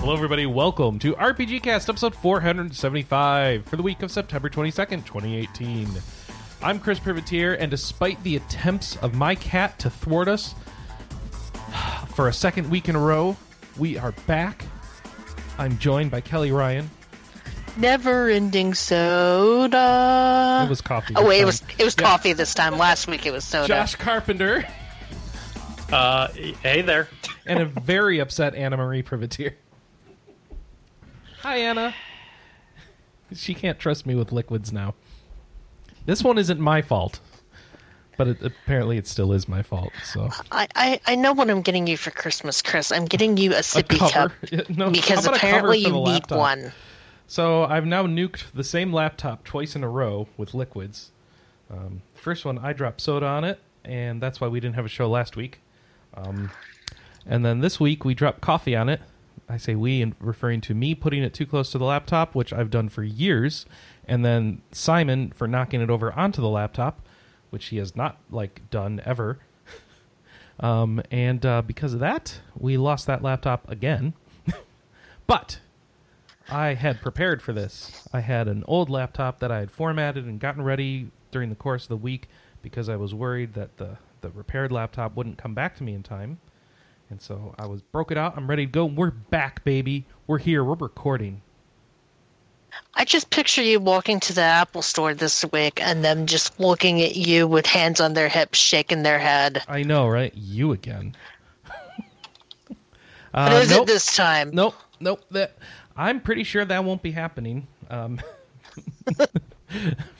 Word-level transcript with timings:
Hello, 0.00 0.14
everybody. 0.14 0.46
Welcome 0.46 0.98
to 1.00 1.12
RPG 1.14 1.62
Cast, 1.62 1.88
episode 1.90 2.14
475 2.14 3.66
for 3.66 3.76
the 3.76 3.82
week 3.82 4.02
of 4.02 4.10
September 4.10 4.48
22nd, 4.48 5.04
2018. 5.04 5.88
I'm 6.62 6.78
Chris 6.78 6.98
Privateer, 6.98 7.54
and 7.54 7.70
despite 7.70 8.22
the 8.22 8.36
attempts 8.36 8.96
of 8.96 9.14
my 9.14 9.34
cat 9.34 9.78
to 9.80 9.90
thwart 9.90 10.26
us 10.28 10.54
for 12.14 12.28
a 12.28 12.32
second 12.32 12.70
week 12.70 12.88
in 12.88 12.96
a 12.96 12.98
row, 12.98 13.36
we 13.78 13.98
are 13.98 14.12
back. 14.26 14.64
I'm 15.58 15.76
joined 15.78 16.10
by 16.10 16.22
Kelly 16.22 16.50
Ryan. 16.50 16.90
Never 17.76 18.28
ending 18.28 18.72
soda. 18.74 20.62
It 20.66 20.70
was 20.70 20.80
coffee. 20.80 21.14
Oh 21.16 21.20
this 21.20 21.28
wait, 21.28 21.40
it 21.42 21.44
was 21.44 21.62
it 21.78 21.84
was 21.84 21.94
Yeah. 21.98 22.06
coffee 22.06 22.32
this 22.32 22.54
time. 22.54 22.78
Last 22.78 23.06
week 23.06 23.26
it 23.26 23.32
was 23.32 23.44
soda. 23.44 23.68
Josh 23.68 23.94
Carpenter 23.96 24.66
Uh, 25.92 26.28
hey 26.62 26.80
there. 26.82 27.08
and 27.46 27.60
a 27.60 27.64
very 27.66 28.18
upset 28.18 28.54
Anna 28.54 28.76
Marie 28.78 29.02
Privateer. 29.02 29.56
Hi, 31.42 31.56
Anna. 31.58 31.94
She 33.32 33.54
can't 33.54 33.78
trust 33.78 34.06
me 34.06 34.16
with 34.16 34.32
liquids 34.32 34.72
now. 34.72 34.96
This 36.04 36.24
one 36.24 36.36
isn't 36.36 36.58
my 36.58 36.82
fault, 36.82 37.20
but 38.16 38.26
it, 38.26 38.42
apparently 38.42 38.98
it 38.98 39.06
still 39.06 39.32
is 39.32 39.46
my 39.46 39.62
fault. 39.62 39.92
So 40.02 40.30
I, 40.50 40.66
I 40.74 41.00
I 41.06 41.14
know 41.14 41.32
what 41.32 41.48
I'm 41.48 41.62
getting 41.62 41.86
you 41.86 41.96
for 41.96 42.10
Christmas, 42.10 42.60
Chris. 42.60 42.90
I'm 42.90 43.04
getting 43.04 43.36
you 43.36 43.52
a 43.52 43.58
a 43.58 43.60
sippy 43.60 43.98
cover, 44.00 44.30
cup 44.30 44.68
no, 44.76 44.90
because 44.90 45.24
how 45.24 45.30
about 45.30 45.36
a 45.36 45.38
cover 45.38 45.68
apparently 45.68 45.78
you 45.78 45.92
need 45.92 46.22
laptop? 46.22 46.38
one. 46.38 46.72
So 47.28 47.62
I've 47.62 47.86
now 47.86 48.04
nuked 48.04 48.50
the 48.52 48.64
same 48.64 48.92
laptop 48.92 49.44
twice 49.44 49.76
in 49.76 49.84
a 49.84 49.88
row 49.88 50.26
with 50.36 50.52
liquids. 50.52 51.12
Um, 51.70 52.02
first 52.14 52.44
one, 52.44 52.58
I 52.58 52.72
dropped 52.72 53.00
soda 53.00 53.26
on 53.26 53.44
it, 53.44 53.60
and 53.84 54.20
that's 54.20 54.40
why 54.40 54.48
we 54.48 54.58
didn't 54.58 54.74
have 54.74 54.86
a 54.86 54.88
show 54.88 55.08
last 55.08 55.36
week. 55.36 55.60
Um, 56.14 56.50
and 57.26 57.44
then 57.44 57.60
this 57.60 57.78
week 57.78 58.04
we 58.04 58.14
dropped 58.14 58.40
coffee 58.40 58.74
on 58.74 58.88
it. 58.88 59.00
I 59.50 59.56
say 59.56 59.74
we, 59.74 60.00
and 60.00 60.14
referring 60.20 60.60
to 60.62 60.74
me 60.74 60.94
putting 60.94 61.22
it 61.22 61.34
too 61.34 61.44
close 61.46 61.72
to 61.72 61.78
the 61.78 61.84
laptop, 61.84 62.34
which 62.34 62.52
I've 62.52 62.70
done 62.70 62.88
for 62.88 63.02
years, 63.02 63.66
and 64.06 64.24
then 64.24 64.62
Simon 64.70 65.32
for 65.32 65.48
knocking 65.48 65.80
it 65.80 65.90
over 65.90 66.12
onto 66.12 66.40
the 66.40 66.48
laptop, 66.48 67.00
which 67.50 67.66
he 67.66 67.78
has 67.78 67.96
not 67.96 68.18
like 68.30 68.68
done 68.70 69.00
ever. 69.04 69.38
Um, 70.62 71.00
and 71.10 71.46
uh, 71.46 71.62
because 71.62 71.94
of 71.94 72.00
that, 72.00 72.38
we 72.54 72.76
lost 72.76 73.06
that 73.06 73.22
laptop 73.22 73.70
again. 73.70 74.12
but 75.26 75.58
I 76.50 76.74
had 76.74 77.00
prepared 77.00 77.40
for 77.40 77.54
this. 77.54 78.06
I 78.12 78.20
had 78.20 78.46
an 78.46 78.62
old 78.68 78.90
laptop 78.90 79.38
that 79.38 79.50
I 79.50 79.60
had 79.60 79.70
formatted 79.70 80.26
and 80.26 80.38
gotten 80.38 80.60
ready 80.60 81.10
during 81.30 81.48
the 81.48 81.56
course 81.56 81.84
of 81.84 81.88
the 81.88 81.96
week 81.96 82.28
because 82.60 82.90
I 82.90 82.96
was 82.96 83.14
worried 83.14 83.54
that 83.54 83.78
the, 83.78 83.96
the 84.20 84.28
repaired 84.28 84.70
laptop 84.70 85.16
wouldn't 85.16 85.38
come 85.38 85.54
back 85.54 85.76
to 85.76 85.82
me 85.82 85.94
in 85.94 86.02
time. 86.02 86.40
And 87.10 87.20
so 87.20 87.54
I 87.58 87.66
was 87.66 87.82
broke 87.82 88.12
it 88.12 88.18
out. 88.18 88.36
I'm 88.36 88.48
ready 88.48 88.66
to 88.66 88.72
go. 88.72 88.86
We're 88.86 89.10
back, 89.10 89.64
baby. 89.64 90.06
We're 90.26 90.38
here. 90.38 90.62
We're 90.62 90.74
recording. 90.74 91.42
I 92.94 93.04
just 93.04 93.30
picture 93.30 93.62
you 93.62 93.80
walking 93.80 94.20
to 94.20 94.32
the 94.32 94.42
Apple 94.42 94.82
store 94.82 95.12
this 95.12 95.44
week 95.52 95.80
and 95.82 96.04
them 96.04 96.26
just 96.26 96.58
looking 96.60 97.02
at 97.02 97.16
you 97.16 97.48
with 97.48 97.66
hands 97.66 98.00
on 98.00 98.14
their 98.14 98.28
hips, 98.28 98.58
shaking 98.58 99.02
their 99.02 99.18
head. 99.18 99.62
I 99.68 99.82
know, 99.82 100.06
right? 100.06 100.32
You 100.34 100.72
again. 100.72 101.16
Uh, 103.32 103.60
is 103.62 103.70
nope. 103.70 103.82
it 103.82 103.86
this 103.86 104.16
time? 104.16 104.50
Nope, 104.52 104.74
nope. 104.98 105.24
That 105.30 105.56
I'm 105.96 106.20
pretty 106.20 106.42
sure 106.42 106.64
that 106.64 106.84
won't 106.84 107.00
be 107.00 107.12
happening. 107.12 107.68
Um, 107.88 108.20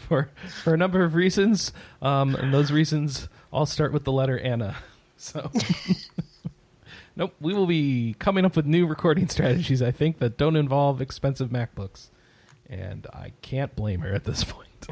for 0.08 0.30
for 0.62 0.75
a 0.75 0.77
number 0.77 1.02
of 1.02 1.16
reasons, 1.16 1.72
um, 2.02 2.36
and 2.36 2.54
those 2.54 2.70
reasons 2.70 3.28
all 3.52 3.66
start 3.66 3.92
with 3.92 4.04
the 4.04 4.12
letter 4.12 4.38
Anna. 4.38 4.77
So, 5.16 5.50
nope. 7.20 7.34
We 7.40 7.54
will 7.54 7.66
be 7.66 8.16
coming 8.18 8.44
up 8.44 8.56
with 8.56 8.66
new 8.66 8.86
recording 8.86 9.28
strategies. 9.36 9.82
I 9.82 9.92
think 9.92 10.19
that 10.19 10.36
don't 10.36 10.56
involve 10.56 11.00
expensive 11.00 11.50
MacBooks, 11.50 12.08
and 12.69 13.06
I 13.12 13.32
can't 13.42 13.76
blame 13.76 14.00
her 14.00 14.12
at 14.12 14.25
this 14.25 14.42
point. 14.42 14.88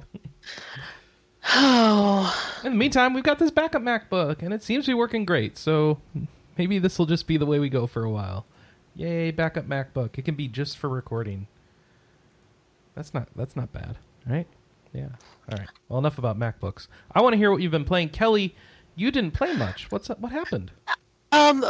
Oh, 1.51 2.61
In 2.65 2.73
the 2.73 2.79
meantime, 2.79 3.15
we've 3.15 3.25
got 3.25 3.39
this 3.39 3.51
backup 3.51 3.83
MacBook, 3.83 4.43
and 4.43 4.53
it 4.53 4.63
seems 4.63 4.85
to 4.85 4.91
be 4.91 4.95
working 4.95 5.25
great. 5.25 5.57
So 5.59 5.99
maybe 6.57 6.79
this 6.79 6.99
will 6.99 7.07
just 7.07 7.27
be 7.27 7.39
the 7.39 7.47
way 7.47 7.59
we 7.59 7.71
go 7.71 7.87
for 7.87 8.05
a 8.05 8.11
while. 8.11 8.45
Yay, 8.95 9.31
backup 9.31 9.67
MacBook! 9.67 10.19
It 10.19 10.25
can 10.25 10.35
be 10.35 10.49
just 10.49 10.77
for 10.77 10.89
recording. 10.89 11.47
That's 12.95 13.15
not 13.15 13.29
that's 13.37 13.57
not 13.57 13.73
bad, 13.73 13.97
right? 14.27 14.47
Yeah. 14.93 15.09
All 15.51 15.59
right. 15.59 15.69
Well, 15.89 15.99
enough 16.01 16.19
about 16.19 16.39
MacBooks. 16.39 16.89
I 17.13 17.23
want 17.23 17.33
to 17.35 17.37
hear 17.37 17.51
what 17.51 17.63
you've 17.63 17.73
been 17.73 17.85
playing, 17.85 18.09
Kelly. 18.11 18.55
You 18.97 19.11
didn't 19.13 19.31
play 19.33 19.55
much. 19.55 19.91
What's 19.91 20.11
up? 20.11 20.19
What 20.19 20.33
happened? 20.33 20.73
um, 21.33 21.65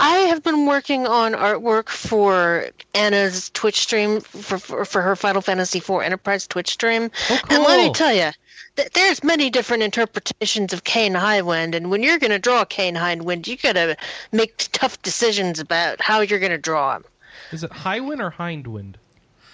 I 0.00 0.16
have 0.28 0.42
been 0.42 0.64
working 0.66 1.06
on 1.06 1.32
artwork 1.32 1.90
for 1.90 2.66
Anna's 2.94 3.50
Twitch 3.50 3.80
stream 3.80 4.20
for 4.20 4.58
for, 4.58 4.84
for 4.84 5.02
her 5.02 5.14
Final 5.14 5.42
Fantasy 5.42 5.78
IV 5.78 5.90
Enterprise 6.02 6.46
Twitch 6.46 6.70
stream. 6.70 7.10
Oh, 7.28 7.40
And 7.50 7.62
let 7.62 7.78
me 7.86 7.92
tell 7.92 8.12
you, 8.12 8.30
th- 8.76 8.90
there's 8.92 9.22
many 9.22 9.50
different 9.50 9.82
interpretations 9.82 10.72
of 10.72 10.84
Kain 10.84 11.12
Highwind, 11.12 11.74
and 11.74 11.90
when 11.90 12.02
you're 12.02 12.18
going 12.18 12.30
to 12.30 12.38
draw 12.38 12.64
Kain 12.64 12.94
Highwind, 12.94 13.46
you 13.46 13.58
got 13.58 13.74
to 13.74 13.96
make 14.32 14.56
tough 14.72 15.00
decisions 15.02 15.60
about 15.60 16.00
how 16.00 16.20
you're 16.20 16.38
going 16.38 16.50
to 16.52 16.58
draw 16.58 16.96
him. 16.96 17.04
Is 17.52 17.62
it 17.62 17.70
Highwind 17.70 18.20
or 18.20 18.30
Hindwind? 18.30 18.94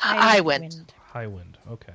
Highwind. 0.01 0.85
Highwind. 1.13 1.55
Okay. 1.71 1.93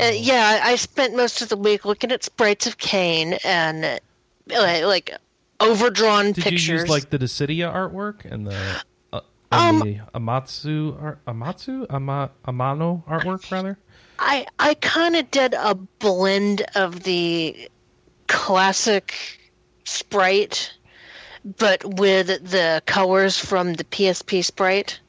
Uh, 0.00 0.10
yeah, 0.12 0.60
I 0.64 0.74
spent 0.74 1.14
most 1.14 1.42
of 1.42 1.50
the 1.50 1.56
week 1.56 1.84
looking 1.84 2.10
at 2.10 2.24
sprites 2.24 2.66
of 2.66 2.78
Kain 2.78 3.34
and 3.44 3.84
uh, 3.84 4.80
like 4.88 5.14
overdrawn 5.62 6.32
Did 6.32 6.44
pictures. 6.44 6.68
you 6.68 6.74
use 6.76 6.88
like 6.88 7.10
the 7.10 7.18
Dissidia 7.18 7.72
artwork 7.72 8.24
and 8.24 8.46
the 8.46 8.82
uh, 9.12 9.20
and 9.50 9.82
Um, 9.82 9.88
the 9.88 10.00
Amatsu 10.14 11.00
art, 11.02 11.24
Amatsu 11.26 11.86
Ama, 11.90 12.30
Amano 12.46 13.04
artwork 13.06 13.50
rather? 13.50 13.78
I 14.18 14.46
I 14.58 14.74
kind 14.74 15.16
of 15.16 15.30
did 15.30 15.54
a 15.54 15.74
blend 15.74 16.62
of 16.74 17.02
the 17.02 17.68
classic 18.28 19.14
sprite, 19.84 20.72
but 21.58 21.84
with 21.98 22.26
the 22.50 22.82
colors 22.86 23.38
from 23.38 23.74
the 23.74 23.84
PSP 23.84 24.44
sprite. 24.44 25.00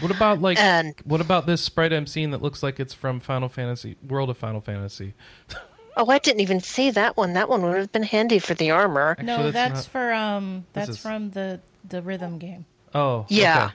What 0.00 0.10
about 0.10 0.40
like 0.40 0.58
And- 0.58 0.94
what 1.04 1.20
about 1.20 1.46
this 1.46 1.60
sprite 1.62 1.92
I'm 1.92 2.06
seeing 2.06 2.30
that 2.32 2.42
looks 2.42 2.62
like 2.62 2.80
it's 2.80 2.92
from 2.94 3.20
Final 3.20 3.48
Fantasy 3.48 3.96
World 4.06 4.28
of 4.30 4.36
Final 4.38 4.60
Fantasy? 4.60 5.14
Oh, 5.96 6.08
I 6.10 6.18
didn't 6.18 6.40
even 6.40 6.60
see 6.60 6.90
that 6.90 7.16
one. 7.16 7.34
That 7.34 7.48
one 7.48 7.62
would 7.62 7.76
have 7.76 7.92
been 7.92 8.02
handy 8.02 8.38
for 8.40 8.54
the 8.54 8.70
armor. 8.72 9.10
Actually, 9.12 9.26
No, 9.26 9.50
that's, 9.50 9.74
not- 9.74 9.84
for 9.86 10.12
um 10.12 10.66
that's 10.72 10.90
is- 10.90 10.98
from 10.98 11.30
the 11.30 11.60
the 11.88 12.02
rhythm 12.02 12.38
game. 12.38 12.64
Oh, 12.94 13.26
Yeah. 13.28 13.66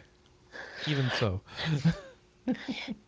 okay. 0.85 0.91
Even 0.91 1.11
so, 1.19 1.41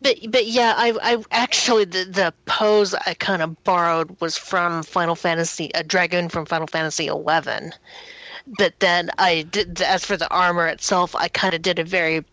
But 0.00 0.16
but 0.30 0.46
yeah, 0.46 0.74
I 0.76 0.92
I 1.02 1.24
actually 1.32 1.84
the 1.84 2.04
the 2.04 2.34
pose 2.46 2.94
I 2.94 3.14
kind 3.14 3.42
of 3.42 3.62
borrowed 3.64 4.20
was 4.20 4.38
from 4.38 4.82
Final 4.84 5.14
Fantasy 5.16 5.70
a 5.74 5.82
dragon 5.82 6.28
from 6.28 6.46
Final 6.46 6.66
Fantasy 6.68 7.06
eleven. 7.08 7.72
But 8.58 8.78
then 8.80 9.10
I 9.18 9.42
did 9.50 9.80
as 9.82 10.04
for 10.04 10.16
the 10.16 10.28
armor 10.28 10.66
itself, 10.68 11.14
I 11.16 11.28
kind 11.28 11.54
of 11.54 11.62
did 11.62 11.78
a 11.78 11.84
very 11.84 12.24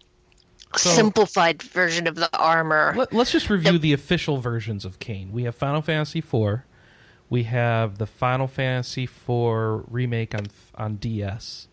So- 0.76 0.90
simplified 0.92 1.64
version 1.64 2.06
of 2.06 2.16
the 2.16 2.30
armor. 2.38 2.94
Let, 2.96 3.14
us 3.16 3.32
just 3.32 3.50
review 3.50 3.80
the 3.80 3.94
official 3.94 4.38
versions 4.40 4.86
of 4.86 5.00
Kain. 5.00 5.32
We 5.32 5.44
have 5.44 5.56
Final 5.56 5.82
Fantasy 5.82 6.20
IV. 6.20 6.62
We 7.30 7.44
have 7.44 7.98
the 7.98 8.06
Final 8.08 8.48
Fantasy 8.48 9.04
IV 9.04 9.84
remake 9.88 10.34
on 10.36 10.48
on 10.76 10.96
DS. 10.96 11.68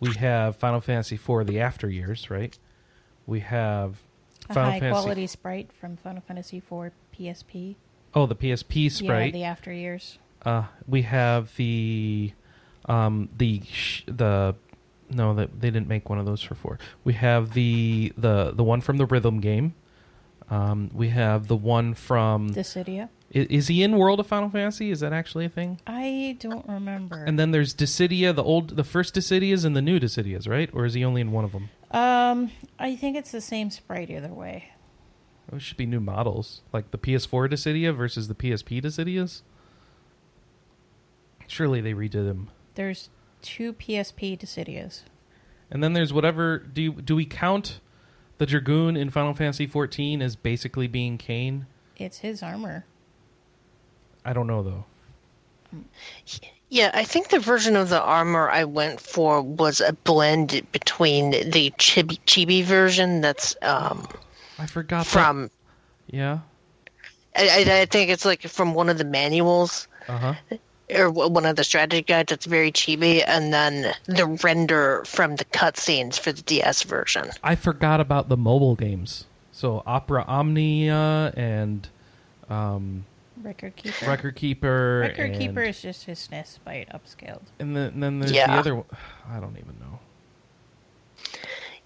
We 0.00 0.12
have 0.14 0.56
Final 0.56 0.80
Fantasy 0.80 1.16
IV: 1.16 1.46
The 1.46 1.60
After 1.60 1.88
Years, 1.88 2.30
right? 2.30 2.56
We 3.26 3.40
have 3.40 3.96
A 4.48 4.54
Final 4.54 4.70
high 4.72 4.80
Fantasy. 4.80 5.00
quality 5.02 5.26
sprite 5.26 5.70
from 5.72 5.96
Final 5.96 6.22
Fantasy 6.26 6.58
IV 6.58 6.92
PSP. 7.16 7.76
Oh, 8.14 8.26
the 8.26 8.34
PSP 8.36 8.90
sprite. 8.90 9.26
Yeah, 9.34 9.38
the 9.40 9.44
after 9.44 9.72
years. 9.72 10.18
Uh, 10.44 10.64
we 10.86 11.02
have 11.02 11.54
the 11.56 12.32
um, 12.86 13.28
the 13.36 13.62
sh- 13.70 14.02
the 14.06 14.54
no 15.08 15.34
that 15.34 15.60
they 15.60 15.70
didn't 15.70 15.88
make 15.88 16.08
one 16.10 16.18
of 16.18 16.26
those 16.26 16.42
for 16.42 16.54
four. 16.54 16.78
We 17.04 17.14
have 17.14 17.54
the 17.54 18.12
the 18.16 18.52
the 18.52 18.64
one 18.64 18.80
from 18.80 18.98
the 18.98 19.06
rhythm 19.06 19.40
game. 19.40 19.74
Um, 20.50 20.90
we 20.92 21.08
have 21.08 21.46
the 21.48 21.56
one 21.56 21.94
from. 21.94 22.50
Dissidia. 22.50 23.08
Is 23.32 23.68
he 23.68 23.82
in 23.82 23.96
World 23.96 24.20
of 24.20 24.26
Final 24.26 24.50
Fantasy? 24.50 24.90
Is 24.90 25.00
that 25.00 25.14
actually 25.14 25.46
a 25.46 25.48
thing? 25.48 25.80
I 25.86 26.36
don't 26.38 26.68
remember. 26.68 27.24
And 27.24 27.38
then 27.38 27.50
there's 27.50 27.74
Dissidia, 27.74 28.34
the 28.34 28.42
old, 28.44 28.76
the 28.76 28.84
first 28.84 29.14
Dissidias 29.14 29.64
and 29.64 29.74
the 29.74 29.80
new 29.80 29.98
Dissidias, 29.98 30.46
right? 30.46 30.68
Or 30.74 30.84
is 30.84 30.92
he 30.92 31.02
only 31.02 31.22
in 31.22 31.32
one 31.32 31.44
of 31.44 31.52
them? 31.52 31.70
um, 31.92 32.50
I 32.78 32.94
think 32.94 33.16
it's 33.16 33.32
the 33.32 33.40
same 33.40 33.70
sprite 33.70 34.10
either 34.10 34.28
way. 34.28 34.68
It 35.50 35.62
should 35.62 35.76
be 35.78 35.86
new 35.86 36.00
models, 36.00 36.60
like 36.72 36.90
the 36.90 36.98
PS4 36.98 37.50
Dissidia 37.50 37.94
versus 37.96 38.28
the 38.28 38.34
PSP 38.34 38.82
Dissidias. 38.82 39.42
Surely 41.46 41.80
they 41.80 41.92
redid 41.94 42.26
them. 42.26 42.50
There's 42.74 43.08
two 43.42 43.72
PSP 43.72 44.38
Dissidias. 44.38 45.02
And 45.70 45.82
then 45.82 45.94
there's 45.94 46.12
whatever. 46.12 46.58
Do 46.58 46.82
you, 46.82 46.92
do 46.92 47.16
we 47.16 47.24
count 47.24 47.80
the 48.38 48.46
Dragoon 48.46 48.96
in 48.96 49.10
Final 49.10 49.34
Fantasy 49.34 49.66
XIV 49.66 50.20
as 50.22 50.36
basically 50.36 50.86
being 50.86 51.16
Kain? 51.18 51.66
It's 51.96 52.18
his 52.18 52.42
armor. 52.42 52.84
I 54.24 54.32
don't 54.32 54.46
know 54.46 54.62
though. 54.62 54.84
Yeah, 56.68 56.90
I 56.94 57.04
think 57.04 57.28
the 57.28 57.38
version 57.38 57.76
of 57.76 57.88
the 57.90 58.00
armor 58.00 58.48
I 58.48 58.64
went 58.64 59.00
for 59.00 59.42
was 59.42 59.80
a 59.80 59.92
blend 59.92 60.66
between 60.72 61.30
the 61.30 61.70
chibi, 61.78 62.18
chibi 62.26 62.64
version 62.64 63.20
that's 63.20 63.54
um, 63.62 64.06
I 64.58 64.66
forgot 64.66 65.04
that- 65.04 65.10
from. 65.10 65.50
Yeah. 66.08 66.40
I, 67.34 67.64
I, 67.66 67.80
I 67.80 67.84
think 67.86 68.10
it's 68.10 68.24
like 68.26 68.42
from 68.42 68.74
one 68.74 68.90
of 68.90 68.98
the 68.98 69.04
manuals 69.04 69.88
Uh 70.08 70.18
huh. 70.18 70.34
or 70.94 71.10
one 71.10 71.46
of 71.46 71.56
the 71.56 71.64
strategy 71.64 72.02
guides 72.02 72.28
that's 72.30 72.44
very 72.44 72.70
chibi, 72.72 73.22
and 73.26 73.52
then 73.52 73.94
the 74.04 74.26
render 74.44 75.02
from 75.06 75.36
the 75.36 75.44
cutscenes 75.46 76.18
for 76.18 76.32
the 76.32 76.42
DS 76.42 76.82
version. 76.82 77.30
I 77.42 77.54
forgot 77.54 78.00
about 78.00 78.28
the 78.28 78.36
mobile 78.36 78.74
games. 78.76 79.24
So 79.52 79.82
Opera 79.86 80.24
Omnia 80.28 81.32
and 81.36 81.88
um, 82.50 83.04
Record 83.42 83.76
keeper. 83.76 84.06
Record 84.06 84.36
Keeper. 84.36 85.00
Record 85.00 85.30
and, 85.30 85.38
keeper 85.38 85.62
is 85.62 85.80
just 85.80 86.04
his 86.04 86.18
SNES 86.30 86.58
bite 86.64 86.88
upscaled. 86.90 87.42
And 87.58 87.76
then, 87.76 87.92
and 87.94 88.02
then 88.02 88.18
there's 88.20 88.32
the 88.32 88.50
other 88.50 88.74
one. 88.76 88.84
I 89.28 89.40
don't 89.40 89.56
even 89.56 89.76
know. 89.80 89.98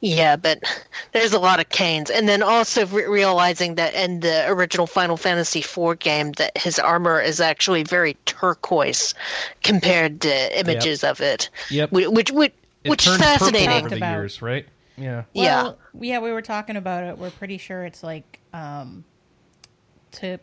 Yeah, 0.00 0.36
but 0.36 0.60
there's 1.12 1.32
a 1.32 1.38
lot 1.38 1.58
of 1.60 1.68
Kains, 1.70 2.10
and 2.10 2.28
then 2.28 2.42
also 2.42 2.86
re- 2.86 3.06
realizing 3.06 3.76
that 3.76 3.94
in 3.94 4.20
the 4.20 4.48
original 4.50 4.86
Final 4.86 5.16
Fantasy 5.16 5.60
IV 5.60 5.98
game, 5.98 6.32
that 6.32 6.56
his 6.58 6.78
armor 6.78 7.20
is 7.20 7.40
actually 7.40 7.82
very 7.82 8.16
turquoise 8.26 9.14
compared 9.62 10.20
to 10.22 10.60
images 10.60 11.02
of 11.02 11.20
it. 11.20 11.48
Yep. 11.70 11.92
Which 11.92 12.08
which 12.08 12.30
which, 12.30 12.52
It 12.84 12.90
which 12.90 13.06
is 13.06 13.16
fascinating. 13.16 13.70
over 13.70 13.88
the 13.88 13.96
about. 13.96 14.12
years, 14.12 14.42
right? 14.42 14.66
Yeah. 14.98 15.24
Yeah. 15.32 15.72
Yeah, 15.98 16.18
we 16.20 16.32
were 16.32 16.42
talking 16.42 16.76
about 16.76 17.04
it. 17.04 17.18
We're 17.18 17.30
pretty 17.30 17.58
sure 17.58 17.84
it's 17.84 18.02
like 18.02 18.40
um, 18.52 19.04
to 20.12 20.38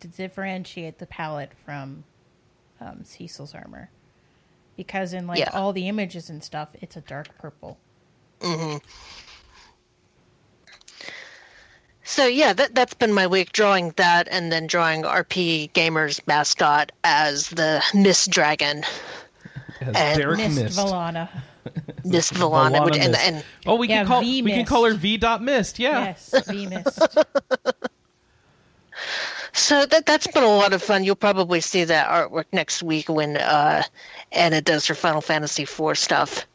to 0.00 0.08
differentiate 0.08 0.98
the 0.98 1.06
palette 1.06 1.52
from 1.64 2.04
um, 2.80 3.02
Cecil's 3.04 3.54
armor, 3.54 3.90
because 4.76 5.12
in 5.12 5.26
like 5.26 5.38
Yeah. 5.38 5.50
all 5.52 5.72
the 5.72 5.88
images 5.88 6.30
and 6.30 6.42
stuff, 6.42 6.68
it's 6.74 6.96
a 6.96 7.00
dark 7.00 7.36
purple. 7.38 7.78
Mhm. 8.40 8.80
So 12.04 12.26
yeah, 12.26 12.52
that 12.52 12.74
that's 12.74 12.94
been 12.94 13.12
my 13.12 13.26
week 13.26 13.52
drawing 13.52 13.90
that, 13.96 14.28
and 14.30 14.52
then 14.52 14.66
drawing 14.68 15.02
RP 15.02 15.72
Gamer's 15.72 16.20
mascot 16.26 16.92
as 17.02 17.48
the 17.50 17.82
Mist 17.94 18.30
Dragon, 18.30 18.84
As 19.80 19.94
And 19.96 20.18
Derek 20.20 20.38
Mist 20.38 20.56
Mist. 20.56 20.78
Valana. 20.78 21.28
Miss 22.04 22.30
Villana, 22.30 22.84
which, 22.84 22.94
Valana 22.94 23.02
and, 23.02 23.12
Mist. 23.12 23.26
and 23.26 23.44
Oh, 23.66 23.74
we 23.74 23.88
Yeah, 23.88 23.98
can 23.98 24.06
call 24.06 24.20
we 24.20 24.42
can 24.42 24.64
call 24.64 24.84
her 24.84 24.94
V 24.94 25.16
dot 25.16 25.42
Mist. 25.42 25.78
Yeah. 25.80 26.04
Yes, 26.04 26.32
V 26.46 26.66
Mist. 26.66 27.00
So 29.52 29.86
that 29.86 30.04
that's 30.06 30.26
been 30.26 30.42
a 30.42 30.46
lot 30.46 30.72
of 30.72 30.82
fun. 30.82 31.04
You'll 31.04 31.16
probably 31.16 31.60
see 31.60 31.84
that 31.84 32.08
artwork 32.08 32.44
next 32.52 32.82
week 32.82 33.08
when 33.08 33.36
uh, 33.36 33.82
Anna 34.32 34.60
does 34.60 34.86
her 34.86 34.94
Final 34.94 35.20
Fantasy 35.20 35.62
IV 35.62 35.96
stuff. 35.96 36.46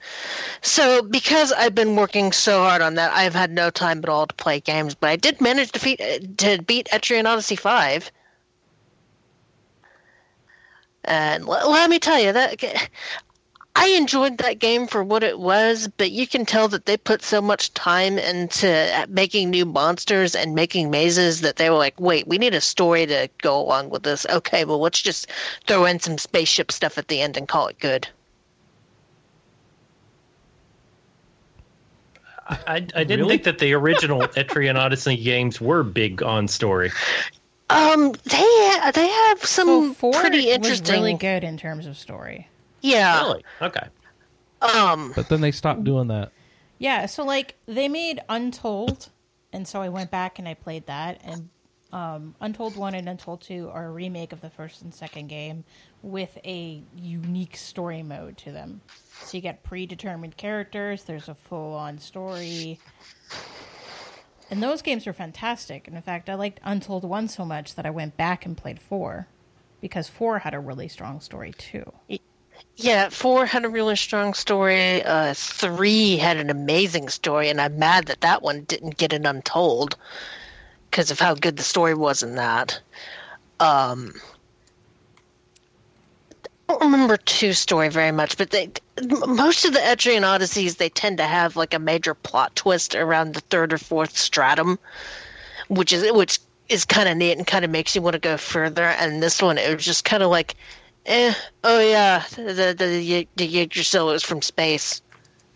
So 0.61 1.01
because 1.01 1.51
I've 1.51 1.73
been 1.73 1.95
working 1.95 2.31
so 2.31 2.61
hard 2.61 2.81
on 2.81 2.95
that, 2.95 3.11
I've 3.13 3.33
had 3.33 3.51
no 3.51 3.69
time 3.69 3.99
at 3.99 4.09
all 4.09 4.27
to 4.27 4.35
play 4.35 4.59
games. 4.59 4.93
But 4.93 5.09
I 5.09 5.15
did 5.15 5.41
manage 5.41 5.71
to, 5.71 5.79
feat, 5.79 5.99
to 6.37 6.61
beat 6.61 6.89
Etrian 6.91 7.25
Odyssey 7.25 7.55
Five, 7.55 8.11
and 11.03 11.45
let 11.45 11.89
me 11.89 11.99
tell 11.99 12.19
you 12.19 12.33
that 12.33 12.61
I 13.75 13.87
enjoyed 13.89 14.37
that 14.39 14.59
game 14.59 14.85
for 14.85 15.03
what 15.03 15.23
it 15.23 15.39
was, 15.39 15.87
but 15.97 16.11
you 16.11 16.27
can 16.27 16.45
tell 16.45 16.67
that 16.67 16.85
they 16.85 16.97
put 16.97 17.23
so 17.23 17.41
much 17.41 17.73
time 17.73 18.17
into 18.19 19.05
making 19.09 19.49
new 19.49 19.65
monsters 19.65 20.35
and 20.35 20.53
making 20.53 20.89
mazes 20.91 21.41
that 21.41 21.55
they 21.55 21.69
were 21.69 21.77
like, 21.77 21.99
wait, 21.99 22.27
we 22.27 22.37
need 22.37 22.53
a 22.53 22.61
story 22.61 23.05
to 23.05 23.29
go 23.41 23.59
along 23.59 23.89
with 23.89 24.03
this. 24.03 24.25
Okay, 24.29 24.65
well, 24.65 24.79
let's 24.79 25.01
just 25.01 25.27
throw 25.67 25.85
in 25.85 25.99
some 25.99 26.17
spaceship 26.17 26.71
stuff 26.71 26.97
at 26.97 27.07
the 27.07 27.21
end 27.21 27.37
and 27.37 27.47
call 27.47 27.67
it 27.67 27.79
good. 27.79 28.07
I, 32.47 32.75
I 32.95 33.03
didn't 33.05 33.19
Really? 33.19 33.29
think 33.29 33.43
that 33.43 33.59
the 33.59 33.73
original 33.73 34.21
Etrian 34.35 34.75
Odyssey 34.77 35.15
games 35.15 35.61
were 35.61 35.83
big 35.83 36.21
on 36.21 36.47
story. 36.49 36.91
Um, 37.69 38.11
they 38.25 38.77
they 38.93 39.07
have 39.07 39.45
some 39.45 39.67
so 39.67 39.93
four 39.93 40.11
pretty 40.13 40.47
was 40.47 40.55
interesting. 40.55 40.93
really 40.95 41.13
good 41.13 41.45
in 41.45 41.57
terms 41.57 41.85
of 41.85 41.97
story. 41.97 42.49
Yeah. 42.81 43.21
Really? 43.21 43.45
Okay. 43.61 43.87
Um. 44.61 45.13
But 45.15 45.29
then 45.29 45.41
they 45.41 45.51
stopped 45.51 45.83
doing 45.83 46.07
that. 46.09 46.31
Yeah, 46.81 47.05
so 47.05 47.23
like 47.23 47.55
they 47.67 47.87
made 47.87 48.21
Untold, 48.27 49.09
and 49.53 49.67
so 49.67 49.81
I 49.81 49.89
went 49.89 50.09
back 50.09 50.39
and 50.39 50.47
I 50.47 50.55
played 50.55 50.87
that. 50.87 51.21
And 51.23 51.49
um, 51.93 52.35
Untold 52.41 52.75
One 52.75 52.95
and 52.95 53.07
Untold 53.07 53.41
Two 53.41 53.69
are 53.71 53.85
a 53.85 53.91
remake 53.91 54.33
of 54.33 54.41
the 54.41 54.49
first 54.49 54.81
and 54.81 54.91
second 54.91 55.27
game 55.27 55.63
with 56.01 56.35
a 56.43 56.81
unique 56.95 57.55
story 57.55 58.01
mode 58.01 58.35
to 58.39 58.51
them. 58.51 58.81
So 59.23 59.37
you 59.37 59.41
get 59.41 59.61
predetermined 59.61 60.37
characters. 60.37 61.03
There's 61.03 61.29
a 61.29 61.35
full-on 61.35 61.99
story, 61.99 62.79
and 64.49 64.63
those 64.63 64.81
games 64.81 65.05
are 65.05 65.13
fantastic. 65.13 65.87
And 65.87 65.95
in 65.95 66.01
fact, 66.01 66.29
I 66.31 66.33
liked 66.33 66.59
Untold 66.63 67.03
One 67.03 67.27
so 67.27 67.45
much 67.45 67.75
that 67.75 67.85
I 67.85 67.91
went 67.91 68.17
back 68.17 68.45
and 68.45 68.57
played 68.57 68.79
Four 68.79 69.27
because 69.81 70.07
Four 70.07 70.39
had 70.39 70.55
a 70.55 70.59
really 70.59 70.87
strong 70.87 71.19
story 71.19 71.53
too. 71.59 71.83
Yeah, 72.77 73.09
four 73.09 73.45
had 73.45 73.65
a 73.65 73.69
really 73.69 73.95
strong 73.95 74.33
story. 74.33 75.03
Uh, 75.03 75.33
three 75.35 76.17
had 76.17 76.37
an 76.37 76.49
amazing 76.49 77.09
story, 77.09 77.49
and 77.49 77.61
I'm 77.61 77.77
mad 77.77 78.07
that 78.07 78.21
that 78.21 78.41
one 78.41 78.63
didn't 78.63 78.97
get 78.97 79.13
an 79.13 79.25
untold 79.25 79.95
because 80.89 81.11
of 81.11 81.19
how 81.19 81.35
good 81.35 81.57
the 81.57 81.63
story 81.63 81.93
was 81.93 82.23
in 82.23 82.35
that. 82.35 82.81
Um, 83.59 84.13
I 86.67 86.73
don't 86.73 86.91
remember 86.91 87.17
two 87.17 87.53
story 87.53 87.89
very 87.89 88.11
much, 88.11 88.37
but 88.37 88.49
they 88.49 88.71
most 89.27 89.65
of 89.65 89.73
the 89.73 89.79
Etrian 89.79 90.23
Odysseys 90.23 90.77
they 90.77 90.89
tend 90.89 91.17
to 91.17 91.25
have 91.25 91.55
like 91.55 91.73
a 91.73 91.79
major 91.79 92.13
plot 92.13 92.55
twist 92.55 92.95
around 92.95 93.33
the 93.33 93.41
third 93.41 93.73
or 93.73 93.77
fourth 93.77 94.17
stratum, 94.17 94.79
which 95.67 95.91
is 95.91 96.09
which 96.13 96.39
is 96.69 96.85
kind 96.85 97.09
of 97.09 97.17
neat 97.17 97.37
and 97.37 97.45
kind 97.45 97.65
of 97.65 97.71
makes 97.71 97.93
you 97.95 98.01
want 98.01 98.13
to 98.13 98.19
go 98.19 98.37
further. 98.37 98.85
And 98.85 99.21
this 99.21 99.41
one, 99.41 99.57
it 99.57 99.75
was 99.75 99.85
just 99.85 100.05
kind 100.05 100.23
of 100.23 100.29
like 100.29 100.55
Eh, 101.05 101.33
oh 101.63 101.79
yeah, 101.79 102.23
the 102.35 102.75
the 102.77 103.27
the 103.35 103.61
Yggdrasil 103.61 104.05
was 104.07 104.23
from 104.23 104.41
space. 104.41 105.01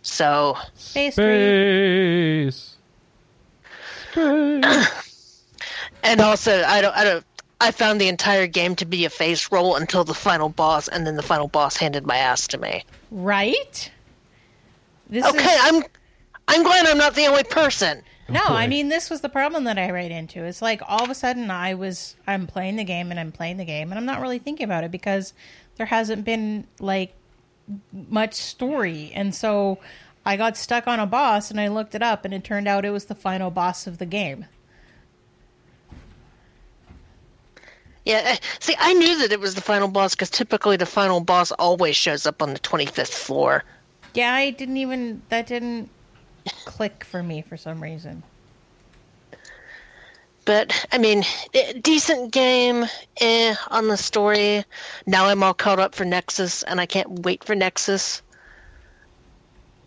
So 0.01 0.57
Space 0.75 1.15
Three. 1.15 2.49
Space. 2.51 2.75
Space. 4.11 5.43
and 6.03 6.21
also 6.21 6.63
I 6.63 6.81
don't 6.81 6.95
I 6.95 7.03
don't 7.03 7.25
I 7.61 7.71
found 7.71 8.01
the 8.01 8.07
entire 8.07 8.47
game 8.47 8.75
to 8.77 8.85
be 8.85 9.05
a 9.05 9.09
face 9.09 9.51
roll 9.51 9.75
until 9.75 10.03
the 10.03 10.13
final 10.13 10.49
boss, 10.49 10.87
and 10.87 11.05
then 11.07 11.15
the 11.15 11.23
final 11.23 11.47
boss 11.47 11.77
handed 11.77 12.05
my 12.05 12.17
ass 12.17 12.47
to 12.49 12.57
me. 12.57 12.83
Right? 13.11 13.91
This 15.09 15.25
Okay, 15.25 15.39
is- 15.43 15.59
I'm 15.63 15.83
I'm 16.47 16.63
glad 16.63 16.85
I'm 16.87 16.97
not 16.97 17.15
the 17.15 17.27
only 17.27 17.43
person. 17.43 18.01
No, 18.27 18.39
boy. 18.47 18.55
I 18.55 18.67
mean 18.67 18.89
this 18.89 19.09
was 19.09 19.21
the 19.21 19.29
problem 19.29 19.65
that 19.65 19.77
I 19.77 19.91
ran 19.91 20.11
into. 20.11 20.43
It's 20.43 20.61
like 20.61 20.81
all 20.87 21.03
of 21.03 21.09
a 21.09 21.15
sudden 21.15 21.51
I 21.51 21.75
was 21.75 22.15
I'm 22.25 22.47
playing 22.47 22.75
the 22.75 22.83
game 22.83 23.11
and 23.11 23.19
I'm 23.19 23.31
playing 23.31 23.57
the 23.57 23.65
game 23.65 23.91
and 23.91 23.99
I'm 23.99 24.05
not 24.05 24.21
really 24.21 24.39
thinking 24.39 24.65
about 24.65 24.83
it 24.83 24.91
because 24.91 25.33
there 25.77 25.85
hasn't 25.85 26.25
been 26.25 26.65
like 26.79 27.13
much 27.91 28.33
story. 28.33 29.11
And 29.13 29.33
so 29.33 29.79
I 30.25 30.37
got 30.37 30.57
stuck 30.57 30.87
on 30.87 30.99
a 30.99 31.05
boss 31.05 31.51
and 31.51 31.59
I 31.59 31.67
looked 31.67 31.93
it 31.93 32.01
up 32.01 32.25
and 32.25 32.33
it 32.33 32.43
turned 32.43 32.67
out 32.67 32.85
it 32.85 32.91
was 32.91 33.05
the 33.05 33.15
final 33.15 33.51
boss 33.51 33.85
of 33.85 33.99
the 33.99 34.05
game. 34.05 34.45
Yeah, 38.05 38.21
eh, 38.23 38.37
see, 38.59 38.75
I 38.77 38.93
knew 38.93 39.19
that 39.19 39.31
it 39.31 39.39
was 39.39 39.55
the 39.55 39.61
final 39.61 39.87
boss 39.87 40.13
because 40.13 40.29
typically 40.29 40.77
the 40.77 40.85
final 40.85 41.19
boss 41.21 41.51
always 41.51 41.95
shows 41.95 42.27
up 42.27 42.41
on 42.41 42.53
the 42.53 42.59
25th 42.59 43.13
floor. 43.13 43.63
Yeah, 44.13 44.33
I 44.33 44.51
didn't 44.51 44.77
even 44.77 45.21
that 45.29 45.47
didn't 45.47 45.89
click 46.65 47.03
for 47.03 47.21
me 47.21 47.41
for 47.41 47.57
some 47.57 47.81
reason. 47.81 48.23
But 50.45 50.85
I 50.91 50.99
mean, 50.99 51.23
eh, 51.53 51.73
decent 51.81 52.31
game 52.31 52.85
eh, 53.19 53.55
on 53.69 53.87
the 53.87 53.97
story. 53.97 54.63
Now 55.07 55.25
I'm 55.25 55.41
all 55.41 55.55
caught 55.55 55.79
up 55.79 55.95
for 55.95 56.05
Nexus, 56.05 56.61
and 56.63 56.79
I 56.79 56.85
can't 56.85 57.25
wait 57.25 57.43
for 57.43 57.55
Nexus. 57.55 58.21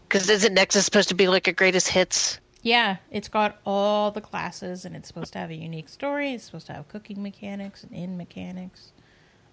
Because 0.09 0.29
isn't 0.29 0.55
Nexus 0.55 0.85
supposed 0.85 1.11
to 1.11 1.15
be 1.15 1.29
like 1.29 1.47
a 1.47 1.53
greatest 1.53 1.89
hits? 1.89 2.41
Yeah, 2.63 2.97
it's 3.11 3.29
got 3.29 3.61
all 3.65 4.11
the 4.11 4.21
classes 4.21 4.85
and 4.85 4.97
it's 4.97 5.07
supposed 5.07 5.33
to 5.35 5.39
have 5.39 5.51
a 5.51 5.55
unique 5.55 5.89
story. 5.89 6.33
It's 6.33 6.45
supposed 6.45 6.67
to 6.67 6.73
have 6.73 6.89
cooking 6.89 7.23
mechanics 7.23 7.85
and 7.85 7.93
in 7.93 8.17
mechanics. 8.17 8.93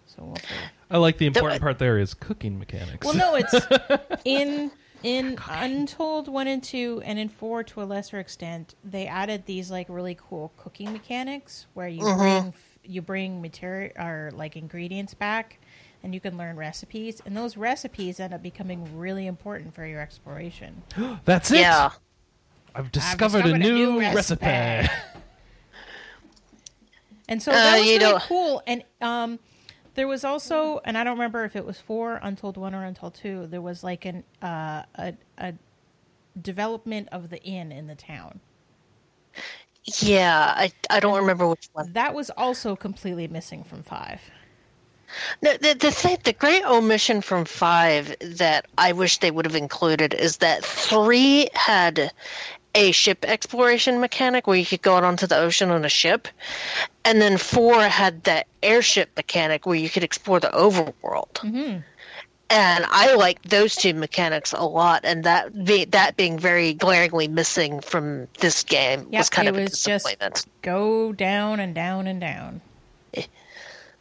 So 0.07 0.23
we'll 0.23 0.35
see. 0.37 0.43
I 0.89 0.97
like 0.97 1.17
the 1.17 1.25
important 1.27 1.61
part 1.61 1.77
there 1.77 1.99
is 1.99 2.13
cooking 2.13 2.57
mechanics. 2.57 3.05
Well, 3.05 3.15
no, 3.15 3.35
it's 3.35 3.53
in 4.25 4.71
in 5.05 5.37
Untold 5.49 6.27
one 6.27 6.47
and 6.47 6.61
two, 6.63 7.01
and 7.05 7.17
in 7.19 7.29
four 7.29 7.63
to 7.63 7.81
a 7.81 7.85
lesser 7.85 8.19
extent. 8.19 8.75
They 8.83 9.07
added 9.07 9.45
these 9.45 9.69
like 9.71 9.87
really 9.89 10.17
cool 10.19 10.51
cooking 10.57 10.91
mechanics 10.91 11.67
where 11.75 11.87
you 11.87 12.01
bring 12.15 12.53
you 12.83 13.01
bring 13.01 13.41
material 13.41 13.91
or 13.97 14.31
like 14.33 14.55
ingredients 14.55 15.13
back, 15.13 15.59
and 16.03 16.13
you 16.13 16.19
can 16.19 16.37
learn 16.37 16.55
recipes, 16.55 17.21
and 17.25 17.37
those 17.37 17.55
recipes 17.57 18.19
end 18.19 18.33
up 18.33 18.41
becoming 18.43 18.97
really 18.97 19.27
important 19.27 19.73
for 19.75 19.85
your 19.85 20.01
exploration. 20.01 20.81
That's 21.25 21.51
it. 21.51 21.59
Yeah. 21.59 21.91
I've 22.73 22.91
discovered, 22.91 23.43
discovered 23.43 23.55
a 23.55 23.57
new, 23.59 23.99
recipe. 23.99 24.89
And 27.27 27.41
so 27.41 27.51
Uh, 27.51 27.55
that 27.55 27.77
was 27.79 27.85
you 27.87 27.93
really 27.93 27.99
don't- 27.99 28.21
cool. 28.23 28.61
And 28.67 28.83
um, 29.01 29.39
There 29.95 30.07
was 30.07 30.25
also, 30.25 30.81
and 30.83 30.97
I 30.97 31.03
don't 31.03 31.17
remember 31.17 31.45
if 31.45 31.55
it 31.55 31.65
was 31.65 31.79
four, 31.79 32.19
Untold 32.21 32.57
One, 32.57 32.75
or 32.75 32.83
Untold 32.83 33.15
Two. 33.15 33.47
There 33.47 33.61
was 33.61 33.83
like 33.83 34.05
an 34.05 34.23
uh, 34.41 34.83
a 34.95 35.13
a 35.37 35.53
development 36.41 37.09
of 37.11 37.29
the 37.29 37.41
inn 37.41 37.71
in 37.71 37.87
the 37.87 37.95
town. 37.95 38.41
Yeah, 39.99 40.53
I 40.55 40.71
I 40.89 40.99
don't 40.99 41.17
remember 41.17 41.47
which 41.47 41.69
one. 41.73 41.93
That 41.93 42.13
was 42.13 42.29
also 42.31 42.75
completely 42.75 43.27
missing 43.27 43.63
from 43.63 43.83
five. 43.83 44.19
No, 45.41 45.53
the 45.57 45.73
the 45.73 45.91
thing, 45.91 46.17
the 46.23 46.33
great 46.33 46.65
omission 46.65 47.21
from 47.21 47.45
five 47.45 48.15
that 48.19 48.65
I 48.77 48.91
wish 48.91 49.19
they 49.19 49.31
would 49.31 49.45
have 49.45 49.55
included 49.55 50.13
is 50.13 50.37
that 50.37 50.65
three 50.65 51.47
had 51.53 52.11
a 52.75 52.91
ship 52.91 53.25
exploration 53.25 53.99
mechanic 53.99 54.45
where 54.45 54.57
you 54.57 54.65
could 54.65 54.81
go 54.83 54.95
out 54.95 55.03
onto 55.03 55.25
the 55.25 55.37
ocean 55.37 55.71
on 55.71 55.83
a 55.85 55.89
ship, 55.89 56.27
and 57.03 57.19
then 57.21 57.37
four 57.37 57.81
had 57.81 58.23
that 58.25 58.45
airship 58.61 59.09
mechanic 59.15 59.65
where 59.65 59.75
you 59.75 59.89
could 59.89 60.03
explore 60.03 60.39
the 60.39 60.49
overworld. 60.49 61.33
Mm-hmm. 61.35 61.79
And 62.47 62.85
I 62.87 63.15
like 63.15 63.41
those 63.41 63.75
two 63.75 63.95
mechanics 63.95 64.53
a 64.53 64.63
lot, 64.63 65.01
and 65.03 65.23
that 65.23 65.65
be, 65.65 65.85
that 65.85 66.15
being 66.15 66.37
very 66.37 66.75
glaringly 66.75 67.27
missing 67.27 67.79
from 67.79 68.27
this 68.39 68.63
game 68.63 69.07
Yep, 69.09 69.19
was 69.19 69.29
kind 69.31 69.47
of 69.47 69.57
a 69.57 69.61
was 69.61 69.71
just- 69.71 70.05
disappointment. 70.05 70.45
Go 70.61 71.11
down 71.11 71.59
and 71.59 71.73
down 71.73 72.05
and 72.05 72.21
down. 72.21 72.61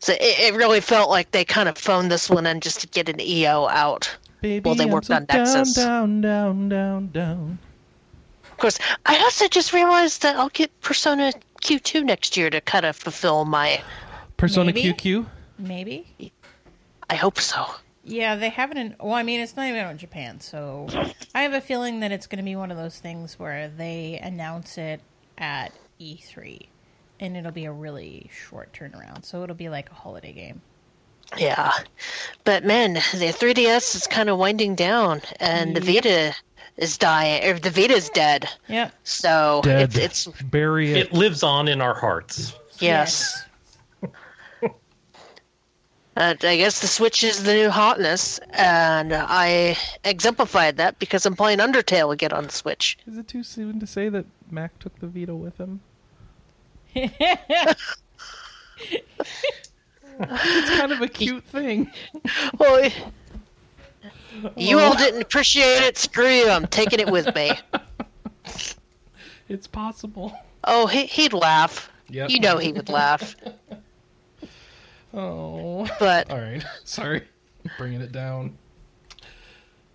So 0.00 0.12
it, 0.12 0.20
it 0.20 0.54
really 0.54 0.82
felt 0.82 1.08
like 1.08 1.30
they 1.30 1.46
kind 1.46 1.66
of 1.66 1.78
phoned 1.78 2.10
this 2.10 2.28
one 2.28 2.44
in 2.44 2.60
just 2.60 2.80
to 2.82 2.86
get 2.86 3.08
an 3.08 3.18
EO 3.20 3.66
out. 3.68 4.14
Baby, 4.42 4.60
Well, 4.68 4.74
they 4.74 4.84
worked 4.84 5.06
so 5.06 5.14
on 5.14 5.24
Nexus. 5.26 5.72
Down, 5.72 6.20
down, 6.20 6.68
down, 6.68 7.08
down. 7.08 7.58
Course, 8.64 8.78
I 9.04 9.18
also 9.18 9.46
just 9.46 9.74
realized 9.74 10.22
that 10.22 10.36
I'll 10.36 10.48
get 10.48 10.80
Persona 10.80 11.32
Q2 11.62 12.02
next 12.02 12.34
year 12.34 12.48
to 12.48 12.62
kind 12.62 12.86
of 12.86 12.96
fulfill 12.96 13.44
my. 13.44 13.82
Persona 14.38 14.72
Maybe? 14.72 14.92
QQ. 14.94 15.26
Maybe. 15.58 16.32
I 17.10 17.14
hope 17.14 17.38
so. 17.38 17.66
Yeah, 18.04 18.36
they 18.36 18.48
haven't. 18.48 18.78
In, 18.78 18.96
well, 19.00 19.12
I 19.12 19.22
mean, 19.22 19.40
it's 19.40 19.54
not 19.54 19.66
even 19.66 19.80
out 19.80 19.90
in 19.90 19.98
Japan, 19.98 20.40
so 20.40 20.86
I 21.34 21.42
have 21.42 21.52
a 21.52 21.60
feeling 21.60 22.00
that 22.00 22.10
it's 22.10 22.26
going 22.26 22.38
to 22.38 22.44
be 22.44 22.56
one 22.56 22.70
of 22.70 22.78
those 22.78 22.98
things 22.98 23.38
where 23.38 23.68
they 23.68 24.18
announce 24.22 24.78
it 24.78 25.00
at 25.36 25.72
E3, 26.00 26.66
and 27.20 27.36
it'll 27.36 27.52
be 27.52 27.66
a 27.66 27.72
really 27.72 28.30
short 28.32 28.72
turnaround. 28.72 29.26
So 29.26 29.42
it'll 29.42 29.56
be 29.56 29.68
like 29.68 29.90
a 29.90 29.94
holiday 29.94 30.32
game. 30.32 30.62
Yeah, 31.36 31.72
but 32.44 32.64
man, 32.64 32.94
the 32.94 33.32
3DS 33.32 33.96
is 33.96 34.06
kind 34.06 34.28
of 34.28 34.38
winding 34.38 34.74
down, 34.74 35.22
and 35.40 35.74
the 35.74 35.80
Vita 35.80 36.34
is 36.76 36.98
dying. 36.98 37.44
Or 37.44 37.58
the 37.58 37.70
Vita's 37.70 38.10
dead. 38.10 38.48
Yeah. 38.68 38.90
So 39.04 39.60
Dead. 39.64 39.96
it's, 39.96 40.26
it's 40.26 40.42
Bury 40.42 40.92
it. 40.92 40.96
It 40.98 41.12
lives 41.12 41.42
on 41.42 41.68
in 41.68 41.80
our 41.80 41.94
hearts. 41.94 42.54
yes. 42.78 43.42
Uh, 46.16 46.32
I 46.44 46.56
guess 46.56 46.78
the 46.78 46.86
Switch 46.86 47.24
is 47.24 47.42
the 47.42 47.54
new 47.54 47.70
hotness, 47.70 48.38
and 48.50 49.12
I 49.12 49.76
exemplified 50.04 50.76
that 50.76 50.96
because 51.00 51.26
I'm 51.26 51.34
playing 51.34 51.58
Undertale 51.58 52.12
again 52.12 52.30
on 52.30 52.44
the 52.44 52.52
Switch. 52.52 52.96
Is 53.08 53.18
it 53.18 53.26
too 53.26 53.42
soon 53.42 53.80
to 53.80 53.86
say 53.88 54.08
that 54.10 54.24
Mac 54.48 54.78
took 54.78 54.96
the 55.00 55.08
Vita 55.08 55.34
with 55.34 55.58
him? 55.58 55.80
it's 60.20 60.70
kind 60.70 60.92
of 60.92 61.00
a 61.00 61.08
cute 61.08 61.44
thing. 61.44 61.90
Well, 62.58 62.90
you 64.56 64.80
all 64.80 64.94
didn't 64.96 65.22
appreciate 65.22 65.82
it. 65.82 65.96
Screw 65.98 66.28
you. 66.28 66.48
I'm 66.48 66.66
taking 66.66 67.00
it 67.00 67.10
with 67.10 67.34
me. 67.34 67.52
It's 69.48 69.66
possible. 69.66 70.32
Oh, 70.64 70.86
he, 70.86 71.04
he'd 71.04 71.34
laugh. 71.34 71.90
Yep. 72.08 72.30
You 72.30 72.40
know 72.40 72.56
he 72.56 72.72
would 72.72 72.88
laugh. 72.88 73.36
Oh. 75.16 75.86
But 76.00 76.28
All 76.30 76.38
right. 76.40 76.64
Sorry. 76.84 77.22
Bringing 77.78 78.00
it 78.00 78.10
down. 78.10 78.58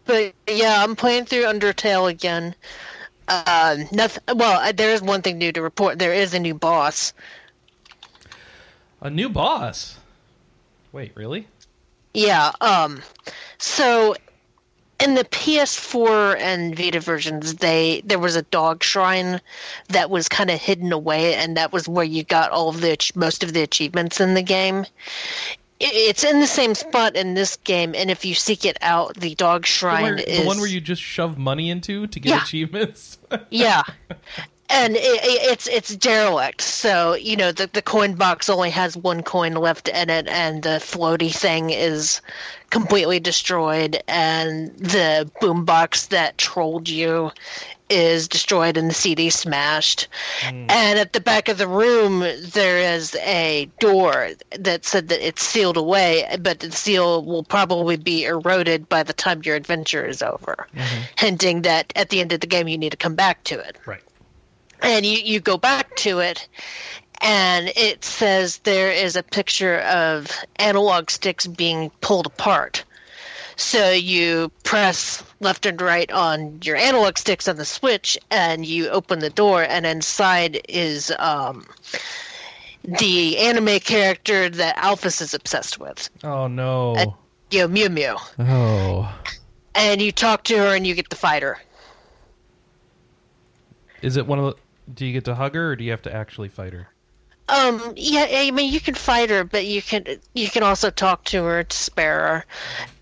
but 0.05 0.33
yeah, 0.47 0.81
I'm 0.81 0.95
playing 0.95 1.25
through 1.25 1.43
Undertale 1.43 2.09
again. 2.09 2.55
Uh, 3.27 3.77
nothing. 3.91 4.23
Well, 4.33 4.61
uh, 4.61 4.71
there 4.71 4.93
is 4.93 5.01
one 5.01 5.21
thing 5.21 5.37
new 5.37 5.51
to 5.51 5.61
report. 5.61 5.99
There 5.99 6.13
is 6.13 6.33
a 6.33 6.39
new 6.39 6.53
boss. 6.53 7.13
A 9.01 9.09
new 9.09 9.27
boss. 9.27 9.98
Wait, 10.91 11.11
really? 11.15 11.47
Yeah. 12.13 12.51
Um. 12.61 13.01
So, 13.59 14.15
in 14.99 15.15
the 15.15 15.23
PS4 15.25 16.37
and 16.39 16.75
Vita 16.75 16.99
versions, 16.99 17.55
they 17.55 18.01
there 18.05 18.19
was 18.19 18.35
a 18.35 18.41
dog 18.43 18.83
shrine 18.83 19.39
that 19.89 20.09
was 20.09 20.27
kind 20.27 20.49
of 20.49 20.59
hidden 20.59 20.91
away, 20.91 21.35
and 21.35 21.55
that 21.55 21.71
was 21.71 21.87
where 21.87 22.05
you 22.05 22.23
got 22.23 22.51
all 22.51 22.69
of 22.69 22.81
the 22.81 22.97
most 23.15 23.43
of 23.43 23.53
the 23.53 23.61
achievements 23.61 24.19
in 24.19 24.33
the 24.33 24.41
game. 24.41 24.85
It's 25.81 26.25
in 26.25 26.41
the 26.41 26.47
same 26.47 26.75
spot 26.75 27.15
in 27.15 27.35
this 27.35 27.55
game, 27.55 27.93
and 27.95 28.11
if 28.11 28.25
you 28.25 28.33
seek 28.33 28.65
it 28.65 28.77
out, 28.81 29.15
the 29.15 29.33
dog 29.35 29.61
The, 29.61 29.67
shrine 29.67 30.03
where, 30.03 30.15
is 30.15 30.39
the 30.39 30.45
one 30.45 30.57
where 30.59 30.67
you 30.67 30.81
just 30.81 31.01
shove 31.01 31.37
money 31.37 31.69
into 31.69 32.05
to 32.07 32.19
get 32.19 32.29
Yeah. 32.31 32.43
achievements. 32.43 33.17
yeah. 33.49 33.83
And 34.71 34.95
it, 34.95 34.99
it, 35.01 35.51
it's 35.51 35.67
it's 35.67 35.95
derelict, 35.95 36.61
so 36.61 37.15
you 37.15 37.35
know 37.35 37.51
the 37.51 37.67
the 37.67 37.81
coin 37.81 38.13
box 38.13 38.49
only 38.49 38.69
has 38.69 38.95
one 38.95 39.23
coin 39.23 39.53
left 39.53 39.87
in 39.87 40.09
it, 40.09 40.27
and 40.27 40.61
the 40.61 40.79
floaty 40.79 41.33
thing 41.33 41.71
is 41.71 42.21
completely 42.69 43.19
destroyed, 43.19 44.01
and 44.07 44.69
the 44.77 45.29
boom 45.41 45.65
box 45.65 46.07
that 46.07 46.37
trolled 46.37 46.87
you 46.87 47.31
is 47.89 48.27
destroyed, 48.27 48.77
and 48.77 48.89
the 48.89 48.93
CD 48.93 49.29
smashed. 49.29 50.07
Hmm. 50.41 50.67
And 50.69 50.99
at 50.99 51.13
the 51.13 51.19
back 51.19 51.49
of 51.49 51.57
the 51.57 51.67
room, 51.67 52.19
there 52.19 52.95
is 52.95 53.15
a 53.15 53.69
door 53.79 54.29
that 54.57 54.85
said 54.85 55.09
that 55.09 55.25
it's 55.25 55.43
sealed 55.43 55.77
away, 55.77 56.37
but 56.41 56.59
the 56.59 56.71
seal 56.71 57.25
will 57.25 57.43
probably 57.43 57.97
be 57.97 58.25
eroded 58.25 58.87
by 58.87 59.03
the 59.03 59.13
time 59.13 59.41
your 59.43 59.55
adventure 59.55 60.05
is 60.05 60.21
over, 60.21 60.67
mm-hmm. 60.75 61.01
hinting 61.17 61.63
that 61.63 61.91
at 61.95 62.09
the 62.09 62.21
end 62.21 62.31
of 62.31 62.39
the 62.39 62.47
game 62.47 62.67
you 62.67 62.77
need 62.77 62.91
to 62.91 62.97
come 62.97 63.15
back 63.15 63.43
to 63.45 63.59
it. 63.59 63.77
Right. 63.85 64.01
And 64.81 65.05
you, 65.05 65.17
you 65.19 65.39
go 65.39 65.57
back 65.57 65.95
to 65.97 66.19
it 66.19 66.47
and 67.21 67.71
it 67.75 68.03
says 68.03 68.59
there 68.59 68.91
is 68.91 69.15
a 69.15 69.23
picture 69.23 69.79
of 69.79 70.31
analog 70.55 71.09
sticks 71.09 71.47
being 71.47 71.89
pulled 72.01 72.25
apart 72.25 72.83
so 73.55 73.91
you 73.91 74.49
press 74.63 75.21
left 75.41 75.65
and 75.65 75.81
right 75.81 76.11
on 76.11 76.59
your 76.63 76.77
analog 76.77 77.17
sticks 77.17 77.47
on 77.47 77.57
the 77.57 77.65
switch 77.65 78.17
and 78.31 78.65
you 78.65 78.87
open 78.89 79.19
the 79.19 79.29
door 79.29 79.63
and 79.63 79.85
inside 79.85 80.61
is 80.69 81.11
um, 81.19 81.65
the 82.83 83.37
anime 83.37 83.79
character 83.79 84.49
that 84.49 84.77
alphys 84.77 85.21
is 85.21 85.33
obsessed 85.33 85.77
with 85.79 86.09
Oh 86.23 86.47
no. 86.47 86.95
Uh, 86.95 87.05
you 87.51 87.59
know 87.59 87.67
mew 87.67 87.89
mew 87.89 88.15
oh. 88.39 89.13
and 89.75 90.01
you 90.01 90.11
talk 90.11 90.45
to 90.45 90.57
her 90.57 90.75
and 90.75 90.87
you 90.87 90.95
get 90.95 91.09
to 91.09 91.17
fight 91.17 91.43
her 91.43 91.59
Is 94.01 94.15
it 94.15 94.25
one 94.25 94.39
of 94.39 94.45
the? 94.45 94.68
Do 94.93 95.05
you 95.05 95.13
get 95.13 95.25
to 95.25 95.35
hug 95.35 95.55
her, 95.55 95.71
or 95.71 95.75
do 95.75 95.83
you 95.83 95.91
have 95.91 96.01
to 96.03 96.13
actually 96.13 96.49
fight 96.49 96.73
her? 96.73 96.89
Um, 97.49 97.93
yeah, 97.95 98.27
I 98.29 98.51
mean, 98.51 98.71
you 98.71 98.79
can 98.79 98.93
fight 98.93 99.29
her, 99.29 99.43
but 99.43 99.65
you 99.65 99.81
can 99.81 100.05
you 100.33 100.49
can 100.49 100.63
also 100.63 100.89
talk 100.89 101.23
to 101.25 101.43
her 101.43 101.63
to 101.63 101.75
spare 101.75 102.19
her. 102.19 102.45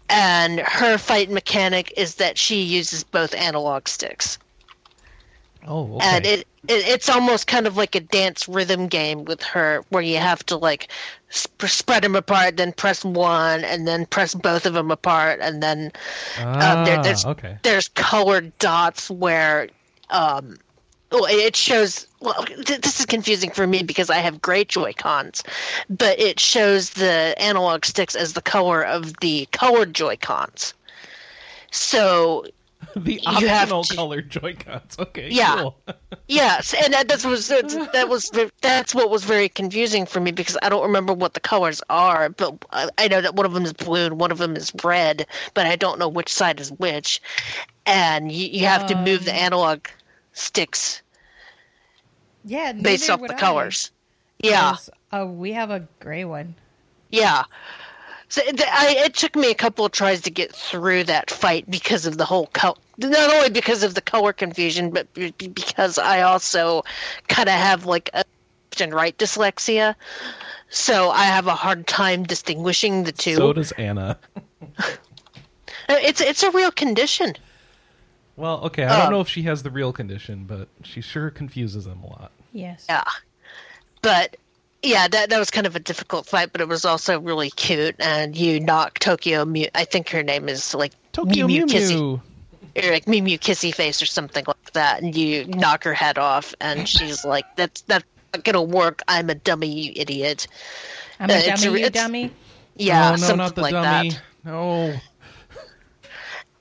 And 0.10 0.60
her 0.62 0.98
fight 0.98 1.29
mechanic 1.29 1.94
is 1.98 2.15
that 2.15 2.38
she 2.38 2.62
uses 2.62 3.03
both 3.03 3.34
analog 3.36 3.89
sticks, 3.89 4.38
Oh, 5.67 5.98
okay. 5.98 6.06
and 6.08 6.25
it, 6.25 6.39
it 6.39 6.88
it's 6.88 7.10
almost 7.10 7.48
kind 7.48 7.67
of 7.67 7.75
like 7.75 7.94
a 7.96 8.00
dance 8.00 8.48
rhythm 8.48 8.88
game 8.88 9.25
with 9.25 9.44
her, 9.44 9.84
where 9.89 10.01
you 10.01 10.17
have 10.17 10.46
to 10.46 10.56
like 10.56 10.89
sp- 11.27 11.67
spread 11.67 12.03
them 12.03 12.15
apart, 12.15 12.56
then 12.56 12.72
press 12.72 13.03
one, 13.03 13.65
and 13.65 13.86
then 13.86 14.06
press 14.06 14.34
both 14.34 14.65
of 14.65 14.74
them 14.74 14.91
apart, 14.91 15.39
and 15.41 15.62
then 15.62 15.91
ah, 16.39 16.72
um, 16.79 16.86
there, 16.86 17.03
there's 17.03 17.25
okay. 17.25 17.58
there's 17.63 17.89
colored 17.89 18.58
dots 18.60 19.10
where 19.10 19.67
um 20.10 20.58
well 21.12 21.26
it 21.26 21.56
shows 21.56 22.08
well 22.20 22.44
th- 22.46 22.82
this 22.82 23.00
is 23.00 23.06
confusing 23.06 23.50
for 23.50 23.66
me 23.68 23.84
because 23.84 24.10
i 24.10 24.18
have 24.18 24.42
gray 24.42 24.64
joy 24.64 24.94
cons 24.94 25.44
but 25.90 26.20
it 26.20 26.40
shows 26.40 26.92
the 26.92 27.34
analog 27.38 27.86
sticks 27.86 28.16
as 28.16 28.34
the 28.34 28.42
color 28.42 28.84
of 28.84 29.18
the 29.20 29.48
colored 29.52 29.94
joy 29.94 30.16
cons 30.18 30.74
so 31.72 32.46
the 32.96 33.20
optional 33.26 33.84
to- 33.84 33.96
colored 33.96 34.30
Joy 34.30 34.54
Cons. 34.56 34.98
Okay. 35.00 35.30
Yeah. 35.30 35.56
Cool. 35.58 35.78
yes 36.28 36.74
and 36.84 36.94
that, 36.94 37.08
that 37.08 37.26
was 37.26 37.48
that 37.48 38.08
was 38.08 38.32
that's 38.62 38.94
what 38.94 39.10
was 39.10 39.24
very 39.24 39.50
confusing 39.50 40.06
for 40.06 40.20
me 40.20 40.32
because 40.32 40.58
i 40.62 40.70
don't 40.70 40.84
remember 40.84 41.14
what 41.14 41.34
the 41.34 41.40
colors 41.40 41.82
are 41.90 42.30
but 42.30 42.54
i, 42.72 42.88
I 42.98 43.08
know 43.08 43.22
that 43.22 43.36
one 43.36 43.46
of 43.46 43.54
them 43.54 43.64
is 43.66 43.74
blue 43.74 44.06
and 44.06 44.20
one 44.20 44.32
of 44.32 44.38
them 44.38 44.56
is 44.56 44.72
red 44.84 45.26
but 45.54 45.66
i 45.66 45.76
don't 45.76 45.98
know 46.00 46.08
which 46.08 46.32
side 46.32 46.60
is 46.60 46.72
which 46.74 47.22
and 47.86 48.32
you, 48.32 48.48
you 48.48 48.66
have 48.66 48.86
to 48.88 48.96
move 48.96 49.26
the 49.26 49.32
Um, 49.32 49.38
analog 49.38 49.88
sticks 50.38 51.01
Yeah, 52.46 52.74
based 52.74 53.10
off 53.10 53.22
the 53.22 53.34
I, 53.34 53.38
colors. 53.38 53.91
Yeah. 54.39 54.77
Uh, 55.12 55.25
we 55.25 55.53
have 55.53 55.72
a 55.72 55.88
gray 56.00 56.25
one. 56.25 56.56
yeah. 57.10 57.44
So 58.29 58.41
it, 58.46 58.62
I, 58.62 59.06
it 59.06 59.13
took 59.13 59.38
me 59.38 59.51
a 59.51 59.56
couple 59.56 59.86
of 59.86 59.94
tries 59.94 60.22
to 60.24 60.29
get 60.29 60.53
through 60.53 61.06
that 61.06 61.32
fight 61.32 61.70
because 61.72 62.06
of 62.06 62.17
the 62.17 62.25
whole 62.25 62.48
color. 62.48 62.75
Not 62.98 63.34
only 63.34 63.50
because 63.50 63.84
of 63.84 63.94
the 63.96 64.01
color 64.01 64.34
confusion, 64.34 64.89
but 64.89 65.13
be- 65.13 65.32
be- 65.32 65.48
because 65.48 65.98
I 65.98 66.24
also 66.24 66.84
kind 67.29 67.48
of 67.48 67.56
have 67.56 67.86
like 67.86 68.10
a 68.13 68.17
left 68.17 68.82
and 68.82 68.94
right 68.94 69.17
dyslexia. 69.17 69.96
So 70.70 71.10
I 71.10 71.24
have 71.24 71.48
a 71.48 71.56
hard 71.56 71.88
time 71.88 72.24
distinguishing 72.24 73.06
the 73.06 73.13
two. 73.13 73.36
So 73.36 73.53
does 73.53 73.72
Anna. 73.74 74.17
it's 75.89 76.20
it's 76.20 76.44
a 76.44 76.51
real 76.51 76.72
condition. 76.72 77.34
Well, 78.38 78.62
okay, 78.65 78.86
I 78.86 78.96
don't 78.98 79.08
Um, 79.08 79.12
know 79.13 79.22
if 79.22 79.27
she 79.27 79.41
has 79.44 79.63
the 79.63 79.72
real 79.72 79.91
condition, 79.91 80.46
but 80.46 80.70
she 80.84 81.01
sure 81.01 81.29
confuses 81.29 81.84
them 81.86 82.01
a 82.03 82.08
lot. 82.08 82.32
Yes. 82.53 82.86
Yeah. 82.88 83.03
But 84.01 84.38
yeah, 84.84 85.08
that 85.08 85.29
that 85.32 85.39
was 85.39 85.50
kind 85.51 85.65
of 85.67 85.75
a 85.75 85.79
difficult 85.79 86.27
fight, 86.27 86.51
but 86.51 86.62
it 86.62 86.67
was 86.67 86.86
also 86.86 87.20
really 87.20 87.50
cute. 87.50 87.96
And 88.00 88.38
you 88.38 88.60
knock 88.60 89.00
Tokyo 89.00 89.44
Mew. 89.44 89.67
I 89.75 89.86
think 89.86 90.10
her 90.12 90.24
name 90.24 90.48
is 90.50 90.74
like 90.75 90.94
Tokyo 91.13 91.48
Mew 91.48 91.65
Kissy, 91.65 91.96
Mew. 91.96 92.22
or 92.84 92.91
like 92.91 93.08
Mew 93.08 93.24
Mew 93.24 93.39
Kissy 93.39 93.74
Face 93.74 94.01
or 94.01 94.06
something 94.06 94.44
like 94.48 94.72
that. 94.74 95.01
And 95.01 95.15
you 95.15 95.46
knock 95.48 95.84
her 95.84 95.94
head 95.96 96.17
off, 96.20 96.53
and 96.62 96.88
she's 96.88 97.25
like, 97.34 97.46
"That's 97.56 97.82
that's 97.82 98.06
not 98.34 98.44
gonna 98.44 98.62
work. 98.62 99.01
I'm 99.08 99.29
a 99.32 99.36
dummy, 99.36 99.67
you 99.67 99.94
idiot." 99.96 100.48
I'm 101.20 101.29
a 101.32 101.34
Uh, 101.34 101.38
it's 101.38 101.48
a- 101.62 101.65
dummy, 101.65 101.79
you 101.79 101.86
it's- 101.88 102.03
dummy. 102.03 102.32
Yeah, 102.75 103.08
oh, 103.08 103.12
no, 103.13 103.17
something 103.17 103.38
not 103.38 103.56
the 103.56 103.62
like 103.62 103.72
dummy. 103.72 104.10
that. 104.12 104.22
No. 104.46 104.94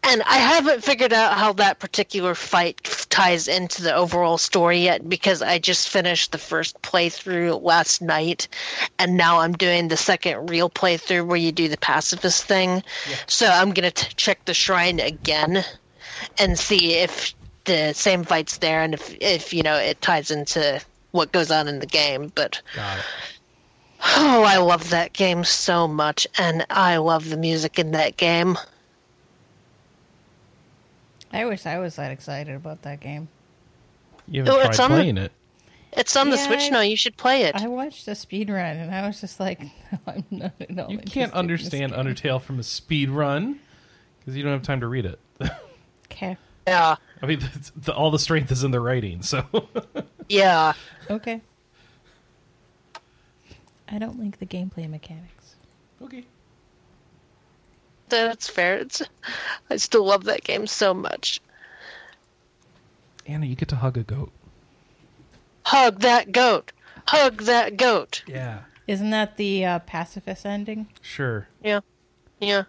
And 0.08 0.22
I 0.22 0.36
haven't 0.36 0.84
figured 0.84 1.12
out 1.12 1.36
how 1.36 1.52
that 1.54 1.80
particular 1.80 2.36
fight 2.36 2.84
ties 3.10 3.48
into 3.48 3.82
the 3.82 3.92
overall 3.92 4.38
story 4.38 4.78
yet 4.78 5.08
because 5.08 5.42
I 5.42 5.58
just 5.58 5.88
finished 5.88 6.30
the 6.30 6.38
first 6.38 6.80
playthrough 6.80 7.60
last 7.60 8.00
night 8.00 8.46
and 9.00 9.16
now 9.16 9.40
I'm 9.40 9.54
doing 9.54 9.88
the 9.88 9.96
second 9.96 10.48
real 10.48 10.70
playthrough 10.70 11.26
where 11.26 11.36
you 11.36 11.50
do 11.50 11.66
the 11.66 11.76
pacifist 11.76 12.44
thing. 12.44 12.84
So 13.26 13.48
I'm 13.48 13.72
going 13.72 13.90
to 13.90 14.16
check 14.16 14.44
the 14.44 14.54
shrine 14.54 15.00
again 15.00 15.64
and 16.38 16.56
see 16.56 16.94
if 16.94 17.34
the 17.64 17.92
same 17.92 18.22
fight's 18.22 18.58
there 18.58 18.82
and 18.82 18.94
if 18.94 19.16
if 19.20 19.52
you 19.52 19.64
know 19.64 19.74
it 19.74 20.00
ties 20.00 20.30
into 20.30 20.80
what 21.10 21.32
goes 21.32 21.50
on 21.50 21.66
in 21.66 21.80
the 21.80 21.86
game, 21.86 22.30
but 22.34 22.62
oh, 24.04 24.44
I 24.46 24.58
love 24.58 24.90
that 24.90 25.14
game 25.14 25.42
so 25.42 25.88
much 25.88 26.28
and 26.38 26.64
I 26.70 26.98
love 26.98 27.28
the 27.28 27.36
music 27.36 27.80
in 27.80 27.90
that 27.90 28.16
game. 28.16 28.56
I 31.32 31.44
wish 31.44 31.66
I 31.66 31.78
was 31.78 31.96
that 31.96 32.10
excited 32.10 32.54
about 32.54 32.82
that 32.82 33.00
game. 33.00 33.28
You 34.28 34.42
oh, 34.42 34.44
haven't 34.46 34.54
Oh, 34.54 34.60
tried 34.62 34.70
it's 34.70 34.80
on 34.80 34.90
the- 34.90 34.96
playing 34.96 35.18
it. 35.18 35.32
It's 35.92 36.14
on 36.14 36.28
the 36.28 36.36
Switch 36.36 36.60
I- 36.64 36.68
now. 36.68 36.80
You 36.82 36.96
should 36.96 37.16
play 37.16 37.44
it. 37.44 37.54
I 37.56 37.68
watched 37.68 38.06
a 38.08 38.14
speed 38.14 38.50
run 38.50 38.76
and 38.76 38.94
I 38.94 39.06
was 39.06 39.20
just 39.20 39.40
like, 39.40 39.62
I'm 40.06 40.24
not 40.30 40.52
at 40.60 40.78
all 40.78 40.90
You 40.90 40.98
can't 40.98 41.32
understand. 41.32 41.92
Undertale 41.92 42.40
from 42.42 42.58
a 42.58 42.62
speed 42.62 43.08
run 43.08 43.58
because 44.18 44.36
you 44.36 44.42
don't 44.42 44.52
have 44.52 44.62
time 44.62 44.80
to 44.80 44.86
read 44.88 45.06
it. 45.06 45.18
Okay. 46.12 46.36
Yeah, 46.68 46.96
I 47.20 47.26
mean, 47.26 47.40
it's, 47.54 47.70
the, 47.76 47.92
all 47.92 48.10
the 48.10 48.18
strength 48.18 48.50
is 48.52 48.64
in 48.64 48.70
the 48.70 48.80
writing. 48.80 49.22
So 49.22 49.44
yeah. 50.28 50.72
Okay. 51.10 51.40
I 53.88 53.98
don't 53.98 54.18
like 54.18 54.38
the 54.38 54.46
gameplay 54.46 54.88
mechanics. 54.88 55.56
okay. 56.00 56.24
That's 58.08 58.48
fair. 58.48 58.76
It's, 58.76 59.02
I 59.70 59.76
still 59.76 60.04
love 60.04 60.24
that 60.24 60.44
game 60.44 60.66
so 60.66 60.94
much. 60.94 61.40
Anna, 63.26 63.46
you 63.46 63.56
get 63.56 63.68
to 63.68 63.76
hug 63.76 63.96
a 63.96 64.02
goat. 64.02 64.30
Hug 65.64 66.00
that 66.00 66.30
goat. 66.30 66.72
Hug 67.08 67.42
that 67.42 67.76
goat. 67.76 68.22
Yeah. 68.26 68.60
Isn't 68.86 69.10
that 69.10 69.36
the 69.36 69.64
uh, 69.64 69.78
pacifist 69.80 70.46
ending? 70.46 70.86
Sure. 71.02 71.48
Yeah, 71.62 71.80
yeah. 72.40 72.64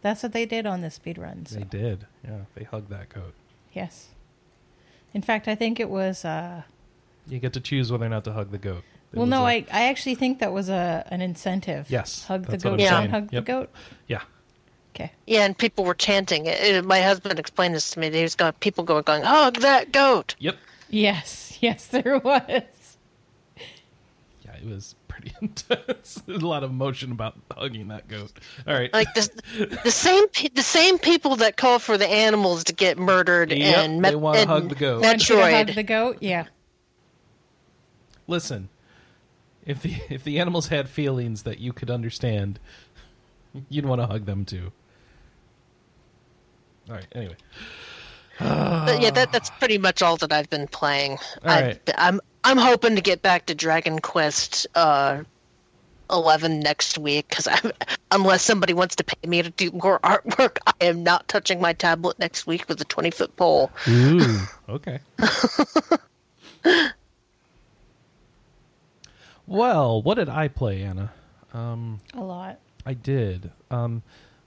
That's 0.00 0.22
what 0.22 0.32
they 0.32 0.46
did 0.46 0.66
on 0.66 0.80
the 0.80 0.90
speed 0.90 1.18
run. 1.18 1.44
So. 1.46 1.58
They 1.58 1.64
did. 1.64 2.06
Yeah, 2.24 2.40
they 2.54 2.64
hugged 2.64 2.90
that 2.90 3.10
goat. 3.10 3.34
Yes. 3.72 4.08
In 5.12 5.20
fact, 5.20 5.48
I 5.48 5.54
think 5.54 5.80
it 5.80 5.90
was. 5.90 6.24
Uh, 6.24 6.62
You 7.28 7.38
get 7.38 7.52
to 7.54 7.60
choose 7.60 7.92
whether 7.92 8.06
or 8.06 8.08
not 8.08 8.24
to 8.24 8.32
hug 8.32 8.50
the 8.50 8.58
goat. 8.58 8.84
It 9.12 9.18
well, 9.18 9.26
was 9.26 9.30
no, 9.30 9.44
I 9.44 9.64
actually 9.70 10.14
think 10.14 10.40
that 10.40 10.52
was 10.52 10.68
a 10.70 11.06
an 11.10 11.20
incentive. 11.20 11.90
Yes, 11.90 12.24
Hug 12.24 12.46
the 12.46 12.56
goat. 12.56 12.72
I'm 12.72 12.78
don't 12.78 12.88
saying. 12.88 13.10
Hug 13.10 13.32
Yep. 13.32 13.44
the 13.44 13.52
goat. 13.52 13.70
Yeah. 14.08 14.22
Okay. 14.94 15.10
Yeah, 15.26 15.44
and 15.44 15.56
people 15.58 15.84
were 15.84 15.94
chanting 15.94 16.46
it. 16.46 16.60
It- 16.60 16.84
My 16.84 17.00
husband 17.02 17.38
explained 17.38 17.74
this 17.74 17.90
to 17.90 17.98
me. 17.98 18.10
He 18.10 18.22
was 18.22 18.34
going, 18.36 18.52
people 18.54 18.84
were 18.84 19.02
going, 19.02 19.22
hug 19.22 19.56
that 19.60 19.90
goat. 19.92 20.36
Yep. 20.38 20.56
Yes. 20.90 21.58
Yes, 21.60 21.86
there 21.86 22.18
was. 22.18 22.96
Yeah, 24.44 24.54
it 24.56 24.66
was 24.66 24.94
pretty 25.08 25.32
intense. 25.42 26.22
There's 26.26 26.42
a 26.42 26.46
lot 26.46 26.62
of 26.62 26.70
emotion 26.70 27.10
about 27.10 27.36
hugging 27.56 27.88
that 27.88 28.06
goat. 28.06 28.32
All 28.68 28.74
right. 28.74 28.92
Like 28.92 29.12
this, 29.14 29.30
the 29.82 29.90
same 29.90 30.24
the 30.54 30.62
same 30.62 30.98
people 30.98 31.36
that 31.36 31.56
call 31.56 31.78
for 31.78 31.96
the 31.96 32.06
animals 32.06 32.64
to 32.64 32.74
get 32.74 32.98
murdered 32.98 33.50
Yep, 33.50 33.76
and 33.78 34.04
they 34.04 34.14
wanna 34.14 34.40
and 34.40 34.50
hug 34.50 34.68
the 34.68 34.74
goat. 34.74 35.02
Want 35.02 35.28
you 35.28 35.36
to 35.36 35.50
hug 35.50 35.68
the 35.74 35.82
goat. 35.82 36.18
Yeah. 36.20 36.44
Listen, 38.26 38.68
if 39.66 39.82
the 39.82 39.94
if 40.10 40.22
the 40.24 40.38
animals 40.38 40.68
had 40.68 40.88
feelings 40.88 41.42
that 41.44 41.58
you 41.60 41.72
could 41.72 41.90
understand, 41.90 42.58
you'd 43.68 43.86
want 43.86 44.00
to 44.00 44.06
hug 44.06 44.26
them 44.26 44.44
too. 44.44 44.72
All 46.88 46.96
right. 46.96 47.06
Anyway, 47.12 47.36
But 48.38 49.00
yeah, 49.00 49.10
that 49.10 49.32
that's 49.32 49.50
pretty 49.50 49.78
much 49.78 50.02
all 50.02 50.16
that 50.18 50.32
I've 50.32 50.50
been 50.50 50.66
playing. 50.66 51.12
All 51.12 51.50
I, 51.50 51.62
right. 51.62 51.90
I'm 51.96 52.20
I'm 52.42 52.58
hoping 52.58 52.96
to 52.96 53.02
get 53.02 53.22
back 53.22 53.46
to 53.46 53.54
Dragon 53.54 54.00
Quest 54.00 54.66
uh, 54.74 55.22
eleven 56.10 56.60
next 56.60 56.98
week 56.98 57.28
because 57.28 57.48
unless 58.10 58.42
somebody 58.42 58.74
wants 58.74 58.96
to 58.96 59.04
pay 59.04 59.26
me 59.26 59.42
to 59.42 59.50
do 59.50 59.70
more 59.70 59.98
artwork, 60.00 60.58
I 60.66 60.72
am 60.82 61.02
not 61.02 61.26
touching 61.28 61.60
my 61.60 61.72
tablet 61.72 62.18
next 62.18 62.46
week 62.46 62.68
with 62.68 62.80
a 62.80 62.84
twenty 62.84 63.10
foot 63.10 63.34
pole. 63.36 63.70
Ooh, 63.88 64.38
okay. 64.68 64.98
well, 69.46 70.02
what 70.02 70.14
did 70.16 70.28
I 70.28 70.48
play, 70.48 70.82
Anna? 70.82 71.12
Um, 71.52 72.00
A 72.14 72.22
lot. 72.22 72.58
I 72.84 72.94
did. 72.94 73.50
Um, 73.70 74.02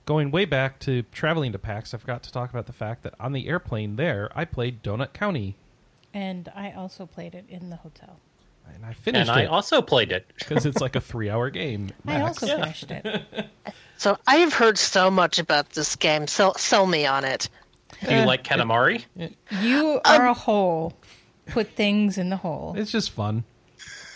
going 0.08 0.30
way 0.30 0.46
back 0.46 0.78
to 0.78 1.02
traveling 1.12 1.52
to 1.52 1.58
PAX, 1.58 1.92
I 1.92 1.98
forgot 1.98 2.22
to 2.22 2.32
talk 2.32 2.48
about 2.48 2.64
the 2.64 2.72
fact 2.72 3.02
that 3.02 3.12
on 3.20 3.32
the 3.32 3.46
airplane 3.46 3.96
there, 3.96 4.30
I 4.34 4.46
played 4.46 4.82
Donut 4.82 5.12
County, 5.12 5.54
And 6.14 6.50
I 6.56 6.72
also 6.72 7.04
played 7.04 7.34
it 7.34 7.44
in 7.46 7.68
the 7.68 7.76
hotel. 7.76 8.18
and 8.74 8.86
I 8.86 8.94
finished 8.94 9.28
it. 9.28 9.30
And 9.32 9.38
I 9.38 9.42
it 9.42 9.48
also 9.48 9.82
played 9.82 10.10
it. 10.10 10.24
because 10.38 10.64
it's 10.64 10.80
like 10.80 10.96
a 10.96 11.00
three-hour 11.02 11.50
game. 11.50 11.90
I 12.06 12.20
max. 12.20 12.42
also 12.42 12.56
finished 12.58 12.90
it. 12.90 13.22
So 13.98 14.16
I 14.28 14.36
have 14.36 14.52
heard 14.52 14.78
so 14.78 15.10
much 15.10 15.40
about 15.40 15.70
this 15.70 15.96
game. 15.96 16.28
Sell 16.28 16.54
sell 16.54 16.86
me 16.86 17.04
on 17.04 17.24
it. 17.24 17.48
Do 18.06 18.14
you 18.14 18.22
like 18.22 18.44
Katamari? 18.44 19.04
Uh, 19.20 19.26
you 19.60 20.00
um, 20.04 20.20
are 20.20 20.28
a 20.28 20.34
hole. 20.34 20.92
Put 21.46 21.70
things 21.70 22.16
in 22.16 22.30
the 22.30 22.36
hole. 22.36 22.74
It's 22.78 22.92
just 22.92 23.10
fun, 23.10 23.42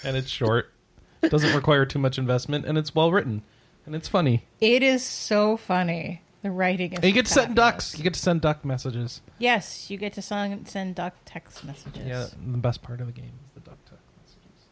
and 0.05 0.17
it's 0.17 0.31
short. 0.31 0.73
Doesn't 1.21 1.53
require 1.57 1.85
too 1.85 1.99
much 1.99 2.17
investment, 2.17 2.65
and 2.65 2.79
it's 2.79 2.95
well 2.95 3.11
written, 3.11 3.43
and 3.87 3.95
it's 3.95 4.09
funny. 4.09 4.45
It 4.61 4.83
is 4.83 5.05
so 5.05 5.57
funny. 5.57 6.23
The 6.43 6.51
writing 6.51 6.93
is. 6.93 6.99
And 6.99 7.05
you 7.07 7.13
get 7.13 7.27
to 7.27 7.33
send 7.33 7.49
fabulous. 7.51 7.73
ducks. 7.73 7.99
You 7.99 8.03
get 8.05 8.15
to 8.15 8.21
send 8.21 8.41
duck 8.41 8.65
messages. 8.65 9.21
Yes, 9.39 9.91
you 9.91 9.97
get 9.97 10.13
to 10.15 10.23
send, 10.23 10.67
send 10.69 10.97
duck 10.97 11.15
text 11.25 11.63
messages. 11.65 12.05
Yeah, 12.07 12.27
the 12.51 12.59
best 12.59 12.83
part 12.83 13.01
of 13.01 13.07
the 13.07 13.13
game 13.13 13.31
is 13.47 13.55
the 13.55 13.61
duck 13.61 13.79
text 13.89 14.03
messages. 14.21 14.67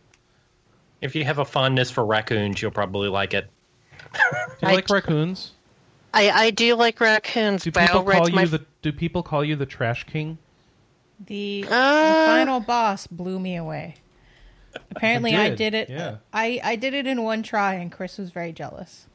If 1.01 1.15
you 1.15 1.25
have 1.25 1.39
a 1.39 1.45
fondness 1.45 1.91
for 1.91 2.05
raccoons, 2.05 2.61
you'll 2.61 2.73
probably 2.73 3.09
like 3.09 3.35
it. 3.35 3.49
Do 4.13 4.19
you 4.63 4.69
I- 4.69 4.75
like 4.75 4.91
raccoons? 4.91 5.53
I, 6.13 6.29
I 6.31 6.51
do 6.51 6.75
like 6.75 7.01
raccoons. 7.01 7.63
Do 7.63 7.71
people 7.71 8.03
call 8.03 8.29
you 8.29 8.35
my 8.35 8.45
the 8.45 8.65
Do 8.83 8.91
people 8.93 9.23
call 9.23 9.45
you 9.45 9.55
the 9.55 9.65
trash 9.67 10.03
king? 10.05 10.39
The, 11.25 11.63
the 11.63 11.69
Uh. 11.73 12.27
final 12.27 12.59
boss 12.59 13.07
blew 13.07 13.39
me 13.39 13.55
away. 13.55 13.95
Apparently, 14.91 15.35
I 15.35 15.49
did, 15.51 15.59
did 15.59 15.75
it. 15.75 15.91
yeah. 15.91 16.17
I 16.33 16.61
I 16.63 16.77
did 16.77 16.95
it 16.95 17.07
in 17.07 17.23
one 17.23 17.43
try, 17.43 17.75
and 17.75 17.91
Chris 17.91 18.19
was 18.19 18.31
very 18.31 18.53
jealous. 18.53 19.07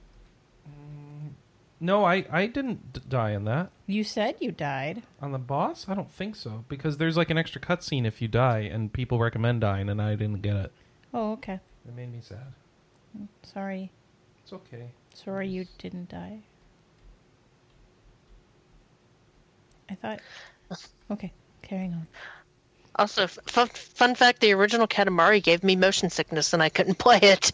No, 1.80 2.06
I 2.06 2.26
I 2.32 2.48
didn't 2.48 2.94
d- 2.94 3.02
die 3.08 3.32
in 3.32 3.44
that. 3.46 3.70
You 3.86 4.04
said 4.04 4.36
you 4.40 4.52
died. 4.52 5.04
On 5.22 5.32
the 5.34 5.38
boss? 5.38 5.88
I 5.90 5.94
don't 5.94 6.10
think 6.12 6.36
so 6.36 6.64
because 6.70 6.98
there's 6.98 7.18
like 7.18 7.30
an 7.30 7.38
extra 7.38 7.60
cutscene 7.62 8.06
if 8.06 8.22
you 8.22 8.28
die, 8.28 8.60
and 8.60 8.92
people 8.92 9.20
recommend 9.20 9.62
dying, 9.62 9.90
and 9.90 10.02
I 10.02 10.16
didn't 10.16 10.42
get 10.42 10.56
it. 10.56 10.72
Oh, 11.14 11.34
okay. 11.34 11.60
It 11.88 11.96
made 11.96 12.12
me 12.12 12.20
sad. 12.22 12.54
Sorry. 13.44 13.92
It's 14.44 14.54
okay. 14.54 14.90
Sorry 15.14 15.48
you 15.48 15.66
didn't 15.78 16.10
die. 16.10 16.40
I 19.90 19.96
thought. 19.96 20.20
Okay, 21.12 21.32
carrying 21.62 21.94
on. 21.94 22.08
Also, 22.98 23.28
fun, 23.28 23.68
fun 23.70 24.16
fact: 24.16 24.40
the 24.40 24.54
original 24.54 24.88
Katamari 24.88 25.44
gave 25.44 25.64
me 25.64 25.76
motion 25.76 26.10
sickness, 26.10 26.54
and 26.54 26.64
I 26.64 26.70
couldn't 26.70 26.96
play 27.00 27.20
it. 27.22 27.52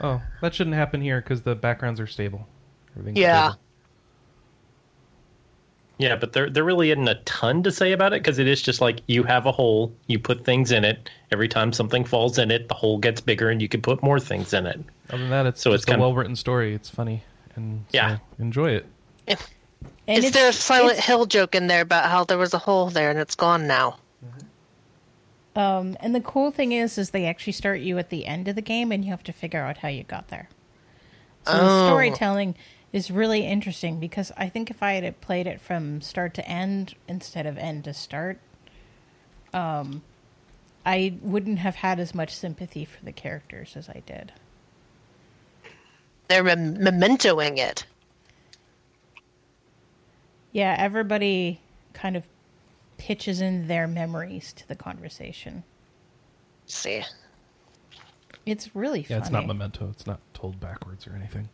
Oh, 0.00 0.20
that 0.40 0.54
shouldn't 0.54 0.76
happen 0.76 1.00
here 1.00 1.20
because 1.20 1.42
the 1.42 1.54
backgrounds 1.54 2.00
are 2.00 2.06
stable. 2.06 2.46
Everything's 2.96 3.18
Yeah. 3.18 3.48
stable. 3.48 3.60
Yeah, 5.98 6.16
but 6.16 6.32
there 6.32 6.48
there 6.48 6.64
really 6.64 6.90
isn't 6.92 7.08
a 7.08 7.16
ton 7.26 7.62
to 7.64 7.70
say 7.70 7.92
about 7.92 8.14
it 8.14 8.22
because 8.22 8.38
it 8.38 8.46
is 8.48 8.62
just 8.62 8.80
like 8.80 9.02
you 9.06 9.22
have 9.24 9.44
a 9.44 9.52
hole, 9.52 9.94
you 10.06 10.18
put 10.18 10.46
things 10.46 10.72
in 10.72 10.82
it. 10.82 11.10
Every 11.30 11.46
time 11.46 11.74
something 11.74 12.04
falls 12.04 12.38
in 12.38 12.50
it, 12.50 12.68
the 12.68 12.74
hole 12.74 12.96
gets 12.96 13.20
bigger, 13.20 13.50
and 13.50 13.60
you 13.60 13.68
can 13.68 13.82
put 13.82 14.02
more 14.02 14.18
things 14.18 14.54
in 14.54 14.66
it. 14.66 14.80
Other 15.10 15.18
than 15.18 15.30
that, 15.30 15.44
it's 15.44 15.60
So 15.60 15.72
just 15.72 15.82
it's 15.82 15.88
a 15.88 15.92
kind 15.92 16.00
well 16.00 16.14
written 16.14 16.36
story. 16.36 16.74
It's 16.74 16.88
funny 16.88 17.22
and 17.56 17.84
so 17.90 17.96
Yeah. 17.96 18.18
enjoy 18.38 18.70
it. 18.70 18.86
And 20.08 20.24
Is 20.24 20.32
there 20.32 20.48
a 20.48 20.52
Silent 20.52 20.98
Hill 20.98 21.26
joke 21.26 21.54
in 21.54 21.66
there 21.66 21.82
about 21.82 22.10
how 22.10 22.24
there 22.24 22.38
was 22.38 22.54
a 22.54 22.58
hole 22.58 22.88
there 22.88 23.10
and 23.10 23.18
it's 23.18 23.34
gone 23.34 23.66
now? 23.66 23.98
Um, 25.56 25.96
and 26.00 26.14
the 26.14 26.20
cool 26.20 26.50
thing 26.50 26.72
is, 26.72 26.96
is 26.96 27.10
they 27.10 27.26
actually 27.26 27.54
start 27.54 27.80
you 27.80 27.98
at 27.98 28.10
the 28.10 28.26
end 28.26 28.48
of 28.48 28.54
the 28.54 28.62
game, 28.62 28.92
and 28.92 29.04
you 29.04 29.10
have 29.10 29.24
to 29.24 29.32
figure 29.32 29.60
out 29.62 29.78
how 29.78 29.88
you 29.88 30.04
got 30.04 30.28
there. 30.28 30.48
So 31.44 31.58
the 31.58 31.68
Oh. 31.68 31.84
storytelling 31.84 32.54
is 32.92 33.10
really 33.10 33.46
interesting 33.46 33.98
because 34.00 34.32
I 34.36 34.48
think 34.48 34.70
if 34.70 34.82
I 34.82 34.92
had 34.94 35.20
played 35.20 35.46
it 35.46 35.60
from 35.60 36.00
start 36.00 36.34
to 36.34 36.48
end 36.48 36.94
instead 37.08 37.46
of 37.46 37.56
end 37.58 37.84
to 37.84 37.94
start, 37.94 38.38
um, 39.52 40.02
I 40.86 41.14
wouldn't 41.22 41.58
have 41.58 41.76
had 41.76 42.00
as 42.00 42.14
much 42.14 42.34
sympathy 42.34 42.84
for 42.84 43.04
the 43.04 43.12
characters 43.12 43.76
as 43.76 43.88
I 43.88 44.02
did. 44.06 44.32
They're 46.28 46.44
mem- 46.44 46.76
mementoing 46.76 47.58
it. 47.58 47.84
Yeah, 50.52 50.74
everybody 50.78 51.60
kind 51.92 52.16
of 52.16 52.24
pitches 53.00 53.40
in 53.40 53.66
their 53.66 53.86
memories 53.88 54.52
to 54.52 54.68
the 54.68 54.76
conversation. 54.76 55.64
see. 56.66 57.02
It's 58.46 58.74
really 58.76 59.00
Yeah, 59.00 59.06
funny. 59.08 59.20
it's 59.20 59.30
not 59.30 59.46
memento. 59.46 59.88
It's 59.90 60.06
not 60.06 60.20
told 60.34 60.60
backwards 60.60 61.06
or 61.06 61.12
anything. 61.14 61.48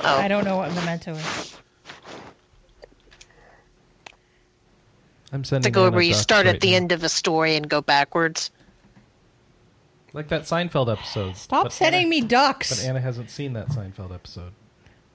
Oh, 0.00 0.18
I 0.18 0.28
don't 0.28 0.44
know 0.44 0.56
what 0.56 0.72
memento 0.74 1.12
is. 1.12 1.56
I'm 5.32 5.44
sending 5.44 5.70
to 5.72 5.74
go 5.74 5.90
where 5.90 6.02
you 6.02 6.12
start 6.14 6.46
right 6.46 6.54
at 6.56 6.60
the 6.60 6.70
now. 6.72 6.76
end 6.76 6.92
of 6.92 7.02
a 7.04 7.08
story 7.08 7.56
and 7.56 7.68
go 7.68 7.80
backwards. 7.80 8.50
like 10.12 10.28
that 10.28 10.42
Seinfeld 10.42 10.92
episode. 10.92 11.36
Stop 11.36 11.64
But 11.64 11.72
sending 11.72 12.02
Anna- 12.02 12.10
me 12.10 12.20
ducks. 12.20 12.68
But 12.68 12.84
Anna 12.86 13.00
hasn't 13.00 13.30
seen 13.30 13.54
that 13.54 13.68
Seinfeld 13.68 14.12
episode. 14.14 14.52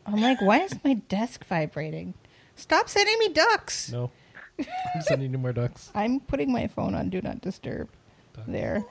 I'm 0.08 0.20
like, 0.22 0.42
why 0.42 0.62
is 0.62 0.74
my 0.84 0.96
desk 0.96 1.46
vibrating? 1.46 2.16
Stop 2.56 2.90
sending 2.90 3.20
me 3.20 3.30
ducks. 3.30 3.92
No, 3.92 4.10
I'm 4.60 5.02
sending 5.02 5.32
you 5.32 5.38
more 5.38 5.54
ducks. 5.54 5.92
I'm 5.96 6.20
putting 6.20 6.52
my 6.52 6.68
phone 6.68 6.96
on 6.96 7.10
do 7.10 7.22
not 7.22 7.42
disturb. 7.42 7.90
Ducks. 8.34 8.48
There. 8.48 8.86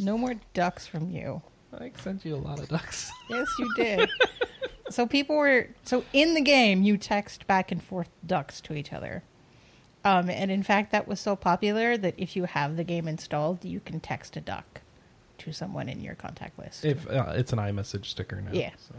No 0.00 0.16
more 0.16 0.34
ducks 0.54 0.86
from 0.86 1.10
you. 1.10 1.42
I 1.78 1.92
sent 1.98 2.24
you 2.24 2.34
a 2.34 2.36
lot 2.36 2.58
of 2.58 2.68
ducks. 2.68 3.10
Yes, 3.30 3.46
you 3.58 3.74
did. 3.76 4.08
so 4.88 5.06
people 5.06 5.36
were 5.36 5.68
so 5.84 6.02
in 6.14 6.32
the 6.32 6.40
game 6.40 6.82
you 6.82 6.96
text 6.96 7.46
back 7.46 7.70
and 7.70 7.82
forth 7.82 8.08
ducks 8.26 8.60
to 8.62 8.74
each 8.74 8.92
other. 8.92 9.22
Um, 10.04 10.30
and 10.30 10.50
in 10.50 10.62
fact 10.62 10.92
that 10.92 11.06
was 11.06 11.20
so 11.20 11.36
popular 11.36 11.98
that 11.98 12.14
if 12.16 12.36
you 12.36 12.44
have 12.44 12.76
the 12.76 12.84
game 12.84 13.06
installed, 13.06 13.64
you 13.64 13.80
can 13.80 14.00
text 14.00 14.36
a 14.36 14.40
duck 14.40 14.80
to 15.38 15.52
someone 15.52 15.88
in 15.88 16.00
your 16.00 16.14
contact 16.14 16.58
list. 16.58 16.84
If 16.84 17.06
uh, 17.08 17.32
it's 17.34 17.52
an 17.52 17.58
iMessage 17.58 18.06
sticker 18.06 18.40
now. 18.40 18.52
Yeah. 18.52 18.70
So. 18.78 18.94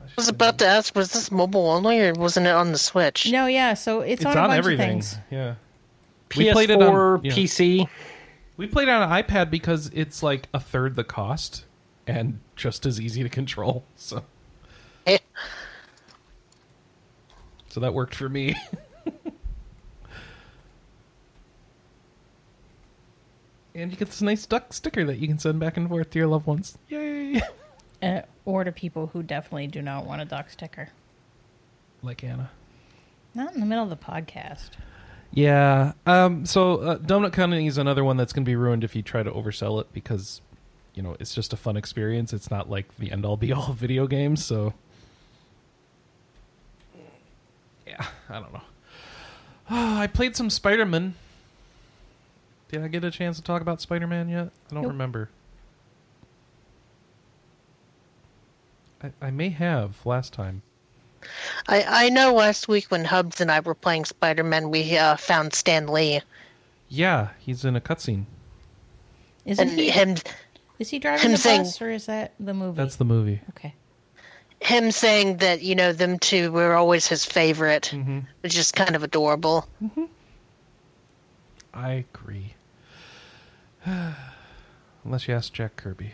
I 0.00 0.04
was 0.16 0.28
about 0.28 0.58
to 0.58 0.66
ask, 0.66 0.94
was 0.94 1.12
this 1.12 1.30
mobile 1.30 1.68
only 1.70 2.00
or 2.00 2.12
wasn't 2.14 2.46
it 2.46 2.50
on 2.54 2.72
the 2.72 2.78
Switch? 2.78 3.30
no, 3.30 3.46
yeah, 3.46 3.74
so 3.74 4.00
it's, 4.00 4.22
It's 4.22 4.26
on, 4.26 4.36
on, 4.38 4.44
a 4.44 4.48
bunch 4.48 4.58
everything. 4.58 4.98
of 4.98 5.04
things. 5.04 5.18
Yeah. 5.30 5.54
PS4, 6.30 6.36
We 6.38 6.52
played 6.52 6.70
it 6.70 6.82
on- 6.82 7.24
yeah. 7.24 7.32
PC. 7.32 7.88
We 8.56 8.66
played 8.66 8.88
it 8.88 8.90
on 8.92 9.02
an 9.10 9.22
iPad 9.22 9.50
because 9.50 9.90
it's 9.92 10.22
like 10.22 10.48
a 10.54 10.60
third 10.60 10.94
the 10.96 11.04
cost 11.04 11.64
and 12.06 12.38
just 12.56 12.86
as 12.86 13.00
easy 13.00 13.22
to 13.22 13.28
control. 13.28 13.84
So 13.96 14.24
Eh, 15.06 15.18
so 17.68 17.80
that 17.80 17.92
worked 17.94 18.14
for 18.14 18.28
me. 18.28 18.54
and 23.74 23.90
you 23.90 23.96
get 23.96 24.08
this 24.08 24.22
nice 24.22 24.46
duck 24.46 24.72
sticker 24.72 25.04
that 25.04 25.18
you 25.18 25.28
can 25.28 25.38
send 25.38 25.60
back 25.60 25.76
and 25.76 25.88
forth 25.88 26.10
to 26.10 26.18
your 26.18 26.28
loved 26.28 26.46
ones. 26.46 26.78
Yay! 26.88 27.40
Uh, 28.02 28.22
or 28.44 28.62
to 28.64 28.72
people 28.72 29.06
who 29.08 29.22
definitely 29.22 29.66
do 29.66 29.80
not 29.82 30.04
want 30.06 30.20
a 30.22 30.24
duck 30.24 30.50
sticker. 30.50 30.88
like 32.02 32.22
Anna. 32.22 32.50
Not 33.34 33.54
in 33.54 33.60
the 33.60 33.66
middle 33.66 33.84
of 33.84 33.90
the 33.90 33.96
podcast. 33.96 34.70
Yeah. 35.32 35.92
Um, 36.06 36.46
so 36.46 36.76
uh, 36.78 36.98
Donut 36.98 37.32
County 37.32 37.66
is 37.66 37.78
another 37.78 38.04
one 38.04 38.16
that's 38.16 38.32
going 38.32 38.44
to 38.44 38.48
be 38.48 38.56
ruined 38.56 38.84
if 38.84 38.94
you 38.96 39.02
try 39.02 39.22
to 39.22 39.30
oversell 39.30 39.80
it 39.80 39.92
because, 39.92 40.40
you 40.94 41.02
know, 41.02 41.16
it's 41.20 41.34
just 41.34 41.52
a 41.52 41.56
fun 41.56 41.76
experience. 41.76 42.32
It's 42.32 42.50
not 42.50 42.70
like 42.70 42.86
the 42.98 43.10
end 43.12 43.26
all 43.26 43.36
be 43.36 43.52
all 43.52 43.70
of 43.70 43.76
video 43.78 44.06
games. 44.06 44.44
So, 44.44 44.72
yeah, 47.86 48.06
I 48.28 48.34
don't 48.40 48.52
know. 48.52 48.62
I 49.70 50.06
played 50.06 50.36
some 50.36 50.50
Spider 50.50 50.86
Man. 50.86 51.14
Did 52.68 52.82
I 52.82 52.88
get 52.88 53.04
a 53.04 53.10
chance 53.10 53.36
to 53.36 53.42
talk 53.42 53.62
about 53.62 53.80
Spider 53.80 54.06
Man 54.06 54.28
yet? 54.28 54.50
I 54.70 54.74
don't 54.74 54.82
Nope. 54.82 54.92
remember. 54.92 55.28
I, 59.02 59.10
I 59.20 59.30
may 59.30 59.48
have 59.50 60.04
last 60.06 60.32
time. 60.32 60.62
I, 61.68 61.84
I 62.06 62.08
know 62.10 62.34
last 62.34 62.68
week 62.68 62.86
when 62.86 63.04
Hubs 63.04 63.40
and 63.40 63.50
I 63.50 63.60
were 63.60 63.74
playing 63.74 64.04
Spider 64.04 64.44
Man, 64.44 64.70
we 64.70 64.96
uh, 64.96 65.16
found 65.16 65.54
Stan 65.54 65.86
Lee. 65.88 66.20
Yeah, 66.88 67.30
he's 67.40 67.64
in 67.64 67.74
a 67.76 67.80
cutscene. 67.80 68.24
Isn't 69.44 69.68
And 69.70 69.78
he? 69.78 69.90
him, 69.90 70.16
Is 70.78 70.88
he 70.90 70.98
driving 70.98 71.24
him 71.24 71.32
the 71.32 71.38
saying- 71.38 71.62
bus 71.64 71.82
or 71.82 71.90
is 71.90 72.06
that 72.06 72.32
the 72.38 72.54
movie? 72.54 72.76
That's 72.76 72.96
the 72.96 73.04
movie. 73.04 73.40
okay. 73.50 73.74
him 74.60 74.90
saying 74.92 75.38
that, 75.38 75.62
you 75.62 75.74
know, 75.74 75.92
them 75.92 76.18
two 76.18 76.52
were 76.52 76.74
always 76.74 77.06
his 77.06 77.24
favorite, 77.24 77.90
Mm-hmm. 77.92 78.20
which 78.40 78.56
is 78.56 78.70
kind 78.72 78.94
of 78.96 79.02
adorable. 79.02 79.68
I 81.74 81.92
agree. 82.14 82.54
Unless 85.04 85.28
you 85.28 85.34
ask 85.34 85.52
Jack 85.52 85.76
Kirby. 85.76 86.12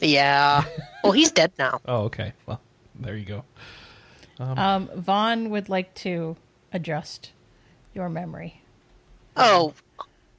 Yeah. 0.00 0.64
well, 1.04 1.12
he's 1.12 1.30
dead 1.30 1.52
now. 1.58 1.80
Oh, 1.86 2.04
okay. 2.04 2.32
Well, 2.46 2.60
there 2.98 3.16
you 3.16 3.24
go. 3.24 3.44
Um, 4.38 4.88
Vaughn 4.94 5.50
would 5.50 5.68
like 5.68 5.94
to 5.96 6.36
adjust 6.72 7.32
your 7.94 8.08
memory. 8.08 8.62
Oh, 9.36 9.74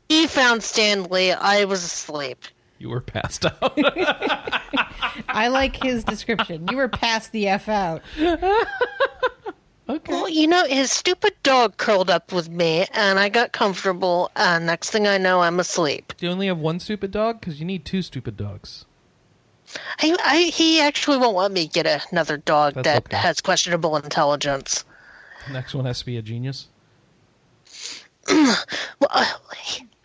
he 0.09 0.27
found 0.27 0.63
Stan 0.63 1.03
Lee. 1.03 1.31
I 1.31 1.65
was 1.65 1.83
asleep. 1.83 2.45
You 2.79 2.89
were 2.89 3.01
passed 3.01 3.45
out. 3.45 3.77
I 5.27 5.49
like 5.49 5.81
his 5.81 6.03
description. 6.03 6.67
You 6.67 6.77
were 6.77 6.89
past 6.89 7.31
the 7.31 7.47
F 7.47 7.69
out. 7.69 8.01
okay. 8.19 8.67
Well, 9.87 10.27
you 10.27 10.47
know, 10.47 10.65
his 10.65 10.91
stupid 10.91 11.33
dog 11.43 11.77
curled 11.77 12.09
up 12.09 12.33
with 12.33 12.49
me, 12.49 12.87
and 12.91 13.19
I 13.19 13.29
got 13.29 13.51
comfortable, 13.51 14.31
and 14.35 14.65
next 14.65 14.89
thing 14.89 15.07
I 15.07 15.19
know, 15.19 15.41
I'm 15.41 15.59
asleep. 15.59 16.13
Do 16.17 16.25
you 16.25 16.31
only 16.31 16.47
have 16.47 16.57
one 16.57 16.79
stupid 16.79 17.11
dog? 17.11 17.39
Because 17.39 17.59
you 17.59 17.65
need 17.65 17.85
two 17.85 18.01
stupid 18.01 18.35
dogs. 18.35 18.85
I, 19.99 20.15
I, 20.23 20.37
he 20.53 20.79
actually 20.81 21.17
won't 21.17 21.35
let 21.37 21.51
me 21.51 21.67
get 21.67 21.87
another 22.11 22.37
dog 22.37 22.73
That's 22.75 22.85
that 22.85 23.05
okay. 23.05 23.17
has 23.17 23.41
questionable 23.41 23.95
intelligence. 23.97 24.83
The 25.47 25.53
next 25.53 25.73
one 25.73 25.85
has 25.85 25.99
to 25.99 26.05
be 26.05 26.17
a 26.17 26.21
genius. 26.21 26.67
Well, 28.99 29.09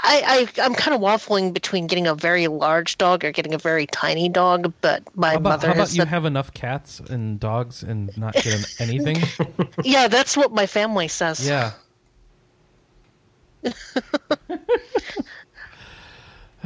I, 0.00 0.48
I, 0.58 0.62
I'm 0.62 0.74
kind 0.74 0.94
of 0.94 1.00
waffling 1.00 1.52
between 1.52 1.86
getting 1.86 2.06
a 2.06 2.14
very 2.14 2.46
large 2.48 2.96
dog 2.96 3.24
or 3.24 3.32
getting 3.32 3.52
a 3.54 3.58
very 3.58 3.86
tiny 3.86 4.28
dog, 4.28 4.72
but 4.80 5.02
my 5.16 5.30
How 5.32 5.36
about, 5.36 5.50
mother 5.50 5.66
how 5.68 5.74
about 5.74 5.88
you 5.90 5.96
said, 5.96 6.08
have 6.08 6.24
enough 6.24 6.54
cats 6.54 7.00
and 7.00 7.38
dogs 7.38 7.82
and 7.82 8.16
not 8.16 8.32
get 8.34 8.74
anything? 8.80 9.18
yeah, 9.84 10.08
that's 10.08 10.36
what 10.36 10.52
my 10.52 10.66
family 10.66 11.08
says. 11.08 11.46
yeah. 11.46 11.72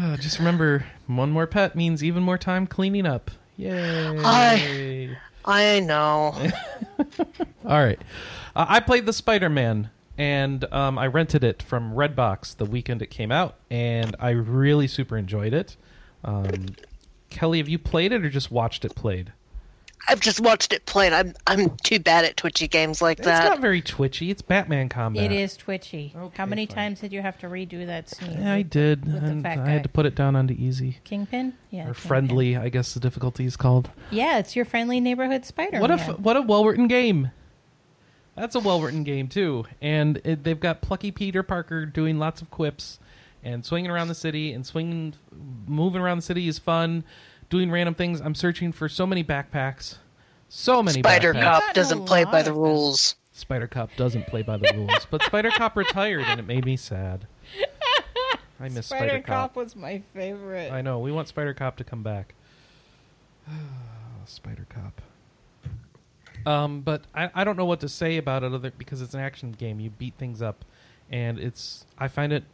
Uh, 0.01 0.17
just 0.17 0.39
remember, 0.39 0.87
one 1.09 1.31
more 1.31 1.47
pet 1.47 1.77
means 1.77 2.03
even 2.03 2.23
more 2.23 2.39
time 2.39 2.67
cleaning 2.67 3.05
up. 3.05 3.31
Yay! 3.59 5.15
I 5.45 5.81
know. 5.81 6.35
All 7.67 7.85
right. 7.85 8.01
Uh, 8.57 8.67
I 8.67 8.81
played 8.81 9.05
the 9.05 9.13
Spider 9.13 9.51
Man, 9.51 9.91
and 10.17 10.65
um, 10.73 10.99
I 10.99 11.07
rented 11.07 11.45
it 11.45 11.63
from 11.63 11.93
Redbox 11.93 12.57
the 12.57 12.65
weekend 12.65 13.03
it 13.03 13.11
came 13.11 13.31
out, 13.31 13.57
and 13.71 14.17
I 14.19 14.31
really 14.31 14.87
super 14.87 15.19
enjoyed 15.19 15.53
it. 15.53 15.77
Um, 16.25 16.69
Kelly, 17.29 17.59
have 17.59 17.69
you 17.69 17.79
played 17.79 18.13
it 18.13 18.25
or 18.25 18.31
just 18.31 18.51
watched 18.51 18.87
it 18.87 18.95
played? 18.95 19.35
I've 20.09 20.21
just 20.21 20.41
watched 20.41 20.73
it 20.73 20.87
played. 20.87 21.13
I'm 21.13 21.35
I'm 21.47 21.77
too 21.85 21.99
bad 22.01 22.25
at 22.25 22.37
twitchy 22.37 22.67
games 22.69 23.01
like 23.03 23.19
that. 23.19 23.43
It's 23.45 23.51
not 23.51 23.61
very 23.61 23.83
twitchy. 23.83 24.31
It's 24.31 24.43
Batman 24.43 24.89
combat. 24.89 25.25
It 25.25 25.33
is 25.33 25.57
twitchy. 25.57 26.13
Okay, 26.17 26.37
How 26.37 26.47
many 26.47 26.67
fine. 26.67 26.75
times 26.75 27.01
did 27.01 27.13
you 27.13 27.23
have 27.23 27.39
to 27.39 27.47
redo 27.49 27.87
that 27.87 28.09
scene? 28.09 28.41
Yeah, 28.41 28.55
I 28.55 28.63
did. 28.63 29.05
With 29.05 29.23
the 29.23 29.29
and 29.29 29.43
fat 29.43 29.59
I 29.59 29.69
had 29.71 29.83
to 29.83 29.89
put 29.89 30.07
it 30.07 30.15
down 30.15 30.37
onto 30.37 30.55
easy 30.55 30.99
Kingpin? 31.05 31.55
Yeah. 31.71 31.83
or 31.83 31.85
Kingpin. 31.87 31.95
friendly. 32.09 32.57
I 32.57 32.69
guess 32.71 32.95
the 32.95 33.01
difficulty 33.01 33.45
is 33.45 33.57
called. 33.57 33.91
Yeah, 34.11 34.39
it's 34.39 34.57
your 34.57 34.65
friendly 34.65 35.01
neighborhood 35.01 35.45
Spider. 35.45 35.81
What 35.81 35.91
a 35.91 35.95
f- 35.95 36.19
what 36.19 36.37
a 36.37 36.43
well 36.43 36.65
written 36.65 36.89
game. 36.89 37.31
That's 38.37 38.55
a 38.55 38.61
well 38.61 38.81
written 38.81 39.05
game 39.05 39.29
too, 39.29 39.67
and 39.83 40.21
it, 40.25 40.45
they've 40.45 40.59
got 40.59 40.81
plucky 40.81 41.11
Peter 41.11 41.43
Parker 41.43 41.85
doing 41.85 42.19
lots 42.19 42.41
of 42.41 42.51
quips 42.51 42.99
and 43.45 43.65
swinging 43.65 43.91
around 43.91 44.09
the 44.09 44.15
city 44.15 44.53
and 44.53 44.65
swinging, 44.65 45.15
moving 45.67 46.01
around 46.01 46.19
the 46.19 46.23
city 46.23 46.49
is 46.49 46.59
fun. 46.59 47.05
Doing 47.51 47.71
random 47.71 47.95
things. 47.95 48.21
I'm 48.21 48.35
searching 48.35 48.73
for 48.73 48.89
so 48.89 49.07
many 49.07 49.25
backpacks, 49.25 49.97
so 50.49 50.83
many 50.83 51.01
Spider 51.01 51.35
backpacks. 51.35 51.61
Cop 51.61 51.75
doesn't 51.75 52.07
play 52.07 52.25
by 52.25 52.43
the 52.43 52.53
rules. 52.53 53.17
Spider 53.33 53.67
Cop 53.67 53.91
doesn't 53.97 54.27
play 54.29 54.43
by 54.43 54.57
the 54.57 54.73
rules, 54.75 55.07
but 55.11 55.23
Spider 55.23 55.51
Cop 55.51 55.77
retired, 55.77 56.25
and 56.27 56.39
it 56.39 56.47
made 56.47 56.65
me 56.65 56.77
sad. 56.77 57.27
I 58.61 58.69
miss 58.69 58.87
Spider, 58.87 59.09
Spider 59.09 59.19
Cop. 59.19 59.27
Cop 59.27 59.57
was 59.57 59.75
my 59.75 60.03
favorite. 60.15 60.71
I 60.71 60.83
know. 60.83 61.01
We 61.01 61.11
want 61.11 61.29
Spider 61.29 61.55
Cop 61.55 61.77
to 61.77 61.85
come 61.85 62.03
back. 62.03 62.35
Spider 64.27 64.67
Cop. 64.69 65.03
Um, 66.47 66.81
but 66.83 67.03
I, 67.15 67.31
I 67.35 67.45
don't 67.45 67.57
know 67.57 67.65
what 67.65 67.81
to 67.81 67.89
say 67.89 68.17
about 68.17 68.45
it 68.45 68.53
other 68.53 68.73
because 68.77 69.03
it's 69.03 69.15
an 69.15 69.21
action 69.21 69.53
game. 69.53 69.81
You 69.81 69.91
beat 69.91 70.15
things 70.19 70.41
up, 70.41 70.65
and 71.11 71.39
it's 71.39 71.85
I 71.99 72.09
find 72.09 72.33
it 72.33 72.45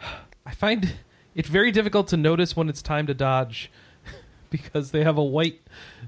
I 0.46 0.54
find 0.54 0.94
it 1.34 1.46
very 1.46 1.70
difficult 1.70 2.08
to 2.08 2.16
notice 2.16 2.56
when 2.56 2.68
it's 2.68 2.82
time 2.82 3.06
to 3.06 3.14
dodge 3.14 3.70
because 4.62 4.90
they 4.92 5.02
have 5.02 5.18
a 5.18 5.24
white 5.24 5.60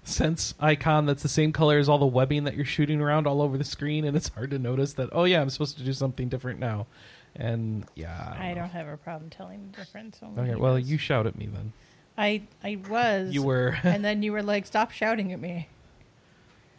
sense 0.05 0.55
icon 0.61 1.07
that's 1.07 1.23
the 1.23 1.29
same 1.29 1.53
color 1.53 1.79
as 1.79 1.89
all 1.89 1.99
the 1.99 2.07
webbing 2.07 2.45
that 2.45 2.55
you're 2.55 2.65
shooting 2.65 3.01
around 3.01 3.27
all 3.27 3.43
over 3.43 3.59
the 3.59 3.65
screen, 3.65 4.05
and 4.05 4.17
it's 4.17 4.29
hard 4.29 4.51
to 4.51 4.59
notice 4.59 4.93
that 4.95 5.09
oh 5.13 5.25
yeah, 5.25 5.41
I'm 5.41 5.51
supposed 5.51 5.77
to 5.79 5.85
do 5.85 5.93
something 5.93 6.29
different 6.29 6.61
now. 6.61 6.87
And 7.35 7.85
yeah, 7.95 8.35
I 8.39 8.51
know. 8.51 8.61
don't 8.61 8.71
have 8.71 8.89
a 8.89 8.97
problem 8.97 9.31
telling 9.31 9.71
the 9.71 9.79
difference. 9.79 10.21
Okay, 10.39 10.55
well, 10.55 10.79
you 10.79 10.97
shout 10.97 11.27
at 11.27 11.37
me 11.37 11.47
then. 11.53 11.73
I 12.17 12.43
I 12.63 12.79
was. 12.89 13.35
You 13.35 13.43
were. 13.43 13.77
and 13.83 14.05
then 14.05 14.23
you 14.23 14.33
were 14.33 14.43
like, 14.43 14.67
"Stop 14.67 14.91
shouting 14.91 15.33
at 15.33 15.41
me." 15.41 15.69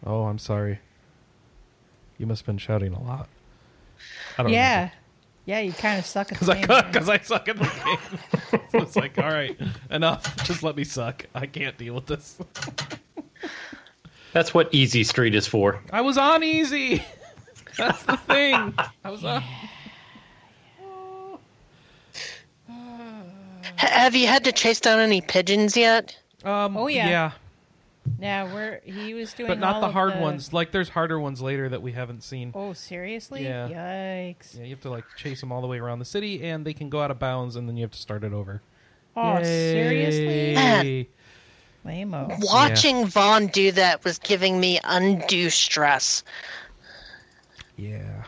oh, 0.05 0.25
I'm 0.25 0.39
sorry. 0.39 0.79
You 2.17 2.25
must 2.25 2.41
have 2.41 2.47
been 2.47 2.57
shouting 2.57 2.93
a 2.93 3.01
lot. 3.01 3.29
I 4.37 4.43
don't 4.43 4.51
Yeah, 4.51 4.89
yeah. 5.47 5.59
You 5.59 5.73
kind 5.73 5.97
of 5.97 6.05
suck 6.05 6.31
at 6.31 6.39
the 6.39 6.45
Because 6.53 6.69
I 6.69 6.81
game. 6.83 6.91
because 6.91 7.09
I 7.09 7.17
suck 7.17 7.47
at 7.49 7.57
the 7.57 7.63
game. 7.63 8.19
so 8.51 8.59
it's 8.83 8.95
like, 8.95 9.17
all 9.17 9.31
right, 9.31 9.57
enough. 9.89 10.43
Just 10.45 10.61
let 10.61 10.75
me 10.75 10.83
suck. 10.83 11.25
I 11.33 11.47
can't 11.47 11.75
deal 11.77 11.95
with 11.95 12.05
this. 12.05 12.37
That's 14.33 14.53
what 14.53 14.69
Easy 14.73 15.03
Street 15.03 15.33
is 15.33 15.47
for. 15.47 15.81
I 15.91 16.01
was 16.01 16.17
on 16.19 16.43
easy. 16.43 17.03
That's 17.77 18.03
the 18.03 18.17
thing. 18.17 18.73
I 19.03 19.09
was 19.09 19.23
on. 19.25 19.41
Have 23.77 24.15
you 24.15 24.27
had 24.27 24.43
to 24.45 24.51
chase 24.51 24.79
down 24.79 24.99
any 24.99 25.21
pigeons 25.21 25.77
yet? 25.77 26.17
Um, 26.43 26.75
Oh, 26.77 26.87
yeah. 26.87 27.09
yeah, 27.09 27.31
Yeah, 28.19 28.53
we're 28.53 28.79
he 28.83 29.13
was 29.13 29.33
doing, 29.33 29.47
but 29.47 29.59
not 29.59 29.75
all 29.75 29.81
the 29.81 29.87
of 29.87 29.93
hard 29.93 30.19
ones. 30.19 30.51
Like 30.53 30.71
there's 30.71 30.89
harder 30.89 31.19
ones 31.19 31.41
later 31.41 31.69
that 31.69 31.81
we 31.81 31.91
haven't 31.91 32.23
seen. 32.23 32.51
Oh, 32.55 32.73
seriously? 32.73 33.43
Yeah. 33.43 33.67
Yikes! 33.69 34.57
Yeah, 34.57 34.63
you 34.63 34.71
have 34.71 34.81
to 34.81 34.89
like 34.89 35.03
chase 35.17 35.39
them 35.39 35.51
all 35.51 35.61
the 35.61 35.67
way 35.67 35.79
around 35.79 35.99
the 35.99 36.05
city, 36.05 36.43
and 36.43 36.65
they 36.65 36.73
can 36.73 36.89
go 36.89 37.01
out 37.01 37.11
of 37.11 37.19
bounds, 37.19 37.55
and 37.55 37.67
then 37.69 37.77
you 37.77 37.83
have 37.83 37.91
to 37.91 37.99
start 37.99 38.23
it 38.23 38.33
over. 38.33 38.61
Oh, 39.15 39.41
seriously? 39.43 40.53
Yay. 40.53 41.07
Lame-o. 41.85 42.27
Watching 42.41 43.05
Vaughn 43.05 43.47
do 43.47 43.71
that 43.71 44.03
was 44.03 44.19
giving 44.19 44.59
me 44.59 44.79
undue 44.83 45.49
stress. 45.49 46.23
Yeah. 47.77 48.25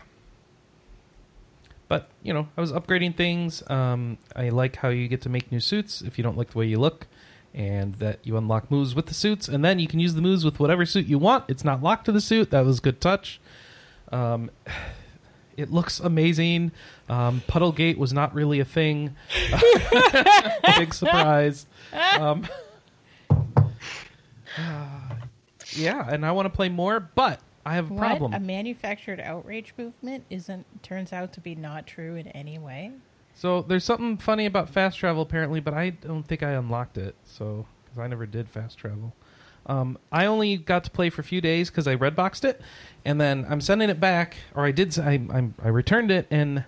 But, 1.90 2.10
you 2.24 2.34
know, 2.34 2.48
I 2.56 2.62
was 2.62 2.72
upgrading 2.72 3.18
things. 3.18 3.68
Um, 3.70 4.18
I 4.36 4.50
like 4.50 4.78
how 4.78 4.90
you 4.90 5.08
get 5.08 5.22
to 5.24 5.30
make 5.30 5.52
new 5.52 5.60
suits 5.60 6.02
if 6.02 6.18
you 6.18 6.24
don't 6.24 6.38
like 6.38 6.52
the 6.52 6.58
way 6.58 6.66
you 6.66 6.80
look, 6.80 7.08
and 7.54 7.96
that 7.96 8.20
you 8.24 8.38
unlock 8.38 8.70
moves 8.72 8.94
with 8.96 9.08
the 9.08 9.14
suits, 9.14 9.48
and 9.48 9.64
then 9.66 9.80
you 9.80 9.88
can 9.88 10.00
use 10.00 10.14
the 10.14 10.22
moves 10.22 10.46
with 10.46 10.60
whatever 10.60 10.86
suit 10.86 11.06
you 11.08 11.18
want. 11.18 11.46
It's 11.48 11.64
not 11.64 11.82
locked 11.84 12.06
to 12.06 12.12
the 12.12 12.22
suit. 12.22 12.52
That 12.52 12.66
was 12.66 12.80
a 12.80 12.82
good 12.82 13.02
touch. 13.02 13.40
Um, 14.12 14.52
it 15.58 15.72
looks 15.72 16.00
amazing. 16.00 16.72
Um, 17.10 17.42
Puddlegate 17.48 17.98
was 17.98 18.14
not 18.14 18.34
really 18.34 18.60
a 18.60 18.66
thing. 18.66 19.16
Big 20.78 20.94
surprise. 20.94 21.66
Um, 22.20 22.46
yeah, 25.76 26.08
and 26.10 26.26
I 26.26 26.32
want 26.32 26.46
to 26.46 26.50
play 26.50 26.70
more, 26.70 27.00
but 27.00 27.40
I 27.66 27.76
have 27.76 27.92
a 27.92 27.94
What? 27.94 28.00
problem. 28.00 28.34
A 28.34 28.40
manufactured 28.40 29.20
outrage 29.20 29.74
movement 29.78 30.26
isn't 30.30 30.66
turns 30.84 31.14
out 31.14 31.34
to 31.34 31.42
be 31.42 31.56
not 31.56 31.88
true 31.88 32.16
in 32.16 32.28
any 32.30 32.58
way. 32.58 32.92
So 33.40 33.62
there's 33.62 33.86
something 33.86 34.18
funny 34.18 34.46
about 34.46 34.70
fast 34.70 35.00
travel 35.00 35.22
apparently, 35.22 35.62
but 35.62 35.74
I 35.74 35.92
don't 35.92 36.24
think 36.24 36.44
I 36.44 36.52
unlocked 36.52 36.98
it. 36.98 37.16
So 37.24 37.66
because 37.86 37.98
I 37.98 38.06
never 38.08 38.26
did 38.26 38.50
fast 38.50 38.78
travel, 38.78 39.16
um, 39.66 39.98
I 40.12 40.26
only 40.26 40.58
got 40.58 40.84
to 40.84 40.92
play 40.92 41.10
for 41.10 41.22
a 41.22 41.24
few 41.24 41.40
days 41.40 41.70
because 41.70 41.88
I 41.88 41.94
red 41.96 42.18
boxed 42.18 42.44
it, 42.44 42.60
and 43.06 43.22
then 43.22 43.46
I'm 43.50 43.62
sending 43.62 43.90
it 43.90 43.98
back, 43.98 44.36
or 44.54 44.66
I 44.66 44.72
did. 44.72 45.00
I, 45.00 45.12
I'm, 45.12 45.54
I 45.64 45.70
returned 45.70 46.12
it, 46.12 46.28
and 46.30 46.66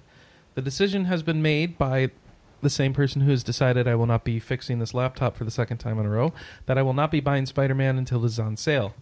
the 0.55 0.62
decision 0.62 1.03
has 1.05 1.23
been 1.23 1.41
made 1.41 1.77
by 1.77 2.10
the 2.62 2.69
same 2.69 2.93
person 2.93 3.19
who 3.23 3.31
has 3.31 3.43
decided 3.43 3.86
I 3.86 3.95
will 3.95 4.05
not 4.05 4.23
be 4.23 4.39
fixing 4.39 4.79
this 4.79 4.93
laptop 4.93 5.36
for 5.36 5.43
the 5.43 5.51
second 5.51 5.79
time 5.79 5.99
in 5.99 6.05
a 6.05 6.10
row. 6.10 6.31
That 6.67 6.77
I 6.77 6.84
will 6.84 6.93
not 6.93 7.12
be 7.12 7.19
buying 7.19 7.45
Spider-Man 7.45 7.97
until 7.97 8.21
this 8.21 8.31
is 8.31 8.39
on 8.39 8.55
sale. 8.55 8.93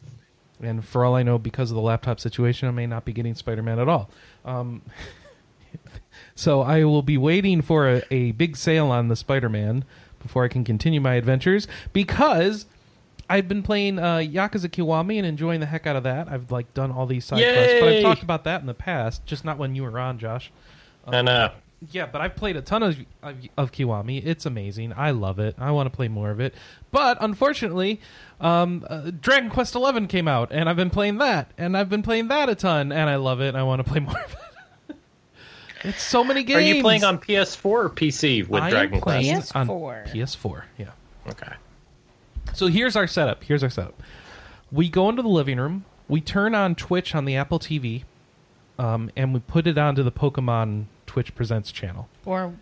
And 0.60 0.84
for 0.84 1.06
all 1.06 1.14
I 1.14 1.22
know, 1.22 1.38
because 1.38 1.70
of 1.70 1.76
the 1.76 1.82
laptop 1.82 2.20
situation, 2.20 2.68
I 2.68 2.72
may 2.72 2.88
not 2.88 3.06
be 3.06 3.14
getting 3.14 3.36
Spider-Man 3.36 3.78
at 3.78 3.88
all. 3.88 4.10
Um, 4.44 4.82
so 6.40 6.62
I 6.62 6.86
will 6.86 7.02
be 7.02 7.18
waiting 7.18 7.62
for 7.62 7.88
a, 7.90 8.04
a 8.12 8.32
big 8.32 8.56
sale 8.56 8.92
on 8.92 9.10
the 9.10 9.16
Spider-Man 9.18 9.84
before 10.22 10.46
I 10.46 10.48
can 10.48 10.64
continue 10.64 11.02
my 11.02 11.16
adventures 11.16 11.68
because 11.92 12.66
I've 13.30 13.50
been 13.50 13.62
playing 13.62 14.00
uh, 14.00 14.18
Yakuza 14.18 14.70
Kiwami 14.70 15.18
and 15.18 15.26
enjoying 15.26 15.60
the 15.60 15.66
heck 15.66 15.86
out 15.86 15.98
of 15.98 16.04
that. 16.04 16.30
I've 16.30 16.50
like 16.50 16.74
done 16.74 16.92
all 16.92 17.06
these 17.06 17.26
side 17.26 17.42
quests, 17.54 17.80
but 17.82 17.90
I've 17.90 18.04
talked 18.04 18.24
about 18.24 18.46
that 18.46 18.62
in 18.62 18.68
the 18.68 18.74
past, 18.74 19.26
just 19.26 19.44
not 19.44 19.58
when 19.58 19.76
you 19.76 19.84
were 19.84 20.00
on, 20.00 20.18
Josh. 20.18 20.50
And 21.08 21.28
uh, 21.28 21.52
Yeah, 21.92 22.06
but 22.06 22.22
I've 22.22 22.36
played 22.38 22.56
a 22.56 22.62
ton 22.62 22.84
of, 22.84 22.98
of 23.22 23.36
of 23.58 23.72
Kiwami. 23.72 24.26
It's 24.26 24.46
amazing. 24.46 24.94
I 24.96 25.12
love 25.12 25.40
it. 25.40 25.56
I 25.60 25.72
want 25.72 25.92
to 25.92 25.96
play 25.96 26.08
more 26.08 26.32
of 26.32 26.40
it. 26.40 26.54
But 26.92 27.18
unfortunately, 27.22 28.00
um, 28.40 28.86
uh, 28.90 29.12
Dragon 29.12 29.50
Quest 29.50 29.74
XI 29.74 30.08
came 30.08 30.28
out, 30.28 30.52
and 30.52 30.70
I've 30.70 30.76
been 30.78 30.90
playing 30.90 31.18
that, 31.18 31.52
and 31.58 31.76
I've 31.78 31.90
been 31.90 32.04
playing 32.04 32.30
that 32.30 32.48
a 32.50 32.56
ton, 32.56 32.92
and 32.94 33.10
I 33.10 33.18
love 33.18 33.42
it. 33.42 33.50
and 33.50 33.58
I 33.58 33.64
want 33.64 33.86
to 33.86 33.90
play 33.90 34.00
more 34.10 34.20
of 34.20 34.32
it. 34.32 34.40
It's 35.84 36.02
so 36.02 36.24
many 36.24 36.44
games. 36.44 36.58
are 36.58 36.62
you 36.62 36.82
playing 36.82 37.04
on 37.04 37.20
PS4 37.20 37.66
or 37.66 37.90
PC 37.90 38.48
with 38.48 38.62
I 38.62 38.68
am 38.68 38.72
Dragon 38.72 39.02
Quest? 39.02 39.04
playing 39.22 39.36
Quest? 39.36 39.56
on 39.56 39.68
PS4. 39.68 40.08
PS4. 40.12 40.64
Yeah. 40.78 40.88
Okay. 41.30 41.52
So 42.54 42.68
here's 42.68 42.96
our 42.96 43.08
setup. 43.08 43.44
Here's 43.44 43.64
our 43.64 43.70
setup. 43.70 44.02
We 44.72 44.90
go 44.90 45.10
into 45.10 45.22
the 45.22 45.30
living 45.30 45.58
room. 45.60 45.86
We 46.08 46.22
turn 46.22 46.56
on 46.56 46.76
Twitch 46.76 47.14
on 47.14 47.26
the 47.26 47.36
Apple 47.36 47.60
TV, 47.60 48.04
um, 48.80 49.12
and 49.16 49.34
we 49.34 49.40
put 49.40 49.68
it 49.68 49.78
onto 49.78 50.02
the 50.04 50.12
Pokemon 50.12 50.86
Twitch 51.06 51.34
Presents 51.36 51.72
channel. 51.72 52.10
Or 52.26 52.54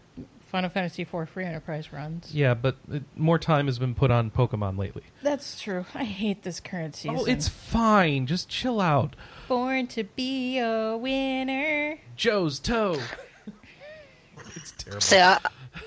Final 0.47 0.69
Fantasy 0.69 1.01
IV 1.01 1.27
Free 1.29 1.43
Enterprise 1.43 1.91
runs. 1.91 2.33
Yeah, 2.33 2.53
but 2.53 2.77
more 3.17 3.38
time 3.38 3.65
has 3.65 3.77
been 3.77 3.93
put 3.93 4.12
on 4.12 4.31
Pokemon 4.31 4.77
lately. 4.77 5.03
That's 5.21 5.62
true. 5.62 5.86
I 5.93 6.05
hate 6.05 6.43
this 6.43 6.62
current 6.62 6.95
oh, 6.95 6.97
season. 6.97 7.17
Oh, 7.19 7.25
it's 7.25 7.49
fine. 7.49 8.27
Just 8.27 8.47
chill 8.47 8.79
out. 8.79 9.15
born 9.49 9.88
to 9.88 10.05
be 10.05 10.57
a 10.60 10.95
winner. 10.95 11.99
Johto. 12.17 13.01
it's 14.55 14.71
terrible. 14.77 15.01
See, 15.01 15.19
I, 15.19 15.39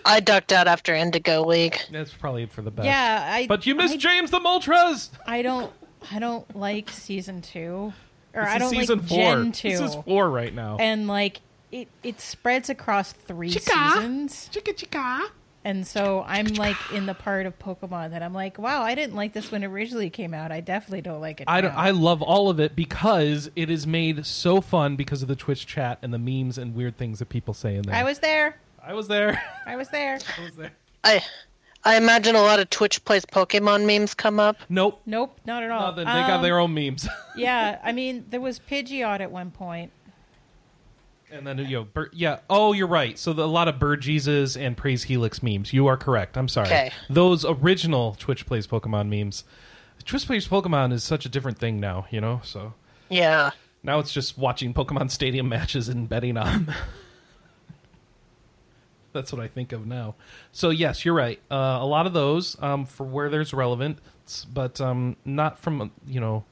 I 0.05 0.21
ducked 0.21 0.53
out 0.53 0.69
after 0.69 0.95
Indigo 0.95 1.47
League. 1.47 1.79
That's 1.91 2.13
probably 2.13 2.45
for 2.45 2.61
the 2.61 2.71
best. 2.71 2.85
Yeah, 2.85 3.31
I. 3.33 3.47
But 3.47 3.67
you 3.67 3.75
missed 3.75 3.95
I, 3.95 3.97
James 3.97 4.31
the 4.31 4.41
Moltres. 4.41 5.09
I 5.27 5.41
don't. 5.41 5.73
I 6.11 6.19
don't 6.19 6.55
like 6.55 6.91
season 6.91 7.41
two, 7.41 7.95
or 8.35 8.43
This 8.43 8.51
I 8.51 8.59
don't 8.59 8.71
season 8.71 8.99
like 8.99 9.09
four. 9.09 9.19
Gen 9.19 9.53
two. 9.53 9.69
This 9.71 9.81
is 9.81 9.95
four 10.05 10.31
right 10.31 10.55
now. 10.55 10.77
and 10.79 11.09
like 11.09 11.41
it, 11.73 11.89
it 12.03 12.21
spreads 12.21 12.69
across 12.71 13.13
three 13.13 13.51
Chica. 13.51 13.71
seasons, 13.95 14.49
Chica 14.53 14.73
chica. 14.73 15.23
and 15.65 15.87
so 15.87 16.25
I'm 16.27 16.47
like 16.55 16.77
in 16.93 17.07
the 17.07 17.15
part 17.15 17.47
of 17.47 17.59
Pokemon 17.59 18.11
that 18.11 18.23
I'm 18.23 18.33
like, 18.35 18.59
wow, 18.59 18.83
I 18.83 18.95
didn't 18.95 19.15
like 19.15 19.33
this 19.33 19.51
when 19.53 19.63
it 19.63 19.67
originally 19.67 20.11
came 20.11 20.33
out. 20.35 20.51
I 20.53 20.61
definitely 20.61 21.03
don't 21.03 21.21
like 21.21 21.41
it. 21.41 21.45
I, 21.49 21.61
don't, 21.61 21.73
now. 21.75 21.79
I 21.79 21.91
love 21.91 22.23
all 22.23 22.49
of 22.51 22.61
it 22.61 22.75
because 22.75 23.51
it 23.57 23.71
is 23.71 23.87
made 23.87 24.25
so 24.27 24.61
fun 24.61 24.97
because 24.97 25.23
of 25.23 25.29
the 25.29 25.37
Twitch 25.37 25.67
chat 25.67 25.99
and 26.03 26.13
the 26.13 26.19
memes 26.19 26.59
and 26.59 26.75
weird 26.75 26.97
things 26.97 27.19
that 27.21 27.29
people 27.29 27.55
say 27.55 27.77
in 27.77 27.83
there. 27.83 27.95
I 27.95 28.03
was 28.05 28.19
there. 28.21 28.57
I 28.83 28.95
was 28.95 29.09
there. 29.09 29.43
I 29.67 29.77
was 29.77 29.89
there. 29.91 30.19
I 30.39 30.45
was 30.45 30.57
there. 30.57 30.73
I 31.05 31.23
I 31.83 31.97
imagine 31.97 32.35
a 32.35 32.43
lot 32.43 32.61
of 32.61 32.69
Twitch 32.69 33.03
plays 33.07 33.25
Pokemon 33.25 33.87
memes 33.87 34.13
come 34.13 34.39
up. 34.39 34.57
Nope. 34.69 35.01
Nope, 35.07 35.39
not 35.47 35.63
at 35.63 35.71
all. 35.71 35.89
Nothing. 35.91 36.05
They 36.05 36.13
got 36.13 36.31
Um, 36.33 36.43
their 36.43 36.59
own 36.59 36.75
memes. 36.75 37.09
Yeah, 37.37 37.79
I 37.83 37.93
mean, 37.93 38.27
there 38.29 38.41
was 38.41 38.59
Pidgeot 38.59 39.21
at 39.21 39.31
one 39.31 39.51
point. 39.51 39.91
And 41.33 41.47
then 41.47 41.59
you 41.59 41.79
know, 41.79 41.85
Bir- 41.85 42.11
yeah. 42.13 42.41
Oh, 42.49 42.73
you're 42.73 42.87
right. 42.87 43.19
So 43.19 43.33
the, 43.33 43.45
a 43.45 43.47
lot 43.47 43.69
of 43.69 43.79
Bird 43.79 44.01
Jesus 44.01 44.57
and 44.57 44.77
Praise 44.77 45.03
Helix 45.05 45.43
memes. 45.43 45.73
You 45.73 45.87
are 45.87 45.97
correct. 45.97 46.37
I'm 46.37 46.49
sorry. 46.49 46.67
Okay. 46.69 46.93
Those 47.09 47.45
original 47.45 48.17
Twitch 48.19 48.47
plays 48.47 48.67
Pokemon 48.67 49.09
memes. 49.09 49.45
Twitch 50.05 50.27
plays 50.27 50.49
Pokemon 50.49 50.93
is 50.93 51.05
such 51.05 51.25
a 51.27 51.29
different 51.29 51.59
thing 51.59 51.79
now. 51.81 52.07
You 52.11 52.21
know. 52.21 52.41
So 52.45 52.75
Yeah. 53.09 53.51
now 53.83 53.99
it's 53.99 54.13
just 54.13 54.37
watching 54.39 54.75
Pokemon 54.75 55.11
Stadium 55.11 55.49
matches 55.51 55.89
and 55.89 56.09
betting 56.09 56.37
on. 56.37 56.67
them. 56.67 56.75
That's 59.13 59.33
what 59.33 59.43
I 59.43 59.49
think 59.49 59.73
of 59.73 59.87
now. 59.87 60.15
So 60.53 60.71
yes, 60.71 61.05
you're 61.05 61.15
right. 61.15 61.41
Uh, 61.51 61.79
a 61.81 61.87
lot 61.87 62.07
of 62.07 62.13
those 62.13 62.57
um, 62.63 62.87
for 62.87 63.05
where 63.05 63.29
there's 63.29 63.53
relevance, 63.53 64.01
but 64.53 64.81
um, 64.81 65.17
not 65.25 65.59
from 65.59 65.91
you 66.07 66.21
know. 66.21 66.45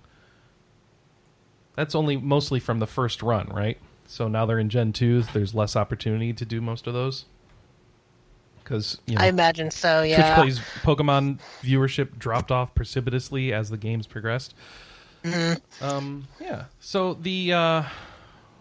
That's 1.77 1.95
only 1.95 2.17
mostly 2.17 2.59
from 2.59 2.81
the 2.81 2.89
first 2.89 3.23
run, 3.23 3.47
right? 3.51 3.79
So 4.09 4.27
now 4.27 4.47
they're 4.47 4.59
in 4.59 4.71
Gen 4.71 4.93
two. 4.93 5.23
There's 5.23 5.55
less 5.55 5.77
opportunity 5.77 6.33
to 6.33 6.45
do 6.45 6.61
most 6.61 6.87
of 6.87 6.95
those 6.95 7.27
because 8.69 8.99
you 9.07 9.15
know, 9.15 9.23
I 9.23 9.27
imagine 9.27 9.71
so, 9.71 10.01
Twitch 10.01 10.11
yeah. 10.11 10.35
plays 10.35 10.59
Pokemon 10.83 11.39
viewership 11.63 12.19
dropped 12.19 12.51
off 12.51 12.75
precipitously 12.75 13.53
as 13.53 13.71
the 13.71 13.79
games 13.79 14.07
progressed. 14.07 14.55
Um, 15.81 16.27
yeah. 16.41 16.65
So 16.81 17.15
the 17.15 17.53
uh, 17.53 17.57
I 17.59 17.85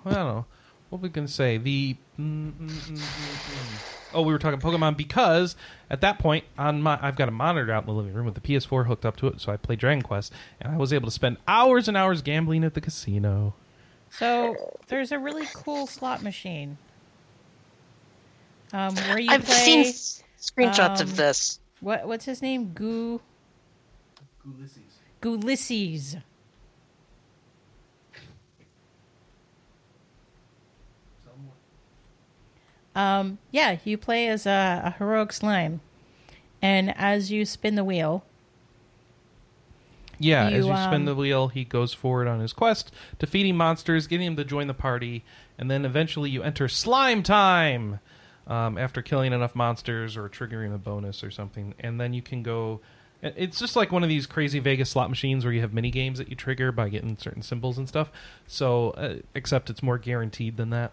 don't 0.05 0.13
know 0.13 0.45
what 0.89 1.01
we 1.01 1.09
can 1.09 1.27
say. 1.27 1.57
The 1.57 1.95
mm, 2.19 2.51
mm, 2.51 2.69
mm. 2.69 4.11
oh, 4.13 4.21
we 4.21 4.31
were 4.31 4.39
talking 4.39 4.59
Pokemon 4.59 4.95
because 4.97 5.55
at 5.89 6.01
that 6.01 6.19
point 6.19 6.45
on 6.57 6.81
my 6.81 6.97
I've 7.01 7.15
got 7.15 7.27
a 7.27 7.31
monitor 7.31 7.71
out 7.71 7.83
in 7.83 7.87
the 7.87 7.93
living 7.93 8.13
room 8.13 8.25
with 8.25 8.35
the 8.35 8.41
PS4 8.41 8.85
hooked 8.85 9.05
up 9.05 9.17
to 9.17 9.27
it, 9.27 9.41
so 9.41 9.51
I 9.51 9.57
play 9.57 9.75
Dragon 9.75 10.03
Quest, 10.03 10.33
and 10.61 10.73
I 10.73 10.77
was 10.77 10.93
able 10.93 11.07
to 11.07 11.11
spend 11.13 11.37
hours 11.47 11.87
and 11.87 11.97
hours 11.97 12.21
gambling 12.21 12.63
at 12.63 12.73
the 12.73 12.81
casino. 12.81 13.55
So 14.11 14.55
there's 14.87 15.11
a 15.11 15.19
really 15.19 15.45
cool 15.53 15.87
slot 15.87 16.23
machine 16.23 16.77
um, 18.73 18.95
where 18.95 19.19
you 19.19 19.31
I've 19.31 19.45
play. 19.45 19.83
seen 19.83 19.93
screenshots 20.39 21.01
um, 21.01 21.07
of 21.07 21.15
this. 21.15 21.59
What 21.81 22.07
what's 22.07 22.25
his 22.25 22.41
name? 22.41 22.71
Goo 22.73 23.21
Ulysses. 25.23 26.17
Um, 32.95 33.37
yeah, 33.51 33.77
you 33.83 33.95
play 33.95 34.27
as 34.27 34.47
a, 34.47 34.81
a 34.85 34.95
heroic 34.97 35.31
slime, 35.31 35.81
and 36.63 36.97
as 36.97 37.31
you 37.31 37.45
spin 37.45 37.75
the 37.75 37.83
wheel, 37.83 38.23
Yeah, 40.19 40.47
as 40.47 40.65
You, 40.65 40.71
you 40.71 40.77
spin 40.77 40.93
um, 40.93 41.05
the 41.05 41.15
wheel, 41.15 41.47
he 41.49 41.63
goes 41.63 41.93
forward 41.93 42.27
on 42.27 42.39
his 42.39 42.53
quest, 42.53 42.91
defeating 43.19 43.55
monsters, 43.55 44.07
getting 44.07 44.27
him 44.27 44.35
to 44.37 44.43
join 44.43 44.67
the 44.67 44.73
party, 44.73 45.23
and 45.57 45.69
then 45.69 45.85
eventually 45.85 46.29
you 46.29 46.43
enter 46.43 46.67
slime 46.67 47.23
time 47.23 47.99
um, 48.47 48.77
after 48.77 49.01
killing 49.01 49.33
enough 49.33 49.55
monsters 49.55 50.17
or 50.17 50.29
triggering 50.29 50.73
a 50.73 50.77
bonus 50.77 51.23
or 51.23 51.31
something, 51.31 51.73
and 51.79 51.99
then 51.99 52.13
you 52.13 52.21
can 52.21 52.43
go. 52.43 52.79
It's 53.21 53.57
just 53.57 53.75
like 53.75 53.91
one 53.91 54.03
of 54.03 54.09
these 54.09 54.27
crazy 54.27 54.59
Vegas 54.59 54.91
slot 54.91 55.09
machines 55.09 55.43
where 55.43 55.51
you 55.51 55.61
have 55.61 55.73
mini 55.73 55.89
games 55.89 56.19
that 56.19 56.29
you 56.29 56.35
trigger 56.35 56.71
by 56.71 56.87
getting 56.87 57.17
certain 57.17 57.41
symbols 57.41 57.79
and 57.79 57.87
stuff. 57.87 58.11
So, 58.45 58.91
uh, 58.91 59.15
except 59.33 59.71
it's 59.71 59.81
more 59.81 59.97
guaranteed 59.97 60.55
than 60.55 60.69
that. 60.69 60.91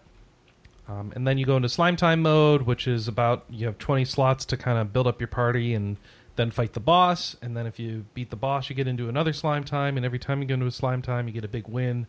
Um, 0.87 1.13
and 1.15 1.27
then 1.27 1.37
you 1.37 1.45
go 1.45 1.55
into 1.55 1.69
slime 1.69 1.95
time 1.95 2.21
mode, 2.23 2.63
which 2.63 2.87
is 2.87 3.07
about 3.07 3.45
you 3.49 3.67
have 3.67 3.77
20 3.77 4.05
slots 4.05 4.43
to 4.45 4.57
kind 4.57 4.79
of 4.79 4.91
build 4.91 5.05
up 5.05 5.21
your 5.21 5.27
party 5.27 5.73
and 5.75 5.97
then 6.35 6.51
fight 6.51 6.73
the 6.73 6.79
boss. 6.79 7.35
And 7.41 7.55
then 7.55 7.67
if 7.67 7.79
you 7.79 8.05
beat 8.13 8.29
the 8.29 8.35
boss, 8.35 8.69
you 8.69 8.75
get 8.75 8.87
into 8.87 9.09
another 9.09 9.33
slime 9.33 9.63
time. 9.63 9.97
And 9.97 10.05
every 10.05 10.19
time 10.19 10.41
you 10.41 10.47
go 10.47 10.53
into 10.55 10.65
a 10.65 10.71
slime 10.71 11.01
time, 11.01 11.27
you 11.27 11.33
get 11.33 11.45
a 11.45 11.49
big 11.49 11.67
win. 11.67 12.07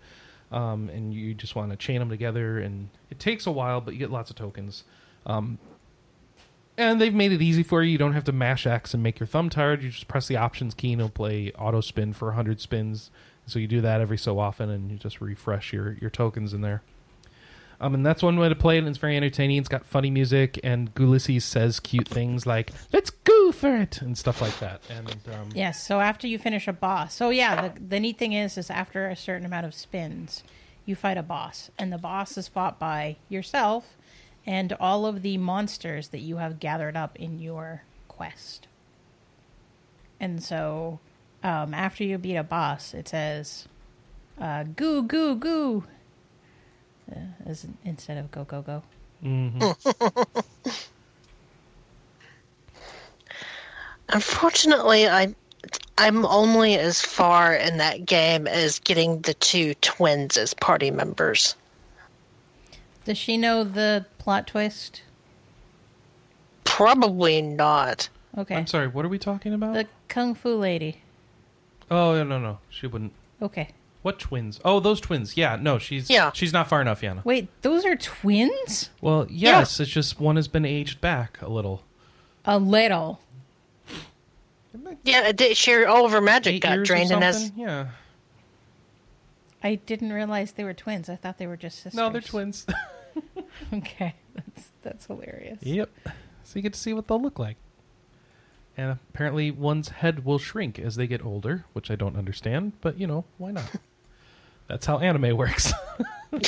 Um, 0.53 0.89
and 0.91 1.13
you 1.13 1.35
just 1.35 1.57
want 1.57 1.71
to 1.71 1.77
chain 1.77 1.99
them 1.99 2.09
together. 2.09 2.59
And 2.59 2.89
it 3.11 3.19
takes 3.19 3.47
a 3.47 3.51
while, 3.51 3.81
but 3.81 3.95
you 3.95 3.99
get 3.99 4.11
lots 4.11 4.31
of 4.31 4.37
tokens. 4.37 4.85
Um, 5.25 5.59
and 6.79 7.01
they've 7.01 7.15
made 7.15 7.33
it 7.33 7.41
easy 7.41 7.63
for 7.63 7.83
you. 7.83 7.91
You 7.91 7.99
don't 7.99 8.13
have 8.13 8.25
to 8.25 8.33
mash 8.33 8.67
X 8.67 8.93
and 8.93 9.03
make 9.03 9.19
your 9.19 9.27
thumb 9.27 9.49
tired. 9.49 9.83
You 9.83 9.91
just 9.91 10.09
press 10.09 10.29
the 10.29 10.37
options 10.37 10.75
key 10.75 10.93
and 10.93 11.01
it'll 11.01 11.11
play 11.11 11.53
auto 11.59 11.81
spin 11.81 12.13
for 12.13 12.29
100 12.29 12.61
spins. 12.61 13.11
So 13.47 13.59
you 13.59 13.67
do 13.67 13.81
that 13.81 14.01
every 14.01 14.19
so 14.19 14.39
often 14.39 14.69
and 14.71 14.91
you 14.91 14.99
just 14.99 15.21
refresh 15.21 15.73
your, 15.73 15.97
your 16.01 16.11
tokens 16.11 16.53
in 16.53 16.61
there. 16.61 16.83
Um, 17.81 17.95
and 17.95 18.07
that's 18.07 18.23
one 18.23 18.39
way 18.39 18.49
to 18.49 18.55
play 18.55 18.77
it, 18.77 18.81
and 18.81 18.89
it's 18.89 18.99
very 18.99 19.17
entertaining. 19.17 19.59
It's 19.59 19.69
got 19.69 19.85
funny 19.85 20.11
music, 20.11 20.59
and 20.65 20.91
Ulysses 20.99 21.45
says 21.45 21.79
cute 21.81 22.09
things 22.09 22.47
like 22.47 22.73
"Let's 22.93 23.11
go 23.11 23.53
for 23.53 23.77
it" 23.77 24.01
and 24.01 24.17
stuff 24.17 24.41
like 24.41 24.59
that. 24.61 24.81
And 24.91 25.09
um, 25.35 25.49
yes. 25.55 25.87
So 25.87 26.01
after 26.01 26.27
you 26.27 26.39
finish 26.39 26.67
a 26.69 26.73
boss, 26.73 27.15
so 27.15 27.31
yeah, 27.31 27.69
the, 27.69 27.81
the 27.81 28.01
neat 28.01 28.19
thing 28.19 28.33
is, 28.33 28.57
is 28.57 28.71
after 28.71 29.09
a 29.09 29.17
certain 29.17 29.45
amount 29.45 29.67
of 29.67 29.75
spins, 29.75 30.43
you 30.87 30.97
fight 30.97 31.19
a 31.19 31.23
boss, 31.23 31.71
and 31.79 31.93
the 31.93 31.99
boss 31.99 32.39
is 32.39 32.49
fought 32.49 32.79
by 32.79 33.17
yourself 33.29 33.97
and 34.47 34.73
all 34.79 35.07
of 35.07 35.23
the 35.23 35.37
monsters 35.37 36.09
that 36.09 36.21
you 36.21 36.37
have 36.37 36.61
gathered 36.61 36.97
up 36.97 37.17
in 37.17 37.41
your 37.41 37.83
quest. 38.07 38.69
And 40.21 40.43
so, 40.43 41.01
um, 41.43 41.75
after 41.75 42.05
you 42.05 42.17
beat 42.17 42.37
a 42.37 42.45
boss, 42.45 42.95
it 42.95 43.09
says, 43.09 43.67
uh, 44.41 44.63
"Goo 44.63 45.03
goo 45.03 45.35
goo," 45.35 45.85
uh, 47.11 47.19
as 47.47 47.67
instead 47.85 48.19
of 48.19 48.31
"go 48.31 48.45
go 48.45 48.63
go." 48.63 48.83
Unfortunately, 54.09 55.09
I 55.09 55.35
I'm 55.99 56.25
only 56.27 56.77
as 56.77 57.01
far 57.01 57.55
in 57.55 57.79
that 57.79 58.05
game 58.05 58.47
as 58.47 58.79
getting 58.79 59.21
the 59.23 59.35
two 59.35 59.75
twins 59.75 60.37
as 60.37 60.55
party 60.55 60.91
members. 60.91 61.57
Does 63.05 63.19
she 63.19 63.37
know 63.37 63.65
the 63.65 64.05
plot 64.19 64.47
twist? 64.47 65.03
Probably 66.65 67.41
not. 67.41 68.09
Okay, 68.37 68.55
I'm 68.55 68.67
sorry, 68.67 68.89
what 68.89 69.05
are 69.05 69.09
we 69.09 69.19
talking 69.19 69.55
about? 69.55 69.75
the 69.75 69.87
kung 70.09 70.35
fu 70.35 70.57
lady. 70.57 71.01
oh 71.91 72.13
no, 72.15 72.25
no, 72.25 72.39
no, 72.39 72.59
she 72.69 72.87
wouldn't. 72.87 73.13
Okay. 73.41 73.69
What 74.07 74.21
twins? 74.21 74.61
Oh, 74.65 74.79
those 74.79 75.01
twins. 75.01 75.37
Yeah, 75.37 75.57
no, 75.61 75.81
she's 75.81 76.09
Yeah. 76.09 76.31
she's 76.33 76.53
not 76.53 76.69
far 76.69 76.81
enough, 76.81 77.01
Yana. 77.01 77.25
Wait, 77.25 77.49
those 77.63 77.85
are 77.85 77.97
twins? 77.97 78.91
Well, 79.01 79.27
yes, 79.29 79.81
it's 79.81 79.91
just 79.91 80.21
one 80.21 80.37
has 80.37 80.47
been 80.47 80.65
aged 80.65 81.01
back 81.01 81.43
a 81.43 81.49
little. 81.49 81.83
A 82.45 82.57
little. 82.57 83.19
Yeah, 85.03 85.27
it 85.27 85.37
did 85.37 85.57
share 85.57 85.89
all 85.89 86.07
of 86.07 86.13
her 86.13 86.21
magic 86.21 86.55
Eight 86.55 86.63
got 86.63 86.75
years 86.75 86.83
or 86.83 86.95
drained 86.95 87.11
and 87.11 87.25
has 87.25 87.47
something? 87.47 87.61
Yeah. 87.61 87.89
I 89.65 89.75
didn't 89.75 90.13
realize 90.13 90.53
they 90.53 90.63
were 90.63 90.73
twins. 90.73 91.09
I 91.09 91.17
thought 91.17 91.39
they 91.39 91.49
were 91.49 91.57
just 91.57 91.79
sisters. 91.79 91.95
No, 91.95 92.09
they're 92.09 92.21
twins. 92.21 92.65
Okay, 93.73 94.15
that's 94.37 94.69
that's 94.83 95.07
hilarious. 95.07 95.59
Yep. 95.63 95.91
So 96.45 96.53
you 96.55 96.63
get 96.63 96.75
to 96.75 96.79
see 96.79 96.93
what 96.93 97.09
they'll 97.09 97.21
look 97.21 97.41
like. 97.41 97.57
And 98.77 98.93
apparently 98.93 99.51
one's 99.51 99.89
head 99.89 100.25
will 100.25 100.39
shrink 100.39 100.79
as 100.79 100.95
they 100.95 101.09
get 101.09 101.25
older, 101.25 101.65
which 101.73 101.91
I 101.91 101.97
don't 101.97 102.15
understand, 102.15 102.75
but 102.81 103.01
you 103.01 103.09
know, 103.09 103.25
why 103.39 103.51
not? 103.51 103.69
That's 104.69 104.87
how 104.87 104.99
anime 104.99 105.37
works. 105.37 105.73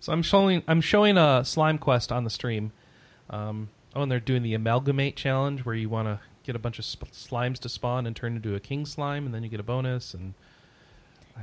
so 0.00 0.12
I'm 0.12 0.22
showing 0.22 0.62
I'm 0.66 0.80
showing 0.80 1.16
a 1.18 1.44
slime 1.44 1.78
quest 1.78 2.10
on 2.12 2.24
the 2.24 2.30
stream. 2.30 2.72
Um, 3.30 3.68
oh, 3.94 4.02
and 4.02 4.10
they're 4.10 4.20
doing 4.20 4.42
the 4.42 4.54
amalgamate 4.54 5.16
challenge 5.16 5.64
where 5.64 5.74
you 5.74 5.88
want 5.88 6.08
to 6.08 6.20
get 6.42 6.56
a 6.56 6.58
bunch 6.58 6.78
of 6.78 6.84
sp- 6.84 7.10
slimes 7.12 7.58
to 7.60 7.68
spawn 7.68 8.06
and 8.06 8.14
turn 8.14 8.36
into 8.36 8.54
a 8.54 8.60
king 8.60 8.86
slime, 8.86 9.26
and 9.26 9.34
then 9.34 9.42
you 9.42 9.48
get 9.48 9.60
a 9.60 9.64
bonus. 9.64 10.14
And 10.14 10.34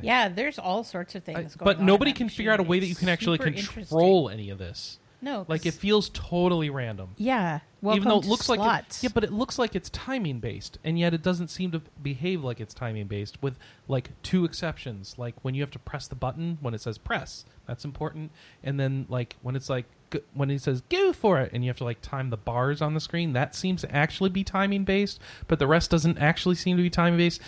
Yeah, 0.02 0.30
there's 0.30 0.60
all 0.60 0.84
sorts 0.84 1.16
of 1.16 1.24
things 1.24 1.56
I- 1.56 1.60
going 1.64 1.78
but 1.78 1.82
nobody 1.82 2.14
can 2.14 2.30
figure 2.30 2.52
out 2.52 2.60
a 2.60 2.64
way 2.64 2.80
that 2.80 2.88
you 2.88 2.96
can 2.96 3.10
actually 3.10 3.38
control 3.40 4.30
any 4.30 4.50
of 4.50 4.58
this. 4.58 5.00
No, 5.22 5.46
Like 5.48 5.66
it 5.66 5.74
feels 5.76 6.10
totally 6.10 6.70
random. 6.70 7.10
Yeah. 7.18 7.60
Welcome 7.82 7.98
even 7.98 8.10
though 8.10 8.20
it 8.20 8.26
looks 8.26 8.48
like 8.50 8.60
it, 8.60 9.04
yeah, 9.04 9.10
but 9.14 9.24
it 9.24 9.32
looks 9.32 9.58
like 9.60 9.76
it's 9.76 9.90
timing 9.90 10.40
based, 10.40 10.78
and 10.84 10.98
yet 11.00 11.14
it 11.14 11.22
doesn't 11.24 11.48
seem 11.50 11.72
to 11.72 11.82
behave 12.02 12.44
like 12.44 12.60
it's 12.60 12.74
timing 12.74 13.08
based. 13.08 13.42
With 13.42 13.58
like 13.88 14.10
two 14.24 14.46
exceptions, 14.46 15.16
like 15.18 15.36
when 15.44 15.56
you 15.56 15.62
have 15.62 15.72
to 15.72 15.80
press 15.80 16.08
the 16.08 16.16
button 16.16 16.58
when 16.62 16.74
it 16.74 16.82
says 16.82 16.98
press, 16.98 17.44
that's 17.68 17.86
important, 17.86 18.32
and 18.64 18.80
then 18.80 19.06
like 19.10 19.36
when 19.42 19.56
it's 19.56 19.68
like 19.70 19.86
g- 20.12 20.20
when 20.36 20.52
it 20.52 20.62
says 20.62 20.82
go 20.90 21.12
for 21.12 21.40
it, 21.40 21.52
and 21.54 21.64
you 21.64 21.70
have 21.70 21.78
to 21.78 21.84
like 21.84 22.02
time 22.02 22.30
the 22.30 22.38
bars 22.38 22.82
on 22.82 22.94
the 22.94 23.00
screen, 23.00 23.34
that 23.34 23.56
seems 23.56 23.82
to 23.82 23.96
actually 23.96 24.30
be 24.30 24.44
timing 24.44 24.84
based, 24.84 25.20
but 25.48 25.58
the 25.58 25.68
rest 25.68 25.90
doesn't 25.90 26.20
actually 26.20 26.56
seem 26.56 26.78
to 26.78 26.84
be 26.84 26.90
timing 26.90 27.18
based. 27.18 27.42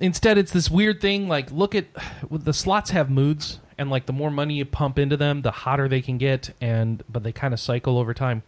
Instead, 0.00 0.38
it's 0.38 0.52
this 0.52 0.70
weird 0.70 1.00
thing. 1.00 1.28
Like, 1.28 1.50
look 1.50 1.74
at 1.74 1.86
the 2.30 2.52
slots 2.52 2.90
have 2.90 3.10
moods, 3.10 3.60
and 3.78 3.90
like 3.90 4.06
the 4.06 4.12
more 4.12 4.30
money 4.30 4.54
you 4.54 4.64
pump 4.64 4.98
into 4.98 5.16
them, 5.16 5.42
the 5.42 5.50
hotter 5.50 5.88
they 5.88 6.02
can 6.02 6.18
get, 6.18 6.54
and 6.60 7.02
but 7.08 7.22
they 7.22 7.32
kind 7.32 7.54
of 7.54 7.60
cycle 7.60 7.98
over 7.98 8.14
time. 8.14 8.42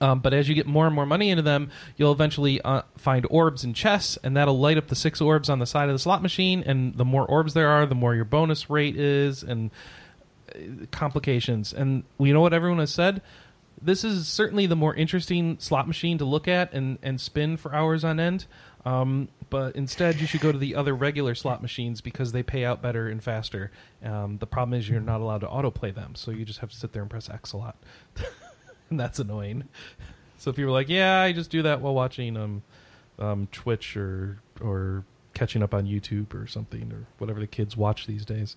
Um, 0.00 0.20
but 0.20 0.32
as 0.32 0.48
you 0.48 0.54
get 0.54 0.66
more 0.66 0.86
and 0.86 0.94
more 0.94 1.06
money 1.06 1.30
into 1.30 1.42
them, 1.42 1.70
you'll 1.96 2.12
eventually 2.12 2.60
uh, 2.62 2.82
find 2.96 3.26
orbs 3.30 3.64
and 3.64 3.74
chests, 3.74 4.18
and 4.22 4.36
that'll 4.36 4.58
light 4.58 4.76
up 4.76 4.86
the 4.88 4.94
six 4.94 5.20
orbs 5.20 5.48
on 5.48 5.58
the 5.58 5.66
side 5.66 5.88
of 5.88 5.94
the 5.94 5.98
slot 5.98 6.22
machine. 6.22 6.62
And 6.64 6.94
the 6.94 7.04
more 7.04 7.26
orbs 7.26 7.54
there 7.54 7.68
are, 7.68 7.86
the 7.86 7.94
more 7.94 8.14
your 8.14 8.24
bonus 8.24 8.70
rate 8.70 8.96
is, 8.96 9.42
and 9.42 9.70
uh, 10.54 10.86
complications. 10.92 11.72
And 11.72 12.04
you 12.18 12.32
know 12.32 12.40
what 12.40 12.52
everyone 12.52 12.78
has 12.78 12.92
said? 12.92 13.22
This 13.80 14.04
is 14.04 14.28
certainly 14.28 14.66
the 14.66 14.76
more 14.76 14.94
interesting 14.94 15.58
slot 15.60 15.86
machine 15.86 16.18
to 16.18 16.24
look 16.24 16.48
at 16.48 16.72
and, 16.72 16.98
and 17.02 17.20
spin 17.20 17.56
for 17.56 17.74
hours 17.74 18.04
on 18.04 18.18
end. 18.18 18.46
Um, 18.84 19.28
but 19.50 19.76
instead, 19.76 20.20
you 20.20 20.26
should 20.26 20.40
go 20.40 20.52
to 20.52 20.58
the 20.58 20.74
other 20.74 20.94
regular 20.94 21.34
slot 21.34 21.62
machines 21.62 22.00
because 22.00 22.32
they 22.32 22.42
pay 22.42 22.64
out 22.64 22.82
better 22.82 23.08
and 23.08 23.22
faster. 23.22 23.70
Um, 24.04 24.38
the 24.38 24.46
problem 24.46 24.78
is 24.78 24.88
you're 24.88 25.00
not 25.00 25.20
allowed 25.20 25.40
to 25.40 25.46
autoplay 25.46 25.94
them, 25.94 26.14
so 26.14 26.30
you 26.30 26.44
just 26.44 26.60
have 26.60 26.70
to 26.70 26.76
sit 26.76 26.92
there 26.92 27.02
and 27.02 27.10
press 27.10 27.28
X 27.28 27.52
a 27.52 27.56
lot. 27.56 27.76
and 28.90 28.98
that's 28.98 29.18
annoying. 29.18 29.64
So 30.40 30.52
people 30.52 30.68
are 30.68 30.72
like, 30.72 30.88
"Yeah, 30.88 31.20
I 31.20 31.32
just 31.32 31.50
do 31.50 31.62
that 31.62 31.80
while 31.80 31.94
watching 31.94 32.36
um, 32.36 32.62
um, 33.18 33.48
Twitch 33.50 33.96
or 33.96 34.38
or 34.60 35.02
catching 35.34 35.64
up 35.64 35.74
on 35.74 35.84
YouTube 35.84 36.32
or 36.32 36.46
something 36.46 36.92
or 36.92 37.06
whatever 37.18 37.40
the 37.40 37.48
kids 37.48 37.76
watch 37.76 38.06
these 38.06 38.24
days." 38.24 38.54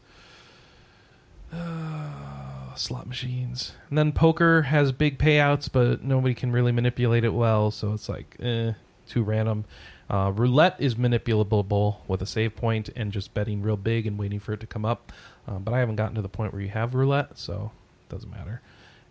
Uh, 1.54 2.74
slot 2.76 3.08
machines, 3.08 3.74
and 3.90 3.98
then 3.98 4.12
poker 4.12 4.64
has 4.64 4.92
big 4.92 5.18
payouts, 5.18 5.70
but 5.72 6.04
nobody 6.04 6.34
can 6.34 6.52
really 6.52 6.72
manipulate 6.72 7.24
it 7.24 7.34
well, 7.34 7.72
so 7.72 7.94
it's 7.94 8.08
like 8.10 8.36
eh, 8.42 8.74
too 9.08 9.24
random. 9.24 9.66
Uh, 10.10 10.32
roulette 10.36 10.76
is 10.80 10.96
manipulable 10.96 11.98
with 12.08 12.22
a 12.22 12.26
save 12.26 12.56
point 12.56 12.90
and 12.96 13.12
just 13.14 13.34
betting 13.34 13.62
real 13.62 13.78
big 13.78 14.06
and 14.06 14.18
waiting 14.18 14.40
for 14.40 14.52
it 14.54 14.60
to 14.60 14.68
come 14.68 14.84
up. 14.86 15.12
Um, 15.48 15.64
but 15.64 15.74
I 15.74 15.80
haven't 15.80 15.96
gotten 15.96 16.16
to 16.16 16.22
the 16.22 16.28
point 16.30 16.52
where 16.54 16.62
you 16.62 16.68
have 16.70 16.96
roulette, 16.96 17.38
so 17.38 17.72
it 18.10 18.14
doesn't 18.14 18.30
matter. 18.30 18.62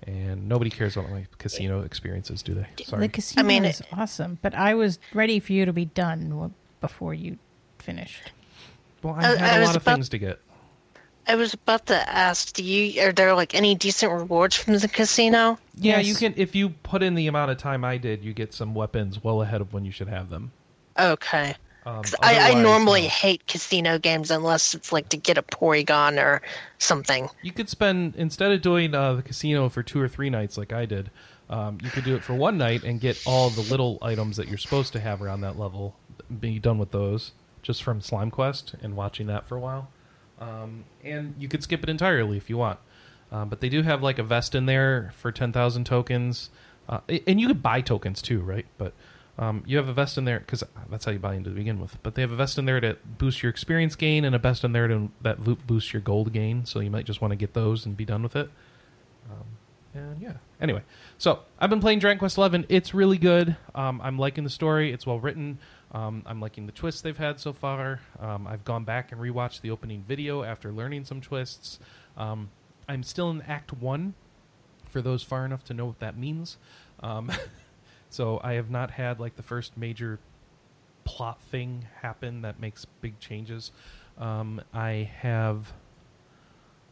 And 0.07 0.49
nobody 0.49 0.70
cares 0.70 0.97
about 0.97 1.11
my 1.11 1.26
casino 1.38 1.80
experiences, 1.82 2.43
do 2.43 2.55
they? 2.55 2.66
Sorry. 2.84 3.03
The 3.07 3.09
casino 3.12 3.47
mean, 3.47 3.64
is 3.64 3.82
awesome, 3.93 4.38
but 4.43 4.55
I 4.55 4.74
was 4.74 4.99
ready 5.14 5.41
for 5.41 5.53
you 5.53 5.64
to 5.66 5.72
be 5.72 5.86
done 5.86 6.30
w- 6.30 6.53
before 6.80 7.12
you 7.14 7.38
finished. 7.78 8.32
well, 9.03 9.14
I- 9.18 9.24
I 9.26 9.32
I 9.32 9.36
had 9.36 9.57
a 9.57 9.61
was 9.61 9.66
lot 9.68 9.76
of 9.76 9.82
about- 9.82 9.95
things 9.95 10.09
to 10.11 10.18
get. 10.18 10.41
I 11.26 11.36
was 11.36 11.54
about 11.54 11.86
to 11.86 12.08
ask, 12.08 12.52
do 12.54 12.64
you 12.64 13.02
are 13.02 13.12
there 13.12 13.34
like 13.34 13.54
any 13.54 13.74
decent 13.74 14.12
rewards 14.12 14.56
from 14.56 14.76
the 14.78 14.88
casino? 14.88 15.58
Yeah, 15.76 15.98
Yes. 15.98 16.06
you 16.06 16.14
can. 16.16 16.34
If 16.36 16.54
you 16.54 16.70
put 16.70 17.02
in 17.02 17.14
the 17.14 17.26
amount 17.28 17.50
of 17.52 17.58
time 17.58 17.84
I 17.84 17.98
did, 17.98 18.24
you 18.24 18.32
get 18.32 18.52
some 18.52 18.74
weapons 18.74 19.22
well 19.22 19.42
ahead 19.42 19.60
of 19.60 19.72
when 19.72 19.84
you 19.84 19.92
should 19.92 20.08
have 20.08 20.28
them. 20.30 20.50
Okay. 20.98 21.54
Um, 21.86 22.02
'Cause 22.02 22.14
I, 22.20 22.50
I 22.50 22.62
normally 22.62 23.02
no. 23.02 23.08
hate 23.08 23.46
casino 23.46 23.98
games 23.98 24.30
unless 24.30 24.74
it's 24.74 24.92
like 24.92 25.08
to 25.10 25.16
get 25.16 25.38
a 25.38 25.42
Porygon 25.42 26.22
or 26.22 26.42
something. 26.78 27.30
You 27.42 27.52
could 27.52 27.68
spend 27.70 28.16
instead 28.16 28.52
of 28.52 28.60
doing 28.60 28.94
uh, 28.94 29.14
the 29.14 29.22
casino 29.22 29.68
for 29.70 29.82
two 29.82 30.00
or 30.00 30.08
three 30.08 30.28
nights 30.30 30.58
like 30.58 30.72
I 30.72 30.84
did. 30.84 31.10
Um, 31.48 31.78
you 31.82 31.90
could 31.90 32.04
do 32.04 32.14
it 32.16 32.22
for 32.22 32.34
one 32.34 32.58
night 32.58 32.84
and 32.84 33.00
get 33.00 33.20
all 33.26 33.50
the 33.50 33.62
little 33.62 33.98
items 34.02 34.36
that 34.36 34.46
you're 34.48 34.58
supposed 34.58 34.92
to 34.92 35.00
have 35.00 35.22
around 35.22 35.40
that 35.40 35.58
level. 35.58 35.96
Be 36.40 36.58
done 36.58 36.78
with 36.78 36.90
those 36.92 37.32
just 37.62 37.82
from 37.82 38.00
Slime 38.00 38.30
Quest 38.30 38.74
and 38.82 38.94
watching 38.94 39.26
that 39.28 39.46
for 39.48 39.56
a 39.56 39.60
while. 39.60 39.88
Um, 40.41 40.84
and 41.05 41.34
you 41.38 41.49
could 41.49 41.62
skip 41.62 41.82
it 41.82 41.88
entirely 41.88 42.36
if 42.36 42.49
you 42.49 42.57
want. 42.57 42.78
Um, 43.32 43.49
but 43.49 43.61
they 43.61 43.68
do 43.68 43.82
have 43.82 44.03
like 44.03 44.18
a 44.18 44.22
vest 44.22 44.55
in 44.55 44.66
there 44.66 45.12
for 45.16 45.30
ten 45.30 45.53
thousand 45.53 45.84
tokens, 45.84 46.51
uh, 46.88 47.01
and 47.26 47.41
you 47.41 47.47
could 47.47 47.62
buy 47.62 47.80
tokens 47.80 48.20
too, 48.22 48.41
right? 48.41 48.66
But 48.78 48.93
um, 49.38 49.62
you 49.66 49.76
have 49.76 49.88
a 49.88 49.93
vest 49.93 50.18
in 50.18 50.24
there 50.24 50.41
because 50.41 50.64
that's 50.91 51.05
how 51.05 51.12
you 51.12 51.18
buy 51.18 51.34
into 51.34 51.51
to 51.51 51.57
begin 51.57 51.80
with. 51.80 51.97
But 52.03 52.14
they 52.14 52.22
have 52.22 52.32
a 52.32 52.36
vest 52.36 52.59
in 52.59 52.64
there 52.64 52.80
to 52.80 52.97
boost 53.18 53.43
your 53.43 53.51
experience 53.51 53.95
gain, 53.95 54.24
and 54.24 54.34
a 54.34 54.38
vest 54.38 54.64
in 54.64 54.72
there 54.72 54.88
to 54.88 55.11
that 55.22 55.66
boosts 55.66 55.93
your 55.93 56.03
gold 56.03 56.32
gain. 56.32 56.64
So 56.64 56.80
you 56.80 56.91
might 56.91 57.05
just 57.05 57.20
want 57.20 57.32
to 57.32 57.36
get 57.36 57.55
those 57.55 57.86
and 57.86 57.97
be 57.97 58.05
done 58.05 58.22
with 58.22 58.34
it. 58.34 58.51
Um, 59.30 59.47
and 59.95 60.20
yeah. 60.20 60.34
Anyway, 60.61 60.82
so 61.18 61.41
I've 61.59 61.70
been 61.70 61.80
playing 61.80 62.01
Dragon 62.01 62.18
Quest 62.18 62.36
Eleven. 62.36 62.66
It's 62.68 62.95
really 62.95 63.18
good. 63.18 63.57
Um, 63.74 64.01
I'm 64.03 64.18
liking 64.18 64.45
the 64.45 64.51
story. 64.51 64.93
It's 64.93 65.07
well 65.07 65.20
written. 65.20 65.59
Um, 65.93 66.22
I'm 66.26 66.41
liking 66.41 66.66
the 66.66 66.72
twists 66.72 67.01
they've 67.01 67.16
had 67.16 67.41
so 67.41 67.53
far. 67.53 68.01
Um, 68.20 68.47
I've 68.47 68.64
gone 68.64 68.84
back 68.84 69.12
and 69.12 69.20
rewatched 69.20 69.61
the 69.61 69.70
opening 69.70 70.05
video 70.07 70.43
after 70.43 70.72
learning 70.72 71.05
some 71.05 71.20
twists. 71.20 71.78
Um, 72.16 72.51
I'm 72.88 73.03
still 73.03 73.30
in 73.30 73.43
Act 73.43 73.72
One. 73.72 74.14
For 74.88 75.01
those 75.01 75.22
far 75.22 75.45
enough 75.45 75.64
to 75.66 75.74
know 75.74 75.86
what 75.86 76.01
that 76.01 76.16
means. 76.16 76.57
Um, 77.01 77.30
so 78.11 78.41
I 78.43 78.55
have 78.55 78.70
not 78.70 78.91
had 78.91 79.20
like 79.20 79.36
the 79.36 79.43
first 79.43 79.76
major 79.76 80.18
plot 81.05 81.41
thing 81.51 81.86
happen 82.03 82.43
that 82.43 82.59
makes 82.61 82.84
big 83.01 83.18
changes. 83.20 83.70
Um, 84.18 84.61
I 84.74 85.11
have. 85.18 85.72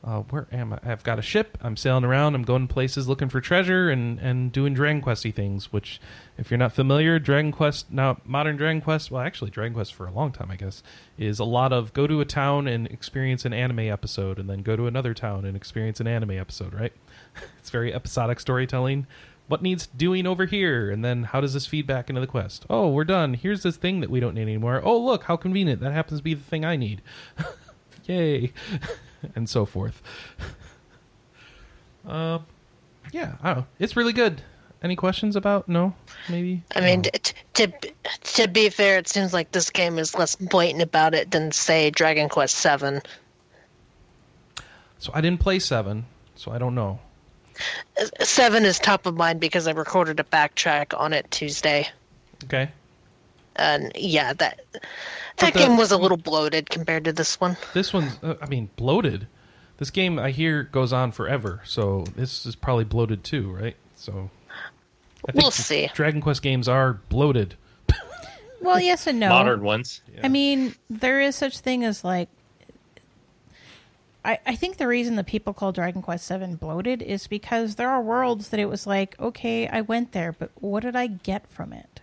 Uh, 0.05 0.21
where 0.31 0.47
am 0.53 0.73
I? 0.73 0.79
I've 0.85 1.03
got 1.03 1.19
a 1.19 1.23
ship. 1.23 1.59
I'm 1.61 1.77
sailing 1.77 2.05
around. 2.05 2.37
I'm 2.37 2.45
going 2.45 2.69
places 2.69 3.09
looking 3.09 3.29
for 3.29 3.41
treasure 3.41 3.91
and, 3.91 4.19
and 4.21 4.53
doing 4.53 4.73
Dragon 4.73 5.03
Questy 5.03 5.35
things. 5.35 5.73
Which, 5.73 6.01
if 6.37 6.51
you're 6.51 6.59
not 6.59 6.73
familiar, 6.73 7.19
Dragon 7.19 7.51
Quest 7.51 7.91
now 7.91 8.21
modern 8.25 8.57
Dragon 8.57 8.81
Quest, 8.81 9.11
well, 9.11 9.23
actually 9.23 9.51
Dragon 9.51 9.75
Quest 9.75 9.93
for 9.95 10.07
a 10.07 10.13
long 10.13 10.31
time, 10.31 10.51
I 10.51 10.57
guess, 10.57 10.83
is 11.19 11.41
a 11.41 11.45
lot 11.45 11.73
of 11.73 11.93
go 11.93 12.07
to 12.07 12.21
a 12.21 12.25
town 12.25 12.69
and 12.69 12.87
experience 12.87 13.45
an 13.45 13.53
anime 13.53 13.81
episode, 13.81 14.39
and 14.39 14.49
then 14.49 14.63
go 14.63 14.77
to 14.77 14.87
another 14.87 15.15
town 15.15 15.45
and 15.45 15.57
experience 15.57 15.99
an 15.99 16.07
anime 16.07 16.31
episode. 16.33 16.75
Right? 16.75 16.93
it's 17.59 17.71
very 17.71 17.93
episodic 17.93 18.39
storytelling. 18.39 19.07
What 19.49 19.63
needs 19.63 19.87
doing 19.87 20.27
over 20.27 20.45
here, 20.45 20.91
and 20.91 21.05
then 21.05 21.25
how 21.25 21.41
does 21.41 21.55
this 21.55 21.67
feed 21.67 21.87
back 21.87 22.09
into 22.09 22.21
the 22.21 22.27
quest? 22.27 22.67
Oh, 22.71 22.89
we're 22.89 23.05
done. 23.05 23.35
Here's 23.35 23.63
this 23.63 23.79
thing 23.79 24.01
that 24.01 24.11
we 24.11 24.21
don't 24.21 24.35
need 24.35 24.43
anymore. 24.43 24.81
Oh, 24.85 24.99
look, 24.99 25.25
how 25.25 25.37
convenient. 25.37 25.81
That 25.81 25.93
happens 25.93 26.21
to 26.21 26.25
be 26.25 26.35
the 26.35 26.45
thing 26.45 26.65
I 26.65 26.77
need. 26.77 27.03
Yay. 28.05 28.53
and 29.35 29.49
so 29.49 29.65
forth. 29.65 30.03
Um, 32.07 32.47
yeah, 33.13 33.35
I 33.43 33.49
don't 33.49 33.59
know. 33.59 33.67
It's 33.79 33.97
really 33.97 34.13
good. 34.13 34.43
Any 34.83 34.95
questions 34.95 35.35
about? 35.35 35.69
No, 35.69 35.95
maybe. 36.29 36.63
I 36.77 36.81
mean, 36.81 37.01
No. 37.03 37.11
t- 37.21 37.35
to 37.55 37.73
to 38.35 38.47
be 38.49 38.69
fair, 38.69 38.97
it 38.99 39.09
seems 39.09 39.33
like 39.33 39.51
this 39.51 39.71
game 39.71 39.99
is 39.99 40.15
less 40.15 40.37
blatant 40.37 40.83
about 40.83 41.15
it 41.15 41.33
than 41.33 41.51
say 41.51 41.91
Dragon 41.91 42.29
Quest 42.29 42.55
Seven. 42.55 43.03
so 45.01 45.11
I 45.15 45.21
didn't 45.21 45.41
play 45.41 45.59
seven, 45.59 46.07
so 46.37 46.53
I 46.53 46.59
don't 46.59 46.77
know. 46.77 47.01
Seven 48.21 48.65
is 48.65 48.79
top 48.79 49.07
of 49.07 49.17
mind 49.17 49.41
because 49.41 49.67
I 49.67 49.73
recorded 49.73 50.21
a 50.21 50.25
backtrack 50.25 50.97
on 50.97 51.13
it 51.13 51.29
Tuesday, 51.33 51.89
Okay, 52.45 52.71
and 53.57 53.91
yeah, 53.97 54.33
that 54.35 54.61
that 55.41 55.53
the- 55.55 55.59
game 55.61 55.77
was 55.77 55.91
a 55.93 55.97
little 55.99 56.17
bloated 56.17 56.71
compared 56.71 57.05
to 57.05 57.13
this 57.13 57.41
one. 57.41 57.57
this 57.75 57.93
one's. 57.93 58.19
Uh, 58.23 58.35
I 58.41 58.47
mean, 58.47 58.71
bloated. 58.77 59.27
This 59.79 59.91
game 59.91 60.19
I 60.19 60.31
hear 60.33 60.65
goes 60.65 60.93
on 60.93 61.13
forever, 61.13 61.61
so 61.65 62.05
this 62.17 62.45
is 62.47 62.57
probably 62.57 62.85
bloated 62.85 63.23
too, 63.23 63.51
right? 63.53 63.77
So 63.95 64.31
I 65.29 65.33
We'll 65.35 65.51
see. 65.53 65.89
Dragon 65.95 66.21
Quest 66.21 66.43
games 66.43 66.69
are 66.69 66.95
bloated. 67.09 67.55
Well, 68.61 68.81
yes 68.81 69.07
and 69.07 69.21
no. 69.21 69.29
Modern 69.29 69.63
ones. 69.63 70.01
I 70.21 70.27
mean, 70.27 70.75
there 70.91 71.21
is 71.21 71.37
such 71.37 71.61
thing 71.61 71.85
as 71.85 72.03
like. 72.03 72.29
I, 74.25 74.41
I 74.45 74.57
think 74.57 74.79
the 74.79 74.89
reason 74.89 75.15
that 75.15 75.27
people 75.27 75.55
call 75.55 75.71
Dragon 75.71 76.03
Quest 76.03 76.29
VII 76.29 76.57
bloated 76.57 77.01
is 77.01 77.29
because 77.29 77.77
there 77.77 77.89
are 77.89 78.03
worlds 78.03 78.49
that 78.49 78.59
it 78.59 78.67
was 78.69 78.85
like, 78.85 79.15
okay, 79.21 79.69
I 79.69 79.83
went 79.83 80.11
there, 80.11 80.33
but 80.33 80.51
what 80.57 80.83
did 80.83 80.97
I 80.97 81.07
get 81.07 81.47
from 81.49 81.73
it? 81.73 82.01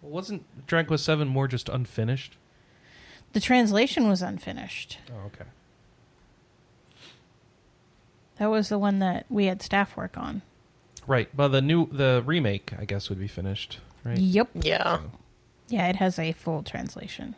Well, 0.00 0.12
wasn't 0.12 0.44
Dragon 0.66 0.88
Quest 0.88 1.04
seven 1.04 1.28
more 1.28 1.46
just 1.46 1.68
unfinished? 1.68 2.38
The 3.36 3.40
translation 3.40 4.08
was 4.08 4.22
unfinished. 4.22 4.96
Oh, 5.12 5.26
okay. 5.26 5.44
That 8.38 8.46
was 8.46 8.70
the 8.70 8.78
one 8.78 9.00
that 9.00 9.26
we 9.28 9.44
had 9.44 9.60
staff 9.60 9.94
work 9.94 10.16
on. 10.16 10.40
Right. 11.06 11.28
Well, 11.36 11.50
the 11.50 11.60
new 11.60 11.86
the 11.92 12.22
remake, 12.24 12.72
I 12.78 12.86
guess, 12.86 13.10
would 13.10 13.18
be 13.18 13.28
finished. 13.28 13.78
Right. 14.04 14.16
Yep. 14.16 14.48
Yeah, 14.54 15.00
Yeah, 15.68 15.86
it 15.88 15.96
has 15.96 16.18
a 16.18 16.32
full 16.32 16.62
translation. 16.62 17.34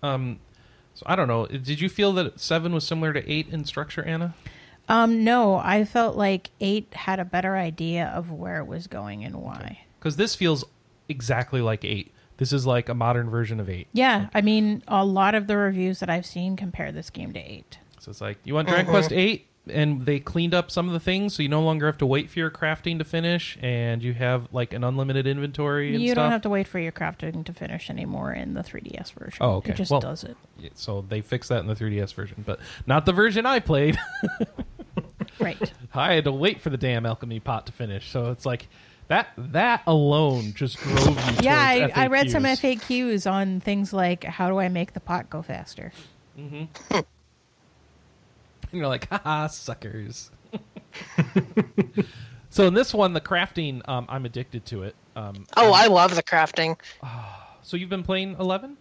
Um, 0.00 0.38
so 0.94 1.02
I 1.06 1.16
don't 1.16 1.26
know. 1.26 1.46
Did 1.46 1.80
you 1.80 1.88
feel 1.88 2.12
that 2.12 2.38
seven 2.38 2.72
was 2.72 2.86
similar 2.86 3.12
to 3.12 3.28
eight 3.28 3.48
in 3.48 3.64
structure, 3.64 4.04
Anna? 4.04 4.36
Um, 4.88 5.24
no, 5.24 5.56
I 5.56 5.86
felt 5.86 6.14
like 6.16 6.50
eight 6.60 6.94
had 6.94 7.18
a 7.18 7.24
better 7.24 7.56
idea 7.56 8.12
of 8.14 8.30
where 8.30 8.58
it 8.60 8.68
was 8.68 8.86
going 8.86 9.24
and 9.24 9.42
why. 9.42 9.80
Because 9.98 10.14
this 10.14 10.36
feels 10.36 10.64
exactly 11.08 11.60
like 11.60 11.84
eight. 11.84 12.12
This 12.38 12.52
is 12.52 12.66
like 12.66 12.88
a 12.88 12.94
modern 12.94 13.28
version 13.30 13.60
of 13.60 13.68
eight. 13.68 13.88
Yeah, 13.92 14.28
I 14.32 14.40
mean, 14.40 14.82
a 14.88 15.04
lot 15.04 15.34
of 15.34 15.46
the 15.46 15.56
reviews 15.56 16.00
that 16.00 16.08
I've 16.08 16.26
seen 16.26 16.56
compare 16.56 16.90
this 16.92 17.10
game 17.10 17.32
to 17.34 17.40
eight. 17.40 17.78
So 18.00 18.10
it's 18.10 18.20
like 18.20 18.38
you 18.44 18.54
want 18.54 18.68
Dragon 18.68 18.86
uh-huh. 18.86 18.92
Quest 18.98 19.12
eight, 19.12 19.46
and 19.68 20.06
they 20.06 20.20
cleaned 20.20 20.54
up 20.54 20.70
some 20.70 20.86
of 20.86 20.92
the 20.92 21.00
things, 21.00 21.34
so 21.34 21.42
you 21.42 21.48
no 21.48 21.62
longer 21.62 21.86
have 21.86 21.98
to 21.98 22.06
wait 22.06 22.30
for 22.30 22.38
your 22.38 22.50
crafting 22.50 22.98
to 22.98 23.04
finish, 23.04 23.58
and 23.60 24.02
you 24.02 24.14
have 24.14 24.48
like 24.52 24.72
an 24.72 24.84
unlimited 24.84 25.26
inventory 25.26 25.92
and 25.94 26.02
You 26.02 26.12
stuff. 26.12 26.22
don't 26.22 26.30
have 26.30 26.42
to 26.42 26.48
wait 26.48 26.68
for 26.68 26.78
your 26.78 26.92
crafting 26.92 27.44
to 27.44 27.52
finish 27.52 27.90
anymore 27.90 28.32
in 28.32 28.54
the 28.54 28.62
3DS 28.62 29.12
version. 29.12 29.38
Oh, 29.40 29.56
okay. 29.56 29.72
It 29.72 29.76
just 29.76 29.90
Well- 29.90 30.00
does 30.00 30.24
it. 30.24 30.36
Yeah, 30.58 30.70
So 30.74 31.04
they 31.08 31.20
fixed 31.20 31.48
that 31.50 31.60
in 31.60 31.66
the 31.66 31.74
3DS 31.74 32.14
version, 32.14 32.44
but 32.46 32.60
not 32.86 33.04
the 33.04 33.12
version 33.12 33.46
I 33.46 33.58
played. 33.60 33.98
Right. 35.40 35.72
I 35.94 36.14
had 36.14 36.24
to 36.24 36.32
wait 36.32 36.60
for 36.60 36.70
the 36.70 36.76
damn 36.76 37.06
alchemy 37.06 37.38
pot 37.40 37.66
to 37.66 37.72
finish. 37.72 38.10
So 38.10 38.30
it's 38.30 38.44
like 38.44 38.68
that 39.08 39.28
that 39.36 39.82
alone 39.86 40.52
just 40.54 40.78
drove 40.78 41.08
you. 41.08 41.36
yeah, 41.42 41.90
I, 41.94 42.04
I 42.04 42.06
read 42.08 42.30
some 42.30 42.44
FAQs. 42.44 42.80
FAQs 42.80 43.30
on 43.30 43.60
things 43.60 43.92
like 43.92 44.24
how 44.24 44.48
do 44.48 44.58
I 44.58 44.68
make 44.68 44.92
the 44.92 45.00
pot 45.00 45.28
go 45.30 45.42
faster? 45.42 45.92
And 46.36 46.68
you're 48.72 48.86
like, 48.86 49.08
haha, 49.08 49.46
suckers. 49.46 50.30
so 52.50 52.66
in 52.66 52.74
this 52.74 52.92
one, 52.92 53.12
the 53.14 53.20
crafting, 53.20 53.86
um, 53.88 54.06
I'm 54.08 54.26
addicted 54.26 54.66
to 54.66 54.82
it. 54.82 54.94
Um, 55.16 55.46
Oh, 55.56 55.72
I 55.72 55.86
love 55.86 56.14
the 56.14 56.22
crafting. 56.22 56.76
so 57.62 57.76
you've 57.76 57.88
been 57.88 58.02
playing 58.02 58.36
11? 58.38 58.76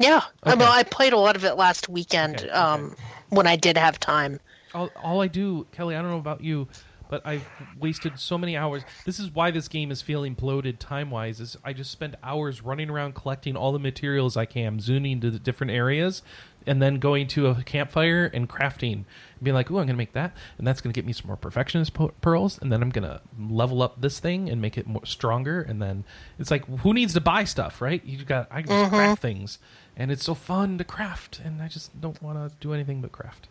Yeah, 0.00 0.22
Okay. 0.46 0.56
well, 0.56 0.72
I 0.72 0.82
played 0.82 1.12
a 1.12 1.18
lot 1.18 1.36
of 1.36 1.44
it 1.44 1.54
last 1.56 1.88
weekend 1.88 2.36
Okay, 2.38 2.46
okay. 2.46 2.54
um, 2.54 2.96
when 3.28 3.46
I 3.46 3.56
did 3.56 3.76
have 3.76 4.00
time. 4.00 4.40
All, 4.74 4.88
all 5.02 5.20
I 5.20 5.28
do, 5.28 5.66
Kelly, 5.72 5.94
I 5.94 6.00
don't 6.02 6.10
know 6.10 6.18
about 6.18 6.42
you, 6.42 6.68
but 7.10 7.26
I've 7.26 7.44
wasted 7.78 8.18
so 8.18 8.38
many 8.38 8.56
hours. 8.56 8.84
This 9.04 9.18
is 9.18 9.30
why 9.30 9.50
this 9.50 9.66
game 9.66 9.90
is 9.90 10.00
feeling 10.00 10.34
bloated 10.34 10.78
time 10.78 11.10
wise. 11.10 11.40
Is 11.40 11.56
I 11.64 11.72
just 11.72 11.90
spend 11.90 12.16
hours 12.22 12.62
running 12.62 12.88
around 12.88 13.16
collecting 13.16 13.56
all 13.56 13.72
the 13.72 13.80
materials 13.80 14.36
I 14.36 14.46
can, 14.46 14.78
zooming 14.80 15.20
to 15.20 15.30
the 15.30 15.40
different 15.40 15.72
areas, 15.72 16.22
and 16.66 16.80
then 16.80 17.00
going 17.00 17.26
to 17.28 17.48
a 17.48 17.62
campfire 17.64 18.30
and 18.32 18.48
crafting, 18.48 18.92
and 18.92 19.04
being 19.42 19.56
like, 19.56 19.70
"Oh, 19.72 19.78
I'm 19.78 19.86
gonna 19.86 19.98
make 19.98 20.12
that, 20.12 20.36
and 20.56 20.66
that's 20.66 20.80
gonna 20.80 20.92
get 20.92 21.04
me 21.04 21.12
some 21.12 21.26
more 21.26 21.36
perfectionist 21.36 21.94
po- 21.94 22.12
pearls, 22.20 22.60
and 22.62 22.70
then 22.70 22.80
I'm 22.80 22.90
gonna 22.90 23.20
level 23.38 23.82
up 23.82 24.00
this 24.00 24.20
thing 24.20 24.48
and 24.48 24.62
make 24.62 24.78
it 24.78 24.86
more 24.86 25.04
stronger." 25.04 25.60
And 25.60 25.82
then 25.82 26.04
it's 26.38 26.52
like, 26.52 26.64
who 26.80 26.94
needs 26.94 27.12
to 27.14 27.20
buy 27.20 27.42
stuff, 27.42 27.82
right? 27.82 28.04
You 28.04 28.24
got 28.24 28.46
I 28.52 28.62
can 28.62 28.70
just 28.70 28.84
mm-hmm. 28.84 28.94
craft 28.94 29.22
things, 29.22 29.58
and 29.96 30.12
it's 30.12 30.24
so 30.24 30.34
fun 30.34 30.78
to 30.78 30.84
craft, 30.84 31.40
and 31.44 31.60
I 31.60 31.66
just 31.66 32.00
don't 32.00 32.22
want 32.22 32.38
to 32.38 32.56
do 32.60 32.72
anything 32.72 33.00
but 33.00 33.10
craft. 33.10 33.48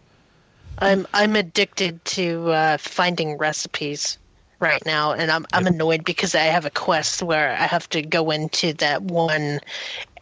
I'm 0.81 1.07
I'm 1.13 1.35
addicted 1.35 2.03
to 2.05 2.51
uh, 2.51 2.77
finding 2.77 3.37
recipes 3.37 4.17
right 4.59 4.83
now, 4.85 5.13
and 5.13 5.31
I'm 5.31 5.45
I'm 5.53 5.67
annoyed 5.67 6.03
because 6.03 6.35
I 6.35 6.41
have 6.43 6.65
a 6.65 6.69
quest 6.69 7.21
where 7.23 7.51
I 7.51 7.65
have 7.65 7.87
to 7.89 8.01
go 8.01 8.31
into 8.31 8.73
that 8.73 9.01
one 9.03 9.59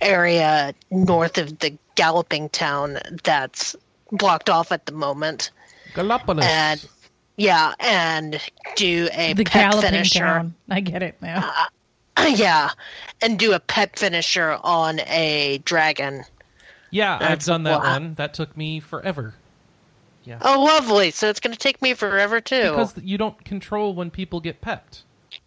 area 0.01 0.73
north 0.91 1.37
of 1.37 1.59
the 1.59 1.77
galloping 1.95 2.49
town 2.49 2.99
that's 3.23 3.75
blocked 4.11 4.49
off 4.49 4.71
at 4.71 4.85
the 4.85 4.91
moment, 4.91 5.51
Gallopolis. 5.93 6.43
and 6.43 6.87
yeah, 7.37 7.73
and 7.79 8.41
do 8.75 9.09
a 9.13 9.33
The 9.33 9.43
pet 9.43 9.71
galloping 9.71 9.91
finisher. 9.91 10.19
town. 10.19 10.55
I 10.69 10.79
get 10.79 11.03
it 11.03 11.21
now. 11.21 11.51
yeah, 12.27 12.71
and 13.21 13.37
do 13.37 13.53
a 13.53 13.59
pet 13.59 13.97
finisher 13.97 14.57
on 14.63 14.99
a 15.01 15.59
dragon. 15.65 16.23
Yeah, 16.89 17.17
I've 17.21 17.43
done 17.43 17.63
that 17.63 17.81
wha- 17.81 17.91
one. 17.91 18.15
That 18.15 18.33
took 18.33 18.55
me 18.55 18.79
forever. 18.79 19.35
Oh, 20.41 20.63
lovely! 20.63 21.11
So 21.11 21.29
it's 21.29 21.39
going 21.39 21.53
to 21.53 21.59
take 21.59 21.81
me 21.81 21.93
forever 21.93 22.41
too. 22.41 22.71
Because 22.71 22.93
you 23.01 23.17
don't 23.17 23.43
control 23.45 23.93
when 23.93 24.11
people 24.11 24.39
get 24.39 24.61
pepped. 24.61 25.03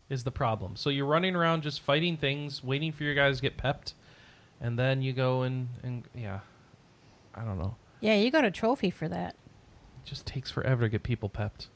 is 0.09 0.25
the 0.25 0.31
problem. 0.31 0.77
So 0.77 0.91
you're 0.91 1.07
running 1.07 1.37
around 1.37 1.63
just 1.63 1.81
fighting 1.81 2.17
things, 2.17 2.65
waiting 2.65 2.93
for 2.93 3.05
your 3.05 3.15
guys 3.15 3.37
to 3.37 3.43
get 3.43 3.57
pepped, 3.57 3.95
and 4.61 4.79
then 4.79 5.03
you 5.03 5.13
go 5.13 5.43
and 5.43 5.69
and 5.83 6.05
yeah, 6.15 6.41
I 7.35 7.45
don't 7.45 7.59
know. 7.59 7.77
Yeah, 8.01 8.15
you 8.15 8.31
got 8.31 8.45
a 8.45 8.51
trophy 8.51 8.91
for 8.91 9.09
that. 9.09 9.35
It 10.05 10.09
just 10.09 10.27
takes 10.27 10.51
forever 10.51 10.83
to 10.83 10.89
get 10.89 11.03
people 11.03 11.29
pepped. 11.29 11.69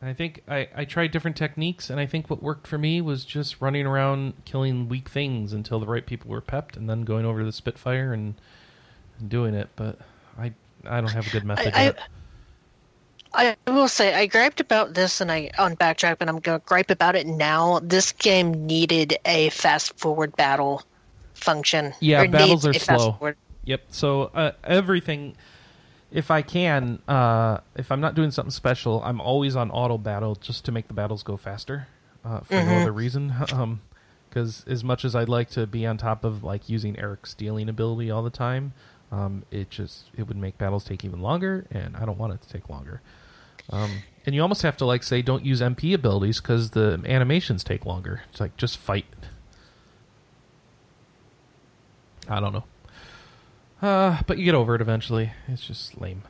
And 0.00 0.10
I 0.10 0.14
think 0.14 0.42
I, 0.48 0.68
I 0.74 0.84
tried 0.84 1.12
different 1.12 1.36
techniques, 1.36 1.88
and 1.90 1.98
I 1.98 2.06
think 2.06 2.28
what 2.28 2.42
worked 2.42 2.66
for 2.66 2.76
me 2.76 3.00
was 3.00 3.24
just 3.24 3.60
running 3.60 3.86
around 3.86 4.34
killing 4.44 4.88
weak 4.88 5.08
things 5.08 5.52
until 5.52 5.80
the 5.80 5.86
right 5.86 6.04
people 6.04 6.30
were 6.30 6.40
pepped, 6.40 6.76
and 6.76 6.88
then 6.90 7.02
going 7.02 7.24
over 7.24 7.38
to 7.40 7.44
the 7.44 7.52
Spitfire 7.52 8.12
and, 8.12 8.34
and 9.18 9.28
doing 9.30 9.54
it. 9.54 9.68
But 9.76 9.98
I 10.38 10.52
I 10.86 11.00
don't 11.00 11.12
have 11.12 11.26
a 11.26 11.30
good 11.30 11.44
method 11.44 11.72
I, 11.74 11.84
yet. 11.84 11.98
I, 13.34 13.56
I 13.66 13.70
will 13.70 13.88
say 13.88 14.14
I 14.14 14.26
griped 14.26 14.60
about 14.60 14.94
this 14.94 15.20
and 15.20 15.30
I 15.30 15.50
on 15.58 15.76
backtrack, 15.76 16.18
but 16.18 16.28
I'm 16.28 16.38
gonna 16.38 16.62
gripe 16.64 16.90
about 16.90 17.16
it 17.16 17.26
now. 17.26 17.80
This 17.82 18.12
game 18.12 18.66
needed 18.66 19.18
a 19.24 19.50
fast 19.50 19.98
forward 19.98 20.36
battle 20.36 20.82
function. 21.34 21.92
Yeah, 22.00 22.26
battles 22.26 22.66
are 22.66 22.72
slow. 22.74 23.18
Yep. 23.64 23.82
So 23.90 24.22
uh, 24.34 24.52
everything, 24.62 25.36
if 26.12 26.30
I 26.30 26.42
can, 26.42 27.00
uh, 27.08 27.58
if 27.76 27.90
I'm 27.90 28.00
not 28.00 28.14
doing 28.14 28.30
something 28.30 28.50
special, 28.50 29.02
I'm 29.02 29.20
always 29.20 29.56
on 29.56 29.70
auto 29.70 29.98
battle 29.98 30.36
just 30.36 30.64
to 30.66 30.72
make 30.72 30.88
the 30.88 30.94
battles 30.94 31.22
go 31.22 31.36
faster, 31.36 31.88
uh, 32.24 32.40
for 32.40 32.54
no 32.54 32.82
other 32.82 32.92
reason. 32.92 33.34
Um, 33.52 33.80
because 34.28 34.64
as 34.66 34.82
much 34.82 35.04
as 35.04 35.14
I'd 35.14 35.28
like 35.28 35.50
to 35.50 35.64
be 35.64 35.86
on 35.86 35.96
top 35.96 36.24
of 36.24 36.42
like 36.42 36.68
using 36.68 36.98
Erik's 36.98 37.30
stealing 37.30 37.68
ability 37.68 38.10
all 38.10 38.24
the 38.24 38.30
time, 38.30 38.72
um, 39.12 39.44
it 39.50 39.70
just 39.70 40.04
it 40.16 40.26
would 40.26 40.36
make 40.36 40.58
battles 40.58 40.84
take 40.84 41.04
even 41.04 41.20
longer, 41.20 41.66
and 41.70 41.96
I 41.96 42.04
don't 42.04 42.18
want 42.18 42.32
it 42.32 42.42
to 42.42 42.48
take 42.48 42.68
longer. 42.68 43.00
Um, 43.70 43.90
and 44.26 44.34
you 44.34 44.42
almost 44.42 44.62
have 44.62 44.76
to 44.78 44.84
like 44.84 45.02
say 45.02 45.22
don't 45.22 45.44
use 45.44 45.60
MP 45.60 45.94
abilities 45.94 46.40
because 46.40 46.70
the 46.70 47.00
animations 47.06 47.64
take 47.64 47.86
longer. 47.86 48.22
It's 48.30 48.40
like 48.40 48.56
just 48.56 48.78
fight. 48.78 49.06
I 52.28 52.40
don't 52.40 52.52
know. 52.52 52.64
Uh, 53.82 54.22
but 54.26 54.38
you 54.38 54.44
get 54.44 54.54
over 54.54 54.74
it 54.74 54.80
eventually. 54.80 55.32
It's 55.48 55.66
just 55.66 56.00
lame. 56.00 56.22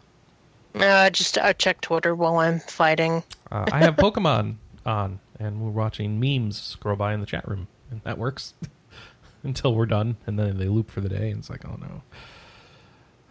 Uh, 0.75 1.09
just 1.11 1.39
I 1.39 1.53
check 1.53 1.81
Twitter 1.81 2.15
while 2.15 2.39
I'm 2.39 2.59
fighting. 2.61 3.23
Uh, 3.51 3.65
I 3.71 3.79
have 3.81 3.95
Pokemon 3.97 4.57
on, 4.87 5.21
and 5.39 5.61
we're 5.61 5.71
watching 5.71 6.19
memes 6.19 6.61
scroll 6.61 6.97
by 6.97 7.15
in 7.15 7.21
the 7.21 7.27
chat 7.27 7.47
room, 7.49 7.69
and 7.91 8.01
that 8.03 8.19
works 8.19 8.55
until 9.45 9.75
we're 9.75 9.87
done, 9.87 10.17
and 10.27 10.37
then 10.37 10.59
they 10.59 10.67
loop 10.67 10.91
for 10.91 11.01
the 11.01 11.09
day, 11.09 11.31
and 11.31 11.39
it's 11.39 11.51
like, 11.51 11.65
oh 11.65 11.77
no. 11.81 12.03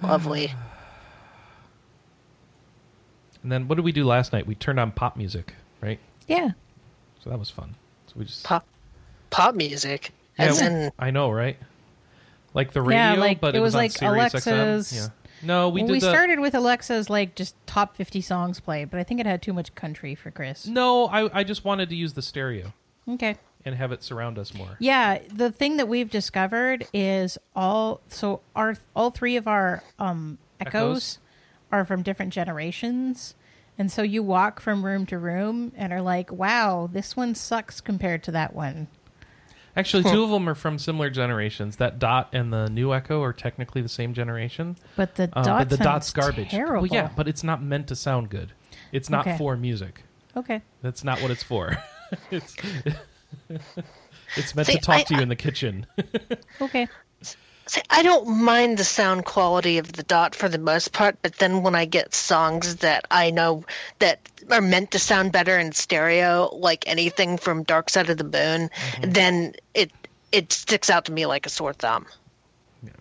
Lovely. 0.03 0.53
And 3.41 3.51
then 3.51 3.67
what 3.67 3.75
did 3.75 3.85
we 3.85 3.91
do 3.91 4.05
last 4.05 4.31
night? 4.33 4.47
We 4.47 4.55
turned 4.55 4.79
on 4.79 4.91
pop 4.91 5.17
music, 5.17 5.53
right? 5.81 5.99
Yeah. 6.27 6.51
So 7.23 7.29
that 7.29 7.39
was 7.39 7.49
fun. 7.49 7.75
So 8.07 8.13
we 8.17 8.25
just 8.25 8.43
Pop, 8.43 8.65
pop 9.29 9.55
music. 9.55 10.11
Yeah, 10.39 10.45
As 10.45 10.61
in, 10.61 10.91
I 10.97 11.11
know, 11.11 11.29
right? 11.29 11.57
Like 12.53 12.71
the 12.71 12.81
radio, 12.81 12.97
Yeah, 13.01 13.13
like, 13.15 13.39
but 13.41 13.55
it 13.55 13.57
it, 13.57 13.61
was 13.61 13.75
on 13.75 13.81
like 13.81 13.91
Sirius 13.91 14.33
Alexa's- 14.33 14.91
XM. 14.91 14.95
Yeah. 14.95 15.07
No, 15.45 15.67
we 15.67 15.81
We, 15.81 15.87
did 15.87 15.91
we 15.93 15.99
the, 15.99 16.09
started 16.09 16.39
with 16.39 16.55
Alexa's 16.55 17.09
like 17.09 17.35
just 17.35 17.55
top 17.67 17.97
50 17.97 18.21
songs 18.21 18.61
played, 18.61 18.89
but 18.89 18.99
I 19.01 19.03
think 19.03 19.19
it 19.19 19.25
had 19.25 19.41
too 19.41 19.51
much 19.51 19.75
country 19.75 20.15
for 20.15 20.31
Chris. 20.31 20.65
No, 20.67 21.07
I 21.07 21.39
I 21.39 21.43
just 21.43 21.65
wanted 21.65 21.89
to 21.89 21.95
use 21.95 22.13
the 22.13 22.21
stereo 22.21 22.71
Okay. 23.09 23.35
And 23.65 23.75
have 23.75 23.91
it 23.91 24.03
surround 24.03 24.37
us 24.37 24.53
more. 24.53 24.75
Yeah, 24.79 25.19
the 25.33 25.51
thing 25.51 25.77
that 25.77 25.87
we've 25.87 26.09
discovered 26.09 26.85
is 26.93 27.37
all 27.55 28.01
so 28.09 28.41
our 28.55 28.75
all 28.95 29.09
three 29.11 29.35
of 29.37 29.47
our 29.47 29.83
um 29.99 30.37
echoes, 30.59 30.71
Echoes? 30.73 31.19
are 31.71 31.85
from 31.85 32.03
different 32.03 32.33
generations. 32.33 33.35
And 33.77 33.91
so 33.91 34.03
you 34.03 34.21
walk 34.21 34.59
from 34.59 34.85
room 34.85 35.05
to 35.07 35.17
room 35.17 35.71
and 35.75 35.91
are 35.91 36.01
like, 36.01 36.31
"Wow, 36.31 36.89
this 36.91 37.15
one 37.17 37.33
sucks 37.35 37.81
compared 37.81 38.21
to 38.23 38.31
that 38.31 38.53
one." 38.53 38.87
Actually, 39.75 40.03
two 40.03 40.23
of 40.23 40.29
them 40.29 40.47
are 40.47 40.53
from 40.53 40.77
similar 40.77 41.09
generations. 41.09 41.77
That 41.77 41.97
dot 41.97 42.29
and 42.33 42.53
the 42.53 42.69
new 42.69 42.93
Echo 42.93 43.23
are 43.23 43.33
technically 43.33 43.81
the 43.81 43.89
same 43.89 44.13
generation. 44.13 44.77
But 44.95 45.15
the 45.15 45.23
Uh, 45.33 45.41
dot 45.43 45.59
but 45.61 45.69
the 45.69 45.77
dot's 45.83 46.11
garbage. 46.13 46.51
Terrible. 46.51 46.81
Well, 46.83 46.89
yeah, 46.93 47.09
but 47.15 47.27
it's 47.27 47.43
not 47.43 47.63
meant 47.63 47.87
to 47.87 47.95
sound 47.95 48.29
good. 48.29 48.51
It's 48.91 49.09
not 49.09 49.25
Okay. 49.25 49.37
for 49.39 49.57
music. 49.57 50.03
okay. 50.37 50.61
That's 50.83 51.03
not 51.03 51.19
what 51.23 51.31
it's 51.31 51.41
for. 51.41 51.75
it's 52.31 52.55
it's 54.35 54.55
meant 54.55 54.67
See, 54.67 54.73
to 54.73 54.79
talk 54.79 54.95
I- 55.01 55.03
to 55.03 55.15
you 55.15 55.21
in 55.21 55.29
the 55.29 55.35
kitchen. 55.35 55.85
Okay. 56.61 56.87
see, 57.67 57.81
I 57.89 58.03
don't 58.03 58.27
mind 58.43 58.77
the 58.77 58.83
sound 58.83 59.25
quality 59.25 59.77
of 59.77 59.91
the 59.93 60.03
dot 60.03 60.33
for 60.35 60.47
the 60.49 60.57
most 60.57 60.91
part, 60.93 61.17
but 61.21 61.33
then 61.35 61.61
when 61.63 61.75
I 61.75 61.85
get 61.85 62.13
songs 62.13 62.77
that 62.77 63.05
I 63.11 63.31
know 63.31 63.63
that 63.99 64.19
are 64.51 64.61
meant 64.61 64.91
to 64.91 64.99
sound 64.99 65.31
better 65.31 65.57
in 65.57 65.71
stereo, 65.73 66.49
like 66.53 66.87
anything 66.87 67.37
from 67.37 67.63
Dark 67.63 67.89
Side 67.89 68.09
of 68.09 68.17
the 68.17 68.23
Moon, 68.23 68.69
Mm-hmm. 68.69 69.11
then 69.11 69.53
it 69.73 69.91
it 70.31 70.51
sticks 70.51 70.89
out 70.89 71.05
to 71.05 71.11
me 71.11 71.25
like 71.25 71.45
a 71.45 71.49
sore 71.49 71.73
thumb. 71.73 72.05
Yeah. 72.83 72.91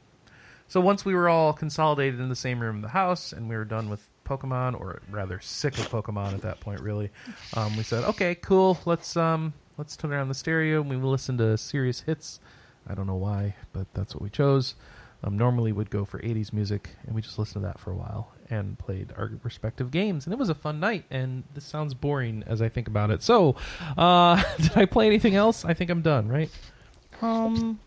So 0.68 0.80
once 0.80 1.04
we 1.04 1.14
were 1.14 1.28
all 1.28 1.52
consolidated 1.52 2.20
in 2.20 2.28
the 2.28 2.36
same 2.36 2.60
room 2.60 2.76
in 2.76 2.82
the 2.82 2.88
house, 2.88 3.32
and 3.32 3.48
we 3.48 3.56
were 3.56 3.64
done 3.64 3.88
with 3.88 4.06
Pokemon, 4.26 4.78
or 4.78 5.00
rather 5.10 5.40
sick 5.40 5.78
of 5.78 5.88
Pokemon 5.88 6.34
at 6.34 6.42
that 6.42 6.60
point, 6.60 6.80
really, 6.80 7.10
um, 7.54 7.76
we 7.76 7.82
said, 7.84 8.04
"Okay, 8.04 8.34
cool. 8.36 8.78
Let's 8.84 9.16
um, 9.16 9.52
let's 9.82 9.96
turn 9.96 10.12
on 10.12 10.28
the 10.28 10.34
stereo 10.34 10.80
and 10.80 10.88
we 10.88 10.96
will 10.96 11.10
listen 11.10 11.36
to 11.38 11.58
Sirius 11.58 12.00
hits." 12.00 12.38
I 12.88 12.94
don't 12.94 13.08
know 13.08 13.16
why, 13.16 13.56
but 13.72 13.92
that's 13.94 14.14
what 14.14 14.22
we 14.22 14.30
chose. 14.30 14.76
Um, 15.24 15.36
normally, 15.36 15.72
would 15.72 15.90
go 15.90 16.04
for 16.04 16.20
'80s 16.20 16.52
music, 16.52 16.90
and 17.04 17.16
we 17.16 17.20
just 17.20 17.36
listened 17.36 17.62
to 17.62 17.66
that 17.66 17.80
for 17.80 17.90
a 17.90 17.96
while 17.96 18.32
and 18.48 18.78
played 18.78 19.12
our 19.16 19.30
respective 19.42 19.90
games, 19.90 20.26
and 20.26 20.32
it 20.32 20.38
was 20.38 20.50
a 20.50 20.54
fun 20.54 20.78
night. 20.78 21.04
And 21.10 21.42
this 21.54 21.64
sounds 21.64 21.94
boring 21.94 22.44
as 22.46 22.62
I 22.62 22.68
think 22.68 22.86
about 22.86 23.10
it. 23.10 23.24
So, 23.24 23.56
uh, 23.98 24.40
did 24.58 24.76
I 24.76 24.84
play 24.86 25.06
anything 25.08 25.34
else? 25.34 25.64
I 25.64 25.74
think 25.74 25.90
I'm 25.90 26.02
done. 26.02 26.28
Right? 26.28 26.50
Um 27.20 27.80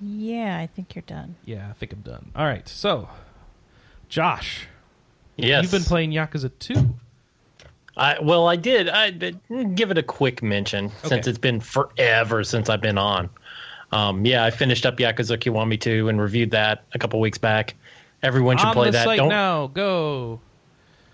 yeah, 0.00 0.58
I 0.58 0.66
think 0.66 0.94
you're 0.94 1.02
done. 1.02 1.36
Yeah, 1.44 1.68
I 1.68 1.72
think 1.72 1.92
I'm 1.92 2.00
done. 2.00 2.30
All 2.34 2.44
right. 2.44 2.68
So, 2.68 3.08
Josh. 4.08 4.66
Yes. 5.36 5.62
You've 5.62 5.72
been 5.72 5.82
playing 5.82 6.12
Yakuza 6.12 6.50
2. 6.58 6.94
I, 7.96 8.18
well, 8.20 8.48
I 8.48 8.56
did. 8.56 8.88
I 8.88 9.10
give 9.10 9.90
it 9.90 9.98
a 9.98 10.02
quick 10.02 10.42
mention 10.42 10.90
since 11.04 11.26
it's 11.26 11.38
been 11.38 11.60
forever 11.60 12.42
since 12.42 12.68
I've 12.68 12.80
been 12.80 12.98
on. 12.98 13.30
Um, 13.92 14.26
yeah, 14.26 14.44
I 14.44 14.50
finished 14.50 14.84
up 14.84 14.96
Yakuza 14.96 15.38
Kiwami 15.38 15.80
2 15.80 16.08
and 16.08 16.20
reviewed 16.20 16.50
that 16.50 16.84
a 16.92 16.98
couple 16.98 17.20
weeks 17.20 17.38
back. 17.38 17.74
Everyone 18.24 18.56
should 18.56 18.68
On 18.68 18.74
play 18.74 18.90
that. 18.90 19.04
Don't 19.16 19.28
now. 19.28 19.68
Go. 19.68 20.40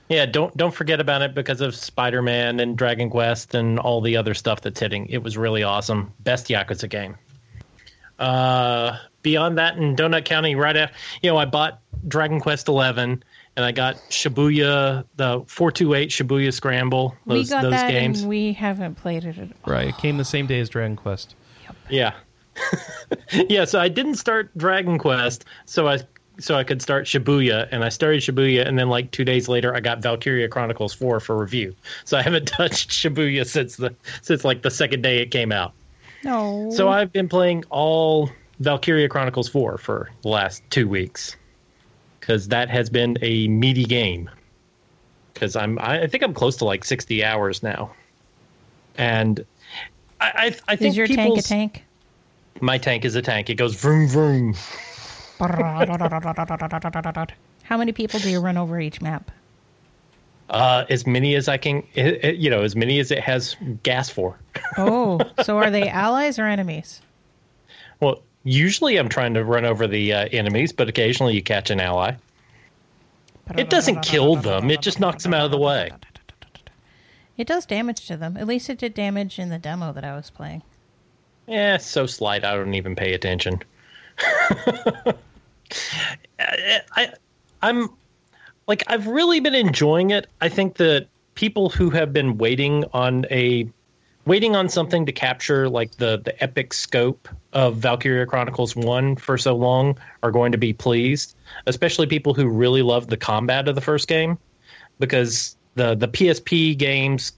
yeah, 0.08 0.24
don't 0.24 0.56
don't 0.56 0.72
forget 0.72 1.00
about 1.00 1.22
it 1.22 1.34
because 1.34 1.60
of 1.60 1.74
Spider 1.74 2.22
Man 2.22 2.60
and 2.60 2.78
Dragon 2.78 3.10
Quest 3.10 3.54
and 3.54 3.78
all 3.78 4.00
the 4.00 4.16
other 4.16 4.32
stuff 4.32 4.62
that's 4.62 4.80
hitting. 4.80 5.06
It 5.08 5.22
was 5.22 5.36
really 5.36 5.62
awesome. 5.62 6.12
Best 6.20 6.46
Yakuza 6.48 6.88
game. 6.88 7.16
Uh, 8.18 8.96
beyond 9.22 9.58
that, 9.58 9.76
in 9.76 9.96
Donut 9.96 10.24
County, 10.24 10.54
right 10.54 10.76
after 10.76 10.94
you 11.20 11.30
know, 11.30 11.36
I 11.36 11.44
bought 11.44 11.80
Dragon 12.06 12.40
Quest 12.40 12.68
Eleven 12.68 13.22
and 13.60 13.66
I 13.66 13.72
got 13.72 13.96
Shibuya, 14.08 15.04
the 15.16 15.44
four 15.46 15.70
two 15.70 15.92
eight 15.92 16.08
Shibuya 16.08 16.50
Scramble. 16.50 17.14
Those 17.26 17.44
we 17.44 17.50
got 17.50 17.62
those 17.62 17.72
that 17.72 17.90
games. 17.90 18.20
and 18.20 18.28
we 18.30 18.54
haven't 18.54 18.94
played 18.94 19.24
it 19.24 19.36
at 19.36 19.48
all. 19.48 19.72
Right. 19.72 19.88
It 19.88 19.98
came 19.98 20.16
the 20.16 20.24
same 20.24 20.46
day 20.46 20.60
as 20.60 20.70
Dragon 20.70 20.96
Quest. 20.96 21.34
Yeah. 21.90 22.14
yeah, 23.50 23.66
so 23.66 23.78
I 23.78 23.88
didn't 23.88 24.14
start 24.14 24.56
Dragon 24.56 24.96
Quest, 24.96 25.44
so 25.66 25.86
I 25.88 25.98
so 26.38 26.54
I 26.54 26.64
could 26.64 26.80
start 26.80 27.04
Shibuya, 27.04 27.68
and 27.70 27.84
I 27.84 27.90
started 27.90 28.22
Shibuya, 28.22 28.66
and 28.66 28.78
then 28.78 28.88
like 28.88 29.10
two 29.10 29.26
days 29.26 29.46
later, 29.46 29.74
I 29.76 29.80
got 29.80 30.00
Valkyria 30.00 30.48
Chronicles 30.48 30.94
Four 30.94 31.20
for 31.20 31.36
review. 31.36 31.74
So 32.06 32.16
I 32.16 32.22
haven't 32.22 32.46
touched 32.48 32.88
Shibuya 32.88 33.46
since 33.46 33.76
the 33.76 33.94
since 34.22 34.42
like 34.42 34.62
the 34.62 34.70
second 34.70 35.02
day 35.02 35.18
it 35.18 35.30
came 35.30 35.52
out. 35.52 35.74
No. 36.24 36.70
So 36.70 36.88
I've 36.88 37.12
been 37.12 37.28
playing 37.28 37.64
all 37.68 38.30
Valkyria 38.60 39.10
Chronicles 39.10 39.50
Four 39.50 39.76
for 39.76 40.10
the 40.22 40.28
last 40.28 40.62
two 40.70 40.88
weeks 40.88 41.36
because 42.20 42.48
that 42.48 42.68
has 42.70 42.88
been 42.90 43.16
a 43.22 43.48
meaty 43.48 43.84
game. 43.84 44.30
Because 45.34 45.56
I'm 45.56 45.78
I 45.80 46.06
think 46.06 46.22
I'm 46.22 46.34
close 46.34 46.56
to 46.58 46.64
like 46.64 46.84
sixty 46.84 47.24
hours 47.24 47.62
now, 47.62 47.92
and 48.96 49.44
I 50.20 50.26
I, 50.34 50.56
I 50.68 50.76
think 50.76 50.90
is 50.90 50.96
your 50.96 51.06
tank 51.06 51.38
a 51.38 51.42
tank? 51.42 51.84
my 52.60 52.76
tank 52.78 53.04
is 53.04 53.14
a 53.14 53.22
tank. 53.22 53.48
It 53.48 53.54
goes 53.54 53.74
vroom 53.74 54.06
vroom. 54.08 54.54
How 57.62 57.76
many 57.78 57.92
people 57.92 58.20
do 58.20 58.28
you 58.28 58.40
run 58.40 58.56
over 58.58 58.78
each 58.80 59.00
map? 59.00 59.30
Uh, 60.50 60.84
as 60.90 61.06
many 61.06 61.36
as 61.36 61.48
I 61.48 61.56
can, 61.56 61.84
it, 61.94 62.24
it- 62.24 62.36
you 62.36 62.50
know, 62.50 62.62
as 62.62 62.74
many 62.76 62.98
as 62.98 63.10
it 63.10 63.20
has 63.20 63.56
gas 63.82 64.10
for. 64.10 64.36
Oh, 64.76 65.20
so 65.42 65.56
are 65.56 65.70
they 65.70 65.88
allies 65.88 66.38
or 66.38 66.46
enemies? 66.46 67.00
Well, 68.00 68.22
usually 68.44 68.96
I'm 68.96 69.08
trying 69.08 69.34
to 69.34 69.44
run 69.44 69.64
over 69.64 69.86
the 69.86 70.12
uh, 70.12 70.28
enemies, 70.32 70.72
but 70.72 70.88
occasionally 70.88 71.34
you 71.34 71.42
catch 71.42 71.70
an 71.70 71.80
ally. 71.80 72.14
It 73.56 73.68
doesn't 73.68 74.02
kill 74.02 74.36
them; 74.36 74.70
it 74.70 74.80
just 74.80 75.00
knocks 75.00 75.24
them 75.24 75.34
out 75.34 75.44
of 75.44 75.50
the 75.50 75.58
way. 75.58 75.90
It 77.36 77.46
does 77.46 77.66
damage 77.66 78.06
to 78.06 78.16
them. 78.16 78.36
At 78.36 78.46
least 78.46 78.70
it 78.70 78.78
did 78.78 78.94
damage 78.94 79.38
in 79.38 79.48
the 79.48 79.58
demo 79.58 79.92
that 79.92 80.04
I 80.04 80.14
was 80.14 80.30
playing. 80.30 80.62
Yeah, 81.48 81.78
so 81.78 82.06
slight 82.06 82.44
I 82.44 82.54
don't 82.54 82.74
even 82.74 82.94
pay 82.94 83.12
attention. 83.14 83.60
I, 84.18 85.14
I, 86.38 87.12
I'm 87.62 87.88
like 88.68 88.84
I've 88.86 89.06
really 89.06 89.40
been 89.40 89.54
enjoying 89.54 90.10
it. 90.10 90.28
I 90.40 90.48
think 90.48 90.76
that 90.76 91.08
people 91.34 91.70
who 91.70 91.90
have 91.90 92.12
been 92.12 92.38
waiting 92.38 92.84
on 92.92 93.26
a 93.30 93.68
waiting 94.26 94.54
on 94.54 94.68
something 94.68 95.06
to 95.06 95.12
capture 95.12 95.68
like 95.68 95.92
the 95.96 96.18
the 96.18 96.42
epic 96.42 96.72
scope 96.72 97.28
of 97.52 97.76
Valkyria 97.76 98.26
Chronicles 98.26 98.76
1 98.76 99.16
for 99.16 99.36
so 99.38 99.56
long 99.56 99.98
are 100.22 100.30
going 100.30 100.52
to 100.52 100.58
be 100.58 100.72
pleased, 100.72 101.36
especially 101.66 102.06
people 102.06 102.34
who 102.34 102.48
really 102.48 102.82
love 102.82 103.08
the 103.08 103.16
combat 103.16 103.68
of 103.68 103.74
the 103.74 103.80
first 103.80 104.08
game 104.08 104.38
because 104.98 105.56
the 105.74 105.94
the 105.94 106.08
PSP 106.08 106.76
games 106.76 107.32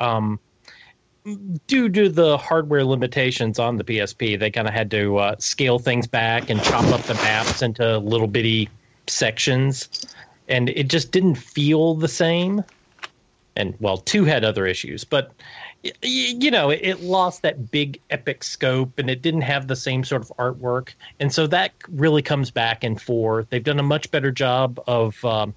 um 0.00 0.38
due 1.66 1.88
to 1.88 2.08
the 2.08 2.38
hardware 2.38 2.84
limitations 2.84 3.58
on 3.58 3.76
the 3.76 3.84
PSP, 3.84 4.38
they 4.38 4.50
kind 4.50 4.68
of 4.68 4.74
had 4.74 4.90
to 4.92 5.16
uh, 5.16 5.36
scale 5.38 5.78
things 5.78 6.06
back 6.06 6.50
and 6.50 6.62
chop 6.62 6.84
up 6.92 7.02
the 7.02 7.14
maps 7.14 7.62
into 7.62 7.98
little 7.98 8.28
bitty 8.28 8.68
sections, 9.08 10.06
and 10.48 10.68
it 10.68 10.88
just 10.88 11.10
didn't 11.10 11.34
feel 11.34 11.94
the 11.94 12.08
same. 12.08 12.62
And 13.56 13.74
well, 13.80 13.96
two 13.96 14.24
had 14.24 14.44
other 14.44 14.66
issues, 14.66 15.04
but 15.04 15.32
you 16.02 16.50
know, 16.50 16.70
it 16.70 17.00
lost 17.00 17.42
that 17.42 17.70
big 17.70 18.00
epic 18.10 18.44
scope 18.44 18.98
and 18.98 19.10
it 19.10 19.22
didn't 19.22 19.42
have 19.42 19.66
the 19.66 19.76
same 19.76 20.04
sort 20.04 20.22
of 20.22 20.32
artwork. 20.38 20.90
And 21.20 21.32
so 21.32 21.46
that 21.48 21.72
really 21.88 22.22
comes 22.22 22.50
back 22.50 22.84
and 22.84 23.00
forth. 23.00 23.48
They've 23.50 23.62
done 23.62 23.78
a 23.78 23.84
much 23.84 24.10
better 24.10 24.30
job 24.30 24.80
of 24.86 25.22
um, 25.24 25.54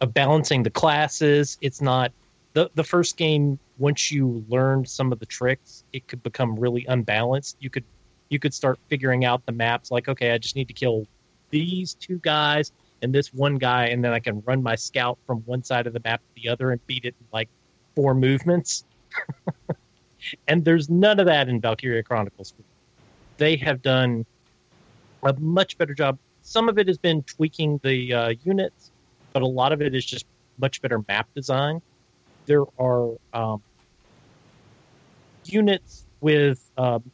of 0.00 0.14
balancing 0.14 0.62
the 0.62 0.70
classes. 0.70 1.58
It's 1.60 1.80
not 1.80 2.12
the 2.52 2.70
the 2.74 2.84
first 2.84 3.16
game. 3.16 3.58
Once 3.78 4.12
you 4.12 4.44
learned 4.48 4.88
some 4.88 5.10
of 5.12 5.18
the 5.20 5.26
tricks, 5.26 5.84
it 5.92 6.06
could 6.06 6.22
become 6.22 6.58
really 6.58 6.84
unbalanced. 6.86 7.56
You 7.60 7.70
could 7.70 7.84
you 8.28 8.38
could 8.38 8.54
start 8.54 8.78
figuring 8.88 9.24
out 9.24 9.44
the 9.46 9.52
maps. 9.52 9.90
Like, 9.90 10.08
okay, 10.08 10.32
I 10.32 10.38
just 10.38 10.56
need 10.56 10.68
to 10.68 10.74
kill 10.74 11.06
these 11.50 11.94
two 11.94 12.18
guys 12.18 12.72
and 13.02 13.14
this 13.14 13.32
one 13.32 13.56
guy, 13.56 13.86
and 13.86 14.04
then 14.04 14.12
I 14.12 14.20
can 14.20 14.42
run 14.46 14.62
my 14.62 14.76
scout 14.76 15.18
from 15.26 15.38
one 15.40 15.64
side 15.64 15.86
of 15.86 15.92
the 15.92 16.00
map 16.04 16.20
to 16.20 16.42
the 16.42 16.50
other 16.50 16.70
and 16.70 16.86
beat 16.86 17.04
it 17.04 17.14
in 17.18 17.26
like 17.32 17.48
four 17.94 18.14
movements 18.14 18.84
and 20.48 20.64
there's 20.64 20.88
none 20.88 21.20
of 21.20 21.26
that 21.26 21.48
in 21.48 21.60
Valkyria 21.60 22.02
Chronicles. 22.02 22.54
They 23.36 23.56
have 23.56 23.82
done 23.82 24.26
a 25.22 25.32
much 25.34 25.78
better 25.78 25.94
job. 25.94 26.18
Some 26.42 26.68
of 26.68 26.78
it 26.78 26.88
has 26.88 26.98
been 26.98 27.22
tweaking 27.22 27.80
the 27.82 28.12
uh, 28.12 28.34
units, 28.44 28.90
but 29.32 29.42
a 29.42 29.46
lot 29.46 29.72
of 29.72 29.82
it 29.82 29.94
is 29.94 30.04
just 30.04 30.26
much 30.58 30.82
better 30.82 31.02
map 31.08 31.28
design. 31.34 31.80
There 32.46 32.64
are 32.78 33.12
um, 33.32 33.62
units 35.44 36.04
with 36.20 36.70
um, 36.76 37.10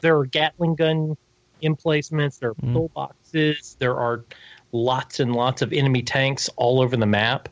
there 0.00 0.18
are 0.18 0.26
Gatling 0.26 0.74
gun 0.74 1.16
emplacements, 1.62 2.38
there 2.38 2.50
are 2.50 2.54
mm. 2.54 2.72
pillboxes, 2.72 3.76
there 3.78 3.96
are 3.96 4.24
lots 4.72 5.20
and 5.20 5.34
lots 5.34 5.62
of 5.62 5.72
enemy 5.72 6.02
tanks 6.02 6.50
all 6.56 6.80
over 6.80 6.96
the 6.96 7.06
map. 7.06 7.48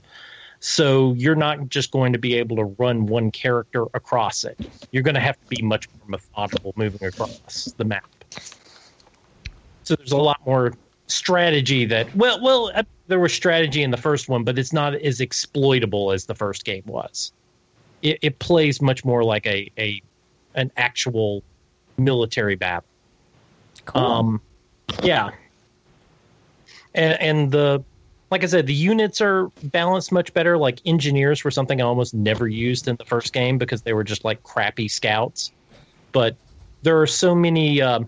So 0.67 1.13
you're 1.13 1.35
not 1.35 1.69
just 1.69 1.91
going 1.91 2.15
to 2.15 2.19
be 2.19 2.33
able 2.37 2.57
to 2.57 2.65
run 2.79 3.05
one 3.05 3.31
character 3.31 3.83
across 3.93 4.45
it. 4.45 4.59
You're 4.93 5.03
going 5.03 5.15
to 5.15 5.21
have 5.21 5.39
to 5.39 5.47
be 5.47 5.61
much 5.61 5.91
more 5.91 6.09
methodical 6.09 6.73
moving 6.75 7.07
across 7.07 7.75
the 7.77 7.85
map. 7.85 8.07
So 9.83 9.95
there's 9.95 10.13
a 10.13 10.17
lot 10.17 10.41
more 10.47 10.73
strategy 11.07 11.85
that 11.85 12.17
well 12.17 12.43
well 12.43 12.73
uh, 12.75 12.83
there 13.09 13.21
was 13.21 13.35
strategy 13.35 13.83
in 13.83 13.91
the 13.91 13.99
first 13.99 14.31
one, 14.31 14.43
but 14.43 14.59
it's 14.59 14.73
not 14.73 14.95
as 14.95 15.21
exploitable 15.21 16.13
as 16.13 16.25
the 16.25 16.35
first 16.35 16.65
game 16.65 16.85
was. 16.87 17.31
It, 18.01 18.19
it 18.23 18.39
plays 18.39 18.81
much 18.81 19.05
more 19.05 19.23
like 19.23 19.47
a, 19.47 19.71
a 19.77 20.01
an 20.55 20.73
actual 20.79 21.43
military 21.99 22.55
battle. 22.55 22.89
Cool. 23.85 24.03
Um, 24.03 24.41
yeah, 25.03 25.31
and 26.95 27.21
and 27.21 27.53
the 27.53 27.85
like 28.31 28.43
I 28.43 28.47
said, 28.47 28.67
the 28.67 28.75
units 28.75 29.21
are 29.21 29.49
balanced 29.65 30.13
much 30.13 30.33
better. 30.33 30.57
Like 30.57 30.81
engineers 30.87 31.45
were 31.45 31.51
something 31.51 31.81
I 31.81 31.85
almost 31.85 32.15
never 32.15 32.49
used 32.49 32.89
in 32.89 32.97
the 32.97 33.05
first 33.05 33.33
game 33.33 33.59
because 33.59 33.83
they 33.83 33.93
were 33.93 34.05
just 34.05 34.25
like 34.25 34.43
crappy 34.43 34.89
scouts. 34.89 35.53
But 36.13 36.37
there 36.83 37.01
are 37.01 37.07
so 37.07 37.35
many. 37.35 37.81
Uh, 37.81 38.01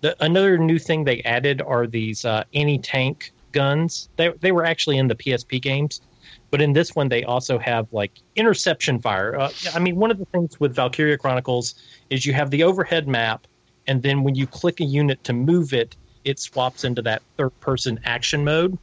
the, 0.00 0.16
another 0.22 0.58
new 0.58 0.78
thing 0.78 1.04
they 1.04 1.22
added 1.22 1.62
are 1.62 1.86
these 1.86 2.24
uh, 2.24 2.44
anti-tank 2.54 3.32
guns. 3.52 4.08
They 4.16 4.28
they 4.40 4.52
were 4.52 4.64
actually 4.64 4.98
in 4.98 5.08
the 5.08 5.14
PSP 5.14 5.60
games, 5.60 6.00
but 6.50 6.60
in 6.60 6.72
this 6.72 6.94
one 6.94 7.08
they 7.08 7.24
also 7.24 7.58
have 7.58 7.92
like 7.92 8.12
interception 8.36 9.00
fire. 9.00 9.38
Uh, 9.38 9.50
I 9.74 9.80
mean, 9.80 9.96
one 9.96 10.10
of 10.10 10.18
the 10.18 10.26
things 10.26 10.60
with 10.60 10.74
Valkyria 10.74 11.18
Chronicles 11.18 11.74
is 12.10 12.24
you 12.24 12.32
have 12.32 12.50
the 12.50 12.62
overhead 12.62 13.08
map, 13.08 13.46
and 13.86 14.02
then 14.02 14.22
when 14.22 14.34
you 14.34 14.46
click 14.46 14.80
a 14.80 14.84
unit 14.84 15.24
to 15.24 15.32
move 15.32 15.72
it, 15.72 15.96
it 16.24 16.38
swaps 16.38 16.84
into 16.84 17.02
that 17.02 17.22
third-person 17.36 18.00
action 18.04 18.44
mode 18.44 18.78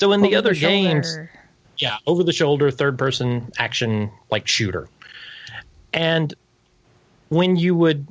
so 0.00 0.12
in 0.12 0.22
the 0.22 0.34
other 0.34 0.54
the 0.54 0.60
games, 0.60 1.18
yeah, 1.76 1.98
over 2.06 2.24
the 2.24 2.32
shoulder, 2.32 2.70
third 2.70 2.98
person 2.98 3.52
action 3.58 4.10
like 4.30 4.48
shooter. 4.48 4.88
And 5.92 6.32
when 7.28 7.56
you 7.56 7.74
would 7.74 8.06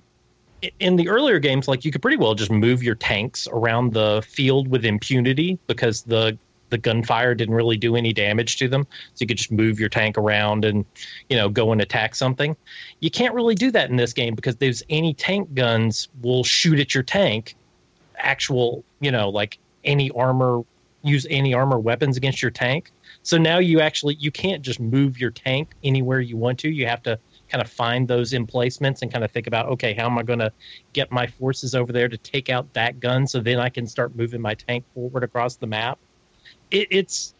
in 0.79 0.97
the 0.97 1.09
earlier 1.09 1.39
games, 1.39 1.67
like 1.67 1.83
you 1.83 1.91
could 1.91 2.03
pretty 2.03 2.17
well 2.17 2.35
just 2.35 2.51
move 2.51 2.83
your 2.83 2.93
tanks 2.93 3.47
around 3.51 3.93
the 3.93 4.23
field 4.27 4.67
with 4.67 4.85
impunity 4.85 5.57
because 5.65 6.03
the 6.03 6.37
the 6.69 6.77
gunfire 6.77 7.33
didn't 7.33 7.55
really 7.55 7.77
do 7.77 7.95
any 7.95 8.13
damage 8.13 8.57
to 8.57 8.67
them. 8.67 8.85
So 9.15 9.23
you 9.23 9.27
could 9.27 9.37
just 9.37 9.51
move 9.51 9.79
your 9.79 9.89
tank 9.89 10.19
around 10.19 10.65
and, 10.65 10.85
you 11.27 11.35
know, 11.35 11.49
go 11.49 11.71
and 11.71 11.81
attack 11.81 12.13
something. 12.13 12.55
You 12.99 13.09
can't 13.09 13.33
really 13.33 13.55
do 13.55 13.71
that 13.71 13.89
in 13.89 13.95
this 13.95 14.13
game 14.13 14.35
because 14.35 14.57
those 14.57 14.83
anti 14.91 15.15
tank 15.15 15.55
guns 15.55 16.07
will 16.21 16.43
shoot 16.43 16.79
at 16.79 16.93
your 16.93 17.01
tank, 17.01 17.55
actual, 18.17 18.83
you 18.99 19.09
know, 19.09 19.29
like 19.29 19.57
any 19.83 20.11
armor 20.11 20.61
use 21.01 21.25
anti 21.25 21.53
armor 21.53 21.79
weapons 21.79 22.17
against 22.17 22.41
your 22.41 22.51
tank. 22.51 22.91
So 23.23 23.37
now 23.37 23.59
you 23.59 23.79
actually 23.79 24.15
you 24.15 24.31
can't 24.31 24.61
just 24.61 24.79
move 24.79 25.19
your 25.19 25.31
tank 25.31 25.73
anywhere 25.83 26.19
you 26.19 26.37
want 26.37 26.59
to. 26.59 26.69
You 26.69 26.87
have 26.87 27.03
to 27.03 27.19
kind 27.49 27.63
of 27.63 27.69
find 27.69 28.07
those 28.07 28.33
emplacements 28.33 29.01
and 29.01 29.11
kind 29.11 29.23
of 29.23 29.31
think 29.31 29.47
about 29.47 29.67
okay, 29.67 29.93
how 29.93 30.05
am 30.05 30.17
I 30.17 30.23
going 30.23 30.39
to 30.39 30.51
get 30.93 31.11
my 31.11 31.27
forces 31.27 31.75
over 31.75 31.91
there 31.91 32.07
to 32.07 32.17
take 32.17 32.49
out 32.49 32.71
that 32.73 32.99
gun 32.99 33.27
so 33.27 33.39
then 33.39 33.59
I 33.59 33.69
can 33.69 33.87
start 33.87 34.15
moving 34.15 34.41
my 34.41 34.53
tank 34.53 34.85
forward 34.93 35.23
across 35.23 35.55
the 35.55 35.67
map. 35.67 35.99
It, 36.71 36.87
it's 36.91 37.33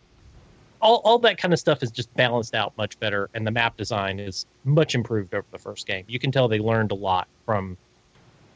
all, 0.81 1.01
all 1.03 1.19
that 1.19 1.37
kind 1.37 1.53
of 1.53 1.59
stuff 1.59 1.83
is 1.83 1.91
just 1.91 2.13
balanced 2.15 2.55
out 2.55 2.77
much 2.77 2.99
better, 2.99 3.29
and 3.33 3.45
the 3.45 3.51
map 3.51 3.77
design 3.77 4.19
is 4.19 4.45
much 4.63 4.95
improved 4.95 5.33
over 5.33 5.45
the 5.51 5.57
first 5.57 5.85
game. 5.87 6.05
You 6.07 6.19
can 6.19 6.31
tell 6.31 6.47
they 6.47 6.59
learned 6.59 6.91
a 6.91 6.95
lot 6.95 7.27
from, 7.45 7.77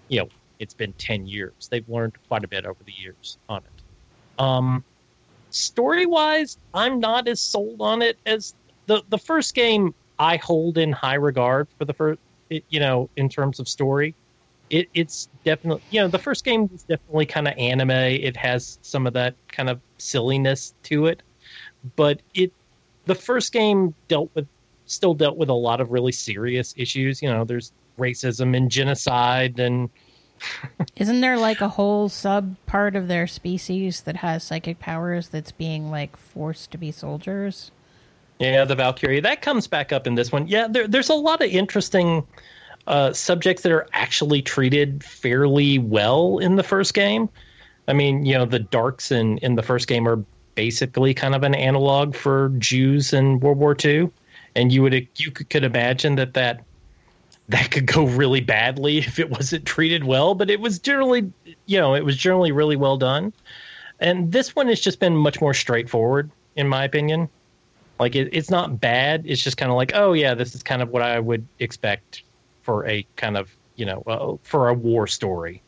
you 0.07 0.21
know, 0.21 0.29
it's 0.59 0.73
been 0.73 0.93
10 0.93 1.27
years. 1.27 1.67
They've 1.69 1.87
learned 1.89 2.13
quite 2.27 2.43
a 2.43 2.47
bit 2.47 2.65
over 2.65 2.81
the 2.85 2.93
years 2.93 3.37
on 3.49 3.57
it. 3.57 4.41
Um, 4.41 4.83
story 5.53 6.05
wise, 6.05 6.57
I'm 6.73 6.99
not 6.99 7.27
as 7.27 7.41
sold 7.41 7.81
on 7.81 8.01
it 8.01 8.17
as 8.25 8.53
the 8.87 9.03
the 9.09 9.17
first 9.17 9.55
game. 9.55 9.93
I 10.19 10.37
hold 10.37 10.77
in 10.77 10.91
high 10.91 11.15
regard 11.15 11.67
for 11.77 11.85
the 11.85 11.93
first, 11.93 12.19
you 12.49 12.79
know, 12.79 13.09
in 13.15 13.29
terms 13.29 13.59
of 13.59 13.67
story. 13.67 14.13
It, 14.69 14.87
it's 14.93 15.27
definitely, 15.43 15.83
you 15.91 16.01
know, 16.01 16.07
the 16.07 16.19
first 16.19 16.45
game 16.45 16.69
is 16.73 16.83
definitely 16.83 17.25
kind 17.25 17.47
of 17.47 17.55
anime. 17.57 17.91
It 17.91 18.37
has 18.37 18.79
some 18.81 19.05
of 19.05 19.13
that 19.13 19.35
kind 19.49 19.69
of 19.69 19.79
silliness 19.97 20.73
to 20.83 21.07
it, 21.07 21.21
but 21.95 22.21
it, 22.33 22.51
the 23.05 23.15
first 23.15 23.51
game 23.51 23.93
dealt 24.07 24.31
with, 24.33 24.47
still 24.85 25.13
dealt 25.13 25.37
with 25.37 25.49
a 25.49 25.53
lot 25.53 25.81
of 25.81 25.91
really 25.91 26.11
serious 26.11 26.73
issues. 26.77 27.21
You 27.21 27.29
know, 27.29 27.43
there's 27.43 27.71
racism 27.99 28.55
and 28.55 28.71
genocide 28.71 29.59
and 29.59 29.89
isn't 30.95 31.21
there 31.21 31.37
like 31.37 31.61
a 31.61 31.69
whole 31.69 32.09
sub 32.09 32.55
part 32.65 32.95
of 32.95 33.07
their 33.07 33.27
species 33.27 34.01
that 34.01 34.17
has 34.17 34.43
psychic 34.43 34.79
powers 34.79 35.29
that's 35.29 35.51
being 35.51 35.89
like 35.91 36.15
forced 36.17 36.71
to 36.71 36.77
be 36.77 36.91
soldiers? 36.91 37.71
Yeah, 38.39 38.65
the 38.65 38.75
Valkyrie. 38.75 39.21
That 39.21 39.41
comes 39.41 39.67
back 39.67 39.91
up 39.91 40.07
in 40.07 40.15
this 40.15 40.31
one. 40.31 40.47
Yeah, 40.47 40.67
there, 40.67 40.87
there's 40.87 41.09
a 41.09 41.15
lot 41.15 41.41
of 41.41 41.49
interesting 41.49 42.25
uh, 42.87 43.13
subjects 43.13 43.63
that 43.63 43.71
are 43.71 43.87
actually 43.93 44.41
treated 44.41 45.03
fairly 45.03 45.79
well 45.79 46.39
in 46.39 46.55
the 46.55 46.63
first 46.63 46.93
game. 46.93 47.29
I 47.87 47.93
mean, 47.93 48.25
you 48.25 48.33
know, 48.33 48.45
the 48.45 48.59
Darks 48.59 49.11
in, 49.11 49.37
in 49.39 49.55
the 49.55 49.63
first 49.63 49.87
game 49.87 50.07
are 50.07 50.23
basically 50.55 51.13
kind 51.13 51.35
of 51.35 51.43
an 51.43 51.55
analog 51.55 52.15
for 52.15 52.49
Jews 52.57 53.13
in 53.13 53.39
World 53.39 53.57
War 53.57 53.75
II. 53.83 54.09
And 54.55 54.71
you 54.71 54.83
would 54.83 55.07
you 55.15 55.31
could 55.31 55.63
imagine 55.63 56.15
that 56.15 56.35
that 56.35 56.63
that 57.49 57.71
could 57.71 57.85
go 57.85 58.05
really 58.05 58.41
badly 58.41 58.97
if 58.99 59.19
it 59.19 59.29
wasn't 59.29 59.65
treated 59.65 60.03
well. 60.03 60.35
But 60.35 60.49
it 60.49 60.59
was 60.59 60.79
generally, 60.79 61.31
you 61.65 61.79
know, 61.79 61.95
it 61.95 62.05
was 62.05 62.17
generally 62.17 62.51
really 62.51 62.75
well 62.75 62.97
done. 62.97 63.33
And 63.99 64.31
this 64.31 64.55
one 64.55 64.67
has 64.67 64.81
just 64.81 64.99
been 64.99 65.15
much 65.15 65.39
more 65.39 65.53
straightforward, 65.53 66.29
in 66.55 66.67
my 66.67 66.83
opinion. 66.83 67.29
Like 67.99 68.15
it, 68.15 68.29
it's 68.33 68.49
not 68.49 68.81
bad. 68.81 69.23
It's 69.25 69.41
just 69.41 69.57
kind 69.57 69.71
of 69.71 69.77
like, 69.77 69.91
oh 69.93 70.13
yeah, 70.13 70.33
this 70.33 70.55
is 70.55 70.63
kind 70.63 70.81
of 70.81 70.89
what 70.89 71.01
I 71.01 71.19
would 71.19 71.45
expect 71.59 72.23
for 72.63 72.85
a 72.87 73.05
kind 73.15 73.37
of, 73.37 73.55
you 73.75 73.85
know, 73.85 74.03
uh, 74.07 74.35
for 74.43 74.69
a 74.69 74.73
war 74.73 75.07
story. 75.07 75.61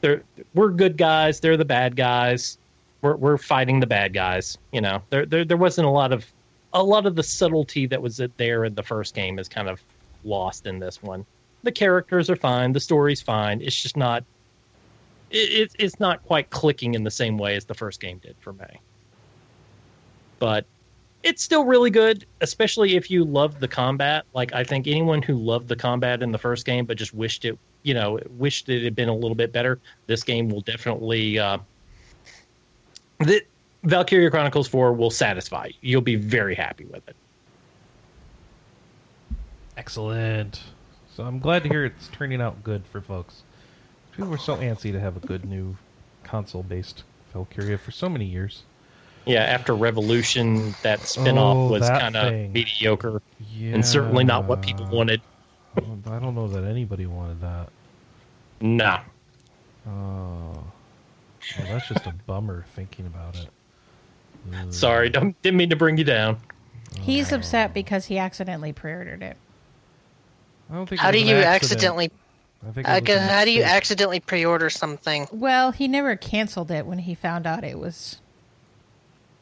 They're, 0.00 0.22
we're 0.54 0.70
good 0.70 0.96
guys. 0.96 1.40
They're 1.40 1.56
the 1.56 1.64
bad 1.64 1.96
guys. 1.96 2.58
We're 3.00 3.16
we're 3.16 3.38
fighting 3.38 3.80
the 3.80 3.86
bad 3.86 4.12
guys. 4.12 4.58
You 4.72 4.80
know, 4.80 5.02
there 5.10 5.26
there 5.26 5.44
there 5.44 5.56
wasn't 5.56 5.86
a 5.86 5.90
lot 5.90 6.12
of 6.12 6.24
a 6.72 6.82
lot 6.82 7.06
of 7.06 7.16
the 7.16 7.22
subtlety 7.22 7.86
that 7.86 8.02
was 8.02 8.20
there 8.36 8.64
in 8.64 8.74
the 8.74 8.82
first 8.82 9.14
game 9.14 9.38
is 9.38 9.48
kind 9.48 9.68
of 9.68 9.82
lost 10.28 10.66
in 10.66 10.78
this 10.78 11.02
one. 11.02 11.24
The 11.62 11.72
characters 11.72 12.30
are 12.30 12.36
fine, 12.36 12.72
the 12.72 12.80
story's 12.80 13.20
fine. 13.20 13.60
It's 13.60 13.80
just 13.80 13.96
not 13.96 14.24
it, 15.30 15.74
it's 15.78 16.00
not 16.00 16.24
quite 16.24 16.50
clicking 16.50 16.94
in 16.94 17.04
the 17.04 17.10
same 17.10 17.38
way 17.38 17.56
as 17.56 17.64
the 17.64 17.74
first 17.74 18.00
game 18.00 18.18
did 18.18 18.36
for 18.40 18.52
me. 18.52 18.80
But 20.38 20.64
it's 21.22 21.42
still 21.42 21.64
really 21.64 21.90
good, 21.90 22.24
especially 22.40 22.96
if 22.96 23.10
you 23.10 23.24
love 23.24 23.60
the 23.60 23.68
combat. 23.68 24.24
Like 24.34 24.52
I 24.52 24.64
think 24.64 24.86
anyone 24.86 25.20
who 25.22 25.34
loved 25.34 25.68
the 25.68 25.76
combat 25.76 26.22
in 26.22 26.32
the 26.32 26.38
first 26.38 26.64
game 26.64 26.86
but 26.86 26.96
just 26.96 27.12
wished 27.12 27.44
it, 27.44 27.58
you 27.82 27.94
know, 27.94 28.18
wished 28.36 28.68
it 28.68 28.84
had 28.84 28.94
been 28.94 29.08
a 29.08 29.14
little 29.14 29.34
bit 29.34 29.52
better, 29.52 29.78
this 30.06 30.22
game 30.22 30.48
will 30.48 30.60
definitely. 30.60 31.38
Uh, 31.38 31.58
the 33.18 33.42
Valkyria 33.82 34.30
Chronicles 34.30 34.68
Four 34.68 34.92
will 34.92 35.10
satisfy 35.10 35.66
you. 35.66 35.74
You'll 35.80 36.00
be 36.00 36.16
very 36.16 36.54
happy 36.54 36.84
with 36.84 37.06
it. 37.08 37.16
Excellent. 39.78 40.60
So 41.14 41.22
I'm 41.22 41.38
glad 41.38 41.62
to 41.62 41.68
hear 41.68 41.84
it's 41.84 42.08
turning 42.08 42.42
out 42.42 42.64
good 42.64 42.82
for 42.90 43.00
folks. 43.00 43.44
People 44.12 44.28
were 44.28 44.36
so 44.36 44.56
antsy 44.56 44.90
to 44.90 44.98
have 44.98 45.16
a 45.16 45.20
good 45.20 45.44
new 45.44 45.76
console-based 46.24 47.04
Valkyria 47.32 47.78
for 47.78 47.92
so 47.92 48.08
many 48.08 48.24
years. 48.24 48.64
Yeah, 49.24 49.42
after 49.42 49.74
Revolution, 49.74 50.74
that 50.82 50.98
spinoff 51.00 51.54
Oh, 51.54 51.68
was 51.68 51.88
kind 51.88 52.16
of 52.16 52.28
thing. 52.28 52.52
mediocre 52.52 53.22
and 53.60 53.86
certainly 53.86 54.24
not 54.24 54.46
what 54.46 54.62
people 54.62 54.86
wanted. 54.86 55.20
I 55.76 56.18
don't 56.18 56.34
know 56.34 56.48
that 56.48 56.64
anybody 56.64 57.06
wanted 57.06 57.40
that. 57.42 57.68
Nah. 58.60 59.00
Oh, 59.86 60.64
well, 61.58 61.68
that's 61.68 61.88
just 61.88 62.04
a 62.06 62.14
bummer 62.26 62.64
thinking 62.74 63.06
about 63.06 63.36
it. 63.36 63.48
Ugh. 64.54 64.72
Sorry, 64.72 65.08
don't, 65.08 65.40
didn't 65.42 65.56
mean 65.56 65.70
to 65.70 65.76
bring 65.76 65.96
you 65.98 66.04
down. 66.04 66.36
Oh. 66.96 67.00
He's 67.02 67.30
upset 67.30 67.72
because 67.72 68.06
he 68.06 68.18
accidentally 68.18 68.72
pre-ordered 68.72 69.22
it. 69.22 69.36
I 70.70 70.74
don't 70.74 70.88
think. 70.88 71.00
How 71.00 71.10
do 71.10 71.18
you 71.18 71.36
accident. 71.36 71.54
accidentally? 71.54 72.10
I 72.66 72.70
think. 72.72 72.88
it 72.88 72.90
was 72.90 73.16
a 73.16 73.20
how 73.28 73.44
do 73.44 73.50
you 73.52 73.60
mistake. 73.60 73.76
accidentally 73.76 74.20
pre-order 74.20 74.68
something? 74.70 75.26
Well, 75.32 75.70
he 75.70 75.88
never 75.88 76.16
canceled 76.16 76.70
it 76.70 76.84
when 76.86 76.98
he 76.98 77.14
found 77.14 77.46
out 77.46 77.64
it 77.64 77.78
was 77.78 78.20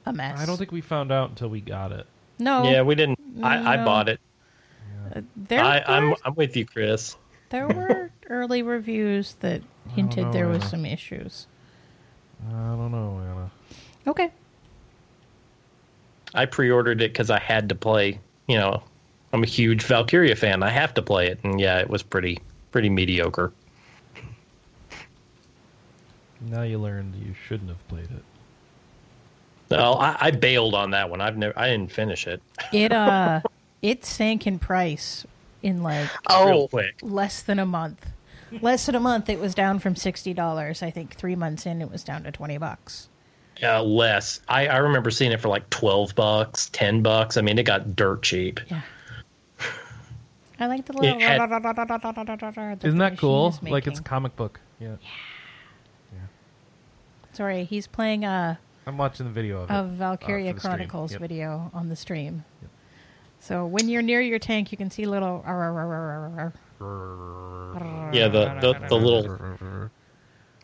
a 0.05 0.13
mess. 0.13 0.39
I 0.39 0.47
don't 0.47 0.57
think 0.59 0.71
we 0.73 0.81
found 0.83 1.11
out 1.11 1.31
until 1.31 1.49
we 1.49 1.61
got 1.61 1.93
it. 1.93 2.07
No. 2.39 2.65
Yeah, 2.65 2.83
we 2.83 2.95
didn't. 2.95 3.19
I, 3.43 3.75
I 3.75 3.77
No. 3.77 3.85
bought 3.85 4.09
it. 4.09 4.21
uh, 5.15 5.21
there 5.37 5.61
I, 5.65 5.79
were 5.79 5.85
I'm 5.89 6.15
I'm 6.27 6.35
with 6.35 6.57
you, 6.57 6.67
Chris. 6.67 7.17
there 7.51 7.67
were 7.67 8.11
early 8.29 8.63
reviews 8.63 9.35
that 9.41 9.63
hinted 9.95 10.27
know, 10.27 10.33
there 10.33 10.49
was 10.49 10.61
Anna. 10.63 10.71
some 10.71 10.85
issues. 10.87 11.47
I 12.49 12.53
don't 12.53 12.93
know, 12.93 13.19
Anna. 13.21 13.51
Okay. 14.07 14.31
I 16.35 16.45
pre-ordered 16.45 17.01
it 17.01 17.13
because 17.13 17.31
I 17.31 17.39
had 17.39 17.71
to 17.71 17.75
play. 17.75 18.21
You 18.47 18.59
know, 18.59 18.83
I'm 19.33 19.43
a 19.43 19.47
huge 19.47 19.83
Valkyria 19.85 20.37
fan. 20.37 20.63
I 20.63 20.71
have 20.71 20.95
to 20.95 21.03
play 21.03 21.27
it, 21.29 21.41
and 21.43 21.61
yeah, 21.61 21.79
it 21.81 21.91
was 21.91 22.03
pretty 22.03 22.39
pretty 22.71 22.89
mediocre. 22.89 23.53
Now 26.41 26.63
you 26.63 26.79
learned 26.79 27.15
you 27.17 27.35
shouldn't 27.47 27.69
have 27.71 27.89
played 27.89 28.05
it. 28.05 28.23
Well, 29.71 29.99
I, 29.99 30.17
I 30.21 30.31
bailed 30.31 30.75
on 30.75 30.91
that 30.91 31.11
one. 31.11 31.21
I've 31.21 31.37
never. 31.37 31.59
I 31.59 31.69
didn't 31.71 31.91
finish 31.93 32.27
it. 32.27 32.41
It 32.73 32.93
uh 32.93 33.41
it 33.83 34.05
sank 34.05 34.47
in 34.47 34.59
price 34.59 35.27
in 35.63 35.83
like 35.83 36.09
Real 36.31 36.63
Oh, 36.63 36.69
quick. 36.69 36.95
less 37.03 37.43
than 37.43 37.59
a 37.59 37.67
month. 37.67 38.07
Less 38.63 38.87
than 38.87 38.95
a 38.95 39.01
month 39.01 39.29
it 39.29 39.41
was 39.41 39.57
down 39.57 39.81
from 39.81 39.95
$60. 39.95 40.83
I 40.83 40.91
think 40.93 41.17
3 41.17 41.35
months 41.35 41.67
in 41.67 41.83
it 41.83 41.91
was 41.91 42.05
down 42.05 42.23
to 42.23 42.31
20 42.31 42.59
bucks. 42.59 43.09
Uh, 43.61 43.83
less. 43.83 44.41
I, 44.49 44.69
I 44.69 44.77
remember 44.77 45.11
seeing 45.11 45.33
it 45.33 45.41
for 45.41 45.49
like 45.49 45.69
twelve 45.71 46.15
bucks, 46.15 46.69
ten 46.75 47.03
bucks. 47.03 47.39
I 47.39 47.41
mean, 47.41 47.59
it 47.59 47.63
got 47.63 47.97
dirt 47.97 48.23
cheap. 48.23 48.61
Yeah. 48.71 48.83
I 50.59 50.67
like 50.67 50.87
the 50.87 50.93
little 50.95 51.17
It 51.19 51.23
had- 51.23 51.41
the 51.51 52.87
Isn't 52.87 52.99
that 52.99 53.19
cool? 53.19 53.49
is 53.49 53.63
Like 53.63 53.87
it's 53.87 54.01
a 54.01 54.03
comic 54.03 54.37
book. 54.37 54.61
Yeah. 54.81 54.97
Sorry, 57.33 57.65
he's 57.65 57.87
playing 57.87 58.25
a 58.25 58.59
I'm 58.87 58.97
watching 58.97 59.27
the 59.27 59.33
video 59.33 59.61
of 59.63 59.71
it. 59.71 59.73
a 59.75 59.77
uh, 59.77 59.83
Valkyria 59.85 60.51
stream. 60.59 60.61
Chronicles 60.61 61.13
Yep. 61.13 61.21
video 61.21 61.71
on 61.75 61.89
the 61.91 61.97
stream. 61.97 62.45
So 63.41 63.67
when 63.67 63.89
you're 63.91 64.01
near 64.03 64.23
your 64.23 64.39
tank, 64.39 64.73
you 64.73 64.79
can 64.79 64.91
see 64.91 65.05
little. 65.05 65.43
Yeah, 68.13 68.29
the 68.29 68.57
the, 68.61 68.87
the 68.89 68.95
little. 68.97 69.91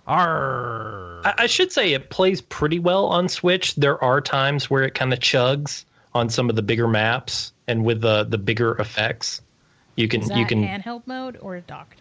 I, 0.07 1.35
I 1.39 1.47
should 1.47 1.71
say 1.73 1.93
it 1.93 2.09
plays 2.11 2.41
pretty 2.41 2.79
well 2.79 3.07
on 3.07 3.29
Switch. 3.29 3.75
There 3.77 4.03
are 4.03 4.21
times 4.21 4.71
where 4.71 4.83
it 4.83 4.95
kind 4.95 5.13
of 5.13 5.19
chugs 5.21 5.85
on 6.15 6.29
some 6.31 6.49
of 6.51 6.57
the 6.57 6.63
bigger 6.63 6.89
maps 6.89 7.53
and 7.69 7.85
with 7.85 8.01
the 8.01 8.25
the 8.25 8.39
bigger 8.39 8.77
effects. 8.79 9.43
You 10.03 10.09
can 10.09 10.23
Is 10.23 10.29
that 10.31 10.39
you 10.39 10.47
can. 10.47 10.65
handheld 10.65 11.07
mode 11.07 11.39
or 11.41 11.61
docked? 11.61 12.01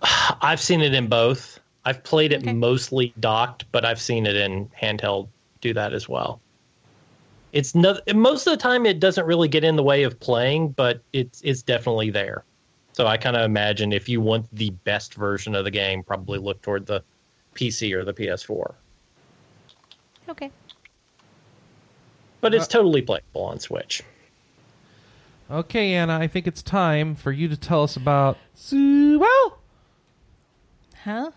I've 0.40 0.60
seen 0.60 0.80
it 0.80 0.94
in 0.94 1.08
both. 1.08 1.58
I've 1.84 2.04
played 2.04 2.32
it 2.32 2.38
Okay. 2.42 2.52
mostly 2.52 3.12
docked, 3.18 3.64
but 3.72 3.84
I've 3.84 4.00
seen 4.00 4.26
it 4.26 4.36
in 4.36 4.68
handheld 4.80 5.26
do 5.60 5.74
that 5.74 5.92
as 5.92 6.08
well. 6.08 6.40
It's 7.52 7.74
no, 7.74 7.98
most 8.14 8.46
of 8.46 8.52
the 8.52 8.56
time 8.56 8.86
it 8.86 9.00
doesn't 9.00 9.26
really 9.26 9.48
get 9.48 9.64
in 9.64 9.74
the 9.74 9.82
way 9.82 10.04
of 10.04 10.20
playing, 10.20 10.68
but 10.68 11.02
it's 11.12 11.40
it's 11.42 11.62
definitely 11.62 12.10
there. 12.10 12.44
So 12.92 13.08
I 13.08 13.16
kind 13.16 13.34
of 13.34 13.42
imagine 13.42 13.92
if 13.92 14.08
you 14.08 14.20
want 14.20 14.46
the 14.54 14.70
best 14.84 15.14
version 15.14 15.56
of 15.56 15.64
the 15.64 15.70
game, 15.72 16.04
probably 16.04 16.38
look 16.38 16.62
toward 16.62 16.86
the 16.86 17.02
PC 17.56 17.92
or 17.92 18.04
the 18.04 18.14
PS4. 18.14 18.72
Okay. 20.28 20.52
But 22.40 22.54
it's 22.54 22.66
Uh, 22.66 22.68
totally 22.68 23.02
playable 23.02 23.42
on 23.42 23.58
Switch. 23.58 24.02
Okay, 25.50 25.92
Anna, 25.94 26.18
I 26.18 26.26
think 26.28 26.46
it's 26.46 26.62
time 26.62 27.14
for 27.14 27.30
you 27.32 27.48
to 27.48 27.56
tell 27.56 27.82
us 27.82 27.96
about 27.96 28.38
Suelle. 28.56 29.52
Huh? 31.04 31.30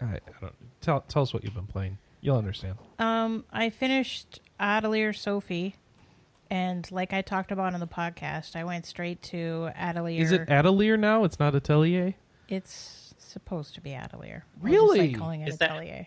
I, 0.00 0.04
I 0.04 0.18
don't 0.40 0.54
tell 0.80 1.00
tell 1.02 1.22
us 1.22 1.32
what 1.32 1.42
you've 1.44 1.54
been 1.54 1.66
playing. 1.66 1.98
You'll 2.20 2.36
understand. 2.36 2.76
Um, 2.98 3.44
I 3.52 3.70
finished 3.70 4.40
Atelier 4.60 5.12
Sophie, 5.12 5.76
and 6.50 6.90
like 6.90 7.12
I 7.12 7.22
talked 7.22 7.50
about 7.52 7.72
on 7.72 7.80
the 7.80 7.86
podcast, 7.86 8.56
I 8.56 8.64
went 8.64 8.84
straight 8.84 9.22
to 9.24 9.70
Atelier. 9.74 10.20
Is 10.22 10.32
it 10.32 10.48
Atelier 10.50 10.96
now? 10.96 11.24
It's 11.24 11.38
not 11.38 11.54
Atelier. 11.54 12.14
It's 12.48 13.14
supposed 13.18 13.74
to 13.74 13.80
be 13.80 13.94
Atelier. 13.94 14.44
I 14.44 14.54
just 14.58 14.64
Really? 14.74 14.98
like 15.08 15.18
calling 15.18 15.40
it 15.42 15.48
Is 15.48 15.58
that- 15.58 15.70
Atelier. 15.70 16.06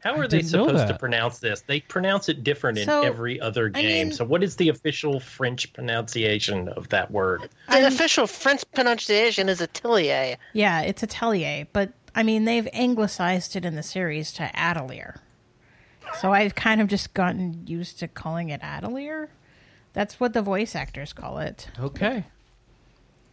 How 0.00 0.14
I 0.14 0.18
are 0.18 0.28
they 0.28 0.42
supposed 0.42 0.86
to 0.88 0.96
pronounce 0.96 1.38
this? 1.40 1.62
They 1.62 1.80
pronounce 1.80 2.28
it 2.28 2.44
different 2.44 2.78
in 2.78 2.88
every 2.88 3.40
other 3.40 3.70
I 3.74 3.82
game. 3.82 4.08
mean- 4.08 4.16
so 4.16 4.24
what 4.24 4.42
is 4.42 4.56
the 4.56 4.68
official 4.68 5.18
French 5.20 5.72
pronunciation 5.72 6.68
of 6.70 6.88
that 6.90 7.10
word? 7.10 7.48
the 7.68 7.74
I'm- 7.74 7.84
official 7.86 8.26
French 8.26 8.62
pronunciation 8.74 9.48
is 9.48 9.60
Atelier. 9.60 10.36
Yeah, 10.52 10.82
it's 10.82 11.02
Atelier, 11.02 11.66
but 11.72 11.92
I 12.14 12.22
mean 12.22 12.44
they've 12.44 12.68
anglicized 12.72 13.56
it 13.56 13.64
in 13.64 13.74
the 13.74 13.82
series 13.82 14.32
to 14.34 14.50
Atelier. 14.54 15.16
So 16.20 16.32
I've 16.32 16.54
kind 16.54 16.80
of 16.80 16.86
just 16.88 17.12
gotten 17.12 17.66
used 17.66 17.98
to 17.98 18.08
calling 18.08 18.48
it 18.50 18.62
Atelier. 18.62 19.28
That's 19.92 20.18
what 20.20 20.32
the 20.32 20.42
voice 20.42 20.74
actors 20.74 21.12
call 21.12 21.38
it. 21.38 21.68
Okay. 21.78 22.24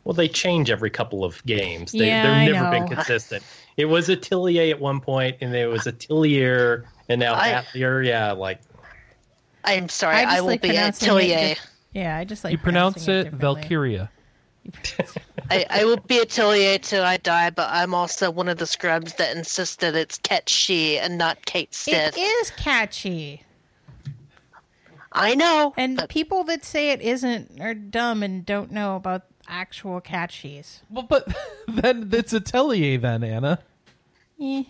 Well, 0.06 0.14
they 0.14 0.28
change 0.28 0.70
every 0.70 0.92
couple 0.92 1.26
of 1.26 1.44
games. 1.46 1.92
They, 1.92 2.08
Yeah, 2.08 2.46
they've 2.46 2.56
I 2.56 2.60
never 2.60 2.72
been 2.72 2.88
consistent. 2.88 3.44
It 3.76 3.86
was 3.86 4.08
Atelier 4.08 4.72
at 4.74 4.80
one 4.80 5.02
point, 5.02 5.38
and 5.42 5.54
it 5.54 5.68
was 5.68 5.88
Atelier, 5.88 6.86
and 7.10 7.20
now 7.20 7.34
I- 7.34 7.50
Atelier. 7.50 8.04
Yeah, 8.04 8.32
like 8.32 8.62
I'm 9.64 9.90
sorry, 9.90 10.18
I 10.18 10.38
I, 10.38 10.42
will 10.42 10.48
like 10.50 10.62
be 10.62 10.70
pronouncing 10.70 11.08
it 11.08 11.12
Atelier. 11.12 11.56
just- 11.56 11.68
Yeah, 11.94 12.18
I 12.18 12.24
just 12.24 12.44
like 12.44 12.52
you 12.52 12.58
pronounce 12.60 13.04
pronouncing 13.06 13.34
it. 13.34 13.40
Valkyria. 13.40 14.12
I, 15.52 15.66
I 15.70 15.86
will 15.86 15.98
be 15.98 16.20
Atelier 16.20 16.78
till 16.78 17.04
I 17.04 17.18
die, 17.18 17.50
but 17.50 17.68
I'm 17.72 17.94
also 17.96 18.30
one 18.32 18.48
of 18.48 18.58
the 18.58 18.66
scrubs 18.68 19.14
that 19.16 19.36
insist 19.36 19.80
that 19.82 19.96
it's 19.96 20.18
catchy 20.20 20.98
and 21.00 21.18
not 21.18 21.46
Cait 21.46 21.74
Sith. 21.74 22.16
It 22.16 22.20
is 22.20 22.52
catchy. 22.52 23.44
I 25.12 25.34
know, 25.36 25.74
And 25.78 25.96
but 25.98 26.10
people 26.10 26.44
that 26.46 26.66
say 26.66 26.90
it 26.92 27.02
isn't 27.02 27.62
are 27.62 27.74
dumb 27.74 28.22
and 28.22 28.46
don't 28.46 28.72
know 28.72 28.96
about 28.98 29.24
actual 29.48 30.02
cat 30.02 30.30
cheese. 30.30 30.82
Well, 30.90 31.04
but 31.04 31.28
then 31.68 32.10
it's 32.12 32.34
Atelier 32.34 32.98
then, 32.98 33.24
Anna. 33.24 33.60
Eh. 34.42 34.64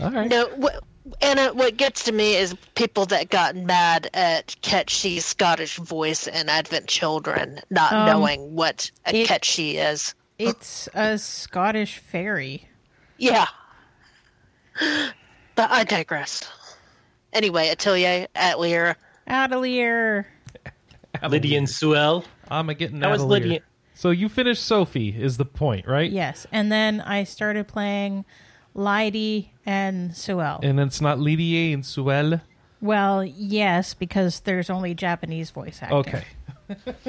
All 0.00 0.10
right. 0.10 0.28
no. 0.30 0.46
What, 0.56 0.82
Anna, 1.20 1.52
what 1.52 1.76
gets 1.76 2.04
to 2.04 2.12
me 2.12 2.36
is 2.36 2.54
people 2.74 3.06
that 3.06 3.28
got 3.28 3.56
mad 3.56 4.08
at 4.14 4.54
Cait 4.62 4.88
Sith's 4.88 5.26
Scottish 5.26 5.76
voice 5.76 6.26
in 6.26 6.48
Advent 6.48 6.86
Children, 6.86 7.60
not 7.70 7.92
Um, 7.92 8.06
knowing 8.06 8.54
what 8.54 8.90
a 9.06 9.14
it- 9.22 9.26
Cait 9.28 9.44
Sith 9.44 9.76
is. 9.76 10.14
It's 10.38 10.88
a 10.94 11.18
Scottish 11.18 11.98
fairy. 11.98 12.68
Yeah. 13.18 13.46
But 15.54 15.70
I 15.70 15.84
digress. 15.84 16.48
Anyway, 17.32 17.68
Atelier, 17.68 18.26
Atelier. 18.34 18.96
Atelier. 19.26 20.26
Lydian 21.30 21.64
Suelle. 21.64 22.24
I'm 22.50 22.68
a 22.70 22.74
getting 22.74 23.00
That 23.00 23.10
was 23.10 23.22
Atelier. 23.22 23.40
Lydian. 23.42 23.62
So 23.94 24.10
you 24.10 24.28
finished 24.28 24.64
Sophie 24.64 25.10
is 25.10 25.36
the 25.36 25.44
point, 25.44 25.86
right? 25.86 26.10
Yes. 26.10 26.46
And 26.50 26.72
then 26.72 27.00
I 27.00 27.24
started 27.24 27.68
playing 27.68 28.24
Lydie 28.74 29.50
and 29.66 30.10
Suelle. 30.12 30.60
And 30.62 30.80
it's 30.80 31.00
not 31.00 31.18
Lydia 31.18 31.74
and 31.74 31.84
Suelle. 31.84 32.40
well, 32.80 33.24
yes, 33.24 33.94
because 33.94 34.40
there's 34.40 34.70
only 34.70 34.94
Japanese 34.94 35.50
voice 35.50 35.78
acting. 35.82 35.98
Okay. 35.98 36.24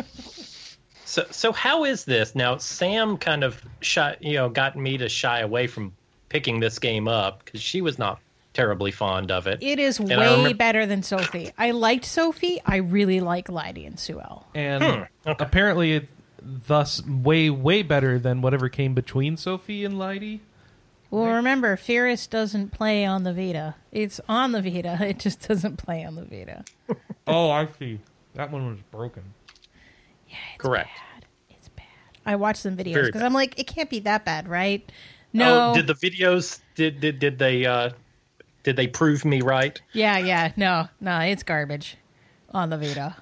So, 1.05 1.25
so 1.29 1.51
how 1.51 1.83
is 1.83 2.05
this 2.05 2.33
now? 2.33 2.57
Sam 2.57 3.17
kind 3.17 3.43
of 3.43 3.61
shy, 3.81 4.17
you 4.19 4.33
know, 4.33 4.49
got 4.49 4.75
me 4.75 4.97
to 4.97 5.07
shy 5.09 5.41
away 5.41 5.67
from 5.67 5.93
picking 6.29 6.59
this 6.59 6.79
game 6.79 7.07
up 7.07 7.45
because 7.45 7.61
she 7.61 7.81
was 7.81 7.99
not 7.99 8.19
terribly 8.53 8.91
fond 8.91 9.31
of 9.31 9.47
it. 9.47 9.59
It 9.61 9.79
is 9.79 9.99
And 9.99 10.09
way 10.09 10.15
remember- 10.15 10.53
better 10.53 10.85
than 10.85 11.03
Sophie. 11.03 11.51
I 11.57 11.71
liked 11.71 12.05
Sophie. 12.05 12.61
I 12.65 12.77
really 12.77 13.19
like 13.19 13.49
Lydie 13.49 13.85
and 13.85 13.95
Suelle. 13.97 14.43
and 14.53 15.07
apparently 15.25 15.93
it, 15.93 16.09
thus 16.41 17.05
way 17.05 17.49
way 17.49 17.83
better 17.83 18.19
than 18.19 18.41
whatever 18.41 18.69
came 18.69 18.93
between 18.93 19.37
Sophie 19.37 19.83
and 19.85 19.97
Lydie. 19.97 20.41
Well, 21.09 21.35
remember, 21.35 21.75
Firis 21.77 22.25
doesn't 22.25 22.71
play 22.71 23.05
on 23.05 23.21
the 23.23 23.33
Vita. 23.33 23.75
It's 23.91 24.19
on 24.27 24.51
the 24.51 24.61
Vita. 24.63 24.97
It 25.07 25.19
just 25.19 25.47
doesn't 25.47 25.77
play 25.77 26.03
on 26.03 26.15
the 26.15 26.25
Vita. 26.25 26.63
Oh, 27.25 27.49
I 27.51 27.69
see. 27.79 27.99
That 28.33 28.51
one 28.51 28.67
was 28.67 28.79
broken. 28.91 29.23
Yeah, 30.27 30.35
correct. 30.57 30.89
Bad. 30.89 31.25
It's 31.51 31.69
bad. 31.69 31.85
I 32.25 32.35
watched 32.35 32.59
some 32.63 32.75
videos 32.75 33.05
because. 33.05 33.21
I'm 33.21 33.33
like, 33.33 33.57
it 33.57 33.65
can't 33.67 33.89
be 33.89 33.99
that 34.01 34.25
bad, 34.25 34.49
right? 34.49 34.91
No. 35.31 35.71
Oh, 35.71 35.73
did 35.73 35.87
the 35.87 35.93
videos 35.93 36.59
did 36.75 36.99
did 36.99 37.19
did 37.19 37.39
they 37.39 37.65
uh 37.65 37.91
did 38.63 38.75
they 38.75 38.87
prove 38.87 39.25
me 39.25 39.41
right? 39.41 39.79
Yeah, 39.91 40.17
yeah. 40.17 40.51
No, 40.55 40.87
no, 41.01 41.19
it's 41.19 41.43
garbage 41.43 41.97
on 42.49 42.69
the 42.69 42.77
Vita. 42.77 43.15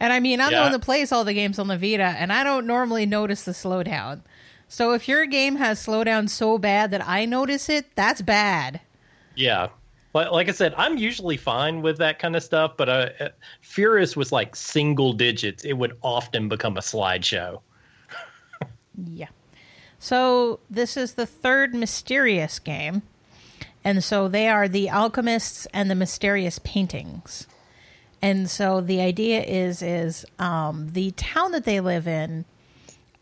And 0.00 0.12
I 0.12 0.20
mean, 0.20 0.40
I'm 0.40 0.52
the 0.52 0.60
one 0.60 0.72
that 0.72 0.82
plays 0.82 1.10
all 1.10 1.24
the 1.24 1.34
games 1.34 1.58
on 1.58 1.66
the 1.66 1.76
Vita, 1.76 2.04
and 2.04 2.32
I 2.32 2.44
don't 2.44 2.66
normally 2.66 3.06
notice 3.06 3.42
the 3.42 3.52
slowdown. 3.52 4.22
So 4.68 4.92
if 4.92 5.08
your 5.08 5.26
game 5.26 5.56
has 5.56 5.84
slowdown 5.84 6.28
so 6.28 6.58
bad 6.58 6.90
that 6.90 7.06
I 7.06 7.24
notice 7.24 7.68
it, 7.68 7.86
that's 7.96 8.22
bad. 8.22 8.80
Yeah. 9.34 9.68
Like, 10.14 10.30
like 10.30 10.48
I 10.48 10.52
said, 10.52 10.74
I'm 10.76 10.98
usually 10.98 11.36
fine 11.36 11.82
with 11.82 11.98
that 11.98 12.18
kind 12.18 12.36
of 12.36 12.42
stuff, 12.42 12.76
but 12.76 12.88
uh, 12.88 13.08
uh, 13.18 13.28
Firis 13.60 14.16
was 14.16 14.30
like 14.30 14.54
single 14.54 15.12
digits. 15.12 15.64
It 15.64 15.74
would 15.74 15.96
often 16.02 16.48
become 16.48 16.76
a 16.76 16.80
slideshow. 16.80 17.60
Yeah. 19.12 19.28
So 20.00 20.58
this 20.68 20.96
is 20.96 21.14
the 21.14 21.24
third 21.24 21.72
mysterious 21.72 22.58
game. 22.58 23.02
And 23.88 24.04
so 24.04 24.28
they 24.28 24.48
are 24.48 24.68
the 24.68 24.90
alchemists 24.90 25.66
and 25.72 25.90
the 25.90 25.94
mysterious 25.94 26.58
paintings. 26.58 27.46
And 28.20 28.50
so 28.50 28.82
the 28.82 29.00
idea 29.00 29.42
is 29.42 29.80
is 29.80 30.26
um, 30.38 30.90
the 30.92 31.12
town 31.12 31.52
that 31.52 31.64
they 31.64 31.80
live 31.80 32.06
in, 32.06 32.44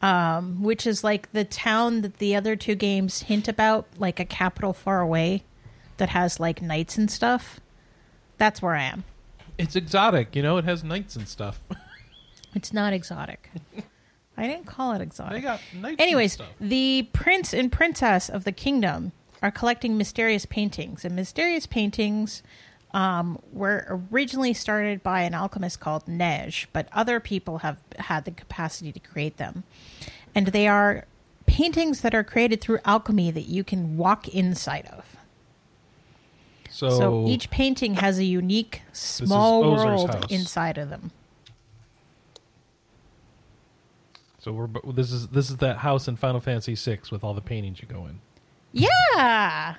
um, 0.02 0.64
which 0.64 0.84
is 0.84 1.04
like 1.04 1.30
the 1.30 1.44
town 1.44 2.00
that 2.00 2.16
the 2.16 2.34
other 2.34 2.56
two 2.56 2.74
games 2.74 3.22
hint 3.22 3.46
about, 3.46 3.86
like 3.98 4.18
a 4.18 4.24
capital 4.24 4.72
far 4.72 5.00
away 5.00 5.44
that 5.98 6.08
has 6.08 6.40
like 6.40 6.60
knights 6.60 6.98
and 6.98 7.12
stuff. 7.12 7.60
That's 8.36 8.60
where 8.60 8.74
I 8.74 8.82
am. 8.82 9.04
It's 9.58 9.76
exotic, 9.76 10.34
you 10.34 10.42
know. 10.42 10.56
It 10.56 10.64
has 10.64 10.82
knights 10.82 11.14
and 11.14 11.28
stuff. 11.28 11.60
It's 12.56 12.72
not 12.72 12.94
exotic. 12.94 13.50
I 14.38 14.46
didn't 14.46 14.64
call 14.64 14.94
it 14.94 15.02
exotic. 15.02 15.34
they 15.34 15.40
got 15.42 15.60
knights. 15.74 16.00
Anyways, 16.00 16.40
and 16.40 16.46
stuff. 16.46 16.56
the 16.58 17.06
prince 17.12 17.52
and 17.52 17.70
princess 17.70 18.30
of 18.30 18.44
the 18.44 18.52
kingdom 18.52 19.12
are 19.42 19.50
collecting 19.50 19.96
mysterious 19.96 20.46
paintings, 20.46 21.04
and 21.04 21.14
mysterious 21.14 21.66
paintings 21.66 22.42
um, 22.92 23.38
were 23.52 24.00
originally 24.10 24.54
started 24.54 25.02
by 25.02 25.22
an 25.22 25.34
alchemist 25.34 25.80
called 25.80 26.06
Nej, 26.06 26.66
but 26.72 26.88
other 26.92 27.20
people 27.20 27.58
have 27.58 27.78
had 27.98 28.24
the 28.24 28.30
capacity 28.30 28.92
to 28.92 29.00
create 29.00 29.36
them, 29.36 29.64
and 30.34 30.48
they 30.48 30.66
are 30.66 31.04
paintings 31.46 32.00
that 32.00 32.14
are 32.14 32.24
created 32.24 32.60
through 32.60 32.78
alchemy 32.84 33.30
that 33.30 33.48
you 33.48 33.62
can 33.62 33.96
walk 33.96 34.28
inside 34.28 34.86
of. 34.86 35.16
So, 36.70 36.90
So 36.90 37.26
each 37.26 37.50
painting 37.50 37.94
has 37.94 38.18
a 38.18 38.24
unique 38.24 38.82
small 38.92 39.62
world 39.62 40.10
house. 40.10 40.30
inside 40.30 40.78
of 40.78 40.90
them. 40.90 41.12
so 44.46 44.52
we're 44.52 44.68
this 44.92 45.10
is 45.10 45.26
this 45.28 45.50
is 45.50 45.56
that 45.56 45.78
house 45.78 46.06
in 46.06 46.14
Final 46.14 46.40
Fantasy 46.40 46.76
VI 46.76 47.00
with 47.10 47.24
all 47.24 47.34
the 47.34 47.40
paintings 47.40 47.82
you 47.82 47.88
go 47.88 48.06
in. 48.06 48.20
Yeah. 48.76 49.74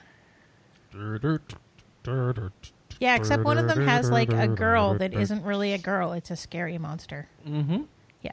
Yeah, 2.99 3.15
except 3.15 3.43
one 3.43 3.57
of 3.57 3.67
them 3.67 3.85
has 3.85 4.09
like 4.09 4.31
a 4.33 4.47
girl 4.47 4.95
that 4.95 5.13
isn't 5.13 5.43
really 5.43 5.73
a 5.73 5.77
girl. 5.77 6.13
It's 6.13 6.31
a 6.31 6.35
scary 6.35 6.77
monster. 6.77 7.27
Mm-hmm. 7.47 7.83
Yeah. 8.23 8.31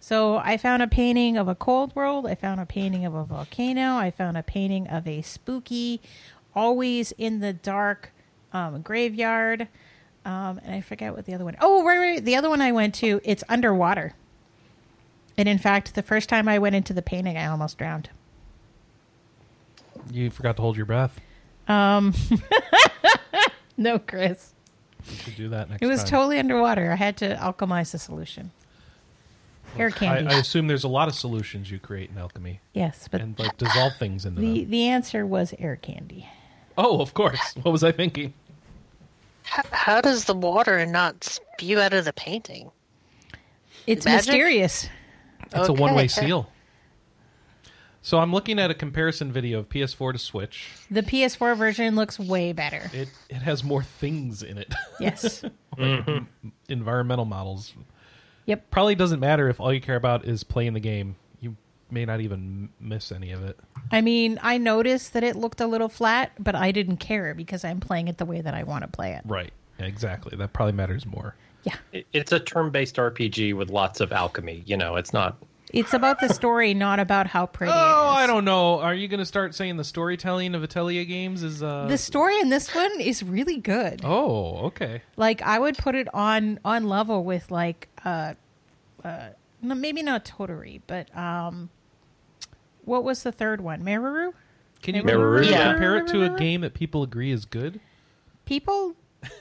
So 0.00 0.36
I 0.36 0.58
found 0.58 0.82
a 0.82 0.88
painting 0.88 1.38
of 1.38 1.48
a 1.48 1.54
cold 1.54 1.96
world. 1.96 2.26
I 2.26 2.34
found 2.34 2.60
a 2.60 2.66
painting 2.66 3.06
of 3.06 3.14
a 3.14 3.24
volcano. 3.24 3.96
I 3.96 4.10
found 4.10 4.36
a 4.36 4.42
painting 4.42 4.86
of 4.88 5.08
a 5.08 5.22
spooky, 5.22 6.02
always 6.54 7.12
in 7.12 7.40
the 7.40 7.54
dark 7.54 8.12
um, 8.52 8.82
graveyard. 8.82 9.68
Um, 10.26 10.60
and 10.64 10.74
I 10.74 10.80
forget 10.82 11.14
what 11.14 11.24
the 11.24 11.34
other 11.34 11.44
one. 11.44 11.56
Oh, 11.60 11.84
right, 11.84 11.98
right. 11.98 12.24
The 12.24 12.36
other 12.36 12.50
one 12.50 12.60
I 12.60 12.72
went 12.72 12.94
to, 12.96 13.20
it's 13.24 13.44
underwater. 13.48 14.14
And 15.36 15.48
in 15.48 15.58
fact, 15.58 15.94
the 15.94 16.02
first 16.02 16.28
time 16.28 16.48
I 16.48 16.58
went 16.58 16.74
into 16.74 16.92
the 16.92 17.02
painting, 17.02 17.36
I 17.36 17.46
almost 17.46 17.78
drowned. 17.78 18.10
You 20.10 20.30
forgot 20.30 20.56
to 20.56 20.62
hold 20.62 20.76
your 20.76 20.86
breath. 20.86 21.18
Um, 21.68 22.14
no, 23.76 23.98
Chris. 23.98 24.52
You 25.08 25.16
should 25.16 25.36
do 25.36 25.48
that 25.50 25.68
next 25.70 25.82
It 25.82 25.86
was 25.86 26.00
time. 26.00 26.10
totally 26.10 26.38
underwater. 26.38 26.90
I 26.92 26.96
had 26.96 27.16
to 27.18 27.36
alchemize 27.36 27.92
the 27.92 27.98
solution. 27.98 28.50
Air 29.76 29.88
I, 29.88 29.90
candy. 29.90 30.34
I 30.34 30.38
assume 30.38 30.66
there's 30.66 30.84
a 30.84 30.88
lot 30.88 31.08
of 31.08 31.14
solutions 31.14 31.70
you 31.70 31.78
create 31.78 32.10
in 32.10 32.16
alchemy 32.18 32.60
yes, 32.74 33.08
but 33.10 33.20
and 33.20 33.36
like 33.38 33.56
dissolve 33.58 33.92
things 33.98 34.24
into 34.24 34.40
the 34.40 34.60
them. 34.62 34.70
the 34.70 34.86
answer 34.86 35.26
was 35.26 35.52
air 35.58 35.76
candy. 35.76 36.28
Oh, 36.78 37.00
of 37.00 37.12
course. 37.14 37.54
What 37.62 37.72
was 37.72 37.82
I 37.82 37.90
thinking? 37.92 38.34
How, 39.42 39.62
how 39.72 40.00
does 40.00 40.24
the 40.24 40.34
water 40.34 40.86
not 40.86 41.22
spew 41.24 41.80
out 41.80 41.92
of 41.92 42.04
the 42.04 42.12
painting? 42.12 42.70
It's 43.86 44.04
Magic? 44.06 44.28
mysterious. 44.28 44.88
It's 45.52 45.68
a 45.68 45.72
one-way 45.72 46.08
seal. 46.08 46.48
So 48.04 48.18
I'm 48.18 48.34
looking 48.34 48.58
at 48.58 48.70
a 48.70 48.74
comparison 48.74 49.32
video 49.32 49.60
of 49.60 49.70
PS4 49.70 50.12
to 50.12 50.18
Switch. 50.18 50.68
The 50.90 51.02
PS4 51.02 51.56
version 51.56 51.96
looks 51.96 52.18
way 52.18 52.52
better. 52.52 52.90
It 52.92 53.08
it 53.30 53.36
has 53.40 53.64
more 53.64 53.82
things 53.82 54.42
in 54.42 54.58
it. 54.58 54.74
Yes. 55.00 55.42
Environmental 56.68 57.24
models. 57.24 57.72
yep. 58.44 58.70
Probably 58.70 58.94
doesn't 58.94 59.20
matter 59.20 59.48
if 59.48 59.58
all 59.58 59.72
you 59.72 59.80
care 59.80 59.96
about 59.96 60.26
is 60.26 60.44
playing 60.44 60.74
the 60.74 60.80
game. 60.80 61.16
You 61.40 61.56
may 61.90 62.04
not 62.04 62.20
even 62.20 62.68
miss 62.78 63.10
any 63.10 63.32
of 63.32 63.42
it. 63.42 63.58
I 63.90 64.02
mean, 64.02 64.38
I 64.42 64.58
noticed 64.58 65.14
that 65.14 65.24
it 65.24 65.34
looked 65.34 65.62
a 65.62 65.66
little 65.66 65.88
flat, 65.88 66.32
but 66.38 66.54
I 66.54 66.72
didn't 66.72 66.98
care 66.98 67.32
because 67.32 67.64
I'm 67.64 67.80
playing 67.80 68.08
it 68.08 68.18
the 68.18 68.26
way 68.26 68.42
that 68.42 68.52
I 68.52 68.64
want 68.64 68.82
to 68.82 68.88
play 68.88 69.14
it. 69.14 69.22
Right. 69.24 69.50
Exactly. 69.78 70.36
That 70.36 70.52
probably 70.52 70.74
matters 70.74 71.06
more. 71.06 71.36
Yeah. 71.62 71.76
It, 71.92 72.06
it's 72.12 72.32
a 72.32 72.38
turn-based 72.38 72.96
RPG 72.96 73.56
with 73.56 73.70
lots 73.70 74.00
of 74.00 74.12
alchemy. 74.12 74.62
You 74.66 74.76
know, 74.76 74.96
it's 74.96 75.14
not. 75.14 75.38
It's 75.74 75.92
about 75.92 76.20
the 76.20 76.32
story, 76.32 76.72
not 76.72 77.00
about 77.00 77.26
how 77.26 77.46
pretty 77.46 77.72
it 77.72 77.74
is. 77.74 77.80
Oh, 77.82 78.08
I 78.10 78.28
don't 78.28 78.44
know. 78.44 78.78
Are 78.78 78.94
you 78.94 79.08
going 79.08 79.18
to 79.18 79.26
start 79.26 79.56
saying 79.56 79.76
the 79.76 79.82
storytelling 79.82 80.54
of 80.54 80.62
Atelier 80.62 81.04
games 81.04 81.42
is 81.42 81.64
uh 81.64 81.86
The 81.86 81.98
story 81.98 82.38
in 82.38 82.48
this 82.48 82.72
one 82.72 83.00
is 83.00 83.24
really 83.24 83.56
good. 83.56 84.02
Oh, 84.04 84.66
okay. 84.66 85.02
Like 85.16 85.42
I 85.42 85.58
would 85.58 85.76
put 85.76 85.96
it 85.96 86.06
on 86.14 86.60
on 86.64 86.88
level 86.88 87.24
with 87.24 87.50
like 87.50 87.88
uh 88.04 88.34
uh 89.02 89.30
no, 89.62 89.74
maybe 89.74 90.02
not 90.02 90.24
Totori, 90.24 90.80
but 90.86 91.14
um 91.16 91.70
what 92.84 93.02
was 93.02 93.24
the 93.24 93.32
third 93.32 93.60
one? 93.60 93.82
Maru? 93.82 94.32
Can 94.80 94.94
you 94.94 95.02
Maru, 95.02 95.42
compare 95.42 95.96
yeah. 95.96 96.02
it 96.02 96.08
to 96.08 96.22
a 96.22 96.38
game 96.38 96.60
that 96.60 96.74
people 96.74 97.02
agree 97.02 97.32
is 97.32 97.46
good? 97.46 97.80
People 98.44 98.94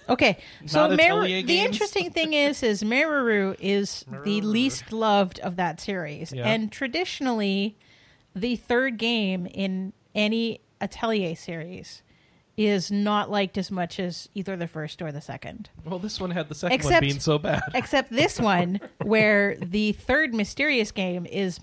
Okay, 0.10 0.38
so 0.66 0.96
the 0.96 1.60
interesting 1.60 2.10
thing 2.12 2.34
is, 2.34 2.62
is 2.64 2.84
Meru 2.84 3.56
is 3.60 4.06
the 4.24 4.42
least 4.42 4.92
loved 4.92 5.40
of 5.40 5.56
that 5.58 5.80
series, 5.80 6.32
Yeah. 6.34 6.48
and 6.48 6.72
traditionally, 6.72 7.78
the 8.36 8.56
third 8.56 8.98
game 8.98 9.46
in 9.48 9.94
any 10.16 10.60
Atelier 10.82 11.36
series 11.36 12.02
is 12.56 12.92
not 12.92 13.32
liked 13.32 13.58
as 13.58 13.72
much 13.72 14.00
as 14.00 14.30
either 14.36 14.56
the 14.56 14.68
first 14.68 15.02
or 15.02 15.12
the 15.12 15.22
second. 15.22 15.70
Well, 15.86 15.98
this 15.98 16.20
one 16.20 16.30
had 16.32 16.50
the 16.50 16.56
second 16.56 16.84
one 16.84 16.86
Except- 16.94 17.02
being 17.02 17.20
so 17.20 17.38
bad. 17.40 17.62
Except 17.74 18.12
this 18.12 18.40
one, 18.40 18.80
where 19.02 19.56
the 19.58 19.94
third 19.94 20.34
mysterious 20.36 20.92
game 20.92 21.26
is 21.26 21.60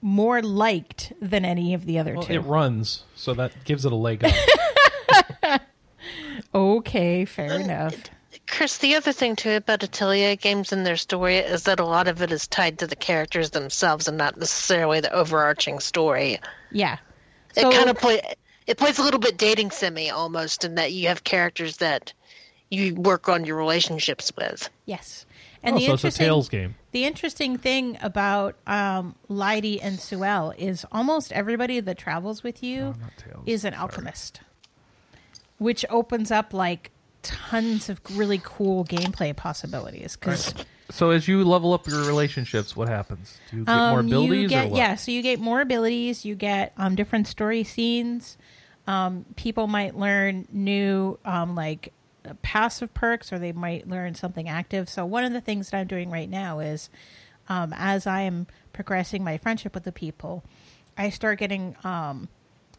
more 0.00 0.40
liked 0.40 1.12
than 1.20 1.44
any 1.44 1.74
of 1.74 1.84
the 1.84 1.98
other 1.98 2.14
Well, 2.14 2.22
two. 2.22 2.32
it 2.32 2.38
runs, 2.40 3.04
so 3.14 3.34
that 3.34 3.52
gives 3.64 3.84
it 3.84 3.92
a 3.92 3.96
leg 3.96 4.24
up. 5.42 5.60
okay, 6.54 7.24
fair 7.24 7.60
enough. 7.60 7.94
Chris, 8.46 8.78
the 8.78 8.94
other 8.96 9.12
thing 9.12 9.36
too 9.36 9.52
about 9.52 9.82
Atelier 9.82 10.36
games 10.36 10.72
and 10.72 10.84
their 10.84 10.96
story 10.96 11.36
is 11.36 11.64
that 11.64 11.80
a 11.80 11.84
lot 11.84 12.08
of 12.08 12.20
it 12.22 12.32
is 12.32 12.46
tied 12.48 12.78
to 12.78 12.86
the 12.86 12.96
characters 12.96 13.50
themselves 13.50 14.08
and 14.08 14.18
not 14.18 14.36
necessarily 14.36 15.00
the 15.00 15.12
overarching 15.12 15.80
story. 15.80 16.38
Yeah. 16.70 16.98
It 17.56 17.62
kind 17.62 17.88
of 17.90 17.96
play 17.96 18.20
it 18.66 18.76
plays 18.76 18.98
a 18.98 19.02
little 19.02 19.20
bit 19.20 19.36
dating 19.36 19.70
simi 19.72 20.10
almost 20.10 20.64
in 20.64 20.76
that 20.76 20.92
you 20.92 21.08
have 21.08 21.24
characters 21.24 21.78
that 21.78 22.12
you 22.70 22.94
work 22.94 23.28
on 23.28 23.44
your 23.44 23.56
relationships 23.56 24.30
with. 24.36 24.68
Yes. 24.86 25.26
And 25.62 25.74
oh, 25.76 25.78
the 25.78 25.86
so 25.86 25.92
it's 25.94 26.04
a 26.04 26.06
interesting 26.06 26.26
Tails 26.26 26.48
game. 26.48 26.74
the 26.92 27.04
interesting 27.04 27.58
thing 27.58 27.98
about 28.00 28.54
um, 28.66 29.14
Lydie 29.28 29.80
and 29.80 29.98
Suelle 29.98 30.56
is 30.56 30.86
almost 30.92 31.32
everybody 31.32 31.80
that 31.80 31.98
travels 31.98 32.42
with 32.42 32.62
you 32.62 32.94
not 33.00 33.16
Tails. 33.16 33.42
is 33.46 33.64
an 33.64 33.72
Sorry. 33.74 33.82
alchemist, 33.82 34.40
which 35.60 35.84
opens 35.90 36.30
up 36.30 36.54
like 36.54 36.90
tons 37.22 37.90
of 37.90 38.00
really 38.14 38.40
cool 38.42 38.82
gameplay 38.86 39.36
possibilities. 39.36 40.16
Because 40.16 40.54
So 40.88 41.10
as 41.10 41.28
you 41.28 41.44
level 41.44 41.74
up 41.74 41.86
your 41.86 42.04
relationships, 42.06 42.74
what 42.74 42.88
happens? 42.88 43.38
Do 43.50 43.58
you 43.58 43.64
get 43.66 43.76
more 43.76 44.00
Um, 44.00 44.06
abilities 44.06 44.42
you 44.42 44.48
get 44.48 44.72
yeah, 44.74 44.94
so 44.94 45.12
you 45.12 45.20
get 45.20 45.38
more 45.38 45.60
abilities. 45.60 46.24
You 46.24 46.34
get 46.34 46.72
um, 46.78 46.94
different 46.94 47.28
story 47.28 47.62
scenes. 47.62 48.38
Um, 48.86 49.26
people 49.36 49.66
might 49.66 49.94
learn 49.96 50.48
new 50.50 51.18
um, 51.26 51.54
like 51.54 51.92
uh, 52.24 52.32
passive 52.40 52.92
perks, 52.94 53.30
or 53.30 53.38
they 53.38 53.52
might 53.52 53.86
learn 53.86 54.14
something 54.14 54.48
active. 54.48 54.88
So 54.88 55.04
one 55.04 55.24
of 55.24 55.34
the 55.34 55.42
things 55.42 55.68
that 55.70 55.76
I'm 55.76 55.86
doing 55.86 56.10
right 56.10 56.28
now 56.28 56.60
is, 56.60 56.88
um, 57.50 57.74
as 57.76 58.06
I 58.06 58.22
am 58.22 58.46
progressing 58.72 59.22
my 59.22 59.36
friendship 59.36 59.74
with 59.74 59.84
the 59.84 59.92
people, 59.92 60.42
I 60.96 61.10
start 61.10 61.38
getting. 61.38 61.76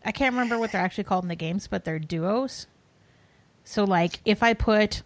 I 0.03 0.11
can't 0.11 0.33
remember 0.33 0.57
what 0.57 0.71
they're 0.71 0.81
actually 0.81 1.03
called 1.03 1.23
in 1.23 1.29
the 1.29 1.35
games, 1.35 1.67
but 1.67 1.85
they're 1.85 1.99
duos. 1.99 2.67
So 3.63 3.83
like 3.83 4.19
if 4.25 4.43
I 4.43 4.53
put 4.53 5.03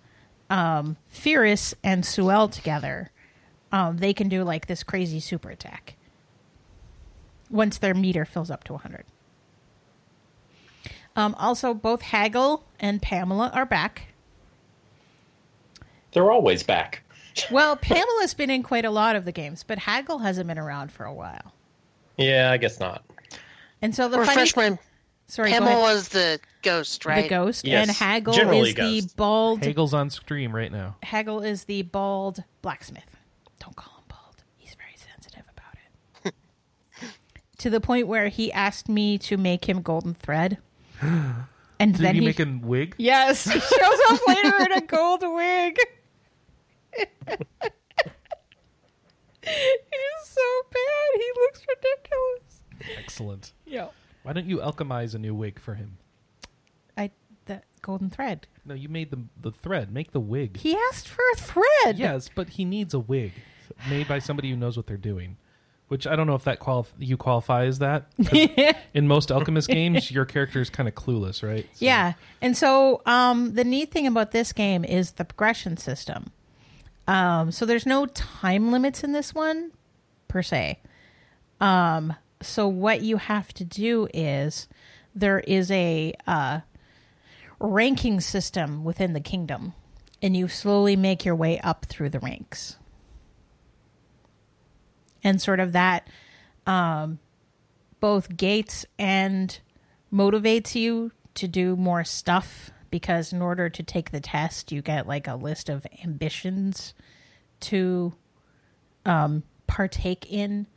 um 0.50 0.98
Firis 1.08 1.74
and 1.84 2.04
Suelle 2.04 2.52
together, 2.52 3.12
um, 3.72 3.98
they 3.98 4.14
can 4.14 4.30
do 4.30 4.43
like 4.43 4.68
this 4.68 4.84
crazy 4.84 5.20
super 5.20 5.50
attack 5.50 5.96
once 7.50 7.78
their 7.78 7.93
meter 7.93 8.26
fills 8.26 8.50
up 8.50 8.64
to 8.66 8.74
100. 8.74 9.06
Um, 11.16 11.36
also, 11.36 11.74
both 11.74 12.02
Hagel 12.02 12.64
and 12.80 13.02
Pamela 13.02 13.50
are 13.54 13.66
back. 13.66 14.14
They're 16.12 16.32
always 16.32 16.64
back. 16.64 17.02
Well, 17.52 17.76
Pamela's 17.76 18.34
been 18.34 18.50
in 18.50 18.64
quite 18.64 18.86
a 18.86 18.89
lot 18.89 19.18
of 19.18 19.26
the 19.26 19.34
games, 19.34 19.62
but 19.62 19.78
Hagel 19.78 20.20
hasn't 20.20 20.48
been 20.48 20.58
around 20.58 20.89
for 20.93 21.04
a 21.04 21.14
while. 21.14 21.52
Yeah, 22.16 22.50
I 22.50 22.56
guess 22.56 22.80
not. 22.80 23.04
And 23.82 23.93
so 23.95 24.07
the 24.07 24.17
funny, 24.17 24.30
Refreshment. 24.30 24.80
sorry, 25.28 25.51
go 25.51 25.59
was 25.82 26.09
the 26.09 26.39
ghost, 26.63 27.05
right? 27.05 27.23
the 27.23 27.30
ghost, 27.30 27.65
Yes, 27.65 27.88
and 27.88 27.95
Hagel 27.95 28.34
generally 28.34 28.69
is 28.69 28.76
the 28.76 29.01
ghost. 29.01 29.15
bald. 29.17 29.63
Hagel's 29.63 29.93
on 29.93 30.09
stream 30.09 30.55
right 30.55 30.71
now. 30.71 30.95
Hagel 31.03 31.41
is 31.41 31.65
the 31.65 31.82
bald 31.84 32.43
blacksmith. 32.61 33.03
Don't 33.59 33.76
call 33.76 33.93
him 33.97 34.03
bald. 34.07 34.43
He's 34.57 34.76
very 34.76 34.95
sensitive 34.95 35.43
about 35.55 35.76
it. 36.26 36.34
to 37.59 37.69
the 37.69 37.80
point 37.82 38.07
where 38.07 38.28
he 38.30 38.51
asked 38.51 38.89
me 38.89 39.17
to 39.19 39.38
make 39.38 39.67
him 39.67 39.82
golden 39.82 40.13
thread. 40.13 40.57
And 41.78 41.91
Did 41.93 42.01
then 42.03 42.15
he 42.15 42.21
he 42.21 42.26
make 42.28 42.39
a 42.39 42.59
wig? 42.63 42.95
Yes, 42.97 43.43
he 43.43 43.59
shows 43.59 43.99
up 44.09 44.19
later 44.30 44.55
in 44.63 44.71
a 44.71 44.80
gold 44.80 45.23
wig. 45.23 45.78
He's 46.97 47.09
so 50.23 50.41
bad. 50.71 51.11
He 51.15 51.32
looks 51.41 51.61
ridiculous. 51.67 52.45
Excellent. 52.97 53.53
Yeah. 53.65 53.88
Why 54.23 54.34
don't 54.34 54.47
you 54.47 54.57
alchemize 54.57 55.13
a 55.15 55.19
new 55.19 55.36
wig 55.36 55.59
for 55.59 55.76
him? 55.76 55.97
I 56.97 57.11
the 57.45 57.61
golden 57.82 58.09
thread. 58.09 58.47
No, 58.65 58.73
you 58.73 58.89
made 58.89 59.11
the 59.11 59.19
the 59.41 59.51
thread. 59.51 59.91
Make 59.93 60.11
the 60.11 60.19
wig. 60.19 60.57
He 60.57 60.76
asked 60.91 61.07
for 61.07 61.23
a 61.34 61.38
thread. 61.38 61.97
Yes, 61.99 62.30
but 62.34 62.49
he 62.49 62.65
needs 62.65 62.93
a 62.93 62.99
wig 62.99 63.32
made 63.89 64.07
by 64.07 64.19
somebody 64.19 64.49
who 64.49 64.55
knows 64.55 64.78
what 64.78 64.88
they're 64.88 64.97
doing. 64.97 65.38
Which 65.88 66.07
I 66.07 66.15
don't 66.15 66.26
know 66.26 66.34
if 66.34 66.43
that 66.45 66.59
qualif- 66.59 66.93
you 66.97 67.15
qualify 67.15 67.65
as 67.65 67.78
that. 67.80 68.07
'Cause 68.17 68.73
In 68.95 69.07
most 69.07 69.32
alchemist 69.32 69.67
games, 69.67 70.09
your 70.09 70.26
character 70.26 70.59
is 70.59 70.71
kind 70.71 70.89
of 70.89 70.95
clueless, 70.95 71.47
right? 71.47 71.65
So- 71.73 71.86
Yeah. 71.86 72.13
And 72.41 72.57
so 72.57 73.03
um, 73.05 73.53
the 73.53 73.63
neat 73.63 73.91
thing 73.91 74.07
about 74.07 74.32
this 74.32 74.51
game 74.51 74.84
is 74.84 75.11
the 75.11 75.26
progression 75.26 75.78
system. 75.78 76.32
Um, 77.07 77.51
so 77.51 77.67
there's 77.67 77.86
no 77.86 78.07
time 78.07 78.71
limits 78.71 79.03
in 79.03 79.11
this 79.11 79.36
one, 79.36 79.73
per 80.28 80.41
se. 80.41 80.80
Um, 81.61 82.15
so 82.46 82.68
what 82.68 83.02
you 83.02 83.18
have 83.18 83.54
to 83.56 83.66
do 83.66 84.08
is 84.14 84.68
there 85.14 85.39
is 85.39 85.72
a 85.72 86.14
uh, 86.28 86.62
ranking 87.60 88.20
system 88.20 88.84
within 88.84 89.14
the 89.14 89.20
kingdom, 89.20 89.74
and 90.22 90.36
you 90.36 90.48
slowly 90.48 90.96
make 90.96 91.26
your 91.26 91.36
way 91.36 91.60
up 91.60 91.86
through 91.86 92.10
the 92.10 92.20
ranks. 92.20 92.78
And 95.24 95.41
sort 95.41 95.60
of 95.60 95.72
that 95.72 96.08
um, 96.68 97.20
both 98.00 98.36
gates 98.36 98.86
and 99.00 99.60
motivates 100.14 100.76
you 100.76 101.12
to 101.36 101.48
do 101.48 101.76
more 101.76 102.04
stuff 102.04 102.72
because 102.91 103.34
in 103.34 103.41
order 103.41 103.70
to 103.70 103.84
take 103.84 104.12
the 104.12 104.20
test 104.20 104.72
you 104.72 104.82
get 104.82 105.08
like 105.08 105.28
a 105.28 105.36
list 105.36 105.70
of 105.70 105.86
ambitions 106.04 106.93
to 107.60 108.14
um, 109.06 109.43
partake 109.68 110.32
in 110.32 110.68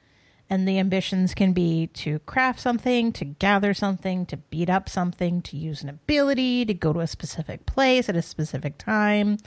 and 0.50 0.66
the 0.66 0.78
ambitions 0.78 1.34
can 1.34 1.52
be 1.52 1.88
to 1.88 2.18
craft 2.20 2.60
something 2.60 3.12
to 3.12 3.24
gather 3.24 3.74
something 3.74 4.24
to 4.26 4.36
beat 4.36 4.70
up 4.70 4.88
something 4.88 5.42
to 5.42 5.56
use 5.56 5.82
an 5.82 5.88
ability 5.88 6.64
to 6.64 6.74
go 6.74 6.92
to 6.92 7.00
a 7.00 7.06
specific 7.06 7.66
place 7.66 8.08
at 8.08 8.16
a 8.16 8.22
specific 8.22 8.78
time 8.78 9.38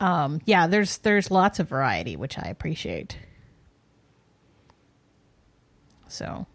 um, 0.00 0.40
yeah 0.44 0.66
there's 0.66 0.98
there's 0.98 1.30
lots 1.30 1.58
of 1.58 1.68
variety 1.68 2.16
which 2.16 2.38
i 2.38 2.48
appreciate 2.48 3.18
so 6.08 6.46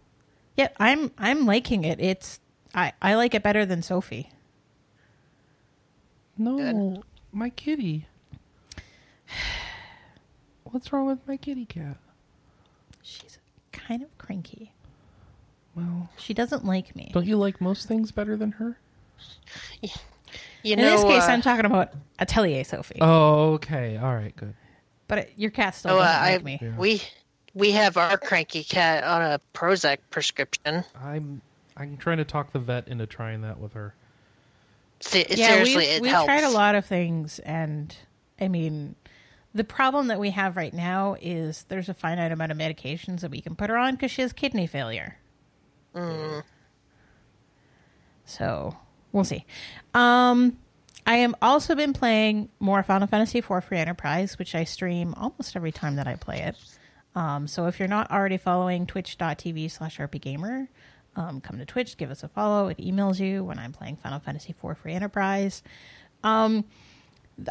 yeah, 0.57 0.69
I'm 0.79 1.11
I'm 1.17 1.45
liking 1.45 1.83
it. 1.83 1.99
It's 1.99 2.39
I 2.73 2.93
I 3.01 3.15
like 3.15 3.33
it 3.33 3.43
better 3.43 3.65
than 3.65 3.81
Sophie. 3.81 4.29
No, 6.37 7.03
my 7.31 7.49
kitty. 7.49 8.07
What's 10.63 10.93
wrong 10.93 11.07
with 11.07 11.27
my 11.27 11.37
kitty 11.37 11.65
cat? 11.65 11.97
She's 13.73 13.81
kind 13.81 14.01
of 14.03 14.17
cranky. 14.17 14.71
Well, 15.75 16.09
She 16.17 16.33
doesn't 16.33 16.65
like 16.65 16.95
me. 16.95 17.11
don't 17.13 17.25
you 17.25 17.37
like 17.37 17.61
most 17.61 17.87
things 17.87 18.11
better 18.11 18.35
than 18.35 18.53
her? 18.53 18.77
You 20.63 20.75
know, 20.75 20.83
In 20.83 20.89
know, 20.89 20.91
this 20.95 21.03
case, 21.03 21.23
uh, 21.23 21.31
I'm 21.33 21.41
talking 21.41 21.65
about 21.65 21.89
Atelier 22.19 22.63
Sophie. 22.63 22.99
Oh, 23.01 23.53
okay. 23.53 23.97
All 23.97 24.13
right, 24.13 24.33
good. 24.35 24.53
but 25.07 25.17
it, 25.17 25.33
your 25.35 25.49
cat 25.49 25.73
still 25.75 25.95
oh, 25.95 25.99
uh, 25.99 26.05
doesn't 26.05 26.23
I, 26.23 26.33
like 26.35 26.43
me. 26.43 26.59
Yeah. 26.61 26.77
we 26.77 27.01
we 27.55 27.71
have 27.71 27.97
our 27.97 28.15
cranky 28.17 28.63
cat 28.63 29.03
on 29.03 29.21
a 29.23 29.41
Prozac 29.55 29.97
prescription. 30.11 30.85
I'm 31.03 31.41
I'm 31.75 31.97
trying 31.97 32.17
to 32.19 32.23
talk 32.25 32.53
the 32.53 32.59
vet 32.59 32.87
into 32.87 33.07
trying 33.07 33.41
that 33.41 33.59
with 33.59 33.73
her. 33.73 33.95
Se- 34.99 35.25
Yeah, 35.31 35.47
seriously, 35.47 35.75
we've, 35.77 35.89
it 35.89 36.01
we've 36.03 36.11
helps. 36.11 36.27
tried 36.27 36.43
a 36.43 36.49
lot 36.51 36.75
of 36.75 36.85
things, 36.85 37.39
and 37.39 37.93
I 38.39 38.47
mean, 38.47 38.95
the 39.53 39.63
problem 39.63 40.07
that 40.07 40.19
we 40.19 40.29
have 40.31 40.55
right 40.55 40.73
now 40.73 41.17
is 41.21 41.65
there's 41.67 41.89
a 41.89 41.93
finite 41.93 42.31
amount 42.31 42.51
of 42.51 42.57
medications 42.57 43.21
that 43.21 43.31
we 43.31 43.41
can 43.41 43.55
put 43.55 43.69
her 43.69 43.77
on 43.77 43.95
because 43.95 44.11
she 44.11 44.21
has 44.21 44.31
kidney 44.33 44.67
failure. 44.67 45.17
So 48.25 48.77
we'll 49.11 49.25
see. 49.25 49.45
Um, 49.93 50.57
I 51.05 51.17
am 51.17 51.35
also 51.41 51.75
been 51.75 51.93
playing 51.93 52.49
more 52.59 52.81
Final 52.83 53.07
Fantasy 53.07 53.39
IV 53.39 53.63
Free 53.65 53.77
Enterprise, 53.77 54.39
which 54.39 54.55
I 54.55 54.63
stream 54.63 55.13
almost 55.17 55.55
every 55.55 55.71
time 55.71 55.95
that 55.97 56.07
I 56.07 56.15
play 56.15 56.41
it. 56.41 56.57
Um, 57.15 57.47
so 57.47 57.65
if 57.65 57.79
you're 57.79 57.89
not 57.89 58.09
already 58.09 58.37
following 58.37 58.85
twitch.tv 58.85 59.69
slash 59.69 59.97
rpgamer, 59.97 60.67
um, 61.17 61.41
come 61.41 61.57
to 61.57 61.65
Twitch, 61.65 61.97
give 61.97 62.09
us 62.09 62.23
a 62.23 62.29
follow. 62.29 62.69
It 62.69 62.77
emails 62.77 63.19
you 63.19 63.43
when 63.43 63.59
I'm 63.59 63.73
playing 63.73 63.97
Final 63.97 64.19
Fantasy 64.19 64.55
IV 64.63 64.77
Free 64.77 64.93
Enterprise. 64.93 65.61
Um, 66.23 66.63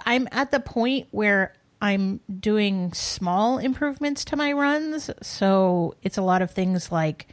I'm 0.07 0.28
at 0.32 0.51
the 0.51 0.61
point 0.61 1.09
where 1.11 1.53
I'm 1.80 2.20
doing 2.40 2.92
small 2.92 3.58
improvements 3.58 4.24
to 4.26 4.36
my 4.36 4.52
runs. 4.52 5.10
So 5.22 5.94
it's 6.02 6.18
a 6.18 6.22
lot 6.22 6.42
of 6.42 6.50
things 6.50 6.92
like, 6.92 7.28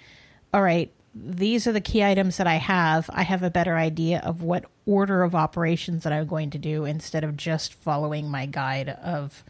all 0.53 0.61
right, 0.61 0.91
these 1.13 1.67
are 1.67 1.71
the 1.71 1.81
key 1.81 2.03
items 2.03 2.37
that 2.37 2.47
I 2.47 2.55
have. 2.55 3.09
I 3.11 3.23
have 3.23 3.43
a 3.43 3.49
better 3.49 3.75
idea 3.75 4.19
of 4.19 4.43
what 4.43 4.65
order 4.85 5.23
of 5.23 5.35
operations 5.35 6.03
that 6.03 6.13
I'm 6.13 6.27
going 6.27 6.51
to 6.51 6.57
do 6.57 6.85
instead 6.85 7.23
of 7.23 7.35
just 7.35 7.73
following 7.73 8.29
my 8.29 8.45
guide 8.45 8.89
of, 8.89 9.43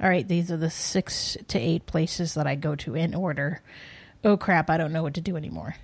all 0.00 0.08
right, 0.08 0.26
these 0.26 0.52
are 0.52 0.56
the 0.56 0.70
six 0.70 1.36
to 1.48 1.58
eight 1.58 1.86
places 1.86 2.34
that 2.34 2.46
I 2.46 2.54
go 2.54 2.76
to 2.76 2.94
in 2.94 3.14
order. 3.14 3.62
Oh 4.22 4.36
crap, 4.36 4.70
I 4.70 4.76
don't 4.76 4.92
know 4.92 5.02
what 5.02 5.14
to 5.14 5.20
do 5.20 5.36
anymore. 5.36 5.76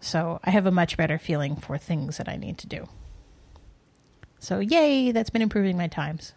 So 0.00 0.40
I 0.44 0.50
have 0.50 0.66
a 0.66 0.70
much 0.70 0.96
better 0.96 1.18
feeling 1.18 1.56
for 1.56 1.76
things 1.78 2.16
that 2.18 2.28
I 2.28 2.36
need 2.36 2.58
to 2.58 2.66
do. 2.66 2.88
So 4.38 4.60
yay, 4.60 5.12
that's 5.12 5.30
been 5.30 5.42
improving 5.42 5.76
my 5.76 5.88
times. 5.88 6.32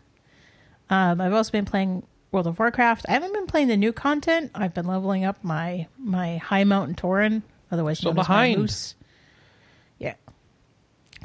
Um, 0.89 1.19
I've 1.21 1.33
also 1.33 1.51
been 1.51 1.65
playing 1.65 2.03
World 2.31 2.47
of 2.47 2.57
Warcraft. 2.59 3.05
I 3.09 3.11
haven't 3.13 3.33
been 3.33 3.47
playing 3.47 3.67
the 3.67 3.77
new 3.77 3.91
content. 3.93 4.51
I've 4.55 4.73
been 4.73 4.85
leveling 4.87 5.25
up 5.25 5.43
my 5.43 5.87
my 5.97 6.37
High 6.37 6.63
Mountain 6.63 6.95
Tauren, 6.95 7.41
otherwise 7.71 7.99
So 7.99 8.09
known 8.09 8.13
as 8.13 8.15
my 8.17 8.21
behind. 8.23 8.59
moose. 8.61 8.95
Yeah. 9.99 10.13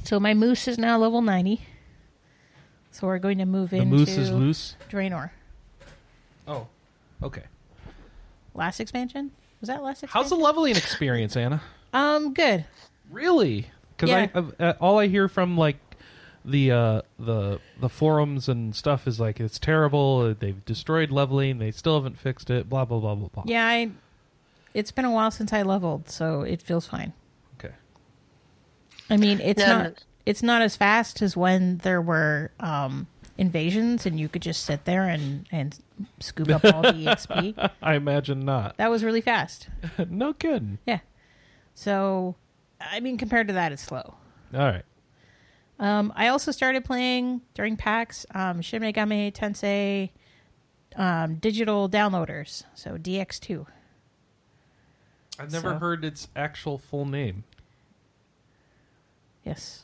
So 0.05 0.19
my 0.19 0.35
moose 0.35 0.67
is 0.69 0.79
now 0.79 0.99
level 0.99 1.23
ninety. 1.23 1.61
So 2.91 3.07
we're 3.07 3.19
going 3.19 3.39
to 3.39 3.47
move 3.47 3.71
The 3.71 3.77
into 3.79 3.97
moose 3.97 4.17
is 4.19 4.31
loose. 4.31 4.77
Draenor. 4.91 5.31
Oh, 6.47 6.67
okay. 7.23 7.45
Last 8.55 8.81
expansion 8.81 9.31
was 9.61 9.69
that 9.69 9.83
last 9.83 10.03
expansion? 10.03 10.11
How's 10.13 10.29
the 10.29 10.37
leveling 10.37 10.77
experience, 10.77 11.37
Anna? 11.37 11.63
um 11.95 12.35
good. 12.35 12.65
Really? 13.11 13.67
Because 13.97 14.09
Yeah. 14.11 14.27
I 14.35 14.63
uh, 14.65 14.75
all 14.81 14.99
I 14.99 15.07
hear 15.07 15.29
from 15.29 15.57
like 15.57 15.77
the 16.45 16.71
uh, 16.73 17.03
the 17.19 17.61
the 17.81 17.89
forums 17.89 18.49
and 18.49 18.75
stuff 18.75 19.07
is 19.07 19.21
like 19.21 19.41
it's 19.41 19.59
terrible. 19.59 20.21
uh, 20.31 20.35
They've 20.39 20.65
destroyed 20.65 21.11
leveling. 21.11 21.59
They 21.59 21.71
still 21.71 21.95
haven't 21.95 22.19
fixed 22.19 22.51
it. 22.51 22.69
Blah 22.69 22.85
blah 22.85 22.99
blah 22.99 23.15
blah 23.15 23.29
blah. 23.29 23.43
Yeah, 23.47 23.67
I. 23.67 23.91
It's 24.75 24.91
been 24.91 25.05
a 25.05 25.11
while 25.11 25.31
since 25.31 25.53
I 25.53 25.63
leveled, 25.63 26.09
so 26.09 26.43
it 26.43 26.63
feels 26.63 26.87
fine. 26.87 27.13
Okay. 27.59 27.75
I 29.11 29.17
mean, 29.19 29.39
it's 29.41 29.61
No, 29.61 29.67
not 29.67 29.85
no. 29.85 29.93
it's 30.25 30.43
not 30.43 30.63
as 30.63 30.77
fast 30.77 31.21
as 31.23 31.37
when 31.37 31.77
there 31.79 32.01
were 32.01 32.51
um, 32.61 33.07
invasions 33.37 34.07
and 34.07 34.19
you 34.19 34.29
could 34.31 34.41
just 34.43 34.65
sit 34.65 34.85
there 34.87 35.05
and 35.09 35.47
and 35.53 35.79
scoop 36.21 36.49
up 36.49 36.65
all 36.65 36.81
the 36.83 36.93
XP. 37.05 37.71
I 37.83 37.95
imagine 37.97 38.41
not. 38.41 38.79
That 38.79 38.91
was 38.91 39.05
really 39.05 39.21
fast. 39.21 39.69
no 40.09 40.33
kidding. 40.33 40.79
Yeah. 40.87 41.01
So, 41.75 42.35
I 42.81 43.01
mean, 43.01 43.17
compared 43.19 43.49
to 43.49 43.55
that, 43.55 43.73
it's 43.73 43.83
slow. 43.83 44.15
All 44.55 44.61
right. 44.61 44.83
Um, 45.83 46.13
I 46.15 46.29
also 46.29 46.53
started 46.53 46.85
playing 46.85 47.43
during 47.55 47.77
PAX 47.77 48.25
um, 48.35 48.63
Shin 48.63 48.81
Megami 48.83 49.33
Tensei 49.33 50.11
um, 50.97 51.35
digital 51.37 51.89
downloaders, 51.91 52.63
so 52.75 52.97
DX2. 52.97 53.67
I've 55.41 55.51
never 55.51 55.71
So- 55.71 55.79
heard 55.79 56.05
its 56.05 56.29
actual 56.37 56.79
full 56.79 57.05
name. 57.05 57.43
Yes. 59.45 59.83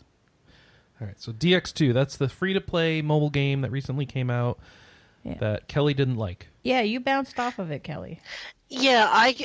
All 1.00 1.06
right, 1.06 1.20
so 1.20 1.32
DX2, 1.32 1.92
that's 1.92 2.16
the 2.16 2.28
free 2.28 2.52
to 2.52 2.60
play 2.60 3.02
mobile 3.02 3.30
game 3.30 3.60
that 3.62 3.70
recently 3.70 4.06
came 4.06 4.30
out 4.30 4.58
Yeah. 5.24 5.34
that 5.40 5.68
Kelly 5.68 5.94
didn't 5.94 6.16
like. 6.16 6.48
Yeah, 6.62 6.80
you 6.82 7.00
bounced 7.00 7.38
off 7.40 7.58
of 7.58 7.70
it, 7.70 7.82
Kelly. 7.82 8.20
Yeah, 8.68 9.08
I 9.10 9.36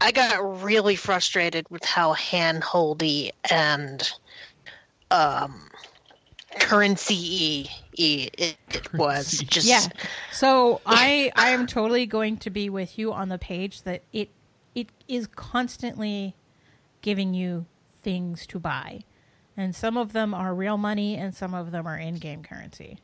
I 0.00 0.10
got 0.10 0.62
really 0.62 0.96
frustrated 0.96 1.66
with 1.70 1.84
how 1.84 2.14
handholdy 2.14 3.30
and 3.50 4.10
um 5.12 5.68
currency 6.58 7.68
it, 7.94 8.56
it 8.68 8.92
was. 8.94 9.38
Just 9.38 9.66
Yeah. 9.66 9.86
So 10.32 10.80
I 10.86 11.32
I 11.36 11.50
am 11.50 11.66
totally 11.66 12.06
going 12.06 12.38
to 12.38 12.50
be 12.50 12.70
with 12.70 12.98
you 12.98 13.12
on 13.12 13.28
the 13.28 13.38
page 13.38 13.82
that 13.82 14.02
it 14.12 14.30
it 14.74 14.88
is 15.08 15.26
constantly 15.26 16.34
giving 17.02 17.34
you 17.34 17.66
things 18.02 18.46
to 18.48 18.58
buy. 18.58 19.04
And 19.56 19.74
some 19.74 19.98
of 19.98 20.12
them 20.14 20.32
are 20.32 20.54
real 20.54 20.78
money 20.78 21.16
and 21.16 21.34
some 21.34 21.52
of 21.52 21.72
them 21.72 21.86
are 21.86 21.98
in-game 21.98 22.42
currency. 22.42 22.98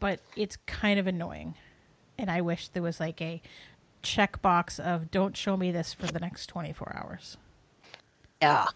But 0.00 0.20
it's 0.36 0.58
kind 0.66 1.00
of 1.00 1.06
annoying. 1.06 1.54
And 2.18 2.30
I 2.30 2.42
wish 2.42 2.68
there 2.68 2.82
was 2.82 3.00
like 3.00 3.22
a 3.22 3.40
checkbox 4.02 4.78
of 4.78 5.10
don't 5.10 5.34
show 5.34 5.56
me 5.56 5.72
this 5.72 5.94
for 5.94 6.06
the 6.06 6.20
next 6.20 6.48
24 6.48 6.94
hours. 6.94 7.38
Yeah. 8.42 8.66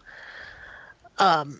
Um, 1.19 1.59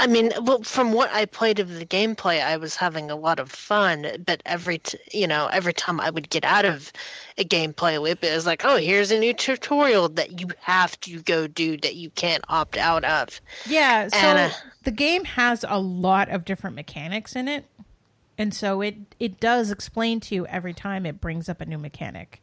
I 0.00 0.06
mean, 0.06 0.30
well, 0.42 0.62
from 0.62 0.92
what 0.92 1.10
I 1.12 1.24
played 1.24 1.58
of 1.58 1.74
the 1.74 1.84
gameplay, 1.84 2.42
I 2.42 2.56
was 2.56 2.76
having 2.76 3.10
a 3.10 3.16
lot 3.16 3.40
of 3.40 3.50
fun. 3.50 4.06
But 4.24 4.42
every, 4.46 4.78
t- 4.78 4.98
you 5.12 5.26
know, 5.26 5.48
every 5.48 5.72
time 5.72 6.00
I 6.00 6.10
would 6.10 6.30
get 6.30 6.44
out 6.44 6.64
of 6.64 6.92
a 7.36 7.44
gameplay 7.44 8.00
loop, 8.00 8.22
it 8.22 8.32
was 8.32 8.46
like, 8.46 8.64
oh, 8.64 8.76
here's 8.76 9.10
a 9.10 9.18
new 9.18 9.34
tutorial 9.34 10.08
that 10.10 10.40
you 10.40 10.48
have 10.60 10.98
to 11.00 11.20
go 11.22 11.48
do 11.48 11.76
that 11.78 11.96
you 11.96 12.10
can't 12.10 12.44
opt 12.48 12.76
out 12.76 13.04
of. 13.04 13.40
Yeah, 13.66 14.08
so 14.08 14.16
And, 14.16 14.52
uh, 14.52 14.54
the 14.84 14.92
game 14.92 15.24
has 15.24 15.64
a 15.68 15.80
lot 15.80 16.28
of 16.28 16.44
different 16.44 16.76
mechanics 16.76 17.34
in 17.34 17.48
it. 17.48 17.64
And 18.38 18.54
so 18.54 18.80
it 18.80 18.94
it 19.18 19.40
does 19.40 19.72
explain 19.72 20.20
to 20.20 20.34
you 20.34 20.46
every 20.46 20.72
time 20.72 21.04
it 21.06 21.20
brings 21.20 21.48
up 21.48 21.60
a 21.60 21.66
new 21.66 21.76
mechanic. 21.76 22.40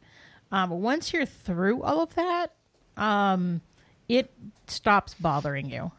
Um, 0.52 0.68
once 0.68 1.12
you're 1.12 1.24
through 1.24 1.82
all 1.82 2.02
of 2.02 2.14
that, 2.16 2.52
um, 2.98 3.62
it 4.08 4.30
stops 4.66 5.14
bothering 5.14 5.70
you. 5.70 5.90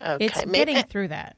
Okay, 0.00 0.26
It's 0.26 0.46
maybe 0.46 0.72
getting 0.72 0.76
eh. 0.76 0.82
through 0.82 1.08
that. 1.08 1.36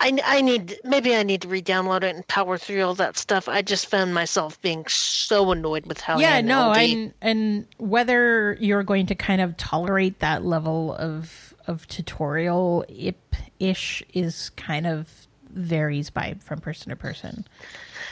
I, 0.00 0.16
I 0.24 0.40
need 0.42 0.78
maybe 0.84 1.14
I 1.16 1.24
need 1.24 1.42
to 1.42 1.48
re-download 1.48 2.04
it 2.04 2.14
and 2.14 2.26
power 2.28 2.56
through 2.56 2.82
all 2.84 2.94
that 2.94 3.16
stuff. 3.16 3.48
I 3.48 3.62
just 3.62 3.86
found 3.86 4.14
myself 4.14 4.60
being 4.62 4.86
so 4.86 5.50
annoyed 5.50 5.86
with 5.86 6.00
how 6.00 6.18
yeah, 6.20 6.40
no, 6.40 6.72
and 6.72 7.12
and 7.20 7.66
whether 7.78 8.56
you're 8.60 8.84
going 8.84 9.06
to 9.06 9.16
kind 9.16 9.40
of 9.40 9.56
tolerate 9.56 10.20
that 10.20 10.44
level 10.44 10.94
of 10.94 11.52
of 11.66 11.86
tutorial 11.88 12.84
ip 12.88 13.34
ish 13.58 14.02
is 14.14 14.50
kind 14.50 14.86
of 14.86 15.08
varies 15.50 16.10
by 16.10 16.36
from 16.44 16.60
person 16.60 16.90
to 16.90 16.96
person. 16.96 17.44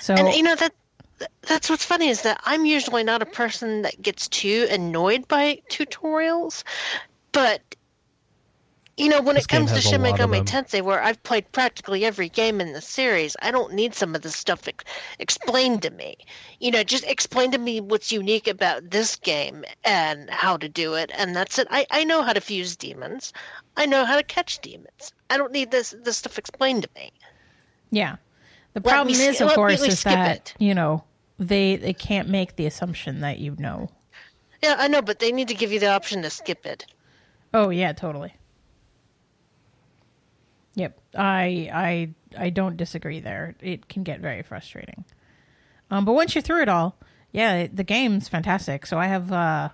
So 0.00 0.14
And 0.14 0.34
you 0.34 0.42
know 0.42 0.56
that 0.56 0.72
that's 1.42 1.70
what's 1.70 1.84
funny 1.84 2.08
is 2.08 2.22
that 2.22 2.40
I'm 2.44 2.66
usually 2.66 3.04
not 3.04 3.22
a 3.22 3.26
person 3.26 3.82
that 3.82 4.02
gets 4.02 4.26
too 4.26 4.66
annoyed 4.70 5.28
by 5.28 5.62
tutorials, 5.70 6.64
but 7.30 7.60
you 8.96 9.08
know 9.08 9.20
when 9.20 9.34
This 9.34 9.44
it 9.44 9.48
comes 9.48 9.70
to 9.70 9.76
has 9.76 9.86
a 9.86 9.88
Shin 9.88 10.00
Megami. 10.00 10.44
Tensei, 10.44 10.82
where 10.82 11.02
I've 11.02 11.22
played 11.22 11.50
practically 11.52 12.04
every 12.04 12.28
game 12.28 12.60
in 12.60 12.72
the 12.72 12.80
series, 12.80 13.36
I 13.42 13.50
don't 13.50 13.74
need 13.74 13.94
some 13.94 14.14
of 14.14 14.22
this 14.22 14.36
stuff 14.36 14.66
ex- 14.66 14.84
explained 15.18 15.82
to 15.82 15.90
me. 15.90 16.16
You 16.60 16.70
know, 16.70 16.82
just 16.82 17.04
explain 17.04 17.50
to 17.52 17.58
me 17.58 17.80
what's 17.80 18.10
unique 18.10 18.48
about 18.48 18.90
this 18.90 19.16
game 19.16 19.64
and 19.84 20.30
how 20.30 20.56
to 20.56 20.68
do 20.68 20.94
it, 20.94 21.10
and 21.14 21.36
that's 21.36 21.58
it. 21.58 21.68
I, 21.70 21.86
I 21.90 22.04
know 22.04 22.22
how 22.22 22.32
to 22.32 22.40
fuse 22.40 22.76
demons. 22.76 23.32
I 23.76 23.86
know 23.86 24.04
how 24.04 24.16
to 24.16 24.22
catch 24.22 24.60
demons. 24.60 25.12
I 25.28 25.36
don't 25.36 25.52
need 25.52 25.70
this 25.70 25.94
this 26.02 26.18
stuff 26.18 26.38
explained 26.38 26.84
to 26.84 26.88
me. 26.94 27.12
Yeah. 27.90 28.16
The 28.72 28.80
problem 28.80 29.16
me 29.16 29.26
is, 29.26 29.36
sk- 29.36 29.42
of 29.44 29.54
course, 29.54 29.82
is 29.82 30.02
that 30.04 30.36
it. 30.36 30.54
you 30.58 30.74
know 30.74 31.04
they 31.38 31.76
they 31.76 31.92
can't 31.92 32.28
make 32.28 32.56
the 32.56 32.66
assumption 32.66 33.20
that 33.20 33.38
you 33.38 33.56
know. 33.58 33.90
Yeah, 34.62 34.76
I 34.78 34.88
know, 34.88 35.02
but 35.02 35.18
they 35.18 35.32
need 35.32 35.48
to 35.48 35.54
give 35.54 35.70
you 35.72 35.80
the 35.80 35.90
option 35.90 36.22
to 36.22 36.30
skip 36.30 36.64
it. 36.64 36.86
Oh 37.52 37.70
yeah, 37.70 37.92
totally. 37.92 38.34
Yep, 40.76 41.00
I 41.16 41.70
I 41.72 42.14
I 42.38 42.50
don't 42.50 42.76
disagree 42.76 43.20
there. 43.20 43.56
It 43.60 43.88
can 43.88 44.02
get 44.02 44.20
very 44.20 44.42
frustrating. 44.42 45.04
Um, 45.90 46.04
but 46.04 46.12
once 46.12 46.34
you're 46.34 46.42
through 46.42 46.62
it 46.62 46.68
all, 46.68 46.96
yeah, 47.32 47.66
the 47.72 47.82
game's 47.82 48.28
fantastic. 48.28 48.84
So 48.86 48.98
I 48.98 49.06
have 49.06 49.32
uh, 49.32 49.70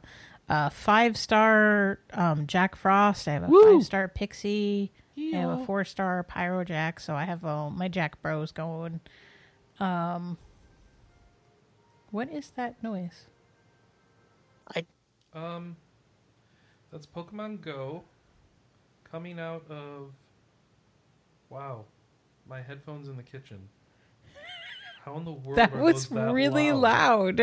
a 0.49 0.71
five 0.71 1.17
star 1.17 1.99
um, 2.13 2.47
Jack 2.47 2.77
Frost. 2.77 3.27
I 3.27 3.33
have 3.33 3.43
a 3.43 3.49
Woo! 3.49 3.75
five 3.79 3.85
star 3.85 4.09
Pixie. 4.09 4.93
I 5.19 5.37
have 5.37 5.61
a 5.61 5.67
four 5.67 5.85
star 5.85 6.23
Pyro 6.23 6.65
Jack. 6.65 7.01
So 7.01 7.15
I 7.15 7.25
have 7.25 7.45
uh, 7.45 7.69
my 7.69 7.89
Jack 7.89 8.23
Bros 8.23 8.53
going. 8.53 9.01
Um, 9.81 10.39
what 12.13 12.31
is 12.31 12.51
that 12.57 12.81
noise? 12.83 13.27
I 14.75 14.87
Um, 15.35 15.77
that's 16.93 17.07
Pokemon 17.07 17.61
Go 17.61 18.05
coming 19.05 19.41
out 19.41 19.65
of. 19.69 20.13
Wow, 21.53 21.85
my 22.49 22.63
headphones 22.63 23.09
in 23.09 23.17
the 23.19 23.23
kitchen. 23.23 23.69
How 25.05 25.19
in 25.19 25.27
the 25.27 25.33
world 25.33 25.59
That 25.59 25.75
are 25.75 25.83
was 25.83 26.09
those 26.09 26.09
that 26.09 26.33
really 26.33 26.73
loud. 26.73 27.37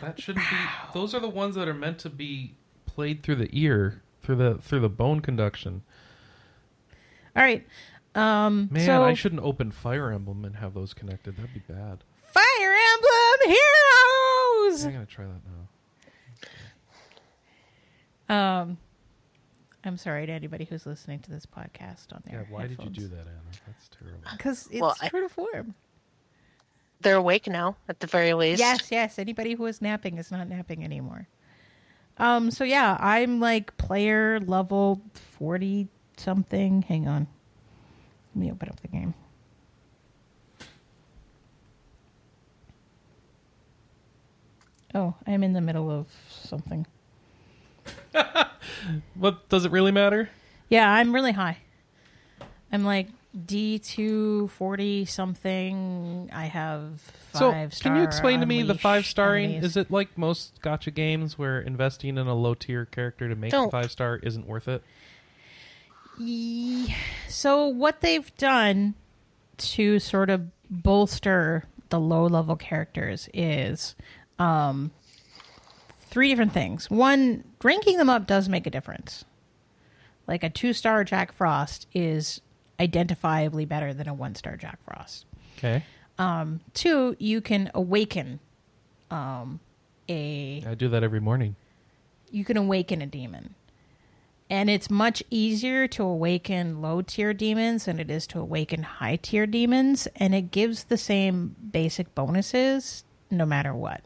That 0.00 0.20
shouldn't 0.20 0.44
be. 0.44 0.56
Those 0.92 1.14
are 1.14 1.20
the 1.20 1.28
ones 1.28 1.54
that 1.54 1.68
are 1.68 1.74
meant 1.74 2.00
to 2.00 2.10
be 2.10 2.56
played 2.84 3.22
through 3.22 3.36
the 3.36 3.48
ear, 3.52 4.02
through 4.22 4.36
the 4.36 4.54
through 4.56 4.80
the 4.80 4.88
bone 4.88 5.20
conduction. 5.20 5.82
All 7.36 7.44
right. 7.44 7.64
Um, 8.16 8.70
Man, 8.72 8.86
so 8.86 9.04
I 9.04 9.14
shouldn't 9.14 9.42
open 9.42 9.70
Fire 9.70 10.10
Emblem 10.10 10.44
and 10.44 10.56
have 10.56 10.74
those 10.74 10.92
connected. 10.92 11.36
That'd 11.36 11.54
be 11.54 11.60
bad. 11.60 12.02
Fire 12.24 12.74
Emblem 12.94 13.56
Heroes. 13.56 14.84
I'm 14.84 14.92
gonna 14.94 15.06
try 15.06 15.26
that 15.26 15.42
now. 18.28 18.62
Um, 18.62 18.78
I'm 19.84 19.96
sorry 19.98 20.26
to 20.26 20.32
anybody 20.32 20.64
who's 20.64 20.86
listening 20.86 21.20
to 21.20 21.30
this 21.30 21.44
podcast 21.46 22.12
on 22.12 22.22
their. 22.24 22.40
Yeah, 22.40 22.44
their 22.44 22.52
why 22.54 22.66
did 22.66 22.82
you 22.82 22.90
do 22.90 23.08
that, 23.08 23.20
Anna? 23.20 23.40
That's 23.66 23.88
terrible. 23.90 24.20
Because 24.32 24.66
it's 24.70 24.80
Well, 24.80 24.96
I- 25.00 25.08
true 25.08 25.20
to 25.20 25.28
form. 25.28 25.74
They're 27.00 27.16
awake 27.16 27.46
now, 27.48 27.76
at 27.88 28.00
the 28.00 28.06
very 28.06 28.32
least. 28.32 28.60
Yes, 28.60 28.90
yes. 28.90 29.18
Anybody 29.18 29.54
who 29.54 29.66
is 29.66 29.82
napping 29.82 30.16
is 30.16 30.30
not 30.30 30.48
napping 30.48 30.82
anymore. 30.84 31.28
Um. 32.16 32.50
So 32.50 32.64
yeah, 32.64 32.96
I'm 32.98 33.40
like 33.40 33.76
player 33.76 34.40
level 34.40 35.02
forty 35.12 35.88
something. 36.16 36.80
Hang 36.82 37.06
on. 37.06 37.26
Let 38.34 38.40
me 38.40 38.50
open 38.52 38.68
up 38.70 38.80
the 38.80 38.88
game. 38.88 39.12
Oh, 44.94 45.14
I'm 45.26 45.42
in 45.42 45.52
the 45.52 45.60
middle 45.60 45.90
of 45.90 46.06
something. 46.30 46.86
What 49.14 49.48
does 49.48 49.64
it 49.64 49.72
really 49.72 49.92
matter? 49.92 50.28
Yeah, 50.68 50.90
I'm 50.90 51.14
really 51.14 51.32
high. 51.32 51.58
I'm 52.72 52.84
like 52.84 53.08
D 53.46 53.78
two 53.78 54.48
forty 54.48 55.04
something. 55.04 56.30
I 56.32 56.46
have 56.46 57.00
five. 57.00 57.38
So, 57.38 57.50
five. 57.52 57.74
can 57.80 57.96
you 57.96 58.02
explain 58.02 58.40
to 58.40 58.46
me 58.46 58.62
the 58.62 58.74
five 58.74 59.06
starring? 59.06 59.46
enemies. 59.52 59.64
Is 59.70 59.76
it 59.76 59.90
like 59.90 60.16
most 60.18 60.60
gotcha 60.60 60.90
games 60.90 61.38
where 61.38 61.60
investing 61.60 62.18
in 62.18 62.26
a 62.26 62.34
low 62.34 62.54
tier 62.54 62.84
character 62.84 63.28
to 63.28 63.34
make 63.34 63.50
Don't. 63.50 63.70
five 63.70 63.90
star 63.90 64.16
isn't 64.22 64.46
worth 64.46 64.68
it? 64.68 64.82
Ye- 66.18 66.94
So 67.28 67.66
what 67.66 68.00
they've 68.00 68.34
done 68.36 68.94
to 69.58 69.98
sort 69.98 70.30
of 70.30 70.48
bolster 70.70 71.64
the 71.88 71.98
low 72.00 72.26
level 72.26 72.56
characters 72.56 73.28
is 73.34 73.94
um, 74.38 74.90
three 76.14 76.28
different 76.28 76.52
things. 76.52 76.88
One, 76.88 77.42
ranking 77.62 77.96
them 77.98 78.08
up 78.08 78.26
does 78.28 78.48
make 78.48 78.66
a 78.68 78.70
difference. 78.70 79.24
Like 80.28 80.44
a 80.44 80.48
two 80.48 80.72
star 80.72 81.02
Jack 81.02 81.32
Frost 81.32 81.88
is 81.92 82.40
identifiably 82.78 83.66
better 83.68 83.92
than 83.92 84.08
a 84.08 84.14
one 84.14 84.34
star 84.36 84.56
Jack 84.56 84.78
Frost. 84.84 85.26
Okay, 85.58 85.82
Um, 86.18 86.60
Two, 86.72 87.16
you 87.18 87.40
can 87.40 87.70
awaken 87.74 88.38
um, 89.10 89.58
a 90.08 90.62
I 90.66 90.74
do 90.74 90.88
that 90.88 91.02
every 91.02 91.20
morning. 91.20 91.56
you 92.30 92.44
can 92.44 92.56
awaken 92.56 93.02
a 93.02 93.06
demon. 93.06 93.54
And 94.50 94.68
it's 94.70 94.90
much 94.90 95.22
easier 95.30 95.88
to 95.88 96.02
awaken 96.04 96.80
low 96.82 97.00
tier 97.02 97.32
demons 97.32 97.86
than 97.86 97.98
it 97.98 98.10
is 98.10 98.26
to 98.28 98.38
awaken 98.40 98.82
high 98.82 99.16
tier 99.16 99.46
demons. 99.46 100.06
And 100.16 100.34
it 100.34 100.50
gives 100.50 100.84
the 100.84 100.98
same 100.98 101.56
basic 101.72 102.14
bonuses 102.14 103.04
no 103.30 103.46
matter 103.46 103.74
what, 103.74 104.02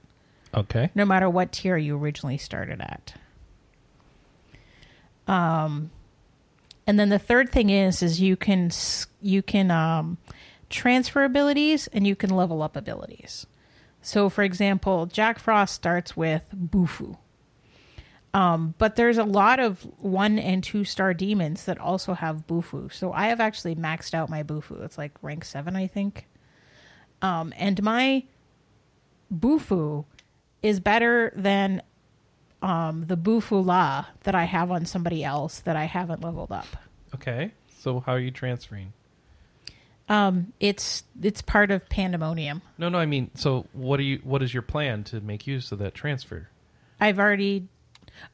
Okay, 0.55 0.91
no 0.95 1.05
matter 1.05 1.29
what 1.29 1.53
tier 1.53 1.77
you 1.77 1.97
originally 1.97 2.39
started 2.39 2.81
at. 2.81 3.15
Um, 5.27 5.91
And 6.87 6.99
then 6.99 7.11
the 7.11 7.19
third 7.19 7.51
thing 7.53 7.69
is 7.69 8.03
is 8.03 8.19
you 8.19 8.35
can 8.35 8.70
you 9.20 9.43
can 9.43 9.70
um, 9.70 10.16
transfer 10.70 11.23
abilities 11.23 11.87
and 11.89 12.07
you 12.07 12.16
can 12.16 12.31
level 12.31 12.62
up 12.62 12.77
abilities. 12.77 13.47
So, 14.01 14.31
for 14.31 14.43
example, 14.43 15.05
Jack 15.05 15.39
Frost 15.39 15.75
starts 15.75 16.16
with 16.16 16.45
Bufu. 16.55 17.19
Um, 18.33 18.75
but 18.79 18.97
there's 18.97 19.19
a 19.19 19.25
lot 19.25 19.61
of 19.61 19.83
one 19.99 20.39
and 20.39 20.65
two 20.65 20.85
star 20.85 21.12
demons 21.12 21.65
that 21.65 21.79
also 21.79 22.15
have 22.15 22.47
Bufu. 22.47 22.91
So 22.91 23.12
I 23.12 23.27
have 23.27 23.41
actually 23.41 23.75
maxed 23.75 24.15
out 24.15 24.31
my 24.31 24.43
Bufu. 24.43 24.83
It's 24.83 24.97
like 24.97 25.12
rank 25.20 25.45
seven, 25.45 25.77
I 25.77 25.87
think. 25.89 26.27
Um, 27.20 27.53
and 27.59 27.83
my 27.83 28.25
Bufu 29.35 30.05
is 30.62 30.80
better 30.80 31.32
than 31.36 31.82
um, 32.62 33.05
the 33.06 33.16
Bufu 33.16 33.64
La 33.64 34.06
that 34.24 34.35
I 34.35 34.44
have 34.44 34.70
on 34.70 34.86
somebody 34.86 35.24
else 35.24 35.60
that 35.60 35.76
I 35.76 35.85
haven't 35.85 36.22
leveled 36.22 36.52
up. 36.52 36.66
Okay. 37.14 37.52
So 37.78 38.01
how 38.01 38.12
are 38.12 38.18
you 38.18 38.30
transferring? 38.30 38.93
Um, 40.09 40.52
it's 40.59 41.05
it's 41.22 41.43
part 41.43 41.70
of 41.70 41.89
Pandemonium. 41.89 42.62
No, 42.78 42.89
no. 42.89 42.98
I 42.98 43.06
mean, 43.06 43.30
so 43.35 43.66
what 43.72 43.98
do 43.98 44.02
you? 44.02 44.20
What 44.24 44.43
is 44.43 44.52
your 44.55 44.62
plan 44.62 45.05
to 45.05 45.20
make 45.20 45.47
use 45.47 45.70
of 45.70 45.78
that 45.80 45.94
transfer? 45.94 46.48
I've 47.01 47.18
already. 47.18 47.68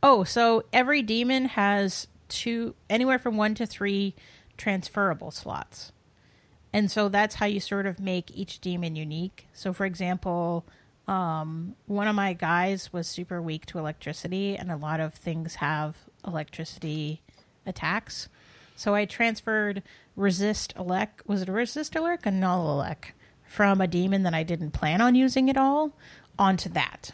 Oh, 0.02 0.24
so 0.24 0.64
every 0.72 1.02
demon 1.02 1.46
has 1.46 2.06
two, 2.28 2.74
anywhere 2.88 3.18
from 3.18 3.36
one 3.36 3.54
to 3.56 3.66
three 3.66 4.14
transferable 4.56 5.30
slots. 5.30 5.92
And 6.72 6.90
so 6.90 7.08
that's 7.08 7.34
how 7.36 7.46
you 7.46 7.60
sort 7.60 7.86
of 7.86 8.00
make 8.00 8.30
each 8.34 8.60
demon 8.60 8.96
unique. 8.96 9.46
So, 9.52 9.72
for 9.72 9.84
example, 9.84 10.64
um, 11.06 11.76
one 11.86 12.08
of 12.08 12.14
my 12.14 12.32
guys 12.32 12.92
was 12.92 13.06
super 13.06 13.42
weak 13.42 13.66
to 13.66 13.78
electricity, 13.78 14.56
and 14.56 14.70
a 14.70 14.76
lot 14.76 15.00
of 15.00 15.14
things 15.14 15.56
have 15.56 15.96
electricity 16.26 17.20
attacks. 17.66 18.28
So 18.76 18.94
I 18.94 19.04
transferred 19.04 19.82
resist 20.16 20.74
elec. 20.76 21.08
Was 21.26 21.42
it 21.42 21.48
a 21.48 21.52
resist 21.52 21.92
elec? 21.94 22.26
A 22.26 22.30
null 22.30 22.78
elec 22.78 23.12
from 23.46 23.80
a 23.80 23.86
demon 23.86 24.22
that 24.22 24.34
I 24.34 24.42
didn't 24.42 24.72
plan 24.72 25.00
on 25.00 25.14
using 25.14 25.50
at 25.50 25.56
all 25.56 25.92
onto 26.38 26.68
that. 26.70 27.12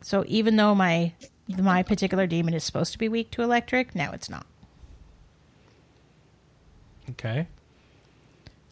So 0.00 0.24
even 0.28 0.56
though 0.56 0.74
my 0.74 1.12
my 1.48 1.82
particular 1.82 2.26
demon 2.26 2.54
is 2.54 2.64
supposed 2.64 2.92
to 2.92 2.98
be 2.98 3.08
weak 3.08 3.30
to 3.32 3.42
electric, 3.42 3.94
now 3.94 4.12
it's 4.12 4.30
not. 4.30 4.46
Okay. 7.10 7.46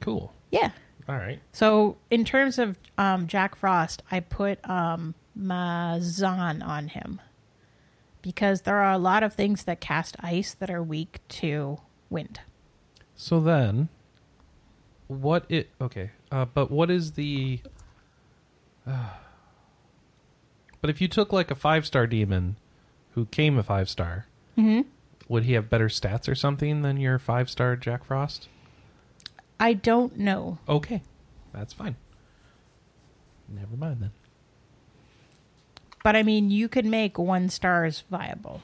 Cool. 0.01 0.33
Yeah. 0.51 0.71
All 1.09 1.17
right. 1.17 1.41
So 1.53 1.97
in 2.11 2.25
terms 2.25 2.59
of 2.59 2.79
um, 2.97 3.27
Jack 3.27 3.57
Frost, 3.57 4.03
I 4.11 4.21
put 4.21 4.59
um, 4.69 5.15
Mazan 5.35 6.63
on 6.63 6.89
him 6.89 7.21
because 8.23 8.63
there 8.63 8.77
are 8.77 8.93
a 8.93 8.99
lot 8.99 9.23
of 9.23 9.35
things 9.35 9.65
that 9.65 9.81
cast 9.81 10.17
ice 10.21 10.55
that 10.55 10.71
are 10.71 10.83
weak 10.83 11.21
to 11.29 11.79
wind. 12.09 12.41
So 13.17 13.41
then, 13.41 13.91
what 15.09 15.45
it? 15.51 15.71
Okay. 15.81 16.11
Uh, 16.33 16.47
but 16.47 16.71
what 16.71 16.91
is 16.91 17.13
the? 17.13 17.61
but 18.87 20.91
if 20.91 21.01
you 21.01 21.09
took 21.09 21.33
like 21.33 21.51
a 21.51 21.55
five 21.55 21.87
star 21.87 22.07
demon, 22.07 22.57
who 23.11 23.27
came 23.27 23.59
a 23.59 23.63
five 23.63 23.89
star, 23.89 24.27
would 25.29 25.45
he 25.45 25.53
have 25.53 25.71
better 25.71 25.89
stats 25.89 26.29
or 26.29 26.35
something 26.35 26.83
than 26.83 26.97
your 26.97 27.19
five 27.19 27.51
star 27.51 27.77
Jack 27.77 28.05
Frost? 28.05 28.49
I 29.59 29.73
don't 29.75 30.19
know. 30.19 30.59
Okay, 30.69 31.03
that's 31.53 31.73
fine. 31.73 31.97
Never 33.49 33.77
mind 33.77 33.99
then. 34.01 34.11
But 36.03 36.17
I 36.17 36.23
mean, 36.23 36.51
you 36.51 36.69
could 36.69 36.85
make 36.85 37.19
one 37.19 37.49
stars 37.49 38.05
viable. 38.11 38.61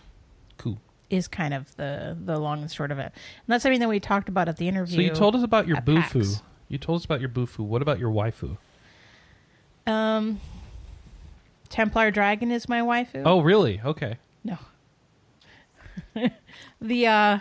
Cool. 0.59 0.79
Is 1.09 1.27
kind 1.27 1.55
of 1.55 1.75
the 1.77 2.17
the 2.23 2.39
long 2.39 2.63
and 2.63 2.71
short 2.71 2.91
of 2.91 2.99
it, 2.99 3.07
and 3.13 3.13
that's 3.49 3.63
something 3.63 3.81
that 3.81 3.89
we 3.89 4.01
talked 4.01 4.29
about 4.29 4.49
at 4.49 4.57
the 4.57 4.69
interview. 4.69 4.97
So 4.97 5.03
you 5.03 5.11
told 5.11 5.35
us 5.35 5.43
about 5.43 5.67
your 5.67 5.79
Bufu. 5.79 6.21
PAX. 6.23 6.43
You 6.69 6.79
told 6.79 7.01
us 7.01 7.05
about 7.05 7.21
your 7.21 7.31
Bufu. 7.31 7.61
What 7.61 7.83
about 7.83 7.99
your 7.99 8.11
waifu? 8.11 8.57
Um, 9.87 10.41
Templar 11.69 12.11
Dragon 12.11 12.51
is 12.51 12.69
my 12.69 12.81
waifu. 12.81 13.23
Oh, 13.25 13.41
really? 13.41 13.81
Okay. 13.85 14.19
no. 14.45 14.59
the 16.81 17.07
uh, 17.07 17.39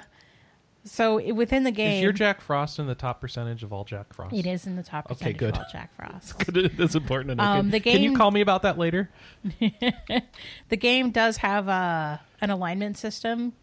so 0.85 1.34
within 1.34 1.64
the 1.64 1.72
game, 1.72 1.97
Is 1.97 2.01
your 2.03 2.11
Jack 2.11 2.41
Frost 2.41 2.80
in 2.80 2.88
the 2.88 2.95
top 2.95 3.19
percentage 3.22 3.64
of 3.64 3.72
all 3.73 3.84
Jack 3.84 4.14
Frost? 4.14 4.34
it 4.34 4.45
is 4.45 4.65
in 4.65 4.76
the 4.76 4.84
top 4.84 5.06
Okay, 5.06 5.34
percentage 5.34 5.38
good. 5.38 5.53
of 5.56 5.60
all 5.60 5.65
Jack 5.72 5.95
Frost. 5.95 6.43
That's 6.77 6.95
important 6.95 7.30
to 7.30 7.35
know. 7.35 7.43
Um, 7.43 7.57
can, 7.64 7.69
the 7.72 7.80
can 7.80 8.01
you 8.01 8.10
game- 8.10 8.18
call 8.18 8.31
me 8.31 8.41
about 8.41 8.61
that 8.64 8.77
later? 8.77 9.10
the 10.69 10.77
game 10.77 11.11
does 11.11 11.38
have 11.38 11.68
a 11.68 12.22
an 12.41 12.49
alignment 12.49 12.97
system. 12.97 13.53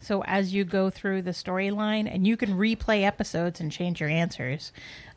So 0.00 0.22
as 0.24 0.52
you 0.52 0.64
go 0.64 0.90
through 0.90 1.22
the 1.22 1.30
storyline, 1.30 2.12
and 2.12 2.26
you 2.26 2.36
can 2.36 2.50
replay 2.58 3.04
episodes 3.04 3.60
and 3.60 3.70
change 3.72 4.00
your 4.00 4.10
answers. 4.10 4.72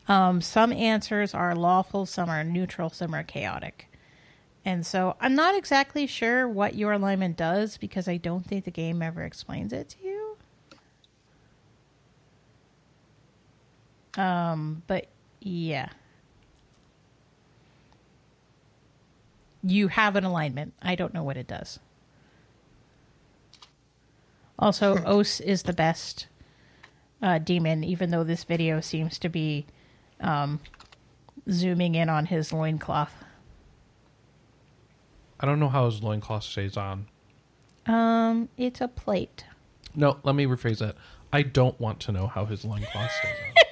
Um, 0.07 0.39
some 0.39 0.71
answers 0.71 1.33
are 1.33 1.53
lawful, 1.55 2.05
some 2.05 2.29
are 2.29 2.43
neutral, 2.43 2.89
some 2.89 3.13
are 3.13 3.23
chaotic. 3.23 3.89
And 4.63 4.85
so 4.85 5.17
I'm 5.19 5.35
not 5.35 5.55
exactly 5.55 6.07
sure 6.07 6.47
what 6.47 6.75
your 6.75 6.93
alignment 6.93 7.35
does 7.35 7.77
because 7.77 8.07
I 8.07 8.15
don't 8.17 8.45
think 8.45 8.63
the 8.65 8.71
game 8.71 9.01
ever 9.01 9.23
explains 9.23 9.73
it 9.73 9.89
to 9.89 9.97
you. 10.05 10.26
Um, 14.17 14.81
but 14.87 15.07
yeah. 15.39 15.89
You 19.63 19.87
have 19.87 20.15
an 20.15 20.23
alignment. 20.23 20.73
I 20.81 20.95
don't 20.95 21.13
know 21.13 21.23
what 21.23 21.37
it 21.37 21.47
does. 21.47 21.79
Also, 24.59 24.97
Os 25.05 25.39
is 25.39 25.63
the 25.63 25.73
best 25.73 26.27
uh, 27.21 27.37
demon, 27.37 27.83
even 27.83 28.09
though 28.09 28.23
this 28.23 28.43
video 28.43 28.81
seems 28.81 29.19
to 29.19 29.29
be 29.29 29.65
um, 30.19 30.59
zooming 31.49 31.95
in 31.95 32.09
on 32.09 32.25
his 32.25 32.51
loincloth. 32.51 33.13
I 35.39 35.45
don't 35.45 35.59
know 35.59 35.69
how 35.69 35.85
his 35.85 36.01
loincloth 36.01 36.43
stays 36.43 36.75
on. 36.77 37.05
Um, 37.85 38.49
it's 38.57 38.81
a 38.81 38.87
plate. 38.87 39.45
No, 39.95 40.17
let 40.23 40.35
me 40.35 40.45
rephrase 40.45 40.79
that. 40.79 40.95
I 41.31 41.43
don't 41.43 41.79
want 41.79 41.99
to 42.01 42.11
know 42.11 42.27
how 42.27 42.45
his 42.45 42.65
loincloth 42.65 43.11
stays 43.11 43.33
on. 43.47 43.53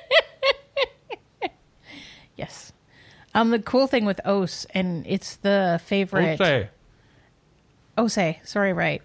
Yes. 2.35 2.73
Um, 3.33 3.51
the 3.51 3.59
cool 3.59 3.87
thing 3.87 4.05
with 4.05 4.21
Os, 4.25 4.65
and 4.73 5.05
it's 5.05 5.35
the 5.37 5.79
favorite. 5.83 6.39
Okay. 6.39 6.69
Ose, 7.97 8.35
sorry, 8.43 8.73
right. 8.73 9.01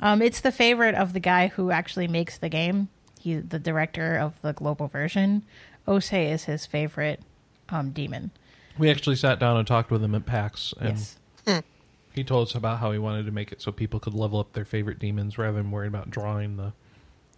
Um, 0.00 0.20
it's 0.22 0.40
the 0.40 0.52
favorite 0.52 0.94
of 0.94 1.12
the 1.12 1.20
guy 1.20 1.48
who 1.48 1.70
actually 1.70 2.08
makes 2.08 2.38
the 2.38 2.48
game. 2.48 2.88
He, 3.20 3.36
the 3.36 3.58
director 3.58 4.16
of 4.16 4.40
the 4.42 4.52
global 4.52 4.86
version. 4.86 5.42
Ose 5.86 6.12
is 6.12 6.44
his 6.44 6.66
favorite 6.66 7.20
um, 7.68 7.90
demon. 7.90 8.30
We 8.78 8.90
actually 8.90 9.16
sat 9.16 9.38
down 9.38 9.56
and 9.56 9.66
talked 9.66 9.90
with 9.90 10.02
him 10.02 10.14
at 10.14 10.26
PAX, 10.26 10.74
and 10.80 10.98
Yes. 11.46 11.62
he 12.12 12.24
told 12.24 12.48
us 12.48 12.54
about 12.54 12.80
how 12.80 12.90
he 12.90 12.98
wanted 12.98 13.26
to 13.26 13.32
make 13.32 13.52
it 13.52 13.62
so 13.62 13.70
people 13.70 14.00
could 14.00 14.14
level 14.14 14.40
up 14.40 14.52
their 14.52 14.64
favorite 14.64 14.98
demons 14.98 15.38
rather 15.38 15.58
than 15.58 15.70
worrying 15.70 15.92
about 15.94 16.10
drawing 16.10 16.56
the 16.56 16.72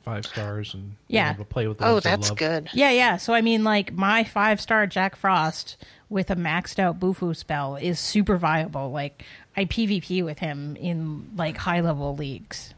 five 0.07 0.25
stars 0.25 0.73
and 0.73 0.83
being 0.85 0.95
Yeah. 1.09 1.31
able 1.35 1.45
to 1.45 1.51
play 1.51 1.67
with 1.67 1.79
the 1.79 1.85
Oh, 1.87 1.95
ones 1.95 2.05
they 2.05 2.11
that's 2.11 2.29
love. 2.31 2.39
good. 2.39 2.69
Yeah, 2.73 2.91
yeah. 2.91 3.17
So 3.17 3.35
I 3.35 3.41
mean, 3.43 3.65
like 3.65 3.93
my 3.93 4.23
five 4.25 4.61
star 4.61 4.87
Jack 4.87 5.17
Frost 5.17 5.77
with 6.09 6.31
a 6.31 6.37
maxed 6.37 6.79
out 6.79 7.01
Bufu 7.01 7.35
spell 7.35 7.75
is 7.75 7.99
super 7.99 8.37
viable. 8.37 8.93
Like 8.93 9.25
I 9.57 9.65
PvP 9.65 10.25
with 10.25 10.39
him 10.39 10.77
in 10.77 11.29
like 11.37 11.57
high 11.57 11.81
level 11.81 12.15
leagues. 12.15 12.73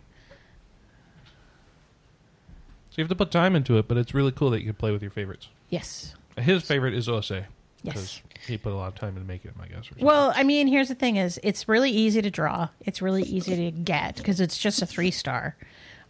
So 2.91 2.95
you 2.97 3.05
have 3.05 3.11
to 3.11 3.15
put 3.15 3.31
time 3.31 3.55
into 3.55 3.77
it, 3.77 3.87
but 3.89 3.99
it's 3.99 4.15
really 4.15 4.33
cool 4.33 4.49
that 4.51 4.61
you 4.61 4.65
can 4.67 4.75
play 4.75 4.91
with 4.91 5.03
your 5.03 5.11
favorites. 5.11 5.49
Yes. 5.69 6.15
His 6.39 6.63
favorite 6.65 6.95
is 6.95 7.09
Ose. 7.11 7.31
Yes. 7.31 7.45
Because 7.83 8.23
he 8.47 8.57
put 8.57 8.73
a 8.73 8.77
lot 8.77 8.89
of 8.89 8.95
time 8.95 9.11
into 9.17 9.29
making 9.29 9.53
him, 9.53 9.61
I 9.63 9.67
guess. 9.69 9.85
Or. 9.93 10.05
Well, 10.05 10.33
I 10.35 10.43
mean, 10.45 10.67
here's 10.67 10.89
the 10.89 10.95
thing: 10.97 11.17
is 11.17 11.39
it's 11.45 11.69
really 11.69 11.91
easy 11.91 12.23
to 12.23 12.31
draw. 12.31 12.69
It's 12.81 13.01
really 13.03 13.23
easy 13.23 13.55
to 13.55 13.71
get 13.71 14.17
because 14.17 14.41
it's 14.41 14.59
just 14.59 14.81
a 14.83 14.87
three 14.87 15.11
star. 15.13 15.55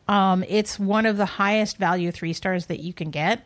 Um, 0.09 0.43
it's 0.49 0.79
one 0.79 1.05
of 1.05 1.19
the 1.19 1.27
highest 1.27 1.77
value 1.77 2.11
three 2.11 2.33
stars 2.33 2.67
that 2.67 2.81
you 2.81 2.95
can 2.95 3.11
get, 3.11 3.45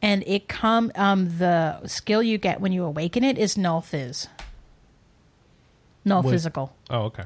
and 0.00 0.24
it 0.26 0.48
come 0.48 0.90
um, 0.94 1.36
the 1.38 1.86
skill 1.86 2.22
you 2.22 2.38
get 2.38 2.60
when 2.60 2.72
you 2.72 2.84
awaken 2.84 3.24
it 3.24 3.36
is 3.36 3.58
null 3.58 3.82
phys, 3.82 4.26
null 6.04 6.22
Wait. 6.22 6.32
physical 6.32 6.74
oh, 6.88 7.02
okay. 7.02 7.24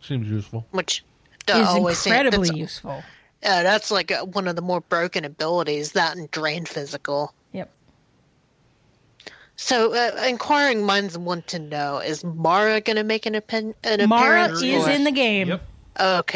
Seems 0.00 0.28
useful. 0.28 0.66
Which 0.72 1.04
is 1.48 1.66
always 1.68 1.98
say- 1.98 2.10
incredibly 2.10 2.48
that's, 2.48 2.58
useful. 2.58 3.04
uh, 3.44 3.62
that's 3.62 3.92
like 3.92 4.10
uh, 4.10 4.24
one 4.24 4.48
of 4.48 4.56
the 4.56 4.62
more 4.62 4.80
broken 4.80 5.24
abilities. 5.24 5.92
That 5.92 6.16
and 6.16 6.28
drain 6.32 6.64
physical. 6.64 7.32
Yep. 7.52 7.70
So, 9.54 9.94
uh, 9.94 10.24
inquiring 10.26 10.84
minds 10.84 11.16
want 11.16 11.46
to 11.48 11.60
know: 11.60 11.98
Is 11.98 12.24
Mara 12.24 12.80
going 12.80 12.96
to 12.96 13.04
make 13.04 13.26
an, 13.26 13.36
appen- 13.36 13.76
an 13.84 14.08
Mara 14.08 14.46
appearance? 14.46 14.62
is 14.62 14.86
or- 14.88 14.90
in 14.90 15.04
the 15.04 15.12
game. 15.12 15.48
Yep. 15.48 15.62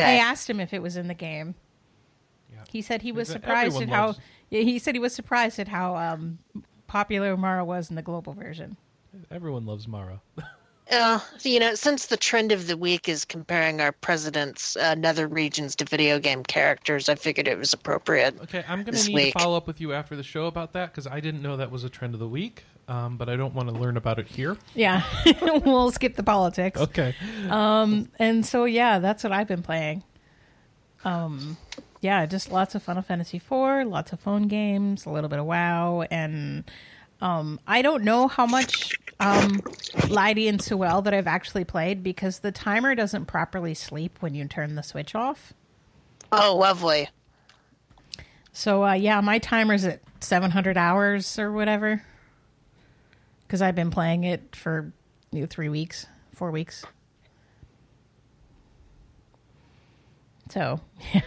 I 0.04 0.16
asked 0.16 0.48
him 0.48 0.60
if 0.60 0.72
it 0.72 0.82
was 0.82 0.96
in 0.96 1.08
the 1.08 1.14
game. 1.14 1.54
Yeah. 2.52 2.64
He 2.70 2.82
said 2.82 3.02
he 3.02 3.12
was 3.12 3.28
surprised 3.28 3.80
at 3.80 3.88
how. 3.88 4.06
loves- 4.08 4.20
Yeah, 4.50 4.62
he 4.62 4.78
said 4.78 4.94
he 4.94 5.00
was 5.00 5.14
surprised 5.14 5.58
at 5.58 5.68
how 5.68 5.96
um, 5.96 6.38
popular 6.86 7.36
Mara 7.36 7.64
was 7.64 7.90
in 7.90 7.96
the 7.96 8.02
global 8.02 8.32
version. 8.32 8.76
Everyone 9.30 9.64
loves 9.66 9.88
Mara. 9.88 10.20
Uh, 10.88 11.18
you 11.42 11.58
know, 11.58 11.74
since 11.74 12.06
the 12.06 12.16
trend 12.16 12.52
of 12.52 12.68
the 12.68 12.76
week 12.76 13.08
is 13.08 13.24
comparing 13.24 13.80
our 13.80 13.90
president's 13.90 14.76
uh, 14.76 14.94
nether 14.94 15.26
regions 15.26 15.74
to 15.74 15.84
video 15.84 16.20
game 16.20 16.44
characters, 16.44 17.08
I 17.08 17.16
figured 17.16 17.48
it 17.48 17.58
was 17.58 17.72
appropriate. 17.72 18.40
Okay, 18.42 18.64
I'm 18.68 18.84
going 18.84 18.94
to 18.94 19.06
need 19.08 19.14
week. 19.14 19.32
to 19.32 19.38
follow 19.40 19.56
up 19.56 19.66
with 19.66 19.80
you 19.80 19.92
after 19.92 20.14
the 20.14 20.22
show 20.22 20.46
about 20.46 20.72
that 20.74 20.92
because 20.92 21.08
I 21.08 21.18
didn't 21.18 21.42
know 21.42 21.56
that 21.56 21.72
was 21.72 21.82
a 21.82 21.88
trend 21.90 22.14
of 22.14 22.20
the 22.20 22.28
week, 22.28 22.62
um, 22.88 23.16
but 23.16 23.28
I 23.28 23.36
don't 23.36 23.54
want 23.54 23.68
to 23.68 23.74
learn 23.74 23.96
about 23.96 24.18
it 24.18 24.26
here. 24.26 24.56
Yeah, 24.74 25.02
we'll 25.64 25.90
skip 25.90 26.16
the 26.16 26.22
politics. 26.22 26.80
Okay. 26.80 27.14
Um, 27.50 28.08
And 28.18 28.44
so 28.46 28.64
yeah, 28.64 28.98
that's 28.98 29.24
what 29.24 29.32
I've 29.32 29.48
been 29.48 29.62
playing. 29.62 30.02
Um, 31.04 31.56
yeah, 32.00 32.26
just 32.26 32.50
lots 32.52 32.74
of 32.74 32.82
Final 32.82 33.02
Fantasy 33.02 33.38
IV, 33.38 33.86
lots 33.86 34.12
of 34.12 34.20
phone 34.20 34.48
games, 34.48 35.06
a 35.06 35.10
little 35.10 35.28
bit 35.30 35.38
of 35.38 35.46
WoW, 35.46 36.02
and 36.10 36.64
um, 37.20 37.58
I 37.66 37.82
don't 37.82 38.04
know 38.04 38.28
how 38.28 38.46
much 38.46 38.94
um, 39.18 39.60
Lydie 40.08 40.48
and 40.48 40.60
Suelle 40.60 41.02
that 41.04 41.14
I've 41.14 41.26
actually 41.26 41.64
played 41.64 42.02
because 42.02 42.40
the 42.40 42.52
timer 42.52 42.94
doesn't 42.94 43.26
properly 43.26 43.74
sleep 43.74 44.18
when 44.20 44.34
you 44.34 44.46
turn 44.46 44.74
the 44.74 44.82
switch 44.82 45.14
off. 45.14 45.54
Oh, 46.32 46.56
lovely. 46.56 47.08
So 48.52 48.84
uh, 48.84 48.92
yeah, 48.94 49.20
my 49.20 49.38
timer's 49.38 49.84
at 49.84 50.00
700 50.20 50.76
hours 50.76 51.38
or 51.38 51.52
whatever 51.52 52.02
because 53.46 53.62
I've 53.62 53.74
been 53.74 53.90
playing 53.90 54.24
it 54.24 54.56
for 54.56 54.92
you 55.30 55.40
know, 55.40 55.46
three 55.46 55.68
weeks, 55.68 56.06
four 56.34 56.50
weeks. 56.50 56.84
So, 60.50 60.80
yeah. 61.14 61.20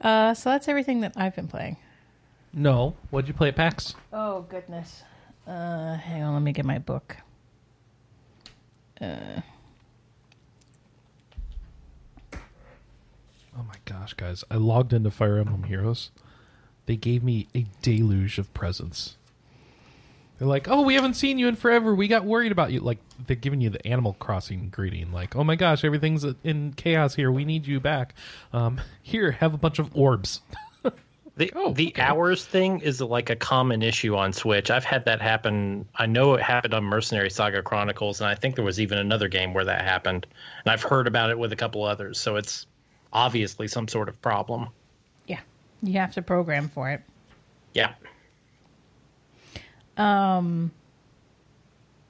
uh, 0.00 0.34
so 0.34 0.50
that's 0.50 0.68
everything 0.68 1.00
that 1.00 1.12
I've 1.16 1.36
been 1.36 1.48
playing. 1.48 1.76
No. 2.52 2.94
What'd 3.10 3.28
you 3.28 3.34
play 3.34 3.48
at 3.48 3.56
PAX? 3.56 3.94
Oh 4.12 4.42
goodness. 4.42 5.02
Uh, 5.46 5.96
hang 5.96 6.22
on, 6.22 6.32
let 6.34 6.42
me 6.42 6.52
get 6.52 6.64
my 6.64 6.78
book. 6.78 7.16
Uh, 9.00 9.40
Oh 13.56 13.62
my 13.62 13.74
gosh, 13.84 14.14
guys. 14.14 14.42
I 14.50 14.56
logged 14.56 14.92
into 14.92 15.10
Fire 15.10 15.38
Emblem 15.38 15.62
Heroes. 15.64 16.10
They 16.86 16.96
gave 16.96 17.22
me 17.24 17.48
a 17.54 17.64
deluge 17.82 18.38
of 18.38 18.52
presents. 18.54 19.16
They're 20.38 20.48
like, 20.48 20.68
oh, 20.68 20.82
we 20.82 20.94
haven't 20.94 21.14
seen 21.14 21.38
you 21.38 21.46
in 21.46 21.54
forever. 21.54 21.94
We 21.94 22.08
got 22.08 22.24
worried 22.24 22.50
about 22.52 22.72
you. 22.72 22.80
Like, 22.80 22.98
they're 23.26 23.36
giving 23.36 23.60
you 23.60 23.70
the 23.70 23.86
Animal 23.86 24.14
Crossing 24.14 24.68
greeting. 24.68 25.12
Like, 25.12 25.36
oh 25.36 25.44
my 25.44 25.54
gosh, 25.54 25.84
everything's 25.84 26.24
in 26.42 26.72
chaos 26.72 27.14
here. 27.14 27.30
We 27.30 27.44
need 27.44 27.66
you 27.66 27.78
back. 27.80 28.14
Um, 28.52 28.80
here, 29.02 29.30
have 29.30 29.54
a 29.54 29.58
bunch 29.58 29.78
of 29.78 29.96
orbs. 29.96 30.40
The 31.36 31.52
Oh, 31.56 31.72
the 31.72 31.88
okay. 31.88 32.00
hours 32.00 32.44
thing 32.44 32.78
is 32.80 33.00
like 33.00 33.28
a 33.28 33.34
common 33.34 33.82
issue 33.82 34.14
on 34.14 34.32
Switch. 34.32 34.70
I've 34.70 34.84
had 34.84 35.04
that 35.06 35.20
happen. 35.20 35.88
I 35.96 36.06
know 36.06 36.34
it 36.34 36.42
happened 36.42 36.74
on 36.74 36.84
Mercenary 36.84 37.28
Saga 37.28 37.60
Chronicles, 37.60 38.20
and 38.20 38.30
I 38.30 38.36
think 38.36 38.54
there 38.54 38.64
was 38.64 38.80
even 38.80 38.98
another 38.98 39.26
game 39.26 39.52
where 39.52 39.64
that 39.64 39.82
happened. 39.82 40.28
And 40.64 40.72
I've 40.72 40.82
heard 40.82 41.08
about 41.08 41.30
it 41.30 41.38
with 41.38 41.52
a 41.52 41.56
couple 41.56 41.82
others. 41.82 42.20
So 42.20 42.36
it's 42.36 42.66
obviously 43.12 43.66
some 43.66 43.88
sort 43.88 44.08
of 44.08 44.22
problem. 44.22 44.68
Yeah, 45.84 45.92
you 45.92 46.00
have 46.00 46.14
to 46.14 46.22
program 46.22 46.68
for 46.68 46.90
it. 46.90 47.02
Yeah. 47.72 47.94
Um. 49.96 50.72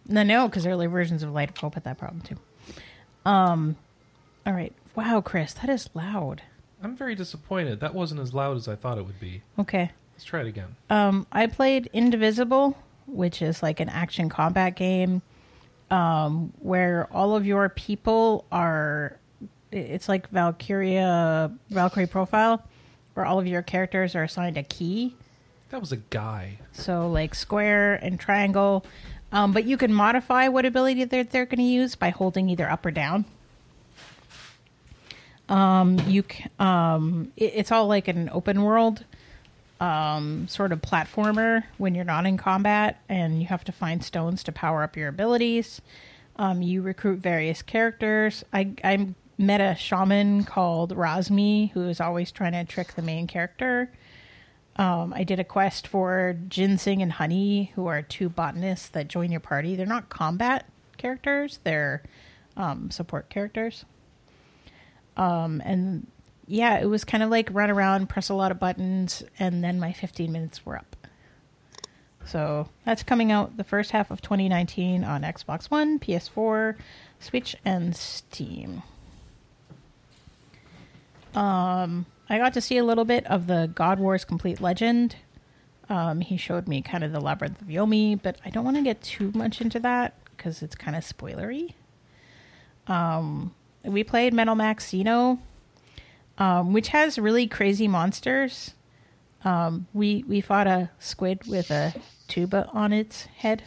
No, 0.07 0.23
no, 0.23 0.49
because 0.49 0.67
early 0.67 0.87
versions 0.87 1.23
of 1.23 1.33
Light 1.33 1.51
of 1.51 1.57
Hope 1.57 1.75
had 1.75 1.85
that 1.85 1.99
problem 1.99 2.21
too. 2.21 2.37
Um, 3.25 3.77
all 4.47 4.53
right. 4.53 4.73
Wow, 4.95 5.23
Chris, 5.23 5.55
that 5.55 5.71
is 5.71 5.89
loud. 5.95 6.43
I'm 6.83 6.95
very 6.97 7.15
disappointed. 7.15 7.81
That 7.81 7.95
wasn't 7.95 8.21
as 8.21 8.35
loud 8.35 8.57
as 8.57 8.69
I 8.69 8.77
thought 8.77 8.99
it 8.99 9.07
would 9.07 9.19
be. 9.19 9.43
Okay. 9.59 9.91
Let's 10.13 10.25
try 10.25 10.41
it 10.41 10.47
again. 10.47 10.77
Um, 10.91 11.27
I 11.33 11.47
played 11.47 11.89
Indivisible, 11.93 12.77
which 13.07 13.41
is 13.43 13.63
like 13.63 13.81
an 13.81 13.89
action 13.89 14.29
combat 14.29 14.77
game, 14.77 15.23
um, 15.91 16.53
where 16.61 17.09
all 17.11 17.35
of 17.35 17.47
your 17.47 17.69
people 17.71 18.45
are. 18.53 19.19
It's 19.73 20.09
like 20.09 20.29
Valkyria, 20.31 21.51
Valkyrie 21.71 22.07
Profile, 22.07 22.63
where 23.15 23.25
all 23.25 23.39
of 23.39 23.47
your 23.47 23.63
characters 23.63 24.15
are 24.15 24.23
assigned 24.23 24.57
a 24.57 24.63
key. 24.63 25.15
That 25.71 25.81
was 25.81 25.93
a 25.93 25.97
guy. 25.97 26.59
So 26.73 27.09
like 27.09 27.35
square 27.35 27.95
and 27.95 28.21
triangle. 28.21 28.85
Um, 29.33 29.53
but 29.53 29.65
you 29.65 29.77
can 29.77 29.93
modify 29.93 30.49
what 30.49 30.65
ability 30.65 31.05
that 31.05 31.31
they're 31.31 31.47
going 31.47 31.59
to 31.59 31.65
use 31.65 31.97
by 31.97 32.11
holding 32.11 32.49
either 32.49 32.71
up 32.71 32.87
or 32.87 32.93
down. 32.93 33.25
Um, 35.49 35.99
you 36.07 36.25
um, 36.59 37.33
it, 37.37 37.53
it's 37.57 37.73
all 37.73 37.87
like 37.87 38.09
an 38.09 38.31
open 38.33 38.63
world 38.63 39.05
um, 39.81 40.47
sort 40.49 40.73
of 40.73 40.81
platformer 40.81 41.65
when 41.79 41.95
you're 41.95 42.05
not 42.05 42.27
in 42.27 42.37
combat, 42.37 43.03
and 43.09 43.41
you 43.41 43.49
have 43.49 43.65
to 43.65 43.73
find 43.73 44.03
stones 44.05 44.43
to 44.45 44.53
power 44.53 44.83
up 44.83 44.97
your 44.97 45.09
abilities. 45.09 45.81
Um, 46.37 46.63
you 46.63 46.83
recruit 46.83 47.19
various 47.19 47.63
characters. 47.63 48.45
I 48.53 48.73
I 48.83 49.09
met 49.39 49.61
a 49.61 49.75
shaman 49.77 50.45
called 50.45 50.95
Razmi 50.95 51.73
who 51.73 51.89
is 51.89 52.01
always 52.01 52.31
trying 52.31 52.53
to 52.53 52.65
trick 52.65 52.95
the 52.95 53.03
main 53.03 53.27
character. 53.27 53.91
Um, 54.77 55.13
I 55.15 55.25
did 55.25 55.39
a 55.39 55.45
quest 55.45 55.87
for 55.87 56.37
Ginseng 56.49 57.01
and 57.01 57.13
Honey, 57.13 57.73
who 57.75 57.87
are 57.87 58.03
two 58.03 58.29
botanists 58.29 58.89
that 58.89 59.09
join 59.09 59.31
your 59.31 59.41
party. 59.41 59.77
They're 59.77 59.87
not 59.87 60.09
combat 60.09 60.67
characters; 60.97 61.61
they're 61.63 62.03
um, 62.57 62.91
support 62.91 63.29
characters. 63.29 63.85
Um, 65.17 65.63
and 65.65 66.09
yeah, 66.47 66.79
it 66.79 66.87
was 66.87 67.05
kind 67.05 67.23
of 67.23 67.31
like 67.31 67.49
run 67.53 67.71
around, 67.71 68.09
press 68.09 68.29
a 68.29 68.35
lot 68.35 68.51
of 68.51 68.59
buttons, 68.59 69.23
and 69.39 69.63
then 69.63 69.79
my 69.79 69.93
15 69.93 70.31
minutes 70.33 70.67
were 70.67 70.77
up. 70.77 70.97
So 72.27 72.69
that's 72.85 73.03
coming 73.03 73.31
out 73.31 73.57
the 73.57 73.65
first 73.65 73.91
half 73.91 74.11
of 74.11 74.23
2019 74.23 75.05
on 75.05 75.23
Xbox 75.23 75.71
One, 75.71 75.99
PS4, 75.99 76.75
Switch, 77.21 77.55
and 77.65 77.95
Steam. 77.95 78.83
Um, 81.35 82.07
I 82.29 82.39
got 82.39 82.55
to 82.55 82.61
see 82.61 82.79
a 82.79 82.85
little 82.85 83.05
bit 83.05 83.27
of 83.27 83.47
the 83.47 83.71
God 83.75 83.99
Wars 83.99 84.25
Complete 84.25 84.61
Legend. 84.61 85.17
Um, 85.89 86.21
he 86.21 86.37
showed 86.37 86.67
me 86.67 86.81
kind 86.81 87.05
of 87.05 87.13
the 87.13 87.21
Labyrinth 87.21 87.61
of 87.61 87.69
Yomi, 87.69 88.21
but 88.23 88.39
I 88.45 88.51
don't 88.51 88.65
want 88.65 88.77
to 88.77 88.83
get 88.83 89.03
too 89.03 89.31
much 89.35 89.61
into 89.61 89.79
that 89.81 90.15
because 90.37 90.63
it's 90.63 90.75
kind 90.75 90.97
of 90.97 91.05
spoilery. 91.05 91.75
Um, 92.87 93.55
we 93.83 94.05
played 94.05 94.33
Metal 94.33 94.55
Max 94.55 94.87
Xeno, 94.91 95.39
um, 96.39 96.73
which 96.73 96.89
has 96.89 97.19
really 97.19 97.47
crazy 97.47 97.89
monsters. 97.89 98.73
Um, 99.45 99.87
we 99.93 100.25
we 100.27 100.41
fought 100.41 100.67
a 100.67 100.91
squid 100.99 101.47
with 101.47 101.71
a 101.71 101.95
tuba 102.29 102.69
on 102.73 102.93
its 102.93 103.25
head. 103.27 103.63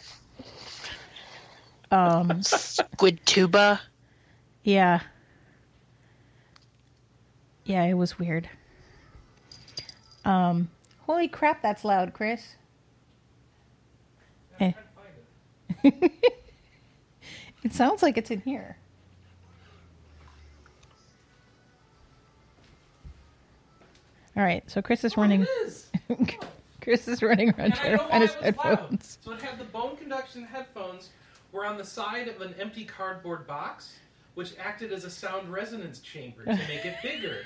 Um, 1.92 2.42
Squid 2.42 3.20
tuba. 3.26 3.80
Yeah. 4.64 5.02
Yeah, 7.68 7.84
it 7.84 7.94
was 7.94 8.18
weird. 8.18 8.50
Um, 10.26 10.70
holy 11.06 11.28
crap, 11.28 11.62
that's 11.62 11.84
loud, 11.86 12.14
Chris. 12.14 12.56
Eh. 14.60 14.72
It 17.64 17.74
sounds 17.74 18.02
like 18.02 18.18
it's 18.18 18.32
in 18.32 18.40
here. 18.42 18.78
All 24.38 24.44
right, 24.44 24.64
so 24.72 24.82
Chris 24.82 25.04
is 25.04 25.18
running. 25.18 25.46
Chris 26.82 27.10
is 27.10 27.22
running 27.22 27.50
around 27.50 27.74
trying 27.76 27.98
to 27.98 28.08
find 28.08 28.22
his 28.24 28.34
headphones. 28.36 29.18
So 29.22 29.34
it 29.34 29.42
had 29.42 29.60
the 29.60 29.66
bone 29.66 29.98
conduction 29.98 30.46
headphones 30.46 31.10
were 31.52 31.66
on 31.66 31.78
the 31.78 31.84
side 31.84 32.30
of 32.30 32.40
an 32.40 32.54
empty 32.58 32.86
cardboard 32.86 33.48
box, 33.48 33.96
which 34.38 34.54
acted 34.64 34.92
as 34.92 35.04
a 35.04 35.10
sound 35.10 35.52
resonance 35.52 36.00
chamber 36.00 36.46
to 36.46 36.56
make 36.68 36.86
it 36.86 36.96
bigger. 37.02 37.38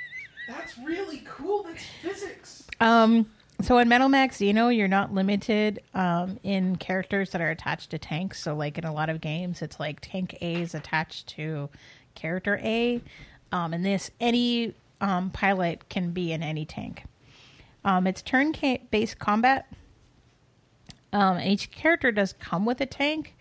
That's 0.48 0.76
really 0.78 1.22
cool. 1.24 1.62
That's 1.62 1.84
physics. 2.02 2.64
Um, 2.80 3.30
so 3.60 3.78
in 3.78 3.88
Metal 3.88 4.08
Max 4.08 4.38
Xeno, 4.38 4.76
you're 4.76 4.88
not 4.88 5.14
limited 5.14 5.80
um, 5.94 6.40
in 6.42 6.74
characters 6.74 7.30
that 7.30 7.40
are 7.40 7.50
attached 7.50 7.90
to 7.90 7.98
tanks. 7.98 8.42
So, 8.42 8.56
like 8.56 8.78
in 8.78 8.84
a 8.84 8.92
lot 8.92 9.08
of 9.08 9.20
games, 9.20 9.62
it's 9.62 9.78
like 9.78 10.00
tank 10.00 10.38
A 10.40 10.56
is 10.56 10.74
attached 10.74 11.28
to 11.28 11.68
character 12.16 12.58
A. 12.64 13.00
Um, 13.52 13.72
in 13.72 13.82
this, 13.82 14.10
any 14.20 14.74
um, 15.00 15.30
pilot 15.30 15.88
can 15.88 16.10
be 16.10 16.32
in 16.32 16.42
any 16.42 16.64
tank. 16.64 17.04
Um, 17.84 18.08
it's 18.08 18.22
turn 18.22 18.52
based 18.90 19.20
combat. 19.20 19.72
Um, 21.12 21.36
and 21.36 21.48
each 21.48 21.70
character 21.70 22.10
does 22.10 22.32
come 22.32 22.64
with 22.64 22.80
a 22.80 22.86
tank, 22.86 23.36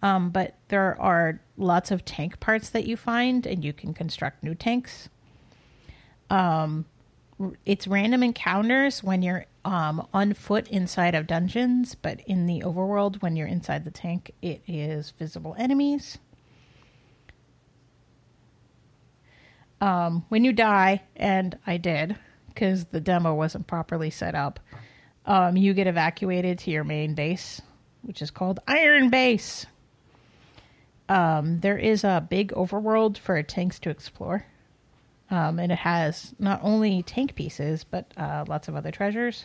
um, 0.00 0.30
but 0.30 0.54
there 0.68 1.00
are 1.00 1.40
lots 1.62 1.90
of 1.90 2.04
tank 2.04 2.40
parts 2.40 2.70
that 2.70 2.86
you 2.86 2.96
find, 2.96 3.46
and 3.46 3.64
you 3.64 3.72
can 3.72 3.94
construct 3.94 4.42
new 4.42 4.54
tanks 4.54 5.08
it's 7.64 7.86
random 7.86 8.22
encounters 8.22 9.02
when 9.02 9.22
you're 9.22 9.46
um, 9.64 10.06
on 10.12 10.34
foot 10.34 10.68
inside 10.68 11.14
of 11.14 11.26
dungeons, 11.26 11.94
but 11.94 12.20
in 12.26 12.46
the 12.46 12.60
overworld, 12.60 13.22
when 13.22 13.36
you're 13.36 13.48
inside 13.48 13.84
the 13.84 13.90
tank, 13.90 14.32
it 14.42 14.62
is 14.66 15.12
visible 15.18 15.54
enemies. 15.58 16.18
Um, 19.80 20.24
when 20.28 20.44
you 20.44 20.52
die, 20.52 21.02
and 21.16 21.58
I 21.66 21.76
did, 21.76 22.16
because 22.48 22.86
the 22.86 23.00
demo 23.00 23.34
wasn't 23.34 23.66
properly 23.66 24.10
set 24.10 24.34
up, 24.34 24.60
um, 25.26 25.56
you 25.56 25.74
get 25.74 25.86
evacuated 25.86 26.60
to 26.60 26.70
your 26.70 26.84
main 26.84 27.14
base. 27.14 27.60
which 28.02 28.22
is 28.22 28.30
called 28.30 28.60
Iron 28.66 29.10
Base. 29.10 29.66
Um, 31.12 31.58
there 31.58 31.76
is 31.76 32.04
a 32.04 32.26
big 32.26 32.52
overworld 32.52 33.18
for 33.18 33.42
tanks 33.42 33.78
to 33.80 33.90
explore. 33.90 34.46
Um, 35.30 35.58
and 35.58 35.70
it 35.70 35.78
has 35.78 36.34
not 36.38 36.60
only 36.62 37.02
tank 37.02 37.34
pieces, 37.34 37.84
but 37.84 38.10
uh, 38.16 38.44
lots 38.48 38.68
of 38.68 38.76
other 38.76 38.90
treasures. 38.90 39.44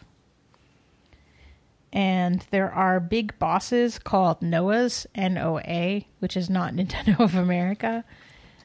And 1.92 2.46
there 2.52 2.72
are 2.72 3.00
big 3.00 3.38
bosses 3.40 4.00
called 4.00 4.40
Noahs, 4.42 5.06
N 5.14 5.38
O 5.38 5.60
A, 5.60 6.08
which 6.20 6.38
is 6.38 6.50
not 6.50 6.74
Nintendo 6.76 7.20
of 7.20 7.36
America. 7.36 8.04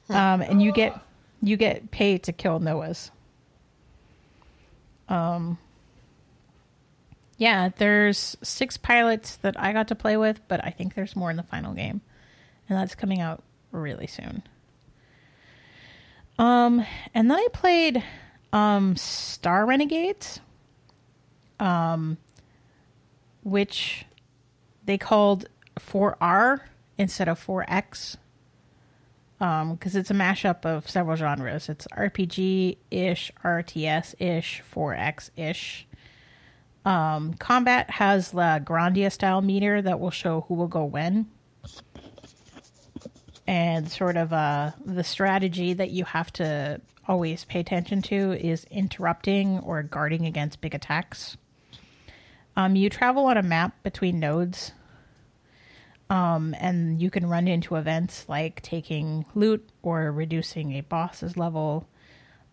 Um, 0.08 0.40
and 0.40 0.62
you 0.62 0.72
get 0.72 1.00
you 1.40 1.56
get 1.56 1.90
paid 1.90 2.24
to 2.24 2.32
kill 2.32 2.60
Noahs. 2.60 3.10
Um, 5.08 5.58
yeah, 7.36 7.70
there's 7.76 8.36
six 8.42 8.76
pilots 8.76 9.36
that 9.36 9.58
I 9.58 9.72
got 9.72 9.88
to 9.88 9.94
play 9.96 10.16
with, 10.16 10.40
but 10.46 10.64
I 10.64 10.70
think 10.70 10.94
there's 10.94 11.16
more 11.16 11.30
in 11.30 11.36
the 11.36 11.42
final 11.42 11.74
game, 11.74 12.00
and 12.72 12.80
that's 12.80 12.94
coming 12.94 13.20
out 13.20 13.42
really 13.70 14.06
soon. 14.06 14.42
Um, 16.38 16.84
and 17.14 17.30
then 17.30 17.38
I 17.38 17.46
played 17.52 18.02
um 18.52 18.96
Star 18.96 19.66
Renegades, 19.66 20.40
um, 21.60 22.16
which 23.42 24.06
they 24.86 24.96
called 24.96 25.48
4R 25.78 26.60
instead 26.98 27.28
of 27.28 27.44
4X 27.44 28.16
um 29.40 29.74
because 29.74 29.96
it's 29.96 30.10
a 30.10 30.14
mashup 30.14 30.64
of 30.64 30.88
several 30.88 31.16
genres. 31.16 31.68
It's 31.68 31.86
rpg 31.88 32.76
ish 32.90 33.32
rts 33.44 34.14
ish 34.20 34.62
4x 34.74 35.30
ish 35.36 35.86
um 36.84 37.34
combat 37.34 37.90
has 37.90 38.30
the 38.30 38.62
grandia 38.64 39.10
style 39.10 39.40
meter 39.40 39.82
that 39.82 39.98
will 39.98 40.10
show 40.10 40.44
who 40.48 40.54
will 40.54 40.68
go 40.68 40.84
when 40.84 41.26
and 43.46 43.90
sort 43.90 44.16
of 44.16 44.32
uh 44.32 44.70
the 44.84 45.04
strategy 45.04 45.72
that 45.72 45.90
you 45.90 46.04
have 46.04 46.32
to 46.32 46.80
always 47.08 47.44
pay 47.44 47.60
attention 47.60 48.00
to 48.02 48.32
is 48.32 48.64
interrupting 48.70 49.58
or 49.60 49.82
guarding 49.82 50.26
against 50.26 50.60
big 50.60 50.74
attacks 50.74 51.36
um 52.56 52.76
you 52.76 52.88
travel 52.88 53.26
on 53.26 53.36
a 53.36 53.42
map 53.42 53.82
between 53.82 54.20
nodes 54.20 54.72
um, 56.12 56.54
and 56.58 57.00
you 57.00 57.08
can 57.08 57.26
run 57.26 57.48
into 57.48 57.76
events 57.76 58.26
like 58.28 58.60
taking 58.60 59.24
loot 59.34 59.66
or 59.82 60.12
reducing 60.12 60.72
a 60.72 60.82
boss's 60.82 61.38
level. 61.38 61.88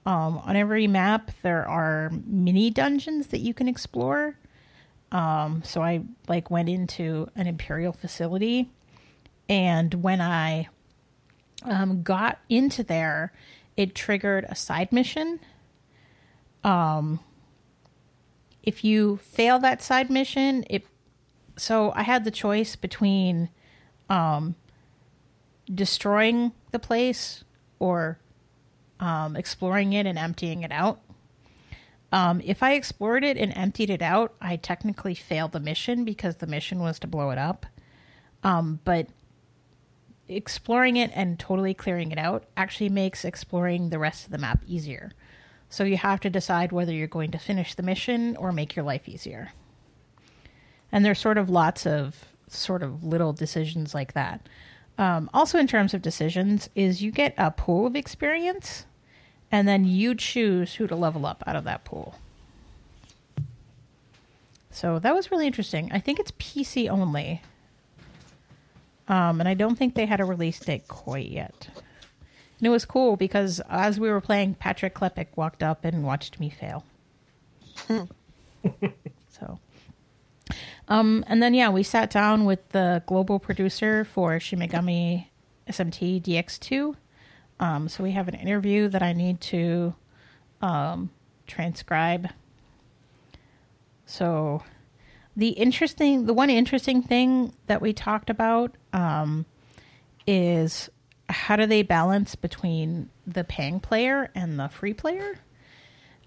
Um, 0.05 0.37
on 0.37 0.55
every 0.55 0.87
map, 0.87 1.31
there 1.41 1.67
are 1.67 2.09
mini 2.25 2.69
dungeons 2.69 3.27
that 3.27 3.39
you 3.39 3.53
can 3.53 3.67
explore. 3.67 4.33
Um, 5.11 5.61
so 5.65 5.83
I 5.83 6.03
like 6.29 6.49
went 6.49 6.69
into 6.69 7.27
an 7.35 7.47
imperial 7.47 7.91
facility, 7.91 8.69
and 9.49 9.93
when 9.95 10.21
I 10.21 10.69
um, 11.63 12.03
got 12.03 12.39
into 12.49 12.83
there, 12.83 13.33
it 13.77 13.95
triggered 13.95 14.45
a 14.47 14.55
side 14.55 14.91
mission. 14.91 15.39
Um, 16.63 17.19
if 18.63 18.83
you 18.83 19.17
fail 19.17 19.59
that 19.59 19.81
side 19.81 20.09
mission, 20.09 20.65
it 20.69 20.85
so 21.57 21.91
I 21.93 22.03
had 22.03 22.23
the 22.23 22.31
choice 22.31 22.75
between 22.75 23.49
um, 24.09 24.55
destroying 25.73 26.53
the 26.71 26.79
place 26.79 27.43
or 27.79 28.17
um, 28.99 29.35
exploring 29.35 29.93
it 29.93 30.05
and 30.05 30.17
emptying 30.17 30.63
it 30.63 30.71
out. 30.71 31.01
Um, 32.11 32.41
if 32.43 32.63
I 32.63 32.73
explored 32.73 33.23
it 33.23 33.37
and 33.37 33.55
emptied 33.55 33.89
it 33.89 34.01
out, 34.01 34.33
I 34.41 34.55
technically 34.55 35.13
failed 35.13 35.51
the 35.51 35.59
mission 35.59 36.05
because 36.05 36.37
the 36.37 36.47
mission 36.47 36.79
was 36.79 36.97
to 36.99 37.07
blow 37.07 37.29
it 37.29 37.37
up. 37.37 37.65
Um, 38.43 38.79
but 38.83 39.07
exploring 40.29 40.95
it 40.97 41.11
and 41.13 41.39
totally 41.39 41.73
clearing 41.73 42.11
it 42.11 42.17
out 42.17 42.45
actually 42.55 42.89
makes 42.89 43.25
exploring 43.25 43.89
the 43.89 43.99
rest 43.99 44.25
of 44.25 44.31
the 44.31 44.37
map 44.37 44.61
easier. 44.67 45.11
So 45.69 45.83
you 45.83 45.97
have 45.97 46.19
to 46.21 46.29
decide 46.29 46.71
whether 46.71 46.93
you're 46.93 47.07
going 47.07 47.31
to 47.31 47.37
finish 47.37 47.75
the 47.75 47.83
mission 47.83 48.35
or 48.37 48.51
make 48.51 48.75
your 48.75 48.85
life 48.85 49.07
easier. 49.07 49.51
And 50.91 51.05
there's 51.05 51.19
sort 51.19 51.37
of 51.37 51.49
lots 51.49 51.85
of 51.85 52.35
sort 52.47 52.81
of 52.81 53.03
little 53.03 53.33
decisions 53.33 53.93
like 53.93 54.13
that. 54.13 54.47
Um, 54.97 55.29
also, 55.33 55.57
in 55.57 55.67
terms 55.67 55.93
of 55.93 56.01
decisions, 56.01 56.69
is 56.75 57.01
you 57.01 57.11
get 57.11 57.33
a 57.37 57.51
pool 57.51 57.87
of 57.87 57.95
experience, 57.95 58.85
and 59.51 59.67
then 59.67 59.85
you 59.85 60.13
choose 60.13 60.73
who 60.73 60.87
to 60.87 60.95
level 60.95 61.25
up 61.25 61.43
out 61.47 61.55
of 61.55 61.63
that 61.63 61.85
pool. 61.85 62.15
So 64.71 64.99
that 64.99 65.15
was 65.15 65.31
really 65.31 65.47
interesting. 65.47 65.89
I 65.91 65.99
think 65.99 66.19
it's 66.19 66.31
PC 66.31 66.89
only, 66.89 67.41
um, 69.09 69.39
and 69.39 69.49
I 69.49 69.53
don't 69.53 69.75
think 69.75 69.95
they 69.95 70.05
had 70.05 70.21
a 70.21 70.25
release 70.25 70.59
date 70.59 70.87
quite 70.87 71.29
yet. 71.29 71.67
And 72.57 72.67
it 72.67 72.69
was 72.69 72.85
cool 72.85 73.15
because 73.15 73.61
as 73.69 73.99
we 73.99 74.09
were 74.09 74.21
playing, 74.21 74.55
Patrick 74.55 74.95
Klepek 74.95 75.27
walked 75.35 75.63
up 75.63 75.83
and 75.83 76.03
watched 76.03 76.39
me 76.39 76.49
fail. 76.49 76.85
so 79.29 79.59
um, 80.89 81.23
and 81.27 81.41
then 81.41 81.53
yeah, 81.53 81.69
we 81.69 81.83
sat 81.83 82.09
down 82.09 82.45
with 82.45 82.67
the 82.69 83.03
global 83.05 83.39
producer 83.39 84.03
for 84.03 84.39
Shin 84.39 84.59
Megami 84.59 85.27
SMT 85.69 86.21
DX2. 86.23 86.95
Um, 87.59 87.87
so 87.87 88.03
we 88.03 88.11
have 88.11 88.27
an 88.27 88.33
interview 88.33 88.87
that 88.89 89.03
I 89.03 89.13
need 89.13 89.39
to 89.41 89.93
um, 90.61 91.11
transcribe. 91.45 92.29
So 94.07 94.63
the 95.39 95.49
interesting, 95.51 96.25
the 96.25 96.33
one 96.33 96.49
interesting 96.49 97.01
thing 97.01 97.53
that 97.67 97.81
we 97.81 97.93
talked 97.93 98.29
about 98.29 98.75
um, 98.91 99.45
is 100.27 100.89
how 101.29 101.55
do 101.55 101.65
they 101.65 101.81
balance 101.81 102.35
between 102.35 103.09
the 103.25 103.45
paying 103.45 103.79
player 103.79 104.29
and 104.35 104.59
the 104.59 104.67
free 104.67 104.93
player? 104.93 105.39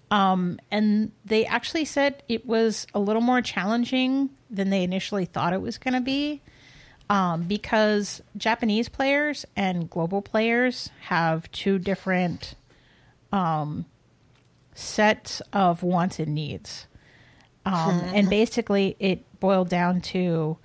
Um, 0.09 0.59
and 0.71 1.11
they 1.25 1.45
actually 1.45 1.85
said 1.85 2.23
it 2.27 2.47
was 2.47 2.87
a 2.95 2.99
little 2.99 3.21
more 3.21 3.39
challenging 3.43 4.31
than 4.49 4.71
they 4.71 4.81
initially 4.81 5.25
thought 5.25 5.53
it 5.53 5.61
was 5.61 5.77
going 5.77 5.93
to 5.93 6.01
be 6.01 6.41
um, 7.07 7.43
because 7.43 8.19
Japanese 8.35 8.89
players 8.89 9.45
and 9.55 9.91
global 9.91 10.23
players 10.23 10.89
have 11.01 11.51
two 11.51 11.77
different 11.77 12.55
um, 13.31 13.85
sets 14.73 15.39
of 15.53 15.83
wants 15.83 16.17
and 16.17 16.33
needs. 16.33 16.87
Um, 17.65 18.01
and 18.13 18.29
basically, 18.29 18.95
it 18.99 19.23
boiled 19.39 19.69
down 19.69 20.01
to 20.01 20.57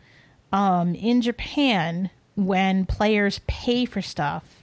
um, 0.53 0.95
in 0.95 1.21
Japan, 1.21 2.11
when 2.35 2.87
players 2.87 3.41
pay 3.47 3.85
for 3.85 4.03
stuff, 4.03 4.63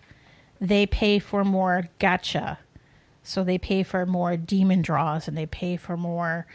they 0.59 0.85
pay 0.85 1.19
for 1.19 1.43
more 1.43 1.89
gacha 1.99 2.57
so 3.25 3.43
they 3.43 3.57
pay 3.57 3.81
for 3.81 4.05
more 4.05 4.37
demon 4.37 4.81
draws 4.81 5.27
and 5.27 5.35
they 5.35 5.47
pay 5.47 5.77
for 5.77 5.97
more 5.97 6.45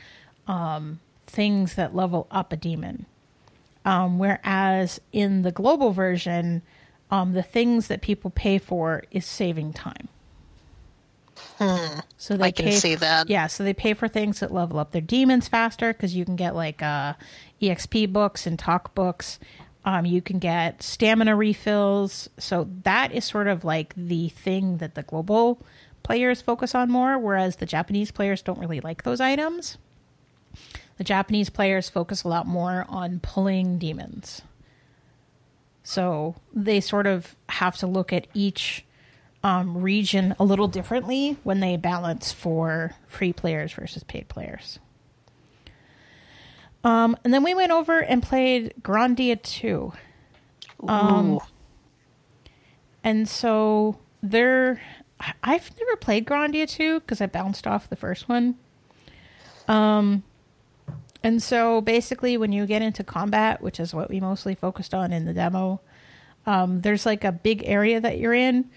um, 0.46 1.00
things 1.26 1.74
that 1.74 1.96
level 1.96 2.28
up 2.30 2.52
a 2.52 2.56
demon. 2.56 3.06
Um, 3.84 4.18
whereas 4.18 5.00
in 5.12 5.42
the 5.42 5.50
global 5.50 5.90
version, 5.92 6.62
um, 7.10 7.32
the 7.32 7.42
things 7.42 7.88
that 7.88 8.02
people 8.02 8.30
pay 8.30 8.58
for 8.58 9.02
is 9.10 9.26
saving 9.26 9.72
time. 9.72 10.08
Hmm. 11.60 11.98
So 12.16 12.36
they 12.36 12.44
I 12.44 12.50
can 12.52 12.64
pay 12.66 12.70
see 12.72 12.94
f- 12.94 13.00
that. 13.00 13.28
Yeah, 13.28 13.46
so 13.46 13.62
they 13.64 13.74
pay 13.74 13.92
for 13.92 14.08
things 14.08 14.40
that 14.40 14.52
level 14.52 14.78
up 14.78 14.92
their 14.92 15.02
demons 15.02 15.46
faster 15.46 15.92
because 15.92 16.16
you 16.16 16.24
can 16.24 16.36
get 16.36 16.54
like 16.54 16.82
uh, 16.82 17.14
EXP 17.60 18.12
books 18.12 18.46
and 18.46 18.58
talk 18.58 18.94
books. 18.94 19.38
Um, 19.84 20.06
you 20.06 20.22
can 20.22 20.38
get 20.38 20.82
stamina 20.82 21.36
refills. 21.36 22.30
So 22.38 22.68
that 22.84 23.12
is 23.12 23.24
sort 23.26 23.46
of 23.46 23.64
like 23.64 23.94
the 23.94 24.30
thing 24.30 24.78
that 24.78 24.94
the 24.94 25.02
global 25.02 25.60
players 26.02 26.40
focus 26.40 26.74
on 26.74 26.90
more, 26.90 27.18
whereas 27.18 27.56
the 27.56 27.66
Japanese 27.66 28.10
players 28.10 28.40
don't 28.40 28.58
really 28.58 28.80
like 28.80 29.02
those 29.02 29.20
items. 29.20 29.76
The 30.96 31.04
Japanese 31.04 31.50
players 31.50 31.88
focus 31.90 32.24
a 32.24 32.28
lot 32.28 32.46
more 32.46 32.86
on 32.88 33.20
pulling 33.20 33.78
demons. 33.78 34.42
So 35.82 36.36
they 36.54 36.80
sort 36.80 37.06
of 37.06 37.36
have 37.48 37.76
to 37.78 37.86
look 37.86 38.12
at 38.12 38.26
each 38.34 38.84
um, 39.42 39.78
region 39.78 40.34
a 40.38 40.44
little 40.44 40.68
differently 40.68 41.36
when 41.44 41.60
they 41.60 41.76
balance 41.76 42.32
for 42.32 42.94
free 43.06 43.32
players 43.32 43.72
versus 43.72 44.02
paid 44.04 44.28
players. 44.28 44.78
Um, 46.84 47.16
and 47.24 47.32
then 47.32 47.42
we 47.42 47.54
went 47.54 47.72
over 47.72 47.98
and 48.00 48.22
played 48.22 48.74
Grandia 48.82 49.40
2. 49.42 49.92
Um, 50.88 51.40
And 53.02 53.28
so 53.28 53.98
there, 54.22 54.80
I've 55.42 55.70
never 55.78 55.96
played 55.96 56.26
Grandia 56.26 56.68
2 56.68 57.00
because 57.00 57.20
I 57.20 57.26
bounced 57.26 57.66
off 57.66 57.88
the 57.88 57.96
first 57.96 58.28
one. 58.28 58.56
Um, 59.68 60.22
and 61.22 61.42
so 61.42 61.80
basically, 61.82 62.36
when 62.36 62.52
you 62.52 62.66
get 62.66 62.82
into 62.82 63.04
combat, 63.04 63.62
which 63.62 63.78
is 63.78 63.94
what 63.94 64.08
we 64.10 64.20
mostly 64.20 64.54
focused 64.54 64.94
on 64.94 65.12
in 65.12 65.26
the 65.26 65.34
demo, 65.34 65.80
um, 66.46 66.80
there's 66.80 67.04
like 67.04 67.24
a 67.24 67.32
big 67.32 67.62
area 67.66 68.00
that 68.00 68.18
you're 68.18 68.34
in, 68.34 68.70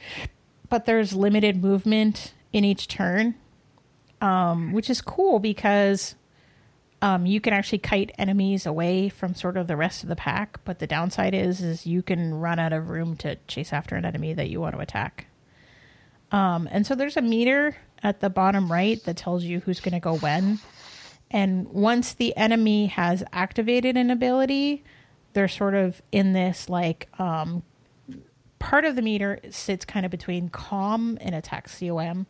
but 0.73 0.85
there's 0.85 1.13
limited 1.13 1.61
movement 1.61 2.33
in 2.51 2.65
each 2.65 2.87
turn, 2.87 3.35
um, 4.21 4.73
which 4.73 4.89
is 4.89 5.01
cool 5.01 5.37
because 5.37 6.15
Um, 7.03 7.25
you 7.25 7.41
can 7.41 7.51
actually 7.51 7.79
kite 7.79 8.13
enemies 8.17 8.65
away 8.65 9.09
from 9.09 9.35
sort 9.35 9.57
of 9.57 9.67
the 9.67 9.75
rest 9.75 10.03
of 10.03 10.09
the 10.09 10.15
pack, 10.15 10.63
but 10.63 10.79
the 10.79 10.87
downside 10.87 11.35
is 11.35 11.59
is 11.59 11.85
you 11.85 12.01
can 12.01 12.33
run 12.33 12.59
out 12.59 12.71
of 12.71 12.87
room 12.87 13.17
to 13.17 13.35
chase 13.45 13.73
after 13.73 13.97
an 13.97 14.05
enemy 14.05 14.33
that 14.33 14.49
you 14.49 14.61
want 14.61 14.73
to 14.75 14.81
attack. 14.81 15.27
Um, 16.31 16.69
and 16.71 16.87
so 16.87 16.95
there's 16.95 17.17
a 17.17 17.21
meter 17.21 17.75
at 18.01 18.21
the 18.21 18.29
bottom 18.29 18.71
right 18.71 19.03
that 19.03 19.17
tells 19.17 19.43
you 19.43 19.59
who's 19.59 19.81
going 19.81 19.99
to 19.99 19.99
go 19.99 20.15
when. 20.15 20.59
And 21.29 21.67
once 21.67 22.13
the 22.13 22.31
enemy 22.37 22.87
has 22.87 23.21
activated 23.33 23.97
an 23.97 24.09
ability, 24.09 24.85
they're 25.33 25.49
sort 25.49 25.75
of 25.75 26.01
in 26.13 26.31
this 26.31 26.69
like 26.69 27.09
um, 27.19 27.63
part 28.63 28.85
of 28.85 28.95
the 28.95 29.01
meter 29.01 29.39
sits 29.49 29.83
kind 29.83 30.05
of 30.05 30.09
between 30.09 30.47
calm 30.47 31.17
and 31.19 31.35
attack 31.35 31.69
com 31.69 32.25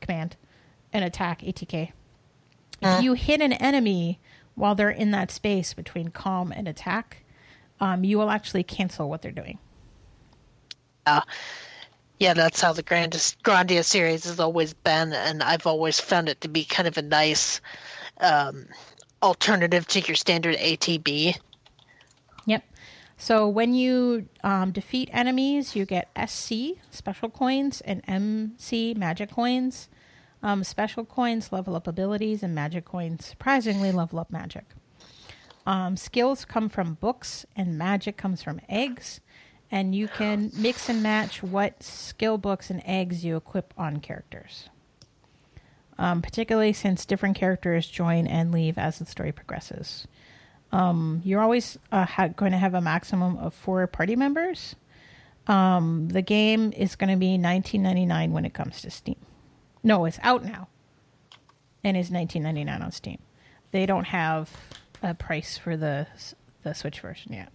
command 0.00 0.36
and 0.92 1.04
attack 1.04 1.42
atk. 1.42 1.92
If 2.82 3.02
you 3.02 3.12
hit 3.12 3.40
an 3.40 3.52
enemy 3.52 4.18
while 4.56 4.74
they're 4.74 4.90
in 4.90 5.12
that 5.12 5.30
space 5.30 5.74
between 5.74 6.08
calm 6.08 6.50
and 6.50 6.66
attack, 6.66 7.24
um, 7.80 8.02
you 8.02 8.18
will 8.18 8.30
actually 8.30 8.64
cancel 8.64 9.08
what 9.08 9.22
they're 9.22 9.30
doing. 9.30 9.58
Uh, 11.06 11.20
yeah, 12.18 12.34
that's 12.34 12.60
how 12.60 12.72
the 12.72 12.82
Grandis, 12.82 13.36
Grandia 13.44 13.84
series 13.84 14.24
has 14.24 14.40
always 14.40 14.74
been, 14.74 15.12
and 15.12 15.42
I've 15.44 15.66
always 15.68 16.00
found 16.00 16.28
it 16.28 16.40
to 16.40 16.48
be 16.48 16.64
kind 16.64 16.88
of 16.88 16.98
a 16.98 17.02
nice 17.02 17.60
um, 18.20 18.66
alternative 19.22 19.86
to 19.88 20.00
your 20.00 20.16
standard 20.16 20.56
ATB. 20.56 21.36
So 23.20 23.48
when 23.48 23.74
you 23.74 24.28
um, 24.44 24.70
defeat 24.70 25.10
enemies, 25.12 25.74
you 25.74 25.84
get 25.84 26.08
SC 26.24 26.78
special 26.90 27.28
coins 27.28 27.80
and 27.80 28.00
MC 28.06 28.94
magic 28.94 29.32
coins. 29.32 29.88
Um, 30.40 30.62
special 30.62 31.04
coins 31.04 31.52
level 31.52 31.74
up 31.74 31.88
abilities, 31.88 32.44
and 32.44 32.54
magic 32.54 32.84
coins 32.84 33.26
surprisingly 33.26 33.90
level 33.90 34.20
up 34.20 34.30
magic. 34.30 34.66
Um, 35.66 35.96
skills 35.96 36.44
come 36.44 36.68
from 36.68 36.94
books, 36.94 37.44
and 37.56 37.76
magic 37.76 38.16
comes 38.16 38.40
from 38.40 38.60
eggs. 38.68 39.20
And 39.68 39.96
you 39.96 40.06
can 40.06 40.52
mix 40.54 40.88
and 40.88 41.02
match 41.02 41.42
what 41.42 41.82
skill 41.82 42.38
books 42.38 42.70
and 42.70 42.80
eggs 42.86 43.24
you 43.24 43.36
equip 43.36 43.74
on 43.76 43.98
characters. 43.98 44.68
Um, 45.98 46.22
particularly 46.22 46.72
since 46.72 47.04
different 47.04 47.36
characters 47.36 47.88
join 47.88 48.28
and 48.28 48.52
leave 48.52 48.78
as 48.78 49.00
the 49.00 49.06
story 49.06 49.32
progresses. 49.32 50.06
Um, 50.72 51.22
you're 51.24 51.40
always 51.40 51.78
uh, 51.90 52.04
ha- 52.04 52.28
going 52.28 52.52
to 52.52 52.58
have 52.58 52.74
a 52.74 52.80
maximum 52.80 53.38
of 53.38 53.54
four 53.54 53.86
party 53.86 54.16
members. 54.16 54.76
Um, 55.46 56.08
the 56.08 56.20
game 56.20 56.72
is 56.76 56.94
going 56.94 57.10
to 57.10 57.16
be 57.16 57.38
19.99 57.38 58.32
when 58.32 58.44
it 58.44 58.52
comes 58.52 58.82
to 58.82 58.90
Steam. 58.90 59.16
No, 59.82 60.04
it's 60.04 60.18
out 60.22 60.44
now, 60.44 60.68
and 61.82 61.96
is 61.96 62.10
19.99 62.10 62.82
on 62.82 62.92
Steam. 62.92 63.18
They 63.70 63.86
don't 63.86 64.04
have 64.04 64.50
a 65.02 65.14
price 65.14 65.56
for 65.56 65.76
the 65.76 66.06
the 66.62 66.74
Switch 66.74 67.00
version 67.00 67.32
yet. 67.32 67.52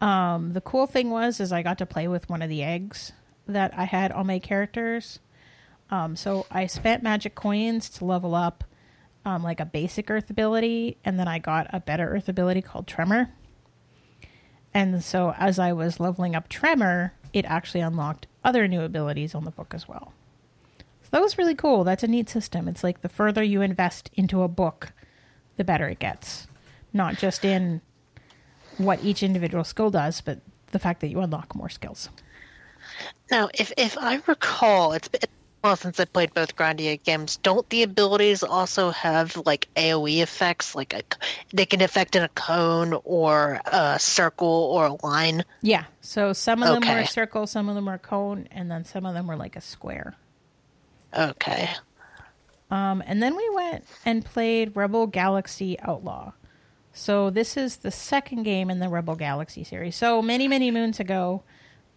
Um, 0.00 0.52
the 0.52 0.60
cool 0.60 0.86
thing 0.86 1.10
was 1.10 1.40
is 1.40 1.52
I 1.52 1.62
got 1.62 1.78
to 1.78 1.86
play 1.86 2.08
with 2.08 2.28
one 2.28 2.42
of 2.42 2.48
the 2.48 2.62
eggs 2.62 3.12
that 3.46 3.72
I 3.76 3.84
had 3.84 4.12
on 4.12 4.26
my 4.26 4.38
characters. 4.38 5.18
Um, 5.90 6.16
so 6.16 6.46
I 6.50 6.66
spent 6.66 7.02
magic 7.02 7.34
coins 7.34 7.88
to 7.90 8.04
level 8.04 8.34
up 8.34 8.64
um, 9.24 9.42
like 9.42 9.60
a 9.60 9.64
basic 9.64 10.10
earth 10.10 10.30
ability, 10.30 10.96
and 11.04 11.18
then 11.18 11.28
I 11.28 11.38
got 11.38 11.68
a 11.72 11.80
better 11.80 12.08
earth 12.08 12.28
ability 12.28 12.62
called 12.62 12.86
Tremor. 12.86 13.30
And 14.74 15.02
so 15.04 15.34
as 15.38 15.58
I 15.58 15.72
was 15.72 16.00
leveling 16.00 16.34
up 16.34 16.48
Tremor, 16.48 17.12
it 17.32 17.44
actually 17.44 17.80
unlocked 17.80 18.26
other 18.44 18.66
new 18.66 18.82
abilities 18.82 19.34
on 19.34 19.44
the 19.44 19.50
book 19.50 19.74
as 19.74 19.86
well. 19.86 20.12
So 21.02 21.08
that 21.12 21.22
was 21.22 21.38
really 21.38 21.54
cool. 21.54 21.84
That's 21.84 22.02
a 22.02 22.08
neat 22.08 22.28
system. 22.28 22.68
It's 22.68 22.82
like 22.82 23.02
the 23.02 23.08
further 23.08 23.42
you 23.42 23.60
invest 23.62 24.10
into 24.14 24.42
a 24.42 24.48
book, 24.48 24.92
the 25.56 25.64
better 25.64 25.88
it 25.88 25.98
gets. 25.98 26.46
Not 26.92 27.16
just 27.16 27.44
in 27.44 27.80
what 28.78 29.04
each 29.04 29.22
individual 29.22 29.64
skill 29.64 29.90
does, 29.90 30.20
but 30.20 30.40
the 30.72 30.78
fact 30.78 31.00
that 31.00 31.08
you 31.08 31.20
unlock 31.20 31.54
more 31.54 31.68
skills. 31.68 32.08
Now, 33.30 33.48
if 33.54 33.72
if 33.76 33.96
I 33.96 34.20
recall, 34.26 34.92
it's 34.92 35.08
well 35.62 35.76
since 35.76 35.98
I 36.00 36.04
played 36.04 36.34
both 36.34 36.56
Grandia 36.56 37.02
games. 37.02 37.36
Don't 37.36 37.68
the 37.70 37.82
abilities 37.82 38.42
also 38.42 38.90
have 38.90 39.36
like 39.46 39.68
AOE 39.76 40.22
effects? 40.22 40.74
Like 40.74 40.92
a, 40.92 41.02
they 41.52 41.66
can 41.66 41.80
affect 41.82 42.16
in 42.16 42.22
a 42.22 42.28
cone 42.28 42.98
or 43.04 43.60
a 43.66 43.98
circle 43.98 44.48
or 44.48 44.86
a 44.86 45.06
line. 45.06 45.44
Yeah. 45.62 45.84
So 46.00 46.32
some 46.32 46.62
of 46.62 46.68
them 46.68 46.82
were 46.88 46.98
Okay. 47.00 47.04
a 47.04 47.06
circle, 47.06 47.46
some 47.46 47.68
of 47.68 47.74
them 47.74 47.86
were 47.86 47.98
cone, 47.98 48.48
and 48.50 48.70
then 48.70 48.84
some 48.84 49.06
of 49.06 49.14
them 49.14 49.26
were 49.26 49.36
like 49.36 49.56
a 49.56 49.60
square. 49.60 50.14
Okay. 51.16 51.68
Um, 52.70 53.02
and 53.06 53.22
then 53.22 53.36
we 53.36 53.48
went 53.54 53.84
and 54.04 54.24
played 54.24 54.74
Rebel 54.74 55.06
Galaxy 55.06 55.78
Outlaw. 55.80 56.32
So 56.94 57.30
this 57.30 57.56
is 57.56 57.76
the 57.78 57.90
second 57.90 58.42
game 58.44 58.70
in 58.70 58.78
the 58.78 58.88
Rebel 58.88 59.14
Galaxy 59.14 59.62
series. 59.64 59.94
So 59.96 60.22
many, 60.22 60.48
many 60.48 60.70
moons 60.70 60.98
ago, 61.00 61.42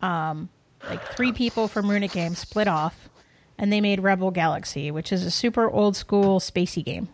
um, 0.02 0.50
like 0.88 1.02
three 1.16 1.32
people 1.32 1.68
from 1.68 1.90
Runic 1.90 2.12
Games 2.12 2.40
split 2.40 2.68
off, 2.68 3.10
and 3.58 3.72
they 3.72 3.82
made 3.82 4.02
Rebel 4.02 4.32
Galaxy, 4.32 4.92
which 4.92 5.12
is 5.12 5.24
a 5.24 5.32
super 5.32 5.70
old 5.70 5.96
school 5.96 6.40
spacey 6.40 6.84
game, 6.84 7.08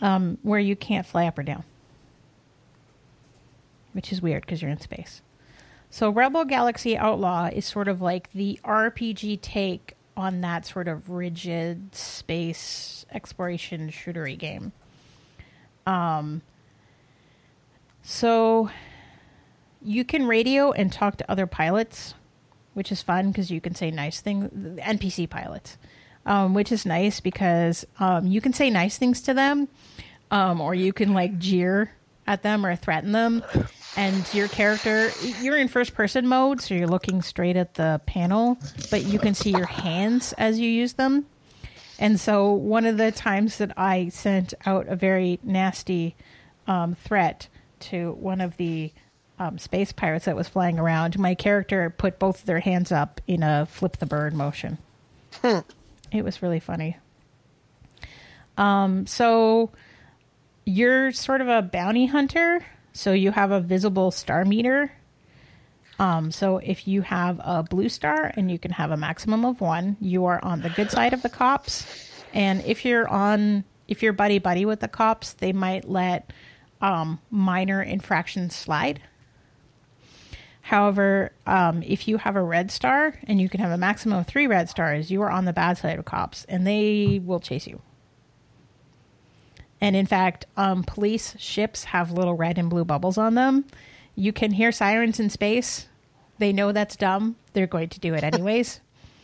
um, 0.00 0.38
where 0.42 0.60
you 0.60 0.76
can't 0.76 1.06
fly 1.06 1.26
up 1.26 1.38
or 1.38 1.42
down, 1.42 1.64
which 3.92 4.12
is 4.12 4.22
weird 4.22 4.42
because 4.42 4.62
you're 4.62 4.70
in 4.70 4.80
space. 4.80 5.22
So 5.90 6.10
Rebel 6.10 6.44
Galaxy 6.44 6.96
Outlaw 6.96 7.50
is 7.52 7.66
sort 7.66 7.88
of 7.88 8.00
like 8.00 8.32
the 8.32 8.60
RPG 8.64 9.40
take 9.40 9.94
on 10.16 10.42
that 10.42 10.64
sort 10.66 10.86
of 10.86 11.10
rigid 11.10 11.94
space 11.94 13.04
exploration 13.10 13.90
shootery 13.90 14.38
game. 14.38 14.72
Um 15.86 16.42
so 18.02 18.70
you 19.82 20.04
can 20.04 20.26
radio 20.26 20.72
and 20.72 20.92
talk 20.92 21.16
to 21.16 21.30
other 21.30 21.46
pilots, 21.46 22.14
which 22.74 22.92
is 22.92 23.02
fun 23.02 23.30
because 23.30 23.50
you 23.50 23.60
can 23.60 23.74
say 23.74 23.90
nice 23.90 24.20
things 24.20 24.50
NPC 24.80 25.28
pilots. 25.28 25.78
Um, 26.26 26.52
which 26.52 26.70
is 26.70 26.84
nice 26.84 27.18
because 27.18 27.86
um, 27.98 28.26
you 28.26 28.42
can 28.42 28.52
say 28.52 28.68
nice 28.68 28.98
things 28.98 29.22
to 29.22 29.32
them, 29.32 29.68
um, 30.30 30.60
or 30.60 30.74
you 30.74 30.92
can 30.92 31.14
like 31.14 31.38
jeer 31.38 31.92
at 32.26 32.42
them 32.42 32.64
or 32.64 32.76
threaten 32.76 33.12
them. 33.12 33.42
And 33.96 34.32
your 34.34 34.46
character, 34.48 35.10
you're 35.40 35.56
in 35.56 35.66
first 35.66 35.94
person 35.94 36.28
mode, 36.28 36.60
so 36.60 36.74
you're 36.74 36.86
looking 36.86 37.22
straight 37.22 37.56
at 37.56 37.74
the 37.74 38.00
panel, 38.06 38.58
but 38.90 39.04
you 39.04 39.18
can 39.18 39.34
see 39.34 39.50
your 39.50 39.66
hands 39.66 40.32
as 40.34 40.60
you 40.60 40.68
use 40.68 40.92
them. 40.92 41.26
And 41.98 42.18
so, 42.18 42.52
one 42.52 42.86
of 42.86 42.96
the 42.96 43.12
times 43.12 43.58
that 43.58 43.76
I 43.76 44.08
sent 44.08 44.54
out 44.64 44.88
a 44.88 44.96
very 44.96 45.40
nasty 45.42 46.16
um, 46.66 46.94
threat 46.94 47.48
to 47.80 48.12
one 48.12 48.40
of 48.40 48.56
the 48.56 48.92
um, 49.40 49.58
space 49.58 49.90
pirates 49.90 50.26
that 50.26 50.36
was 50.36 50.48
flying 50.48 50.78
around, 50.78 51.18
my 51.18 51.34
character 51.34 51.88
put 51.90 52.18
both 52.18 52.40
of 52.40 52.46
their 52.46 52.60
hands 52.60 52.92
up 52.92 53.22
in 53.26 53.42
a 53.42 53.66
flip 53.66 53.96
the 53.96 54.06
bird 54.06 54.34
motion. 54.34 54.76
It 56.12 56.22
was 56.22 56.42
really 56.42 56.60
funny. 56.60 56.98
Um, 58.58 59.06
so 59.06 59.70
you're 60.66 61.10
sort 61.12 61.40
of 61.40 61.48
a 61.48 61.62
bounty 61.62 62.04
hunter, 62.04 62.64
so 62.92 63.12
you 63.12 63.30
have 63.30 63.50
a 63.50 63.60
visible 63.60 64.10
star 64.10 64.44
meter. 64.44 64.92
Um, 65.98 66.30
so 66.30 66.58
if 66.58 66.86
you 66.86 67.00
have 67.02 67.40
a 67.42 67.62
blue 67.62 67.88
star 67.88 68.32
and 68.36 68.50
you 68.50 68.58
can 68.58 68.72
have 68.72 68.90
a 68.90 68.96
maximum 68.96 69.46
of 69.46 69.60
one, 69.62 69.96
you 70.00 70.26
are 70.26 70.42
on 70.44 70.60
the 70.60 70.70
good 70.70 70.90
side 70.90 71.14
of 71.14 71.22
the 71.22 71.28
cops. 71.30 71.86
And 72.34 72.62
if 72.66 72.84
you're 72.84 73.08
on, 73.08 73.64
if 73.88 74.02
you're 74.02 74.12
buddy 74.12 74.38
buddy 74.38 74.66
with 74.66 74.80
the 74.80 74.88
cops, 74.88 75.32
they 75.32 75.52
might 75.52 75.88
let 75.88 76.30
um, 76.82 77.20
minor 77.30 77.82
infractions 77.82 78.54
slide. 78.54 79.00
However, 80.70 81.32
um, 81.48 81.82
if 81.82 82.06
you 82.06 82.18
have 82.18 82.36
a 82.36 82.42
red 82.42 82.70
star 82.70 83.18
and 83.24 83.40
you 83.40 83.48
can 83.48 83.58
have 83.58 83.72
a 83.72 83.76
maximum 83.76 84.20
of 84.20 84.28
three 84.28 84.46
red 84.46 84.68
stars, 84.68 85.10
you 85.10 85.20
are 85.22 85.28
on 85.30 85.44
the 85.44 85.52
bad 85.52 85.78
side 85.78 85.98
of 85.98 86.04
cops 86.04 86.44
and 86.48 86.64
they 86.64 87.20
will 87.24 87.40
chase 87.40 87.66
you. 87.66 87.82
And 89.80 89.96
in 89.96 90.06
fact, 90.06 90.46
um, 90.56 90.84
police 90.84 91.34
ships 91.40 91.82
have 91.82 92.12
little 92.12 92.34
red 92.34 92.56
and 92.56 92.70
blue 92.70 92.84
bubbles 92.84 93.18
on 93.18 93.34
them. 93.34 93.64
You 94.14 94.32
can 94.32 94.52
hear 94.52 94.70
sirens 94.70 95.18
in 95.18 95.28
space. 95.28 95.88
They 96.38 96.52
know 96.52 96.70
that's 96.70 96.94
dumb. 96.94 97.34
They're 97.52 97.66
going 97.66 97.88
to 97.88 97.98
do 97.98 98.14
it 98.14 98.22
anyways 98.22 98.80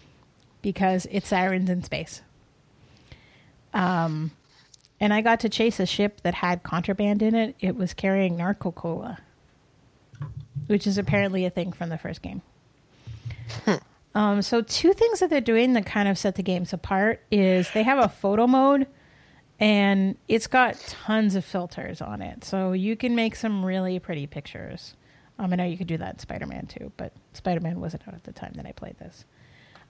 because 0.62 1.06
it's 1.12 1.28
sirens 1.28 1.70
in 1.70 1.84
space. 1.84 2.22
Um, 3.72 4.32
and 4.98 5.14
I 5.14 5.20
got 5.20 5.38
to 5.40 5.48
chase 5.48 5.78
a 5.78 5.86
ship 5.86 6.22
that 6.22 6.34
had 6.34 6.64
contraband 6.64 7.22
in 7.22 7.36
it. 7.36 7.54
It 7.60 7.76
was 7.76 7.94
carrying 7.94 8.36
narco 8.36 8.72
cola, 8.72 9.20
which 10.66 10.86
is 10.86 10.98
apparently 10.98 11.44
a 11.44 11.50
thing 11.50 11.72
from 11.72 11.88
the 11.88 11.98
first 11.98 12.22
game. 12.22 12.42
Um, 14.16 14.40
so 14.40 14.62
two 14.62 14.94
things 14.94 15.20
that 15.20 15.28
they're 15.28 15.42
doing 15.42 15.74
that 15.74 15.84
kind 15.84 16.08
of 16.08 16.16
set 16.16 16.36
the 16.36 16.42
games 16.42 16.72
apart 16.72 17.22
is 17.30 17.70
they 17.72 17.82
have 17.82 17.98
a 17.98 18.08
photo 18.08 18.46
mode 18.46 18.86
and 19.60 20.16
it's 20.26 20.46
got 20.46 20.78
tons 20.88 21.34
of 21.34 21.44
filters 21.44 22.00
on 22.00 22.22
it. 22.22 22.42
So 22.42 22.72
you 22.72 22.96
can 22.96 23.14
make 23.14 23.36
some 23.36 23.62
really 23.62 23.98
pretty 23.98 24.26
pictures. 24.26 24.94
Um, 25.38 25.52
I 25.52 25.56
know 25.56 25.64
you 25.64 25.76
could 25.76 25.86
do 25.86 25.98
that 25.98 26.14
in 26.14 26.18
Spider 26.18 26.46
Man 26.46 26.66
too, 26.66 26.90
but 26.96 27.12
Spider 27.34 27.60
Man 27.60 27.78
wasn't 27.78 28.08
out 28.08 28.14
at 28.14 28.24
the 28.24 28.32
time 28.32 28.54
that 28.56 28.64
I 28.64 28.72
played 28.72 28.98
this. 28.98 29.26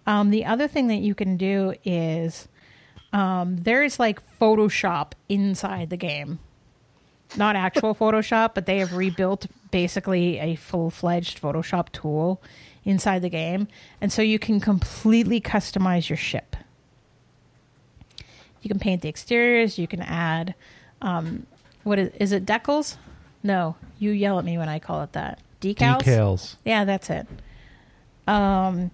Um, 0.08 0.30
the 0.30 0.44
other 0.44 0.66
thing 0.66 0.88
that 0.88 0.96
you 0.98 1.14
can 1.14 1.36
do 1.36 1.74
is 1.84 2.48
um, 3.12 3.56
there 3.58 3.84
is 3.84 4.00
like 4.00 4.20
Photoshop 4.40 5.12
inside 5.28 5.90
the 5.90 5.96
game. 5.96 6.40
Not 7.36 7.56
actual 7.56 7.94
Photoshop, 7.94 8.54
but 8.54 8.66
they 8.66 8.78
have 8.78 8.92
rebuilt 8.92 9.46
basically 9.70 10.38
a 10.38 10.54
full 10.56 10.90
fledged 10.90 11.40
Photoshop 11.40 11.90
tool 11.92 12.40
inside 12.84 13.22
the 13.22 13.28
game. 13.28 13.68
And 14.00 14.12
so 14.12 14.22
you 14.22 14.38
can 14.38 14.60
completely 14.60 15.40
customize 15.40 16.08
your 16.08 16.16
ship. 16.16 16.56
You 18.62 18.68
can 18.68 18.78
paint 18.78 19.02
the 19.02 19.08
exteriors, 19.08 19.78
you 19.78 19.86
can 19.86 20.02
add 20.02 20.54
um, 21.02 21.46
what 21.84 21.98
is, 21.98 22.10
is 22.18 22.32
it 22.32 22.46
decals? 22.46 22.96
No, 23.42 23.76
you 23.98 24.10
yell 24.10 24.38
at 24.38 24.44
me 24.44 24.58
when 24.58 24.68
I 24.68 24.78
call 24.78 25.02
it 25.02 25.12
that. 25.12 25.38
Decals? 25.60 26.02
Decals. 26.02 26.56
Yeah, 26.64 26.84
that's 26.84 27.10
it. 27.10 27.26
Um, 28.26 28.90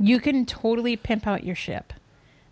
you 0.00 0.18
can 0.18 0.44
totally 0.44 0.96
pimp 0.96 1.26
out 1.26 1.44
your 1.44 1.54
ship. 1.54 1.92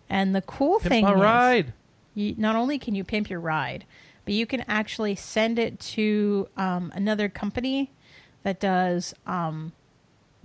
And 0.09 0.33
the 0.35 0.41
cool 0.41 0.79
Pimp 0.79 0.91
thing 0.91 1.03
my 1.05 1.13
is, 1.13 1.21
ride. 1.21 1.73
you, 2.15 2.35
not 2.37 2.55
only 2.55 2.79
can 2.79 2.95
you 2.95 3.03
pimp 3.03 3.29
your 3.29 3.39
ride, 3.39 3.85
but 4.25 4.33
you 4.33 4.45
can 4.45 4.63
actually 4.67 5.15
send 5.15 5.59
it 5.59 5.79
to 5.79 6.47
um, 6.57 6.91
another 6.95 7.29
company 7.29 7.91
that 8.43 8.59
does 8.59 9.13
um, 9.25 9.71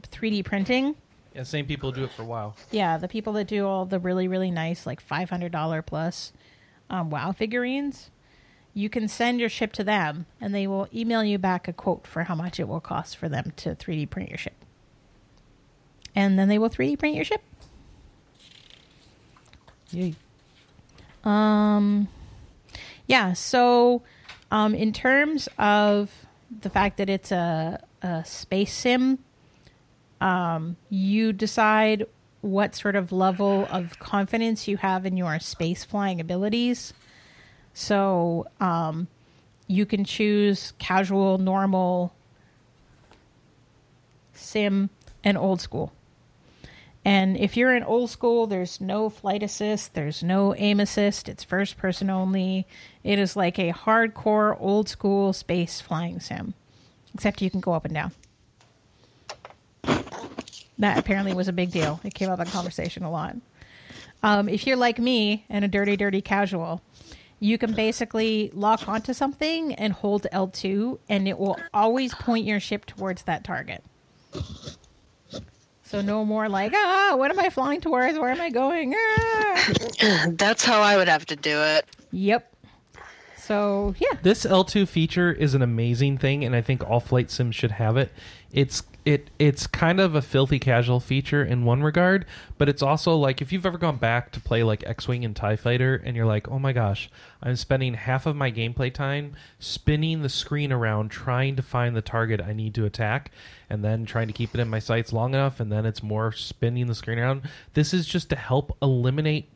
3D 0.02 0.44
printing. 0.44 0.96
Yeah, 1.34 1.42
same 1.42 1.66
people 1.66 1.92
do 1.92 2.04
it 2.04 2.12
for 2.12 2.22
a 2.22 2.26
while. 2.26 2.56
Yeah, 2.70 2.96
the 2.96 3.08
people 3.08 3.34
that 3.34 3.46
do 3.46 3.66
all 3.66 3.84
the 3.84 3.98
really, 3.98 4.28
really 4.28 4.50
nice, 4.50 4.86
like 4.86 5.06
$500 5.06 5.84
plus 5.84 6.32
um, 6.88 7.10
WoW 7.10 7.32
figurines, 7.32 8.10
you 8.72 8.88
can 8.88 9.08
send 9.08 9.40
your 9.40 9.48
ship 9.48 9.72
to 9.74 9.84
them 9.84 10.26
and 10.40 10.54
they 10.54 10.66
will 10.66 10.88
email 10.94 11.24
you 11.24 11.38
back 11.38 11.68
a 11.68 11.72
quote 11.72 12.06
for 12.06 12.24
how 12.24 12.34
much 12.34 12.60
it 12.60 12.68
will 12.68 12.80
cost 12.80 13.16
for 13.16 13.28
them 13.28 13.52
to 13.56 13.74
3D 13.74 14.08
print 14.08 14.30
your 14.30 14.38
ship. 14.38 14.54
And 16.14 16.38
then 16.38 16.48
they 16.48 16.58
will 16.58 16.70
3D 16.70 16.98
print 16.98 17.14
your 17.14 17.24
ship. 17.24 17.42
Yay. 19.90 20.14
Um, 21.24 22.08
yeah. 23.06 23.32
So, 23.32 24.02
um, 24.50 24.74
in 24.74 24.92
terms 24.92 25.48
of 25.58 26.10
the 26.60 26.70
fact 26.70 26.98
that 26.98 27.10
it's 27.10 27.32
a, 27.32 27.82
a 28.02 28.24
space 28.24 28.72
sim, 28.72 29.18
um, 30.20 30.76
you 30.88 31.32
decide 31.32 32.06
what 32.40 32.74
sort 32.74 32.96
of 32.96 33.12
level 33.12 33.66
of 33.70 33.98
confidence 33.98 34.68
you 34.68 34.76
have 34.76 35.04
in 35.04 35.16
your 35.16 35.38
space 35.40 35.84
flying 35.84 36.20
abilities. 36.20 36.92
So, 37.74 38.46
um, 38.60 39.08
you 39.66 39.84
can 39.84 40.04
choose 40.04 40.72
casual, 40.78 41.38
normal, 41.38 42.14
sim, 44.32 44.90
and 45.24 45.36
old 45.36 45.60
school. 45.60 45.92
And 47.06 47.36
if 47.36 47.56
you're 47.56 47.72
in 47.72 47.84
old 47.84 48.10
school, 48.10 48.48
there's 48.48 48.80
no 48.80 49.08
flight 49.08 49.44
assist, 49.44 49.94
there's 49.94 50.24
no 50.24 50.56
aim 50.56 50.80
assist, 50.80 51.28
it's 51.28 51.44
first 51.44 51.78
person 51.78 52.10
only. 52.10 52.66
It 53.04 53.20
is 53.20 53.36
like 53.36 53.60
a 53.60 53.72
hardcore 53.72 54.56
old 54.58 54.88
school 54.88 55.32
space 55.32 55.80
flying 55.80 56.18
sim, 56.18 56.54
except 57.14 57.40
you 57.40 57.48
can 57.48 57.60
go 57.60 57.74
up 57.74 57.84
and 57.84 57.94
down. 57.94 58.12
That 60.78 60.98
apparently 60.98 61.32
was 61.32 61.46
a 61.46 61.52
big 61.52 61.70
deal. 61.70 62.00
It 62.02 62.12
came 62.12 62.28
up 62.28 62.40
in 62.40 62.46
conversation 62.46 63.04
a 63.04 63.10
lot. 63.10 63.36
Um, 64.24 64.48
if 64.48 64.66
you're 64.66 64.76
like 64.76 64.98
me 64.98 65.44
and 65.48 65.64
a 65.64 65.68
dirty, 65.68 65.96
dirty 65.96 66.20
casual, 66.20 66.82
you 67.38 67.56
can 67.56 67.72
basically 67.72 68.50
lock 68.52 68.88
onto 68.88 69.12
something 69.12 69.74
and 69.74 69.92
hold 69.92 70.26
L2, 70.32 70.98
and 71.08 71.28
it 71.28 71.38
will 71.38 71.56
always 71.72 72.14
point 72.14 72.46
your 72.46 72.58
ship 72.58 72.84
towards 72.84 73.22
that 73.22 73.44
target. 73.44 73.84
So 75.86 76.00
no 76.00 76.24
more 76.24 76.48
like, 76.48 76.72
ah, 76.74 77.14
what 77.14 77.30
am 77.30 77.38
I 77.38 77.48
flying 77.48 77.80
towards? 77.80 78.18
Where 78.18 78.30
am 78.30 78.40
I 78.40 78.50
going? 78.50 78.92
Ah. 78.96 79.72
That's 80.30 80.64
how 80.64 80.80
I 80.80 80.96
would 80.96 81.06
have 81.06 81.24
to 81.26 81.36
do 81.36 81.60
it. 81.62 81.86
Yep. 82.10 82.52
So 83.36 83.94
yeah, 84.00 84.18
This 84.22 84.44
L2 84.44 84.88
feature 84.88 85.30
is 85.30 85.54
an 85.54 85.62
amazing 85.62 86.18
thing, 86.18 86.44
and 86.44 86.56
I 86.56 86.60
think 86.60 86.82
all 86.82 86.98
flight 86.98 87.30
sims 87.30 87.54
should 87.54 87.70
have 87.70 87.96
it. 87.96 88.10
It's 88.56 88.82
it 89.04 89.30
it's 89.38 89.68
kind 89.68 90.00
of 90.00 90.16
a 90.16 90.20
filthy 90.22 90.58
casual 90.58 90.98
feature 90.98 91.44
in 91.44 91.64
one 91.64 91.82
regard, 91.82 92.24
but 92.58 92.68
it's 92.68 92.82
also 92.82 93.14
like 93.14 93.40
if 93.40 93.52
you've 93.52 93.64
ever 93.64 93.78
gone 93.78 93.98
back 93.98 94.32
to 94.32 94.40
play 94.40 94.64
like 94.64 94.82
X-wing 94.84 95.24
and 95.24 95.36
Tie 95.36 95.54
Fighter, 95.54 96.02
and 96.04 96.16
you're 96.16 96.26
like, 96.26 96.48
oh 96.48 96.58
my 96.58 96.72
gosh, 96.72 97.08
I'm 97.40 97.54
spending 97.54 97.94
half 97.94 98.26
of 98.26 98.34
my 98.34 98.50
gameplay 98.50 98.92
time 98.92 99.36
spinning 99.60 100.22
the 100.22 100.28
screen 100.28 100.72
around 100.72 101.10
trying 101.10 101.54
to 101.54 101.62
find 101.62 101.94
the 101.94 102.02
target 102.02 102.40
I 102.40 102.52
need 102.52 102.74
to 102.74 102.86
attack, 102.86 103.30
and 103.70 103.84
then 103.84 104.06
trying 104.06 104.26
to 104.26 104.32
keep 104.32 104.54
it 104.54 104.60
in 104.60 104.68
my 104.68 104.80
sights 104.80 105.12
long 105.12 105.34
enough, 105.34 105.60
and 105.60 105.70
then 105.70 105.86
it's 105.86 106.02
more 106.02 106.32
spinning 106.32 106.86
the 106.86 106.94
screen 106.94 107.18
around. 107.18 107.42
This 107.74 107.94
is 107.94 108.06
just 108.06 108.30
to 108.30 108.36
help 108.36 108.76
eliminate 108.82 109.50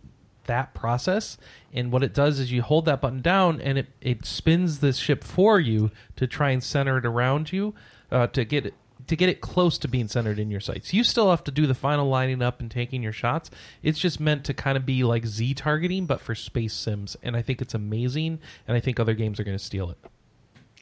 that 0.46 0.74
process 0.74 1.36
and 1.72 1.92
what 1.92 2.02
it 2.02 2.12
does 2.12 2.40
is 2.40 2.50
you 2.50 2.60
hold 2.60 2.84
that 2.86 3.00
button 3.00 3.20
down 3.20 3.60
and 3.60 3.78
it, 3.78 3.86
it 4.00 4.24
spins 4.24 4.80
the 4.80 4.92
ship 4.92 5.22
for 5.22 5.60
you 5.60 5.90
to 6.16 6.26
try 6.26 6.50
and 6.50 6.64
center 6.64 6.98
it 6.98 7.06
around 7.06 7.52
you 7.52 7.72
uh, 8.10 8.26
to 8.26 8.44
get 8.44 8.66
it 8.66 8.74
to 9.10 9.16
get 9.16 9.28
it 9.28 9.40
close 9.40 9.76
to 9.76 9.88
being 9.88 10.06
centered 10.06 10.38
in 10.38 10.52
your 10.52 10.60
sights. 10.60 10.94
You 10.94 11.02
still 11.02 11.30
have 11.30 11.42
to 11.44 11.50
do 11.50 11.66
the 11.66 11.74
final 11.74 12.08
lining 12.08 12.42
up 12.42 12.60
and 12.60 12.70
taking 12.70 13.02
your 13.02 13.12
shots. 13.12 13.50
It's 13.82 13.98
just 13.98 14.20
meant 14.20 14.44
to 14.44 14.54
kind 14.54 14.76
of 14.76 14.86
be 14.86 15.02
like 15.02 15.26
Z 15.26 15.54
targeting, 15.54 16.06
but 16.06 16.20
for 16.20 16.36
space 16.36 16.72
sims. 16.72 17.16
And 17.24 17.36
I 17.36 17.42
think 17.42 17.60
it's 17.60 17.74
amazing. 17.74 18.38
And 18.68 18.76
I 18.76 18.80
think 18.80 19.00
other 19.00 19.14
games 19.14 19.40
are 19.40 19.44
going 19.44 19.58
to 19.58 19.62
steal 19.64 19.90
it. 19.90 19.98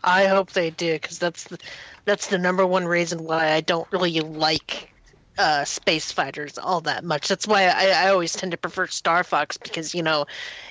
I 0.05 0.27
hope 0.27 0.51
they 0.51 0.69
do 0.69 0.93
because 0.93 1.19
that's 1.19 1.45
the, 1.45 1.59
that's 2.05 2.27
the 2.27 2.37
number 2.37 2.67
one 2.67 2.85
reason 2.85 3.25
why 3.25 3.53
I 3.53 3.63
don't 3.63 3.91
really 3.91 4.21
like 4.21 4.93
uh, 5.39 5.65
space 5.65 6.13
fighters 6.13 6.59
all 6.59 6.83
that 6.83 7.05
much. 7.05 7.29
That's 7.29 7.47
why 7.49 7.65
I, 7.65 8.05
I 8.05 8.09
always 8.11 8.35
tend 8.35 8.53
to 8.53 8.59
prefer 8.59 8.89
Star 8.89 9.25
Fox 9.25 9.57
because 9.57 9.95
you 9.95 10.03
know, 10.03 10.27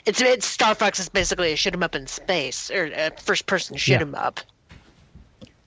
it's, 0.05 0.21
it's 0.21 0.45
Star 0.45 0.75
Fox 0.75 0.99
is 0.99 1.09
basically 1.09 1.53
a 1.53 1.55
shoot 1.55 1.73
'em 1.73 1.81
up 1.81 1.95
in 1.95 2.05
space 2.05 2.69
or 2.69 2.85
a 2.85 3.11
first 3.19 3.47
person 3.47 3.77
shoot 3.77 3.99
'em 4.01 4.13
up. 4.13 4.41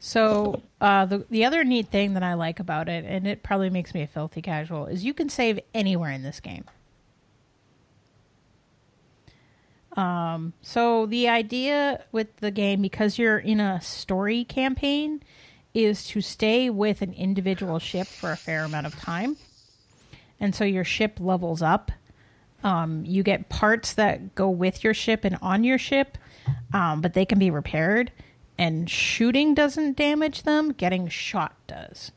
So 0.03 0.63
uh, 0.81 1.05
the 1.05 1.27
the 1.29 1.45
other 1.45 1.63
neat 1.63 1.89
thing 1.89 2.15
that 2.15 2.23
I 2.23 2.33
like 2.33 2.59
about 2.59 2.89
it, 2.89 3.05
and 3.05 3.27
it 3.27 3.43
probably 3.43 3.69
makes 3.69 3.93
me 3.93 4.01
a 4.01 4.07
filthy 4.07 4.41
casual, 4.41 4.87
is 4.87 5.05
you 5.05 5.13
can 5.13 5.29
save 5.29 5.61
anywhere 5.75 6.11
in 6.11 6.23
this 6.23 6.41
game. 6.41 6.65
Um, 9.97 10.55
so 10.63 11.05
the 11.05 11.29
idea 11.29 12.03
with 12.13 12.35
the 12.39 12.51
game, 12.51 12.81
because 12.81 13.19
you're 13.19 13.39
in 13.39 13.61
a 13.61 13.81
story 13.83 14.45
campaign, 14.45 15.23
is 15.75 16.07
to 16.09 16.23
stay 16.23 16.71
with 16.71 17.03
an 17.03 17.13
individual 17.13 17.79
ship 17.79 18.07
for 18.07 18.33
a 18.33 18.37
fair 18.37 18.65
amount 18.65 18.87
of 18.87 18.97
time, 18.97 19.37
and 20.41 20.55
so 20.55 20.65
your 20.65 20.85
ship 20.85 21.19
levels 21.21 21.61
up. 21.61 21.93
Um, 22.65 23.05
you 23.05 23.23
get 23.23 23.51
parts 23.51 23.95
that 23.95 24.35
go 24.35 24.49
with 24.49 24.83
your 24.83 24.95
ship 24.95 25.25
and 25.25 25.37
on 25.43 25.63
your 25.63 25.79
ship, 25.79 26.17
um, 26.73 27.03
but 27.03 27.13
they 27.13 27.27
can 27.27 27.39
be 27.39 27.51
repaired 27.51 28.13
and 28.61 28.91
shooting 28.91 29.55
doesn't 29.55 29.97
damage 29.97 30.43
them, 30.43 30.73
getting 30.73 31.09
shot 31.09 31.57
does. 31.67 32.13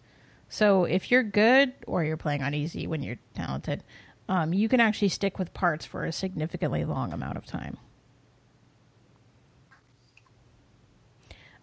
So 0.50 0.84
if 0.84 1.10
you're 1.10 1.24
good 1.24 1.72
or 1.88 2.04
you're 2.04 2.18
playing 2.18 2.44
on 2.44 2.54
easy 2.54 2.86
when 2.86 3.02
you're 3.02 3.18
talented, 3.34 3.82
um, 4.28 4.54
you 4.54 4.68
can 4.68 4.82
actually 4.82 5.08
stick 5.08 5.40
with 5.40 5.54
parts 5.54 5.86
for 5.86 6.04
a 6.04 6.12
significantly 6.12 6.84
long 6.84 7.14
amount 7.14 7.38
of 7.38 7.46
time. 7.46 7.78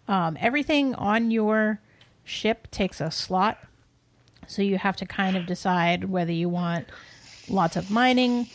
Um, 0.07 0.35
everything 0.41 0.95
on 0.95 1.29
your 1.29 1.79
ship 2.23 2.67
takes 2.71 2.99
a 2.99 3.11
slot, 3.11 3.59
so 4.47 4.63
you 4.63 4.79
have 4.79 4.95
to 4.95 5.05
kind 5.05 5.37
of 5.37 5.45
decide 5.45 6.05
whether 6.05 6.31
you 6.31 6.49
want 6.49 6.87
lots 7.47 7.75
of 7.75 7.91
mining 7.91 8.47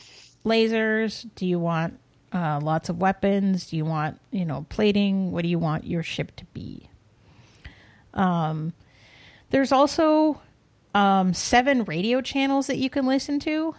lasers. 0.44 1.24
Do 1.36 1.46
you 1.46 1.60
want 1.60 2.00
uh, 2.36 2.60
lots 2.60 2.90
of 2.90 2.98
weapons? 2.98 3.70
Do 3.70 3.78
you 3.78 3.86
want, 3.86 4.20
you 4.30 4.44
know, 4.44 4.66
plating? 4.68 5.32
What 5.32 5.42
do 5.42 5.48
you 5.48 5.58
want 5.58 5.86
your 5.86 6.02
ship 6.02 6.36
to 6.36 6.44
be? 6.46 6.90
Um, 8.12 8.74
there's 9.50 9.72
also 9.72 10.38
um, 10.94 11.32
seven 11.32 11.84
radio 11.84 12.20
channels 12.20 12.66
that 12.66 12.76
you 12.76 12.90
can 12.90 13.06
listen 13.06 13.40
to. 13.40 13.74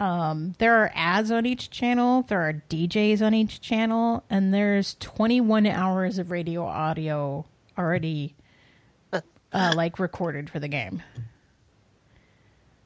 Um, 0.00 0.56
there 0.58 0.82
are 0.82 0.90
ads 0.92 1.30
on 1.30 1.46
each 1.46 1.70
channel. 1.70 2.22
There 2.22 2.40
are 2.40 2.54
DJs 2.68 3.22
on 3.22 3.32
each 3.32 3.60
channel, 3.60 4.24
and 4.28 4.52
there's 4.52 4.96
21 4.96 5.66
hours 5.66 6.18
of 6.18 6.32
radio 6.32 6.64
audio 6.64 7.46
already, 7.78 8.34
uh, 9.12 9.20
like 9.76 10.00
recorded 10.00 10.50
for 10.50 10.58
the 10.58 10.68
game. 10.68 11.00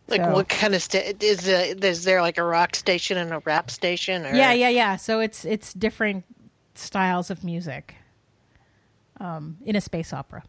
Like 0.09 0.23
So- 0.23 0.33
what 0.33 0.49
kind 0.49 0.75
of 0.75 0.83
sta- 0.83 1.13
is 1.21 1.45
the, 1.45 1.87
is 1.87 2.05
there 2.05 2.23
like 2.23 2.39
a 2.39 2.43
rock 2.43 2.75
station 2.75 3.19
and 3.19 3.33
a 3.33 3.41
rap 3.41 3.71
station? 3.71 4.25
Or... 4.25 4.35
Yeah, 4.35 4.53
yeah, 4.53 4.71
yeah. 4.71 4.97
So 4.97 5.21
it's 5.21 5.45
it's 5.45 5.73
different 5.75 6.25
styles 6.75 7.31
of 7.31 7.45
music 7.45 7.95
um, 9.21 9.59
in 9.65 9.77
a 9.77 9.81
space 9.81 10.13
opera. 10.13 10.43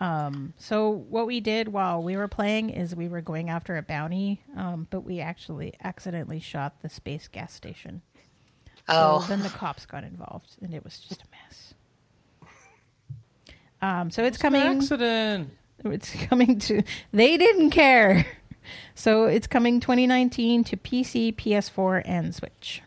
Um, 0.00 0.54
so 0.58 0.90
what 0.90 1.26
we 1.26 1.40
did 1.40 1.68
while 1.68 2.02
we 2.02 2.16
were 2.16 2.28
playing 2.28 2.70
is 2.70 2.94
we 2.94 3.08
were 3.08 3.20
going 3.20 3.50
after 3.50 3.76
a 3.76 3.82
bounty, 3.82 4.40
um, 4.56 4.86
but 4.90 5.00
we 5.00 5.18
actually 5.20 5.74
accidentally 5.82 6.38
shot 6.38 6.80
the 6.82 6.88
space 6.88 7.26
gas 7.26 7.52
station. 7.52 8.00
Oh, 8.88 9.20
So 9.20 9.26
then 9.26 9.42
the 9.42 9.48
cops 9.48 9.84
got 9.86 10.04
involved, 10.04 10.56
and 10.62 10.72
it 10.72 10.84
was 10.84 10.98
just 11.00 11.22
a 11.22 11.26
mess. 11.32 11.74
Um, 13.82 14.10
so 14.10 14.24
it's 14.24 14.38
coming. 14.38 14.62
Accident. 14.62 15.50
It's 15.84 16.12
coming 16.26 16.58
to. 16.60 16.82
They 17.12 17.36
didn't 17.36 17.70
care. 17.70 18.26
So 18.94 19.24
it's 19.24 19.46
coming 19.46 19.80
2019 19.80 20.64
to 20.64 20.76
PC, 20.76 21.34
PS4, 21.36 22.02
and 22.04 22.34
Switch. 22.34 22.82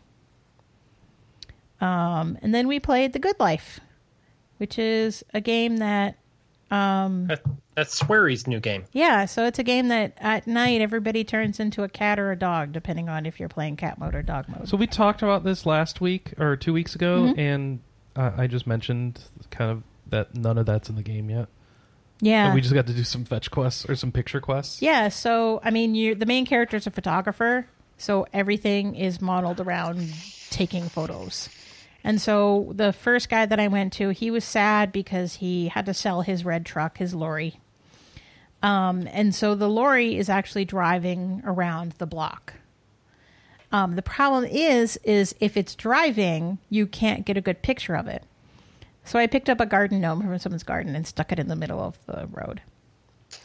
Um, 1.80 2.38
and 2.42 2.54
then 2.54 2.68
we 2.68 2.78
played 2.78 3.12
The 3.12 3.18
Good 3.18 3.38
Life, 3.40 3.80
which 4.58 4.78
is 4.78 5.24
a 5.34 5.40
game 5.40 5.78
that, 5.78 6.16
um, 6.70 7.26
That, 7.26 7.42
that's 7.74 7.98
Swery's 7.98 8.46
new 8.46 8.60
game. 8.60 8.84
yeah, 8.92 9.24
so 9.24 9.44
it's 9.46 9.58
a 9.58 9.64
game 9.64 9.88
that 9.88 10.12
at 10.18 10.46
night 10.46 10.80
everybody 10.80 11.24
turns 11.24 11.58
into 11.58 11.82
a 11.82 11.88
cat 11.88 12.20
or 12.20 12.30
a 12.30 12.36
dog, 12.38 12.70
depending 12.72 13.08
on 13.08 13.26
if 13.26 13.40
you're 13.40 13.48
playing 13.48 13.76
cat 13.76 13.98
mode 13.98 14.14
or 14.14 14.22
dog 14.22 14.48
mode. 14.48 14.68
So 14.68 14.76
we 14.76 14.86
talked 14.86 15.22
about 15.22 15.42
this 15.42 15.66
last 15.66 16.00
week 16.00 16.34
or 16.38 16.54
two 16.56 16.72
weeks 16.72 16.94
ago, 16.94 17.22
Mm-hmm. 17.22 17.40
and 17.40 17.80
uh, 18.14 18.30
I 18.36 18.46
just 18.46 18.66
mentioned 18.66 19.20
kind 19.50 19.70
of 19.72 19.82
that 20.08 20.34
none 20.36 20.58
of 20.58 20.66
that's 20.66 20.88
in 20.88 20.94
the 20.96 21.02
game 21.02 21.30
yet. 21.30 21.48
Yeah. 22.20 22.46
And 22.46 22.54
we 22.54 22.60
just 22.60 22.74
got 22.74 22.86
to 22.86 22.92
do 22.92 23.04
some 23.04 23.24
fetch 23.24 23.50
quests 23.50 23.88
or 23.88 23.96
some 23.96 24.12
picture 24.12 24.40
quests. 24.40 24.82
Yeah, 24.82 25.08
so 25.08 25.60
I 25.64 25.70
mean, 25.70 25.94
you 25.94 26.14
the 26.14 26.26
main 26.26 26.46
character 26.46 26.76
is 26.76 26.86
a 26.86 26.90
photographer, 26.90 27.66
so 27.98 28.26
everything 28.32 28.94
is 28.94 29.20
modeled 29.20 29.60
around 29.60 30.12
taking 30.50 30.88
photos. 30.88 31.48
And 32.04 32.20
so 32.20 32.72
the 32.74 32.92
first 32.92 33.28
guy 33.28 33.46
that 33.46 33.60
I 33.60 33.68
went 33.68 33.92
to, 33.94 34.10
he 34.10 34.30
was 34.30 34.44
sad 34.44 34.90
because 34.92 35.34
he 35.34 35.68
had 35.68 35.86
to 35.86 35.94
sell 35.94 36.22
his 36.22 36.44
red 36.44 36.66
truck, 36.66 36.98
his 36.98 37.14
lorry. 37.14 37.60
Um, 38.62 39.08
and 39.12 39.34
so 39.34 39.54
the 39.54 39.68
lorry 39.68 40.16
is 40.16 40.28
actually 40.28 40.64
driving 40.64 41.42
around 41.44 41.92
the 41.98 42.06
block. 42.06 42.54
Um, 43.72 43.96
the 43.96 44.02
problem 44.02 44.44
is, 44.44 44.98
is 44.98 45.34
if 45.40 45.56
it's 45.56 45.74
driving, 45.74 46.58
you 46.68 46.86
can't 46.86 47.24
get 47.24 47.36
a 47.36 47.40
good 47.40 47.62
picture 47.62 47.96
of 47.96 48.06
it. 48.06 48.22
So 49.04 49.18
I 49.18 49.26
picked 49.26 49.48
up 49.48 49.60
a 49.60 49.66
garden 49.66 50.00
gnome 50.00 50.22
from 50.22 50.38
someone's 50.38 50.62
garden 50.62 50.94
and 50.94 51.06
stuck 51.06 51.32
it 51.32 51.38
in 51.38 51.48
the 51.48 51.56
middle 51.56 51.80
of 51.80 51.98
the 52.06 52.28
road. 52.30 52.60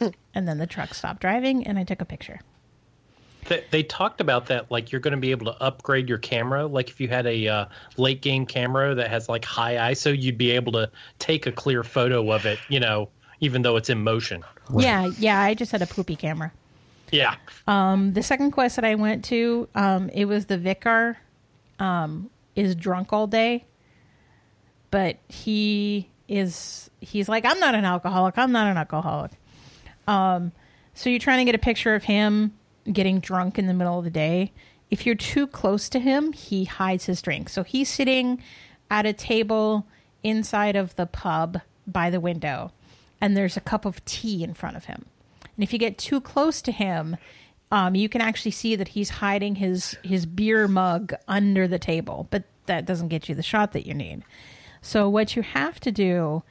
and 0.34 0.46
then 0.48 0.58
the 0.58 0.66
truck 0.66 0.94
stopped 0.94 1.20
driving, 1.20 1.66
and 1.66 1.78
I 1.78 1.84
took 1.84 2.00
a 2.00 2.04
picture. 2.04 2.40
They, 3.46 3.64
they 3.70 3.82
talked 3.82 4.20
about 4.20 4.46
that, 4.46 4.70
like 4.70 4.92
you're 4.92 5.00
going 5.00 5.12
to 5.12 5.20
be 5.20 5.30
able 5.30 5.46
to 5.46 5.62
upgrade 5.62 6.08
your 6.08 6.18
camera. 6.18 6.66
Like 6.66 6.90
if 6.90 7.00
you 7.00 7.08
had 7.08 7.26
a 7.26 7.48
uh, 7.48 7.64
late 7.96 8.20
game 8.20 8.44
camera 8.44 8.94
that 8.94 9.08
has 9.08 9.28
like 9.28 9.44
high 9.44 9.92
ISO, 9.92 10.16
you'd 10.20 10.38
be 10.38 10.50
able 10.50 10.72
to 10.72 10.90
take 11.18 11.46
a 11.46 11.52
clear 11.52 11.82
photo 11.82 12.30
of 12.30 12.44
it. 12.44 12.58
You 12.68 12.80
know, 12.80 13.08
even 13.40 13.62
though 13.62 13.76
it's 13.76 13.88
in 13.88 14.02
motion. 14.02 14.44
Yeah, 14.76 15.10
yeah. 15.18 15.40
I 15.40 15.54
just 15.54 15.72
had 15.72 15.82
a 15.82 15.86
poopy 15.86 16.16
camera. 16.16 16.52
Yeah. 17.10 17.36
Um, 17.66 18.12
the 18.12 18.22
second 18.22 18.50
quest 18.50 18.76
that 18.76 18.84
I 18.84 18.94
went 18.94 19.24
to, 19.26 19.68
um, 19.74 20.10
it 20.10 20.26
was 20.26 20.46
the 20.46 20.58
vicar, 20.58 21.16
um, 21.78 22.28
is 22.54 22.74
drunk 22.74 23.12
all 23.12 23.26
day, 23.26 23.64
but 24.90 25.18
he 25.28 26.08
is 26.28 26.90
he's 27.00 27.28
like, 27.28 27.44
I'm 27.44 27.60
not 27.60 27.74
an 27.74 27.84
alcoholic. 27.84 28.36
I'm 28.38 28.52
not 28.52 28.70
an 28.70 28.76
alcoholic. 28.76 29.32
Um, 30.06 30.52
so 30.94 31.10
you're 31.10 31.18
trying 31.18 31.38
to 31.38 31.44
get 31.44 31.54
a 31.54 31.62
picture 31.62 31.94
of 31.94 32.04
him 32.04 32.54
getting 32.92 33.20
drunk 33.20 33.58
in 33.58 33.66
the 33.66 33.74
middle 33.74 33.98
of 33.98 34.04
the 34.04 34.10
day. 34.10 34.52
If 34.90 35.04
you're 35.04 35.14
too 35.14 35.46
close 35.46 35.88
to 35.90 36.00
him, 36.00 36.32
he 36.32 36.64
hides 36.64 37.04
his 37.04 37.20
drink. 37.20 37.48
So 37.50 37.62
he's 37.62 37.88
sitting 37.88 38.42
at 38.90 39.06
a 39.06 39.12
table 39.12 39.86
inside 40.22 40.76
of 40.76 40.96
the 40.96 41.06
pub 41.06 41.60
by 41.86 42.10
the 42.10 42.20
window, 42.20 42.72
and 43.20 43.36
there's 43.36 43.56
a 43.56 43.60
cup 43.60 43.84
of 43.84 44.04
tea 44.04 44.42
in 44.42 44.54
front 44.54 44.76
of 44.76 44.86
him. 44.86 45.04
And 45.42 45.62
if 45.62 45.72
you 45.72 45.78
get 45.78 45.98
too 45.98 46.20
close 46.20 46.62
to 46.62 46.72
him, 46.72 47.16
um, 47.70 47.94
you 47.94 48.08
can 48.08 48.20
actually 48.20 48.52
see 48.52 48.76
that 48.76 48.88
he's 48.88 49.10
hiding 49.10 49.56
his 49.56 49.96
his 50.02 50.24
beer 50.24 50.68
mug 50.68 51.12
under 51.26 51.68
the 51.68 51.78
table, 51.78 52.26
but 52.30 52.44
that 52.66 52.86
doesn't 52.86 53.08
get 53.08 53.28
you 53.28 53.34
the 53.34 53.42
shot 53.42 53.72
that 53.72 53.86
you 53.86 53.94
need. 53.94 54.22
So 54.80 55.08
what 55.08 55.36
you 55.36 55.42
have 55.42 55.80
to 55.80 55.92
do 55.92 56.42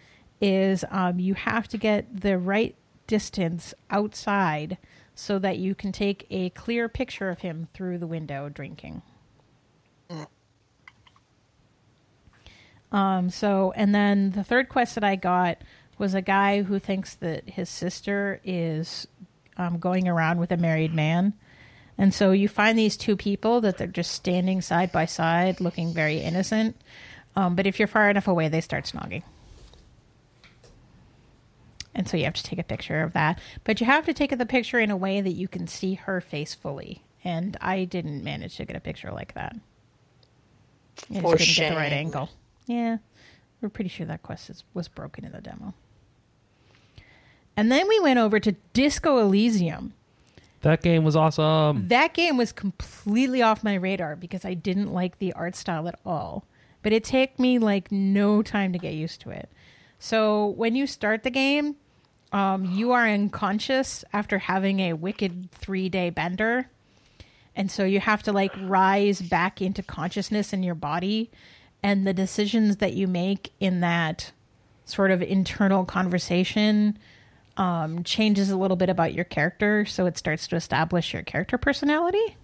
is 0.41 0.85
um, 0.91 1.19
you 1.19 1.33
have 1.33 1.67
to 1.69 1.77
get 1.77 2.21
the 2.21 2.37
right 2.37 2.75
distance 3.07 3.73
outside 3.89 4.77
so 5.15 5.39
that 5.39 5.57
you 5.57 5.73
can 5.73 5.91
take 5.91 6.27
a 6.29 6.49
clear 6.51 6.87
picture 6.87 7.29
of 7.29 7.39
him 7.39 7.67
through 7.73 7.97
the 7.97 8.07
window 8.07 8.49
drinking. 8.49 9.01
Um, 12.91 13.29
so, 13.29 13.73
and 13.75 13.93
then 13.93 14.31
the 14.31 14.43
third 14.43 14.69
quest 14.69 14.95
that 14.95 15.03
I 15.03 15.15
got 15.15 15.57
was 15.97 16.13
a 16.13 16.21
guy 16.21 16.61
who 16.61 16.79
thinks 16.79 17.15
that 17.15 17.49
his 17.49 17.69
sister 17.69 18.39
is 18.43 19.07
um, 19.57 19.79
going 19.79 20.07
around 20.07 20.39
with 20.39 20.51
a 20.51 20.57
married 20.57 20.93
man. 20.93 21.33
And 21.97 22.13
so 22.13 22.31
you 22.31 22.47
find 22.47 22.77
these 22.77 22.95
two 22.95 23.17
people 23.17 23.61
that 23.61 23.77
they're 23.77 23.87
just 23.87 24.11
standing 24.11 24.61
side 24.61 24.91
by 24.91 25.05
side, 25.05 25.59
looking 25.59 25.93
very 25.93 26.19
innocent. 26.19 26.79
Um, 27.37 27.55
but 27.55 27.67
if 27.67 27.77
you're 27.77 27.87
far 27.87 28.09
enough 28.09 28.27
away, 28.27 28.49
they 28.49 28.61
start 28.61 28.85
snogging. 28.85 29.21
And 31.93 32.09
so 32.09 32.17
you 32.17 32.23
have 32.23 32.33
to 32.33 32.41
take 32.41 32.57
a 32.57 32.63
picture 32.63 33.01
of 33.03 33.13
that. 33.13 33.39
But 33.63 33.79
you 33.79 33.85
have 33.85 34.05
to 34.07 34.13
take 34.13 34.35
the 34.35 34.45
picture 34.47 34.79
in 34.79 34.89
a 34.89 34.97
way 34.97 35.21
that 35.21 35.33
you 35.33 35.47
can 35.47 35.67
see 35.67 35.93
her 35.93 36.19
face 36.19 36.55
fully. 36.55 37.03
And 37.23 37.55
I 37.61 37.83
didn't 37.83 38.23
manage 38.23 38.57
to 38.57 38.65
get 38.65 38.75
a 38.75 38.79
picture 38.79 39.11
like 39.11 39.35
that. 39.35 39.55
I 41.11 41.13
just 41.13 41.21
For 41.21 41.37
couldn't 41.37 41.55
get 41.55 41.69
the 41.69 41.75
right 41.75 41.93
angle. 41.93 42.31
Yeah, 42.65 42.97
we're 43.61 43.69
pretty 43.69 43.91
sure 43.91 44.07
that 44.07 44.23
quest 44.23 44.49
is, 44.49 44.63
was 44.73 44.87
broken 44.87 45.23
in 45.23 45.31
the 45.31 45.41
demo. 45.41 45.75
And 47.55 47.71
then 47.71 47.87
we 47.87 47.99
went 47.99 48.17
over 48.17 48.39
to 48.39 48.53
Disco 48.73 49.19
Elysium. 49.19 49.93
That 50.61 50.81
game 50.81 51.03
was 51.03 51.15
awesome. 51.15 51.87
That 51.87 52.15
game 52.15 52.35
was 52.35 52.51
completely 52.51 53.43
off 53.43 53.63
my 53.63 53.75
radar 53.75 54.15
because 54.15 54.43
I 54.43 54.55
didn't 54.55 54.91
like 54.91 55.19
the 55.19 55.33
art 55.33 55.55
style 55.55 55.87
at 55.87 55.99
all. 56.03 56.43
But 56.87 56.93
it 56.93 57.03
took 57.03 57.37
me 57.37 57.59
like 57.59 57.91
no 57.91 58.41
time 58.41 58.71
to 58.71 58.79
get 58.79 58.93
used 58.93 59.19
to 59.23 59.31
it. 59.31 59.51
So 59.99 60.45
when 60.55 60.73
you 60.73 60.87
start 60.87 61.23
the 61.23 61.29
game, 61.29 61.75
um, 62.31 62.63
you 62.63 62.93
are 62.93 63.05
unconscious 63.05 64.05
after 64.13 64.37
having 64.39 64.79
a 64.79 64.93
wicked 64.93 65.51
three 65.51 65.89
day 65.89 66.11
bender. 66.11 66.69
And 67.57 67.69
so 67.69 67.83
you 67.83 67.99
have 67.99 68.23
to 68.23 68.31
like 68.31 68.53
rise 68.61 69.21
back 69.21 69.61
into 69.61 69.83
consciousness 69.83 70.53
in 70.53 70.63
your 70.63 70.75
body. 70.75 71.29
And 71.83 72.07
the 72.07 72.13
decisions 72.13 72.77
that 72.77 72.93
you 72.93 73.05
make 73.05 73.51
in 73.59 73.81
that 73.81 74.31
sort 74.85 75.11
of 75.11 75.21
internal 75.21 75.83
conversation 75.83 76.97
um, 77.57 78.05
changes 78.05 78.49
a 78.49 78.55
little 78.55 78.77
bit 78.77 78.87
about 78.87 79.13
your 79.13 79.25
character, 79.25 79.83
so 79.83 80.05
it 80.05 80.17
starts 80.17 80.47
to 80.47 80.55
establish 80.55 81.11
your 81.11 81.23
character 81.23 81.57
personality. 81.57 82.37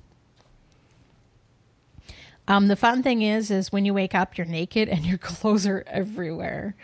Um, 2.48 2.68
the 2.68 2.76
fun 2.76 3.04
thing 3.04 3.22
is, 3.22 3.52
is 3.52 3.72
when 3.72 3.86
you 3.86 3.94
wake 3.94 4.14
up, 4.14 4.38
you're 4.38 4.46
naked 4.48 4.90
and 4.90 5.06
your 5.06 5.18
clothes 5.20 5.66
are 5.66 5.84
everywhere. 5.88 6.76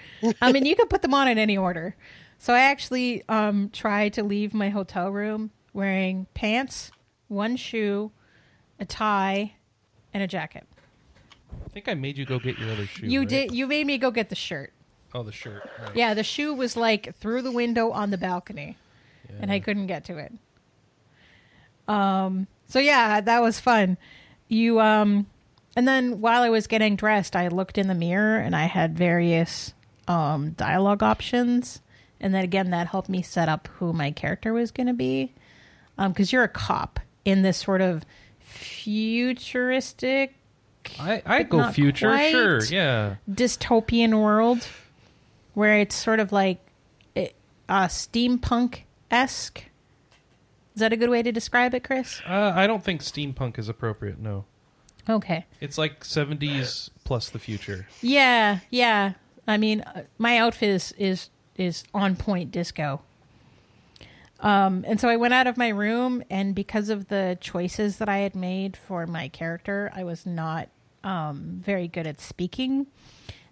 I 0.42 0.52
mean, 0.52 0.66
you 0.66 0.76
can 0.76 0.88
put 0.88 1.02
them 1.02 1.14
on 1.14 1.28
in 1.28 1.38
any 1.38 1.58
order. 1.58 1.96
So 2.38 2.54
I 2.54 2.62
actually 2.62 3.24
um, 3.28 3.70
tried 3.74 4.14
to 4.14 4.24
leave 4.24 4.54
my 4.54 4.70
hotel 4.70 5.12
room 5.12 5.52
wearing 5.74 6.28
pants, 6.34 6.92
one 7.28 7.58
shoe, 7.58 8.12
a 8.80 8.86
tie, 8.86 9.56
and 10.14 10.24
a 10.24 10.28
jacket. 10.28 10.66
I 11.66 11.70
think 11.70 11.90
I 11.90 11.94
made 11.94 12.18
you 12.18 12.26
go 12.26 12.40
get 12.40 12.58
your 12.58 12.72
other 12.72 12.86
shoe. 12.86 13.08
You 13.08 13.20
right? 13.20 13.30
did. 13.30 13.54
You 13.54 13.68
made 13.68 13.86
me 13.86 13.98
go 13.98 14.12
get 14.12 14.30
the 14.30 14.36
shirt. 14.36 14.72
Oh, 15.14 15.24
the 15.24 15.32
shirt. 15.32 15.70
Right. 15.82 15.96
Yeah, 15.96 16.14
the 16.14 16.24
shoe 16.24 16.54
was 16.54 16.78
like 16.78 17.16
through 17.16 17.42
the 17.42 17.52
window 17.52 17.92
on 17.92 18.12
the 18.12 18.18
balcony, 18.18 18.78
and 19.40 19.52
I 19.52 19.60
couldn't 19.60 19.88
get 19.88 20.06
to 20.06 20.18
it. 20.18 20.34
Um. 21.88 22.48
So 22.68 22.80
yeah, 22.80 23.20
that 23.20 23.42
was 23.42 23.60
fun. 23.60 23.98
You 24.48 24.80
um, 24.80 25.26
and 25.80 25.88
then 25.88 26.20
while 26.20 26.42
I 26.42 26.50
was 26.50 26.68
getting 26.68 26.98
dressed, 26.98 27.38
I 27.38 27.48
looked 27.48 27.78
in 27.78 27.88
the 27.88 27.96
mirror 27.96 28.38
and 28.38 28.54
I 28.54 28.66
had 28.66 28.98
various 28.98 29.74
um 30.10 30.50
dialogue 30.52 31.02
options, 31.02 31.80
and 32.20 32.36
then 32.36 32.44
again 32.44 32.72
that 32.72 32.88
helped 32.88 33.08
me 33.08 33.22
set 33.22 33.48
up 33.48 33.70
who 33.78 33.94
my 33.94 34.12
character 34.12 34.52
was 34.52 34.72
going 34.72 34.88
to 34.88 34.94
be. 34.94 35.32
Um, 35.98 36.12
because 36.12 36.34
you're 36.34 36.44
a 36.44 36.50
cop 36.50 37.00
in 37.24 37.44
this 37.44 37.58
sort 37.58 37.80
of 37.80 38.06
futuristic 38.40 40.36
I 41.00 41.22
I 41.26 41.44
go 41.44 41.72
future. 41.72 42.18
Sure. 42.30 42.62
Yeah. 42.66 43.16
dystopian 43.32 44.22
world 44.22 44.68
where 45.54 45.80
it's 45.80 45.96
sort 45.96 46.20
of 46.20 46.34
like 46.34 46.60
eh, 47.16 47.30
uh, 47.70 47.88
steampunk 47.88 48.82
esque. 49.10 49.64
Is 50.76 50.82
that 50.82 50.92
a 50.92 50.98
good 50.98 51.10
way 51.10 51.24
to 51.24 51.32
describe 51.32 51.74
it, 51.74 51.86
Chris? 51.86 52.22
Uh, 52.28 52.52
I 52.54 52.68
don't 52.68 52.84
think 52.84 53.00
steampunk 53.02 53.58
is 53.58 53.70
appropriate. 53.70 54.20
No. 54.20 54.44
Okay. 55.08 55.46
It's 55.62 55.78
like 55.78 56.04
70s 56.04 56.90
plus 57.04 57.30
the 57.30 57.40
future. 57.40 57.88
Yeah, 58.02 58.60
yeah. 58.70 59.14
I 59.48 59.58
mean, 59.58 59.82
uh, 59.82 60.04
my 60.18 60.38
outfit 60.38 60.70
is 60.70 60.94
is 60.98 61.30
is 61.56 61.84
on 61.94 62.16
point 62.16 62.52
disco. 62.52 63.02
Um, 64.40 64.86
and 64.88 65.00
so 65.00 65.10
I 65.10 65.18
went 65.18 65.34
out 65.34 65.48
of 65.48 65.58
my 65.58 65.70
room, 65.70 66.24
and 66.30 66.56
because 66.56 66.90
of 66.90 67.10
the 67.10 67.38
choices 67.42 67.98
that 67.98 68.08
I 68.08 68.20
had 68.20 68.36
made 68.36 68.78
for 68.78 69.06
my 69.06 69.28
character, 69.28 69.92
I 69.94 70.06
was 70.06 70.26
not 70.26 70.70
um, 71.04 71.60
very 71.62 71.88
good 71.88 72.08
at 72.08 72.22
speaking. 72.22 72.88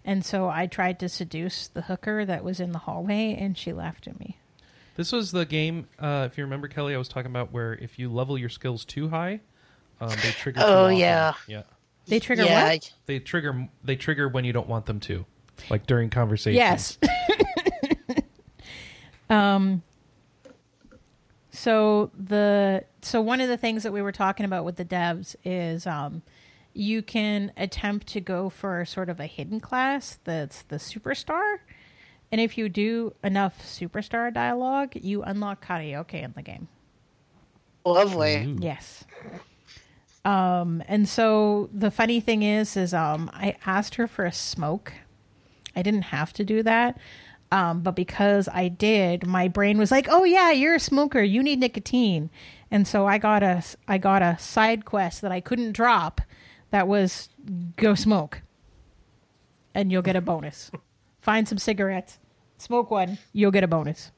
And 0.04 0.24
so 0.24 0.48
I 0.48 0.66
tried 0.66 0.98
to 1.00 1.08
seduce 1.08 1.68
the 1.68 1.82
hooker 1.82 2.24
that 2.24 2.42
was 2.42 2.60
in 2.60 2.72
the 2.72 2.78
hallway, 2.78 3.36
and 3.38 3.58
she 3.58 3.74
laughed 3.74 4.06
at 4.06 4.18
me. 4.18 4.38
This 4.96 5.12
was 5.12 5.30
the 5.30 5.44
game, 5.44 5.86
uh, 5.98 6.26
if 6.30 6.38
you 6.38 6.44
remember, 6.44 6.66
Kelly, 6.68 6.94
I 6.94 6.98
was 6.98 7.08
talking 7.08 7.30
about 7.30 7.52
where 7.52 7.74
if 7.74 7.98
you 7.98 8.10
level 8.10 8.38
your 8.38 8.48
skills 8.48 8.84
too 8.84 9.10
high, 9.10 9.40
um, 10.00 10.10
they 10.22 10.30
trigger. 10.32 10.60
too 10.60 10.66
Oh, 10.66 10.84
often. 10.84 10.96
yeah. 10.98 11.34
Yeah. 11.46 11.62
They 12.06 12.20
trigger 12.20 12.44
yeah, 12.44 12.68
what? 12.72 12.92
They 13.06 13.18
trigger. 13.18 13.68
They 13.84 13.96
trigger 13.96 14.28
when 14.28 14.44
you 14.44 14.52
don't 14.52 14.68
want 14.68 14.86
them 14.86 14.98
to, 15.00 15.26
like 15.68 15.86
during 15.86 16.08
conversations. 16.10 16.56
Yes. 16.56 16.98
um. 19.30 19.82
So 21.50 22.10
the 22.18 22.84
so 23.02 23.20
one 23.20 23.40
of 23.40 23.48
the 23.48 23.56
things 23.56 23.82
that 23.82 23.92
we 23.92 24.00
were 24.00 24.12
talking 24.12 24.46
about 24.46 24.64
with 24.64 24.76
the 24.76 24.84
devs 24.84 25.34
is 25.44 25.86
um, 25.86 26.22
you 26.72 27.02
can 27.02 27.52
attempt 27.56 28.06
to 28.08 28.20
go 28.20 28.48
for 28.48 28.84
sort 28.84 29.08
of 29.10 29.18
a 29.20 29.26
hidden 29.26 29.60
class 29.60 30.18
that's 30.24 30.62
the 30.62 30.76
superstar. 30.76 31.56
And 32.30 32.40
if 32.40 32.56
you 32.58 32.68
do 32.68 33.14
enough 33.24 33.60
superstar 33.62 34.32
dialogue, 34.32 34.92
you 34.94 35.22
unlock 35.22 35.66
karaoke 35.66 36.22
in 36.22 36.32
the 36.36 36.42
game. 36.42 36.68
Lovely. 37.84 38.56
Yes. 38.60 39.04
Um, 40.28 40.82
and 40.86 41.08
so 41.08 41.70
the 41.72 41.90
funny 41.90 42.20
thing 42.20 42.42
is, 42.42 42.76
is 42.76 42.92
um, 42.92 43.30
I 43.32 43.56
asked 43.64 43.94
her 43.94 44.06
for 44.06 44.26
a 44.26 44.32
smoke. 44.32 44.92
I 45.74 45.80
didn't 45.80 46.02
have 46.02 46.34
to 46.34 46.44
do 46.44 46.62
that, 46.64 46.98
um, 47.50 47.80
but 47.80 47.92
because 47.92 48.46
I 48.52 48.68
did, 48.68 49.26
my 49.26 49.48
brain 49.48 49.78
was 49.78 49.90
like, 49.90 50.06
"Oh 50.10 50.24
yeah, 50.24 50.50
you're 50.50 50.74
a 50.74 50.80
smoker. 50.80 51.22
You 51.22 51.42
need 51.42 51.60
nicotine." 51.60 52.28
And 52.70 52.86
so 52.86 53.06
I 53.06 53.16
got 53.16 53.42
a 53.42 53.62
I 53.86 53.96
got 53.96 54.20
a 54.20 54.36
side 54.38 54.84
quest 54.84 55.22
that 55.22 55.32
I 55.32 55.40
couldn't 55.40 55.72
drop. 55.72 56.20
That 56.72 56.88
was 56.88 57.30
go 57.76 57.94
smoke, 57.94 58.42
and 59.74 59.90
you'll 59.90 60.02
get 60.02 60.16
a 60.16 60.20
bonus. 60.20 60.70
Find 61.20 61.48
some 61.48 61.56
cigarettes, 61.56 62.18
smoke 62.58 62.90
one, 62.90 63.16
you'll 63.32 63.50
get 63.50 63.64
a 63.64 63.68
bonus. 63.68 64.12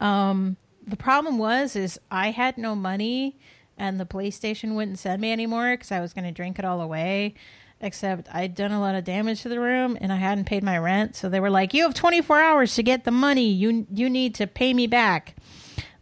Um, 0.00 0.56
the 0.86 0.96
problem 0.96 1.36
was 1.36 1.76
is 1.76 2.00
I 2.10 2.30
had 2.30 2.56
no 2.56 2.74
money 2.74 3.36
and 3.78 4.00
the 4.00 4.06
police 4.06 4.36
station 4.36 4.74
wouldn't 4.74 4.98
send 4.98 5.20
me 5.20 5.32
anymore 5.32 5.72
because 5.74 5.92
I 5.92 6.00
was 6.00 6.12
going 6.12 6.24
to 6.24 6.32
drink 6.32 6.58
it 6.58 6.64
all 6.64 6.80
away. 6.80 7.34
Except 7.78 8.26
I'd 8.34 8.54
done 8.54 8.72
a 8.72 8.80
lot 8.80 8.94
of 8.94 9.04
damage 9.04 9.42
to 9.42 9.50
the 9.50 9.60
room 9.60 9.98
and 10.00 10.10
I 10.10 10.16
hadn't 10.16 10.46
paid 10.46 10.62
my 10.62 10.78
rent, 10.78 11.14
so 11.14 11.28
they 11.28 11.40
were 11.40 11.50
like, 11.50 11.74
"You 11.74 11.82
have 11.82 11.92
24 11.92 12.40
hours 12.40 12.74
to 12.76 12.82
get 12.82 13.04
the 13.04 13.10
money. 13.10 13.48
You 13.48 13.86
you 13.92 14.08
need 14.08 14.34
to 14.36 14.46
pay 14.46 14.72
me 14.72 14.86
back." 14.86 15.36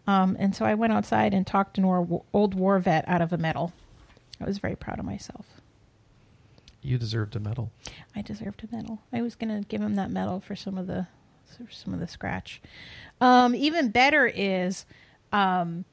Um, 0.06 0.36
and 0.38 0.54
so 0.54 0.64
I 0.64 0.74
went 0.74 0.92
outside 0.92 1.34
and 1.34 1.44
talked 1.44 1.74
to 1.74 1.82
an 1.82 2.20
old 2.32 2.54
war 2.54 2.78
vet 2.78 3.08
out 3.08 3.22
of 3.22 3.32
a 3.32 3.38
medal. 3.38 3.72
I 4.40 4.44
was 4.44 4.58
very 4.58 4.76
proud 4.76 5.00
of 5.00 5.04
myself. 5.04 5.46
You 6.80 6.98
deserved 6.98 7.34
a 7.34 7.40
medal. 7.40 7.72
I 8.14 8.22
deserved 8.22 8.62
a 8.62 8.76
medal. 8.76 9.00
I 9.12 9.22
was 9.22 9.34
gonna 9.34 9.62
give 9.62 9.80
him 9.80 9.94
that 9.96 10.10
medal 10.10 10.38
for 10.38 10.54
some 10.54 10.78
of 10.78 10.86
the 10.86 11.06
some 11.70 11.94
of 11.94 12.00
the 12.00 12.08
scratch. 12.08 12.60
Um, 13.20 13.54
even 13.54 13.88
better 13.88 14.26
is 14.26 14.86
um, 15.34 15.84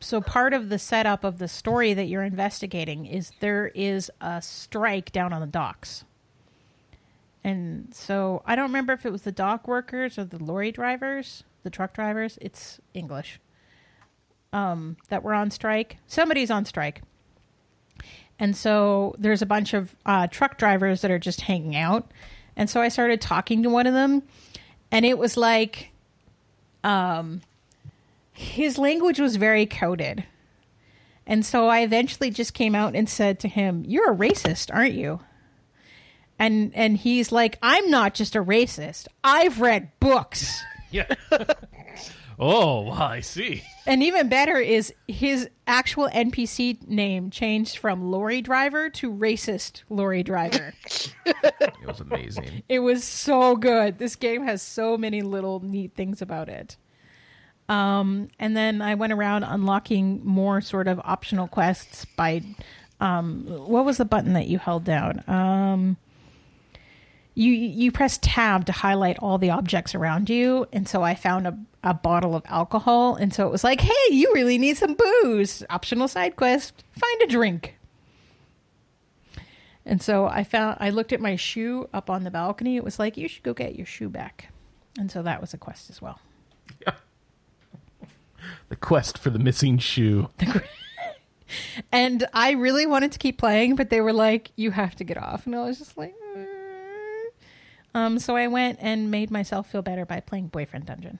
so 0.00 0.22
part 0.22 0.54
of 0.54 0.70
the 0.70 0.78
setup 0.78 1.22
of 1.22 1.36
the 1.36 1.46
story 1.46 1.92
that 1.92 2.04
you're 2.04 2.24
investigating 2.24 3.04
is 3.04 3.32
there 3.40 3.66
is 3.74 4.10
a 4.22 4.40
strike 4.40 5.12
down 5.12 5.34
on 5.34 5.42
the 5.42 5.46
docks. 5.46 6.06
And 7.44 7.94
so 7.94 8.42
I 8.46 8.56
don't 8.56 8.68
remember 8.68 8.94
if 8.94 9.04
it 9.04 9.12
was 9.12 9.22
the 9.22 9.32
dock 9.32 9.68
workers 9.68 10.18
or 10.18 10.24
the 10.24 10.42
lorry 10.42 10.72
drivers, 10.72 11.44
the 11.64 11.70
truck 11.70 11.92
drivers. 11.92 12.38
It's 12.40 12.80
English. 12.94 13.38
Um, 14.54 14.96
that 15.10 15.22
were 15.22 15.34
on 15.34 15.50
strike. 15.50 15.98
Somebody's 16.06 16.50
on 16.50 16.64
strike. 16.64 17.02
And 18.38 18.56
so 18.56 19.14
there's 19.18 19.42
a 19.42 19.46
bunch 19.46 19.74
of 19.74 19.94
uh, 20.06 20.28
truck 20.28 20.56
drivers 20.56 21.02
that 21.02 21.10
are 21.10 21.18
just 21.18 21.42
hanging 21.42 21.76
out. 21.76 22.10
And 22.56 22.70
so 22.70 22.80
I 22.80 22.88
started 22.88 23.20
talking 23.20 23.62
to 23.64 23.68
one 23.68 23.86
of 23.86 23.92
them, 23.92 24.22
and 24.90 25.04
it 25.04 25.18
was 25.18 25.36
like, 25.36 25.90
um, 26.82 27.42
his 28.38 28.78
language 28.78 29.18
was 29.18 29.34
very 29.34 29.66
coded. 29.66 30.24
And 31.26 31.44
so 31.44 31.66
I 31.66 31.80
eventually 31.80 32.30
just 32.30 32.54
came 32.54 32.74
out 32.74 32.94
and 32.94 33.08
said 33.08 33.40
to 33.40 33.48
him, 33.48 33.84
"You're 33.86 34.12
a 34.12 34.16
racist, 34.16 34.72
aren't 34.72 34.94
you?" 34.94 35.20
And 36.38 36.72
and 36.74 36.96
he's 36.96 37.32
like, 37.32 37.58
"I'm 37.62 37.90
not 37.90 38.14
just 38.14 38.36
a 38.36 38.42
racist. 38.42 39.08
I've 39.24 39.60
read 39.60 39.90
books." 40.00 40.62
Yeah. 40.90 41.04
oh, 42.38 42.80
well, 42.80 42.92
I 42.94 43.20
see. 43.20 43.62
And 43.86 44.02
even 44.02 44.30
better 44.30 44.56
is 44.56 44.90
his 45.06 45.50
actual 45.66 46.08
NPC 46.08 46.88
name 46.88 47.28
changed 47.28 47.76
from 47.76 48.10
lorry 48.10 48.40
driver 48.40 48.88
to 48.88 49.12
racist 49.12 49.82
lorry 49.90 50.22
driver. 50.22 50.72
It 51.26 51.86
was 51.86 52.00
amazing. 52.00 52.62
it 52.70 52.78
was 52.78 53.04
so 53.04 53.54
good. 53.54 53.98
This 53.98 54.16
game 54.16 54.44
has 54.44 54.62
so 54.62 54.96
many 54.96 55.20
little 55.20 55.60
neat 55.60 55.92
things 55.94 56.22
about 56.22 56.48
it. 56.48 56.78
Um, 57.68 58.28
and 58.38 58.56
then 58.56 58.80
I 58.80 58.94
went 58.94 59.12
around 59.12 59.44
unlocking 59.44 60.24
more 60.24 60.60
sort 60.60 60.88
of 60.88 61.00
optional 61.04 61.48
quests 61.48 62.06
by 62.16 62.42
um, 63.00 63.44
what 63.46 63.84
was 63.84 63.98
the 63.98 64.04
button 64.04 64.32
that 64.32 64.48
you 64.48 64.58
held 64.58 64.84
down? 64.84 65.22
Um, 65.28 65.96
you 67.34 67.52
you 67.52 67.92
press 67.92 68.18
tab 68.20 68.66
to 68.66 68.72
highlight 68.72 69.18
all 69.20 69.38
the 69.38 69.50
objects 69.50 69.94
around 69.94 70.28
you, 70.28 70.66
and 70.72 70.88
so 70.88 71.04
I 71.04 71.14
found 71.14 71.46
a, 71.46 71.56
a 71.84 71.94
bottle 71.94 72.34
of 72.34 72.42
alcohol, 72.46 73.14
and 73.14 73.32
so 73.32 73.46
it 73.46 73.52
was 73.52 73.62
like, 73.62 73.80
hey, 73.80 73.92
you 74.10 74.32
really 74.34 74.58
need 74.58 74.76
some 74.76 74.94
booze. 74.94 75.62
Optional 75.70 76.08
side 76.08 76.34
quest: 76.34 76.82
find 76.92 77.22
a 77.22 77.26
drink. 77.26 77.76
And 79.86 80.02
so 80.02 80.26
I 80.26 80.42
found 80.42 80.78
I 80.80 80.90
looked 80.90 81.12
at 81.12 81.20
my 81.20 81.36
shoe 81.36 81.88
up 81.94 82.10
on 82.10 82.24
the 82.24 82.30
balcony. 82.30 82.76
It 82.76 82.82
was 82.84 82.98
like 82.98 83.16
you 83.16 83.28
should 83.28 83.44
go 83.44 83.54
get 83.54 83.76
your 83.76 83.86
shoe 83.86 84.08
back, 84.08 84.48
and 84.98 85.08
so 85.08 85.22
that 85.22 85.40
was 85.40 85.54
a 85.54 85.58
quest 85.58 85.90
as 85.90 86.02
well. 86.02 86.18
The 88.68 88.76
quest 88.76 89.18
for 89.18 89.30
the 89.30 89.38
missing 89.38 89.78
shoe. 89.78 90.28
And 91.92 92.26
I 92.32 92.52
really 92.52 92.86
wanted 92.86 93.12
to 93.12 93.18
keep 93.18 93.38
playing, 93.38 93.76
but 93.76 93.90
they 93.90 94.00
were 94.00 94.12
like, 94.12 94.50
"You 94.56 94.70
have 94.70 94.94
to 94.96 95.04
get 95.04 95.16
off," 95.16 95.46
and 95.46 95.54
I 95.54 95.64
was 95.64 95.78
just 95.78 95.96
like, 95.96 96.14
"Mm." 96.36 96.46
um. 97.94 98.18
So 98.18 98.36
I 98.36 98.48
went 98.48 98.78
and 98.80 99.10
made 99.10 99.30
myself 99.30 99.70
feel 99.70 99.82
better 99.82 100.04
by 100.04 100.20
playing 100.20 100.48
Boyfriend 100.48 100.86
Dungeon. 100.86 101.18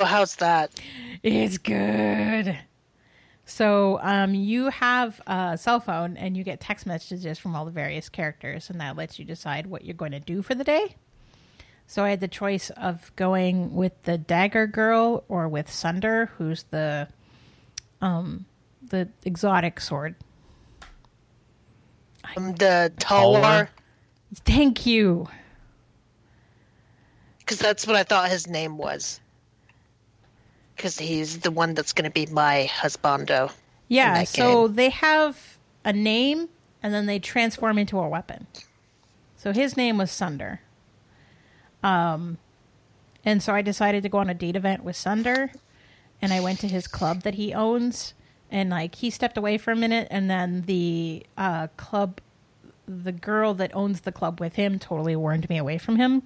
Well, 0.00 0.08
how's 0.08 0.36
that? 0.36 0.80
It's 1.22 1.58
good. 1.58 2.58
So 3.46 4.00
um, 4.02 4.34
you 4.34 4.70
have 4.70 5.20
a 5.26 5.58
cell 5.58 5.80
phone 5.80 6.16
and 6.16 6.34
you 6.36 6.42
get 6.42 6.60
text 6.60 6.86
messages 6.86 7.38
from 7.38 7.54
all 7.54 7.66
the 7.66 7.70
various 7.70 8.08
characters, 8.08 8.70
and 8.70 8.80
that 8.80 8.96
lets 8.96 9.18
you 9.18 9.24
decide 9.24 9.66
what 9.66 9.84
you're 9.84 9.94
going 9.94 10.12
to 10.12 10.20
do 10.20 10.40
for 10.40 10.54
the 10.54 10.64
day. 10.64 10.96
So 11.86 12.04
I 12.04 12.10
had 12.10 12.20
the 12.20 12.28
choice 12.28 12.70
of 12.70 13.14
going 13.16 13.74
with 13.74 13.92
the 14.04 14.18
Dagger 14.18 14.66
Girl 14.66 15.24
or 15.28 15.48
with 15.48 15.70
Sunder, 15.70 16.30
who's 16.38 16.64
the 16.70 17.08
um, 18.00 18.46
the 18.82 19.08
exotic 19.24 19.80
sword. 19.80 20.14
Um, 22.36 22.54
the 22.54 22.92
Talwar? 22.98 23.40
talwar, 23.40 23.68
Thank 24.44 24.86
you. 24.86 25.28
because 27.38 27.58
that's 27.58 27.86
what 27.86 27.96
I 27.96 28.02
thought 28.02 28.30
his 28.30 28.48
name 28.48 28.76
was. 28.78 29.20
Because 30.74 30.98
he's 30.98 31.38
the 31.40 31.50
one 31.50 31.74
that's 31.74 31.92
going 31.92 32.04
to 32.04 32.10
be 32.10 32.26
my 32.26 32.68
husbando. 32.80 33.52
Yeah, 33.88 34.24
so 34.24 34.66
game. 34.66 34.76
they 34.76 34.88
have 34.90 35.58
a 35.84 35.92
name 35.92 36.48
and 36.82 36.92
then 36.92 37.06
they 37.06 37.18
transform 37.18 37.78
into 37.78 37.98
a 37.98 38.08
weapon. 38.08 38.46
So 39.36 39.52
his 39.52 39.76
name 39.76 39.98
was 39.98 40.10
Sunder. 40.10 40.60
Um 41.84 42.38
and 43.24 43.40
so 43.42 43.54
I 43.54 43.62
decided 43.62 44.02
to 44.02 44.08
go 44.08 44.18
on 44.18 44.28
a 44.28 44.34
date 44.34 44.56
event 44.56 44.82
with 44.82 44.96
Sunder 44.96 45.52
and 46.20 46.32
I 46.32 46.40
went 46.40 46.58
to 46.60 46.68
his 46.68 46.88
club 46.88 47.22
that 47.22 47.34
he 47.34 47.54
owns 47.54 48.14
and 48.50 48.70
like 48.70 48.96
he 48.96 49.10
stepped 49.10 49.36
away 49.36 49.58
for 49.58 49.70
a 49.70 49.76
minute 49.76 50.08
and 50.10 50.28
then 50.28 50.62
the 50.62 51.24
uh 51.38 51.68
club 51.76 52.20
the 52.86 53.12
girl 53.12 53.54
that 53.54 53.74
owns 53.74 54.00
the 54.02 54.12
club 54.12 54.40
with 54.40 54.56
him 54.56 54.78
totally 54.78 55.16
warned 55.16 55.48
me 55.48 55.58
away 55.58 55.78
from 55.78 55.96
him. 55.96 56.22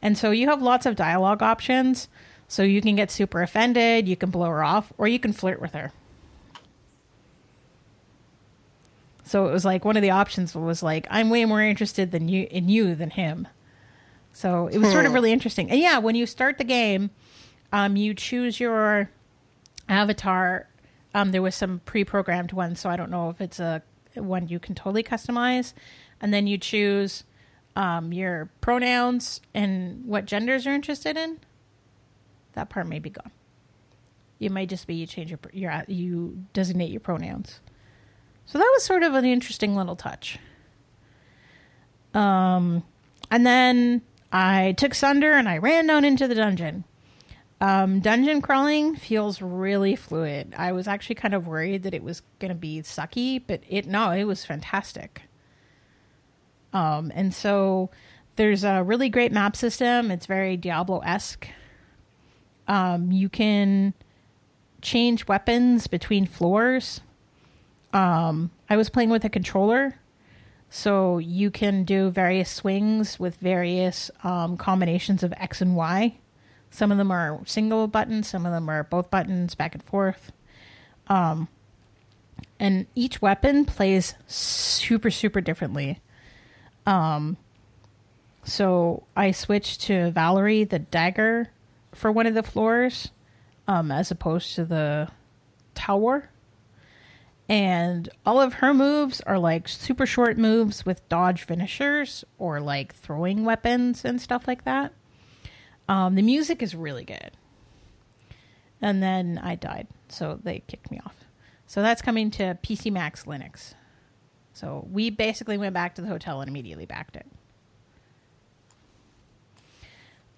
And 0.00 0.16
so 0.16 0.30
you 0.30 0.48
have 0.48 0.62
lots 0.62 0.86
of 0.86 0.96
dialogue 0.96 1.42
options. 1.42 2.08
So 2.48 2.62
you 2.62 2.82
can 2.82 2.96
get 2.96 3.10
super 3.10 3.40
offended, 3.40 4.06
you 4.06 4.16
can 4.16 4.30
blow 4.30 4.48
her 4.48 4.62
off, 4.62 4.92
or 4.98 5.08
you 5.08 5.18
can 5.18 5.32
flirt 5.32 5.60
with 5.60 5.72
her. 5.72 5.90
So 9.24 9.48
it 9.48 9.52
was 9.52 9.64
like 9.64 9.86
one 9.86 9.96
of 9.96 10.02
the 10.02 10.10
options 10.10 10.54
was 10.54 10.82
like, 10.82 11.06
I'm 11.08 11.30
way 11.30 11.46
more 11.46 11.62
interested 11.62 12.10
than 12.10 12.28
you 12.28 12.46
in 12.50 12.68
you 12.68 12.94
than 12.94 13.10
him. 13.10 13.48
So 14.32 14.68
it 14.68 14.78
was 14.78 14.90
sort 14.90 15.06
of 15.06 15.12
really 15.12 15.32
interesting. 15.32 15.70
And 15.70 15.78
yeah, 15.78 15.98
when 15.98 16.14
you 16.14 16.26
start 16.26 16.58
the 16.58 16.64
game, 16.64 17.10
um, 17.72 17.96
you 17.96 18.14
choose 18.14 18.58
your 18.58 19.10
avatar. 19.88 20.68
Um, 21.14 21.32
there 21.32 21.42
was 21.42 21.54
some 21.54 21.80
pre-programmed 21.84 22.52
ones, 22.52 22.80
so 22.80 22.88
I 22.88 22.96
don't 22.96 23.10
know 23.10 23.28
if 23.30 23.40
it's 23.40 23.60
a 23.60 23.82
one 24.14 24.48
you 24.48 24.58
can 24.58 24.74
totally 24.74 25.02
customize. 25.02 25.74
And 26.20 26.32
then 26.32 26.46
you 26.46 26.58
choose 26.58 27.24
um, 27.76 28.12
your 28.12 28.50
pronouns 28.60 29.40
and 29.54 30.04
what 30.06 30.24
genders 30.24 30.64
you're 30.64 30.74
interested 30.74 31.16
in. 31.16 31.38
That 32.54 32.70
part 32.70 32.86
may 32.86 32.98
be 32.98 33.10
gone. 33.10 33.30
It 34.40 34.50
might 34.50 34.68
just 34.68 34.86
be 34.86 34.94
you 34.94 35.06
change 35.06 35.30
your 35.30 35.38
your 35.52 35.84
you 35.86 36.44
designate 36.52 36.90
your 36.90 37.00
pronouns. 37.00 37.60
So 38.46 38.58
that 38.58 38.70
was 38.74 38.82
sort 38.82 39.02
of 39.02 39.14
an 39.14 39.24
interesting 39.24 39.76
little 39.76 39.96
touch. 39.96 40.38
Um, 42.12 42.82
and 43.30 43.46
then 43.46 44.02
I 44.32 44.72
took 44.72 44.94
Sunder 44.94 45.32
and 45.32 45.48
I 45.48 45.58
ran 45.58 45.86
down 45.86 46.04
into 46.04 46.26
the 46.26 46.34
dungeon. 46.34 46.84
Um, 47.60 48.00
dungeon 48.00 48.42
crawling 48.42 48.96
feels 48.96 49.40
really 49.40 49.94
fluid. 49.94 50.54
I 50.56 50.72
was 50.72 50.88
actually 50.88 51.14
kind 51.14 51.34
of 51.34 51.46
worried 51.46 51.84
that 51.84 51.94
it 51.94 52.02
was 52.02 52.22
going 52.40 52.48
to 52.48 52.56
be 52.56 52.80
sucky, 52.80 53.40
but 53.46 53.60
it 53.68 53.86
no, 53.86 54.10
it 54.10 54.24
was 54.24 54.44
fantastic. 54.44 55.22
Um, 56.72 57.12
and 57.14 57.32
so 57.32 57.90
there's 58.36 58.64
a 58.64 58.82
really 58.82 59.10
great 59.10 59.30
map 59.30 59.54
system. 59.54 60.10
It's 60.10 60.26
very 60.26 60.56
Diablo 60.56 61.00
esque. 61.00 61.46
Um, 62.66 63.12
you 63.12 63.28
can 63.28 63.94
change 64.80 65.28
weapons 65.28 65.86
between 65.86 66.26
floors. 66.26 67.00
Um, 67.92 68.50
I 68.68 68.76
was 68.76 68.88
playing 68.88 69.10
with 69.10 69.24
a 69.24 69.28
controller, 69.28 69.94
so 70.74 71.18
you 71.18 71.50
can 71.50 71.84
do 71.84 72.08
various 72.08 72.50
swings 72.50 73.20
with 73.20 73.36
various 73.36 74.10
um, 74.24 74.56
combinations 74.56 75.22
of 75.22 75.34
X 75.36 75.60
and 75.60 75.76
Y. 75.76 76.16
Some 76.70 76.90
of 76.90 76.96
them 76.96 77.10
are 77.10 77.40
single 77.44 77.86
buttons, 77.88 78.28
some 78.28 78.46
of 78.46 78.52
them 78.52 78.70
are 78.70 78.82
both 78.82 79.10
buttons, 79.10 79.54
back 79.54 79.74
and 79.74 79.82
forth. 79.82 80.32
Um, 81.08 81.48
and 82.58 82.86
each 82.94 83.20
weapon 83.20 83.66
plays 83.66 84.14
super, 84.26 85.10
super 85.10 85.42
differently. 85.42 86.00
Um, 86.86 87.36
so 88.42 89.02
I 89.14 89.32
switched 89.32 89.82
to 89.82 90.10
Valerie, 90.10 90.64
the 90.64 90.78
dagger, 90.78 91.50
for 91.92 92.10
one 92.10 92.26
of 92.26 92.32
the 92.32 92.42
floors, 92.42 93.10
um, 93.68 93.90
as 93.90 94.10
opposed 94.10 94.54
to 94.54 94.64
the 94.64 95.10
tower. 95.74 96.30
And 97.52 98.08
all 98.24 98.40
of 98.40 98.54
her 98.54 98.72
moves 98.72 99.20
are 99.20 99.38
like 99.38 99.68
super 99.68 100.06
short 100.06 100.38
moves 100.38 100.86
with 100.86 101.06
dodge 101.10 101.42
finishers 101.42 102.24
or 102.38 102.60
like 102.60 102.94
throwing 102.94 103.44
weapons 103.44 104.06
and 104.06 104.18
stuff 104.18 104.48
like 104.48 104.64
that. 104.64 104.94
Um, 105.86 106.14
the 106.14 106.22
music 106.22 106.62
is 106.62 106.74
really 106.74 107.04
good. 107.04 107.32
And 108.80 109.02
then 109.02 109.38
I 109.44 109.56
died, 109.56 109.86
so 110.08 110.40
they 110.42 110.62
kicked 110.66 110.90
me 110.90 110.98
off. 111.04 111.14
So 111.66 111.82
that's 111.82 112.00
coming 112.00 112.30
to 112.30 112.56
PC 112.62 112.90
Mac 112.90 113.18
Linux. 113.24 113.74
So 114.54 114.88
we 114.90 115.10
basically 115.10 115.58
went 115.58 115.74
back 115.74 115.96
to 115.96 116.00
the 116.00 116.08
hotel 116.08 116.40
and 116.40 116.48
immediately 116.48 116.86
backed 116.86 117.16
it. 117.16 117.26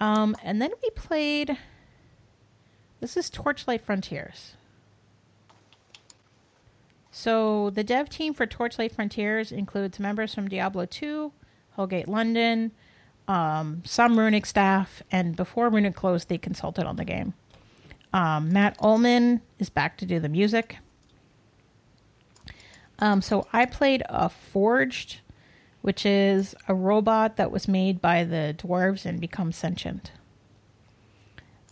Um, 0.00 0.34
and 0.42 0.60
then 0.60 0.72
we 0.82 0.90
played. 0.90 1.56
This 2.98 3.16
is 3.16 3.30
Torchlight 3.30 3.82
Frontiers. 3.82 4.54
So 7.16 7.70
the 7.70 7.84
dev 7.84 8.08
team 8.08 8.34
for 8.34 8.44
Torchlight 8.44 8.92
Frontiers 8.92 9.52
includes 9.52 10.00
members 10.00 10.34
from 10.34 10.48
Diablo 10.48 10.84
2, 10.84 11.30
Hellgate 11.78 12.08
London, 12.08 12.72
um, 13.28 13.82
some 13.86 14.18
Runic 14.18 14.44
staff, 14.44 15.00
and 15.12 15.36
before 15.36 15.68
Runic 15.68 15.94
closed, 15.94 16.28
they 16.28 16.38
consulted 16.38 16.86
on 16.86 16.96
the 16.96 17.04
game. 17.04 17.34
Um, 18.12 18.52
Matt 18.52 18.76
Uelmen 18.78 19.42
is 19.60 19.70
back 19.70 19.96
to 19.98 20.06
do 20.06 20.18
the 20.18 20.28
music. 20.28 20.78
Um, 22.98 23.22
so 23.22 23.46
I 23.52 23.66
played 23.66 24.02
a 24.08 24.28
Forged, 24.28 25.20
which 25.82 26.04
is 26.04 26.56
a 26.66 26.74
robot 26.74 27.36
that 27.36 27.52
was 27.52 27.68
made 27.68 28.00
by 28.00 28.24
the 28.24 28.56
dwarves 28.58 29.06
and 29.06 29.20
becomes 29.20 29.54
sentient. 29.54 30.10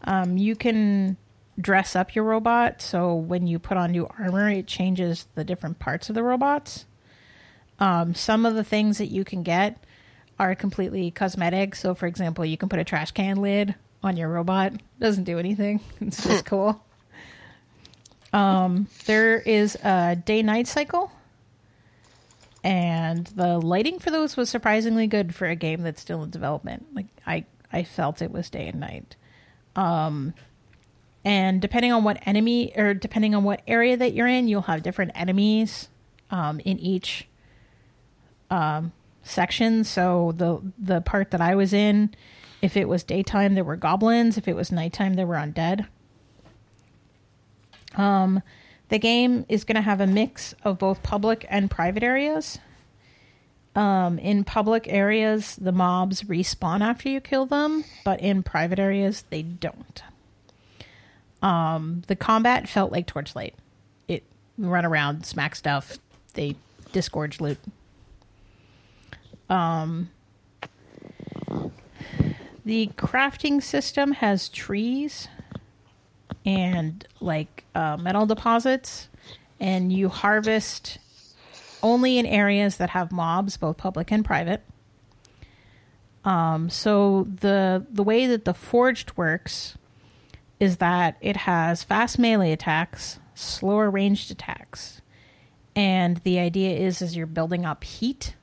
Um, 0.05 0.37
you 0.37 0.55
can 0.55 1.17
dress 1.61 1.95
up 1.95 2.15
your 2.15 2.25
robot, 2.25 2.81
so 2.81 3.15
when 3.15 3.47
you 3.47 3.59
put 3.59 3.77
on 3.77 3.93
new 3.93 4.09
armor, 4.19 4.49
it 4.49 4.67
changes 4.67 5.27
the 5.35 5.45
different 5.45 5.79
parts 5.79 6.09
of 6.09 6.15
the 6.15 6.23
robots. 6.23 6.87
Um, 7.79 8.15
some 8.15 8.47
of 8.47 8.55
the 8.55 8.65
things 8.65 8.99
that 8.99 9.09
you 9.09 9.25
can 9.25 9.43
get 9.43 9.83
are 10.39 10.55
completely 10.55 11.11
cosmetic. 11.11 11.75
So, 11.75 11.95
for 11.95 12.07
example, 12.07 12.45
you 12.45 12.57
can 12.57 12.69
put 12.69 12.79
a 12.79 12.85
trash 12.85 13.11
can 13.11 13.37
lid 13.37 13.75
on 14.03 14.17
your 14.17 14.29
robot. 14.29 14.73
Doesn't 14.99 15.25
do 15.25 15.39
anything. 15.39 15.81
It's 16.01 16.23
just 16.23 16.45
cool. 16.45 16.83
Um, 18.33 18.89
there 19.05 19.37
is 19.39 19.77
a 19.77 20.17
day-night 20.17 20.67
cycle, 20.67 21.13
and 22.65 23.27
the 23.27 23.59
lighting 23.59 23.99
for 23.99 24.11
those 24.11 24.37
was 24.37 24.49
surprisingly 24.49 25.07
good 25.07 25.35
for 25.35 25.47
a 25.47 25.55
game 25.55 25.83
that's 25.83 26.01
still 26.01 26.23
in 26.23 26.31
development. 26.31 26.87
Like 26.95 27.07
I, 27.27 27.45
I 27.73 27.83
felt 27.83 28.23
it 28.23 28.31
was 28.31 28.49
day 28.49 28.69
and 28.69 28.81
night. 28.81 29.17
Um, 29.77 30.33
and 31.25 31.61
depending 31.61 31.93
on 31.93 32.05
what 32.05 32.19
enemy 32.27 32.73
or 32.77 32.95
depending 32.95 33.35
on 33.35 33.45
what 33.45 33.63
area 33.67 33.97
that 33.97 34.13
you're 34.13 34.27
in, 34.27 34.49
you'll 34.49 34.63
have 34.63 34.83
different 34.83 35.13
enemies 35.15 35.89
um, 36.31 36.61
in 36.61 36.79
each 36.79 37.29
um, 38.51 38.93
section. 39.23 39.85
So 39.85 40.33
the 40.37 40.61
the 40.79 41.01
part 41.01 41.31
that 41.31 41.41
I 41.41 41.55
was 41.55 41.73
in, 41.73 42.15
if 42.61 42.77
it 42.77 42.89
was 42.89 43.05
daytime, 43.05 43.55
there 43.55 43.65
were 43.65 43.77
goblins. 43.77 44.37
If 44.37 44.49
it 44.49 44.57
was 44.57 44.73
nighttime, 44.73 45.15
there 45.15 45.27
were 45.27 45.37
undead. 45.37 45.87
Um, 47.95 48.43
the 48.89 48.99
game 48.99 49.47
is 49.49 49.65
going 49.65 49.77
to 49.77 49.83
have 49.83 50.01
a 50.01 50.07
mix 50.07 50.55
of 50.65 50.79
both 50.79 51.03
public 51.03 51.47
and 51.49 51.71
private 51.71 52.03
areas. 52.03 52.59
Um, 53.75 54.19
in 54.19 54.45
public 54.45 54.87
areas, 54.89 55.57
the 55.57 55.73
mobs 55.73 56.23
respawn 56.23 56.83
after 56.83 57.09
you 57.09 57.21
kill 57.21 57.47
them, 57.47 57.85
but 58.05 58.21
in 58.21 58.43
private 58.43 58.79
areas, 58.79 59.25
they 59.31 59.43
don't. 59.43 60.03
Um, 61.43 62.03
the 62.07 62.17
combat 62.17 62.69
felt 62.69 62.93
like 62.93 63.07
Torchlight. 63.07 63.55
It 64.09 64.23
run 64.57 64.85
around, 64.85 65.27
smack 65.27 65.57
stuff, 65.57 65.99
they 66.35 66.57
disgorge 66.93 67.41
loot. 67.41 67.59
Um, 69.51 70.11
the 72.65 72.87
crafting 72.97 73.63
system 73.63 74.13
has 74.13 74.49
trees 74.49 75.29
and 76.47 77.07
like 77.21 77.65
uh, 77.75 77.97
metal 77.97 78.27
deposits, 78.27 79.09
and 79.61 79.93
you 79.93 80.09
harvest 80.09 80.99
only 81.83 82.19
in 82.19 82.27
areas 82.27 82.77
that 82.77 82.91
have 82.91 83.11
mobs, 83.11 83.57
both 83.57 83.77
public 83.77 84.13
and 84.13 84.25
private. 84.25 84.63
Um, 86.25 86.71
so 86.71 87.27
the 87.41 87.85
the 87.91 88.05
way 88.05 88.29
that 88.29 88.45
the 88.45 88.55
forged 88.55 89.17
works 89.17 89.77
is 90.61 90.79
that 90.79 91.17
it 91.21 91.37
has 91.37 91.83
fast 91.83 92.19
melee 92.19 92.53
attacks, 92.53 93.19
slower 93.35 93.91
ranged 93.91 94.31
attacks, 94.31 95.01
and 95.75 96.19
the 96.19 96.39
idea 96.39 96.77
is 96.77 97.03
as 97.03 97.17
you're 97.17 97.27
building 97.27 97.65
up 97.65 97.85
heat. 97.85 98.35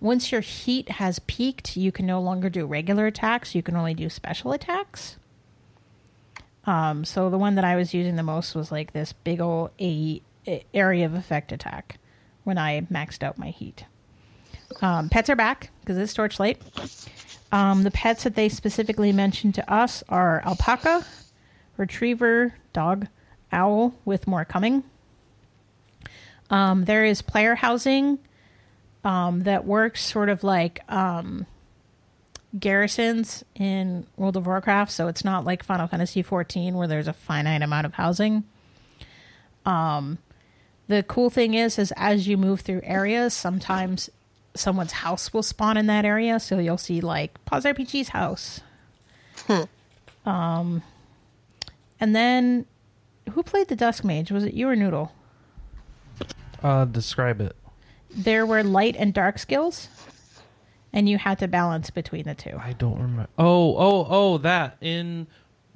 Once 0.00 0.32
your 0.32 0.40
heat 0.40 0.88
has 0.88 1.18
peaked, 1.20 1.76
you 1.76 1.92
can 1.92 2.06
no 2.06 2.20
longer 2.20 2.48
do 2.48 2.64
regular 2.64 3.06
attacks. 3.06 3.54
You 3.54 3.62
can 3.62 3.76
only 3.76 3.92
do 3.92 4.08
special 4.08 4.52
attacks. 4.52 5.16
Um, 6.64 7.04
so 7.04 7.28
the 7.28 7.38
one 7.38 7.54
that 7.56 7.64
I 7.64 7.76
was 7.76 7.92
using 7.92 8.16
the 8.16 8.22
most 8.22 8.54
was 8.54 8.70
like 8.72 8.92
this 8.92 9.12
big 9.12 9.40
old 9.40 9.70
a, 9.80 10.22
area 10.72 11.06
of 11.06 11.14
effect 11.14 11.52
attack 11.52 11.98
when 12.44 12.58
I 12.58 12.82
maxed 12.82 13.22
out 13.22 13.38
my 13.38 13.50
heat. 13.50 13.84
Um, 14.80 15.08
pets 15.08 15.28
are 15.28 15.36
back 15.36 15.70
because 15.80 15.98
it's 15.98 16.14
Torchlight. 16.14 16.60
Um, 17.52 17.82
the 17.82 17.90
pets 17.90 18.24
that 18.24 18.36
they 18.36 18.48
specifically 18.48 19.12
mentioned 19.12 19.56
to 19.56 19.72
us 19.72 20.04
are 20.08 20.42
alpaca, 20.46 21.04
retriever, 21.80 22.54
dog, 22.72 23.08
owl, 23.50 23.94
with 24.04 24.26
more 24.26 24.44
coming. 24.44 24.84
Um, 26.50 26.84
there 26.84 27.04
is 27.04 27.22
player 27.22 27.54
housing 27.54 28.18
um, 29.04 29.40
that 29.40 29.64
works 29.64 30.04
sort 30.04 30.28
of 30.28 30.44
like 30.44 30.80
um, 30.88 31.46
garrisons 32.58 33.44
in 33.54 34.06
World 34.16 34.36
of 34.36 34.46
Warcraft, 34.46 34.92
so 34.92 35.08
it's 35.08 35.24
not 35.24 35.44
like 35.44 35.62
Final 35.64 35.86
Fantasy 35.86 36.22
XIV 36.22 36.72
where 36.72 36.88
there's 36.88 37.08
a 37.08 37.12
finite 37.12 37.62
amount 37.62 37.86
of 37.86 37.94
housing. 37.94 38.44
Um, 39.64 40.18
the 40.88 41.02
cool 41.04 41.30
thing 41.30 41.54
is, 41.54 41.78
is 41.78 41.92
as 41.96 42.26
you 42.26 42.36
move 42.36 42.60
through 42.60 42.80
areas, 42.82 43.32
sometimes 43.32 44.10
someone's 44.54 44.92
house 44.92 45.32
will 45.32 45.42
spawn 45.42 45.76
in 45.76 45.86
that 45.86 46.04
area, 46.04 46.40
so 46.40 46.58
you'll 46.58 46.78
see 46.78 47.00
like 47.00 47.42
Pause 47.44 47.66
RPG's 47.66 48.08
house. 48.08 48.60
Hmm. 49.46 49.62
Um, 50.28 50.82
and 52.00 52.16
then 52.16 52.66
who 53.32 53.42
played 53.42 53.68
the 53.68 53.76
Dusk 53.76 54.04
Mage? 54.04 54.30
Was 54.30 54.44
it 54.44 54.54
you 54.54 54.68
or 54.68 54.76
Noodle? 54.76 55.12
Uh, 56.62 56.84
describe 56.84 57.40
it. 57.40 57.56
There 58.10 58.44
were 58.44 58.62
light 58.62 58.96
and 58.98 59.14
dark 59.14 59.38
skills, 59.38 59.88
and 60.92 61.08
you 61.08 61.18
had 61.18 61.38
to 61.38 61.48
balance 61.48 61.90
between 61.90 62.24
the 62.24 62.34
two. 62.34 62.58
I 62.60 62.72
don't 62.72 62.98
remember. 62.98 63.28
Oh, 63.38 63.76
oh, 63.76 64.06
oh, 64.08 64.38
that 64.38 64.76
in. 64.80 65.26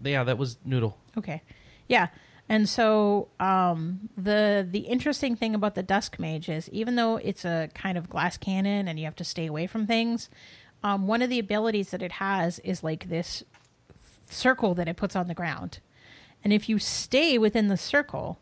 Yeah, 0.03 0.25
that 0.25 0.37
was 0.37 0.59
Noodle. 0.65 0.99
Okay. 1.17 1.43
Yeah. 1.89 2.09
And 2.49 2.69
so 2.69 3.29
um, 3.41 4.11
the 4.19 4.67
the 4.69 4.81
interesting 4.81 5.35
thing 5.37 5.55
about 5.55 5.75
the 5.75 5.83
Dusk 5.83 6.19
Mage 6.19 6.49
is 6.49 6.69
even 6.71 6.97
though 6.97 7.17
it's 7.17 7.45
a 7.45 7.71
kind 7.75 7.97
of 7.97 8.11
glass 8.11 8.37
cannon 8.37 8.87
and 8.87 8.99
you 8.99 9.07
have 9.07 9.17
to 9.17 9.25
stay 9.25 9.47
away 9.47 9.67
from 9.67 9.87
things, 9.87 10.29
um, 10.83 11.07
one 11.07 11.23
of 11.23 11.31
the 11.31 11.39
abilities 11.39 11.91
that 11.91 12.03
it 12.03 12.13
has 12.13 12.59
is 12.59 12.83
like 12.83 13.09
this 13.09 13.45
circle 14.29 14.75
that 14.75 14.89
it 14.89 14.97
puts 14.97 15.17
on 15.17 15.29
the 15.29 15.35
ground. 15.35 15.79
And 16.45 16.53
if 16.53 16.69
you 16.69 16.79
stay 16.79 17.39
within 17.39 17.69
the 17.69 17.77
circle, 17.77 18.39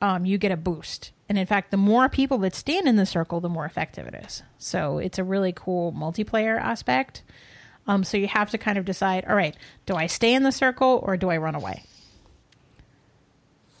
um, 0.00 0.26
you 0.26 0.36
get 0.38 0.52
a 0.52 0.56
boost. 0.56 1.12
And 1.28 1.38
in 1.38 1.46
fact, 1.46 1.70
the 1.70 1.78
more 1.78 2.08
people 2.10 2.36
that 2.38 2.54
stand 2.54 2.86
in 2.86 2.96
the 2.96 3.06
circle, 3.06 3.40
the 3.40 3.48
more 3.48 3.64
effective 3.64 4.06
it 4.06 4.14
is. 4.26 4.42
So 4.58 4.98
it's 4.98 5.18
a 5.18 5.24
really 5.24 5.52
cool 5.52 5.92
multiplayer 5.92 6.60
aspect. 6.60 7.22
Um, 7.86 8.04
so 8.04 8.16
you 8.16 8.28
have 8.28 8.50
to 8.50 8.58
kind 8.58 8.78
of 8.78 8.84
decide 8.84 9.24
all 9.26 9.34
right, 9.34 9.56
do 9.86 9.94
I 9.94 10.06
stay 10.06 10.34
in 10.34 10.42
the 10.42 10.52
circle 10.52 11.00
or 11.02 11.16
do 11.16 11.30
I 11.30 11.38
run 11.38 11.54
away? 11.54 11.82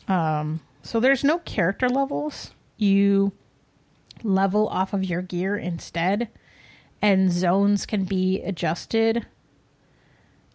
Um, 0.08 0.60
so 0.82 1.00
there's 1.00 1.24
no 1.24 1.38
character 1.38 1.88
levels. 1.88 2.50
You 2.76 3.32
level 4.22 4.68
off 4.68 4.92
of 4.92 5.04
your 5.04 5.22
gear 5.22 5.56
instead, 5.56 6.28
and 7.00 7.30
zones 7.30 7.86
can 7.86 8.04
be 8.04 8.42
adjusted 8.42 9.26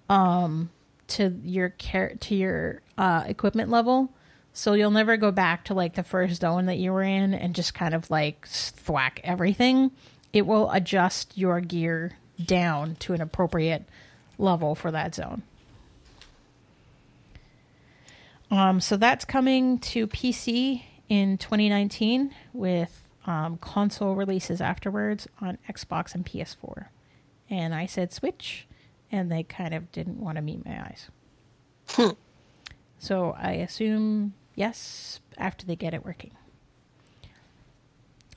um, 0.10 0.70
to 1.10 1.40
your 1.44 1.70
char- 1.78 2.16
to 2.20 2.36
your 2.36 2.82
uh, 2.98 3.24
equipment 3.28 3.70
level. 3.70 4.12
So 4.54 4.74
you'll 4.74 4.92
never 4.92 5.18
go 5.18 5.32
back 5.32 5.66
to 5.66 5.74
like 5.74 5.96
the 5.96 6.04
first 6.04 6.42
zone 6.42 6.66
that 6.66 6.78
you 6.78 6.92
were 6.92 7.04
in 7.04 7.34
and 7.34 7.56
just 7.56 7.74
kind 7.74 7.94
of 7.94 8.10
like 8.10 8.48
thwack 8.48 9.22
everything. 9.24 9.92
It 10.34 10.46
will 10.46 10.70
adjust 10.72 11.38
your 11.38 11.62
gear 11.62 12.14
down 12.44 12.96
to 12.96 13.14
an 13.14 13.22
appropriate 13.22 13.86
level 14.38 14.76
for 14.76 14.92
that 14.92 15.16
zone. 15.16 15.44
Um, 18.52 18.82
so 18.82 18.98
that's 18.98 19.26
coming 19.26 19.80
to 19.80 20.08
PC 20.08 20.84
in 21.08 21.38
2019 21.38 22.34
with 22.54 23.04
um, 23.26 23.58
console 23.58 24.16
releases 24.16 24.60
afterwards 24.62 25.28
on 25.40 25.58
Xbox 25.70 26.16
and 26.16 26.26
PS4. 26.26 26.88
And 27.50 27.76
I 27.76 27.86
said 27.86 28.12
Switch, 28.12 28.68
and 29.12 29.32
they 29.32 29.44
kind 29.44 29.74
of 29.74 29.92
didn't 29.92 30.20
want 30.20 30.36
to 30.38 30.42
meet 30.42 30.66
my 30.66 30.82
eyes. 30.82 31.10
So 33.00 33.36
I 33.38 33.54
assume 33.54 34.34
yes 34.56 35.20
after 35.38 35.66
they 35.66 35.76
get 35.76 35.94
it 35.94 36.06
working. 36.06 36.32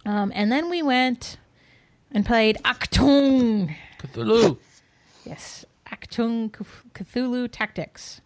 Um, 0.04 0.32
and 0.34 0.50
then 0.50 0.70
we 0.70 0.82
went 0.82 1.36
and 2.10 2.24
played 2.24 2.58
Achtung. 2.64 3.74
Cthulhu. 3.98 4.58
Yes, 5.24 5.64
Achtung 5.86 6.50
Cthulhu 6.50 7.48
Tactics, 7.50 8.20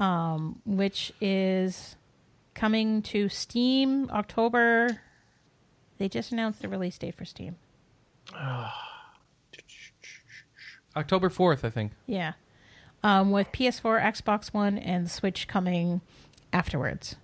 um, 0.00 0.60
which 0.64 1.12
is 1.20 1.96
coming 2.54 3.02
to 3.02 3.28
Steam 3.28 4.08
October. 4.10 5.00
They 5.98 6.08
just 6.08 6.32
announced 6.32 6.62
the 6.62 6.68
release 6.68 6.96
date 6.98 7.14
for 7.14 7.24
Steam. 7.24 7.56
October 10.96 11.28
4th, 11.28 11.64
I 11.64 11.70
think. 11.70 11.92
Yeah, 12.06 12.32
um, 13.02 13.30
with 13.30 13.50
PS4, 13.52 14.02
Xbox 14.02 14.48
One, 14.52 14.78
and 14.78 15.10
Switch 15.10 15.48
coming 15.48 16.00
afterwards. 16.52 17.16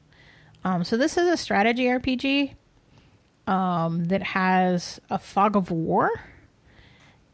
Um, 0.65 0.85
so 0.85 0.97
this 0.97 1.17
is 1.17 1.29
a 1.29 1.37
strategy 1.37 1.85
RPG 1.85 2.55
um, 3.47 4.05
that 4.07 4.23
has 4.23 5.01
a 5.09 5.19
fog 5.19 5.57
of 5.57 5.71
war, 5.71 6.11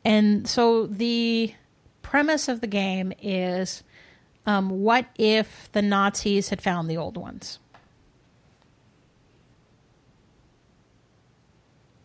and 0.05 0.47
so 0.47 0.87
the 0.87 1.55
premise 2.03 2.49
of 2.49 2.61
the 2.61 2.67
game 2.67 3.13
is: 3.21 3.83
um, 4.47 4.71
what 4.71 5.07
if 5.17 5.71
the 5.73 5.83
Nazis 5.83 6.51
had 6.51 6.63
found 6.63 6.89
the 6.89 6.97
old 6.97 7.17
ones? 7.17 7.59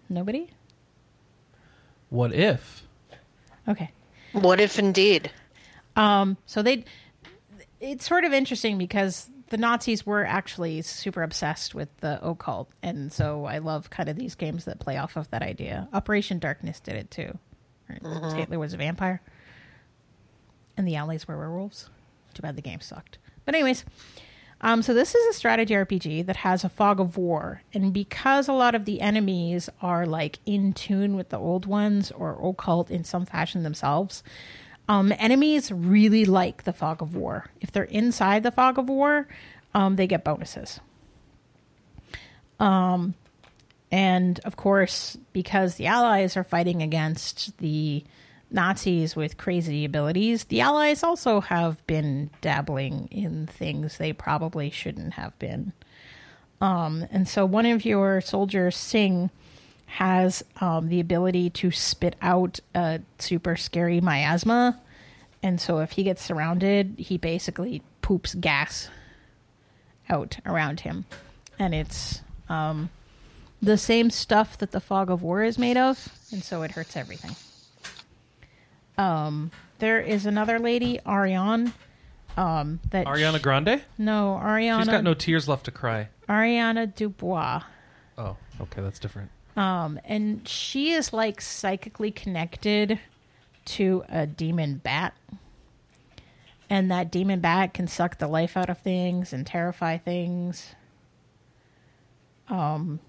Nobody. 0.10 0.50
What 2.10 2.34
if? 2.34 2.86
Okay. 3.68 3.92
What 4.34 4.60
if 4.60 4.80
indeed? 4.80 5.32
Um, 5.96 6.38
so 6.46 6.62
they, 6.62 6.86
it's 7.80 8.08
sort 8.08 8.24
of 8.24 8.34
interesting 8.34 8.78
because 8.78 9.30
the 9.50 9.58
Nazis 9.58 10.06
were 10.06 10.26
actually 10.26 10.82
super 10.82 11.24
obsessed 11.24 11.76
with 11.76 11.90
the 11.98 12.26
occult, 12.26 12.70
and 12.82 13.12
so 13.12 13.46
I 13.46 13.58
love 13.58 13.90
kind 13.90 14.08
of 14.08 14.16
these 14.16 14.36
games 14.36 14.66
that 14.66 14.80
play 14.80 14.98
off 14.98 15.18
of 15.18 15.30
that 15.32 15.42
idea. 15.42 15.90
Operation 15.92 16.40
Darkness 16.40 16.80
did 16.80 16.96
it 16.96 17.12
too. 17.12 17.38
Right? 17.90 18.36
Hitler 18.36 18.58
was 18.58 18.74
a 18.74 18.78
vampire, 18.78 19.22
and 20.78 20.88
the 20.88 20.96
Allies 20.96 21.28
were 21.28 21.38
werewolves. 21.38 21.90
Too 22.34 22.42
bad 22.42 22.56
the 22.56 22.62
game 22.62 22.80
sucked. 22.80 23.18
But 23.44 23.56
anyways, 23.56 23.84
um, 24.62 24.84
so 24.84 24.94
this 24.94 25.16
is 25.16 25.28
a 25.28 25.38
strategy 25.38 25.74
RPG 25.74 26.28
that 26.28 26.38
has 26.38 26.64
a 26.64 26.70
fog 26.70 27.00
of 27.00 27.18
war, 27.18 27.64
and 27.74 27.92
because 27.92 28.48
a 28.48 28.54
lot 28.54 28.76
of 28.76 28.86
the 28.86 29.02
enemies 29.02 29.70
are 29.82 30.06
like 30.06 30.40
in 30.46 30.72
tune 30.74 31.16
with 31.16 31.30
the 31.30 31.40
old 31.40 31.66
ones 31.66 32.12
or 32.12 32.38
occult 32.48 32.92
in 32.92 33.04
some 33.04 33.26
fashion 33.26 33.64
themselves, 33.64 34.24
um, 34.88 35.12
enemies 35.18 35.72
really 35.72 36.26
like 36.26 36.64
the 36.64 36.74
fog 36.74 37.02
of 37.02 37.16
war. 37.16 37.46
If 37.60 37.72
they're 37.72 37.84
inside 37.84 38.44
the 38.44 38.52
fog 38.52 38.78
of 38.78 38.88
war, 38.88 39.28
um, 39.74 39.96
they 39.96 40.06
get 40.06 40.24
bonuses. 40.24 40.80
Um, 42.60 43.16
and 43.92 44.40
of 44.46 44.56
course, 44.56 45.18
because 45.34 45.76
the 45.76 45.88
Allies 45.88 46.38
are 46.38 46.44
fighting 46.44 46.82
against 46.82 47.58
the 47.58 48.04
Nazis 48.52 49.16
with 49.16 49.38
crazy 49.38 49.86
abilities, 49.86 50.46
the 50.46 50.62
Allies 50.62 51.04
also 51.04 51.42
have 51.42 51.86
been 51.88 52.30
dabbling 52.42 53.08
in 53.12 53.48
things 53.48 53.98
they 53.98 54.14
probably 54.14 54.70
shouldn't 54.70 55.14
have 55.14 55.38
been. 55.40 55.74
Um, 56.60 57.08
and 57.12 57.28
so 57.28 57.46
one 57.46 57.66
of 57.66 57.86
your 57.86 58.22
soldiers, 58.22 58.76
Singh, 58.76 59.32
has 59.86 60.44
um, 60.62 60.90
the 60.90 61.00
ability 61.00 61.50
to 61.50 61.72
spit 61.72 62.16
out 62.22 62.60
a 62.76 63.02
super 63.20 63.56
scary 63.56 64.00
miasma. 64.00 64.80
And 65.44 65.60
so 65.60 65.80
if 65.80 65.92
he 65.92 66.04
gets 66.04 66.24
surrounded, 66.24 66.96
he 66.98 67.18
basically 67.18 67.82
poops 68.02 68.36
gas 68.36 68.90
out 70.10 70.38
around 70.46 70.82
him. 70.82 71.06
And 71.58 71.74
it's 71.74 72.22
um, 72.48 72.90
the 73.62 73.78
same 73.78 74.10
stuff 74.12 74.58
that 74.60 74.72
the 74.72 74.80
fog 74.80 75.10
of 75.10 75.24
war 75.24 75.44
is 75.44 75.58
made 75.58 75.78
of. 75.78 76.10
And 76.32 76.44
so 76.44 76.62
it 76.62 76.72
hurts 76.72 76.96
everything. 76.96 77.36
Um, 78.98 79.52
there 79.80 80.00
is 80.00 80.26
another 80.26 80.60
lady, 80.60 81.00
Ariane. 81.08 81.74
Um, 82.38 82.80
that 82.92 83.08
Ariana 83.08 83.42
Grande? 83.42 83.82
no, 83.98 84.40
Ariana 84.42 84.80
She's 84.80 84.88
got 84.88 85.04
no 85.04 85.14
tears 85.14 85.48
left 85.50 85.66
to 85.66 85.72
cry. 85.72 86.08
Ariana 86.30 86.94
Dubois. 86.94 87.62
Oh, 88.18 88.38
okay, 88.62 88.82
that's 88.82 89.00
different. 89.00 89.30
Um, 89.58 90.00
and 90.06 90.48
she 90.48 90.92
is 90.92 91.12
like 91.12 91.42
psychically 91.42 92.12
connected 92.12 93.00
to 93.66 94.04
a 94.08 94.26
demon 94.26 94.80
bat. 94.84 95.14
And 96.70 96.90
that 96.90 97.12
demon 97.12 97.42
bat 97.42 97.74
can 97.74 97.88
suck 97.88 98.18
the 98.18 98.28
life 98.28 98.56
out 98.56 98.70
of 98.70 98.78
things 98.78 99.34
and 99.34 99.46
terrify 99.46 99.98
things. 99.98 100.74
Um, 102.48 103.00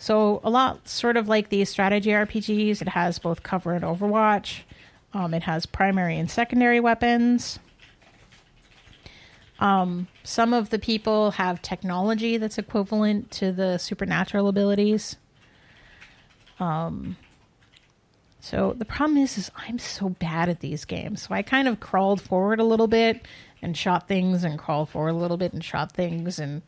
so 0.00 0.40
a 0.42 0.48
lot 0.48 0.88
sort 0.88 1.18
of 1.18 1.28
like 1.28 1.50
these 1.50 1.68
strategy 1.68 2.08
RPGs, 2.08 2.80
it 2.80 2.88
has 2.88 3.18
both 3.18 3.42
cover 3.42 3.74
and 3.74 3.84
Overwatch. 3.84 4.60
Um, 5.12 5.34
it 5.34 5.42
has 5.42 5.66
primary 5.66 6.18
and 6.18 6.30
secondary 6.30 6.80
weapons. 6.80 7.58
Um, 9.58 10.08
some 10.24 10.54
of 10.54 10.70
the 10.70 10.78
people 10.78 11.32
have 11.32 11.60
technology 11.60 12.38
that's 12.38 12.56
equivalent 12.56 13.30
to 13.32 13.52
the 13.52 13.76
supernatural 13.76 14.48
abilities. 14.48 15.16
Um, 16.58 17.18
so 18.40 18.74
the 18.78 18.86
problem 18.86 19.18
is, 19.18 19.36
is 19.36 19.50
I'm 19.54 19.78
so 19.78 20.08
bad 20.08 20.48
at 20.48 20.60
these 20.60 20.86
games. 20.86 21.20
So 21.28 21.34
I 21.34 21.42
kind 21.42 21.68
of 21.68 21.78
crawled 21.78 22.22
forward 22.22 22.58
a 22.58 22.64
little 22.64 22.88
bit 22.88 23.28
and 23.60 23.76
shot 23.76 24.08
things, 24.08 24.44
and 24.44 24.58
crawled 24.58 24.88
forward 24.88 25.10
a 25.10 25.18
little 25.18 25.36
bit 25.36 25.52
and 25.52 25.62
shot 25.62 25.92
things, 25.92 26.38
and 26.38 26.62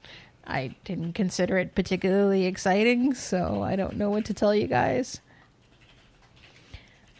I 0.52 0.74
didn't 0.84 1.14
consider 1.14 1.58
it 1.58 1.74
particularly 1.74 2.46
exciting. 2.46 3.14
So 3.14 3.62
I 3.62 3.74
don't 3.74 3.96
know 3.96 4.10
what 4.10 4.26
to 4.26 4.34
tell 4.34 4.54
you 4.54 4.66
guys. 4.66 5.20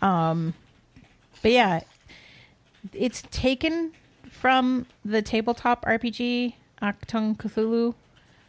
Um, 0.00 0.54
but 1.42 1.52
yeah, 1.52 1.80
it's 2.92 3.22
taken 3.30 3.92
from 4.28 4.86
the 5.04 5.22
tabletop 5.22 5.84
RPG 5.84 6.54
Achtung 6.82 7.36
Cthulhu. 7.36 7.94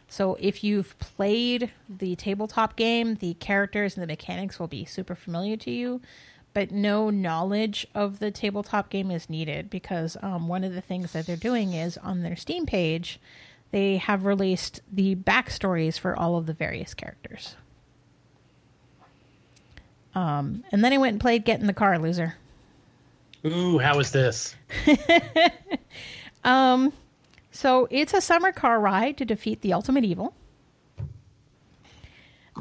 So 0.08 0.36
if 0.38 0.62
you've 0.62 0.98
played 0.98 1.72
the 1.88 2.14
tabletop 2.16 2.76
game, 2.76 3.16
the 3.16 3.34
characters 3.34 3.96
and 3.96 4.02
the 4.02 4.06
mechanics 4.06 4.58
will 4.58 4.68
be 4.68 4.84
super 4.84 5.14
familiar 5.14 5.56
to 5.58 5.70
you, 5.70 6.00
but 6.52 6.70
no 6.70 7.10
knowledge 7.10 7.86
of 7.94 8.18
the 8.18 8.30
tabletop 8.30 8.90
game 8.90 9.10
is 9.10 9.30
needed 9.30 9.70
because 9.70 10.16
um, 10.22 10.46
one 10.46 10.62
of 10.62 10.74
the 10.74 10.80
things 10.80 11.12
that 11.12 11.26
they're 11.26 11.36
doing 11.36 11.72
is 11.72 11.96
on 11.98 12.22
their 12.22 12.36
Steam 12.36 12.66
page, 12.66 13.18
they 13.74 13.96
have 13.96 14.24
released 14.24 14.80
the 14.92 15.16
backstories 15.16 15.98
for 15.98 16.16
all 16.16 16.36
of 16.36 16.46
the 16.46 16.52
various 16.52 16.94
characters. 16.94 17.56
Um, 20.14 20.62
and 20.70 20.84
then 20.84 20.92
I 20.92 20.98
went 20.98 21.14
and 21.14 21.20
played 21.20 21.44
Get 21.44 21.58
in 21.58 21.66
the 21.66 21.72
Car, 21.72 21.98
loser. 21.98 22.36
Ooh, 23.44 23.78
how 23.78 23.98
is 23.98 24.12
this? 24.12 24.54
So 27.50 27.88
it's 27.90 28.14
a 28.14 28.20
summer 28.20 28.52
car 28.52 28.78
ride 28.78 29.16
to 29.16 29.24
defeat 29.24 29.60
the 29.62 29.72
ultimate 29.72 30.04
evil. 30.04 30.36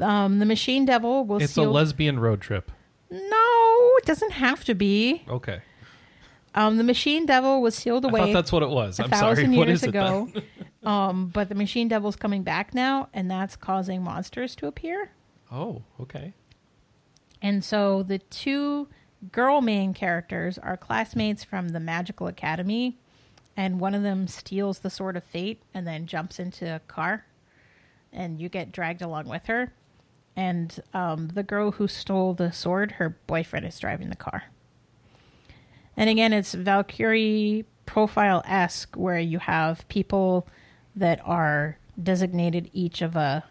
Um, 0.01 0.39
the 0.39 0.47
machine 0.47 0.83
devil 0.83 1.25
will 1.25 1.37
It's 1.43 1.55
a 1.57 1.61
lesbian 1.61 2.19
road 2.19 2.41
trip. 2.41 2.71
no, 3.11 3.91
it 3.99 4.05
doesn't 4.05 4.31
have 4.31 4.63
to 4.63 4.73
be. 4.73 5.21
Okay. 5.29 5.61
Um, 6.55 6.77
the 6.77 6.83
machine 6.83 7.25
devil 7.25 7.61
was 7.61 7.75
sealed 7.75 8.05
I 8.05 8.09
away 8.09 8.19
thought 8.19 8.33
that's 8.33 8.51
what 8.51 8.63
it 8.63 8.69
was. 8.69 8.99
a 8.99 9.03
I'm 9.03 9.09
thousand 9.09 9.45
sorry. 9.45 9.57
What 9.57 9.67
years 9.67 9.83
ago. 9.83 10.29
um, 10.83 11.27
but 11.27 11.49
the 11.49 11.55
machine 11.55 11.87
devil's 11.87 12.15
coming 12.15 12.43
back 12.43 12.73
now, 12.73 13.09
and 13.13 13.29
that's 13.29 13.55
causing 13.55 14.03
monsters 14.03 14.55
to 14.57 14.67
appear. 14.67 15.09
Oh, 15.51 15.81
okay. 15.99 16.33
And 17.41 17.63
so 17.63 18.03
the 18.03 18.19
two 18.19 18.87
girl 19.31 19.61
main 19.61 19.93
characters 19.93 20.57
are 20.57 20.77
classmates 20.77 21.43
from 21.43 21.69
the 21.69 21.79
Magical 21.79 22.27
Academy, 22.27 22.97
and 23.57 23.79
one 23.79 23.95
of 23.95 24.03
them 24.03 24.27
steals 24.27 24.79
the 24.79 24.89
Sword 24.89 25.17
of 25.17 25.23
Fate 25.23 25.61
and 25.73 25.87
then 25.87 26.07
jumps 26.07 26.39
into 26.39 26.75
a 26.75 26.79
car, 26.79 27.25
and 28.11 28.39
you 28.39 28.49
get 28.49 28.71
dragged 28.71 29.01
along 29.01 29.27
with 29.27 29.45
her. 29.47 29.73
And 30.35 30.79
um, 30.93 31.27
the 31.29 31.43
girl 31.43 31.71
who 31.71 31.87
stole 31.87 32.33
the 32.33 32.51
sword, 32.51 32.93
her 32.93 33.09
boyfriend 33.27 33.65
is 33.65 33.77
driving 33.77 34.09
the 34.09 34.15
car. 34.15 34.43
And 35.95 36.09
again, 36.09 36.33
it's 36.33 36.53
Valkyrie 36.53 37.65
profile 37.85 38.41
esque, 38.45 38.95
where 38.95 39.19
you 39.19 39.39
have 39.39 39.87
people 39.87 40.47
that 40.95 41.19
are 41.25 41.77
designated 42.01 42.69
each 42.73 43.01
of 43.01 43.15
a 43.15 43.43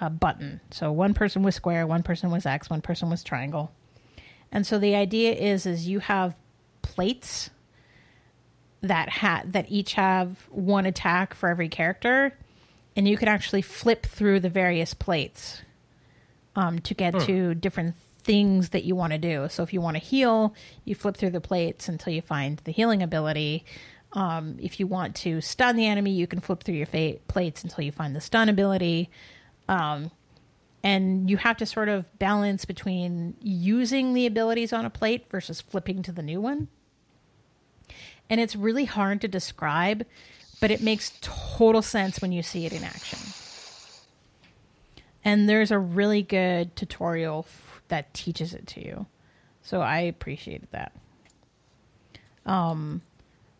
a 0.00 0.10
button. 0.10 0.60
So 0.70 0.90
one 0.90 1.14
person 1.14 1.42
was 1.42 1.54
square, 1.54 1.86
one 1.86 2.02
person 2.02 2.30
was 2.30 2.46
X, 2.46 2.68
one 2.68 2.80
person 2.80 3.10
was 3.10 3.22
triangle. 3.22 3.70
And 4.50 4.66
so 4.66 4.78
the 4.78 4.94
idea 4.94 5.32
is 5.32 5.66
is 5.66 5.88
you 5.88 6.00
have 6.00 6.34
plates 6.82 7.50
that 8.82 9.08
ha- 9.08 9.42
that 9.46 9.66
each 9.70 9.94
have 9.94 10.48
one 10.50 10.84
attack 10.84 11.32
for 11.34 11.48
every 11.48 11.68
character 11.68 12.36
and 12.96 13.08
you 13.08 13.16
can 13.16 13.28
actually 13.28 13.62
flip 13.62 14.06
through 14.06 14.40
the 14.40 14.50
various 14.50 14.94
plates 14.94 15.62
um, 16.54 16.78
to 16.80 16.94
get 16.94 17.18
to 17.20 17.54
different 17.54 17.94
things 18.24 18.70
that 18.70 18.84
you 18.84 18.96
want 18.96 19.12
to 19.12 19.18
do. 19.18 19.48
So 19.50 19.62
if 19.62 19.72
you 19.72 19.80
want 19.80 19.96
to 19.96 20.02
heal, 20.02 20.54
you 20.84 20.94
flip 20.94 21.16
through 21.16 21.30
the 21.30 21.40
plates 21.40 21.88
until 21.88 22.12
you 22.12 22.22
find 22.22 22.60
the 22.64 22.72
healing 22.72 23.02
ability. 23.02 23.64
Um, 24.14 24.56
if 24.60 24.80
you 24.80 24.86
want 24.86 25.14
to 25.16 25.40
stun 25.40 25.76
the 25.76 25.86
enemy, 25.86 26.12
you 26.12 26.26
can 26.26 26.40
flip 26.40 26.62
through 26.62 26.76
your 26.76 26.86
plates 26.86 27.62
until 27.62 27.84
you 27.84 27.92
find 27.92 28.16
the 28.16 28.20
stun 28.20 28.48
ability. 28.48 29.10
Um, 29.68 30.10
and 30.82 31.30
you 31.30 31.36
have 31.38 31.56
to 31.58 31.66
sort 31.66 31.88
of 31.88 32.18
balance 32.18 32.64
between 32.64 33.36
using 33.40 34.12
the 34.12 34.26
abilities 34.26 34.72
on 34.72 34.84
a 34.84 34.90
plate 34.90 35.26
versus 35.30 35.60
flipping 35.60 36.02
to 36.02 36.12
the 36.12 36.22
new 36.22 36.40
one. 36.40 36.68
And 38.28 38.40
it's 38.40 38.56
really 38.56 38.84
hard 38.84 39.20
to 39.22 39.28
describe, 39.28 40.06
but 40.60 40.70
it 40.70 40.82
makes 40.82 41.12
total 41.20 41.82
sense 41.82 42.20
when 42.20 42.32
you 42.32 42.42
see 42.42 42.66
it 42.66 42.72
in 42.72 42.84
action. 42.84 43.18
And 45.24 45.48
there's 45.48 45.70
a 45.70 45.78
really 45.78 46.22
good 46.22 46.76
tutorial 46.76 47.44
that 47.94 48.12
teaches 48.12 48.54
it 48.54 48.66
to 48.66 48.84
you. 48.84 49.06
So 49.62 49.80
I 49.80 50.00
appreciated 50.00 50.68
that. 50.72 50.92
Um 52.44 53.02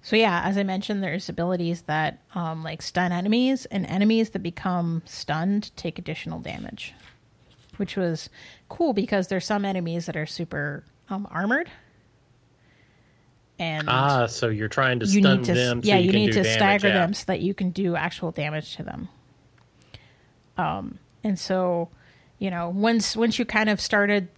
so 0.02 0.16
yeah, 0.16 0.42
as 0.44 0.58
I 0.58 0.64
mentioned, 0.64 1.02
there's 1.02 1.30
abilities 1.30 1.80
that 1.82 2.18
um, 2.34 2.62
like 2.62 2.82
stun 2.82 3.10
enemies, 3.10 3.64
and 3.64 3.86
enemies 3.86 4.28
that 4.30 4.40
become 4.40 5.00
stunned 5.06 5.74
take 5.76 5.98
additional 5.98 6.40
damage, 6.40 6.92
which 7.78 7.96
was 7.96 8.28
cool 8.68 8.92
because 8.92 9.28
there's 9.28 9.46
some 9.46 9.64
enemies 9.64 10.04
that 10.04 10.14
are 10.14 10.26
super 10.26 10.84
um, 11.08 11.26
armored, 11.30 11.70
and 13.58 13.88
Ah, 13.88 14.26
so 14.26 14.50
you're 14.50 14.68
trying 14.68 15.00
to 15.00 15.06
you 15.06 15.22
stun 15.22 15.42
to 15.44 15.54
them. 15.54 15.82
So 15.82 15.88
yeah 15.88 15.96
you, 15.96 16.04
you 16.04 16.12
can 16.12 16.20
need 16.20 16.32
to 16.32 16.44
stagger 16.44 16.90
them 16.90 17.14
so 17.14 17.24
that 17.28 17.40
you 17.40 17.54
can 17.54 17.70
do 17.70 17.96
actual 17.96 18.30
damage 18.30 18.76
to 18.76 18.82
them. 18.82 19.08
Um, 20.58 20.98
and 21.24 21.38
so 21.38 21.88
you 22.44 22.50
know 22.50 22.68
once 22.68 23.16
once 23.16 23.38
you 23.38 23.46
kind 23.46 23.70
of 23.70 23.80
started 23.80 24.28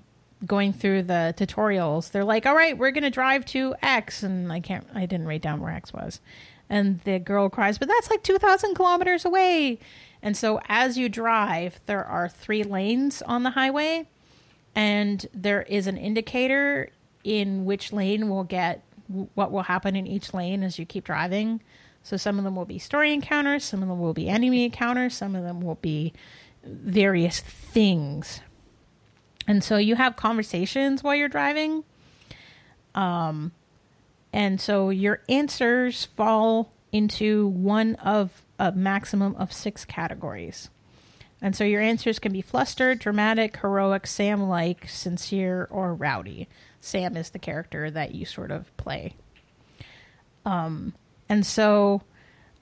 going 0.47 0.73
through 0.73 1.03
the 1.03 1.35
tutorials, 1.37 2.13
they're 2.13 2.25
like, 2.25 2.47
"All 2.47 2.55
right, 2.55 2.79
we're 2.79 2.93
gonna 2.93 3.11
drive 3.11 3.45
to 3.47 3.75
X," 3.83 4.23
and 4.23 4.53
I 4.53 4.61
can't, 4.61 4.87
I 4.95 5.07
didn't 5.07 5.27
write 5.27 5.43
down 5.43 5.61
where 5.61 5.73
X 5.73 5.93
was, 5.93 6.21
and 6.71 7.01
the 7.01 7.19
girl 7.19 7.49
cries, 7.49 7.79
"But 7.79 7.89
that's 7.89 8.09
like 8.09 8.23
two 8.23 8.39
thousand 8.39 8.77
kilometers 8.77 9.25
away." 9.25 9.81
And 10.23 10.37
so 10.37 10.61
as 10.69 10.97
you 10.97 11.09
drive, 11.09 11.81
there 11.87 12.05
are 12.05 12.29
three 12.29 12.63
lanes 12.63 13.23
on 13.23 13.43
the 13.43 13.51
highway, 13.51 14.07
and 14.77 15.27
there 15.35 15.63
is 15.63 15.89
an 15.89 15.97
indicator 15.97 16.91
in 17.25 17.65
which 17.65 17.93
lane 17.93 18.29
will 18.29 18.45
get 18.45 18.85
what 19.35 19.51
will 19.51 19.63
happen 19.63 19.97
in 19.97 20.07
each 20.07 20.33
lane 20.33 20.63
as 20.63 20.79
you 20.79 20.87
keep 20.87 21.03
driving. 21.03 21.61
So 22.05 22.17
some 22.17 22.39
of 22.39 22.45
them 22.45 22.55
will 22.55 22.67
be 22.67 22.79
story 22.79 23.13
encounters, 23.13 23.65
some 23.65 23.83
of 23.83 23.89
them 23.89 23.99
will 23.99 24.15
be 24.15 24.29
enemy 24.29 24.65
encounters, 24.65 25.17
some 25.17 25.35
of 25.35 25.43
them 25.43 25.61
will 25.61 25.79
be 25.83 26.13
various 26.67 27.41
things. 27.41 28.41
And 29.47 29.63
so 29.63 29.77
you 29.77 29.95
have 29.95 30.17
conversations 30.17 31.03
while 31.03 31.15
you're 31.15 31.29
driving. 31.29 31.85
Um 32.95 33.53
and 34.33 34.61
so 34.61 34.91
your 34.91 35.23
answers 35.29 36.05
fall 36.05 36.73
into 36.93 37.47
one 37.49 37.95
of 37.97 38.43
a 38.59 38.73
maximum 38.73 39.35
of 39.37 39.53
6 39.53 39.85
categories. 39.87 40.69
And 41.41 41.55
so 41.55 41.65
your 41.65 41.81
answers 41.81 42.19
can 42.19 42.33
be 42.33 42.41
flustered, 42.41 42.99
dramatic, 42.99 43.59
heroic, 43.59 44.07
Sam 44.07 44.49
like, 44.49 44.89
sincere, 44.89 45.69
or 45.71 45.95
rowdy. 45.95 46.49
Sam 46.81 47.17
is 47.17 47.31
the 47.31 47.39
character 47.39 47.91
that 47.91 48.15
you 48.15 48.25
sort 48.25 48.51
of 48.51 48.75
play. 48.77 49.15
Um, 50.45 50.95
and 51.29 51.45
so 51.45 52.03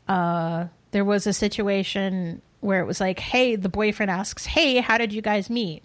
uh, 0.08 0.66
there 0.90 1.04
was 1.04 1.26
a 1.26 1.32
situation 1.32 2.42
where 2.64 2.80
it 2.80 2.86
was 2.86 3.00
like, 3.00 3.18
hey, 3.18 3.56
the 3.56 3.68
boyfriend 3.68 4.10
asks, 4.10 4.46
hey, 4.46 4.78
how 4.78 4.96
did 4.98 5.12
you 5.12 5.20
guys 5.20 5.50
meet? 5.50 5.82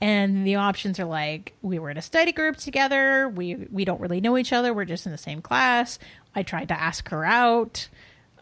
And 0.00 0.46
the 0.46 0.56
options 0.56 0.98
are 1.00 1.04
like, 1.04 1.54
we 1.62 1.78
were 1.78 1.90
in 1.90 1.96
a 1.96 2.02
study 2.02 2.32
group 2.32 2.56
together. 2.56 3.28
We 3.28 3.54
we 3.54 3.84
don't 3.84 4.00
really 4.00 4.20
know 4.20 4.36
each 4.36 4.52
other. 4.52 4.72
We're 4.72 4.84
just 4.84 5.06
in 5.06 5.12
the 5.12 5.18
same 5.18 5.42
class. 5.42 5.98
I 6.34 6.42
tried 6.42 6.68
to 6.68 6.80
ask 6.80 7.08
her 7.08 7.24
out. 7.24 7.88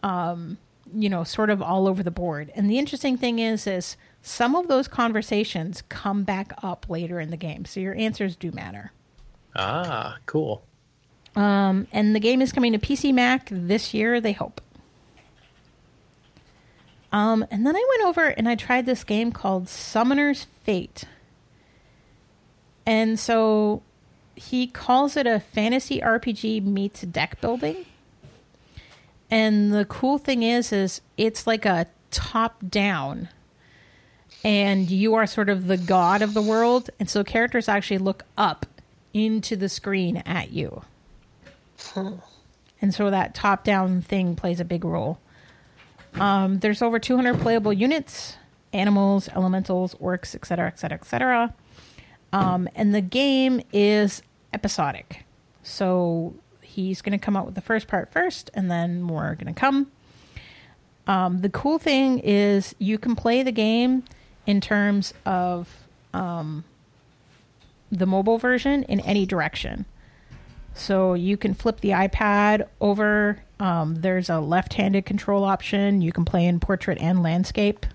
Um, 0.03 0.57
you 0.93 1.09
know, 1.09 1.23
sort 1.23 1.49
of 1.49 1.61
all 1.61 1.87
over 1.87 2.03
the 2.03 2.11
board. 2.11 2.51
And 2.55 2.69
the 2.69 2.77
interesting 2.77 3.17
thing 3.17 3.39
is, 3.39 3.67
is 3.67 3.97
some 4.21 4.55
of 4.55 4.67
those 4.67 4.87
conversations 4.87 5.83
come 5.89 6.23
back 6.23 6.53
up 6.63 6.85
later 6.89 7.19
in 7.19 7.29
the 7.29 7.37
game, 7.37 7.65
so 7.65 7.79
your 7.79 7.95
answers 7.95 8.35
do 8.35 8.51
matter. 8.51 8.91
Ah, 9.55 10.17
cool. 10.25 10.63
Um, 11.35 11.87
and 11.91 12.15
the 12.15 12.19
game 12.19 12.41
is 12.41 12.51
coming 12.51 12.73
to 12.73 12.79
PC 12.79 13.13
Mac 13.13 13.49
this 13.51 13.93
year, 13.93 14.21
they 14.21 14.31
hope. 14.31 14.61
Um, 17.11 17.45
and 17.49 17.65
then 17.65 17.75
I 17.75 17.85
went 17.89 18.09
over 18.09 18.27
and 18.27 18.49
I 18.49 18.55
tried 18.55 18.85
this 18.85 19.03
game 19.03 19.31
called 19.31 19.69
Summoner's 19.69 20.47
Fate. 20.63 21.05
And 22.85 23.19
so 23.19 23.81
he 24.35 24.67
calls 24.67 25.17
it 25.17 25.25
a 25.25 25.39
fantasy 25.39 25.99
RPG 25.99 26.63
meets 26.63 27.01
deck 27.01 27.41
building. 27.41 27.85
And 29.29 29.73
the 29.73 29.85
cool 29.85 30.17
thing 30.17 30.43
is 30.43 30.71
is 30.71 31.01
it's 31.17 31.47
like 31.47 31.65
a 31.65 31.87
top 32.11 32.57
down 32.69 33.29
and 34.43 34.89
you 34.89 35.15
are 35.15 35.27
sort 35.27 35.49
of 35.49 35.67
the 35.67 35.75
god 35.75 36.21
of 36.21 36.33
the 36.33 36.41
world 36.41 36.89
and 36.99 37.09
so 37.09 37.23
characters 37.23 37.67
actually 37.67 37.97
look 37.97 38.23
up 38.37 38.65
into 39.13 39.55
the 39.57 39.67
screen 39.67 40.17
at 40.25 40.51
you. 40.51 40.83
And 42.81 42.93
so 42.93 43.09
that 43.09 43.33
top 43.33 43.63
down 43.63 44.01
thing 44.01 44.35
plays 44.35 44.59
a 44.59 44.65
big 44.65 44.85
role. 44.85 45.19
Um, 46.15 46.59
there's 46.59 46.81
over 46.81 46.99
200 46.99 47.39
playable 47.39 47.73
units, 47.73 48.37
animals, 48.73 49.29
elementals, 49.35 49.95
orcs, 49.95 50.33
etc., 50.35 50.67
etc., 50.67 50.97
etc. 50.97 51.53
And 52.31 52.93
the 52.95 53.01
game 53.01 53.61
is 53.73 54.21
episodic. 54.53 55.25
So 55.63 56.33
he's 56.61 57.01
going 57.01 57.17
to 57.17 57.23
come 57.23 57.35
out 57.35 57.45
with 57.45 57.55
the 57.55 57.61
first 57.61 57.87
part 57.87 58.11
first, 58.11 58.49
and 58.53 58.69
then 58.71 59.01
more 59.01 59.25
are 59.25 59.35
going 59.35 59.53
to 59.53 59.59
come. 59.59 59.91
Um, 61.07 61.41
the 61.41 61.49
cool 61.49 61.79
thing 61.79 62.19
is 62.19 62.75
you 62.79 62.97
can 62.97 63.15
play 63.15 63.43
the 63.43 63.51
game 63.51 64.03
in 64.45 64.61
terms 64.61 65.13
of 65.25 65.87
um, 66.13 66.63
the 67.91 68.05
mobile 68.05 68.37
version 68.37 68.83
in 68.83 68.99
any 69.01 69.25
direction. 69.25 69.85
So 70.73 71.13
you 71.13 71.37
can 71.37 71.53
flip 71.53 71.81
the 71.81 71.89
iPad 71.89 72.67
over. 72.79 73.39
Um, 73.59 73.95
there's 73.95 74.29
a 74.29 74.39
left 74.39 74.73
handed 74.73 75.05
control 75.05 75.43
option. 75.43 76.01
You 76.01 76.11
can 76.11 76.25
play 76.25 76.45
in 76.45 76.59
portrait 76.59 76.97
and 76.99 77.23
landscape. 77.23 77.85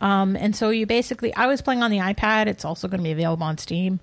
Um, 0.00 0.36
and 0.36 0.54
so 0.54 0.70
you 0.70 0.86
basically, 0.86 1.34
I 1.34 1.46
was 1.46 1.62
playing 1.62 1.82
on 1.82 1.90
the 1.90 1.98
iPad. 1.98 2.46
It's 2.46 2.64
also 2.64 2.88
going 2.88 3.00
to 3.00 3.04
be 3.04 3.12
available 3.12 3.44
on 3.44 3.58
Steam. 3.58 4.00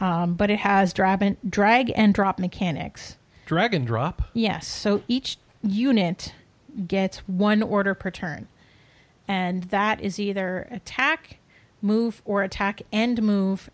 Um, 0.00 0.34
but 0.34 0.50
it 0.50 0.58
has 0.58 0.92
drag 0.92 1.22
and, 1.22 1.36
drag 1.48 1.92
and 1.94 2.12
drop 2.12 2.38
mechanics. 2.38 3.16
Drag 3.46 3.74
and 3.74 3.86
drop. 3.86 4.22
Yes. 4.32 4.66
So 4.66 5.02
each 5.08 5.38
unit 5.62 6.34
gets 6.86 7.18
one 7.28 7.62
order 7.62 7.94
per 7.94 8.10
turn. 8.10 8.48
And 9.28 9.64
that 9.64 10.00
is 10.00 10.18
either 10.18 10.68
attack, 10.70 11.38
move, 11.80 12.20
or 12.24 12.42
attack 12.42 12.82
and 12.92 13.22
move 13.22 13.70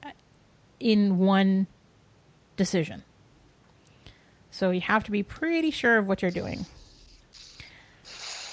in 0.78 1.18
one 1.18 1.66
decision. 2.56 3.02
So 4.50 4.70
you 4.70 4.80
have 4.80 5.04
to 5.04 5.10
be 5.10 5.22
pretty 5.22 5.70
sure 5.70 5.98
of 5.98 6.06
what 6.06 6.22
you're 6.22 6.30
doing. 6.30 6.66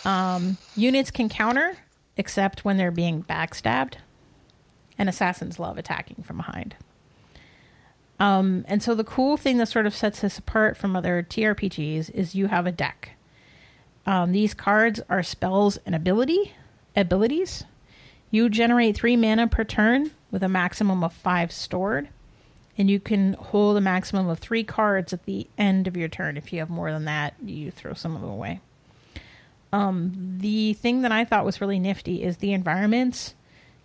Um, 0.05 0.57
units 0.75 1.11
can 1.11 1.27
counter, 1.27 1.77
except 2.15 2.63
when 2.63 2.77
they're 2.77 2.91
being 2.91 3.23
backstabbed. 3.23 3.95
And 4.97 5.09
assassins 5.09 5.59
love 5.59 5.77
attacking 5.77 6.23
from 6.23 6.37
behind. 6.37 6.75
Um, 8.19 8.65
and 8.67 8.81
so 8.81 8.95
the 8.95 9.03
cool 9.03 9.37
thing 9.37 9.57
that 9.57 9.67
sort 9.67 9.85
of 9.85 9.95
sets 9.95 10.21
this 10.21 10.39
apart 10.39 10.75
from 10.75 10.95
other 10.95 11.21
TRPGs 11.21 12.09
is 12.11 12.33
you 12.33 12.47
have 12.47 12.65
a 12.65 12.71
deck. 12.71 13.11
Um, 14.05 14.31
these 14.31 14.53
cards 14.53 15.01
are 15.09 15.21
spells 15.21 15.77
and 15.85 15.93
ability 15.93 16.53
abilities. 16.95 17.63
You 18.31 18.49
generate 18.49 18.95
three 18.95 19.15
mana 19.15 19.47
per 19.47 19.63
turn 19.63 20.11
with 20.31 20.43
a 20.43 20.49
maximum 20.49 21.03
of 21.03 21.13
five 21.13 21.51
stored, 21.51 22.09
and 22.77 22.89
you 22.89 22.99
can 22.99 23.33
hold 23.33 23.77
a 23.77 23.81
maximum 23.81 24.27
of 24.29 24.39
three 24.39 24.63
cards 24.63 25.13
at 25.13 25.25
the 25.25 25.47
end 25.57 25.87
of 25.87 25.97
your 25.97 26.07
turn. 26.07 26.37
If 26.37 26.53
you 26.53 26.59
have 26.59 26.69
more 26.69 26.91
than 26.91 27.05
that, 27.05 27.33
you 27.43 27.71
throw 27.71 27.93
some 27.93 28.15
of 28.15 28.21
them 28.21 28.29
away. 28.29 28.59
Um, 29.73 30.37
the 30.39 30.73
thing 30.73 31.01
that 31.01 31.11
I 31.11 31.25
thought 31.25 31.45
was 31.45 31.59
really 31.59 31.79
nifty 31.79 32.23
is 32.23 32.37
the 32.37 32.53
environments 32.53 33.33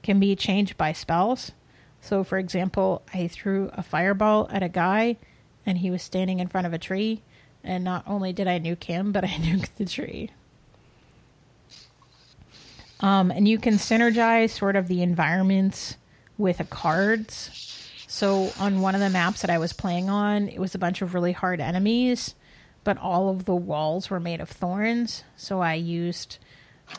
can 0.02 0.20
be 0.20 0.36
changed 0.36 0.76
by 0.76 0.92
spells. 0.92 1.52
So, 2.00 2.24
for 2.24 2.38
example, 2.38 3.02
I 3.14 3.28
threw 3.28 3.70
a 3.72 3.82
fireball 3.82 4.48
at 4.50 4.62
a 4.62 4.68
guy 4.68 5.16
and 5.64 5.78
he 5.78 5.90
was 5.90 6.02
standing 6.02 6.40
in 6.40 6.48
front 6.48 6.66
of 6.66 6.72
a 6.72 6.78
tree. 6.78 7.22
And 7.64 7.84
not 7.84 8.04
only 8.06 8.32
did 8.32 8.48
I 8.48 8.58
nuke 8.58 8.84
him, 8.84 9.12
but 9.12 9.24
I 9.24 9.28
nuked 9.28 9.76
the 9.76 9.86
tree. 9.86 10.30
Um, 13.00 13.30
and 13.30 13.48
you 13.48 13.58
can 13.58 13.74
synergize 13.74 14.50
sort 14.50 14.76
of 14.76 14.86
the 14.86 15.02
environments 15.02 15.96
with 16.38 16.58
the 16.58 16.64
cards. 16.64 17.71
So 18.12 18.52
on 18.60 18.82
one 18.82 18.94
of 18.94 19.00
the 19.00 19.08
maps 19.08 19.40
that 19.40 19.48
I 19.48 19.56
was 19.56 19.72
playing 19.72 20.10
on, 20.10 20.50
it 20.50 20.58
was 20.58 20.74
a 20.74 20.78
bunch 20.78 21.00
of 21.00 21.14
really 21.14 21.32
hard 21.32 21.62
enemies, 21.62 22.34
but 22.84 22.98
all 22.98 23.30
of 23.30 23.46
the 23.46 23.56
walls 23.56 24.10
were 24.10 24.20
made 24.20 24.42
of 24.42 24.50
thorns. 24.50 25.24
So 25.34 25.60
I 25.60 25.74
used 25.74 26.36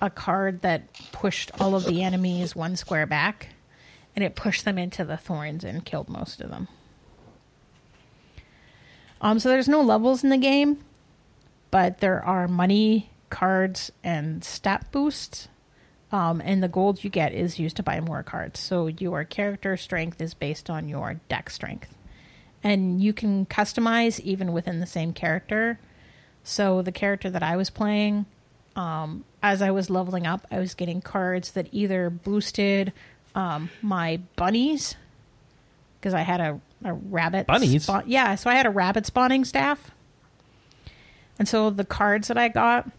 a 0.01 0.09
card 0.09 0.63
that 0.63 0.91
pushed 1.11 1.51
all 1.61 1.75
of 1.75 1.85
the 1.85 2.01
enemies 2.01 2.55
one 2.55 2.75
square 2.75 3.05
back, 3.05 3.49
and 4.15 4.25
it 4.25 4.33
pushed 4.33 4.65
them 4.65 4.79
into 4.79 5.05
the 5.05 5.15
thorns 5.15 5.63
and 5.63 5.85
killed 5.85 6.09
most 6.09 6.41
of 6.41 6.49
them. 6.49 6.67
Um, 9.21 9.37
so 9.37 9.49
there's 9.49 9.69
no 9.69 9.81
levels 9.81 10.23
in 10.23 10.31
the 10.31 10.37
game, 10.37 10.83
but 11.69 11.99
there 11.99 12.25
are 12.25 12.47
money, 12.47 13.11
cards, 13.29 13.91
and 14.03 14.43
stat 14.43 14.87
boosts. 14.91 15.47
Um, 16.13 16.41
and 16.45 16.61
the 16.61 16.67
gold 16.67 17.03
you 17.03 17.09
get 17.09 17.33
is 17.33 17.57
used 17.57 17.75
to 17.77 17.83
buy 17.83 17.99
more 17.99 18.21
cards. 18.21 18.59
So 18.59 18.85
your 18.85 19.23
character 19.23 19.75
strength 19.75 20.21
is 20.21 20.35
based 20.35 20.69
on 20.69 20.87
your 20.87 21.19
deck 21.27 21.49
strength. 21.49 21.97
And 22.63 23.01
you 23.01 23.13
can 23.13 23.47
customize 23.47 24.19
even 24.19 24.53
within 24.53 24.79
the 24.79 24.85
same 24.85 25.11
character. 25.11 25.79
So 26.43 26.83
the 26.83 26.91
character 26.91 27.31
that 27.31 27.41
I 27.41 27.57
was 27.57 27.71
playing, 27.71 28.27
um, 28.75 29.25
as 29.41 29.63
I 29.63 29.71
was 29.71 29.89
leveling 29.89 30.27
up, 30.27 30.45
I 30.51 30.59
was 30.59 30.75
getting 30.75 31.01
cards 31.01 31.51
that 31.53 31.67
either 31.71 32.11
boosted 32.11 32.93
um, 33.33 33.71
my 33.81 34.19
bunnies, 34.35 34.95
because 35.99 36.13
I 36.13 36.21
had 36.21 36.39
a, 36.39 36.61
a 36.85 36.93
rabbit. 36.93 37.47
Bunnies? 37.47 37.83
spawn- 37.83 38.03
yeah, 38.05 38.35
so 38.35 38.51
I 38.51 38.53
had 38.53 38.67
a 38.67 38.69
rabbit 38.69 39.07
spawning 39.07 39.45
staff. 39.45 39.89
And 41.39 41.47
so 41.47 41.71
the 41.71 41.85
cards 41.85 42.27
that 42.27 42.37
I 42.37 42.49
got, 42.49 42.89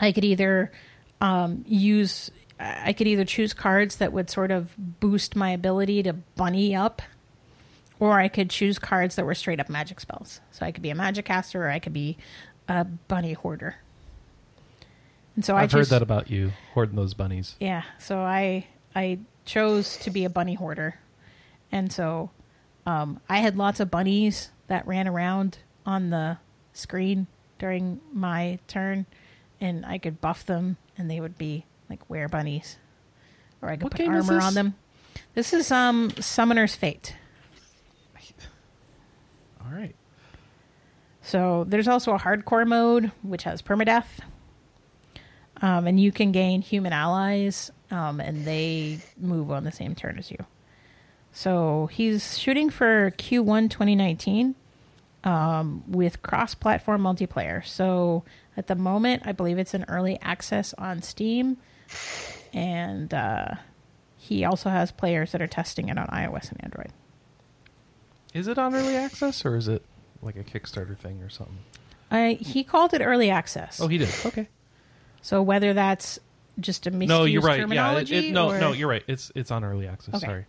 I 0.00 0.10
could 0.10 0.24
either 0.24 0.72
um, 1.22 1.64
use, 1.66 2.30
I 2.58 2.92
could 2.92 3.06
either 3.06 3.24
choose 3.24 3.54
cards 3.54 3.96
that 3.96 4.12
would 4.12 4.28
sort 4.28 4.50
of 4.50 4.74
boost 4.76 5.36
my 5.36 5.50
ability 5.50 6.02
to 6.02 6.12
bunny 6.12 6.74
up, 6.76 7.00
or 8.00 8.18
I 8.20 8.26
could 8.26 8.50
choose 8.50 8.78
cards 8.78 9.14
that 9.14 9.24
were 9.24 9.34
straight 9.34 9.60
up 9.60 9.70
magic 9.70 10.00
spells. 10.00 10.40
So 10.50 10.66
I 10.66 10.72
could 10.72 10.82
be 10.82 10.90
a 10.90 10.94
magic 10.94 11.24
caster, 11.24 11.64
or 11.64 11.70
I 11.70 11.78
could 11.78 11.92
be 11.92 12.18
a 12.68 12.84
bunny 12.84 13.34
hoarder. 13.34 13.76
And 15.36 15.44
so 15.44 15.56
I 15.56 15.62
I've 15.62 15.72
heard 15.72 15.86
that 15.86 16.02
about 16.02 16.28
you 16.28 16.52
hoarding 16.74 16.96
those 16.96 17.14
bunnies. 17.14 17.56
yeah, 17.58 17.84
so 17.98 18.18
I 18.18 18.66
I 18.94 19.20
chose 19.46 19.96
to 19.98 20.10
be 20.10 20.24
a 20.24 20.30
bunny 20.30 20.54
hoarder, 20.54 20.98
and 21.70 21.90
so 21.90 22.30
um, 22.84 23.20
I 23.28 23.38
had 23.38 23.56
lots 23.56 23.80
of 23.80 23.90
bunnies 23.90 24.50
that 24.66 24.86
ran 24.86 25.08
around 25.08 25.58
on 25.86 26.10
the 26.10 26.36
screen 26.74 27.28
during 27.58 28.00
my 28.12 28.58
turn, 28.66 29.06
and 29.60 29.86
I 29.86 29.98
could 29.98 30.20
buff 30.20 30.44
them, 30.44 30.76
and 30.96 31.10
they 31.10 31.20
would 31.20 31.38
be 31.38 31.64
like 31.90 32.08
wear 32.08 32.28
bunnies, 32.28 32.78
or 33.60 33.68
I 33.68 33.76
could 33.76 33.84
What 33.84 33.92
put 33.92 34.06
armor 34.06 34.40
on 34.40 34.54
them. 34.54 34.74
This 35.34 35.52
is 35.52 35.70
um 35.70 36.10
Summoner's 36.20 36.74
Fate. 36.74 37.16
All 39.64 39.78
right. 39.78 39.94
So 41.22 41.64
there's 41.68 41.88
also 41.88 42.12
a 42.12 42.18
hardcore 42.18 42.66
mode 42.66 43.12
which 43.22 43.44
has 43.44 43.62
permadeath, 43.62 44.06
um, 45.60 45.86
and 45.86 46.00
you 46.00 46.12
can 46.12 46.32
gain 46.32 46.62
human 46.62 46.92
allies, 46.92 47.70
um, 47.90 48.20
and 48.20 48.44
they 48.44 48.98
move 49.16 49.50
on 49.50 49.64
the 49.64 49.70
same 49.72 49.94
turn 49.94 50.18
as 50.18 50.30
you. 50.30 50.38
So 51.32 51.88
he's 51.92 52.38
shooting 52.38 52.68
for 52.70 53.12
Q1 53.12 53.70
2019 53.70 54.54
um, 55.24 55.84
with 55.86 56.20
cross-platform 56.22 57.00
multiplayer. 57.02 57.64
So 57.64 58.24
at 58.56 58.66
the 58.66 58.74
moment, 58.74 59.22
I 59.24 59.32
believe 59.32 59.58
it's 59.58 59.74
in 59.74 59.84
early 59.88 60.18
access 60.20 60.74
on 60.74 61.02
Steam, 61.02 61.56
and 62.52 63.12
uh, 63.12 63.54
he 64.16 64.44
also 64.44 64.68
has 64.70 64.92
players 64.92 65.32
that 65.32 65.40
are 65.42 65.46
testing 65.46 65.88
it 65.88 65.98
on 65.98 66.06
iOS 66.08 66.50
and 66.50 66.62
Android. 66.62 66.90
Is 68.34 68.48
it 68.48 68.58
on 68.58 68.74
early 68.74 68.96
access 68.96 69.44
or 69.44 69.56
is 69.56 69.68
it 69.68 69.84
like 70.22 70.36
a 70.36 70.44
Kickstarter 70.44 70.96
thing 70.96 71.20
or 71.22 71.28
something? 71.28 71.58
I, 72.10 72.38
he 72.40 72.64
called 72.64 72.94
it 72.94 73.00
early 73.02 73.30
access. 73.30 73.80
Oh, 73.80 73.88
he 73.88 73.98
did. 73.98 74.08
Okay. 74.24 74.48
So 75.22 75.42
whether 75.42 75.72
that's 75.74 76.18
just 76.60 76.86
a 76.86 76.90
misused 76.90 77.08
No, 77.08 77.24
you're 77.24 77.42
right. 77.42 77.66
Yeah. 77.68 77.98
It, 77.98 78.10
it, 78.10 78.32
no, 78.32 78.50
or- 78.50 78.58
no, 78.58 78.72
you're 78.72 78.88
right. 78.88 79.02
It's 79.06 79.32
it's 79.34 79.50
on 79.50 79.64
early 79.64 79.86
access. 79.86 80.14
Okay. 80.16 80.26
Sorry. 80.26 80.46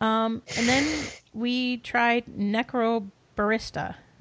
Um, 0.00 0.42
and 0.56 0.68
then 0.68 1.06
we 1.32 1.78
tried 1.78 2.26
Necro 2.26 3.08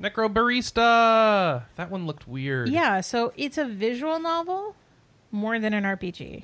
Barista. 0.01 0.11
Necro 0.11 0.33
Barista. 0.33 1.63
That 1.75 1.91
one 1.91 2.05
looked 2.05 2.27
weird. 2.27 2.69
Yeah, 2.69 3.01
so 3.01 3.33
it's 3.35 3.57
a 3.57 3.65
visual 3.65 4.19
novel 4.19 4.75
more 5.31 5.59
than 5.59 5.73
an 5.73 5.83
RPG. 5.83 6.43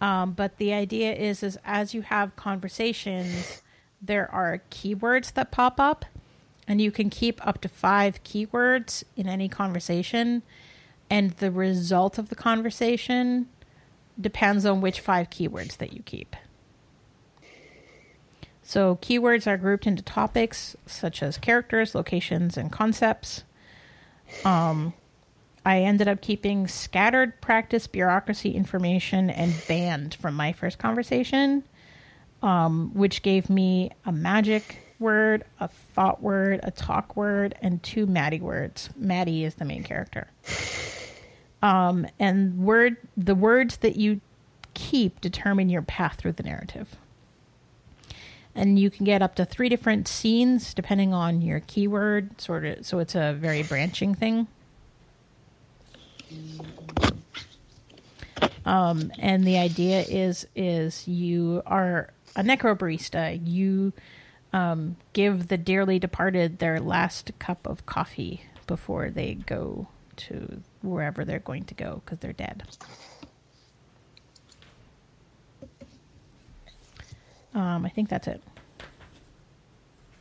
Um, 0.00 0.32
but 0.32 0.56
the 0.56 0.72
idea 0.72 1.12
is, 1.14 1.42
is 1.42 1.58
as 1.64 1.92
you 1.92 2.02
have 2.02 2.34
conversations, 2.36 3.62
there 4.00 4.30
are 4.30 4.62
keywords 4.70 5.34
that 5.34 5.50
pop 5.50 5.78
up, 5.78 6.04
and 6.66 6.80
you 6.80 6.90
can 6.90 7.10
keep 7.10 7.46
up 7.46 7.60
to 7.60 7.68
five 7.68 8.22
keywords 8.24 9.04
in 9.16 9.28
any 9.28 9.48
conversation, 9.48 10.42
and 11.10 11.32
the 11.32 11.50
result 11.50 12.16
of 12.16 12.30
the 12.30 12.34
conversation 12.34 13.48
depends 14.18 14.64
on 14.64 14.80
which 14.80 15.00
five 15.00 15.28
keywords 15.28 15.76
that 15.78 15.92
you 15.92 16.02
keep. 16.02 16.34
So, 18.70 19.00
keywords 19.02 19.48
are 19.48 19.56
grouped 19.56 19.88
into 19.88 20.00
topics 20.00 20.76
such 20.86 21.24
as 21.24 21.36
characters, 21.36 21.92
locations, 21.92 22.56
and 22.56 22.70
concepts. 22.70 23.42
Um, 24.44 24.94
I 25.66 25.80
ended 25.80 26.06
up 26.06 26.20
keeping 26.20 26.68
scattered 26.68 27.40
practice, 27.40 27.88
bureaucracy, 27.88 28.52
information, 28.52 29.28
and 29.28 29.52
banned 29.66 30.14
from 30.14 30.34
my 30.34 30.52
first 30.52 30.78
conversation, 30.78 31.64
um, 32.44 32.92
which 32.94 33.22
gave 33.22 33.50
me 33.50 33.90
a 34.06 34.12
magic 34.12 34.78
word, 35.00 35.42
a 35.58 35.66
thought 35.66 36.22
word, 36.22 36.60
a 36.62 36.70
talk 36.70 37.16
word, 37.16 37.56
and 37.60 37.82
two 37.82 38.06
Maddie 38.06 38.38
words. 38.38 38.88
Maddie 38.94 39.42
is 39.42 39.56
the 39.56 39.64
main 39.64 39.82
character. 39.82 40.28
Um, 41.60 42.06
and 42.20 42.56
word 42.58 42.98
the 43.16 43.34
words 43.34 43.78
that 43.78 43.96
you 43.96 44.20
keep 44.74 45.20
determine 45.20 45.70
your 45.70 45.82
path 45.82 46.18
through 46.18 46.34
the 46.34 46.44
narrative. 46.44 46.96
And 48.54 48.78
you 48.78 48.90
can 48.90 49.04
get 49.04 49.22
up 49.22 49.36
to 49.36 49.44
three 49.44 49.68
different 49.68 50.08
scenes 50.08 50.74
depending 50.74 51.14
on 51.14 51.40
your 51.40 51.60
keyword, 51.60 52.40
sort 52.40 52.64
of. 52.64 52.84
So 52.84 52.98
it's 52.98 53.14
a 53.14 53.32
very 53.32 53.62
branching 53.62 54.14
thing. 54.14 54.48
Um, 58.64 59.10
and 59.18 59.44
the 59.44 59.58
idea 59.58 60.02
is 60.02 60.46
is 60.54 61.06
you 61.08 61.62
are 61.66 62.10
a 62.36 62.42
necrobarista. 62.42 63.40
You 63.44 63.92
um, 64.52 64.96
give 65.12 65.48
the 65.48 65.56
dearly 65.56 65.98
departed 65.98 66.58
their 66.58 66.80
last 66.80 67.32
cup 67.38 67.66
of 67.66 67.86
coffee 67.86 68.42
before 68.66 69.10
they 69.10 69.34
go 69.34 69.88
to 70.16 70.62
wherever 70.82 71.24
they're 71.24 71.38
going 71.38 71.64
to 71.64 71.74
go 71.74 72.02
because 72.04 72.18
they're 72.18 72.32
dead. 72.32 72.62
Um, 77.54 77.84
I 77.84 77.88
think 77.88 78.08
that's 78.08 78.26
it. 78.28 78.42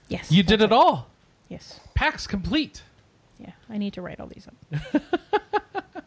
Yes, 0.07 0.31
You 0.31 0.41
did 0.43 0.59
that's 0.59 0.71
it 0.71 0.73
all. 0.73 1.07
Yes. 1.49 1.79
Packs 1.93 2.25
complete. 2.27 2.81
Yeah, 3.37 3.51
I 3.69 3.77
need 3.77 3.93
to 3.93 4.01
write 4.01 4.19
all 4.19 4.27
these 4.27 4.47
up. 4.47 5.01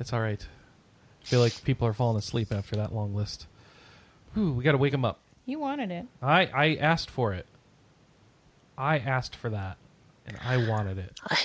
It's 0.00 0.12
all 0.12 0.20
right. 0.20 0.40
I 0.40 1.24
feel 1.26 1.40
like 1.40 1.64
people 1.64 1.86
are 1.88 1.92
falling 1.92 2.18
asleep 2.18 2.52
after 2.52 2.76
that 2.76 2.94
long 2.94 3.14
list. 3.14 3.46
Ooh, 4.36 4.52
we 4.52 4.62
got 4.62 4.72
to 4.72 4.78
wake 4.78 4.92
them 4.92 5.04
up. 5.04 5.18
You 5.44 5.58
wanted 5.58 5.90
it. 5.90 6.06
I 6.22 6.46
I 6.46 6.74
asked 6.76 7.10
for 7.10 7.32
it. 7.32 7.46
I 8.76 8.98
asked 8.98 9.34
for 9.34 9.50
that, 9.50 9.76
and 10.26 10.36
I 10.44 10.68
wanted 10.68 10.98
it. 10.98 11.18
I, 11.28 11.38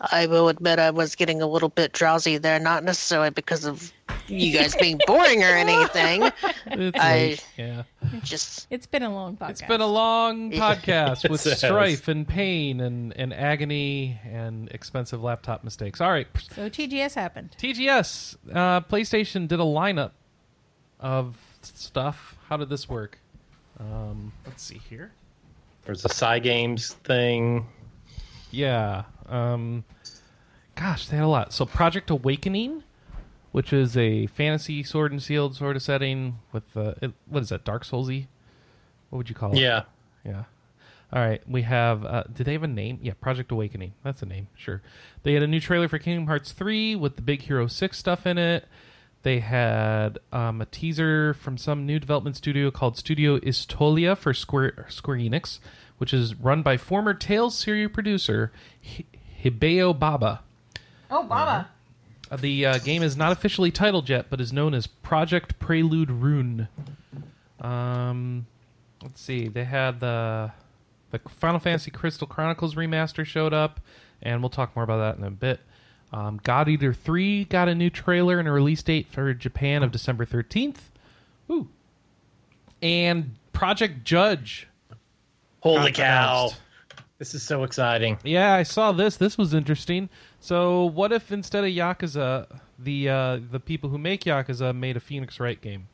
I 0.00 0.26
will 0.26 0.48
admit 0.48 0.78
I 0.80 0.90
was 0.90 1.14
getting 1.14 1.40
a 1.40 1.46
little 1.46 1.68
bit 1.68 1.92
drowsy 1.92 2.38
there, 2.38 2.58
not 2.58 2.82
necessarily 2.82 3.30
because 3.30 3.64
of 3.64 3.92
you 4.30 4.56
guys 4.58 4.74
being 4.76 4.98
boring 5.06 5.42
or 5.42 5.48
anything. 5.48 6.30
It's 6.66 6.98
I- 6.98 7.12
late. 7.14 7.46
Yeah, 7.56 7.82
Just 8.22 8.66
It's 8.70 8.86
been 8.86 9.02
a 9.02 9.12
long 9.12 9.36
podcast. 9.36 9.50
it's 9.50 9.62
been 9.62 9.80
a 9.80 9.86
long 9.86 10.50
podcast 10.52 11.28
with 11.28 11.44
Yes, 11.44 11.46
it 11.46 11.50
has. 11.50 11.58
strife 11.60 12.08
and 12.08 12.26
pain 12.26 12.80
and 12.80 13.12
and 13.16 13.32
agony 13.34 14.18
and 14.24 14.68
expensive 14.70 15.22
laptop 15.22 15.64
mistakes. 15.64 16.00
All 16.00 16.10
right, 16.10 16.28
so 16.54 16.68
TGS 16.70 17.14
happened. 17.14 17.56
TGS, 17.58 18.36
uh, 18.52 18.80
PlayStation 18.82 19.48
did 19.48 19.58
a 19.60 19.64
lineup 19.64 20.12
of 21.00 21.36
stuff. 21.62 22.36
How 22.48 22.56
did 22.56 22.68
this 22.68 22.88
work? 22.88 23.18
Um, 23.78 24.32
let's 24.46 24.62
see 24.62 24.80
here. 24.88 25.12
There's 25.86 26.04
a 26.04 26.08
Psy 26.08 26.38
Games 26.38 26.92
thing. 27.04 27.66
Yeah. 28.50 29.04
Um, 29.28 29.84
gosh, 30.76 31.08
they 31.08 31.16
had 31.16 31.24
a 31.24 31.28
lot. 31.28 31.52
So 31.52 31.64
Project 31.64 32.10
Awakening, 32.10 32.82
which 33.52 33.72
is 33.72 33.96
a 33.96 34.26
fantasy 34.26 34.82
sword 34.82 35.12
and 35.12 35.22
shield 35.22 35.56
sort 35.56 35.76
of 35.76 35.82
setting 35.82 36.38
with 36.52 36.76
uh, 36.76 36.94
it, 37.02 37.12
what 37.26 37.42
is 37.42 37.48
that? 37.50 37.64
Dark 37.64 37.84
Soulsy? 37.84 38.26
What 39.10 39.18
would 39.18 39.28
you 39.28 39.34
call 39.34 39.52
it? 39.52 39.58
Yeah. 39.58 39.82
Yeah. 40.24 40.44
All 41.12 41.20
right, 41.20 41.42
we 41.48 41.62
have. 41.62 42.04
Uh, 42.04 42.22
did 42.32 42.46
they 42.46 42.52
have 42.52 42.62
a 42.62 42.68
name? 42.68 43.00
Yeah, 43.02 43.14
Project 43.20 43.50
Awakening. 43.50 43.94
That's 44.04 44.22
a 44.22 44.26
name. 44.26 44.46
Sure. 44.54 44.80
They 45.24 45.34
had 45.34 45.42
a 45.42 45.48
new 45.48 45.58
trailer 45.58 45.88
for 45.88 45.98
Kingdom 45.98 46.28
Hearts 46.28 46.52
3 46.52 46.94
with 46.94 47.16
the 47.16 47.22
Big 47.22 47.42
Hero 47.42 47.66
6 47.66 47.98
stuff 47.98 48.26
in 48.26 48.38
it. 48.38 48.68
They 49.22 49.40
had 49.40 50.18
um, 50.32 50.60
a 50.60 50.66
teaser 50.66 51.34
from 51.34 51.58
some 51.58 51.84
new 51.84 51.98
development 51.98 52.36
studio 52.36 52.70
called 52.70 52.96
Studio 52.96 53.36
Istolia 53.42 54.14
for 54.14 54.32
Square 54.32 54.86
Square 54.88 55.18
Enix, 55.18 55.58
which 55.98 56.14
is 56.14 56.36
run 56.36 56.62
by 56.62 56.76
former 56.76 57.12
Tales 57.12 57.58
series 57.58 57.90
producer 57.90 58.52
Hi- 58.82 59.04
Hideo 59.42 59.98
Baba. 59.98 60.42
Oh, 61.10 61.24
Baba. 61.24 61.68
Uh, 62.30 62.36
The 62.36 62.66
uh, 62.66 62.78
game 62.78 63.02
is 63.02 63.16
not 63.16 63.32
officially 63.32 63.70
titled 63.70 64.08
yet, 64.08 64.26
but 64.30 64.40
is 64.40 64.52
known 64.52 64.74
as 64.74 64.86
Project 64.86 65.58
Prelude 65.58 66.10
Rune. 66.10 66.68
Um, 67.60 68.46
let's 69.02 69.20
see. 69.20 69.48
They 69.48 69.64
had 69.64 70.00
the 70.00 70.52
the 71.10 71.18
Final 71.28 71.58
Fantasy 71.58 71.90
Crystal 71.90 72.26
Chronicles 72.26 72.76
remaster 72.76 73.24
showed 73.24 73.52
up, 73.52 73.80
and 74.22 74.40
we'll 74.42 74.50
talk 74.50 74.74
more 74.76 74.84
about 74.84 74.98
that 74.98 75.18
in 75.18 75.24
a 75.24 75.30
bit. 75.30 75.60
Um, 76.12 76.40
God 76.42 76.68
Eater 76.68 76.92
3 76.92 77.44
got 77.44 77.68
a 77.68 77.74
new 77.74 77.90
trailer 77.90 78.38
and 78.38 78.48
a 78.48 78.52
release 78.52 78.82
date 78.82 79.08
for 79.08 79.32
Japan 79.34 79.82
of 79.82 79.90
December 79.92 80.24
13th. 80.24 80.78
Ooh. 81.50 81.68
And 82.82 83.36
Project 83.52 84.04
Judge. 84.04 84.68
Holy 85.60 85.92
cow! 85.92 86.38
announced. 86.46 86.60
This 87.20 87.34
is 87.34 87.42
so 87.42 87.64
exciting. 87.64 88.16
Yeah, 88.24 88.54
I 88.54 88.62
saw 88.62 88.92
this. 88.92 89.16
This 89.18 89.36
was 89.36 89.52
interesting. 89.52 90.08
So, 90.40 90.86
what 90.86 91.12
if 91.12 91.30
instead 91.30 91.64
of 91.64 91.70
Yakuza, 91.70 92.46
the 92.78 93.08
uh, 93.10 93.40
the 93.50 93.60
people 93.60 93.90
who 93.90 93.98
make 93.98 94.24
Yakuza 94.24 94.74
made 94.74 94.96
a 94.96 95.00
Phoenix 95.00 95.38
Wright 95.38 95.60
game, 95.60 95.86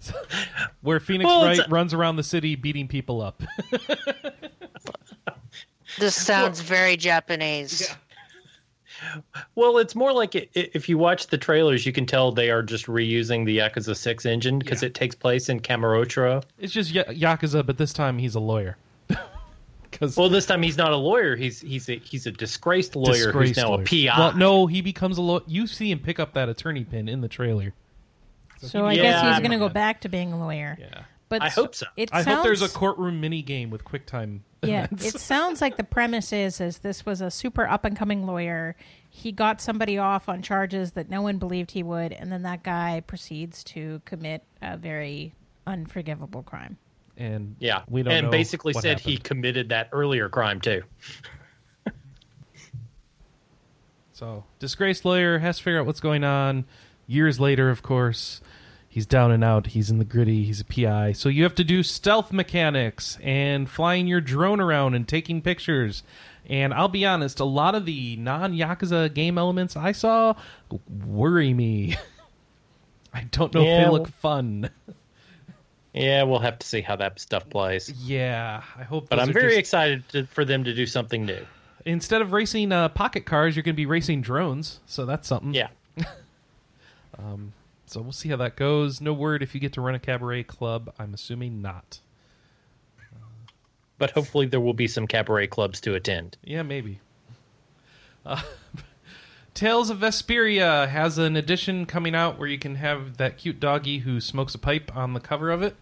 So, 0.00 0.14
where 0.82 0.98
Phoenix 0.98 1.28
Well, 1.28 1.44
Wright 1.44 1.60
a- 1.60 1.68
runs 1.70 1.94
around 1.94 2.16
the 2.16 2.24
city 2.24 2.56
beating 2.56 2.88
people 2.88 3.22
up? 3.22 3.40
This 5.98 6.14
sounds 6.14 6.60
very 6.60 6.96
Japanese. 6.96 7.94
Well, 9.54 9.78
it's 9.78 9.94
more 9.94 10.12
like 10.12 10.34
it, 10.34 10.50
i 10.56 10.68
if 10.74 10.88
you 10.88 10.98
watch 10.98 11.28
the 11.28 11.38
trailers, 11.38 11.86
you 11.86 11.92
can 11.92 12.06
tell 12.06 12.32
they 12.32 12.50
are 12.50 12.62
just 12.62 12.86
reusing 12.86 13.46
the 13.46 13.58
Yakuza 13.58 13.96
Six 13.96 14.26
engine 14.26 14.58
because 14.58 14.82
Yeah. 14.82 14.88
it 14.88 14.94
takes 14.94 15.14
place 15.14 15.48
in 15.48 15.60
Kamurocho. 15.60 16.42
it's 16.58 16.72
just 16.72 16.90
Ya- 16.92 17.04
Yakuza, 17.04 17.64
but 17.64 17.78
this 17.78 17.92
time 17.92 18.18
he's 18.18 18.34
a 18.34 18.40
lawyer. 18.40 18.76
Because 19.90 20.16
Well, 20.16 20.28
this 20.28 20.46
time 20.46 20.62
he's 20.62 20.76
not 20.76 20.92
a 20.92 20.96
lawyer. 20.96 21.34
He's 21.34 21.60
he's 21.60 21.88
a 21.88 21.96
he's 21.98 22.24
a 22.26 22.30
disgraced 22.30 22.94
lawyer 22.94 23.32
who's 23.32 23.56
now 23.56 23.74
a 23.74 23.82
PI. 23.82 24.14
Well, 24.16 24.36
no, 24.36 24.66
he 24.68 24.82
becomes 24.82 25.18
a 25.18 25.20
lawyer. 25.22 25.40
You 25.48 25.66
see 25.66 25.90
him 25.90 25.98
pick 25.98 26.20
up 26.20 26.34
that 26.34 26.48
attorney 26.48 26.84
pin 26.84 27.08
in 27.08 27.20
the 27.22 27.28
trailer. 27.28 27.74
So 28.58 28.86
I 28.86 28.92
Yeah, 28.92 29.02
guess 29.02 29.28
he's 29.30 29.38
going 29.40 29.50
to 29.50 29.58
go 29.58 29.68
back 29.68 30.02
to 30.02 30.08
being 30.08 30.32
a 30.32 30.38
lawyer. 30.38 30.76
Yeah. 30.80 31.02
But 31.28 31.42
I 31.42 31.46
s- 31.46 31.54
hope 31.56 31.74
so. 31.74 31.86
It 31.96 32.10
I 32.12 32.22
sounds, 32.22 32.36
hope 32.36 32.44
there's 32.44 32.62
a 32.62 32.68
courtroom 32.68 33.20
mini 33.20 33.42
game 33.42 33.68
with 33.70 33.84
QuickTime. 33.84 34.40
Yeah, 34.62 34.86
it 34.92 35.18
sounds 35.18 35.60
like 35.60 35.76
the 35.76 35.84
premise 35.84 36.32
is 36.32 36.60
is 36.60 36.78
this 36.78 37.06
was 37.06 37.20
a 37.20 37.30
super 37.30 37.66
up 37.66 37.84
and 37.84 37.96
coming 37.96 38.26
lawyer. 38.26 38.76
He 39.08 39.32
got 39.32 39.60
somebody 39.60 39.98
off 39.98 40.28
on 40.28 40.42
charges 40.42 40.92
that 40.92 41.08
no 41.08 41.22
one 41.22 41.38
believed 41.38 41.70
he 41.70 41.82
would, 41.82 42.12
and 42.12 42.30
then 42.30 42.42
that 42.42 42.62
guy 42.62 43.02
proceeds 43.06 43.64
to 43.64 44.00
commit 44.04 44.44
a 44.62 44.76
very 44.76 45.34
unforgivable 45.66 46.42
crime. 46.42 46.76
and 47.16 47.56
yeah, 47.58 47.82
we 47.88 48.02
don't 48.02 48.12
and 48.12 48.24
know 48.26 48.30
basically 48.30 48.72
what 48.72 48.82
said 48.82 49.00
he 49.00 49.16
committed 49.16 49.70
that 49.70 49.88
earlier 49.92 50.28
crime 50.28 50.60
too. 50.60 50.82
So, 54.20 54.44
disgraced 54.58 55.06
lawyer 55.06 55.38
has 55.38 55.56
to 55.56 55.64
figure 55.64 55.80
out 55.80 55.86
what's 55.86 56.00
going 56.00 56.24
on. 56.24 56.66
Years 57.06 57.40
later, 57.40 57.70
of 57.70 57.82
course, 57.82 58.42
he's 58.90 59.06
down 59.06 59.30
and 59.30 59.42
out. 59.42 59.68
He's 59.68 59.90
in 59.90 59.98
the 59.98 60.04
gritty. 60.04 60.44
He's 60.44 60.60
a 60.60 60.64
PI. 60.66 61.12
So, 61.12 61.30
you 61.30 61.44
have 61.44 61.54
to 61.54 61.64
do 61.64 61.82
stealth 61.82 62.30
mechanics 62.32 63.16
and 63.22 63.70
flying 63.70 64.06
your 64.06 64.20
drone 64.20 64.60
around 64.60 64.94
and 64.94 65.08
taking 65.08 65.40
pictures. 65.40 66.02
And 66.46 66.74
I'll 66.74 66.88
be 66.88 67.06
honest, 67.06 67.40
a 67.40 67.44
lot 67.44 67.74
of 67.74 67.86
the 67.86 68.16
non 68.16 68.52
Yakuza 68.52 69.14
game 69.14 69.38
elements 69.38 69.76
I 69.76 69.92
saw 69.92 70.34
worry 71.06 71.54
me. 71.54 71.96
I 73.14 73.22
don't 73.30 73.54
know 73.54 73.62
if 73.62 73.84
they 73.84 73.90
look 73.90 74.08
fun. 74.08 74.70
Yeah, 75.92 76.22
we'll 76.22 76.38
have 76.38 76.58
to 76.60 76.66
see 76.66 76.80
how 76.80 76.96
that 76.96 77.18
stuff 77.18 77.48
plays. 77.50 77.90
Yeah, 77.90 78.62
I 78.76 78.82
hope. 78.84 79.08
But 79.08 79.18
I'm 79.18 79.32
very 79.32 79.50
just- 79.50 79.58
excited 79.58 80.08
to, 80.10 80.26
for 80.26 80.44
them 80.44 80.64
to 80.64 80.74
do 80.74 80.86
something 80.86 81.24
new. 81.24 81.44
Instead 81.84 82.20
of 82.20 82.32
racing 82.32 82.72
uh, 82.72 82.88
pocket 82.90 83.24
cars, 83.24 83.56
you're 83.56 83.62
going 83.62 83.74
to 83.74 83.76
be 83.76 83.86
racing 83.86 84.20
drones. 84.20 84.80
So 84.86 85.06
that's 85.06 85.26
something. 85.26 85.54
Yeah. 85.54 85.68
So 87.90 88.00
we'll 88.00 88.12
see 88.12 88.28
how 88.28 88.36
that 88.36 88.54
goes. 88.54 89.00
No 89.00 89.12
word 89.12 89.42
if 89.42 89.52
you 89.52 89.60
get 89.60 89.72
to 89.72 89.80
run 89.80 89.96
a 89.96 89.98
cabaret 89.98 90.44
club. 90.44 90.94
I'm 90.96 91.12
assuming 91.12 91.60
not. 91.60 91.98
But 93.98 94.12
hopefully 94.12 94.46
there 94.46 94.60
will 94.60 94.74
be 94.74 94.86
some 94.86 95.08
cabaret 95.08 95.48
clubs 95.48 95.80
to 95.82 95.96
attend. 95.96 96.36
Yeah, 96.44 96.62
maybe. 96.62 97.00
Uh, 98.24 98.40
Tales 99.54 99.90
of 99.90 99.98
Vesperia 99.98 100.88
has 100.88 101.18
an 101.18 101.34
edition 101.34 101.84
coming 101.84 102.14
out 102.14 102.38
where 102.38 102.46
you 102.46 102.58
can 102.60 102.76
have 102.76 103.16
that 103.16 103.38
cute 103.38 103.58
doggy 103.58 103.98
who 103.98 104.20
smokes 104.20 104.54
a 104.54 104.58
pipe 104.58 104.96
on 104.96 105.12
the 105.12 105.20
cover 105.20 105.50
of 105.50 105.62
it. 105.62 105.74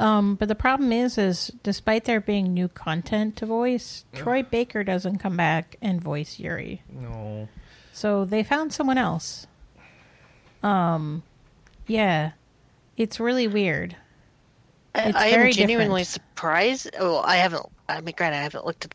Um, 0.00 0.34
but 0.34 0.48
the 0.48 0.56
problem 0.56 0.92
is, 0.92 1.16
is 1.16 1.52
despite 1.62 2.04
there 2.04 2.20
being 2.20 2.52
new 2.52 2.66
content 2.66 3.36
to 3.36 3.46
voice, 3.46 4.04
Troy 4.12 4.42
Baker 4.42 4.82
doesn't 4.82 5.18
come 5.18 5.36
back 5.36 5.76
and 5.80 6.02
voice 6.02 6.40
Yuri. 6.40 6.82
No. 6.90 7.48
So 7.92 8.24
they 8.24 8.42
found 8.42 8.72
someone 8.72 8.98
else. 8.98 9.46
Um, 10.66 11.22
yeah, 11.86 12.32
it's 12.96 13.20
really 13.20 13.46
weird. 13.46 13.96
I, 14.94 15.02
It's 15.08 15.16
I 15.18 15.30
very 15.30 15.48
am 15.48 15.52
genuinely 15.52 16.02
different. 16.02 16.30
surprised. 16.34 16.90
Well, 16.98 17.18
I 17.24 17.36
haven't. 17.36 17.66
I 17.88 18.00
mean, 18.00 18.14
granted, 18.16 18.38
I 18.38 18.42
haven't 18.42 18.66
looked 18.66 18.86
at. 18.86 18.94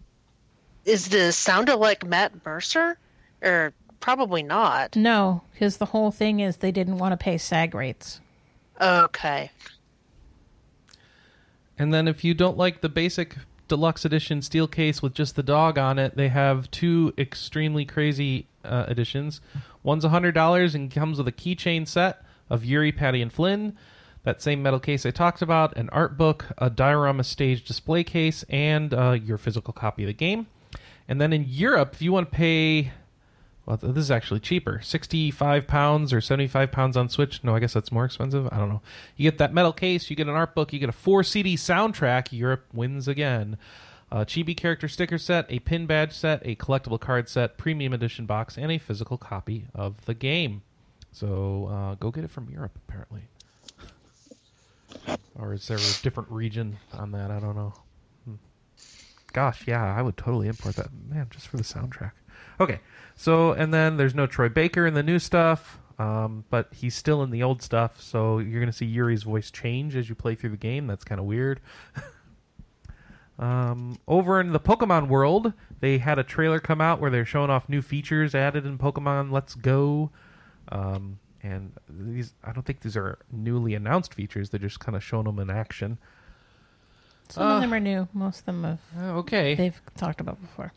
Is 0.83 1.09
the 1.09 1.31
sound 1.31 1.69
like 1.69 2.05
Matt 2.05 2.43
Mercer, 2.45 2.97
or 3.41 3.71
probably 3.99 4.41
not? 4.43 4.95
No, 4.95 5.43
because 5.53 5.77
the 5.77 5.85
whole 5.85 6.11
thing 6.11 6.39
is 6.39 6.57
they 6.57 6.71
didn't 6.71 6.97
want 6.97 7.13
to 7.13 7.17
pay 7.17 7.37
SAG 7.37 7.75
rates. 7.75 8.19
Okay. 8.79 9.51
And 11.77 11.93
then 11.93 12.07
if 12.07 12.23
you 12.23 12.33
don't 12.33 12.57
like 12.57 12.81
the 12.81 12.89
basic 12.89 13.35
deluxe 13.67 14.03
edition 14.05 14.41
steel 14.41 14.67
case 14.67 15.01
with 15.01 15.13
just 15.13 15.35
the 15.35 15.43
dog 15.43 15.77
on 15.77 15.97
it, 15.99 16.17
they 16.17 16.27
have 16.29 16.69
two 16.71 17.13
extremely 17.17 17.85
crazy 17.85 18.47
uh, 18.65 18.85
editions. 18.87 19.39
One's 19.83 20.05
$100 20.05 20.75
and 20.75 20.91
comes 20.91 21.17
with 21.17 21.27
a 21.27 21.31
keychain 21.31 21.87
set 21.87 22.23
of 22.49 22.65
Yuri, 22.65 22.91
Patty, 22.91 23.21
and 23.21 23.31
Flynn. 23.31 23.77
That 24.23 24.41
same 24.41 24.61
metal 24.61 24.79
case 24.79 25.05
I 25.05 25.11
talked 25.11 25.41
about, 25.41 25.75
an 25.77 25.89
art 25.89 26.17
book, 26.17 26.45
a 26.59 26.69
diorama 26.69 27.23
stage 27.23 27.65
display 27.65 28.03
case, 28.03 28.43
and 28.49 28.93
uh, 28.93 29.11
your 29.11 29.39
physical 29.39 29.73
copy 29.73 30.03
of 30.03 30.07
the 30.07 30.13
game. 30.13 30.45
And 31.07 31.19
then 31.19 31.33
in 31.33 31.45
Europe, 31.47 31.93
if 31.93 32.01
you 32.01 32.13
want 32.13 32.31
to 32.31 32.35
pay 32.35 32.91
well, 33.65 33.77
this 33.77 34.03
is 34.03 34.11
actually 34.11 34.39
cheaper. 34.39 34.81
65 34.81 35.67
pounds 35.67 36.13
or 36.13 36.21
75 36.21 36.71
pounds 36.71 36.97
on 36.97 37.09
Switch. 37.09 37.43
No, 37.43 37.55
I 37.55 37.59
guess 37.59 37.73
that's 37.73 37.91
more 37.91 38.05
expensive. 38.05 38.49
I 38.51 38.57
don't 38.57 38.69
know. 38.69 38.81
You 39.17 39.29
get 39.29 39.37
that 39.37 39.53
metal 39.53 39.71
case, 39.71 40.09
you 40.09 40.15
get 40.15 40.27
an 40.27 40.33
art 40.33 40.55
book, 40.55 40.73
you 40.73 40.79
get 40.79 40.89
a 40.89 40.93
4 40.93 41.23
CD 41.23 41.55
soundtrack. 41.55 42.31
Europe 42.31 42.65
wins 42.73 43.07
again. 43.07 43.57
A 44.11 44.25
chibi 44.25 44.55
character 44.57 44.89
sticker 44.89 45.17
set, 45.17 45.45
a 45.47 45.59
pin 45.59 45.85
badge 45.85 46.11
set, 46.11 46.41
a 46.43 46.55
collectible 46.55 46.99
card 46.99 47.29
set, 47.29 47.57
premium 47.57 47.93
edition 47.93 48.25
box, 48.25 48.57
and 48.57 48.69
a 48.69 48.77
physical 48.77 49.17
copy 49.17 49.67
of 49.73 50.03
the 50.05 50.13
game. 50.13 50.63
So 51.13 51.67
uh, 51.71 51.95
go 51.95 52.11
get 52.11 52.25
it 52.25 52.29
from 52.31 52.49
Europe, 52.49 52.77
apparently. 52.87 53.21
or 55.35 55.53
is 55.53 55.65
there 55.67 55.77
a 55.77 56.03
different 56.03 56.29
region 56.29 56.77
on 56.91 57.11
that? 57.13 57.31
I 57.31 57.39
don't 57.39 57.55
know. 57.55 57.73
Hmm. 58.25 58.35
Gosh, 59.31 59.65
yeah, 59.65 59.83
I 59.83 60.01
would 60.01 60.17
totally 60.17 60.49
import 60.49 60.75
that. 60.75 60.89
Man, 61.09 61.27
just 61.29 61.47
for 61.47 61.55
the 61.55 61.63
soundtrack. 61.63 62.11
Okay, 62.59 62.79
so 63.15 63.53
and 63.53 63.73
then 63.73 63.95
there's 63.95 64.13
no 64.13 64.27
Troy 64.27 64.49
Baker 64.49 64.85
in 64.85 64.93
the 64.93 65.03
new 65.03 65.19
stuff, 65.19 65.79
um, 65.99 66.43
but 66.49 66.67
he's 66.73 66.95
still 66.95 67.23
in 67.23 67.31
the 67.31 67.43
old 67.43 67.61
stuff. 67.61 68.01
So 68.01 68.39
you're 68.39 68.59
gonna 68.59 68.73
see 68.73 68.85
Yuri's 68.85 69.23
voice 69.23 69.51
change 69.51 69.95
as 69.95 70.09
you 70.09 70.15
play 70.15 70.35
through 70.35 70.51
the 70.51 70.57
game. 70.57 70.85
That's 70.85 71.05
kind 71.05 71.19
of 71.19 71.25
weird. 71.25 71.61
um, 73.41 73.97
over 74.07 74.39
in 74.39 74.53
the 74.53 74.59
Pokemon 74.59 75.07
world, 75.07 75.51
they 75.79 75.97
had 75.97 76.19
a 76.19 76.23
trailer 76.23 76.59
come 76.59 76.79
out 76.79 77.01
where 77.01 77.09
they're 77.11 77.25
showing 77.25 77.49
off 77.49 77.67
new 77.67 77.81
features 77.81 78.35
added 78.35 78.65
in 78.65 78.77
Pokemon 78.77 79.31
Let's 79.31 79.55
Go. 79.55 80.11
Um, 80.69 81.19
and 81.43 81.73
these, 81.89 82.33
I 82.43 82.51
don't 82.53 82.63
think 82.65 82.81
these 82.81 82.95
are 82.95 83.17
newly 83.31 83.73
announced 83.73 84.13
features. 84.13 84.49
They're 84.51 84.59
just 84.59 84.79
kind 84.79 84.95
of 84.95 85.03
showing 85.03 85.25
them 85.25 85.39
in 85.39 85.49
action. 85.49 85.97
Some 87.29 87.43
Uh, 87.43 87.55
of 87.55 87.61
them 87.61 87.73
are 87.73 87.79
new. 87.79 88.07
Most 88.13 88.39
of 88.41 88.45
them 88.45 88.63
have 88.63 88.79
Uh, 88.97 89.17
okay. 89.19 89.55
they've 89.55 89.81
talked 89.97 90.21
about 90.21 90.39
before. 90.39 90.71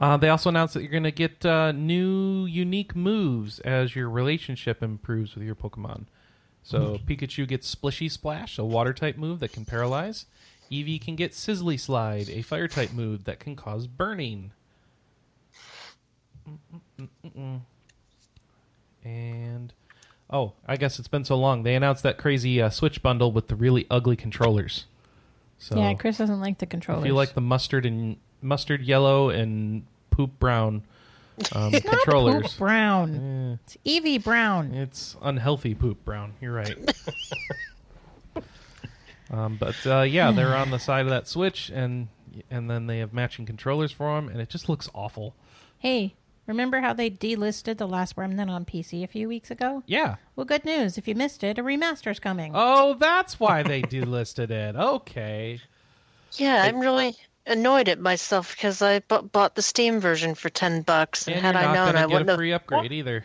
Uh, 0.00 0.16
they 0.18 0.28
also 0.28 0.50
announced 0.50 0.74
that 0.74 0.82
you're 0.82 0.90
going 0.90 1.04
to 1.04 1.10
get 1.10 1.46
uh, 1.46 1.72
new 1.72 2.44
unique 2.46 2.94
moves 2.94 3.60
as 3.60 3.96
your 3.96 4.10
relationship 4.10 4.82
improves 4.82 5.34
with 5.34 5.44
your 5.44 5.54
Pokemon. 5.54 6.04
So 6.62 6.98
Pikachu 7.06 7.46
gets 7.46 7.72
Splishy 7.72 8.10
Splash, 8.10 8.58
a 8.58 8.64
water 8.64 8.92
type 8.92 9.16
move 9.16 9.40
that 9.40 9.52
can 9.52 9.64
paralyze. 9.64 10.26
Eevee 10.74 11.00
can 11.00 11.16
get 11.16 11.32
Sizzly 11.32 11.78
Slide, 11.78 12.28
a 12.28 12.42
fire 12.42 12.68
type 12.68 12.92
move 12.92 13.24
that 13.24 13.38
can 13.40 13.54
cause 13.56 13.86
burning. 13.86 14.50
Mm-mm-mm-mm. 16.98 17.60
And 19.04 19.72
Oh, 20.30 20.52
I 20.66 20.76
guess 20.76 20.98
it's 20.98 21.08
been 21.08 21.24
so 21.24 21.36
long. 21.36 21.62
They 21.62 21.74
announced 21.74 22.02
that 22.02 22.18
crazy 22.18 22.60
uh, 22.60 22.70
Switch 22.70 23.02
bundle 23.02 23.30
with 23.30 23.48
the 23.48 23.56
really 23.56 23.86
ugly 23.90 24.16
controllers. 24.16 24.86
So 25.58 25.76
yeah, 25.78 25.94
Chris 25.94 26.18
doesn't 26.18 26.40
like 26.40 26.58
the 26.58 26.66
controllers. 26.66 27.04
if 27.04 27.08
you 27.08 27.14
like 27.14 27.34
the 27.34 27.40
mustard 27.40 27.86
and 27.86 28.16
mustard 28.42 28.82
yellow 28.82 29.30
and 29.30 29.84
poop 30.10 30.38
brown 30.38 30.82
um, 31.52 31.70
controllers, 31.72 32.42
Poop 32.48 32.58
brown. 32.58 33.58
It's 33.64 33.76
Eevee 33.86 34.22
Brown. 34.24 34.74
it's 34.74 35.16
unhealthy 35.22 35.74
poop 35.74 36.04
brown. 36.04 36.32
You're 36.40 36.52
right. 36.54 36.76
um, 39.36 39.56
but 39.58 39.76
uh, 39.86 40.02
yeah, 40.02 40.30
they're 40.32 40.56
on 40.56 40.70
the 40.70 40.78
side 40.88 41.02
of 41.06 41.10
that 41.10 41.26
Switch, 41.28 41.70
and 41.74 42.08
and 42.50 42.70
then 42.70 42.86
they 42.86 42.98
have 42.98 43.12
matching 43.12 43.46
controllers 43.46 43.92
for 43.92 44.14
them, 44.16 44.28
and 44.28 44.40
it 44.40 44.48
just 44.48 44.68
looks 44.68 44.88
awful. 44.94 45.34
Hey, 45.78 46.14
remember 46.46 46.80
how 46.80 46.92
they 46.92 47.10
delisted 47.10 47.78
The 47.78 47.86
Last 47.86 48.16
Remnant 48.16 48.50
on 48.50 48.64
PC 48.64 49.04
a 49.04 49.06
few 49.06 49.28
weeks 49.28 49.50
ago? 49.50 49.82
Yeah. 49.86 50.16
Well, 50.36 50.44
good 50.46 50.64
news. 50.64 50.98
If 50.98 51.06
you 51.06 51.14
missed 51.14 51.44
it, 51.44 51.58
a 51.58 51.62
remaster's 51.62 52.18
coming. 52.20 52.52
Oh, 52.54 52.94
that's 52.94 53.38
why 53.40 53.62
they 53.62 53.82
delisted 53.82 54.50
it. 54.50 54.76
Okay. 54.76 55.60
Yeah, 56.32 56.62
I'm 56.64 56.80
really 56.80 57.14
annoyed 57.46 57.88
at 57.88 58.00
myself 58.00 58.56
because 58.56 58.82
I 58.82 58.98
bought 59.00 59.54
the 59.54 59.62
Steam 59.62 60.00
version 60.00 60.34
for 60.34 60.48
ten 60.48 60.82
bucks, 60.82 61.26
and, 61.28 61.36
And 61.36 61.44
had 61.44 61.54
you're 61.54 61.62
I 61.62 61.66
not 61.66 61.74
known, 61.74 61.86
gonna 61.94 61.98
I 61.98 62.02
get 62.02 62.12
wouldn't 62.12 62.28
a 62.30 62.32
have. 62.32 62.38
free 62.38 62.52
upgrade 62.52 62.92
either. 62.92 63.24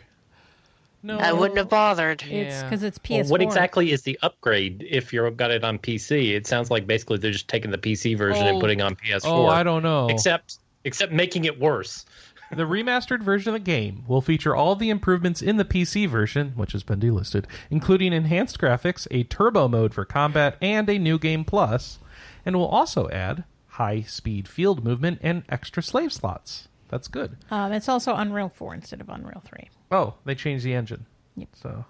No, 1.02 1.18
I 1.18 1.32
wouldn't 1.32 1.56
have 1.58 1.68
bothered. 1.70 2.22
It's 2.22 2.30
Yeah. 2.56 2.62
because 2.64 2.82
it's 2.82 2.98
PS4. 2.98 3.30
what 3.30 3.40
exactly 3.42 3.90
is 3.90 4.02
the 4.02 4.18
upgrade 4.22 4.86
if 4.88 5.12
you've 5.12 5.36
got 5.36 5.50
it 5.50 5.64
on 5.64 5.78
PC? 5.78 6.34
It 6.34 6.46
sounds 6.46 6.70
like 6.70 6.86
basically 6.86 7.16
they're 7.18 7.30
just 7.30 7.48
taking 7.48 7.70
the 7.70 7.78
PC 7.78 8.14
version 8.16 8.44
Oh. 8.46 8.50
and 8.50 8.60
putting 8.60 8.82
on 8.82 8.96
PS4. 8.96 9.20
Oh, 9.30 9.46
I 9.46 9.62
don't 9.62 9.82
know. 9.82 10.08
Except 10.08 10.58
except 10.84 11.12
making 11.12 11.44
it 11.44 11.58
worse. 11.60 12.04
The 12.52 12.64
remastered 12.64 13.22
version 13.22 13.50
of 13.50 13.60
the 13.60 13.64
game 13.64 14.02
will 14.08 14.20
feature 14.20 14.56
all 14.56 14.74
the 14.74 14.90
improvements 14.90 15.40
in 15.40 15.56
the 15.56 15.64
PC 15.64 16.08
version, 16.08 16.50
which 16.56 16.72
has 16.72 16.82
been 16.82 16.98
delisted, 16.98 17.44
including 17.70 18.12
enhanced 18.12 18.58
graphics, 18.58 19.06
a 19.12 19.22
turbo 19.22 19.68
mode 19.68 19.94
for 19.94 20.04
combat, 20.04 20.56
and 20.60 20.88
a 20.90 20.98
new 20.98 21.16
game 21.16 21.44
plus, 21.44 22.00
and 22.44 22.56
will 22.56 22.66
also 22.66 23.08
add 23.10 23.44
high 23.68 24.00
speed 24.02 24.48
field 24.48 24.82
movement 24.82 25.20
and 25.22 25.44
extra 25.48 25.80
slave 25.80 26.12
slots. 26.12 26.66
That's 26.88 27.06
good. 27.06 27.36
Um, 27.52 27.70
it's 27.70 27.88
also 27.88 28.16
Unreal 28.16 28.48
4 28.48 28.74
instead 28.74 29.00
of 29.00 29.08
Unreal 29.08 29.42
3. 29.46 29.70
Oh, 29.90 30.14
they 30.24 30.34
changed 30.34 30.64
the 30.64 30.74
engine. 30.74 31.06
Yep. 31.36 31.48
So, 31.54 31.84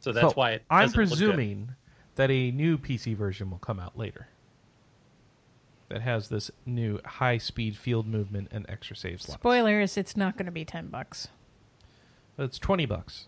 So 0.00 0.12
that's 0.12 0.28
so 0.32 0.34
why 0.34 0.52
it 0.52 0.62
I'm 0.70 0.86
doesn't 0.86 0.98
look 1.00 1.08
good. 1.10 1.18
presuming 1.18 1.70
that 2.16 2.30
a 2.30 2.50
new 2.52 2.78
PC 2.78 3.16
version 3.16 3.50
will 3.50 3.58
come 3.58 3.78
out 3.80 3.96
later. 3.98 4.28
That 5.90 6.00
has 6.02 6.28
this 6.28 6.50
new 6.66 6.98
high 7.04 7.38
speed 7.38 7.76
field 7.76 8.06
movement 8.06 8.48
and 8.50 8.64
extra 8.68 8.96
save 8.96 9.20
slots. 9.20 9.38
Spoilers, 9.40 9.96
it's 9.96 10.16
not 10.16 10.36
going 10.36 10.46
to 10.46 10.52
be 10.52 10.64
10 10.64 10.88
bucks. 10.88 11.28
It's 12.38 12.58
twenty 12.58 12.84
bucks. 12.86 13.26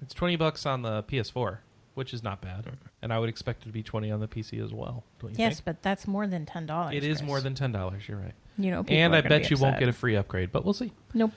It's 0.00 0.14
twenty 0.14 0.36
bucks 0.36 0.64
on 0.64 0.80
the 0.80 1.02
PS4, 1.02 1.58
which 1.94 2.14
is 2.14 2.22
not 2.22 2.40
bad, 2.40 2.64
hmm. 2.64 2.70
and 3.02 3.12
I 3.12 3.18
would 3.18 3.28
expect 3.28 3.64
it 3.64 3.66
to 3.66 3.72
be 3.72 3.82
twenty 3.82 4.10
on 4.10 4.18
the 4.20 4.28
PC 4.28 4.64
as 4.64 4.72
well. 4.72 5.04
Don't 5.18 5.32
you 5.32 5.36
Yes, 5.38 5.56
think? 5.56 5.64
but 5.66 5.82
that's 5.82 6.06
more 6.06 6.26
than 6.26 6.46
$10. 6.46 6.94
it 6.94 7.04
is 7.04 7.18
Chris. 7.18 7.26
more 7.26 7.40
than 7.42 7.54
ten 7.54 7.70
dollars. 7.70 8.08
You're 8.08 8.16
right, 8.16 8.32
You 8.56 8.70
know, 8.70 8.82
and 8.88 9.14
I 9.14 9.20
bet 9.20 9.42
be 9.42 9.48
you 9.54 9.60
won't 9.60 9.78
get 9.78 9.90
a 9.90 9.92
free 9.92 10.16
upgrade, 10.16 10.52
but 10.52 10.64
we'll 10.64 10.72
see. 10.72 10.90
Nope. 11.12 11.32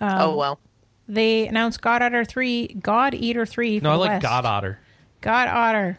Oh 0.00 0.36
well. 0.36 0.58
They 1.08 1.46
announced 1.46 1.80
God 1.82 2.02
Otter 2.02 2.24
3, 2.24 2.78
God 2.82 3.14
Eater 3.14 3.46
3 3.46 3.78
for 3.78 3.84
No, 3.84 3.92
I 3.92 3.94
like 3.94 4.10
West. 4.10 4.22
God 4.22 4.44
Otter. 4.44 4.78
God 5.20 5.48
Otter. 5.48 5.98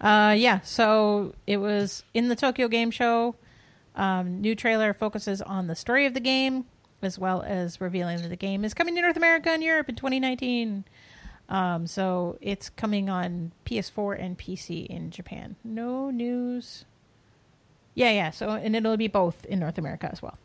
uh, 0.00 0.34
yeah, 0.36 0.60
so 0.60 1.34
it 1.46 1.56
was 1.56 2.04
in 2.12 2.28
the 2.28 2.36
Tokyo 2.36 2.68
Game 2.68 2.90
Show. 2.90 3.34
Um, 3.94 4.40
new 4.40 4.54
trailer 4.54 4.92
focuses 4.94 5.40
on 5.42 5.66
the 5.66 5.74
story 5.74 6.06
of 6.06 6.14
the 6.14 6.20
game, 6.20 6.64
as 7.02 7.18
well 7.18 7.42
as 7.42 7.80
revealing 7.80 8.22
that 8.22 8.28
the 8.28 8.36
game 8.36 8.64
is 8.64 8.74
coming 8.74 8.94
to 8.96 9.02
North 9.02 9.16
America 9.16 9.50
and 9.50 9.62
Europe 9.62 9.88
in 9.88 9.94
2019. 9.96 10.84
Um, 11.48 11.86
so 11.86 12.38
it's 12.40 12.70
coming 12.70 13.10
on 13.10 13.52
PS4 13.66 14.22
and 14.22 14.38
PC 14.38 14.86
in 14.86 15.10
Japan. 15.10 15.56
No 15.64 16.10
news. 16.10 16.84
Yeah, 17.94 18.10
yeah. 18.10 18.30
So 18.30 18.50
and 18.50 18.74
it'll 18.74 18.96
be 18.96 19.08
both 19.08 19.44
in 19.44 19.58
North 19.58 19.76
America 19.78 20.08
as 20.10 20.22
well. 20.22 20.38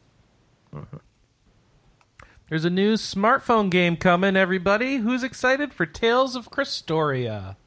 There's 2.50 2.66
a 2.66 2.70
new 2.70 2.94
smartphone 2.94 3.70
game 3.70 3.98
coming. 3.98 4.38
Everybody, 4.38 4.98
who's 4.98 5.24
excited 5.24 5.74
for 5.74 5.86
Tales 5.86 6.36
of 6.36 6.50
Crestoria? 6.50 7.58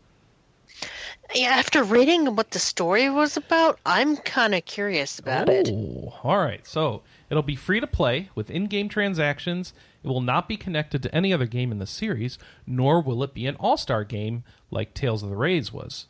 Yeah, 1.35 1.51
after 1.51 1.85
reading 1.85 2.35
what 2.35 2.51
the 2.51 2.59
story 2.59 3.09
was 3.09 3.37
about, 3.37 3.79
I'm 3.87 4.17
kind 4.17 4.55
of 4.55 4.65
curious 4.65 5.19
about 5.19 5.49
it. 5.49 5.69
Oh, 5.71 6.15
all 6.25 6.39
right. 6.39 6.67
So 6.67 7.03
it'll 7.29 7.43
be 7.43 7.57
free 7.57 7.79
to 7.79 7.87
play 7.87 8.31
with 8.35 8.51
in-game 8.51 8.89
transactions. 8.89 9.73
It 10.03 10.09
will 10.09 10.23
not 10.23 10.49
be 10.49 10.57
connected 10.57 11.03
to 11.03 11.15
any 11.15 11.33
other 11.33 11.47
game 11.47 11.71
in 11.71 11.79
the 11.79 11.87
series, 11.87 12.39
nor 12.67 13.01
will 13.01 13.23
it 13.23 13.35
be 13.35 13.47
an 13.47 13.57
all-star 13.57 14.03
game 14.03 14.45
like 14.71 14.95
Tales 14.95 15.23
of 15.23 15.29
the 15.29 15.37
Rays 15.37 15.73
was. 15.73 16.07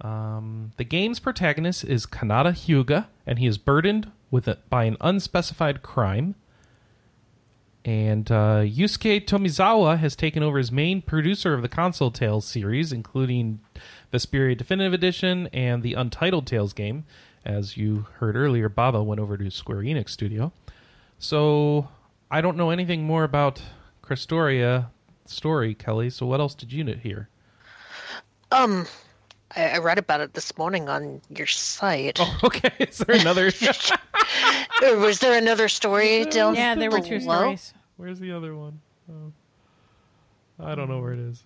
Um, 0.00 0.72
the 0.76 0.84
game's 0.84 1.20
protagonist 1.20 1.84
is 1.84 2.04
Kanata 2.04 2.52
Hyuga, 2.52 3.06
and 3.26 3.38
he 3.38 3.46
is 3.46 3.58
burdened 3.58 4.10
with 4.30 4.48
it 4.48 4.68
by 4.68 4.84
an 4.84 4.96
unspecified 5.00 5.82
crime. 5.82 6.34
And 7.84 8.30
uh, 8.30 8.62
Yusuke 8.64 9.24
Tomizawa 9.24 9.98
has 9.98 10.14
taken 10.14 10.42
over 10.42 10.58
as 10.58 10.70
main 10.70 11.00
producer 11.00 11.54
of 11.54 11.62
the 11.62 11.68
console 11.68 12.10
Tales 12.10 12.44
series, 12.44 12.92
including 12.92 13.60
Vesperia 14.12 14.56
Definitive 14.56 14.92
Edition 14.92 15.48
and 15.52 15.82
the 15.82 15.94
Untitled 15.94 16.46
Tales 16.46 16.72
game. 16.72 17.04
As 17.44 17.76
you 17.76 18.06
heard 18.18 18.36
earlier, 18.36 18.68
Baba 18.68 19.02
went 19.02 19.20
over 19.20 19.38
to 19.38 19.50
Square 19.50 19.78
Enix 19.78 20.10
Studio. 20.10 20.52
So 21.18 21.88
I 22.30 22.40
don't 22.40 22.56
know 22.56 22.70
anything 22.70 23.04
more 23.04 23.24
about 23.24 23.62
Crestoria 24.02 24.88
story, 25.24 25.74
Kelly. 25.74 26.10
So 26.10 26.26
what 26.26 26.40
else 26.40 26.54
did 26.54 26.72
you 26.72 26.84
hear? 26.84 27.28
Um, 28.50 28.86
I, 29.56 29.70
I 29.70 29.78
read 29.78 29.98
about 29.98 30.20
it 30.20 30.34
this 30.34 30.56
morning 30.58 30.88
on 30.88 31.20
your 31.30 31.46
site. 31.46 32.18
Oh, 32.20 32.38
okay. 32.44 32.70
Is 32.80 32.98
there 32.98 33.16
another? 33.16 33.50
Was 34.82 35.18
there 35.20 35.36
another 35.38 35.68
story 35.68 36.24
down 36.26 36.54
Yeah, 36.54 36.74
there 36.74 36.90
were 36.90 37.00
two 37.00 37.18
below? 37.20 37.36
stories. 37.36 37.74
Where's 37.96 38.20
the 38.20 38.32
other 38.32 38.54
one? 38.54 38.80
Oh. 39.10 39.32
I 40.64 40.74
don't 40.74 40.88
know 40.88 41.00
where 41.00 41.12
it 41.12 41.18
is. 41.18 41.42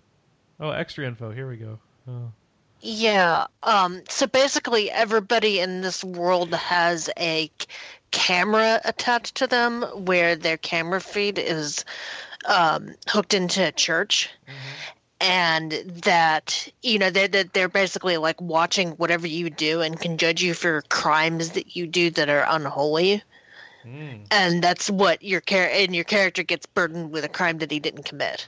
Oh, 0.59 0.69
extra 0.71 1.05
info. 1.07 1.31
Here 1.31 1.47
we 1.47 1.57
go. 1.57 1.79
Oh. 2.07 2.31
Yeah. 2.81 3.47
Um. 3.63 4.01
So 4.09 4.27
basically, 4.27 4.91
everybody 4.91 5.59
in 5.59 5.81
this 5.81 6.03
world 6.03 6.53
has 6.53 7.09
a 7.17 7.49
c- 7.59 7.67
camera 8.11 8.81
attached 8.85 9.35
to 9.35 9.47
them, 9.47 9.83
where 10.05 10.35
their 10.35 10.57
camera 10.57 10.99
feed 10.99 11.39
is 11.39 11.85
um, 12.45 12.93
hooked 13.07 13.33
into 13.33 13.65
a 13.65 13.71
church, 13.71 14.29
and 15.23 15.71
that 16.03 16.67
you 16.81 16.99
know 16.99 17.09
that 17.09 17.31
they're, 17.31 17.45
they're 17.45 17.69
basically 17.69 18.17
like 18.17 18.41
watching 18.41 18.91
whatever 18.91 19.25
you 19.25 19.49
do 19.49 19.81
and 19.81 19.99
can 19.99 20.17
judge 20.17 20.43
you 20.43 20.53
for 20.53 20.81
crimes 20.89 21.51
that 21.51 21.77
you 21.77 21.87
do 21.87 22.09
that 22.11 22.29
are 22.29 22.45
unholy. 22.47 23.23
And 24.31 24.61
that's 24.61 24.89
what 24.89 25.23
your 25.23 25.39
char- 25.39 25.69
and 25.71 25.95
your 25.95 26.03
character 26.03 26.43
gets 26.43 26.65
burdened 26.65 27.11
with 27.11 27.23
a 27.23 27.29
crime 27.29 27.59
that 27.59 27.71
he 27.71 27.79
didn't 27.79 28.03
commit. 28.03 28.47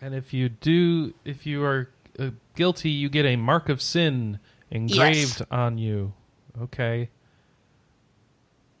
And 0.00 0.14
if 0.14 0.32
you 0.32 0.48
do, 0.48 1.14
if 1.24 1.46
you 1.46 1.64
are 1.64 1.88
uh, 2.18 2.30
guilty, 2.54 2.90
you 2.90 3.08
get 3.08 3.24
a 3.24 3.36
mark 3.36 3.68
of 3.68 3.82
sin 3.82 4.38
engraved 4.70 5.44
on 5.50 5.78
you. 5.78 6.12
Okay. 6.60 7.08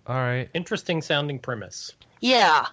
All 0.06 0.16
right. 0.16 0.48
Interesting 0.54 1.02
sounding 1.02 1.38
premise. 1.38 1.92
Yeah. 2.20 2.66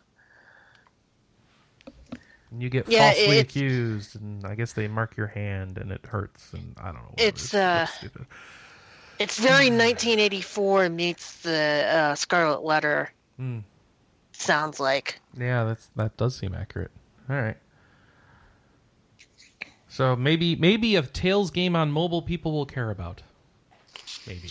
And 2.55 2.63
you 2.63 2.69
get 2.69 2.87
Yeah, 2.87 3.11
falsely 3.11 3.39
accused, 3.39 4.15
and 4.15 4.45
I 4.45 4.55
guess 4.55 4.71
they 4.71 4.87
mark 4.87 5.17
your 5.17 5.27
hand, 5.27 5.77
and 5.77 5.91
it 5.91 6.05
hurts, 6.05 6.53
and 6.53 6.73
I 6.77 6.85
don't 6.85 6.95
know. 6.95 7.01
whatever. 7.09 7.27
It's, 7.27 7.53
uh, 7.53 7.85
stupid. 7.85 8.25
It's 9.19 9.37
very 9.37 9.69
1984 9.69 10.87
meets 10.87 11.41
the 11.41 11.85
uh, 11.85 12.15
Scarlet 12.15 12.63
Letter. 12.63 13.11
Hmm. 13.35 13.59
Sounds 14.31 14.79
like. 14.79 15.19
Yeah, 15.37 15.65
that's 15.65 15.87
that 15.97 16.15
does 16.15 16.37
seem 16.37 16.55
accurate. 16.55 16.91
All 17.29 17.35
right. 17.35 17.57
So 19.89 20.15
maybe 20.15 20.55
maybe 20.55 20.95
a 20.95 21.01
Tales 21.01 21.51
game 21.51 21.75
on 21.75 21.91
mobile 21.91 22.21
people 22.21 22.53
will 22.53 22.65
care 22.65 22.89
about. 22.89 23.21
Maybe. 24.25 24.49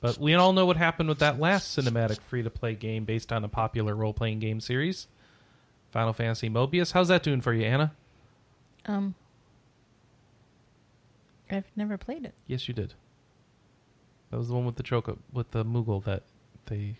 But 0.00 0.18
we 0.18 0.34
all 0.34 0.52
know 0.52 0.66
what 0.66 0.76
happened 0.76 1.08
with 1.08 1.20
that 1.20 1.40
last 1.40 1.76
cinematic 1.78 2.20
free 2.20 2.42
to 2.42 2.50
play 2.50 2.74
game 2.74 3.04
based 3.06 3.32
on 3.32 3.42
a 3.42 3.48
popular 3.48 3.94
role 3.96 4.12
playing 4.12 4.38
game 4.38 4.60
series. 4.60 5.06
Final 5.98 6.12
Fantasy 6.12 6.48
Mobius. 6.48 6.92
How's 6.92 7.08
that 7.08 7.24
doing 7.24 7.40
for 7.40 7.52
you, 7.52 7.64
Anna? 7.64 7.90
Um, 8.86 9.16
I've 11.50 11.64
never 11.74 11.98
played 11.98 12.24
it. 12.24 12.34
Yes, 12.46 12.68
you 12.68 12.74
did. 12.74 12.94
That 14.30 14.36
was 14.38 14.46
the 14.46 14.54
one 14.54 14.64
with 14.64 14.76
the 14.76 14.84
choco 14.84 15.18
with 15.32 15.50
the 15.50 15.64
Moogle 15.64 16.04
that 16.04 16.22
they 16.66 16.98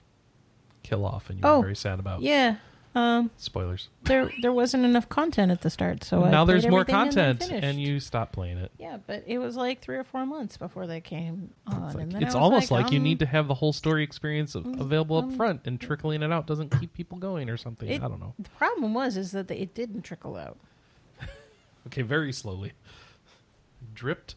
kill 0.82 1.04
off 1.04 1.30
and 1.30 1.38
you 1.38 1.46
Oh, 1.46 1.58
were 1.58 1.66
very 1.66 1.76
sad 1.76 2.00
about. 2.00 2.22
Yeah, 2.22 2.56
Um, 2.94 3.30
Spoilers. 3.36 3.88
there 4.04 4.30
there 4.42 4.52
wasn't 4.52 4.84
enough 4.84 5.08
content 5.08 5.52
at 5.52 5.60
the 5.60 5.70
start, 5.70 6.02
so 6.04 6.24
I 6.24 6.30
now 6.30 6.44
played 6.44 6.54
there's 6.54 6.66
more 6.66 6.80
everything 6.80 6.94
and 7.00 7.12
then 7.12 7.26
content, 7.36 7.42
finished. 7.50 7.64
and 7.64 7.80
you 7.80 8.00
stop 8.00 8.32
playing 8.32 8.58
it. 8.58 8.72
Yeah, 8.78 8.98
but 9.06 9.22
it 9.26 9.38
was 9.38 9.56
like 9.56 9.80
three 9.80 9.96
or 9.96 10.04
four 10.04 10.24
months 10.26 10.56
before 10.56 10.86
they 10.86 11.00
came 11.00 11.50
on, 11.66 11.84
It's, 11.84 11.94
like- 11.94 12.02
and 12.04 12.12
then 12.12 12.22
it's 12.22 12.34
I 12.34 12.38
was 12.38 12.42
almost 12.44 12.70
like, 12.70 12.90
you 12.90 12.98
um, 12.98 13.04
need 13.04 13.18
to 13.20 13.26
have 13.26 13.46
the 13.46 13.54
whole 13.54 13.72
story 13.72 14.02
experience 14.02 14.56
av- 14.56 14.66
available 14.80 15.18
up 15.18 15.24
um, 15.24 15.36
front, 15.36 15.60
and 15.66 15.80
trickling 15.80 16.22
it 16.22 16.32
out 16.32 16.46
doesn't 16.46 16.70
keep 16.80 16.92
people 16.94 17.18
going 17.18 17.48
or 17.50 17.56
something. 17.56 17.88
It- 17.88 18.02
I 18.02 18.08
don't 18.08 18.20
know. 18.20 18.34
The 18.38 18.48
problem 18.50 18.94
was 18.94 19.16
is 19.16 19.32
that 19.32 19.50
it 19.50 19.74
didn't 19.74 20.02
trickle 20.02 20.36
out. 20.36 20.56
Okay, 21.86 22.02
very 22.02 22.32
slowly. 22.32 22.72
Dripped. 23.94 24.34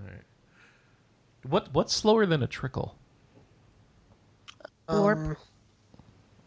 All 0.00 0.06
right. 0.06 0.22
What 1.48 1.72
what's 1.72 1.92
slower 1.94 2.26
than 2.26 2.42
a 2.42 2.46
trickle? 2.46 2.96
Blorp, 4.88 5.16
Um, 5.16 5.36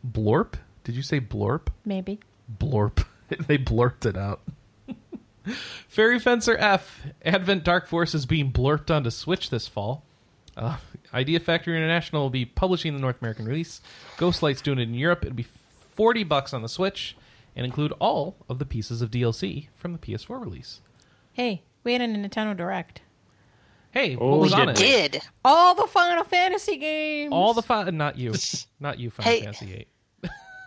Blorp? 0.05 0.53
Did 0.83 0.95
you 0.95 1.01
say 1.03 1.19
blorp? 1.19 1.67
maybe. 1.85 2.19
Blorp. 2.57 3.05
they 3.47 3.57
blurped 3.57 4.05
it 4.05 4.17
out. 4.17 4.41
Fairy 5.87 6.19
Fencer 6.19 6.57
F. 6.57 7.01
Advent 7.23 7.63
Dark 7.63 7.87
Force 7.87 8.13
is 8.15 8.25
being 8.25 8.51
blurped 8.51 8.89
onto 8.93 9.09
Switch 9.09 9.49
this 9.49 9.67
fall. 9.67 10.03
Uh, 10.57 10.77
Idea 11.13 11.39
Factory 11.39 11.75
International 11.77 12.23
will 12.23 12.29
be 12.29 12.45
publishing 12.45 12.93
the 12.93 12.99
North 12.99 13.21
American 13.21 13.45
release. 13.45 13.81
Ghostlight's 14.17 14.61
doing 14.61 14.79
it 14.79 14.83
in 14.83 14.93
Europe. 14.93 15.23
It'll 15.23 15.35
be 15.35 15.47
40 15.95 16.23
bucks 16.23 16.53
on 16.53 16.61
the 16.61 16.69
Switch 16.69 17.15
and 17.55 17.65
include 17.65 17.93
all 17.99 18.35
of 18.47 18.59
the 18.59 18.65
pieces 18.65 19.01
of 19.01 19.11
DLC 19.11 19.67
from 19.75 19.93
the 19.93 19.99
PS4 19.99 20.39
release. 20.41 20.81
Hey, 21.33 21.61
we 21.83 21.93
had 21.93 22.01
a 22.01 22.07
Nintendo 22.07 22.55
Direct. 22.55 23.01
Hey, 23.91 24.15
Oh, 24.15 24.29
what 24.31 24.39
was 24.39 24.55
we 24.55 24.61
on 24.61 24.69
it? 24.69 24.75
did. 24.75 25.21
All 25.43 25.73
the 25.75 25.87
Final 25.87 26.23
Fantasy 26.23 26.77
games. 26.77 27.31
All 27.33 27.53
the 27.53 27.61
fi- 27.63 27.89
not 27.89 28.17
you, 28.17 28.33
not 28.79 28.99
you, 28.99 29.09
Final 29.09 29.31
Hey. 29.31 29.41
Fantasy 29.41 29.65
VIII. 29.65 29.87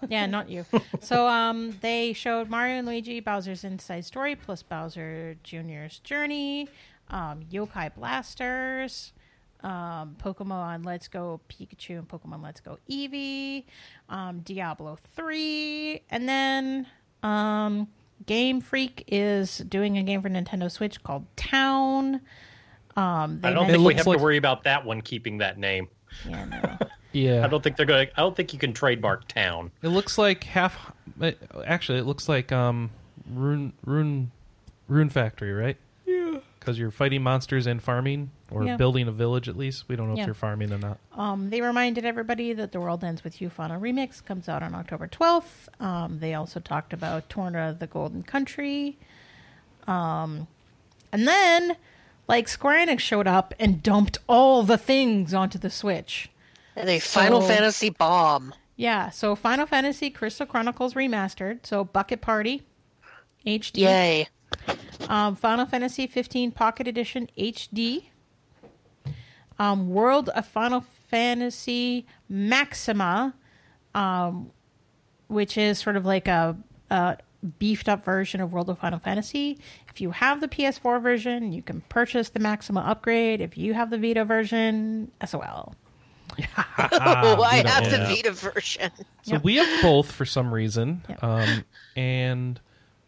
yeah, 0.09 0.27
not 0.27 0.49
you. 0.51 0.65
So 1.01 1.29
um, 1.29 1.77
they 1.81 2.13
showed 2.15 2.49
Mario 2.51 2.77
and 2.79 2.87
Luigi 2.89 3.21
Bowser's 3.21 3.63
Inside 3.65 4.05
Story 4.05 4.35
plus 4.35 4.63
Bowser 4.63 5.37
Jr.'s 5.45 6.01
Journey, 6.01 6.69
um, 7.11 7.43
Yokai 7.53 7.95
Blasters, 7.95 9.13
um, 9.63 10.17
Pokemon 10.21 10.85
Let's 10.85 11.07
Go 11.07 11.41
Pikachu 11.49 11.99
and 11.99 12.09
Pokemon 12.09 12.43
Let's 12.43 12.61
Go 12.61 12.79
Eevee, 12.91 13.63
um, 14.09 14.41
Diablo 14.41 14.99
three, 15.15 16.03
and 16.11 16.29
then 16.29 16.87
um, 17.23 17.87
Game 18.27 18.61
Freak 18.61 19.05
is 19.07 19.59
doing 19.59 19.99
a 19.99 20.03
game 20.03 20.21
for 20.23 20.29
Nintendo 20.29 20.69
Switch 20.69 21.01
called 21.05 21.25
Town. 21.37 22.21
Um, 22.97 23.41
they 23.41 23.49
I 23.49 23.53
don't 23.53 23.67
think 23.69 23.85
we 23.87 23.95
have 23.95 24.07
like- 24.07 24.19
to 24.19 24.23
worry 24.23 24.37
about 24.37 24.65
that 24.65 24.85
one 24.85 25.01
keeping 25.01 25.39
that 25.39 25.59
name. 25.59 25.89
Yeah, 26.29 26.45
no. 26.45 26.87
Yeah, 27.15 27.45
I 27.45 27.49
don't 27.49 27.63
think 27.63 27.77
they're 27.77 27.85
going. 27.85 28.07
to 28.07 28.13
I 28.19 28.23
don't 28.23 28.35
think 28.35 28.55
you 28.55 28.59
can 28.59 28.73
trademark 28.73 29.29
town. 29.29 29.71
It 29.83 29.89
looks 29.89 30.17
like 30.17 30.45
half. 30.45 30.93
Actually, 31.67 31.99
it 31.99 32.05
looks 32.05 32.27
like 32.27 32.51
um, 32.53 32.89
Rune 33.31 33.75
Rune 33.85 34.31
Rune 34.89 35.11
Factory, 35.11 35.53
right? 35.53 35.77
Yeah. 36.07 36.39
Because 36.59 36.79
you're 36.79 36.91
fighting 36.91 37.23
monsters 37.23 37.67
and 37.67 37.83
farming, 37.83 38.31
or 38.51 38.65
Yeah. 38.65 38.79
building 38.79 39.09
a 39.09 39.13
village 39.13 39.47
at 39.47 39.59
least. 39.59 39.91
We 39.91 39.97
don't 39.97 40.09
know 40.09 40.15
Yeah. 40.17 40.23
if 40.23 40.27
you're 40.27 40.35
farming 40.35 40.73
or 40.73 40.79
not. 40.79 40.97
Um, 41.15 41.51
they 41.51 41.61
reminded 41.61 42.07
everybody 42.07 42.55
that 42.55 42.73
The 42.73 42.81
World 42.81 43.05
Ends 43.05 43.23
With 43.25 43.43
You 43.43 43.51
Final 43.51 43.79
Remix 43.79 44.25
comes 44.25 44.49
out 44.49 44.63
on 44.63 44.75
October 44.75 45.07
12th. 45.07 45.69
Um, 45.81 46.19
they 46.19 46.33
also 46.33 46.61
talked 46.61 46.95
about 46.95 47.29
Torna 47.29 47.77
the 47.79 47.87
Golden 47.89 48.23
Country. 48.23 48.97
Um, 49.87 50.47
and 51.13 51.29
then, 51.29 51.77
like, 52.33 52.49
Square 52.49 52.87
Enix 52.87 53.01
showed 53.01 53.27
up 53.29 53.53
and 53.61 53.83
dumped 53.83 54.19
all 54.27 54.63
the 54.63 54.79
things 54.79 55.35
onto 55.35 55.59
the 55.59 55.71
Switch. 55.71 56.31
And 56.75 56.89
a 56.89 56.99
Final 56.99 57.43
Fantasy 57.43 57.91
bomb. 57.91 58.55
Yeah, 58.77 59.11
so 59.11 59.37
Final 59.37 59.67
Fantasy 59.67 60.09
Crystal 60.09 60.47
Chronicles 60.47 60.95
Remastered, 60.95 61.67
so 61.67 61.85
Bucket 61.85 62.23
Party 62.23 62.63
HD. 63.47 63.83
Yay. 63.83 64.29
Um, 65.09 65.37
Final 65.37 65.67
Fantasy 65.67 66.07
15 66.07 66.53
Pocket 66.53 66.89
Edition 66.89 67.29
HD. 67.37 68.05
Um, 69.59 69.91
World 69.91 70.31
of 70.31 70.47
Final 70.47 70.85
Fantasy 71.09 72.07
Maxima, 72.31 73.35
um, 73.95 74.51
which 75.29 75.59
is 75.59 75.79
sort 75.79 75.97
of 75.97 76.07
like 76.07 76.29
a, 76.29 76.57
a 76.91 77.19
beefed 77.59 77.89
up 77.89 78.05
version 78.05 78.41
of 78.41 78.53
World 78.53 78.71
of 78.71 78.79
Final 78.79 78.99
Fantasy. 78.99 79.59
If 79.89 80.01
you 80.01 80.11
have 80.13 80.41
the 80.41 80.49
PS4 80.49 81.03
version, 81.03 81.53
you 81.53 81.63
can 81.63 81.81
purchase 81.89 82.31
the 82.31 82.39
Maxima 82.41 82.81
upgrade. 82.81 83.41
If 83.41 83.59
you 83.59 83.75
have 83.75 83.91
the 83.91 83.99
Vita 83.99 84.25
version, 84.25 85.11
SOL. 85.25 85.75
oh, 86.39 87.43
I 87.43 87.63
Vita, 87.63 87.69
have 87.69 87.91
the. 87.91 87.99
Vita 87.99 88.33
version. 88.33 88.91
So 89.23 89.33
Yep. 89.35 89.45
we 89.45 89.57
have 89.57 89.83
both 89.83 90.11
for 90.11 90.25
some 90.25 90.53
reason, 90.53 91.03
Yep. 91.09 91.23
um, 91.25 91.65
and 91.97 92.61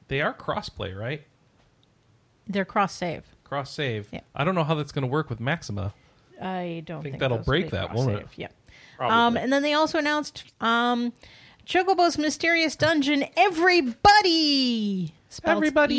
they 0.08 0.20
are 0.20 0.34
crossplay, 0.34 0.96
right? 0.98 1.22
They're 2.46 2.64
cross 2.64 2.92
save. 2.92 3.24
Cross 3.44 3.70
save. 3.72 4.08
Yeah. 4.12 4.20
I 4.34 4.44
don't 4.44 4.54
know 4.54 4.64
how 4.64 4.74
that's 4.74 4.92
going 4.92 5.02
to 5.02 5.08
work 5.08 5.30
with 5.30 5.40
Maxima. 5.40 5.94
I 6.42 6.82
don't 6.84 7.02
think, 7.02 7.14
think 7.14 7.20
that'll 7.20 7.38
break 7.38 7.70
that, 7.70 7.94
won't 7.94 8.10
it? 8.10 8.26
Yeah. 8.36 8.48
Um, 9.00 9.36
and 9.36 9.52
then 9.52 9.62
they 9.62 9.72
also 9.72 9.98
announced 9.98 10.44
um, 10.60 11.12
Chocobo's 11.64 12.18
Mysterious 12.18 12.76
Dungeon. 12.76 13.24
Everybody, 13.36 15.14
Spelled 15.28 15.56
Everybody. 15.56 15.94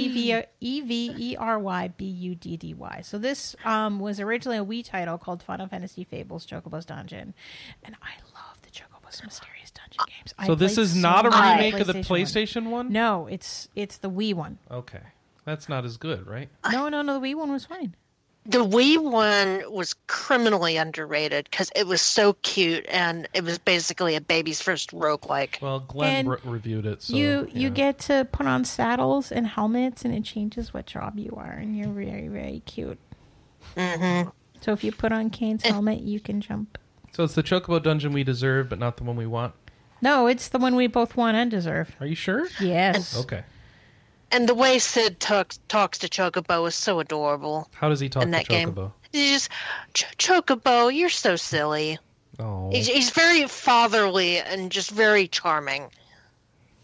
E 0.61 0.81
V 0.81 1.13
E 1.17 1.35
R 1.37 1.59
Y 1.59 1.87
B 1.97 2.05
U 2.05 2.35
D 2.35 2.55
D 2.57 2.73
Y. 2.73 3.01
So 3.03 3.17
this 3.17 3.55
um, 3.65 3.99
was 3.99 4.19
originally 4.19 4.57
a 4.57 4.63
Wii 4.63 4.85
title 4.85 5.17
called 5.17 5.43
Final 5.43 5.67
Fantasy 5.67 6.03
Fables 6.03 6.45
Chocobo's 6.45 6.85
Dungeon, 6.85 7.33
and 7.83 7.95
I 8.01 8.11
love 8.33 8.61
the 8.61 8.69
Chocobo's 8.69 9.21
Mysterious 9.23 9.71
Dungeon 9.71 10.05
games. 10.07 10.33
I 10.37 10.47
So 10.47 10.55
this 10.55 10.75
played 10.75 10.83
is 10.83 10.93
so 10.93 10.99
not 10.99 11.25
a 11.25 11.29
remake 11.29 11.79
of 11.79 11.87
the 11.87 11.93
one. 11.93 12.03
PlayStation 12.03 12.69
one. 12.69 12.91
No, 12.93 13.27
it's 13.27 13.67
it's 13.75 13.97
the 13.97 14.09
Wii 14.09 14.33
one. 14.33 14.57
Okay, 14.71 15.01
that's 15.43 15.67
not 15.67 15.83
as 15.83 15.97
good, 15.97 16.27
right? 16.27 16.49
No, 16.71 16.89
no, 16.89 17.01
no. 17.01 17.19
The 17.19 17.27
Wii 17.27 17.35
one 17.35 17.51
was 17.51 17.65
fine. 17.65 17.95
The 18.48 18.64
Wii 18.64 19.01
one 19.01 19.64
was 19.74 19.95
criminally 20.06 20.77
underrated 20.77 21.48
because 21.49 21.72
it 21.75 21.88
was 21.88 21.99
so 21.99 22.33
cute 22.43 22.85
and 22.90 23.27
it 23.33 23.43
was 23.43 23.57
basically 23.57 24.15
a 24.15 24.22
baby's 24.22 24.61
first 24.61 24.91
roguelike. 24.91 25.59
Well, 25.61 25.80
Glenn 25.80 26.27
re- 26.27 26.38
reviewed 26.43 26.85
it. 26.85 27.01
So, 27.01 27.15
you 27.15 27.49
you 27.51 27.72
get 27.72 27.98
to 28.01 28.27
put 28.32 28.45
on 28.45 28.64
saddles 28.64 29.32
and 29.32 29.48
helmets, 29.48 30.06
and 30.06 30.14
it 30.14 30.24
changes 30.24 30.74
what 30.74 30.85
job 30.85 31.17
you 31.17 31.33
are, 31.38 31.51
and 31.51 31.75
you're 31.75 31.90
very 31.90 32.27
very 32.27 32.61
cute. 32.65 32.99
Mm-hmm. 33.75 34.30
So 34.61 34.74
if 34.74 34.83
you 34.83 34.91
put 34.91 35.11
on 35.11 35.30
Kain's 35.32 35.64
helmet, 35.64 36.01
you 36.01 36.19
can 36.19 36.41
jump. 36.41 36.77
So 37.14 37.24
it's 37.24 37.35
the 37.35 37.43
Chocobo 37.43 37.82
dungeon 37.82 38.14
we 38.14 38.24
deserve, 38.24 38.69
but 38.69 38.77
not 38.77 38.98
the 38.98 39.03
one 39.03 39.15
we 39.15 39.25
want. 39.25 39.53
No, 40.01 40.27
it's 40.27 40.49
the 40.49 40.59
one 40.59 40.75
we 40.75 40.88
both 40.88 41.15
want 41.15 41.38
and 41.38 41.49
deserve. 41.49 41.95
Are 41.99 42.06
you 42.06 42.15
sure? 42.15 42.48
Yes. 42.59 43.17
Okay. 43.17 43.43
And 44.31 44.49
the 44.49 44.55
way 44.55 44.79
Cid 44.79 45.19
talks 45.19 45.59
talks 45.67 45.99
to 45.99 46.09
Chocobo 46.09 46.67
is 46.67 46.75
so 46.75 46.99
adorable. 46.99 47.69
How 47.73 47.89
does 47.89 47.99
he 47.99 48.09
talk 48.09 48.23
In 48.23 48.29
to 48.31 48.37
that 48.37 48.47
game. 48.47 48.73
Chocobo? 48.73 48.91
He's 49.11 49.31
just, 49.31 49.49
Ch- 49.93 50.17
Chocobo, 50.17 50.93
you're 50.93 51.09
so 51.09 51.35
silly. 51.35 51.97
Oh, 52.39 52.69
He's, 52.71 52.87
he's 52.87 53.11
very 53.11 53.45
fatherly 53.47 54.39
and 54.39 54.69
just 54.71 54.91
very 54.91 55.27
charming. 55.29 55.89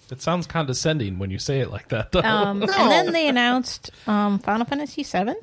it 0.10 0.22
sounds 0.22 0.48
condescending 0.48 1.20
when 1.20 1.30
you 1.30 1.40
say 1.40 1.60
it 1.60 1.70
like 1.72 1.90
that. 1.90 2.12
Though. 2.14 2.22
Um, 2.22 2.60
No. 2.60 2.68
And 2.78 2.92
then 2.92 3.12
they 3.12 3.28
announced 3.28 3.90
um, 4.08 4.40
Final 4.40 4.66
Fantasy 4.66 5.04
VII, 5.04 5.34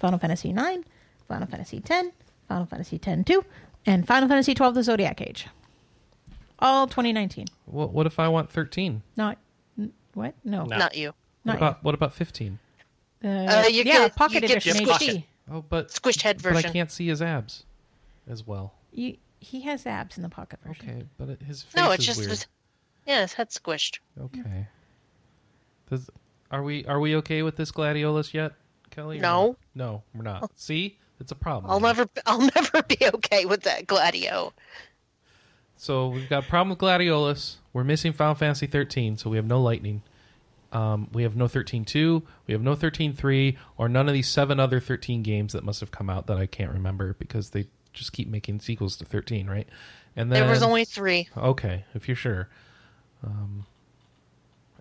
Final 0.00 0.18
Fantasy 0.18 0.50
IX, 0.50 0.84
Final 1.28 1.46
Fantasy 1.46 1.82
X, 1.88 2.08
Final 2.48 2.66
Fantasy 2.66 2.96
X-2, 2.96 3.44
and 3.86 4.06
Final 4.06 4.28
Fantasy 4.28 4.54
XII: 4.54 4.72
The 4.72 4.82
Zodiac 4.82 5.20
Age. 5.20 5.46
All 6.58 6.86
2019. 6.88 7.46
what, 7.66 7.92
what 7.92 8.06
if 8.06 8.18
I 8.18 8.28
want 8.28 8.50
thirteen? 8.50 9.02
Not 9.16 9.38
what? 10.14 10.34
No, 10.44 10.64
No. 10.64 10.76
Not 10.76 10.96
you. 10.96 11.14
What 11.44 11.52
not 11.54 11.56
about 11.56 11.84
what 11.84 11.94
about 11.94 12.12
fifteen? 12.12 12.58
uh, 13.24 13.28
Uh, 13.28 13.64
you 13.68 13.78
yeah, 13.84 13.98
get- 14.08 14.16
Pocket 14.16 14.34
you 14.34 14.40
get 14.48 14.50
Edition 14.66 14.86
squished. 14.86 15.08
HD. 15.08 15.24
Oh, 15.50 15.64
but 15.68 15.88
Squished 15.88 16.22
head 16.22 16.40
but 16.42 16.50
I 16.52 16.54
version. 16.54 16.72
can't 16.72 16.90
see 16.90 17.08
his 17.08 17.20
abs 17.20 17.64
as 18.28 18.46
well. 18.46 18.74
You, 18.92 19.16
he 19.40 19.60
has 19.62 19.86
abs 19.86 20.16
in 20.16 20.22
the 20.22 20.28
Pocket 20.28 20.60
version. 20.64 20.88
Okay, 20.88 21.04
but 21.18 21.28
it, 21.30 21.42
his 21.42 21.62
face 21.62 21.74
No, 21.76 21.90
is 21.90 21.96
it's 21.96 22.06
just 22.06 22.18
weird. 22.20 22.30
was, 22.30 22.46
yeah, 23.06 23.22
his 23.22 23.32
head 23.32 23.50
squished. 23.50 23.98
Okay. 24.20 24.68
Does 25.90 26.08
are 26.50 26.62
we 26.62 26.84
are 26.86 27.00
we 27.00 27.16
okay 27.16 27.42
with 27.42 27.56
this 27.56 27.72
gladiolus 27.72 28.32
yet, 28.32 28.52
Kelly? 28.90 29.18
or 29.18 29.22
No. 29.22 29.46
not? 29.46 29.56
No, 29.74 30.02
we're 30.14 30.22
not. 30.22 30.50
See, 30.56 30.96
it's 31.18 31.32
a 31.32 31.36
problem. 31.36 31.70
I'll 31.70 31.80
never, 31.80 32.08
I'll 32.26 32.40
never 32.54 32.82
be 32.82 32.98
okay 33.14 33.44
with 33.46 33.62
that 33.64 33.86
Gladio. 33.86 34.52
So 35.76 36.08
we've 36.08 36.28
got 36.28 36.44
a 36.44 36.46
problem 36.46 36.70
with 36.70 36.78
gladiolus. 36.78 37.56
We're 37.72 37.84
missing 37.84 38.12
Final 38.12 38.34
Fantasy 38.36 38.66
13, 38.68 39.16
so 39.16 39.28
we 39.30 39.36
have 39.36 39.46
no 39.46 39.60
lightning. 39.60 40.02
Um, 40.72 41.08
we 41.12 41.22
have 41.24 41.36
no 41.36 41.44
13.2, 41.44 42.22
we 42.46 42.52
have 42.52 42.62
no 42.62 42.74
13.3, 42.74 43.56
or 43.76 43.88
none 43.90 44.08
of 44.08 44.14
these 44.14 44.28
seven 44.28 44.58
other 44.58 44.80
13 44.80 45.22
games 45.22 45.52
that 45.52 45.64
must 45.64 45.80
have 45.80 45.90
come 45.90 46.08
out 46.08 46.26
that 46.28 46.38
I 46.38 46.46
can't 46.46 46.72
remember 46.72 47.14
because 47.18 47.50
they 47.50 47.66
just 47.92 48.14
keep 48.14 48.26
making 48.26 48.60
sequels 48.60 48.96
to 48.96 49.04
13, 49.04 49.48
right? 49.50 49.68
And 50.16 50.32
then 50.32 50.40
There 50.40 50.50
was 50.50 50.62
only 50.62 50.86
three. 50.86 51.28
okay, 51.36 51.84
if 51.94 52.08
you're 52.08 52.16
sure. 52.16 52.48
Um, 53.22 53.66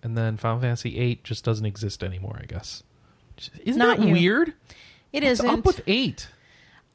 and 0.01 0.17
then 0.17 0.37
Final 0.37 0.61
Fantasy 0.61 0.97
8 0.97 1.25
just 1.25 1.43
doesn't 1.43 1.65
exist 1.65 2.03
anymore, 2.03 2.39
I 2.41 2.45
guess. 2.45 2.83
Isn't 3.65 3.77
Not 3.77 3.97
that 3.97 4.07
you. 4.07 4.13
weird? 4.13 4.53
It 5.11 5.23
What's 5.23 5.41
isn't. 5.41 5.49
up 5.49 5.65
with 5.65 5.81
8? 5.87 6.29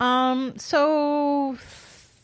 um, 0.00 0.54
so 0.56 1.52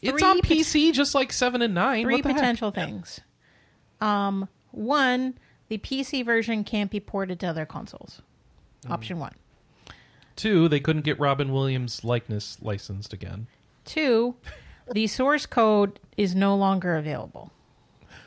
It's 0.01 0.11
three 0.21 0.23
on 0.29 0.41
pot- 0.41 0.51
PC 0.51 0.91
just 0.93 1.15
like 1.15 1.35
7 1.35 1.61
and 1.61 1.75
9. 1.75 2.03
three 2.05 2.15
what 2.15 2.23
the 2.23 2.29
heck? 2.31 2.37
potential 2.39 2.71
things. 2.71 3.21
One, 4.01 5.35
the 5.73 5.79
PC 5.79 6.23
version 6.23 6.65
can't 6.65 6.91
be 6.91 7.01
ported 7.01 7.41
to 7.41 7.47
other 7.47 7.65
consoles. 7.65 8.21
Option 8.91 9.19
one. 9.19 9.33
Two, 10.37 10.69
they 10.69 10.81
couldn't 10.81 11.01
get 11.03 11.19
Robin 11.19 11.51
Williams' 11.51 12.05
likeness 12.05 12.59
licensed 12.61 13.15
again. 13.15 13.47
Two, 13.87 14.35
the 14.93 15.07
source 15.07 15.47
code 15.47 15.99
is 16.19 16.35
no 16.35 16.55
longer 16.57 16.97
available. 16.97 17.51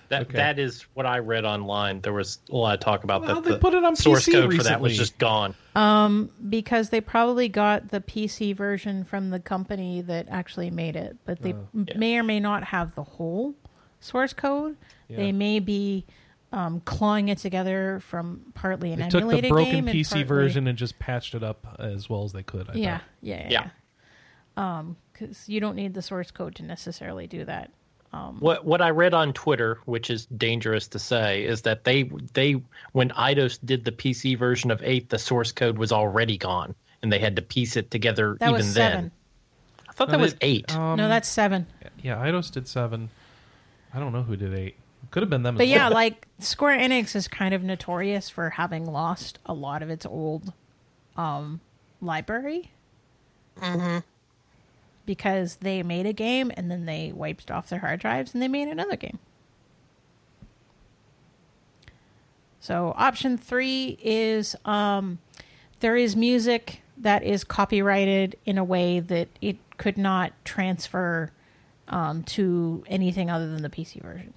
That 0.09 0.23
Okay. 0.23 0.37
that 0.37 0.57
is 0.57 0.83
what 0.95 1.05
I 1.05 1.19
read 1.19 1.45
online. 1.45 2.01
There 2.01 2.13
was 2.13 2.39
a 2.49 2.55
lot 2.55 2.73
of 2.73 2.79
talk 2.79 3.03
about 3.03 3.21
Well, 3.21 3.35
that. 3.35 3.43
they 3.43 3.51
the 3.51 3.59
put 3.59 3.75
it 3.75 3.83
on 3.83 3.95
source 3.95 4.25
PC 4.27 4.31
code 4.33 4.53
for 4.55 4.63
that 4.63 4.81
was 4.81 4.97
just 4.97 5.19
gone. 5.19 5.53
Um, 5.75 6.31
because 6.49 6.89
they 6.89 7.01
probably 7.01 7.47
got 7.47 7.89
the 7.89 8.01
PC 8.01 8.53
version 8.55 9.03
from 9.03 9.29
the 9.29 9.39
company 9.39 10.01
that 10.01 10.25
actually 10.31 10.71
made 10.71 10.95
it, 10.95 11.15
but 11.25 11.41
they 11.43 11.53
Oh. 11.53 11.67
m- 11.75 11.85
Yeah. 11.89 11.97
may 11.99 12.17
or 12.17 12.23
may 12.23 12.39
not 12.39 12.63
have 12.63 12.95
the 12.95 13.03
whole 13.03 13.53
source 13.99 14.33
code. 14.33 14.77
Yeah. 15.09 15.17
They 15.17 15.31
may 15.31 15.59
be 15.59 16.05
um, 16.55 16.79
clawing 16.81 17.27
it 17.29 17.37
together 17.37 17.99
from 17.99 18.41
partly 18.55 18.91
an 18.93 18.99
They 18.99 19.09
took 19.09 19.29
the 19.29 19.47
broken 19.49 19.85
game 19.85 19.85
PC 19.87 20.09
partly- 20.09 20.23
version 20.23 20.67
and 20.67 20.77
just 20.77 20.97
patched 20.97 21.35
it 21.35 21.43
up 21.43 21.75
as 21.79 22.09
well 22.09 22.23
as 22.23 22.31
they 22.33 22.43
could. 22.43 22.69
I 22.69 22.73
Yeah, 22.73 22.97
thought. 22.97 23.07
yeah, 23.21 23.35
yeah. 23.35 23.47
Yeah. 23.51 23.69
yeah. 24.57 24.77
Um, 24.79 24.95
because 25.13 25.47
you 25.49 25.59
don't 25.59 25.75
need 25.75 25.93
the 25.93 26.01
source 26.01 26.31
code 26.31 26.55
to 26.55 26.63
necessarily 26.63 27.27
do 27.27 27.45
that. 27.45 27.71
What 28.39 28.63
what 28.63 28.81
I 28.81 28.91
read 28.91 29.13
on 29.13 29.33
Twitter, 29.33 29.79
which 29.83 30.09
is 30.09 30.25
dangerous 30.27 30.87
to 30.89 30.99
say, 30.99 31.43
is 31.43 31.63
that 31.63 31.83
they 31.83 32.03
they 32.33 32.61
when 32.93 33.09
Eidos 33.09 33.59
did 33.65 33.83
the 33.83 33.91
PC 33.91 34.37
version 34.39 34.71
of 34.71 34.81
eight, 34.83 35.09
the 35.09 35.19
source 35.19 35.51
code 35.51 35.77
was 35.77 35.91
already 35.91 36.37
gone, 36.37 36.75
and 37.01 37.11
they 37.11 37.19
had 37.19 37.35
to 37.35 37.41
piece 37.41 37.75
it 37.75 37.91
together 37.91 38.37
That 38.39 38.45
even 38.51 38.53
was 38.55 38.73
then. 38.73 38.91
seven. 38.91 39.11
I 39.89 39.91
thought 39.91 40.07
No, 40.07 40.11
that 40.13 40.21
was 40.21 40.33
they- 40.35 40.47
eight. 40.47 40.73
Um, 40.73 40.95
no, 40.97 41.09
that's 41.09 41.27
seven. 41.27 41.67
yeah. 42.01 42.15
Eidos 42.25 42.49
did 42.51 42.69
seven. 42.69 43.09
I 43.93 43.99
don't 43.99 44.13
know 44.13 44.23
who 44.23 44.37
did 44.37 44.53
eight. 44.53 44.77
Could 45.11 45.23
have 45.23 45.29
been 45.29 45.43
them. 45.43 45.55
But 45.55 45.63
as 45.63 45.69
yeah, 45.69 45.87
well. 45.87 45.95
like 45.95 46.27
Square 46.39 46.79
Enix 46.79 47.15
is 47.15 47.27
kind 47.27 47.53
of 47.53 47.63
notorious 47.63 48.29
for 48.29 48.49
having 48.49 48.85
lost 48.85 49.39
a 49.45 49.53
lot 49.53 49.81
of 49.81 49.89
its 49.89 50.05
old 50.05 50.53
um, 51.15 51.59
library. 52.01 52.71
Because 55.05 55.57
they 55.57 55.83
made 55.83 56.05
a 56.05 56.13
game 56.13 56.51
and 56.55 56.69
then 56.69 56.85
they 56.85 57.11
wiped 57.13 57.51
off 57.51 57.69
their 57.69 57.79
hard 57.79 57.99
drives 57.99 58.33
and 58.33 58.41
they 58.41 58.47
made 58.47 58.67
another 58.67 58.95
game. 58.95 59.19
So 62.59 62.93
option 62.97 63.37
three 63.37 63.97
is 64.01 64.55
um, 64.65 65.19
there 65.81 65.95
is 65.95 66.15
music 66.15 66.81
that 66.97 67.23
is 67.23 67.43
copyrighted 67.43 68.37
in 68.45 68.57
a 68.57 68.63
way 68.63 68.99
that 69.01 69.27
it 69.41 69.57
could 69.77 69.97
not 69.97 70.33
transfer 70.43 71.31
um, 71.87 72.23
to 72.23 72.83
anything 72.87 73.29
other 73.29 73.47
than 73.47 73.61
the 73.61 73.69
PC 73.69 74.01
version. 74.01 74.33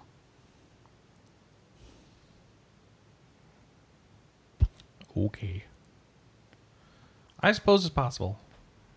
Okay. 5.26 5.64
I 7.40 7.52
suppose 7.52 7.84
it's 7.84 7.94
possible. 7.94 8.38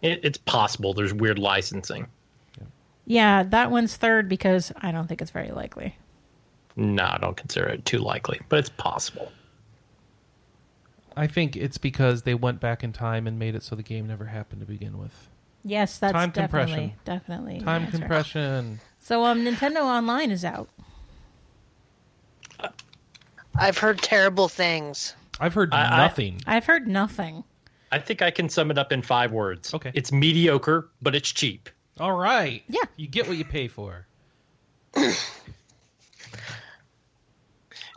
It, 0.01 0.21
it's 0.23 0.37
possible. 0.37 0.93
There's 0.93 1.13
weird 1.13 1.37
licensing. 1.39 2.07
Yeah, 3.05 3.43
that 3.43 3.71
one's 3.71 3.95
third 3.97 4.29
because 4.29 4.71
I 4.77 4.91
don't 4.91 5.07
think 5.07 5.21
it's 5.21 5.31
very 5.31 5.51
likely. 5.51 5.95
No, 6.75 7.03
I 7.03 7.17
don't 7.19 7.35
consider 7.35 7.67
it 7.67 7.83
too 7.85 7.97
likely, 7.97 8.39
but 8.47 8.59
it's 8.59 8.69
possible. 8.69 9.31
I 11.17 11.27
think 11.27 11.57
it's 11.57 11.77
because 11.77 12.21
they 12.21 12.35
went 12.35 12.59
back 12.61 12.83
in 12.83 12.93
time 12.93 13.27
and 13.27 13.37
made 13.37 13.55
it 13.55 13.63
so 13.63 13.75
the 13.75 13.83
game 13.83 14.07
never 14.07 14.25
happened 14.25 14.61
to 14.61 14.67
begin 14.67 14.97
with. 14.97 15.29
Yes, 15.63 15.97
that's 15.97 16.13
Time 16.13 16.29
definitely 16.29 16.71
compression. 16.71 16.93
definitely 17.05 17.59
Time 17.59 17.83
answer. 17.83 17.97
compression. 17.97 18.79
So 18.99 19.25
um, 19.25 19.43
Nintendo 19.43 19.81
Online 19.81 20.31
is 20.31 20.45
out. 20.45 20.69
I've 23.55 23.77
heard 23.77 23.99
terrible 24.01 24.47
things. 24.47 25.15
I've 25.41 25.53
heard 25.53 25.73
I- 25.73 25.89
I- 25.89 25.97
nothing. 25.97 26.41
I've 26.45 26.65
heard 26.65 26.87
nothing. 26.87 27.43
I 27.91 27.99
think 27.99 28.21
I 28.21 28.31
can 28.31 28.47
sum 28.47 28.71
it 28.71 28.77
up 28.77 28.93
in 28.93 29.01
five 29.01 29.33
words. 29.33 29.73
Okay. 29.73 29.91
It's 29.93 30.13
mediocre, 30.13 30.89
but 31.01 31.13
it's 31.13 31.29
cheap. 31.29 31.69
All 31.99 32.13
right. 32.13 32.63
Yeah. 32.69 32.83
You 32.95 33.07
get 33.07 33.27
what 33.27 33.37
you 33.37 33.43
pay 33.43 33.67
for. 33.67 34.07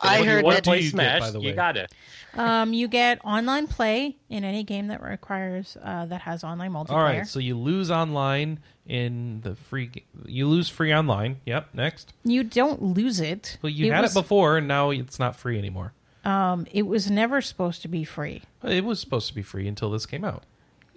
I 0.01 0.19
you 0.19 0.25
heard 0.25 0.43
want 0.43 0.57
that 0.57 0.63
play 0.65 0.79
do 0.79 0.85
you 0.85 0.91
get, 0.91 1.19
by 1.21 1.31
the 1.31 1.39
way? 1.39 1.47
you 1.47 1.53
got 1.53 1.77
it. 1.77 1.91
Um, 2.33 2.73
you 2.73 2.89
get 2.89 3.23
online 3.23 3.67
play 3.67 4.17
in 4.29 4.43
any 4.43 4.63
game 4.63 4.87
that 4.87 5.01
requires 5.01 5.77
uh, 5.81 6.05
that 6.07 6.21
has 6.21 6.43
online 6.43 6.71
multiplayer. 6.73 6.91
All 6.91 7.03
right. 7.03 7.27
So 7.27 7.39
you 7.39 7.57
lose 7.57 7.89
online 7.89 8.59
in 8.85 9.39
the 9.41 9.55
free. 9.55 9.91
You 10.25 10.47
lose 10.47 10.67
free 10.67 10.93
online. 10.93 11.39
Yep. 11.45 11.69
Next. 11.73 12.13
you 12.23 12.43
don't 12.43 12.81
lose 12.81 13.21
it. 13.21 13.57
Well, 13.61 13.69
you 13.71 13.91
had 13.93 14.01
was, 14.01 14.11
it 14.11 14.19
before, 14.19 14.57
and 14.57 14.67
now 14.67 14.89
it's 14.89 15.19
not 15.19 15.37
free 15.37 15.57
anymore. 15.57 15.93
Um, 16.25 16.65
it 16.71 16.83
was 16.87 17.09
never 17.11 17.39
supposed 17.41 17.81
to 17.83 17.87
be 17.87 18.03
free. 18.03 18.41
It 18.63 18.83
was 18.83 18.99
supposed 18.99 19.27
to 19.27 19.35
be 19.35 19.43
free 19.43 19.67
until 19.67 19.91
this 19.91 20.05
came 20.05 20.23
out. 20.25 20.43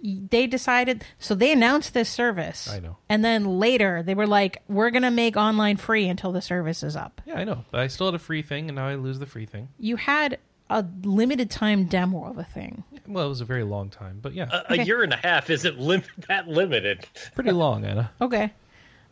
they 0.01 0.47
decided 0.47 1.03
so 1.19 1.35
they 1.35 1.51
announced 1.51 1.93
this 1.93 2.09
service 2.09 2.69
I 2.69 2.79
know. 2.79 2.95
and 3.09 3.23
then 3.23 3.59
later 3.59 4.01
they 4.01 4.15
were 4.15 4.27
like 4.27 4.61
we're 4.69 4.91
gonna 4.91 5.11
make 5.11 5.35
online 5.35 5.75
free 5.75 6.07
until 6.07 6.31
the 6.31 6.41
service 6.41 6.83
is 6.83 6.95
up 6.95 7.21
Yeah, 7.25 7.37
I 7.37 7.43
know. 7.43 7.65
But 7.69 7.81
I 7.81 7.87
still 7.87 8.07
had 8.07 8.15
a 8.15 8.19
free 8.19 8.41
thing, 8.41 8.69
and 8.69 8.77
now 8.77 8.87
I 8.87 8.95
lose 8.95 9.19
the 9.19 9.25
free 9.25 9.45
thing. 9.45 9.67
you 9.77 9.97
had 9.97 10.37
a 10.69 10.85
limited 11.03 11.49
time 11.51 11.83
demo 11.85 12.23
of 12.29 12.37
a 12.37 12.43
thing 12.45 12.83
Well, 13.07 13.25
it 13.25 13.29
was 13.29 13.41
a 13.41 13.45
very 13.45 13.63
long 13.65 13.89
time, 13.89 14.19
but 14.21 14.33
yeah, 14.33 14.47
A, 14.51 14.71
Okay. 14.73 14.81
a 14.83 14.85
year 14.85 15.03
and 15.03 15.11
a 15.11 15.17
half 15.17 15.49
isn't 15.49 15.77
lim- 15.79 16.03
that 16.29 16.47
limited. 16.47 17.05
pretty 17.35 17.51
long, 17.51 17.83
Anna. 17.85 18.09
okay 18.21 18.53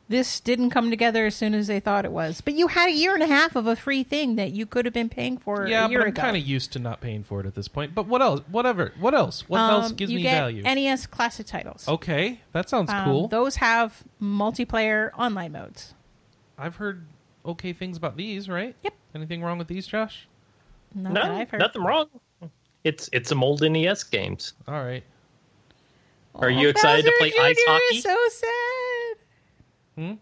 this 0.09 0.39
didn't 0.39 0.69
come 0.69 0.89
together 0.89 1.25
as 1.25 1.35
soon 1.35 1.53
as 1.53 1.67
they 1.67 1.79
thought 1.79 2.05
it 2.05 2.11
was 2.11 2.39
but 2.41 2.53
you 2.53 2.67
had 2.67 2.87
a 2.89 2.93
year 2.93 3.13
and 3.13 3.21
a 3.23 3.27
half 3.27 3.55
of 3.55 3.67
a 3.67 3.75
free 3.75 4.03
thing 4.03 4.35
that 4.37 4.51
you 4.51 4.65
could 4.65 4.85
have 4.85 4.93
been 4.93 5.09
paying 5.09 5.37
for 5.37 5.67
Yeah, 5.67 5.85
a 5.85 5.89
year 5.89 5.99
but 5.99 6.07
I'm 6.07 6.13
kind 6.13 6.37
of 6.37 6.43
used 6.47 6.71
to 6.73 6.79
not 6.79 7.01
paying 7.01 7.23
for 7.23 7.39
it 7.41 7.45
at 7.45 7.55
this 7.55 7.67
point. 7.67 7.93
But 7.93 8.07
what 8.07 8.21
else? 8.21 8.41
Whatever. 8.49 8.93
What 8.99 9.13
else? 9.13 9.47
What 9.49 9.59
Um, 9.59 9.71
else 9.81 9.91
gives 9.91 10.11
you 10.11 10.17
me 10.17 10.23
get 10.23 10.39
value? 10.39 10.63
nes 10.63 11.05
classic 11.07 11.45
titles 11.47 11.87
okay, 11.87 12.39
that 12.53 12.69
sounds 12.69 12.89
Um, 12.91 13.03
cool. 13.05 13.27
those 13.27 13.57
have 13.57 14.03
multiplayer 14.21 15.11
online 15.17 15.51
modes 15.51 15.93
I've 16.57 16.75
heard 16.77 17.05
okay 17.45 17.73
things 17.73 17.97
about 17.97 18.17
these, 18.17 18.49
right? 18.49 18.75
Yep. 18.83 18.93
Anything 19.15 19.41
wrong 19.43 19.57
with 19.57 19.67
these, 19.67 19.85
Josh? 19.87 20.27
Not 20.95 21.13
that 21.13 21.25
no, 21.27 21.35
I've 21.35 21.49
heard. 21.49 21.59
nothing 21.59 21.83
wrong. 21.83 22.07
It's 22.83 23.09
it's 23.11 23.27
some 23.29 23.43
old 23.43 23.61
NES 23.61 24.03
games. 24.03 24.53
All 24.67 24.73
right. 24.83 25.03
Are 26.35 26.49
you 26.49 26.69
excited 26.69 27.03
to 27.03 27.11
Bowser 27.19 27.31
play 27.31 27.47
ice 27.49 27.57
hockey? 27.67 27.97
is 27.97 28.03
so 28.03 28.15
sad. 28.29 28.49
Hmm? 29.97 30.13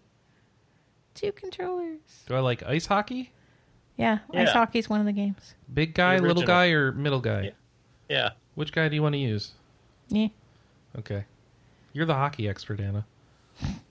Two 1.13 1.31
controllers. 1.31 1.99
Do 2.27 2.35
I 2.35 2.39
like 2.39 2.63
ice 2.63 2.85
hockey? 2.85 3.31
Yeah, 3.97 4.19
ice 4.33 4.47
Yeah. 4.47 4.53
hockey's 4.53 4.89
one 4.89 4.99
of 4.99 5.05
the 5.05 5.11
games. 5.13 5.53
Big 5.73 5.93
guy, 5.93 6.17
little 6.17 6.43
guy, 6.43 6.67
or 6.67 6.91
middle 6.91 7.21
guy? 7.21 7.41
Yeah. 7.43 7.51
Yeah. 8.09 8.29
Which 8.55 8.71
guy 8.71 8.87
do 8.89 8.95
you 8.95 9.01
want 9.03 9.13
to 9.13 9.19
use? 9.19 9.51
Yeah. 10.09 10.27
Okay. 10.97 11.25
You're 11.93 12.05
the 12.05 12.13
hockey 12.13 12.47
expert, 12.49 12.79
Anna. 12.79 13.05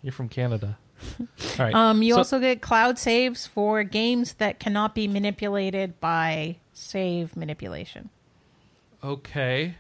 You're 0.03 0.13
from 0.13 0.29
Canada. 0.29 0.79
All 1.21 1.27
right. 1.59 1.75
Um, 1.75 2.03
you 2.03 2.13
So- 2.13 2.19
also 2.19 2.41
get 2.41 2.61
cloud 2.61 2.99
saves 2.99 3.47
for 3.47 3.83
games 3.83 4.35
that 4.35 4.59
cannot 4.61 4.95
be 4.95 5.09
manipulated 5.09 5.99
by 6.01 6.57
save 6.75 7.37
manipulation. 7.37 8.11
Okay. 9.03 9.75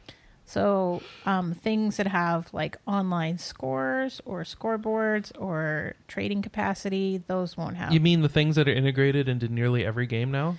So, 0.54 1.02
um, 1.26 1.52
things 1.52 1.96
that 1.96 2.06
have 2.06 2.48
like 2.54 2.76
online 2.86 3.38
scores 3.38 4.20
or 4.24 4.42
scoreboards 4.44 5.32
or 5.36 5.94
trading 6.06 6.42
capacity, 6.42 7.20
those 7.26 7.56
won't 7.56 7.76
have. 7.76 7.92
You 7.92 7.98
mean 7.98 8.20
the 8.22 8.28
things 8.28 8.54
that 8.54 8.68
are 8.68 8.72
integrated 8.72 9.28
into 9.28 9.48
nearly 9.48 9.84
every 9.84 10.06
game 10.06 10.30
now? 10.30 10.56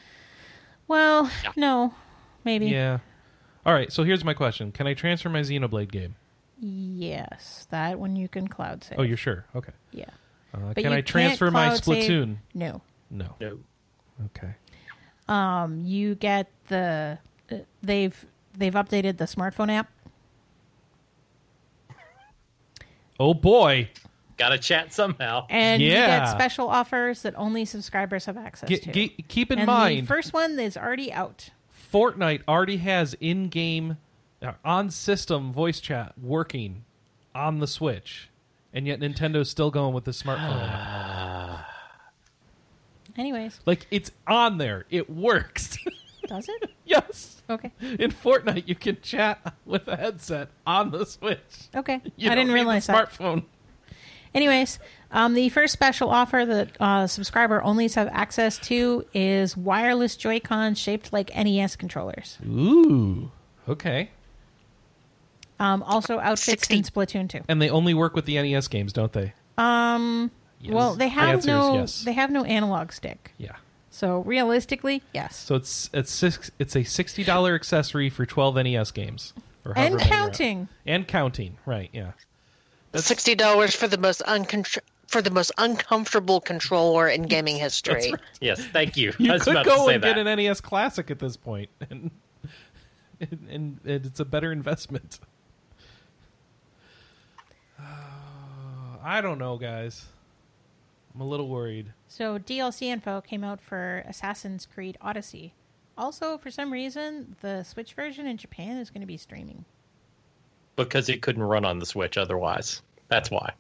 well, 0.90 1.32
no, 1.56 1.94
maybe. 2.44 2.66
Yeah. 2.66 2.98
All 3.66 3.72
right. 3.72 3.90
So 3.90 4.04
here's 4.04 4.26
my 4.26 4.34
question: 4.34 4.74
Can 4.74 4.86
I 4.86 4.96
transfer 4.96 5.30
my 5.30 5.40
Xenoblade 5.40 5.92
game? 5.92 6.16
Yes, 6.60 7.66
that 7.70 7.98
one 7.98 8.18
you 8.18 8.28
can 8.28 8.50
cloud 8.50 8.84
save. 8.84 9.00
Oh, 9.00 9.04
you're 9.04 9.16
sure? 9.16 9.46
Okay. 9.56 9.72
yeah. 9.94 10.10
Uh, 10.54 10.74
can 10.74 10.92
I 10.92 11.00
transfer 11.00 11.50
my 11.52 11.68
cloud 11.70 11.84
save- 11.86 12.04
Splatoon? 12.04 12.38
No. 12.54 12.82
No. 13.10 13.34
No. 13.40 13.60
Okay. 14.26 14.56
Um, 15.30 15.86
you 15.86 16.16
get 16.16 16.50
the 16.68 17.18
uh, 17.50 17.56
they've 17.82 18.26
they've 18.58 18.74
updated 18.74 19.18
the 19.18 19.26
smartphone 19.26 19.70
app. 19.72 19.90
Oh 23.20 23.34
boy. 23.34 23.90
Got 24.38 24.50
to 24.50 24.58
chat 24.58 24.94
somehow. 24.94 25.46
And 25.50 25.82
you 25.82 25.90
Yeah. 25.92 26.20
get 26.20 26.30
special 26.32 26.68
offers 26.68 27.22
that 27.22 27.34
only 27.38 27.64
subscribers 27.64 28.26
have 28.26 28.38
access 28.38 28.68
Ge- 28.70 28.82
to. 28.82 28.92
ge- 28.92 29.28
keep 29.30 29.52
in 29.52 29.60
and 29.60 29.68
mind, 29.68 30.04
the 30.04 30.08
first 30.08 30.34
one 30.34 30.60
is 30.60 30.76
already 30.76 31.14
out. 31.14 31.50
Fortnite 31.94 32.42
already 32.48 32.78
has 32.78 33.14
in-game, 33.22 33.98
uh, 34.42 34.52
on-system 34.66 35.54
voice 35.54 35.80
chat 35.80 36.14
working 36.22 36.84
on 37.34 37.60
the 37.60 37.68
Switch, 37.68 38.30
and 38.74 38.86
yet 38.86 39.00
Nintendo's 39.00 39.50
still 39.50 39.72
going 39.72 39.94
with 39.94 40.04
the 40.04 40.12
smartphone 40.12 40.70
app. 40.70 41.66
Anyways, 43.18 43.62
Like 43.66 43.88
it's 43.92 44.12
on 44.28 44.58
there, 44.58 44.86
it 44.90 45.10
works. 45.10 45.78
does 46.30 46.48
it? 46.50 46.72
yes, 46.86 47.42
Okay. 47.50 47.72
in 47.82 48.12
Fortnite 48.12 48.68
you 48.68 48.76
can 48.76 48.98
chat 49.02 49.54
with 49.66 49.88
a 49.88 49.96
headset 49.96 50.50
on 50.66 50.92
the 50.92 51.06
Switch. 51.06 51.40
Okay. 51.76 52.02
You 52.16 52.30
I 52.32 52.36
don't 52.36 52.46
didn't 52.46 52.48
need 52.50 52.54
realize 52.54 52.88
the 52.88 52.94
that. 52.94 53.10
smartphone. 53.12 53.44
Anyways, 54.34 54.80
um, 55.12 55.34
the 55.34 55.48
first 55.50 55.72
special 55.72 56.10
offer 56.10 56.44
that 56.46 56.70
uh, 56.82 57.08
subscriber 57.08 57.62
onlys 57.62 57.96
have 57.96 58.10
access 58.12 58.58
to 58.68 59.06
is 59.14 59.56
wireless 59.56 60.18
Joy-Con 60.18 60.76
shaped 60.76 61.14
like 61.14 61.34
NES 61.36 61.76
controllers. 61.78 62.38
Ooh. 62.46 63.32
Okay. 63.70 64.10
Um, 65.60 65.84
also 65.84 66.20
outfits 66.20 66.68
60. 66.68 66.76
in 66.78 66.84
Splatoon 66.84 67.30
2. 67.30 67.42
And 67.48 67.62
they 67.62 67.70
only 67.70 67.94
work 67.94 68.14
with 68.14 68.26
the 68.26 68.36
NES 68.42 68.68
games, 68.68 68.92
don't 68.92 69.14
they? 69.14 69.34
Um, 69.58 70.32
Yes. 70.62 70.74
well, 70.74 70.96
they 70.96 71.10
have 71.10 71.30
answer 71.30 71.40
is 71.40 71.46
no 71.48 71.74
yes. 71.76 72.04
they 72.04 72.14
have 72.14 72.32
no 72.32 72.44
analog 72.44 72.92
stick. 72.92 73.34
Yeah. 73.38 73.56
So 73.96 74.20
realistically, 74.24 75.02
yes. 75.14 75.38
So 75.38 75.56
it's 75.56 75.90
it's 75.94 76.12
six, 76.12 76.52
it's 76.60 76.76
a 76.76 76.84
sixty 76.84 77.24
dollar 77.24 77.56
accessory 77.56 78.10
for 78.10 78.26
twelve 78.26 78.56
NES 78.56 78.92
games, 78.92 79.32
or 79.64 79.72
and 79.78 79.96
many 79.96 80.04
there 80.04 80.06
are. 80.06 80.10
counting. 80.20 80.68
and 80.86 81.08
counting. 81.08 81.58
Right? 81.66 81.90
Yeah. 81.94 82.12
That's- 82.92 83.06
Sixty 83.06 83.36
dollars 83.36 83.74
for 83.74 83.88
the 83.88 83.98
most 83.98 84.22
uncontr- 84.28 84.80
for 85.08 85.22
the 85.22 85.30
most 85.32 85.54
uncomfortable 85.58 86.42
controller 86.42 87.08
in 87.08 87.22
gaming 87.24 87.56
history. 87.56 88.12
right. 88.12 88.16
Yes, 88.42 88.66
thank 88.66 88.98
you. 88.98 89.12
I 89.12 89.24
You 89.24 89.32
was 89.32 89.44
could 89.46 89.52
about 89.54 89.64
to 89.64 89.70
go 89.70 89.88
say 89.88 89.94
and 89.96 90.04
that. 90.04 90.16
get 90.18 90.28
an 90.28 90.38
NES 90.40 90.60
Classic 90.60 91.10
at 91.10 91.20
this 91.20 91.38
point, 91.38 91.70
and, 91.90 92.12
and, 93.22 93.48
and 93.50 93.80
it's 93.86 94.20
a 94.20 94.26
better 94.26 94.52
investment. 94.52 95.20
I 99.04 99.22
don't 99.22 99.40
know, 99.40 99.56
guys. 99.58 100.04
I'm 101.16 101.22
a 101.22 101.26
little 101.26 101.48
worried. 101.48 101.94
So 102.10 102.38
DLC 102.38 102.84
info 102.84 103.22
came 103.22 103.44
out 103.44 103.62
for 103.62 104.04
Assassin's 104.08 104.66
Creed 104.66 104.98
Odyssey. 105.02 105.54
Also, 105.98 106.38
for 106.38 106.52
some 106.52 106.74
reason, 106.74 107.36
the 107.40 107.64
Switch 107.64 107.94
version 107.94 108.28
in 108.28 108.36
Japan 108.36 108.78
is 108.78 108.90
going 108.90 109.02
to 109.02 109.08
be 109.08 109.18
streaming. 109.18 109.64
because 110.76 111.08
it 111.08 111.22
couldn't 111.22 111.44
run 111.44 111.64
on 111.64 111.80
the 111.80 111.86
Switch 111.86 112.18
otherwise. 112.18 112.82
That's 113.08 113.32
why. 113.32 113.54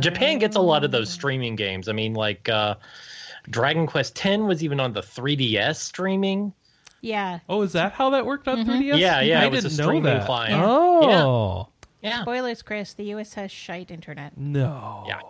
Japan 0.00 0.38
gets 0.40 0.56
a 0.56 0.60
lot 0.60 0.82
of 0.82 0.92
Oh. 0.92 0.98
those 0.98 1.08
streaming 1.08 1.54
games. 1.54 1.88
I 1.88 1.92
mean, 1.92 2.14
like 2.14 2.48
uh, 2.48 2.74
Dragon 3.48 3.86
Quest 3.86 4.18
X 4.26 4.38
was 4.40 4.64
even 4.64 4.80
on 4.80 4.92
the 4.92 5.00
3DS 5.00 5.76
streaming. 5.76 6.52
Yeah. 7.00 7.38
Oh, 7.48 7.62
is 7.62 7.72
that 7.74 7.92
how 7.92 8.10
that 8.10 8.26
worked 8.26 8.48
on 8.48 8.58
3DS? 8.66 8.66
Mm-hmm. 8.66 8.98
Yeah, 8.98 9.20
yeah, 9.20 9.40
I 9.40 9.44
it 9.44 9.52
was 9.52 9.62
didn't 9.62 9.78
know 9.78 9.84
streaming 9.84 10.02
that. 10.02 10.26
client. 10.26 10.60
Oh, 10.64 11.68
Yeah. 12.02 12.22
Spoilers, 12.22 12.60
Chris. 12.62 12.94
The 12.94 13.04
US 13.14 13.34
has 13.34 13.52
shite 13.52 13.92
internet. 13.92 14.36
no. 14.36 15.04
Yeah. 15.06 15.20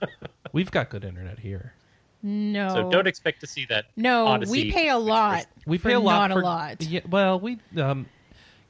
We've 0.52 0.70
got 0.70 0.90
good 0.90 1.04
internet 1.04 1.38
here. 1.38 1.74
No. 2.22 2.68
So 2.68 2.90
don't 2.90 3.06
expect 3.06 3.40
to 3.40 3.46
see 3.46 3.66
that. 3.66 3.86
no, 3.96 4.26
Odyssey 4.26 4.52
we 4.52 4.72
pay 4.72 4.88
a 4.88 4.98
lot. 4.98 5.46
We 5.66 5.78
for 5.78 5.88
pay 5.88 5.94
a 5.94 6.00
lot 6.00 6.28
not 6.28 6.34
for 6.34 6.40
a 6.40 6.44
lot. 6.44 6.82
Yeah, 6.82 7.00
well, 7.08 7.40
we 7.40 7.58
um, 7.76 8.06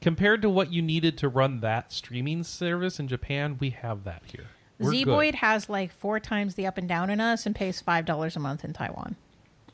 compared 0.01 0.43
to 0.43 0.51
what 0.51 0.73
you 0.73 0.81
needed 0.81 1.19
to 1.19 1.29
run 1.29 1.61
that 1.61 1.93
streaming 1.93 2.45
service 2.45 2.99
in 2.99 3.09
Japan, 3.09 3.59
we 3.61 3.71
have 3.71 4.05
that 4.05 4.23
here. 4.27 4.47
We're 4.79 4.93
good. 4.93 5.07
Zeboyd 5.07 5.35
has 5.35 5.69
like 5.69 5.93
four 5.93 6.19
times 6.19 6.55
the 6.55 6.67
up 6.67 6.79
and 6.79 6.89
down 6.89 7.11
in 7.11 7.21
us 7.21 7.45
and 7.45 7.55
pays 7.55 7.81
five 7.81 8.07
dollars 8.07 8.37
a 8.37 8.41
month 8.41 8.65
in 8.65 8.73
Taiwan. 8.73 9.17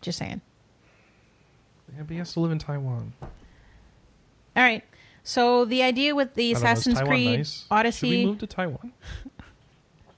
Just 0.00 0.18
saying. 0.18 0.40
Yeah, 1.96 2.02
but 2.02 2.10
he 2.10 2.18
has 2.18 2.32
to 2.32 2.40
live 2.40 2.50
in 2.50 2.58
Taiwan. 2.58 3.12
All 3.22 4.62
right. 4.62 4.84
So 5.22 5.64
the 5.64 5.82
idea 5.82 6.14
with 6.14 6.34
the 6.34 6.50
I 6.50 6.52
don't 6.52 6.62
know, 6.62 6.68
Assassin's 6.68 7.00
Creed 7.02 7.38
nice? 7.38 7.60
Should 7.60 7.66
Odyssey. 7.70 8.10
we 8.10 8.26
move 8.26 8.38
to 8.38 8.46
Taiwan? 8.46 8.92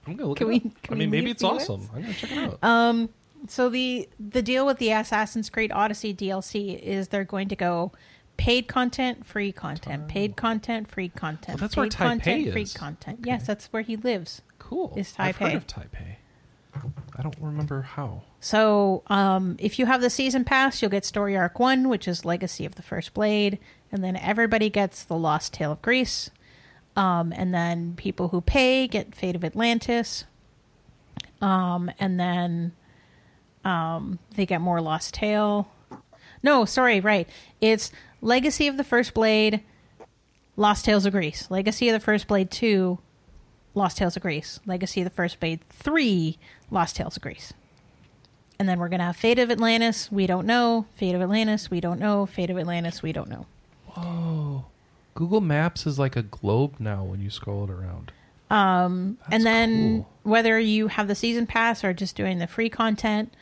I'm 0.07 0.17
gonna 0.17 0.29
look 0.29 0.39
Can 0.39 0.47
it 0.47 0.51
we- 0.51 0.57
up. 0.71 0.83
can 0.83 0.95
I 0.95 0.97
mean, 0.97 1.11
we 1.11 1.19
maybe 1.19 1.31
it's 1.31 1.43
awesome. 1.45 1.89
I'm 1.95 2.03
gonna 2.03 2.15
check 2.15 2.33
it 2.33 2.39
out. 2.39 2.59
Um, 2.65 3.09
so 3.49 3.69
the 3.69 4.09
the 4.19 4.43
deal 4.43 4.67
with 4.67 4.79
the 4.79 4.91
Assassin's 4.91 5.49
Creed 5.51 5.73
Odyssey 5.73 6.13
DLC 6.15 6.79
is 6.81 7.09
they're 7.09 7.25
going 7.25 7.49
to 7.49 7.57
go 7.57 7.93
paid 8.37 8.69
content, 8.69 9.27
free 9.27 9.53
content, 9.53 10.09
paid 10.09 10.35
content, 10.37 10.89
free 10.91 11.11
content. 11.11 11.61
Well, 11.61 11.69
that's 11.69 11.77
where 11.77 11.87
paid 11.87 11.93
Taipei 11.93 11.97
content, 11.99 12.53
free 12.53 12.63
is. 12.63 12.73
content. 12.73 13.21
Yes, 13.25 13.47
that's 13.47 13.67
where 13.67 13.83
he 13.83 13.97
lives. 13.97 14.43
cool. 14.59 14.93
is 14.97 15.15
I've 15.19 15.37
heard 15.37 15.53
Taipei. 15.53 15.57
of 15.57 15.67
Taipei. 15.67 16.17
I 17.19 17.23
don't 17.23 17.37
remember 17.41 17.83
how. 17.83 18.23
So, 18.41 19.03
um, 19.09 19.57
if 19.59 19.79
you 19.79 19.87
have 19.87 20.01
the 20.01 20.09
season 20.09 20.45
pass, 20.45 20.81
you'll 20.81 20.91
get 20.91 21.05
Story 21.05 21.37
Arc 21.37 21.59
1, 21.59 21.89
which 21.89 22.07
is 22.09 22.25
Legacy 22.25 22.65
of 22.65 22.77
the 22.77 22.83
First 22.83 23.13
Blade, 23.13 23.59
and 23.93 24.03
then 24.05 24.17
everybody 24.17 24.71
gets 24.71 25.03
The 25.05 25.17
Lost 25.17 25.53
Tale 25.53 25.73
of 25.73 25.83
Greece. 25.83 26.31
Um, 27.01 27.33
and 27.35 27.55
then 27.55 27.95
people 27.97 28.29
who 28.29 28.43
pay 28.43 28.87
get 28.87 29.15
Fate 29.15 29.35
of 29.35 29.43
Atlantis. 29.43 30.25
Um, 31.41 31.91
and 31.99 32.21
then 32.21 32.73
um, 33.65 34.19
they 34.35 34.45
get 34.45 34.61
more 34.61 34.83
Lost 34.83 35.15
Tale. 35.15 35.67
No, 36.43 36.67
sorry, 36.67 37.01
right. 37.01 37.27
It's 37.59 37.91
Legacy 38.21 38.69
of 38.69 38.77
the 38.77 38.85
First 38.85 39.15
Blade, 39.15 39.63
Lost 40.57 40.85
Tales 40.85 41.07
of 41.07 41.13
Greece. 41.13 41.51
Legacy 41.51 41.89
of 41.89 41.95
the 41.95 42.05
First 42.05 42.29
Blade 42.29 42.51
2, 42.51 42.99
Lost 43.75 43.97
Tales 43.97 44.17
of 44.17 44.21
Greece. 44.21 44.61
Legacy 44.67 45.01
of 45.01 45.07
the 45.07 45.11
First 45.11 45.41
Blade 45.41 45.61
3, 45.71 46.39
Lost 46.71 46.97
Tales 46.97 47.17
of 47.17 47.23
Greece. 47.23 47.55
And 48.59 48.69
then 48.69 48.79
we're 48.79 48.91
going 48.91 49.01
to 49.01 49.07
have 49.07 49.17
Fate 49.17 49.39
of 49.39 49.51
Atlantis, 49.51 50.13
we 50.13 50.27
don't 50.27 50.47
know. 50.47 50.85
Fate 50.97 51.15
of 51.15 51.23
Atlantis, 51.23 51.71
we 51.71 51.81
don't 51.81 51.99
know. 51.99 52.27
Fate 52.27 52.51
of 52.51 52.59
Atlantis, 52.59 53.03
we 53.03 53.11
don't 53.11 53.31
know. 53.31 53.47
Whoa. 53.87 54.67
Google 55.15 55.41
Maps 55.41 55.87
is 55.87 55.99
like 55.99 56.17
a 56.17 56.23
globe 56.23 56.77
now 56.79 57.05
when 57.05 57.21
you 57.21 57.31
scroll 57.31 57.65
it 57.65 57.71
around. 57.71 58.13
Um, 58.51 59.19
That's 59.21 59.35
and 59.35 59.47
then 59.47 59.97
cool. 59.99 60.11
whether 60.25 60.59
you 60.59 60.89
have 60.89 61.09
the 61.09 61.15
season 61.15 61.47
pass 61.47 61.85
or 61.85 61.93
just 61.93 62.17
doing 62.17 62.39
the 62.39 62.47
free 62.47 62.69
content, 62.69 63.33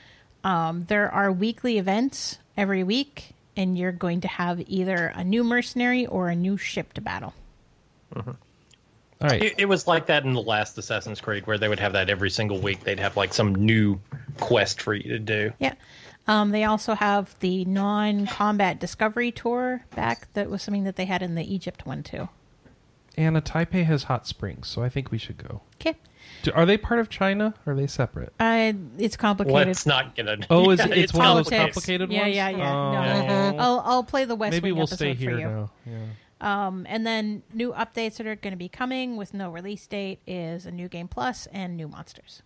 um, 0.44 0.84
there 0.88 1.10
are 1.10 1.32
weekly 1.32 1.78
events 1.78 2.38
every 2.56 2.84
week, 2.84 3.30
and 3.56 3.78
you're 3.78 3.92
going 3.92 4.20
to 4.22 4.28
have 4.28 4.62
either 4.66 5.12
a 5.14 5.24
new 5.24 5.44
mercenary 5.44 6.06
or 6.06 6.28
a 6.28 6.36
new 6.36 6.56
ship 6.56 6.92
to 6.94 7.00
battle. 7.00 7.32
All 9.20 9.28
right. 9.28 9.42
It, 9.42 9.54
it 9.58 9.64
was 9.64 9.86
like 9.86 10.06
that 10.06 10.24
in 10.24 10.32
the 10.32 10.42
last 10.42 10.78
Assassin's 10.78 11.20
Creed, 11.20 11.46
where 11.46 11.58
they 11.58 11.68
would 11.68 11.80
have 11.80 11.94
that 11.94 12.08
every 12.08 12.30
single 12.30 12.58
week. 12.58 12.84
They'd 12.84 13.00
have 13.00 13.16
like 13.16 13.34
some 13.34 13.54
new 13.54 14.00
quest 14.38 14.80
for 14.80 14.94
you 14.94 15.10
to 15.10 15.18
do. 15.18 15.52
Yeah. 15.58 15.74
Um, 16.28 16.50
they 16.50 16.64
also 16.64 16.94
have 16.94 17.34
the 17.40 17.64
non-combat 17.64 18.78
discovery 18.78 19.32
tour 19.32 19.84
back. 19.96 20.32
That 20.34 20.50
was 20.50 20.62
something 20.62 20.84
that 20.84 20.96
they 20.96 21.06
had 21.06 21.22
in 21.22 21.34
the 21.34 21.54
Egypt 21.54 21.86
one 21.86 22.02
too. 22.02 22.28
Anna, 23.16 23.42
Taipei 23.42 23.84
has 23.84 24.04
hot 24.04 24.26
springs, 24.28 24.68
so 24.68 24.82
I 24.82 24.88
think 24.88 25.10
we 25.10 25.18
should 25.18 25.38
go. 25.38 25.62
Okay. 25.80 25.96
Are 26.54 26.66
they 26.66 26.76
part 26.76 27.00
of 27.00 27.08
China? 27.08 27.54
Or 27.66 27.72
are 27.72 27.76
they 27.76 27.86
separate? 27.88 28.32
Uh, 28.38 28.74
it's 28.98 29.16
complicated. 29.16 29.66
Let's 29.66 29.86
not 29.86 30.14
get 30.14 30.28
a. 30.28 30.38
Oh, 30.50 30.70
is 30.70 30.80
it, 30.84 30.92
it's, 30.92 31.14
one 31.14 31.26
of 31.26 31.36
those 31.36 31.48
complicated 31.48 32.12
Yeah, 32.12 32.22
ones? 32.22 32.36
yeah, 32.36 32.48
yeah. 32.50 32.72
Oh. 32.72 32.92
No. 32.92 33.58
I'll 33.58 33.82
I'll 33.84 34.04
play 34.04 34.24
the 34.24 34.36
West 34.36 34.52
Maybe 34.52 34.70
Wing 34.70 34.78
we'll 34.78 34.86
stay 34.86 35.14
here 35.14 35.36
now. 35.36 35.70
Yeah. 35.84 35.98
Um, 36.40 36.86
and 36.88 37.04
then 37.04 37.42
new 37.52 37.72
updates 37.72 38.16
that 38.18 38.26
are 38.26 38.36
going 38.36 38.52
to 38.52 38.58
be 38.58 38.68
coming 38.68 39.16
with 39.16 39.34
no 39.34 39.50
release 39.50 39.86
date 39.86 40.20
is 40.26 40.66
a 40.66 40.70
new 40.70 40.88
game 40.88 41.08
plus 41.08 41.48
and 41.52 41.76
new 41.76 41.88
monsters. 41.88 42.42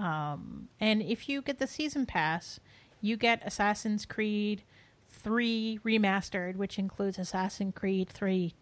Um, 0.00 0.68
and 0.80 1.02
if 1.02 1.28
you 1.28 1.42
get 1.42 1.58
the 1.58 1.66
season 1.66 2.06
pass, 2.06 2.58
you 3.02 3.18
get 3.18 3.42
Assassin's 3.44 4.06
Creed 4.06 4.62
3 5.10 5.80
remastered, 5.84 6.56
which 6.56 6.78
includes 6.78 7.18
Assassin's 7.18 7.74
Creed 7.74 8.08
3 8.08 8.54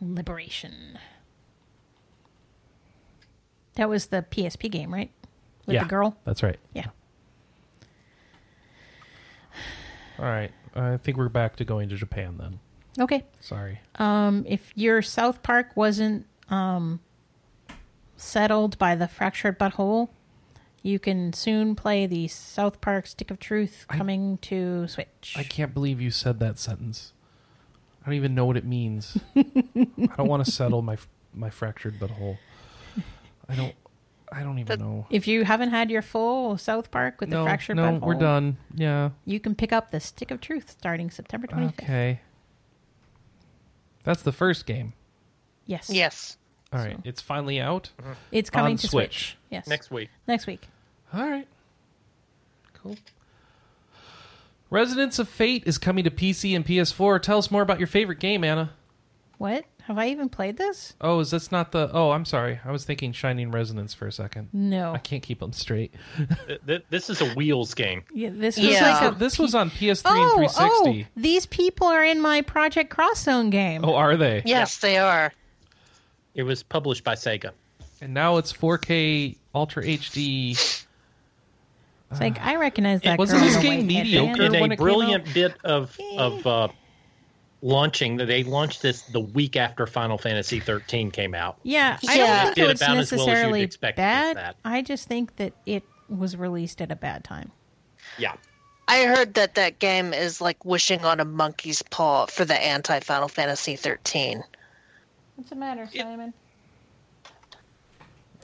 Liberation. 0.00 0.98
That 3.76 3.88
was 3.88 4.06
the 4.06 4.22
PSP 4.22 4.70
game, 4.70 4.92
right? 4.92 5.10
With 5.66 5.74
yeah, 5.74 5.84
the 5.84 5.88
girl? 5.88 6.16
That's 6.24 6.42
right. 6.42 6.58
Yeah. 6.74 6.86
All 10.18 10.24
right. 10.24 10.50
I 10.74 10.96
think 10.96 11.16
we're 11.16 11.28
back 11.28 11.56
to 11.56 11.64
going 11.64 11.88
to 11.90 11.96
Japan 11.96 12.36
then. 12.38 12.58
Okay. 12.98 13.24
Sorry. 13.40 13.80
Um, 13.96 14.44
if 14.48 14.72
your 14.74 15.00
South 15.00 15.44
Park 15.44 15.76
wasn't 15.76 16.26
um, 16.48 16.98
settled 18.16 18.76
by 18.78 18.96
the 18.96 19.06
fractured 19.06 19.58
butthole, 19.58 20.08
you 20.82 20.98
can 20.98 21.32
soon 21.32 21.74
play 21.74 22.06
the 22.06 22.28
South 22.28 22.80
Park 22.80 23.06
Stick 23.06 23.30
of 23.30 23.38
Truth 23.38 23.86
I- 23.88 23.96
coming 23.96 24.38
to 24.38 24.86
Switch. 24.88 25.34
I 25.36 25.42
can't 25.44 25.72
believe 25.72 26.00
you 26.00 26.10
said 26.10 26.40
that 26.40 26.58
sentence. 26.58 27.12
I 28.02 28.06
don't 28.06 28.14
even 28.14 28.34
know 28.34 28.46
what 28.46 28.56
it 28.56 28.64
means. 28.64 29.16
I 29.36 29.44
don't 30.16 30.28
want 30.28 30.44
to 30.44 30.50
settle 30.50 30.82
my 30.82 30.98
my 31.34 31.50
fractured 31.50 31.98
butthole. 32.00 32.36
I 33.48 33.54
don't. 33.54 33.74
I 34.34 34.42
don't 34.42 34.58
even 34.58 34.80
know. 34.80 35.06
If 35.10 35.28
you 35.28 35.44
haven't 35.44 35.70
had 35.70 35.90
your 35.90 36.00
full 36.00 36.56
South 36.56 36.90
Park 36.90 37.20
with 37.20 37.28
the 37.30 37.36
No, 37.36 37.44
fractured 37.44 37.76
no, 37.76 37.82
butthole, 37.84 38.00
we're 38.00 38.14
done. 38.14 38.56
Yeah. 38.74 39.10
You 39.26 39.38
can 39.38 39.54
pick 39.54 39.72
up 39.74 39.90
the 39.90 40.00
Stick 40.00 40.30
of 40.30 40.40
Truth 40.40 40.70
starting 40.70 41.10
September 41.10 41.46
25th. 41.46 41.82
Okay. 41.82 42.20
That's 44.04 44.22
the 44.22 44.32
first 44.32 44.64
game. 44.66 44.94
Yes. 45.66 45.90
Yes. 45.90 46.38
All 46.72 46.78
right, 46.80 46.96
So- 46.96 47.02
it's 47.04 47.20
finally 47.20 47.60
out. 47.60 47.90
Mm-hmm. 48.00 48.12
It's 48.32 48.50
coming 48.50 48.72
On 48.72 48.76
to 48.78 48.86
Switch. 48.88 49.10
Switch. 49.30 49.36
Yes. 49.50 49.66
Next 49.66 49.90
week. 49.90 50.08
Next 50.26 50.46
week. 50.46 50.66
All 51.12 51.28
right. 51.28 51.46
Cool. 52.74 52.96
Resonance 54.70 55.18
of 55.18 55.28
Fate 55.28 55.64
is 55.66 55.76
coming 55.78 56.04
to 56.04 56.10
PC 56.10 56.56
and 56.56 56.64
PS4. 56.64 57.20
Tell 57.20 57.38
us 57.38 57.50
more 57.50 57.62
about 57.62 57.78
your 57.78 57.86
favorite 57.86 58.20
game, 58.20 58.42
Anna. 58.42 58.70
What? 59.36 59.64
Have 59.82 59.98
I 59.98 60.08
even 60.10 60.28
played 60.28 60.56
this? 60.56 60.94
Oh, 61.00 61.18
is 61.18 61.32
this 61.32 61.50
not 61.50 61.72
the? 61.72 61.90
Oh, 61.92 62.12
I'm 62.12 62.24
sorry. 62.24 62.60
I 62.64 62.70
was 62.70 62.84
thinking 62.84 63.12
Shining 63.12 63.50
Resonance 63.50 63.92
for 63.92 64.06
a 64.06 64.12
second. 64.12 64.48
No. 64.52 64.94
I 64.94 64.98
can't 64.98 65.22
keep 65.22 65.40
them 65.40 65.52
straight. 65.52 65.92
Th- 66.46 66.60
th- 66.64 66.84
This 66.88 67.10
is 67.10 67.20
a 67.20 67.34
wheels 67.34 67.74
game. 67.74 68.04
Yeah, 68.14 68.30
this 68.32 68.56
was 68.56 68.66
Yeah. 68.66 69.00
like 69.00 69.12
a 69.12 69.18
this 69.18 69.40
was 69.40 69.56
on 69.56 69.70
PS3 69.70 70.02
oh, 70.06 70.22
and 70.22 70.50
360. 70.50 71.06
Oh, 71.08 71.20
these 71.20 71.46
people 71.46 71.88
are 71.88 72.04
in 72.04 72.20
my 72.20 72.42
Project 72.42 72.90
Cross 72.90 73.24
Zone 73.24 73.50
game. 73.50 73.84
Oh, 73.84 73.94
are 73.96 74.16
they? 74.16 74.42
Yes, 74.46 74.78
they 74.78 74.98
are. 74.98 75.32
It 76.34 76.42
was 76.44 76.62
published 76.62 77.04
by 77.04 77.14
Sega. 77.14 77.50
and 78.00 78.14
now 78.14 78.36
it's 78.38 78.52
4K 78.52 79.36
Ultra 79.54 79.84
HD. 79.84 80.50
It's 82.10 82.20
like 82.20 82.38
I 82.40 82.56
recognize 82.56 83.00
that. 83.02 83.18
Wasn't 83.18 83.40
this 83.42 83.56
game 83.56 83.78
white 83.80 83.86
mediocre? 83.86 84.42
headband. 84.42 84.54
in 84.54 84.60
when 84.60 84.70
a 84.70 84.74
it 84.74 84.76
came 84.76 84.84
brilliant 84.84 85.34
bit 85.34 85.54
of 85.64 85.98
of 86.18 86.46
uh, 86.46 86.68
launching 87.62 88.16
that 88.18 88.26
they 88.26 88.44
launched 88.44 88.82
this 88.82 89.02
the 89.02 89.20
week 89.20 89.56
after 89.56 89.86
Final 89.86 90.18
Fantasy 90.18 90.60
13 90.60 91.10
came 91.10 91.34
out. 91.34 91.56
Yeah, 91.62 91.98
I 92.08 92.16
Yeah. 92.16 92.26
don't 92.26 92.42
think 92.44 92.54
Did 92.56 92.64
it 92.64 92.68
was 92.68 92.80
about 92.82 92.96
as 92.98 93.12
well 93.12 93.20
as 93.22 93.26
necessarily 93.28 93.70
bad. 93.94 94.54
I 94.64 94.82
just 94.82 95.08
think 95.08 95.36
that 95.36 95.52
it 95.64 95.84
was 96.10 96.36
released 96.36 96.82
at 96.82 96.90
a 96.92 96.96
bad 96.96 97.24
time. 97.24 97.50
Yeah. 98.18 98.34
I 98.88 99.04
heard 99.04 99.34
that 99.34 99.54
that 99.54 99.78
game 99.78 100.12
is 100.12 100.40
like 100.42 100.64
wishing 100.66 101.04
on 101.06 101.18
a 101.20 101.24
monkey's 101.24 101.80
paw 101.82 102.26
for 102.26 102.44
the 102.44 102.60
anti 102.60 103.00
Final 103.00 103.28
Fantasy 103.28 103.76
13. 103.76 104.42
What's 105.36 105.50
the 105.50 105.56
matter, 105.56 105.88
Simon? 105.94 106.34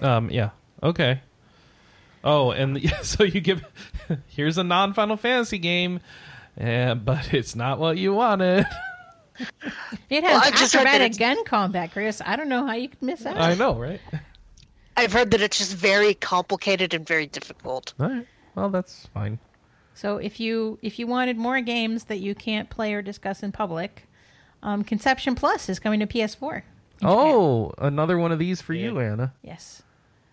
Um, 0.00 0.30
yeah. 0.30 0.50
Okay. 0.82 1.20
Oh, 2.24 2.50
and 2.50 2.80
so 3.02 3.24
you 3.24 3.40
give 3.40 3.64
here's 4.28 4.58
a 4.58 4.64
non 4.64 4.94
Final 4.94 5.16
Fantasy 5.16 5.58
game, 5.58 6.00
uh, 6.60 6.94
but 6.94 7.32
it's 7.32 7.54
not 7.54 7.78
what 7.78 7.98
you 7.98 8.14
wanted. 8.14 8.66
It 10.10 10.24
has 10.24 10.42
I 10.42 10.50
just 10.50 10.74
acrobatic 10.74 11.16
gun 11.16 11.44
combat, 11.44 11.92
Chris. 11.92 12.20
I 12.26 12.34
don't 12.34 12.48
know 12.48 12.66
how 12.66 12.72
you 12.72 12.88
could 12.88 13.00
miss 13.00 13.20
that. 13.20 13.40
I 13.40 13.54
know, 13.54 13.78
right? 13.78 14.00
I've 14.96 15.12
heard 15.12 15.30
that 15.30 15.40
it's 15.40 15.58
just 15.58 15.76
very 15.76 16.12
complicated 16.14 16.92
and 16.92 17.06
very 17.06 17.28
difficult. 17.28 17.94
All 18.00 18.08
right. 18.08 18.26
Well, 18.56 18.68
that's 18.68 19.06
fine. 19.14 19.38
So 19.94 20.16
if 20.16 20.40
you 20.40 20.80
if 20.82 20.98
you 20.98 21.06
wanted 21.06 21.36
more 21.36 21.60
games 21.60 22.04
that 22.04 22.18
you 22.18 22.34
can't 22.34 22.68
play 22.68 22.94
or 22.94 23.00
discuss 23.00 23.44
in 23.44 23.52
public, 23.52 24.08
um, 24.64 24.82
Conception 24.82 25.36
Plus 25.36 25.68
is 25.68 25.78
coming 25.78 26.00
to 26.00 26.06
PS4. 26.08 26.62
Oh, 27.02 27.72
another 27.78 28.18
one 28.18 28.32
of 28.32 28.38
these 28.38 28.60
for 28.60 28.74
you, 28.74 28.98
Anna. 29.00 29.32
Yes. 29.42 29.82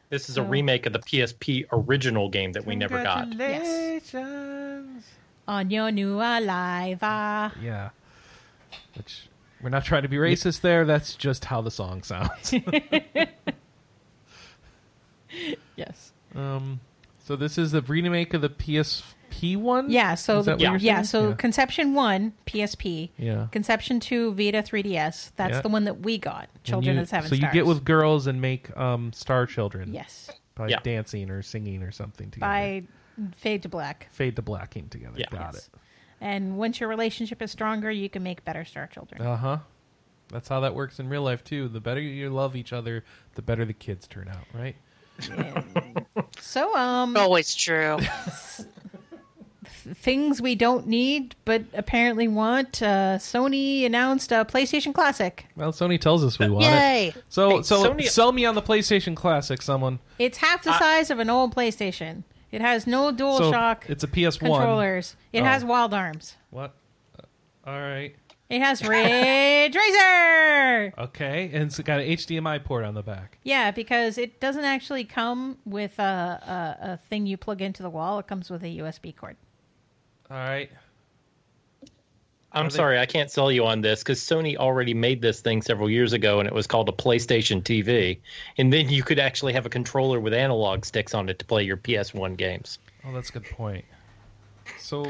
This 0.10 0.30
is 0.30 0.36
So- 0.36 0.44
a 0.44 0.46
remake 0.46 0.86
of 0.86 0.94
the 0.94 1.00
PSP 1.00 1.66
original 1.72 2.30
game 2.30 2.52
that 2.54 2.66
we 2.66 2.76
never 2.76 3.02
got. 3.04 3.30
Congratulations. 3.30 5.06
On 5.48 5.70
your 5.70 5.92
new 5.92 6.16
alive. 6.16 7.00
ah. 7.02 7.54
Yeah. 7.62 7.90
Which 8.96 9.28
we're 9.62 9.70
not 9.70 9.86
trying 9.86 10.02
to 10.04 10.10
be 10.10 10.18
racist 10.18 10.62
there. 10.62 10.86
That's 10.86 11.16
just 11.16 11.46
how 11.46 11.62
the 11.62 11.72
song 11.72 12.04
sounds. 12.04 12.54
Yes. 15.76 16.14
um, 16.34 16.80
so 17.26 17.36
this 17.36 17.58
is 17.58 17.72
the 17.72 17.82
remake 17.82 18.34
of 18.34 18.42
the 18.42 18.50
PSP 19.42 19.58
one. 19.58 19.90
Yeah. 19.90 20.16
So 20.16 20.40
Is 20.40 20.46
that 20.46 20.54
what 20.54 20.62
Yeah. 20.62 20.70
you're 20.72 20.78
yeah. 20.80 21.02
So 21.02 21.30
yeah. 21.30 21.36
Conception 21.36 21.94
One 21.94 22.34
PSP. 22.46 23.10
Yeah. 23.18 23.48
Conception 23.52 24.00
Two 24.00 24.34
Vita 24.34 24.64
3DS. 24.64 25.32
That's 25.36 25.54
Yeah. 25.56 25.62
the 25.62 25.70
one 25.70 25.86
that 25.86 26.00
we 26.02 26.18
got. 26.18 26.50
Children 26.64 26.96
you- 26.96 27.02
of 27.02 27.10
Seven 27.10 27.30
So 27.30 27.36
you 27.36 27.52
get 27.52 27.66
with 27.66 27.84
girls 27.84 28.28
and 28.28 28.42
make 28.42 28.76
um, 28.78 29.12
star 29.14 29.46
children. 29.46 29.94
yes 29.94 30.30
By 30.56 30.70
Yeah. 30.70 30.80
dancing 30.84 31.30
or 31.30 31.42
singing 31.42 31.84
or 31.84 31.92
something 31.92 32.32
together. 32.32 32.50
by 32.50 32.84
Fade 33.36 33.64
to 33.64 33.70
Black. 33.70 34.08
Fade 34.12 34.36
to 34.36 34.42
blacking 34.42 34.90
together. 34.90 35.16
Yeah. 35.18 35.28
Got 35.30 35.54
Yes. 35.56 35.70
And 36.22 36.58
once 36.58 36.80
your 36.80 36.90
relationship 36.90 37.42
is 37.42 37.52
stronger, 37.52 37.92
you 37.92 38.10
can 38.10 38.24
make 38.24 38.44
better 38.46 38.64
star 38.66 38.88
children. 38.88 39.22
Uh 39.22 39.36
huh. 39.38 39.58
That's 40.30 40.48
how 40.50 40.60
that 40.62 40.74
works 40.74 41.00
in 41.00 41.08
real 41.08 41.22
life 41.22 41.44
too. 41.44 41.68
The 41.68 41.80
better 41.80 42.00
you 42.02 42.30
love 42.30 42.56
each 42.56 42.74
other, 42.74 43.04
the 43.36 43.42
better 43.42 43.64
the 43.64 43.74
kids 43.74 44.08
turn 44.08 44.28
out, 44.30 44.46
right? 44.54 44.76
So, 46.40 46.76
um, 46.76 47.16
Always 47.18 47.54
true. 47.56 47.98
things 49.94 50.42
we 50.42 50.56
don't 50.56 50.88
need 50.88 51.36
but 51.46 51.64
apparently 51.74 52.28
want. 52.28 52.82
Uh, 52.82 53.18
Sony 53.20 53.86
announced 53.86 54.32
a 54.32 54.46
PlayStation 54.46 54.94
Classic. 54.94 55.46
Well, 55.56 55.72
Sony 55.72 56.00
tells 56.00 56.24
us 56.24 56.40
we 56.40 56.50
want 56.50 56.66
it. 56.66 56.70
Yay! 56.70 57.14
So, 57.30 57.58
Hey, 57.58 57.62
so 57.64 57.84
Sony- 57.94 58.08
sell 58.08 58.32
me 58.32 58.46
on 58.46 58.56
the 58.56 58.62
PlayStation 58.62 59.16
Classic, 59.16 59.62
someone. 59.62 60.00
It's 60.20 60.38
half 60.40 60.64
the 60.64 60.78
size 60.78 61.10
of 61.12 61.20
an 61.20 61.30
old 61.30 61.56
PlayStation. 61.56 62.24
It 62.52 62.62
has 62.62 62.88
no 62.88 63.12
Dual 63.12 63.38
So 63.38 63.52
Shock 63.52 63.86
it's 63.90 64.04
a 64.04 64.08
PS1. 64.08 64.40
controllers. 64.40 65.16
It 65.34 65.42
Oh. 65.42 65.46
has 65.46 65.66
Wild 65.66 65.94
Arms. 65.94 66.36
What? 66.52 66.74
Uh, 67.20 67.70
all 67.70 67.80
right. 67.80 68.16
It 68.48 68.62
has 68.62 68.88
Ridge 68.88 69.76
Racer. 69.76 70.94
Okay, 71.00 71.50
and 71.52 71.64
it's 71.64 71.80
got 71.80 72.00
an 72.00 72.08
HDMI 72.08 72.64
port 72.64 72.86
on 72.86 72.94
the 72.94 73.02
back. 73.02 73.40
Yeah, 73.44 73.72
because 73.72 74.18
it 74.20 74.40
doesn't 74.40 74.64
actually 74.66 75.04
come 75.04 75.58
with 75.66 75.98
a, 75.98 76.78
a, 76.84 76.92
a 76.94 76.98
thing 76.98 77.26
you 77.26 77.38
plug 77.38 77.62
into 77.62 77.82
the 77.82 77.90
wall. 77.90 78.20
It 78.20 78.28
comes 78.28 78.50
with 78.52 78.64
a 78.64 78.68
USB 78.78 79.16
cord. 79.16 79.36
All 80.30 80.38
right. 80.38 80.70
I'm 82.52 82.68
Are 82.68 82.70
they- 82.70 82.76
sorry, 82.76 83.00
I 83.00 83.06
can't 83.06 83.30
sell 83.30 83.52
you 83.52 83.66
on 83.66 83.82
this 83.82 84.00
because 84.02 84.20
Sony 84.22 84.56
already 84.56 84.94
made 84.94 85.22
this 85.22 85.42
thing 85.42 85.62
several 85.62 85.90
years 85.90 86.14
ago, 86.14 86.40
and 86.40 86.48
it 86.48 86.54
was 86.54 86.68
called 86.68 86.88
a 86.88 86.94
PlayStation 86.94 87.62
TV. 87.62 88.20
And 88.58 88.72
then 88.72 88.88
you 88.90 89.04
could 89.04 89.20
actually 89.20 89.52
have 89.54 89.66
a 89.66 89.70
controller 89.70 90.22
with 90.22 90.34
analog 90.34 90.86
sticks 90.86 91.14
on 91.14 91.28
it 91.28 91.38
to 91.40 91.46
play 91.46 91.64
your 91.64 91.76
PS1 91.76 92.38
games. 92.38 92.80
Oh, 93.06 93.12
that's 93.14 93.30
a 93.30 93.34
good 93.34 93.46
point. 93.46 93.84
So 94.80 95.04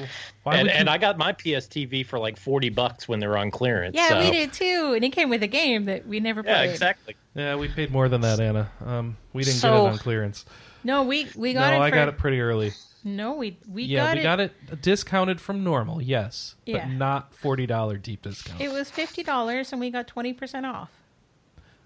why 0.44 0.56
And, 0.56 0.68
would 0.68 0.76
and 0.76 0.90
I 0.90 0.98
got 0.98 1.18
my 1.18 1.32
PS 1.34 1.68
TV 1.68 2.04
for 2.06 2.18
like 2.18 2.36
40 2.36 2.70
bucks 2.70 3.08
when 3.08 3.20
they 3.20 3.28
were 3.28 3.38
on 3.38 3.52
clearance. 3.52 3.96
Yeah, 3.96 4.10
so- 4.10 4.20
we 4.20 4.32
did 4.32 4.52
too, 4.52 4.94
and 4.96 5.06
it 5.06 5.12
came 5.12 5.30
with 5.30 5.44
a 5.44 5.48
game 5.48 5.86
that 5.86 6.08
we 6.08 6.20
never 6.20 6.42
played. 6.42 6.52
Yeah, 6.52 6.64
exactly. 6.64 7.16
Yeah, 7.36 7.56
we 7.56 7.68
paid 7.68 7.92
more 7.92 8.10
than 8.10 8.22
that, 8.22 8.40
Anna. 8.40 8.70
Um, 8.84 9.18
we 9.34 9.44
didn't 9.44 9.62
get 9.62 9.72
it 9.72 9.78
on 9.78 9.98
clearance. 10.00 10.46
No, 10.84 11.04
we 11.04 11.28
we 11.36 11.54
No, 11.54 11.60
got 11.62 11.74
it. 11.74 11.78
Oh 11.78 11.82
I 11.82 11.90
got 11.92 12.08
it 12.08 12.18
pretty 12.18 12.42
early. 12.42 12.72
No, 13.08 13.36
we 13.36 13.58
we 13.70 13.84
yeah, 13.84 14.04
got 14.08 14.14
we 14.16 14.20
it. 14.20 14.24
got 14.24 14.40
it 14.40 14.82
discounted 14.82 15.40
from 15.40 15.64
normal, 15.64 16.02
yes, 16.02 16.56
Yeah. 16.66 16.86
but 16.88 16.94
not 16.96 17.34
forty 17.36 17.68
dollar 17.68 17.98
deep 17.98 18.24
discount. 18.24 18.60
It 18.60 18.72
was 18.72 18.90
fifty 18.90 19.22
dollars, 19.24 19.72
and 19.72 19.80
we 19.80 19.92
got 19.92 20.08
twenty 20.08 20.34
percent 20.34 20.66
off. 20.66 20.90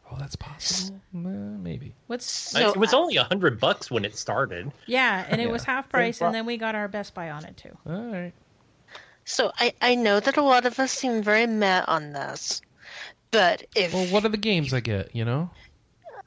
oh, 0.10 0.16
that's 0.18 0.36
possible. 0.38 1.00
Uh, 1.14 1.18
maybe. 1.20 1.94
What's 2.08 2.26
So- 2.26 2.70
it 2.70 2.78
was 2.78 2.94
only 2.94 3.18
a 3.18 3.24
hundred 3.26 3.60
bucks 3.60 3.92
when 3.92 4.06
it 4.06 4.16
started. 4.18 4.72
yeah, 4.88 5.26
and 5.28 5.42
it 5.42 5.48
Yeah. 5.48 5.52
was 5.52 5.66
half 5.66 5.90
price, 5.90 6.22
and 6.22 6.34
then 6.34 6.46
we 6.46 6.56
got 6.58 6.74
our 6.74 6.88
Best 6.88 7.14
Buy 7.14 7.30
on 7.32 7.44
it 7.46 7.58
too. 7.58 7.78
All 7.86 8.06
right. 8.12 8.34
So 9.26 9.52
I, 9.60 9.74
I 9.82 9.96
know 9.96 10.20
that 10.20 10.38
a 10.38 10.42
lot 10.42 10.66
of 10.66 10.80
us 10.80 10.92
seem 10.92 11.22
very 11.22 11.46
mad 11.48 11.84
on 11.88 12.14
this, 12.14 12.62
but 13.32 13.64
if 13.76 13.94
Well, 13.94 14.06
what 14.08 14.24
are 14.26 14.30
the 14.30 14.38
games 14.38 14.74
I 14.74 14.80
get? 14.80 15.14
You 15.16 15.26
know. 15.26 15.52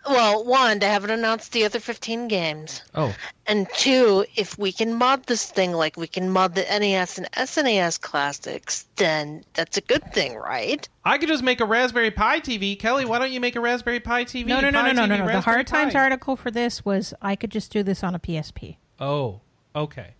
Well, 0.08 0.44
one, 0.44 0.78
they 0.78 0.86
haven't 0.86 1.10
announced 1.10 1.52
the 1.52 1.64
other 1.64 1.80
fifteen 1.80 2.28
games, 2.28 2.82
Oh, 2.94 3.14
and 3.46 3.68
two, 3.76 4.24
if 4.36 4.58
we 4.58 4.72
can 4.72 4.94
mod 4.94 5.24
this 5.26 5.44
thing 5.50 5.72
like 5.72 5.96
we 5.96 6.06
can 6.06 6.30
mod 6.30 6.54
the 6.54 6.62
NES 6.62 7.18
and 7.18 7.30
SNES 7.32 8.00
classics, 8.00 8.86
then 8.96 9.44
that's 9.54 9.76
a 9.76 9.80
good 9.80 10.12
thing, 10.12 10.34
right? 10.34 10.88
I 11.04 11.18
could 11.18 11.28
just 11.28 11.42
make 11.42 11.60
a 11.60 11.64
Raspberry 11.64 12.10
Pi 12.10 12.40
TV. 12.40 12.78
Kelly, 12.78 13.04
why 13.04 13.18
don't 13.18 13.32
you 13.32 13.40
make 13.40 13.56
a 13.56 13.60
Raspberry 13.60 14.00
Pi 14.00 14.24
TV? 14.24 14.46
No, 14.46 14.60
no, 14.60 14.70
no, 14.70 14.80
Pi 14.80 14.92
no, 14.92 14.92
no, 14.92 15.02
TV, 15.04 15.08
no, 15.08 15.16
no. 15.16 15.26
The 15.26 15.32
Raspberry 15.34 15.54
Hard 15.54 15.66
Times 15.66 15.92
Pi. 15.94 15.98
article 16.00 16.36
for 16.36 16.50
this 16.50 16.84
was 16.84 17.14
I 17.22 17.36
could 17.36 17.50
just 17.50 17.72
do 17.72 17.82
this 17.82 18.02
on 18.02 18.14
a 18.14 18.18
PSP. 18.18 18.76
Oh, 19.00 19.40
okay. 19.74 20.14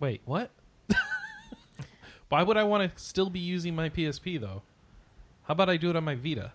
Wait, 0.00 0.20
what? 0.24 0.50
Why 2.28 2.42
would 2.42 2.56
I 2.56 2.64
want 2.64 2.94
to 2.94 3.02
still 3.02 3.30
be 3.30 3.38
using 3.40 3.74
my 3.74 3.88
PSP 3.88 4.40
though? 4.40 4.62
How 5.44 5.52
about 5.52 5.68
I 5.70 5.76
do 5.76 5.90
it 5.90 5.96
on 5.96 6.04
my 6.04 6.14
Vita, 6.14 6.52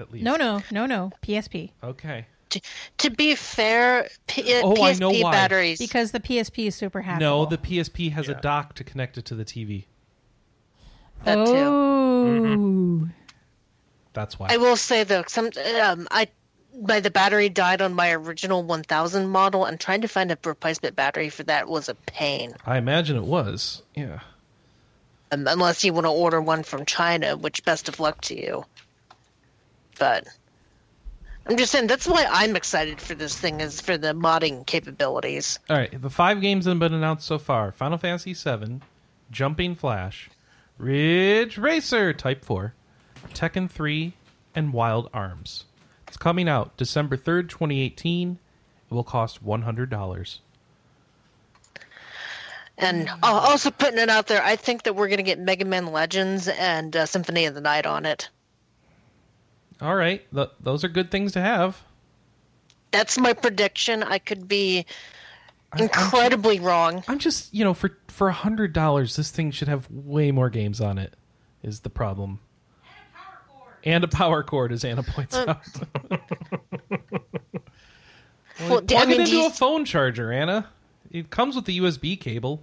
at 0.00 0.10
least? 0.12 0.24
No, 0.24 0.36
no, 0.36 0.62
no, 0.70 0.86
no. 0.86 1.12
PSP 1.22 1.70
Okay. 1.84 2.26
To, 2.50 2.60
to 2.98 3.10
be 3.10 3.36
fair, 3.36 4.08
P- 4.26 4.54
uh, 4.54 4.62
Oh, 4.64 4.82
I 4.82 4.92
PSP 4.92 5.00
know 5.00 5.10
why. 5.10 5.30
batteries. 5.30 5.78
because 5.78 6.10
the 6.10 6.18
PSP 6.18 6.66
is 6.66 6.74
super 6.74 7.00
hackable. 7.02 7.20
No, 7.20 7.46
the 7.46 7.58
PSP 7.58 8.10
has 8.12 8.28
a 8.28 8.34
dock 8.34 8.74
to 8.74 8.84
connect 8.84 9.16
it 9.18 9.24
to 9.26 9.34
the 9.36 9.44
TV. 9.44 9.84
that 11.24 11.34
too. 11.46 11.52
oh, 11.54 13.08
That's 14.12 14.38
why. 14.38 14.48
I 14.50 14.56
will 14.56 14.76
say 14.76 15.04
though, 15.04 15.22
some 15.28 15.50
um, 15.80 16.08
I 16.10 16.26
my 16.82 16.98
the 17.00 17.10
battery 17.10 17.48
died 17.48 17.82
on 17.82 17.94
my 17.94 18.12
original 18.12 18.62
1000 18.64 19.28
model, 19.28 19.64
and 19.64 19.78
trying 19.78 20.00
to 20.00 20.08
find 20.08 20.32
a 20.32 20.38
replacement 20.44 20.96
battery 20.96 21.28
for 21.28 21.42
that 21.44 21.68
was 21.68 21.88
a 21.88 21.94
pain. 21.94 22.54
I 22.66 22.78
imagine 22.78 23.16
it 23.16 23.24
was. 23.24 23.82
Yeah. 23.94 24.20
Um, 25.32 25.46
unless 25.46 25.84
you 25.84 25.92
want 25.92 26.06
to 26.06 26.10
order 26.10 26.40
one 26.40 26.64
from 26.64 26.84
China, 26.84 27.36
which 27.36 27.64
best 27.64 27.88
of 27.88 28.00
luck 28.00 28.20
to 28.22 28.36
you. 28.36 28.64
But 30.00 30.26
I'm 31.46 31.58
just 31.58 31.70
saying 31.70 31.86
that's 31.86 32.08
why 32.08 32.26
I'm 32.28 32.56
excited 32.56 33.00
for 33.00 33.14
this 33.14 33.36
thing 33.36 33.60
is 33.60 33.80
for 33.80 33.98
the 33.98 34.14
modding 34.14 34.66
capabilities. 34.66 35.58
All 35.68 35.76
right. 35.76 36.00
The 36.00 36.10
five 36.10 36.40
games 36.40 36.64
that 36.64 36.72
have 36.72 36.78
been 36.80 36.94
announced 36.94 37.26
so 37.26 37.38
far: 37.38 37.70
Final 37.70 37.98
Fantasy 37.98 38.32
VII, 38.32 38.80
Jumping 39.30 39.76
Flash, 39.76 40.30
Ridge 40.78 41.58
Racer 41.58 42.14
Type 42.14 42.44
Four, 42.44 42.74
Tekken 43.34 43.70
3, 43.70 44.14
and 44.54 44.72
Wild 44.72 45.10
Arms. 45.12 45.66
It's 46.08 46.16
coming 46.16 46.48
out 46.48 46.76
December 46.78 47.16
third, 47.16 47.50
2018. 47.50 48.38
It 48.90 48.94
will 48.94 49.04
cost 49.04 49.42
one 49.42 49.62
hundred 49.62 49.90
dollars. 49.90 50.40
And 52.78 53.10
also 53.22 53.70
putting 53.70 53.98
it 53.98 54.08
out 54.08 54.26
there, 54.26 54.42
I 54.42 54.56
think 54.56 54.84
that 54.84 54.96
we're 54.96 55.08
going 55.08 55.18
to 55.18 55.22
get 55.22 55.38
Mega 55.38 55.66
Man 55.66 55.92
Legends 55.92 56.48
and 56.48 56.96
uh, 56.96 57.04
Symphony 57.04 57.44
of 57.44 57.54
the 57.54 57.60
Night 57.60 57.84
on 57.84 58.06
it. 58.06 58.30
All 59.80 59.94
right. 59.94 60.22
Th- 60.34 60.50
those 60.60 60.84
are 60.84 60.88
good 60.88 61.10
things 61.10 61.32
to 61.32 61.40
have. 61.40 61.80
That's 62.90 63.18
my 63.18 63.32
prediction. 63.32 64.02
I 64.02 64.18
could 64.18 64.46
be 64.48 64.84
I- 65.72 65.76
I'm 65.78 65.82
incredibly 65.84 66.58
wrong. 66.60 67.04
I'm 67.08 67.18
just, 67.18 67.54
you 67.54 67.64
know, 67.64 67.74
for 67.74 67.96
for 68.08 68.28
a 68.28 68.32
hundred 68.32 68.72
dollars, 68.72 69.16
this 69.16 69.30
thing 69.30 69.50
should 69.52 69.68
have 69.68 69.88
way 69.90 70.30
more 70.32 70.50
games 70.50 70.80
on 70.80 70.98
it. 70.98 71.14
Is 71.62 71.80
the 71.80 71.90
problem? 71.90 72.40
And 73.84 74.04
a 74.04 74.08
power 74.08 74.42
cord, 74.42 74.72
as 74.72 74.84
Anna 74.84 75.02
points 75.02 75.34
Uh, 75.34 75.54
out. 76.10 76.20
Well, 78.68 78.82
plug 78.82 78.92
I 78.92 79.04
mean, 79.06 79.20
it 79.20 79.20
into 79.20 79.32
you- 79.36 79.46
a 79.46 79.50
phone 79.50 79.84
charger, 79.86 80.30
Anna. 80.32 80.68
It 81.10 81.30
comes 81.30 81.56
with 81.56 81.64
the 81.64 81.78
USB 81.78 82.20
cable. 82.20 82.62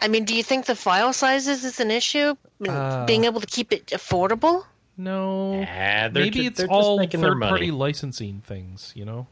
I 0.00 0.08
mean, 0.08 0.24
do 0.24 0.34
you 0.34 0.42
think 0.42 0.66
the 0.66 0.74
file 0.74 1.12
sizes 1.12 1.64
is 1.64 1.78
an 1.80 1.90
issue? 1.90 2.34
I 2.34 2.36
mean, 2.58 2.70
Uh, 2.72 3.04
being 3.06 3.24
able 3.24 3.40
to 3.40 3.46
keep 3.46 3.72
it 3.72 3.86
affordable? 3.88 4.64
No, 4.96 5.60
Nah, 5.60 5.64
they're 5.64 6.10
maybe 6.10 6.30
ju- 6.30 6.46
it's 6.46 6.58
they're 6.58 6.66
just 6.66 6.72
all 6.72 6.98
making 6.98 7.20
their 7.20 7.32
third-party 7.32 7.70
licensing 7.70 8.40
things. 8.46 8.92
You 8.96 9.04
know, 9.04 9.26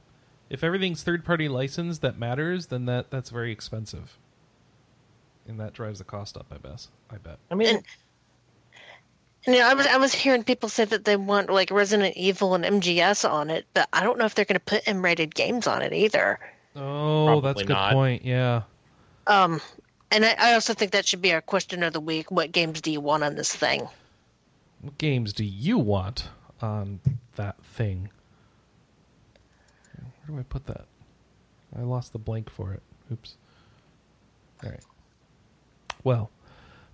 if 0.51 0.63
everything's 0.63 1.03
third-party 1.03 1.49
licensed 1.49 2.03
that 2.03 2.19
matters, 2.19 2.67
then 2.67 2.85
that 2.87 3.11
that's 3.11 3.31
very 3.31 3.51
expensive, 3.51 4.19
and 5.49 5.59
that 5.61 5.73
drives 5.73 5.99
the 6.01 6.05
cost 6.05 6.37
up. 6.37 6.47
I 6.53 6.59
bet. 6.59 6.87
I 7.11 7.17
bet. 7.17 7.39
I 7.51 7.55
mean, 7.55 7.77
And- 7.77 7.85
And, 9.47 9.55
you 9.57 9.61
know, 9.61 9.69
I 9.69 9.75
was 9.75 9.87
I 9.87 9.97
was 9.99 10.15
hearing 10.15 10.43
people 10.45 10.69
say 10.71 10.85
that 10.87 11.05
they 11.05 11.17
want 11.17 11.51
like 11.51 11.71
Resident 11.71 12.17
Evil 12.17 12.55
and 12.55 12.65
MGS 12.65 13.29
on 13.31 13.51
it, 13.51 13.67
but 13.75 13.89
I 13.93 14.03
don't 14.03 14.19
know 14.19 14.25
if 14.25 14.35
they're 14.35 14.45
going 14.47 14.55
to 14.55 14.61
put 14.61 14.87
M-rated 14.89 15.35
games 15.35 15.67
on 15.67 15.83
it 15.83 15.93
either. 15.93 16.39
Oh, 16.77 17.41
that's 17.43 17.61
a 17.61 17.65
good 17.65 17.73
not. 17.75 17.93
point. 17.93 18.25
Yeah. 18.25 18.63
Um, 19.27 19.61
and 20.11 20.25
I, 20.25 20.35
I 20.39 20.55
also 20.55 20.73
think 20.75 20.93
that 20.93 21.07
should 21.07 21.21
be 21.23 21.33
our 21.35 21.41
question 21.43 21.83
of 21.83 21.93
the 21.93 22.01
week: 22.01 22.31
What 22.31 22.53
games 22.53 22.81
do 22.81 22.91
you 22.91 23.01
want 23.01 23.23
on 23.23 23.35
this 23.35 23.55
thing? 23.55 23.87
What 24.85 24.99
games 24.99 25.33
do 25.33 25.45
you 25.45 25.79
want 25.79 26.29
on 26.61 27.01
that 27.37 27.57
thing? 27.65 28.11
Where 30.27 30.37
do 30.37 30.39
I 30.39 30.43
put 30.43 30.67
that? 30.67 30.85
I 31.75 31.81
lost 31.81 32.13
the 32.13 32.19
blank 32.19 32.51
for 32.51 32.75
it. 32.75 32.83
Oops. 33.11 33.35
All 34.63 34.69
right. 34.71 34.85
Well, 36.05 36.31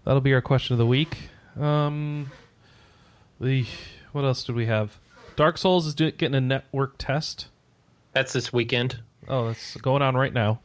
that'll 0.04 0.20
be 0.20 0.32
our 0.32 0.40
question 0.40 0.74
of 0.74 0.78
the 0.78 0.86
week. 0.86 1.30
Um, 1.58 2.30
the 3.40 3.66
what 4.12 4.24
else 4.24 4.44
did 4.44 4.54
we 4.54 4.66
have? 4.66 4.96
Dark 5.34 5.58
Souls 5.58 5.86
is 5.88 5.94
do, 5.94 6.12
getting 6.12 6.36
a 6.36 6.40
network 6.40 6.94
test. 6.96 7.48
that's 8.12 8.32
this 8.32 8.52
weekend. 8.52 9.00
Oh, 9.28 9.48
that's 9.48 9.76
going 9.78 10.02
on 10.02 10.16
right 10.16 10.32
now. 10.32 10.60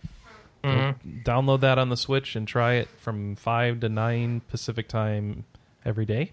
Go 0.61 0.95
Download 1.23 1.59
that 1.61 1.79
on 1.79 1.89
the 1.89 1.97
Switch 1.97 2.35
and 2.35 2.47
try 2.47 2.75
it 2.75 2.87
from 2.99 3.35
five 3.35 3.79
to 3.79 3.89
nine 3.89 4.41
Pacific 4.49 4.87
time 4.87 5.43
every 5.83 6.05
day. 6.05 6.31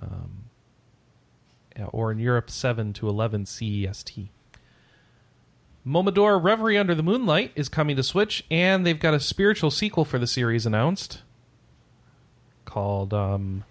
Um, 0.00 0.44
or 1.92 2.12
in 2.12 2.18
Europe, 2.18 2.50
seven 2.50 2.92
to 2.94 3.08
eleven 3.08 3.44
CEST. 3.44 4.28
Momodora 5.86 6.42
Reverie 6.42 6.76
Under 6.76 6.94
the 6.94 7.02
Moonlight 7.02 7.52
is 7.54 7.68
coming 7.68 7.96
to 7.96 8.02
Switch, 8.02 8.44
and 8.50 8.86
they've 8.86 9.00
got 9.00 9.14
a 9.14 9.20
spiritual 9.20 9.70
sequel 9.70 10.04
for 10.04 10.18
the 10.18 10.26
series 10.26 10.66
announced 10.66 11.22
called. 12.66 13.14
Um, 13.14 13.64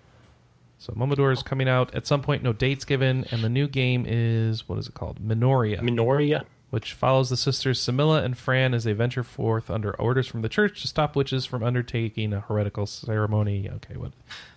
so 0.80 0.94
Momodora 0.94 1.34
is 1.34 1.44
coming 1.44 1.70
out 1.70 1.94
at 1.94 2.08
some 2.08 2.22
point, 2.22 2.42
no 2.42 2.54
dates 2.54 2.86
given, 2.86 3.26
and 3.32 3.44
the 3.44 3.50
new 3.50 3.68
game 3.68 4.06
is 4.08 4.68
what 4.68 4.80
is 4.80 4.88
it 4.88 4.94
called? 4.94 5.20
Minoria 5.26 5.80
Minoria. 5.82 6.46
Which 6.70 6.94
follows 6.94 7.30
the 7.30 7.38
sisters 7.38 7.80
Semilla 7.80 8.24
and 8.24 8.38
Fran 8.38 8.76
as 8.76 8.84
they 8.84 8.94
venture 8.94 9.24
forth 9.24 9.72
under 9.72 9.92
orders 10.00 10.28
from 10.28 10.44
the 10.44 10.50
church 10.50 10.82
to 10.82 10.88
stop 10.88 11.16
witches 11.16 11.46
from 11.46 11.64
undertaking 11.64 12.32
a 12.32 12.42
heretical 12.42 12.86
ceremony. 12.86 13.68
Okay, 13.68 13.96
what? 13.98 14.12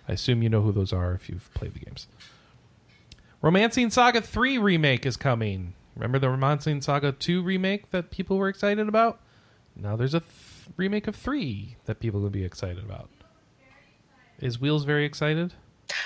I 0.07 0.11
assume 0.13 0.43
you 0.43 0.49
know 0.49 0.61
who 0.61 0.71
those 0.71 0.93
are 0.93 1.13
if 1.13 1.27
you've 1.27 1.51
played 1.55 1.73
the 1.73 1.79
games. 1.79 2.07
Romancing 3.41 3.89
Saga 3.89 4.21
3 4.21 4.57
remake 4.59 5.05
is 5.05 5.17
coming. 5.17 5.73
Remember 5.95 6.19
the 6.19 6.29
Romancing 6.29 6.81
Saga 6.81 7.11
2 7.11 7.41
remake 7.41 7.89
that 7.91 8.11
people 8.11 8.37
were 8.37 8.47
excited 8.47 8.87
about? 8.87 9.19
Now 9.75 9.95
there's 9.95 10.13
a 10.13 10.19
th- 10.19 10.31
remake 10.77 11.07
of 11.07 11.15
3 11.15 11.77
that 11.85 11.99
people 11.99 12.21
will 12.21 12.29
be 12.29 12.45
excited 12.45 12.83
about. 12.83 13.09
Is 14.39 14.61
Wheels 14.61 14.83
very 14.83 15.05
excited? 15.05 15.53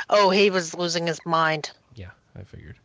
Oh, 0.09 0.29
he 0.29 0.49
was 0.49 0.73
losing 0.73 1.07
his 1.07 1.19
mind. 1.25 1.71
Yeah, 1.95 2.11
I 2.35 2.43
figured. 2.43 2.77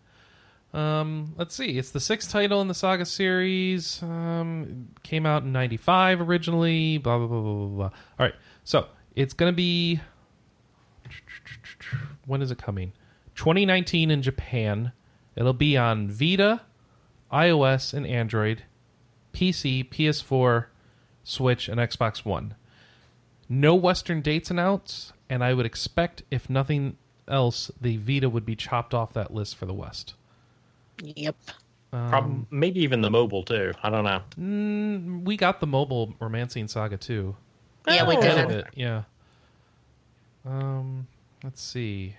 Um, 0.72 1.34
let's 1.36 1.54
see. 1.54 1.78
It's 1.78 1.90
the 1.90 2.00
sixth 2.00 2.30
title 2.30 2.62
in 2.62 2.68
the 2.68 2.74
Saga 2.74 3.04
series. 3.04 4.02
Um, 4.02 4.88
came 5.02 5.26
out 5.26 5.42
in 5.42 5.52
'95 5.52 6.20
originally. 6.22 6.98
Blah 6.98 7.18
blah 7.18 7.26
blah 7.26 7.40
blah 7.40 7.54
blah. 7.54 7.66
blah. 7.76 7.84
All 7.86 8.26
right, 8.26 8.34
so 8.64 8.86
it's 9.14 9.34
gonna 9.34 9.52
be. 9.52 10.00
When 12.26 12.40
is 12.40 12.50
it 12.50 12.58
coming? 12.58 12.92
2019 13.34 14.10
in 14.10 14.22
Japan. 14.22 14.92
It'll 15.34 15.52
be 15.52 15.76
on 15.76 16.10
Vita, 16.10 16.60
iOS, 17.32 17.94
and 17.94 18.06
Android, 18.06 18.64
PC, 19.32 19.88
PS4, 19.88 20.66
Switch, 21.24 21.68
and 21.68 21.80
Xbox 21.80 22.24
One. 22.24 22.54
No 23.48 23.74
Western 23.74 24.20
dates 24.20 24.50
announced, 24.50 25.12
and 25.28 25.42
I 25.42 25.54
would 25.54 25.66
expect, 25.66 26.22
if 26.30 26.48
nothing 26.50 26.96
else, 27.28 27.70
the 27.80 27.96
Vita 27.96 28.28
would 28.28 28.44
be 28.44 28.56
chopped 28.56 28.94
off 28.94 29.12
that 29.14 29.32
list 29.34 29.56
for 29.56 29.66
the 29.66 29.74
West. 29.74 30.14
Yep. 31.00 31.36
Prob- 31.90 32.46
maybe 32.50 32.80
even 32.80 33.00
the 33.02 33.10
mobile 33.10 33.42
too. 33.42 33.72
I 33.82 33.90
don't 33.90 34.04
know. 34.04 34.22
Mm, 34.40 35.24
we 35.24 35.36
got 35.36 35.60
the 35.60 35.66
mobile 35.66 36.14
Romancing 36.20 36.68
Saga 36.68 36.96
too. 36.96 37.36
Yeah, 37.86 38.08
we 38.08 38.16
Oh, 38.16 38.20
Bit 38.20 38.48
did. 38.48 38.50
it, 38.58 38.66
yeah. 38.74 39.02
Um, 40.44 41.06
let's 41.44 41.62
see. 41.62 42.16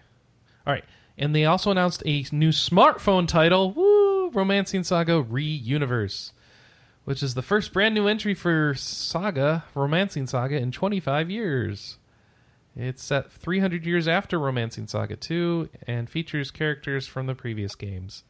All 0.65 0.73
right, 0.73 0.85
and 1.17 1.35
they 1.35 1.45
also 1.45 1.71
announced 1.71 2.03
a 2.05 2.25
new 2.31 2.49
smartphone 2.49 3.27
title. 3.27 3.71
Woo! 3.71 4.29
Romancing 4.31 4.83
Saga 4.83 5.21
Re-Universe, 5.21 6.33
which 7.05 7.21
is 7.21 7.33
the 7.33 7.41
first 7.41 7.73
brand 7.73 7.93
new 7.95 8.07
entry 8.07 8.33
for 8.33 8.73
Saga 8.75 9.63
Romancing 9.75 10.27
Saga 10.27 10.57
in 10.57 10.71
25 10.71 11.29
years. 11.29 11.97
It's 12.75 13.03
set 13.03 13.31
300 13.31 13.85
years 13.85 14.07
after 14.07 14.39
Romancing 14.39 14.87
Saga 14.87 15.15
2 15.15 15.69
and 15.85 16.09
features 16.09 16.49
characters 16.49 17.05
from 17.05 17.27
the 17.27 17.35
previous 17.35 17.75
games. 17.75 18.23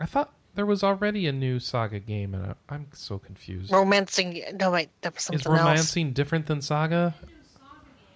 I 0.00 0.06
thought 0.06 0.32
there 0.54 0.66
was 0.66 0.82
already 0.82 1.26
a 1.26 1.32
new 1.32 1.58
Saga 1.58 2.00
game, 2.00 2.34
and 2.34 2.54
I'm 2.68 2.86
so 2.92 3.18
confused. 3.18 3.70
Romancing. 3.72 4.42
No, 4.58 4.70
wait, 4.70 4.88
that 5.02 5.14
was 5.14 5.22
Is 5.22 5.26
something 5.26 5.52
else. 5.52 5.60
romancing 5.60 6.12
different 6.12 6.46
than 6.46 6.60
Saga? 6.62 7.14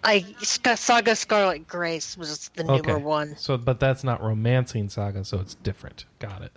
I 0.02 0.24
Saga 0.40 1.14
Scarlet 1.14 1.68
Grace 1.68 2.16
was 2.16 2.48
the 2.54 2.64
newer 2.64 2.98
one. 2.98 3.36
So, 3.36 3.58
but 3.58 3.78
that's 3.80 4.02
not 4.02 4.22
romancing 4.22 4.88
Saga, 4.88 5.24
so 5.24 5.38
it's 5.40 5.54
different. 5.56 6.06
Got 6.18 6.42
it. 6.42 6.52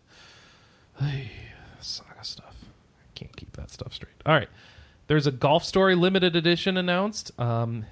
Saga 1.81 2.23
stuff. 2.23 2.55
I 2.63 3.07
can't 3.15 3.35
keep 3.35 3.51
that 3.57 3.69
stuff 3.69 3.93
straight. 3.93 4.13
All 4.25 4.33
right. 4.33 4.49
There's 5.07 5.27
a 5.27 5.31
Golf 5.31 5.65
Story 5.65 5.95
limited 5.95 6.35
edition 6.35 6.77
announced. 6.77 7.37
Um, 7.37 7.85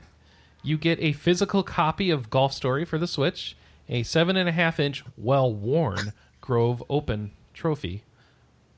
you 0.64 0.78
get 0.78 0.98
a 1.02 1.12
physical 1.12 1.64
copy 1.64 2.10
of 2.10 2.30
Golf 2.30 2.54
Story 2.54 2.86
for 2.86 2.98
the 2.98 3.08
Switch, 3.08 3.58
a 3.90 4.04
seven 4.04 4.38
and 4.38 4.48
a 4.48 4.54
half 4.54 4.80
inch, 4.80 5.04
well 5.18 5.54
worn 5.54 6.14
Grove 6.52 6.84
Open 6.90 7.32
trophy. 7.54 8.04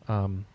Um, 0.08 0.45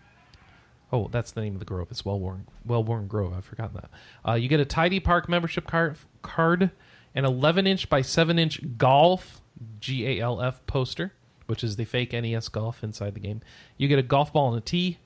oh, 0.93 1.09
that's 1.09 1.33
the 1.33 1.41
name 1.41 1.55
of 1.55 1.59
the 1.59 1.65
Grove. 1.65 1.89
It's 1.91 2.05
well 2.05 2.21
worn, 2.21 2.47
well 2.65 2.85
worn 2.85 3.09
Grove. 3.09 3.35
I've 3.37 3.45
forgotten 3.45 3.75
that. 3.75 3.91
Uh, 4.25 4.35
you 4.35 4.49
get 4.49 4.61
a 4.61 4.65
Tidy 4.65 5.01
Park 5.01 5.29
membership 5.29 5.67
card, 5.67 5.97
card, 6.23 6.71
an 7.17 7.25
11 7.25 7.67
inch 7.67 7.91
by 7.91 8.03
7 8.03 8.39
inch 8.39 8.61
golf 8.79 9.41
G 9.81 10.07
A 10.07 10.21
L 10.21 10.41
F 10.41 10.65
poster, 10.69 11.13
which 11.47 11.65
is 11.65 11.75
the 11.75 11.85
fake 11.85 12.13
NES 12.13 12.49
golf 12.51 12.85
inside 12.85 13.15
the 13.15 13.21
game. 13.21 13.41
You 13.79 13.89
get 13.89 13.99
a 13.99 14.05
golf 14.05 14.33
ball 14.33 14.51
and 14.55 14.59
a 14.59 14.65
tee, 14.65 14.99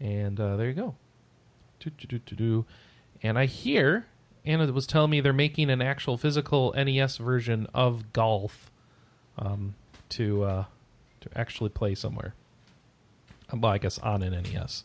and 0.00 0.40
uh, 0.40 0.56
there 0.56 0.68
you 0.68 0.72
go. 0.72 0.94
And 3.22 3.38
I 3.38 3.44
hear 3.44 4.06
Anna 4.46 4.72
was 4.72 4.86
telling 4.86 5.10
me 5.10 5.20
they're 5.20 5.34
making 5.34 5.68
an 5.68 5.82
actual 5.82 6.16
physical 6.16 6.72
NES 6.74 7.18
version 7.18 7.66
of 7.74 8.14
golf 8.14 8.70
um, 9.36 9.74
to 10.08 10.44
uh, 10.44 10.64
to 11.30 11.38
actually 11.38 11.70
play 11.70 11.94
somewhere. 11.94 12.34
Well, 13.52 13.72
I 13.72 13.78
guess 13.78 13.98
on 13.98 14.22
an 14.22 14.32
NES. 14.42 14.84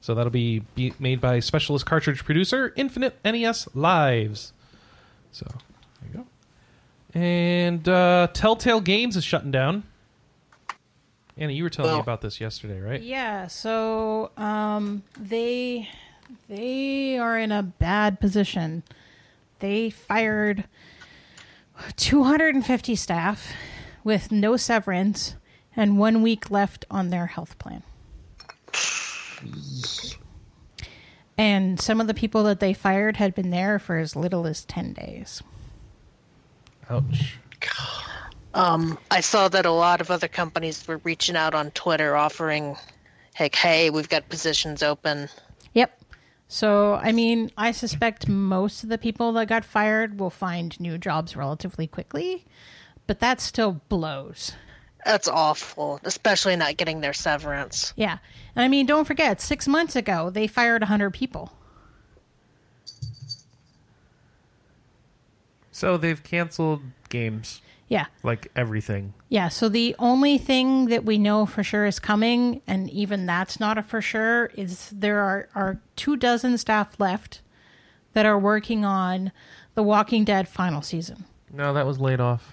So 0.00 0.14
that'll 0.14 0.30
be, 0.30 0.60
be 0.74 0.92
made 0.98 1.20
by 1.20 1.40
specialist 1.40 1.86
cartridge 1.86 2.24
producer 2.24 2.74
Infinite 2.76 3.16
NES 3.24 3.68
Lives. 3.74 4.52
So 5.32 5.46
there 5.48 6.10
you 6.12 6.18
go. 6.18 7.18
And 7.18 7.88
uh, 7.88 8.28
Telltale 8.34 8.82
Games 8.82 9.16
is 9.16 9.24
shutting 9.24 9.50
down. 9.50 9.84
Anna, 11.36 11.52
you 11.52 11.62
were 11.62 11.70
telling 11.70 11.94
me 11.94 12.00
about 12.00 12.20
this 12.20 12.40
yesterday, 12.40 12.80
right? 12.80 13.02
Yeah, 13.02 13.48
so 13.48 14.30
um, 14.36 15.02
they 15.18 15.88
they 16.48 17.18
are 17.18 17.38
in 17.38 17.50
a 17.50 17.62
bad 17.62 18.20
position. 18.20 18.84
They 19.58 19.90
fired 19.90 20.64
250 21.96 22.94
staff 22.94 23.52
with 24.04 24.30
no 24.30 24.56
severance 24.56 25.34
and 25.76 25.98
one 25.98 26.22
week 26.22 26.50
left 26.50 26.84
on 26.90 27.10
their 27.10 27.26
health 27.26 27.58
plan. 27.58 27.82
And 31.36 31.80
some 31.80 32.00
of 32.00 32.06
the 32.06 32.14
people 32.14 32.44
that 32.44 32.60
they 32.60 32.72
fired 32.72 33.16
had 33.16 33.34
been 33.34 33.50
there 33.50 33.78
for 33.78 33.98
as 33.98 34.14
little 34.14 34.46
as 34.46 34.64
10 34.64 34.92
days. 34.92 35.42
Ouch. 36.88 37.38
Um, 38.54 38.98
I 39.10 39.20
saw 39.20 39.48
that 39.48 39.66
a 39.66 39.72
lot 39.72 40.00
of 40.00 40.12
other 40.12 40.28
companies 40.28 40.86
were 40.86 41.00
reaching 41.02 41.34
out 41.34 41.54
on 41.54 41.72
Twitter 41.72 42.14
offering, 42.14 42.76
like, 43.40 43.56
hey, 43.56 43.90
we've 43.90 44.08
got 44.08 44.28
positions 44.28 44.80
open. 44.82 45.28
Yep. 45.72 46.00
So, 46.46 46.94
I 46.94 47.10
mean, 47.10 47.50
I 47.56 47.72
suspect 47.72 48.28
most 48.28 48.84
of 48.84 48.90
the 48.90 48.98
people 48.98 49.32
that 49.32 49.48
got 49.48 49.64
fired 49.64 50.20
will 50.20 50.30
find 50.30 50.78
new 50.78 50.98
jobs 50.98 51.34
relatively 51.34 51.88
quickly, 51.88 52.44
but 53.08 53.18
that 53.18 53.40
still 53.40 53.80
blows. 53.88 54.52
That's 55.04 55.28
awful, 55.28 56.00
especially 56.04 56.56
not 56.56 56.76
getting 56.76 57.00
their 57.00 57.12
severance. 57.12 57.92
Yeah. 57.96 58.18
And 58.56 58.64
I 58.64 58.68
mean, 58.68 58.86
don't 58.86 59.04
forget, 59.04 59.40
six 59.40 59.68
months 59.68 59.96
ago, 59.96 60.30
they 60.30 60.46
fired 60.46 60.82
100 60.82 61.10
people. 61.12 61.52
So 65.72 65.96
they've 65.96 66.22
canceled 66.22 66.82
games, 67.08 67.60
Yeah. 67.88 68.06
like 68.22 68.50
everything. 68.54 69.12
Yeah. 69.28 69.48
So 69.48 69.68
the 69.68 69.94
only 69.98 70.38
thing 70.38 70.86
that 70.86 71.04
we 71.04 71.18
know 71.18 71.46
for 71.46 71.62
sure 71.64 71.84
is 71.84 71.98
coming, 71.98 72.62
and 72.66 72.88
even 72.90 73.26
that's 73.26 73.58
not 73.58 73.76
a 73.76 73.82
for 73.82 74.00
sure, 74.00 74.46
is 74.56 74.88
there 74.90 75.18
are, 75.20 75.48
are 75.54 75.80
two 75.96 76.16
dozen 76.16 76.56
staff 76.58 76.98
left 77.00 77.40
that 78.12 78.24
are 78.24 78.38
working 78.38 78.84
on 78.84 79.32
The 79.74 79.82
Walking 79.82 80.24
Dead 80.24 80.48
final 80.48 80.80
season. 80.80 81.24
No, 81.52 81.74
that 81.74 81.86
was 81.86 81.98
laid 82.00 82.20
off. 82.20 82.50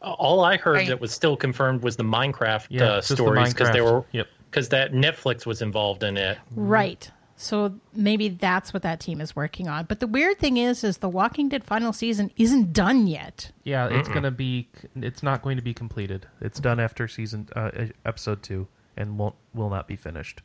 All 0.00 0.44
I 0.44 0.56
heard 0.56 0.74
Right. 0.76 0.88
that 0.88 1.00
was 1.00 1.12
still 1.12 1.36
confirmed 1.36 1.82
was 1.82 1.96
the 1.96 2.04
Minecraft 2.04 2.66
Yeah, 2.70 2.84
uh, 2.84 3.00
stories 3.00 3.52
because 3.52 3.70
they 3.70 3.78
Minecraft. 3.80 3.92
were 3.92 4.04
Yep. 4.12 4.26
because 4.50 4.68
that 4.70 4.92
Netflix 4.92 5.44
was 5.46 5.60
involved 5.62 6.02
in 6.04 6.16
it. 6.16 6.38
Right. 6.54 7.10
So 7.40 7.74
maybe 7.94 8.28
that's 8.30 8.72
what 8.74 8.82
that 8.82 8.98
team 8.98 9.20
is 9.20 9.36
working 9.36 9.68
on. 9.68 9.84
But 9.84 10.00
the 10.00 10.08
weird 10.08 10.38
thing 10.38 10.56
is, 10.56 10.82
is 10.82 10.98
the 10.98 11.08
Walking 11.08 11.48
Dead 11.48 11.62
final 11.62 11.92
season 11.92 12.32
isn't 12.36 12.72
done 12.72 13.06
yet. 13.06 13.52
Yeah, 13.64 13.86
it's 13.88 14.08
gonna 14.08 14.32
be. 14.32 14.68
It's 14.96 15.22
not 15.22 15.42
going 15.42 15.56
to 15.56 15.62
be 15.62 15.72
completed. 15.72 16.26
It's 16.40 16.58
done 16.58 16.80
after 16.80 17.06
season 17.06 17.48
uh, 17.54 17.70
episode 18.04 18.42
two, 18.42 18.66
and 18.96 19.18
won't 19.18 19.36
will 19.54 19.70
not 19.70 19.86
be 19.86 19.94
finished. 19.94 20.42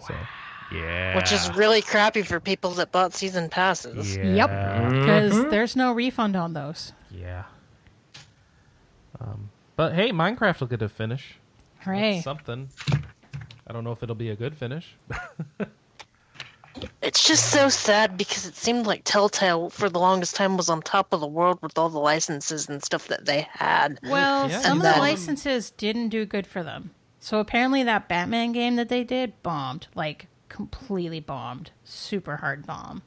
So, 0.00 0.14
yeah, 0.72 1.14
Which 1.14 1.30
is 1.30 1.52
really 1.54 1.82
crappy 1.82 2.22
for 2.22 2.40
people 2.40 2.70
that 2.72 2.90
bought 2.90 3.14
season 3.14 3.48
passes. 3.48 4.16
yeah, 4.16 4.24
Yep. 4.24 4.90
Because 4.90 5.44
there's 5.50 5.76
no 5.76 5.92
refund 5.92 6.34
on 6.36 6.52
those. 6.52 6.92
yeah. 7.10 7.44
Um, 9.20 9.50
but 9.76 9.94
hey, 9.94 10.10
Minecraft 10.10 10.60
will 10.60 10.66
get 10.66 10.82
a 10.82 10.88
finish. 10.88 11.36
Hooray. 11.80 12.14
That's 12.14 12.24
something. 12.24 12.68
I 13.66 13.72
don't 13.72 13.84
know 13.84 13.92
if 13.92 14.02
it'll 14.02 14.14
be 14.14 14.30
a 14.30 14.36
good 14.36 14.56
finish. 14.56 14.96
It's 17.02 17.26
just 17.26 17.50
so 17.50 17.68
sad 17.68 18.16
because 18.16 18.46
it 18.46 18.56
seemed 18.56 18.86
like 18.86 19.04
Telltale 19.04 19.70
for 19.70 19.88
the 19.88 20.00
longest 20.00 20.34
time 20.34 20.56
was 20.56 20.68
on 20.68 20.82
top 20.82 21.12
of 21.12 21.20
the 21.20 21.26
world 21.26 21.58
with 21.62 21.78
all 21.78 21.88
the 21.88 22.00
licenses 22.00 22.68
and 22.68 22.82
stuff 22.82 23.08
that 23.08 23.26
they 23.26 23.46
had. 23.52 24.00
Well, 24.02 24.50
Yeah, 24.50 24.60
some 24.60 24.80
of 24.80 24.84
and 24.84 24.94
the 24.94 24.98
licenses 24.98 25.70
didn't 25.70 26.08
do 26.08 26.24
good 26.26 26.46
for 26.46 26.62
them. 26.62 26.90
So 27.20 27.38
apparently 27.38 27.82
that 27.84 28.08
Batman 28.08 28.52
game 28.52 28.76
that 28.76 28.88
they 28.88 29.04
did 29.04 29.40
bombed. 29.42 29.86
Like, 29.94 30.26
completely 30.48 31.20
bombed. 31.20 31.70
Super 31.84 32.36
hard 32.36 32.66
bomb. 32.66 33.02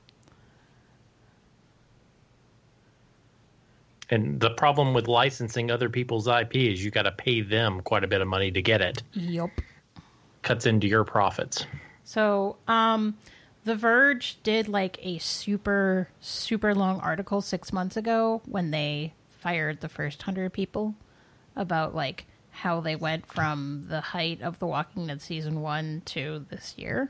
And 4.09 4.39
the 4.39 4.51
problem 4.51 4.93
with 4.93 5.07
licensing 5.07 5.69
other 5.69 5.89
people's 5.89 6.27
IP 6.27 6.55
is 6.55 6.83
you 6.83 6.91
got 6.91 7.03
to 7.03 7.11
pay 7.11 7.41
them 7.41 7.81
quite 7.81 8.03
a 8.03 8.07
bit 8.07 8.21
of 8.21 8.27
money 8.27 8.51
to 8.51 8.61
get 8.61 8.81
it. 8.81 9.03
Yep. 9.13 9.49
Cuts 10.43 10.65
into 10.65 10.87
your 10.87 11.03
profits. 11.03 11.65
So, 12.03 12.55
um, 12.69 13.17
The 13.65 13.75
Verge 13.75 14.37
did 14.43 14.69
like 14.69 14.97
a 15.01 15.17
super, 15.17 16.07
super 16.21 16.73
long 16.73 17.01
article 17.01 17.41
six 17.41 17.73
months 17.73 17.97
ago 17.97 18.41
when 18.45 18.71
they 18.71 19.13
fired 19.27 19.81
the 19.81 19.89
first 19.89 20.21
hundred 20.21 20.53
people 20.53 20.95
about 21.55 21.93
like 21.93 22.25
how 22.51 22.79
they 22.79 22.95
went 22.95 23.25
from 23.25 23.85
the 23.89 23.99
height 23.99 24.41
of 24.41 24.57
The 24.59 24.67
Walking 24.67 25.07
Dead 25.07 25.21
season 25.21 25.61
one 25.61 26.01
to 26.05 26.45
this 26.49 26.75
year. 26.77 27.09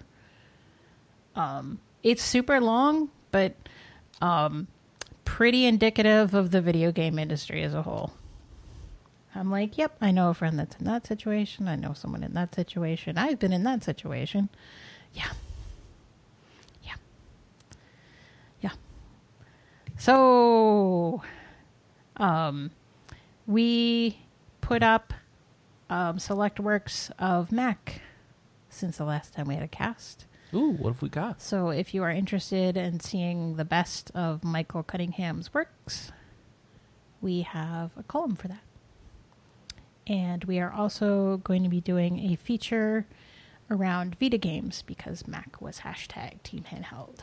Um, 1.36 1.80
it's 2.02 2.24
super 2.24 2.60
long, 2.60 3.10
but 3.32 3.56
um, 4.20 4.68
pretty 5.28 5.66
indicative 5.66 6.34
of 6.34 6.52
the 6.52 6.62
video 6.62 6.90
game 6.90 7.20
industry 7.20 7.62
as 7.62 7.74
a 7.74 7.82
whole. 7.82 8.14
I'm 9.36 9.52
like, 9.52 9.78
yep, 9.78 9.96
I 10.00 10.10
know 10.10 10.30
a 10.30 10.34
friend 10.34 10.58
that's 10.58 10.78
in 10.78 10.86
that 10.86 11.06
situation. 11.06 11.68
I 11.68 11.76
know 11.76 11.92
someone 11.92 12.24
in 12.24 12.34
that 12.34 12.56
situation. 12.56 13.18
I've 13.18 13.38
been 13.38 13.52
in 13.52 13.64
that 13.64 13.84
situation. 13.84 14.48
Yeah. 15.14 15.30
Yeah. 16.82 16.96
Yeah. 18.62 18.72
So, 19.98 21.22
um, 22.16 22.72
we 23.46 24.20
put 24.62 24.82
up 24.82 25.14
um, 25.90 26.20
select 26.20 26.58
works 26.58 27.12
of 27.20 27.52
Mac 27.52 28.02
since 28.70 28.96
the 28.96 29.06
last 29.06 29.34
time 29.34 29.48
we 29.48 29.56
had 29.56 29.64
a 29.64 29.68
cast. 29.68 30.26
Ooh, 30.54 30.72
what 30.72 30.94
have 30.94 31.02
we 31.02 31.10
got? 31.10 31.42
So, 31.42 31.70
if 31.70 31.94
you 31.94 32.04
are 32.04 32.12
interested 32.12 32.78
in 32.78 33.00
seeing 33.00 33.58
the 33.58 33.66
best 33.66 34.12
of 34.16 34.44
Michael 34.44 34.84
Cunningham's 34.84 35.54
works, 35.54 36.12
we 37.22 37.42
have 37.42 37.92
a 37.98 38.04
column 38.04 38.36
for 38.36 38.48
that. 38.48 38.62
And 40.06 40.46
we 40.46 40.60
are 40.60 40.72
also 40.72 41.38
going 41.44 41.64
to 41.64 41.70
be 41.70 41.82
doing 41.82 42.32
a 42.32 42.36
feature 42.36 43.06
around 43.70 44.16
Vita 44.16 44.38
games 44.38 44.84
because 44.86 45.28
Mac 45.28 45.62
was 45.62 45.80
hashtag 45.80 46.42
Team 46.44 46.64
Handheld. 46.72 47.20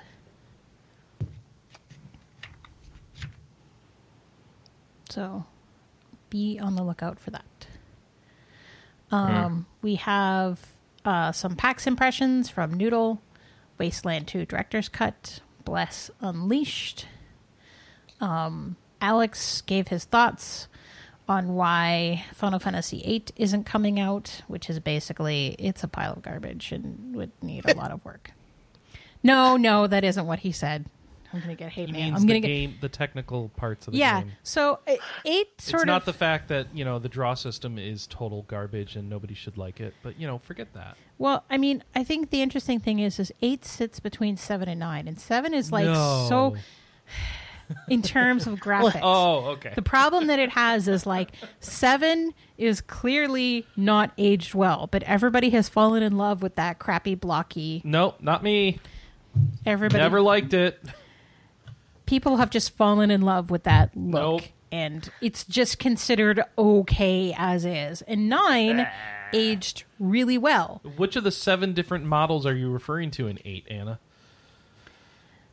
So 5.08 5.46
be 6.28 6.58
on 6.58 6.74
the 6.74 6.82
lookout 6.82 7.18
for 7.18 7.30
that. 7.30 7.66
Um, 9.10 9.66
We 9.80 9.94
have 9.94 10.58
uh, 11.04 11.32
some 11.32 11.56
PAX 11.56 11.86
impressions 11.86 12.48
from 12.48 12.74
Noodle, 12.74 13.20
Wasteland 13.78 14.26
2 14.28 14.46
Director's 14.46 14.88
Cut, 14.88 15.40
Bless 15.64 16.10
Unleashed. 16.20 17.06
Um, 18.20 18.76
Alex 19.00 19.60
gave 19.62 19.88
his 19.88 20.04
thoughts 20.04 20.68
on 21.28 21.54
why 21.54 22.24
Final 22.34 22.58
Fantasy 22.58 23.02
VIII 23.02 23.24
isn't 23.36 23.64
coming 23.64 23.98
out, 23.98 24.42
which 24.46 24.68
is 24.68 24.78
basically 24.80 25.56
it's 25.58 25.82
a 25.82 25.88
pile 25.88 26.12
of 26.12 26.22
garbage 26.22 26.72
and 26.72 27.14
would 27.14 27.32
need 27.42 27.68
a 27.68 27.74
lot 27.74 27.90
of 27.90 28.04
work. 28.04 28.32
No, 29.22 29.56
no, 29.56 29.86
that 29.86 30.04
isn't 30.04 30.26
what 30.26 30.40
he 30.40 30.52
said. 30.52 30.86
I'm 31.34 31.40
gonna 31.40 31.56
get 31.56 31.72
hate 31.72 31.88
He 31.88 31.92
mail. 31.92 32.14
I'm 32.14 32.26
gonna 32.26 32.40
get 32.40 32.46
game, 32.46 32.74
the 32.80 32.88
technical 32.88 33.48
parts 33.50 33.86
of 33.88 33.92
the 33.92 33.98
yeah. 33.98 34.22
game. 34.22 34.32
So 34.44 34.78
uh, 34.86 34.94
eight 35.24 35.60
sort 35.60 35.74
it's 35.74 35.82
of 35.82 35.86
not 35.86 36.04
the 36.04 36.12
fact 36.12 36.48
that 36.48 36.68
you 36.72 36.84
know 36.84 36.98
the 36.98 37.08
draw 37.08 37.34
system 37.34 37.78
is 37.78 38.06
total 38.06 38.42
garbage 38.42 38.94
and 38.96 39.08
nobody 39.10 39.34
should 39.34 39.58
like 39.58 39.80
it, 39.80 39.94
but 40.02 40.18
you 40.18 40.26
know, 40.26 40.38
forget 40.38 40.72
that. 40.74 40.96
Well, 41.18 41.44
I 41.50 41.58
mean, 41.58 41.82
I 41.94 42.04
think 42.04 42.30
the 42.30 42.40
interesting 42.40 42.78
thing 42.78 43.00
is, 43.00 43.18
is 43.18 43.32
eight 43.42 43.64
sits 43.64 43.98
between 43.98 44.36
seven 44.36 44.68
and 44.68 44.78
nine, 44.78 45.08
and 45.08 45.18
seven 45.20 45.54
is 45.54 45.72
like 45.72 45.86
No. 45.86 46.26
so 46.28 46.56
in 47.88 48.02
terms 48.02 48.46
of 48.46 48.54
graphics. 48.60 49.00
Oh, 49.02 49.46
okay. 49.52 49.72
The 49.74 49.82
problem 49.82 50.28
that 50.28 50.38
it 50.38 50.50
has 50.50 50.86
is 50.86 51.04
like 51.06 51.32
seven 51.58 52.32
is 52.58 52.80
clearly 52.80 53.66
not 53.76 54.12
aged 54.18 54.54
well, 54.54 54.88
but 54.90 55.02
everybody 55.02 55.50
has 55.50 55.68
fallen 55.68 56.02
in 56.04 56.16
love 56.16 56.42
with 56.42 56.54
that 56.54 56.78
crappy 56.78 57.16
blocky. 57.16 57.82
Nope, 57.84 58.18
not 58.20 58.42
me. 58.44 58.78
Everybody, 59.66 60.00
Never 60.02 60.20
liked 60.20 60.54
it. 60.54 60.78
people 62.06 62.36
have 62.36 62.50
just 62.50 62.70
fallen 62.76 63.10
in 63.10 63.22
love 63.22 63.50
with 63.50 63.64
that 63.64 63.96
look, 63.96 64.42
Nope. 64.42 64.42
and 64.72 65.10
it's 65.20 65.44
just 65.44 65.78
considered 65.78 66.42
okay 66.56 67.34
as 67.36 67.64
is. 67.64 68.02
And 68.02 68.28
nine 68.28 68.86
aged 69.32 69.84
really 69.98 70.38
well. 70.38 70.80
Which 70.96 71.16
of 71.16 71.24
the 71.24 71.30
seven 71.30 71.72
different 71.72 72.04
models 72.04 72.46
are 72.46 72.54
you 72.54 72.70
referring 72.70 73.10
to 73.12 73.26
in 73.26 73.38
eight, 73.44 73.66
Anna? 73.70 73.98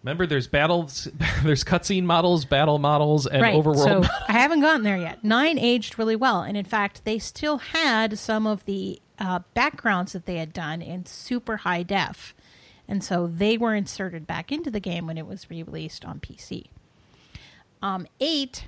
Remember, 0.03 0.25
there's 0.25 0.47
battles, 0.47 1.07
there's 1.43 1.63
cutscene 1.63 2.03
models, 2.03 2.45
battle 2.45 2.79
models, 2.79 3.27
and 3.27 3.41
right. 3.41 3.55
overworld. 3.55 3.83
So 3.83 3.99
models. 4.01 4.07
I 4.27 4.33
haven't 4.33 4.61
gotten 4.61 4.83
there 4.83 4.97
yet. 4.97 5.23
Nine 5.23 5.59
aged 5.59 5.99
really 5.99 6.15
well, 6.15 6.41
and 6.41 6.57
in 6.57 6.65
fact, 6.65 7.05
they 7.05 7.19
still 7.19 7.59
had 7.59 8.17
some 8.17 8.47
of 8.47 8.65
the 8.65 8.99
uh, 9.19 9.39
backgrounds 9.53 10.13
that 10.13 10.25
they 10.25 10.37
had 10.37 10.53
done 10.53 10.81
in 10.81 11.05
super 11.05 11.57
high 11.57 11.83
def, 11.83 12.33
and 12.91 13.01
so 13.01 13.25
they 13.25 13.57
were 13.57 13.73
inserted 13.73 14.27
back 14.27 14.51
into 14.51 14.69
the 14.69 14.81
game 14.81 15.07
when 15.07 15.17
it 15.17 15.25
was 15.25 15.49
re-released 15.49 16.03
on 16.03 16.19
PC. 16.19 16.65
Um, 17.81 18.05
eight 18.19 18.67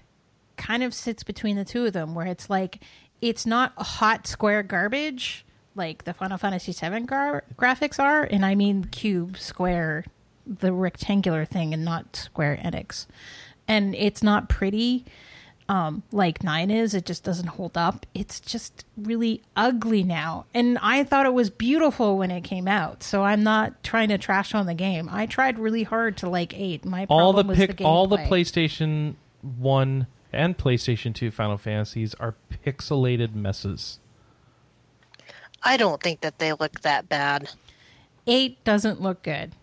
kind 0.56 0.82
of 0.82 0.93
sits 0.93 1.24
between 1.24 1.58
the 1.58 1.66
two 1.66 1.85
of 1.85 1.92
them, 1.92 2.16
where 2.16 2.26
it's 2.26 2.50
like 2.50 2.80
it's 3.22 3.45
not 3.45 3.74
hot 3.77 4.26
square 4.26 4.64
garbage 4.64 5.45
like 5.76 6.06
the 6.06 6.14
Final 6.14 6.38
Fantasy 6.38 6.72
VII 6.72 7.02
gar- 7.02 7.43
graphics 7.58 8.00
are, 8.00 8.24
and 8.24 8.45
I 8.45 8.56
mean 8.56 8.85
cube, 8.85 9.38
square, 9.38 10.06
the 10.48 10.72
rectangular 10.72 11.43
thing, 11.43 11.74
and 11.74 11.84
not 11.84 12.16
Square 12.16 12.61
Enix. 12.64 13.08
And 13.68 13.93
it's 13.93 14.24
not 14.24 14.48
pretty 14.48 15.03
um, 15.69 16.03
like 16.11 16.43
nine 16.43 16.69
is. 16.69 16.93
It 16.93 17.06
just 17.06 17.24
doesn't 17.24 17.48
hold 17.48 17.77
up. 17.77 18.06
It's 18.14 18.40
just 18.40 18.85
really 18.98 19.42
ugly 19.56 20.03
now. 20.03 20.45
And 20.53 20.77
I 20.82 21.03
thought 21.03 21.25
it 21.25 21.33
was 21.33 21.50
beautiful 21.50 22.17
when 22.17 22.32
it 22.32 22.42
came 22.42 22.67
out. 22.67 23.01
So 23.03 23.24
I'm 23.24 23.43
not 23.43 23.83
trying 23.83 24.09
to 24.09 24.17
trash 24.17 24.53
on 24.53 24.66
the 24.66 24.74
game. 24.74 25.08
I 25.11 25.25
tried 25.25 25.58
really 25.59 25.83
hard 25.83 26.17
to 26.17 26.30
like 26.30 26.53
eight. 26.58 26.83
My 26.85 27.06
problem 27.06 27.25
all 27.25 27.33
the 27.33 27.43
was 27.43 27.58
pic, 27.58 27.77
the 27.77 27.85
all 27.85 28.08
the. 28.08 28.17
PlayStation 28.17 29.16
One 29.42 30.08
and 30.32 30.58
PlayStation 30.58 31.14
Two 31.16 31.32
Final 31.32 31.58
Fantasies 31.58 32.14
are 32.16 32.35
pixelated 32.66 33.33
messes. 33.35 34.00
I 35.64 35.77
don't 35.77 36.01
think 36.03 36.22
that 36.22 36.40
they 36.40 36.51
look 36.53 36.82
that 36.82 37.08
bad. 37.08 37.50
eight 38.27 38.61
doesn't 38.64 39.01
look 39.01 39.24
good. 39.24 39.53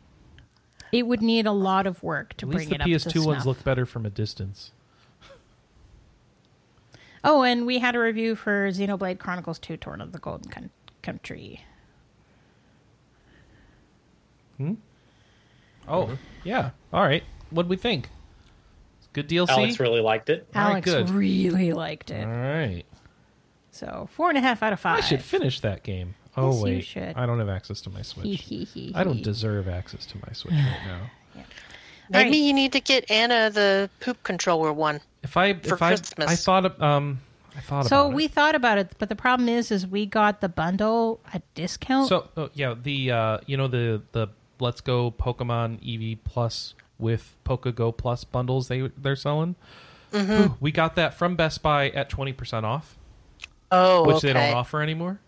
It 0.93 1.07
would 1.07 1.23
need 1.23 1.47
a 1.47 1.53
lot 1.53 1.87
of 1.87 2.03
work 2.03 2.37
to 2.39 2.47
At 2.47 2.51
bring 2.51 2.69
least 2.69 2.71
the 2.71 2.75
it 2.77 2.81
up 2.81 2.87
to 2.87 3.19
PS2 3.19 3.27
ones 3.27 3.43
snuff. 3.43 3.47
look 3.47 3.65
better 3.65 3.87
from 3.87 4.07
a 4.07 4.11
distance. 4.11 4.73
Oh, 7.23 7.43
and 7.43 7.67
we 7.67 7.79
had 7.79 7.95
a 7.95 7.99
review 7.99 8.35
for 8.35 8.69
Xenoblade 8.71 9.19
Chronicles 9.19 9.59
2 9.59 9.77
Torn 9.77 10.01
of 10.01 10.13
the 10.13 10.19
Golden 10.19 10.51
Coun- 10.51 10.71
Country. 11.03 11.65
Hmm? 14.57 14.75
Oh, 15.89 16.17
yeah. 16.45 16.71
All 16.93 17.03
right. 17.03 17.23
What 17.51 17.67
would 17.67 17.69
we 17.71 17.77
think? 17.77 18.09
Good 19.13 19.29
DLC. 19.29 19.49
Alex 19.49 19.81
really 19.81 20.01
liked 20.01 20.31
it. 20.31 20.47
All 20.55 20.63
right, 20.63 20.71
Alex 20.71 20.85
good. 20.87 21.11
really 21.11 21.73
liked 21.73 22.11
it. 22.11 22.25
All 22.25 22.31
right. 22.33 22.85
So, 23.73 24.09
four 24.13 24.29
and 24.29 24.39
a 24.39 24.41
half 24.41 24.63
out 24.63 24.73
of 24.73 24.81
five. 24.81 24.99
I 24.99 25.01
should 25.01 25.23
finish 25.23 25.61
that 25.61 25.83
game. 25.83 26.15
Oh 26.37 26.51
Yes, 26.53 26.57
you 26.59 26.65
wait, 26.65 26.85
should. 26.85 27.17
I 27.17 27.27
don't 27.27 27.39
have 27.41 27.49
access 27.49 27.81
to 27.83 27.91
my 27.91 27.99
Hee 27.99 28.05
Switch. 28.05 28.41
hee 28.43 28.65
hee 28.73 28.93
I 28.95 29.03
don't 29.03 29.23
deserve 29.23 29.69
access 29.69 30.07
to 30.07 30.17
my 30.19 30.33
Switch 30.33 30.55
right 30.55 30.81
now. 30.87 31.45
Maybe 32.11 32.31
Right. 32.31 32.37
you 32.37 32.53
need 32.53 32.73
to 32.73 32.81
get 32.81 33.11
Anna 33.11 33.51
the 33.51 33.89
poop 34.01 34.23
controller 34.25 34.73
one. 34.73 35.01
If 35.23 35.37
I 35.37 35.55
For 35.55 35.75
if 35.75 35.83
I 35.83 35.89
Christmas. 35.91 36.29
I 36.31 36.37
thought 36.37 36.67
of, 36.67 36.83
um 36.83 37.21
I 37.57 37.61
thought 37.61 37.87
So 37.87 38.07
about 38.07 38.15
we 38.15 38.25
it. 38.25 38.33
thought 38.33 38.55
about 38.55 38.79
it, 38.79 38.93
but 38.99 39.09
the 39.09 39.17
problem 39.17 39.49
is, 39.49 39.71
is 39.71 39.87
we 39.87 40.07
got 40.07 40.41
the 40.41 40.49
bundle 40.49 41.21
at 41.33 41.43
discount. 41.55 42.09
So 42.09 42.29
oh, 42.37 42.51
yeah, 42.55 42.75
the 42.81 43.11
uh 43.13 43.39
you 43.47 43.57
know 43.57 43.69
the 43.69 44.03
the 44.13 44.29
Let's 44.59 44.81
Go 44.81 45.11
Pokemon 45.13 45.81
Eevee 45.83 46.19
Plus 46.25 46.75
with 46.99 47.37
Pokego 47.47 47.97
Plus 47.97 48.25
bundles 48.25 48.69
they 48.69 48.91
they're 48.99 49.17
selling. 49.17 49.55
Whew, 50.13 50.57
We 50.61 50.73
got 50.73 50.97
that 50.97 51.15
from 51.15 51.37
Best 51.37 51.63
Buy 51.63 51.91
at 51.91 52.09
twenty 52.09 52.33
percent 52.33 52.67
off, 52.67 52.99
Oh, 53.71 54.05
which 54.07 54.17
okay. 54.17 54.29
they 54.29 54.33
don't 54.33 54.55
offer 54.55 54.83
anymore. 54.83 55.21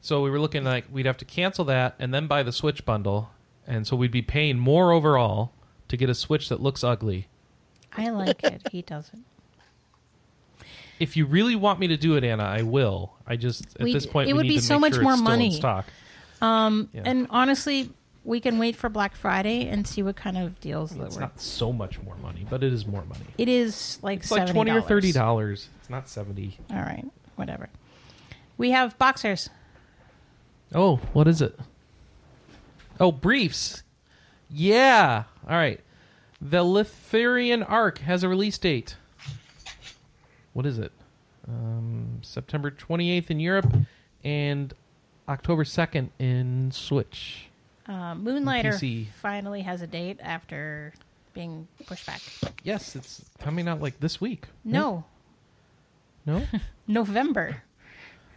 So 0.00 0.22
we 0.22 0.30
were 0.30 0.40
looking 0.40 0.64
like 0.64 0.86
we'd 0.90 1.06
have 1.06 1.18
to 1.18 1.24
cancel 1.26 1.64
that 1.66 1.94
and 1.98 2.12
then 2.14 2.26
buy 2.26 2.42
the 2.42 2.52
Switch 2.52 2.84
bundle, 2.86 3.30
and 3.66 3.86
so 3.86 3.94
we'd 3.96 4.10
be 4.10 4.22
paying 4.22 4.58
more 4.58 4.90
overall 4.92 5.52
to 5.92 5.96
get 5.98 6.08
a 6.10 6.14
Switch 6.14 6.48
that 6.48 6.60
looks 6.62 6.82
ugly. 6.82 7.28
I 7.96 8.08
like 8.08 8.42
it. 8.42 8.66
He 8.72 8.80
doesn't. 8.82 9.24
If 10.98 11.16
you 11.18 11.26
really 11.26 11.54
want 11.54 11.80
me 11.80 11.88
to 11.88 11.96
do 11.98 12.16
it, 12.16 12.24
Anna, 12.24 12.44
I 12.44 12.62
will. 12.62 13.12
I 13.26 13.36
just 13.36 13.76
at 13.76 13.82
We- 13.82 13.92
this 13.92 14.06
point 14.06 14.28
it 14.30 14.32
we 14.32 14.38
would 14.38 14.42
need 14.44 14.48
be 14.54 14.56
to 14.56 14.62
so 14.62 14.74
make 14.78 14.92
much 14.92 14.94
sure 14.94 15.02
more 15.02 15.12
it's 15.12 15.20
still 15.20 15.32
in 15.32 15.38
money. 15.38 15.52
stock. 15.54 15.86
Um, 16.40 16.88
Yeah. 16.94 17.02
and 17.04 17.26
honestly, 17.28 17.90
we 18.24 18.40
can 18.40 18.58
wait 18.58 18.74
for 18.76 18.88
Black 18.88 19.14
Friday 19.14 19.68
and 19.68 19.86
see 19.86 20.02
what 20.02 20.16
kind 20.16 20.38
of 20.38 20.58
deals 20.60 20.92
that 20.92 21.04
It's 21.04 21.16
we're. 21.16 21.20
not 21.22 21.38
so 21.40 21.72
much 21.72 22.00
more 22.00 22.16
money, 22.16 22.46
but 22.48 22.62
it 22.64 22.72
is 22.72 22.86
more 22.86 23.04
money. 23.04 23.26
It 23.36 23.48
is 23.48 23.98
like 24.02 24.20
It's 24.20 24.30
like 24.30 24.48
$70. 24.48 24.52
twenty 24.54 24.70
or 24.70 24.80
thirty 24.80 25.12
dollars. 25.12 25.68
It's 25.80 25.90
not 25.90 26.08
seventy. 26.08 26.58
All 26.70 26.76
right, 26.78 27.04
whatever. 27.36 27.68
We 28.56 28.70
have 28.70 28.96
boxers. 28.98 29.50
Oh, 30.74 30.96
what 31.12 31.28
is 31.28 31.42
it? 31.42 31.58
Oh, 32.98 33.12
briefs. 33.12 33.82
Yeah. 34.48 35.24
All 35.48 35.56
right. 35.56 35.80
The 36.40 36.58
Lithurian 36.64 37.64
Arc 37.68 37.98
has 37.98 38.22
a 38.22 38.28
release 38.28 38.58
date. 38.58 38.96
What 40.52 40.66
is 40.66 40.78
it? 40.78 40.92
Um, 41.48 42.18
September 42.22 42.70
28th 42.70 43.30
in 43.30 43.40
Europe 43.40 43.72
and 44.24 44.72
October 45.28 45.64
2nd 45.64 46.10
in 46.18 46.70
Switch. 46.72 47.48
Uh, 47.86 48.14
Moonlighter 48.14 48.72
PC. 48.72 49.06
finally 49.20 49.62
has 49.62 49.82
a 49.82 49.86
date 49.86 50.18
after 50.22 50.92
being 51.34 51.66
pushed 51.86 52.06
back. 52.06 52.20
Yes, 52.62 52.94
it's 52.94 53.24
coming 53.40 53.66
out 53.66 53.80
like 53.80 53.98
this 54.00 54.20
week. 54.20 54.46
No, 54.64 55.04
No? 56.26 56.42
November. 56.86 57.62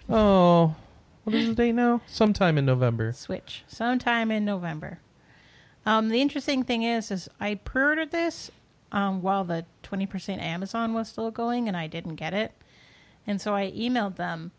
oh. 0.09 0.75
What 1.23 1.33
is 1.35 1.47
the 1.49 1.55
date 1.55 1.71
now? 1.73 2.01
Sometime 2.05 2.57
in 2.59 2.65
November. 2.65 3.11
Switch 3.13 3.63
sometime 3.67 4.29
in 4.29 4.45
November. 4.45 4.99
Um, 5.85 6.09
the 6.09 6.21
interesting 6.21 6.63
thing 6.63 6.83
is, 6.83 7.11
is 7.11 7.29
I 7.39 7.55
pre-ordered 7.55 8.11
this 8.11 8.49
um, 8.91 9.21
while 9.21 9.43
the 9.43 9.65
twenty 9.83 10.05
percent 10.05 10.41
Amazon 10.41 10.93
was 10.93 11.09
still 11.09 11.31
going, 11.31 11.67
and 11.67 11.77
I 11.77 11.87
didn't 11.87 12.15
get 12.15 12.33
it, 12.33 12.53
and 13.27 13.39
so 13.39 13.53
I 13.53 13.71
emailed 13.71 14.15
them, 14.15 14.51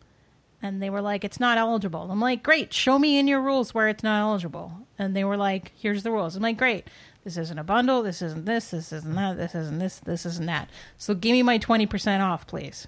and 0.62 0.80
they 0.80 0.90
were 0.90 1.00
like, 1.00 1.24
"It's 1.24 1.40
not 1.40 1.58
eligible." 1.58 2.08
I'm 2.10 2.20
like, 2.20 2.42
"Great, 2.42 2.72
show 2.72 2.98
me 2.98 3.18
in 3.18 3.26
your 3.26 3.40
rules 3.40 3.74
where 3.74 3.88
it's 3.88 4.04
not 4.04 4.20
eligible." 4.20 4.72
And 4.98 5.16
they 5.16 5.24
were 5.24 5.36
like, 5.36 5.72
"Here's 5.76 6.02
the 6.02 6.12
rules." 6.12 6.36
I'm 6.36 6.42
like, 6.42 6.58
"Great, 6.58 6.88
this 7.24 7.36
isn't 7.36 7.58
a 7.58 7.64
bundle. 7.64 8.02
This 8.02 8.22
isn't 8.22 8.44
this. 8.44 8.70
This 8.70 8.92
isn't 8.92 9.14
that. 9.14 9.36
This 9.36 9.54
isn't 9.54 9.78
this. 9.78 9.98
This 9.98 10.26
isn't 10.26 10.46
that. 10.46 10.70
So 10.96 11.14
give 11.14 11.32
me 11.32 11.42
my 11.42 11.58
twenty 11.58 11.86
percent 11.86 12.22
off, 12.22 12.46
please." 12.46 12.86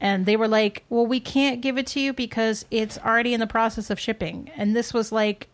And 0.00 0.26
they 0.26 0.36
were 0.36 0.48
like, 0.48 0.84
"Well, 0.88 1.06
we 1.06 1.20
can't 1.20 1.60
give 1.60 1.76
it 1.76 1.86
to 1.88 2.00
you 2.00 2.12
because 2.12 2.64
it's 2.70 2.98
already 2.98 3.34
in 3.34 3.40
the 3.40 3.46
process 3.46 3.90
of 3.90 4.00
shipping." 4.00 4.50
And 4.56 4.74
this 4.74 4.94
was 4.94 5.12
like 5.12 5.48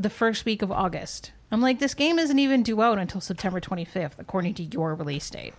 the 0.00 0.10
first 0.10 0.44
week 0.44 0.62
of 0.62 0.70
August. 0.72 1.32
I'm 1.52 1.60
like, 1.60 1.78
this 1.78 1.94
game 1.94 2.18
isn't 2.18 2.38
even 2.38 2.62
due 2.62 2.80
out 2.80 2.98
until 2.98 3.20
September 3.20 3.60
25th, 3.60 4.12
according 4.18 4.54
to 4.54 4.62
your 4.62 4.94
release 4.94 5.28
date. 5.30 5.54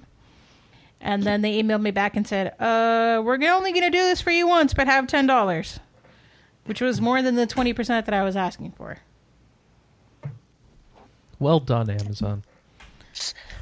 And 1.02 1.24
then 1.24 1.42
they 1.42 1.62
emailed 1.62 1.82
me 1.82 1.92
back 1.92 2.16
and 2.16 2.28
said, 2.28 2.48
uh, 2.60 3.22
we're 3.24 3.44
only 3.52 3.72
going 3.72 3.84
to 3.84 3.90
do 3.90 4.02
this 4.04 4.22
for 4.22 4.32
you 4.32 4.48
once, 4.48 4.74
but 4.74 4.88
have 4.88 5.08
$10, 5.08 5.80
which 6.66 6.80
was 6.80 7.02
more 7.02 7.22
than 7.22 7.36
the 7.36 7.48
20% 7.48 7.88
that 8.06 8.14
I 8.14 8.24
was 8.24 8.36
asking 8.36 8.72
for. 8.74 8.98
Well 11.40 11.60
done, 11.60 11.90
Amazon. 11.90 12.44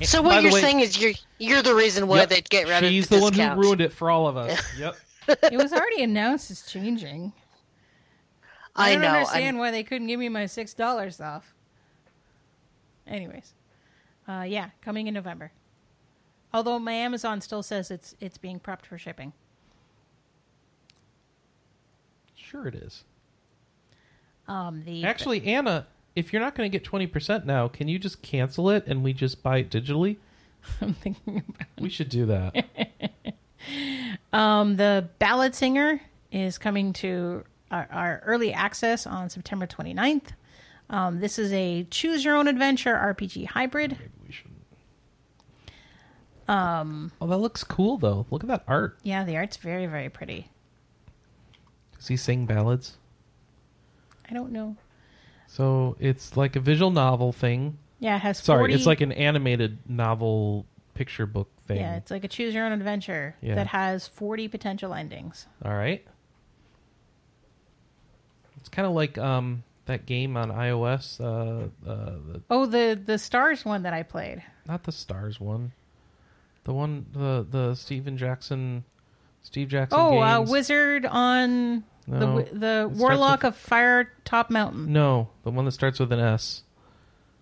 So 0.02 0.22
what 0.22 0.44
you're 0.44 0.52
way- 0.52 0.62
saying 0.62 0.80
is 0.82 1.02
you're 1.02 1.14
you're 1.40 1.62
the 1.62 1.74
reason 1.74 2.08
why 2.08 2.18
Yep. 2.20 2.30
they 2.30 2.42
get 2.42 2.68
rid 2.68 2.84
of 2.84 2.90
She's 2.90 3.08
the 3.08 3.16
the 3.18 3.22
one 3.22 3.34
who 3.34 3.56
ruined 3.56 3.82
it 3.82 3.92
for 3.94 4.10
all 4.12 4.28
of 4.28 4.38
us. 4.38 4.62
yep. 4.78 4.96
It 5.28 5.58
was 5.58 5.72
already 5.74 6.04
announced 6.04 6.52
it's 6.52 6.70
changing. 6.72 7.32
I, 8.80 8.90
I 8.90 8.94
don't 8.94 9.02
know. 9.02 9.08
understand 9.10 9.46
I'm- 9.46 9.58
why 9.58 9.72
they 9.72 9.84
couldn't 9.84 10.08
give 10.08 10.20
me 10.20 10.30
my 10.30 10.46
$6 10.46 11.26
off. 11.26 11.54
Anyways, 13.08 13.54
uh, 14.28 14.46
yeah, 14.48 14.70
coming 14.82 15.08
in 15.08 15.14
November. 15.14 15.52
Although 16.54 16.80
my 16.80 16.94
Amazon 16.94 17.42
still 17.42 17.62
says 17.64 17.92
it's 17.92 18.16
it's 18.20 18.38
being 18.38 18.60
prepped 18.60 18.86
for 18.86 18.98
shipping. 18.98 19.34
Sure 22.36 22.68
it 22.68 22.76
is. 22.76 23.04
Um, 24.48 24.84
the 24.84 25.04
Actually, 25.06 25.46
Anna, 25.46 25.86
if 26.16 26.34
you're 26.34 26.42
not 26.42 26.56
going 26.56 26.72
to 26.72 26.76
get 26.76 26.90
20% 26.90 27.46
now, 27.46 27.68
can 27.68 27.88
you 27.88 28.00
just 28.00 28.22
cancel 28.24 28.70
it 28.72 28.84
and 28.88 29.04
we 29.04 29.14
just 29.14 29.44
buy 29.44 29.58
it 29.60 29.70
digitally? 29.70 30.18
I'm 30.82 30.94
thinking 30.96 31.44
about 31.48 31.68
We 31.80 31.90
should 31.90 32.10
do 32.10 32.26
that. 32.26 32.66
um, 34.34 34.76
the 34.78 35.08
Ballad 35.20 35.54
Singer 35.54 36.02
is 36.32 36.58
coming 36.58 36.94
to 36.94 37.44
our, 37.72 37.88
our 37.92 38.22
early 38.26 38.54
access 38.54 39.06
on 39.08 39.30
September 39.30 39.68
29th. 39.68 40.30
Um, 40.90 41.20
this 41.20 41.38
is 41.38 41.54
a 41.54 41.84
choose 41.92 42.26
your 42.26 42.36
own 42.36 42.48
adventure 42.48 42.94
RPG 42.96 43.46
hybrid. 43.48 43.92
Maybe 43.92 44.12
we 44.28 44.32
shouldn't. 44.34 44.56
Um, 46.48 47.12
oh, 47.22 47.28
that 47.28 47.38
looks 47.38 47.64
cool, 47.64 47.98
though. 47.98 48.26
Look 48.32 48.44
at 48.44 48.48
that 48.48 48.64
art. 48.68 48.98
Yeah, 49.04 49.24
the 49.24 49.38
art's 49.38 49.58
very 49.58 49.86
very 49.86 50.10
pretty. 50.10 50.50
Does 51.98 52.08
he 52.08 52.18
sing 52.18 52.46
ballads? 52.46 52.98
I 54.30 54.34
don't 54.34 54.52
know. 54.52 54.76
So 55.48 55.96
it's 56.00 56.38
like 56.38 56.56
a 56.56 56.60
visual 56.60 56.92
novel 56.92 57.32
thing. 57.32 57.78
Yeah, 58.00 58.16
it 58.16 58.20
has 58.20 58.38
Sorry, 58.40 58.74
it's 58.74 58.86
like 58.86 59.02
an 59.02 59.12
animated 59.12 59.78
novel 59.90 60.66
picture 60.94 61.26
book 61.26 61.50
thing. 61.68 61.78
yeah, 61.78 61.98
it's 61.98 62.10
like 62.12 62.24
a 62.24 62.28
choose 62.28 62.54
your 62.54 62.66
own 62.66 62.72
adventure 62.72 63.36
Yeah. 63.42 63.56
that 63.56 63.68
has 63.68 64.08
40 64.08 64.48
potential 64.48 64.94
endings. 64.94 65.48
All 65.66 65.74
right. 65.74 66.06
It's 68.60 68.70
kind 68.70 68.86
of 68.88 68.94
like 68.94 69.18
um, 69.18 69.64
that 69.86 70.06
game 70.06 70.38
on 70.38 70.50
iOS. 70.52 71.20
Uh, 71.20 71.68
uh, 71.90 71.96
the, 72.28 72.42
Oh, 72.50 72.66
the 72.66 73.00
the 73.04 73.18
stars 73.18 73.64
one 73.66 73.84
that 73.84 73.94
I 73.94 74.04
played. 74.04 74.44
not 74.68 74.84
the 74.84 74.92
Stars 74.92 75.40
one. 75.40 75.72
The 76.66 76.74
one, 76.74 77.06
the 77.14 77.46
the 77.50 77.76
Steven 77.76 78.18
Jackson, 78.18 78.84
Steve 79.42 79.70
Jackson. 79.70 79.98
Oh, 80.00 80.20
uh, 80.20 80.40
games. 80.40 80.52
wizard 80.52 81.06
on 81.06 81.84
the 82.08 82.20
No, 82.20 82.26
wi- 82.26 82.42
it 82.44 82.60
the 82.60 82.84
starts 82.86 83.00
warlock 83.00 83.40
with- 83.44 83.54
of 83.54 83.56
Fire 83.58 84.12
Top 84.26 84.50
Mountain. 84.50 84.92
No, 84.92 85.30
the 85.44 85.52
one 85.52 85.66
that 85.66 85.72
starts 85.72 86.00
with 86.00 86.12
an 86.12 86.20
S. 86.20 86.64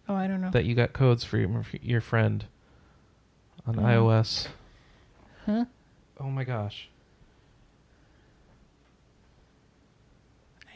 Oh, 0.09 0.15
I 0.15 0.27
don't 0.27 0.39
know. 0.39 0.51
That 0.51 0.63
you 0.65 0.75
got 0.75 0.93
codes 0.93 1.23
for 1.25 1.37
your, 1.37 1.65
your 1.81 1.99
friend 1.99 2.45
on 3.65 3.73
Hmm. 3.73 3.85
iOS. 3.85 4.47
Huh? 5.45 5.65
Oh 6.19 6.29
my 6.29 6.43
gosh. 6.45 6.89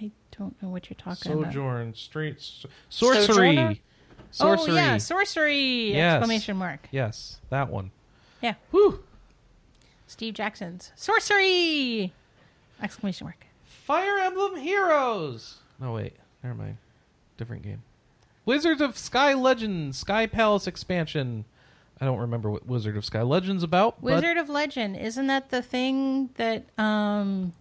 I 0.02 0.12
don't 0.38 0.62
know 0.62 0.70
what 0.70 0.90
you're 0.90 0.98
talking 0.98 1.32
about. 1.32 1.46
Sojourn, 1.46 1.94
straight 1.94 2.42
sorcery. 2.90 3.26
Sojourner? 3.26 3.76
Sorcery. 4.32 4.72
Oh 4.72 4.76
yeah, 4.76 4.98
sorcery! 4.98 5.92
Yes. 5.94 6.18
Exclamation 6.18 6.58
mark. 6.58 6.88
yes, 6.92 7.40
that 7.50 7.70
one. 7.70 7.92
Yeah, 8.42 8.56
Whew. 8.72 9.04
Steve 10.08 10.34
Jackson's 10.34 10.92
sorcery! 10.96 12.14
Exclamation 12.82 13.26
mark. 13.26 13.46
Fire 13.66 14.18
Emblem 14.20 14.56
Heroes. 14.58 15.58
No 15.80 15.94
wait, 15.94 16.14
never 16.44 16.56
mind. 16.56 16.78
Different 17.38 17.64
game. 17.64 17.84
Wizards 18.46 18.82
of 18.82 18.98
Sky 18.98 19.34
Legends, 19.34 19.98
Sky 19.98 20.26
Palace 20.28 20.66
expansion. 20.68 21.46
I 22.00 22.06
don't 22.06 22.18
remember 22.20 22.50
what 22.50 22.66
Wizard 22.66 22.98
of 22.98 23.06
Sky 23.06 23.22
Legends 23.22 23.62
about. 23.64 24.02
but- 24.02 24.16
Wizard 24.16 24.38
of 24.38 24.50
Legend, 24.50 24.96
isn't 24.98 25.28
that 25.28 25.50
the 25.50 25.62
thing 25.62 26.30
that 26.36 26.64
um 26.80 27.54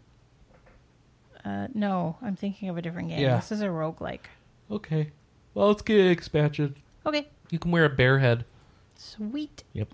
uh 1.45 1.69
no, 1.75 2.17
I'm 2.23 2.37
thinking 2.37 2.69
of 2.69 2.77
a 2.77 2.83
different 2.83 3.09
game. 3.09 3.21
Yeah. 3.21 3.37
This 3.37 3.53
is 3.53 3.61
a 3.63 3.67
roguelike. 3.67 4.27
okay. 4.71 5.11
Well, 5.55 5.67
let's 5.69 5.83
get 5.83 5.99
an 6.01 6.07
expansion. 6.13 6.77
Okay. 7.05 7.27
You 7.51 7.59
can 7.59 7.71
wear 7.73 7.85
a 7.85 7.91
bear 7.91 8.21
head. 8.21 8.45
Sweet. 8.97 9.65
Yep. 9.73 9.89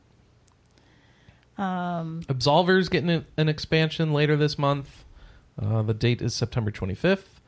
Um, 1.56 2.22
Absolver's 2.28 2.88
getting 2.90 3.08
an- 3.10 3.26
an 3.36 3.48
expansion 3.48 4.12
later 4.12 4.36
this 4.36 4.58
month. 4.58 5.04
Uh, 5.60 5.80
the 5.82 5.94
date 5.94 6.20
is 6.20 6.34
September 6.34 6.70
25th. 6.70 7.40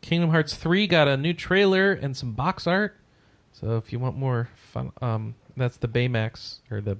Kingdom 0.00 0.30
Hearts 0.30 0.54
3 0.56 0.88
got 0.88 1.06
a 1.06 1.16
new 1.16 1.32
trailer 1.32 1.92
and 1.92 2.16
some 2.16 2.32
box 2.32 2.66
art. 2.66 2.96
So 3.52 3.76
if 3.76 3.92
you 3.92 4.00
want 4.00 4.16
more 4.16 4.48
fun, 4.56 4.90
um, 5.00 5.36
that's 5.56 5.76
the 5.76 5.88
Baymax 5.88 6.58
or 6.70 6.80
the 6.80 6.98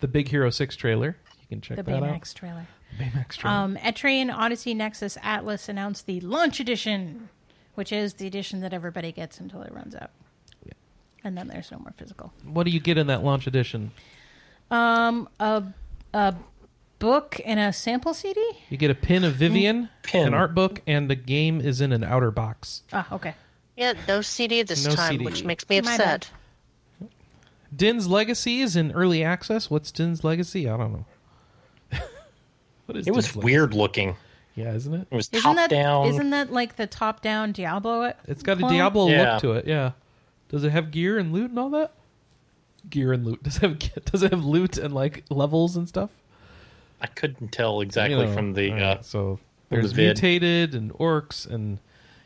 the 0.00 0.08
Big 0.08 0.28
Hero 0.28 0.50
6 0.50 0.74
trailer. 0.76 1.16
You 1.40 1.46
can 1.48 1.60
check 1.60 1.76
The 1.78 1.84
that 1.84 2.02
Baymax 2.02 2.34
trailer. 2.34 2.66
Out. 3.00 3.06
Baymax 3.06 3.36
trailer. 3.36 3.56
Um, 3.56 3.76
Etrian 3.76 4.32
Odyssey 4.34 4.74
Nexus 4.74 5.16
Atlus 5.18 5.68
announced 5.68 6.06
the 6.06 6.20
launch 6.20 6.60
edition, 6.60 7.28
which 7.74 7.92
is 7.92 8.14
the 8.14 8.26
edition 8.26 8.60
that 8.60 8.72
everybody 8.72 9.12
gets 9.12 9.38
until 9.40 9.62
it 9.62 9.72
runs 9.72 9.94
out. 9.94 10.10
Yeah. 10.64 10.72
And 11.24 11.36
then 11.36 11.48
there's 11.48 11.70
no 11.70 11.78
more 11.78 11.92
physical. 11.96 12.32
what 12.44 12.64
do 12.64 12.70
you 12.70 12.80
get 12.80 12.98
in 12.98 13.06
that 13.08 13.22
launch 13.24 13.46
edition? 13.46 13.92
Um, 14.70 15.28
a 15.40 15.62
a 16.14 16.34
book 16.98 17.40
and 17.44 17.58
a 17.58 17.72
sample 17.72 18.14
CD. 18.14 18.40
You 18.70 18.76
get 18.76 18.90
a 18.90 18.94
pin 18.94 19.24
of 19.24 19.34
Vivian, 19.34 19.88
Pin. 20.02 20.28
an 20.28 20.34
art 20.34 20.54
book, 20.54 20.80
and 20.86 21.10
the 21.10 21.14
game 21.16 21.60
is 21.60 21.80
in 21.80 21.92
an 21.92 22.04
outer 22.04 22.30
box. 22.30 22.82
Ah, 22.92 23.06
okay. 23.12 23.34
Yeah, 23.76 23.94
no 24.06 24.20
CD 24.20 24.62
this 24.62 24.86
No 24.86 24.94
time, 24.94 25.12
CD. 25.12 25.24
which 25.24 25.42
makes 25.44 25.68
me 25.68 25.80
My 25.80 25.92
upset. 25.94 26.30
Din's 27.74 28.06
Legacy 28.06 28.60
is 28.60 28.76
in 28.76 28.92
early 28.92 29.24
access. 29.24 29.70
What's 29.70 29.90
Din's 29.90 30.22
Legacy? 30.22 30.68
I 30.68 30.76
don't 30.76 30.92
know. 30.92 31.06
What 32.92 33.00
is 33.00 33.06
It 33.06 33.14
was 33.14 33.26
Din's 33.26 33.36
Legacy? 33.36 33.52
weird 33.54 33.74
looking. 33.74 34.16
Yeah, 34.54 34.74
isn't 34.74 34.92
it? 34.94 35.06
It 35.10 35.14
was 35.14 35.28
Isn't 35.32 35.42
top 35.42 35.56
that 35.56 35.70
down. 35.70 36.06
Isn't 36.08 36.30
that 36.30 36.52
like 36.52 36.76
the 36.76 36.86
top 36.86 37.22
down 37.22 37.52
Diablo? 37.52 38.12
It's 38.28 38.42
got 38.42 38.58
a? 38.58 38.68
Diablo 38.68 39.08
Yeah. 39.08 39.32
look 39.34 39.42
to 39.42 39.52
it. 39.52 39.66
Yeah. 39.66 39.92
Does 40.50 40.64
it 40.64 40.70
have 40.70 40.90
gear 40.90 41.18
and 41.18 41.32
loot 41.32 41.50
and 41.50 41.58
all 41.58 41.70
that? 41.70 41.92
Gear 42.90 43.12
and 43.12 43.24
loot. 43.24 43.42
Does 43.44 43.56
it 43.56 43.62
have 43.62 43.78
does 44.04 44.22
it 44.22 44.30
have 44.32 44.44
loot 44.44 44.76
and 44.76 44.92
like 44.94 45.24
levels 45.30 45.76
and 45.76 45.88
stuff? 45.88 46.10
I 47.00 47.06
couldn't 47.06 47.50
tell 47.52 47.80
exactly 47.80 48.18
You 48.18 48.26
know, 48.26 48.32
from 48.32 48.52
the. 48.52 48.72
all 48.72 48.78
Uh, 48.98 49.00
so 49.02 49.38
there's 49.70 49.92
vid. 49.92 50.04
mutated 50.18 50.74
and 50.74 50.92
orcs 50.94 51.48
and 51.48 51.78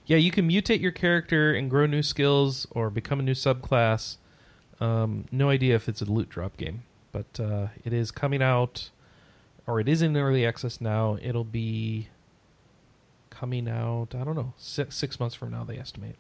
yeah, 0.07 0.17
you 0.17 0.31
can 0.31 0.49
mutate 0.49 0.81
your 0.81 0.93
character 0.93 1.53
and 1.55 1.69
grow 1.71 1.87
new 1.87 2.03
skills 2.03 2.67
or 2.71 2.91
become 2.91 3.19
a 3.21 3.23
new 3.23 3.35
subclass. 3.35 4.17
Um, 4.81 5.25
no 5.33 5.49
idea 5.49 5.75
if 5.75 5.89
it's 5.89 6.01
a 6.03 6.05
loot 6.05 6.29
drop 6.29 6.57
game, 6.57 6.83
but 7.13 7.39
uh, 7.41 7.69
it 7.85 7.93
is 7.93 8.11
coming 8.11 8.41
out, 8.43 8.91
or 9.67 9.81
it 9.81 9.89
is 9.89 10.03
in 10.03 10.17
early 10.17 10.47
access 10.47 10.81
now. 10.81 11.19
It'll 11.21 11.45
be 11.45 12.09
coming 13.31 13.69
out. 13.69 14.15
I 14.15 14.25
don't 14.25 14.37
know, 14.37 14.53
six, 14.57 14.97
six 14.97 15.21
months 15.21 15.35
from 15.35 15.51
now. 15.51 15.65
They 15.65 15.79
estimate. 15.79 16.17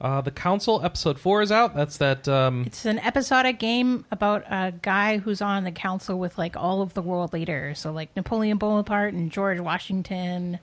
Uh, 0.00 0.22
the 0.22 0.30
Council 0.30 0.82
episode 0.82 1.18
four 1.18 1.42
is 1.42 1.52
out. 1.52 1.74
That's 1.74 1.98
that. 1.98 2.26
Um, 2.26 2.64
It's 2.66 2.86
an 2.86 2.98
episodic 3.00 3.58
game 3.58 4.06
about 4.10 4.44
a 4.50 4.72
guy 4.80 5.18
who's 5.18 5.42
on 5.42 5.64
the 5.64 5.72
council 5.72 6.18
with 6.18 6.38
like 6.38 6.56
all 6.56 6.80
of 6.80 6.94
the 6.94 7.02
world 7.02 7.34
leaders. 7.34 7.78
So 7.78 7.92
like 7.92 8.14
Napoleon 8.16 8.56
Bonaparte 8.56 9.12
and 9.12 9.30
George 9.30 9.60
Washington. 9.60 10.58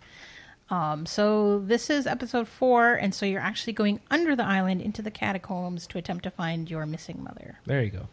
Um, 0.71 1.05
so 1.05 1.59
this 1.59 1.89
is 1.89 2.07
episode 2.07 2.47
four, 2.47 2.95
and 2.95 3.13
so 3.13 3.25
you're 3.25 3.39
actually 3.39 3.73
going 3.73 4.01
under 4.11 4.35
the 4.35 4.43
island 4.43 4.81
into 4.81 5.01
the 5.01 5.11
catacombs 5.11 5.87
to 5.87 5.97
attempt 5.97 6.23
to 6.23 6.31
find 6.31 6.69
your 6.69 6.85
missing 6.85 7.23
mother. 7.23 7.59
There 7.65 7.83
you 7.83 7.91
go. 7.91 8.07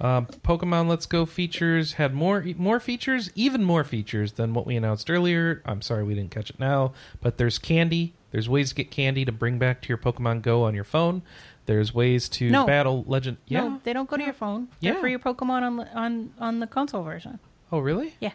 Um, 0.00 0.26
Pokemon 0.26 0.88
Let's 0.88 1.06
Go 1.06 1.24
features 1.24 1.92
had 1.94 2.14
more 2.14 2.44
more 2.56 2.80
features, 2.80 3.30
even 3.36 3.62
more 3.62 3.84
features 3.84 4.32
than 4.32 4.52
what 4.52 4.66
we 4.66 4.74
announced 4.76 5.08
earlier. 5.08 5.62
I'm 5.64 5.82
sorry 5.82 6.02
we 6.02 6.14
didn't 6.14 6.32
catch 6.32 6.50
it 6.50 6.58
now, 6.58 6.92
but 7.20 7.38
there's 7.38 7.58
candy. 7.58 8.14
There's 8.32 8.48
ways 8.48 8.70
to 8.70 8.74
get 8.74 8.90
candy 8.90 9.24
to 9.24 9.30
bring 9.32 9.58
back 9.58 9.80
to 9.82 9.88
your 9.88 9.98
Pokemon 9.98 10.42
Go 10.42 10.64
on 10.64 10.74
your 10.74 10.82
phone. 10.84 11.22
There's 11.66 11.94
ways 11.94 12.28
to 12.30 12.50
No. 12.50 12.66
battle 12.66 13.04
Legend. 13.06 13.36
Yeah. 13.46 13.60
No, 13.60 13.80
they 13.84 13.92
don't 13.92 14.10
go 14.10 14.16
to 14.16 14.24
your 14.24 14.32
phone. 14.34 14.66
They're 14.80 14.94
Yeah. 14.94 15.00
for 15.00 15.06
your 15.08 15.20
Pokemon 15.20 15.62
on 15.62 15.76
the- 15.76 15.94
on 15.96 16.30
on 16.40 16.58
the 16.60 16.66
console 16.66 17.04
version. 17.04 17.38
Oh, 17.70 17.78
really? 17.78 18.14
Yeah. 18.20 18.32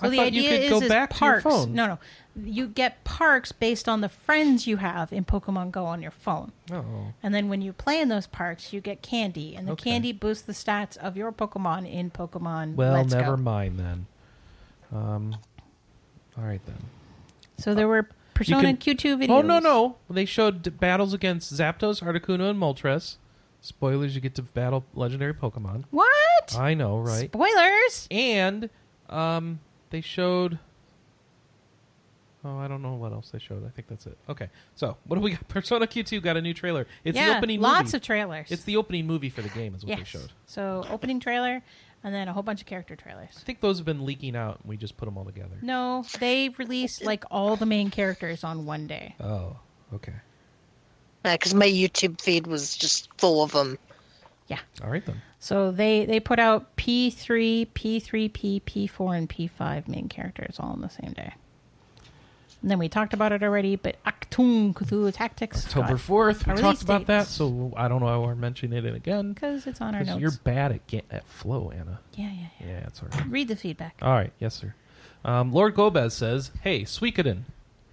I 0.00 0.06
So 0.06 0.10
the 0.10 0.16
thought 0.16 0.32
you 0.32 0.42
could 0.42 0.60
is, 0.60 0.70
go 0.70 0.80
is 0.82 0.88
back 0.88 1.10
to 1.14 1.24
your 1.24 1.40
parks. 1.40 1.44
phone. 1.44 1.72
No, 1.74 1.86
no, 1.86 1.98
you 2.44 2.66
get 2.68 3.04
parks 3.04 3.52
based 3.52 3.88
on 3.88 4.00
the 4.00 4.08
friends 4.08 4.66
you 4.66 4.76
have 4.78 5.12
in 5.12 5.24
Pokemon 5.24 5.70
Go 5.70 5.84
on 5.86 6.00
your 6.02 6.10
phone. 6.10 6.52
Oh. 6.70 6.84
And 7.22 7.34
then 7.34 7.48
when 7.48 7.62
you 7.62 7.72
play 7.72 8.00
in 8.00 8.08
those 8.08 8.26
parks, 8.26 8.72
you 8.72 8.80
get 8.80 9.02
candy, 9.02 9.54
and 9.56 9.66
the 9.68 9.72
Okay. 9.72 9.90
candy 9.90 10.12
boosts 10.12 10.42
the 10.44 10.52
stats 10.52 10.96
of 10.96 11.16
your 11.16 11.32
Pokemon 11.32 11.90
in 11.90 12.10
Pokemon. 12.10 12.74
Well, 12.74 12.92
Let's 12.92 13.12
never 13.12 13.36
Go. 13.36 13.42
mind 13.42 13.78
then. 13.78 14.06
Um. 14.92 15.36
All 16.36 16.44
right 16.44 16.64
then. 16.66 16.78
So 17.58 17.74
there 17.74 17.88
were 17.88 18.08
Persona 18.34 18.74
can- 18.74 18.76
Q2 18.96 19.16
videos. 19.26 19.30
Oh 19.30 19.42
no 19.42 19.58
no! 19.58 19.96
They 20.08 20.24
showed 20.24 20.78
battles 20.78 21.12
against 21.12 21.52
Zapdos, 21.52 22.02
Articuno, 22.02 22.50
and 22.50 22.58
Moltres. 22.60 23.16
Spoilers: 23.60 24.14
You 24.14 24.20
get 24.20 24.34
to 24.36 24.42
battle 24.42 24.84
legendary 24.94 25.34
Pokemon. 25.34 25.84
What? 25.90 26.56
I 26.56 26.74
know, 26.74 26.98
right? 26.98 27.28
Spoilers. 27.32 28.06
and 28.10 28.70
um, 29.10 29.58
they 29.90 30.00
showed. 30.00 30.58
Oh, 32.48 32.58
I 32.58 32.68
don't 32.68 32.80
know 32.82 32.94
what 32.94 33.12
else 33.12 33.30
they 33.30 33.38
showed. 33.38 33.66
I 33.66 33.68
think 33.70 33.88
that's 33.88 34.06
it. 34.06 34.16
Okay, 34.28 34.48
so 34.74 34.96
what 35.04 35.16
do 35.16 35.22
we 35.22 35.32
got? 35.32 35.46
Persona 35.48 35.86
Q2 35.86 36.22
got 36.22 36.36
a 36.36 36.42
new 36.42 36.54
trailer. 36.54 36.86
It's 37.04 37.16
yeah, 37.16 37.32
the 37.32 37.36
opening 37.38 37.60
lots 37.60 37.86
movie. 37.86 37.96
of 37.98 38.02
trailers. 38.02 38.50
it's 38.50 38.64
the 38.64 38.76
opening 38.76 39.06
movie 39.06 39.28
for 39.28 39.42
the 39.42 39.50
game, 39.50 39.74
is 39.74 39.84
what 39.84 39.98
they 39.98 40.04
showed. 40.04 40.32
So 40.46 40.84
opening 40.88 41.20
trailer, 41.20 41.62
and 42.04 42.14
then 42.14 42.28
a 42.28 42.32
whole 42.32 42.42
bunch 42.42 42.60
of 42.60 42.66
character 42.66 42.96
trailers. 42.96 43.30
I 43.36 43.40
think 43.40 43.60
those 43.60 43.78
have 43.78 43.84
been 43.84 44.06
leaking 44.06 44.34
out, 44.34 44.60
and 44.60 44.68
we 44.68 44.76
just 44.76 44.96
put 44.96 45.04
them 45.04 45.18
all 45.18 45.24
together. 45.24 45.56
No, 45.60 46.04
they 46.20 46.48
released 46.50 47.04
like 47.04 47.24
all 47.30 47.56
the 47.56 47.66
main 47.66 47.90
characters 47.90 48.44
on 48.44 48.64
one 48.64 48.86
day. 48.86 49.14
Oh, 49.20 49.56
okay. 49.94 50.14
Because 51.22 51.52
my 51.52 51.66
YouTube 51.66 52.20
feed 52.20 52.46
was 52.46 52.76
just 52.76 53.10
full 53.18 53.42
of 53.42 53.52
them. 53.52 53.78
Yeah. 54.46 54.60
All 54.82 54.88
right 54.88 55.04
then. 55.04 55.20
So 55.40 55.70
they 55.70 56.06
they 56.06 56.20
put 56.20 56.38
out 56.38 56.76
P3, 56.76 57.66
P3P, 57.74 58.62
P4, 58.62 59.18
and 59.18 59.28
P5 59.28 59.86
main 59.88 60.08
characters 60.08 60.56
all 60.58 60.70
on 60.70 60.80
the 60.80 60.88
same 60.88 61.12
day. 61.12 61.34
And 62.62 62.70
then 62.70 62.78
we 62.80 62.88
talked 62.88 63.14
about 63.14 63.30
it 63.32 63.42
already, 63.44 63.76
but 63.76 63.96
Achtung 64.04 64.74
Cthulhu 64.74 65.12
Tactics. 65.14 65.64
October 65.66 65.96
fourth. 65.96 66.44
We 66.46 66.54
talked 66.56 66.82
about 66.82 66.98
date. 67.02 67.06
that, 67.06 67.26
so 67.28 67.72
I 67.76 67.86
don't 67.86 68.00
know 68.00 68.06
why 68.06 68.16
we're 68.26 68.34
mentioning 68.34 68.84
it 68.84 68.94
again. 68.94 69.32
because 69.32 69.66
it's 69.66 69.80
on 69.80 69.94
our 69.94 70.02
notes. 70.02 70.20
You're 70.20 70.32
bad 70.42 70.72
at 70.72 70.86
get 70.88 71.04
at 71.10 71.24
flow, 71.28 71.70
Anna. 71.70 72.00
Yeah, 72.14 72.30
yeah, 72.32 72.46
yeah. 72.60 72.66
Yeah, 72.66 72.86
it's 72.88 73.00
all 73.02 73.08
right. 73.12 73.26
Read 73.28 73.46
the 73.48 73.54
feedback. 73.56 73.96
All 74.02 74.12
right, 74.12 74.32
yes, 74.40 74.54
sir. 74.56 74.74
Um, 75.24 75.52
Lord 75.52 75.74
Gomez 75.76 76.14
says, 76.14 76.50
"Hey, 76.62 76.82
Suikoden," 76.82 77.42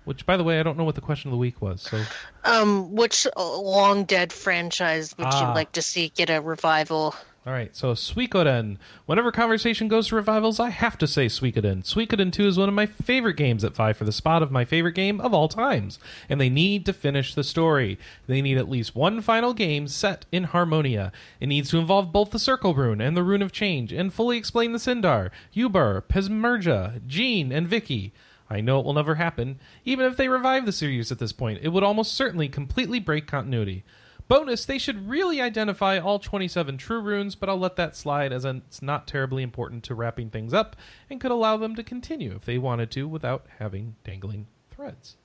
which, 0.05 0.25
by 0.25 0.35
the 0.37 0.43
way, 0.43 0.59
I 0.59 0.63
don't 0.63 0.77
know 0.77 0.83
what 0.83 0.95
the 0.95 1.01
question 1.01 1.29
of 1.29 1.33
the 1.33 1.37
week 1.37 1.61
was. 1.61 1.81
So 1.83 2.01
Um, 2.43 2.95
which 2.95 3.27
uh, 3.37 3.57
long 3.59 4.03
dead 4.05 4.33
franchise 4.33 5.15
would 5.17 5.27
Ah. 5.29 5.49
you 5.49 5.53
like 5.55 5.71
to 5.73 5.81
see 5.83 6.09
get 6.15 6.29
a 6.31 6.41
revival? 6.41 7.13
All 7.47 7.53
right, 7.53 7.75
so 7.75 7.93
Suikoden. 7.93 8.77
Whenever 9.05 9.31
conversation 9.31 9.87
goes 9.87 10.07
to 10.07 10.15
revivals, 10.15 10.59
I 10.59 10.69
have 10.71 10.97
to 10.97 11.05
say 11.05 11.27
Suikoden. 11.27 11.83
Suikoden 11.83 12.33
2 12.33 12.47
is 12.47 12.57
one 12.57 12.69
of 12.69 12.73
my 12.73 12.87
favorite 12.87 13.35
games 13.35 13.63
at 13.63 13.75
5 13.75 13.97
for 13.97 14.03
the 14.03 14.11
spot 14.11 14.41
of 14.41 14.49
my 14.49 14.65
favorite 14.65 14.95
game 14.95 15.21
of 15.21 15.31
all 15.31 15.47
times. 15.47 15.99
And 16.27 16.41
they 16.41 16.49
need 16.49 16.87
to 16.87 16.93
finish 16.93 17.35
the 17.35 17.43
story. 17.43 17.99
They 18.25 18.41
need 18.41 18.57
at 18.57 18.67
least 18.67 18.95
one 18.95 19.21
final 19.21 19.53
game 19.53 19.87
set 19.87 20.25
in 20.31 20.45
Harmonia. 20.45 21.11
It 21.39 21.45
needs 21.45 21.69
to 21.69 21.77
involve 21.77 22.11
both 22.11 22.31
the 22.31 22.39
Circle 22.39 22.73
Rune 22.73 22.99
and 22.99 23.15
the 23.15 23.21
Rune 23.21 23.43
of 23.43 23.51
Change, 23.51 23.93
and 23.93 24.11
fully 24.11 24.39
explain 24.39 24.71
the 24.71 24.79
Sindar, 24.79 25.29
Yuber, 25.53 26.01
Pesmerga, 26.09 27.05
Jean, 27.05 27.51
and 27.51 27.69
Viki. 27.69 28.11
I 28.49 28.59
know 28.59 28.79
it 28.79 28.85
will 28.87 28.93
never 28.93 29.15
happen. 29.15 29.59
Even 29.83 30.07
if 30.07 30.17
they 30.17 30.29
revive 30.29 30.65
the 30.65 30.71
series 30.71 31.11
at 31.11 31.19
this 31.19 31.31
point, 31.31 31.59
it 31.61 31.69
would 31.69 31.83
almost 31.83 32.15
certainly 32.15 32.47
completely 32.47 32.99
break 32.99 33.27
continuity. 33.27 33.83
Bonus, 34.27 34.65
they 34.65 34.79
should 34.79 35.07
really 35.07 35.39
identify 35.39 35.99
all 35.99 36.17
27 36.17 36.77
true 36.77 36.99
runes, 36.99 37.35
but 37.35 37.47
I'll 37.47 37.59
let 37.59 37.75
that 37.75 37.95
slide 37.95 38.33
as 38.33 38.43
it's 38.43 38.81
not 38.81 39.07
terribly 39.07 39.43
important 39.43 39.83
to 39.83 39.95
wrapping 39.95 40.31
things 40.31 40.53
up 40.53 40.75
and 41.09 41.21
could 41.21 41.31
allow 41.31 41.57
them 41.57 41.75
to 41.75 41.83
continue 41.83 42.33
if 42.35 42.45
they 42.45 42.57
wanted 42.57 42.89
to 42.91 43.07
without 43.07 43.45
having 43.59 43.95
dangling 44.03 44.47
threads. 44.71 45.17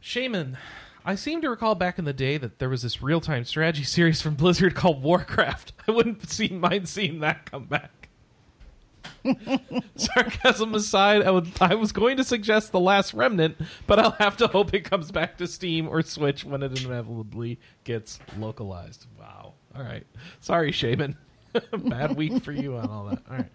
Shaman, 0.00 0.56
I 1.04 1.16
seem 1.16 1.40
to 1.42 1.50
recall 1.50 1.74
back 1.74 1.98
in 1.98 2.04
the 2.04 2.12
day 2.12 2.36
that 2.36 2.60
there 2.60 2.68
was 2.68 2.82
this 2.82 3.02
real 3.02 3.20
time 3.20 3.44
strategy 3.44 3.84
series 3.84 4.22
from 4.22 4.36
Blizzard 4.36 4.76
called 4.76 5.02
Warcraft. 5.02 5.72
I 5.88 5.90
wouldn't 5.90 6.28
see, 6.30 6.48
mind 6.48 6.88
seeing 6.88 7.18
that 7.20 7.50
come 7.50 7.64
back. 7.64 7.97
Sarcasm 9.96 10.74
aside, 10.74 11.22
I 11.22 11.30
would 11.30 11.50
I 11.60 11.74
was 11.74 11.92
going 11.92 12.16
to 12.16 12.24
suggest 12.24 12.72
The 12.72 12.80
Last 12.80 13.14
Remnant, 13.14 13.56
but 13.86 13.98
I'll 13.98 14.12
have 14.12 14.36
to 14.38 14.46
hope 14.46 14.74
it 14.74 14.84
comes 14.84 15.10
back 15.10 15.38
to 15.38 15.46
Steam 15.46 15.88
or 15.88 16.02
Switch 16.02 16.44
when 16.44 16.62
it 16.62 16.84
inevitably 16.84 17.58
gets 17.84 18.18
localized. 18.38 19.06
Wow. 19.18 19.54
All 19.74 19.82
right. 19.82 20.06
Sorry, 20.40 20.72
Shaman. 20.72 21.16
Bad 21.72 22.16
week 22.16 22.42
for 22.42 22.52
you 22.52 22.76
on 22.76 22.88
all 22.88 23.04
that. 23.06 23.22
All 23.30 23.36
right. 23.36 23.48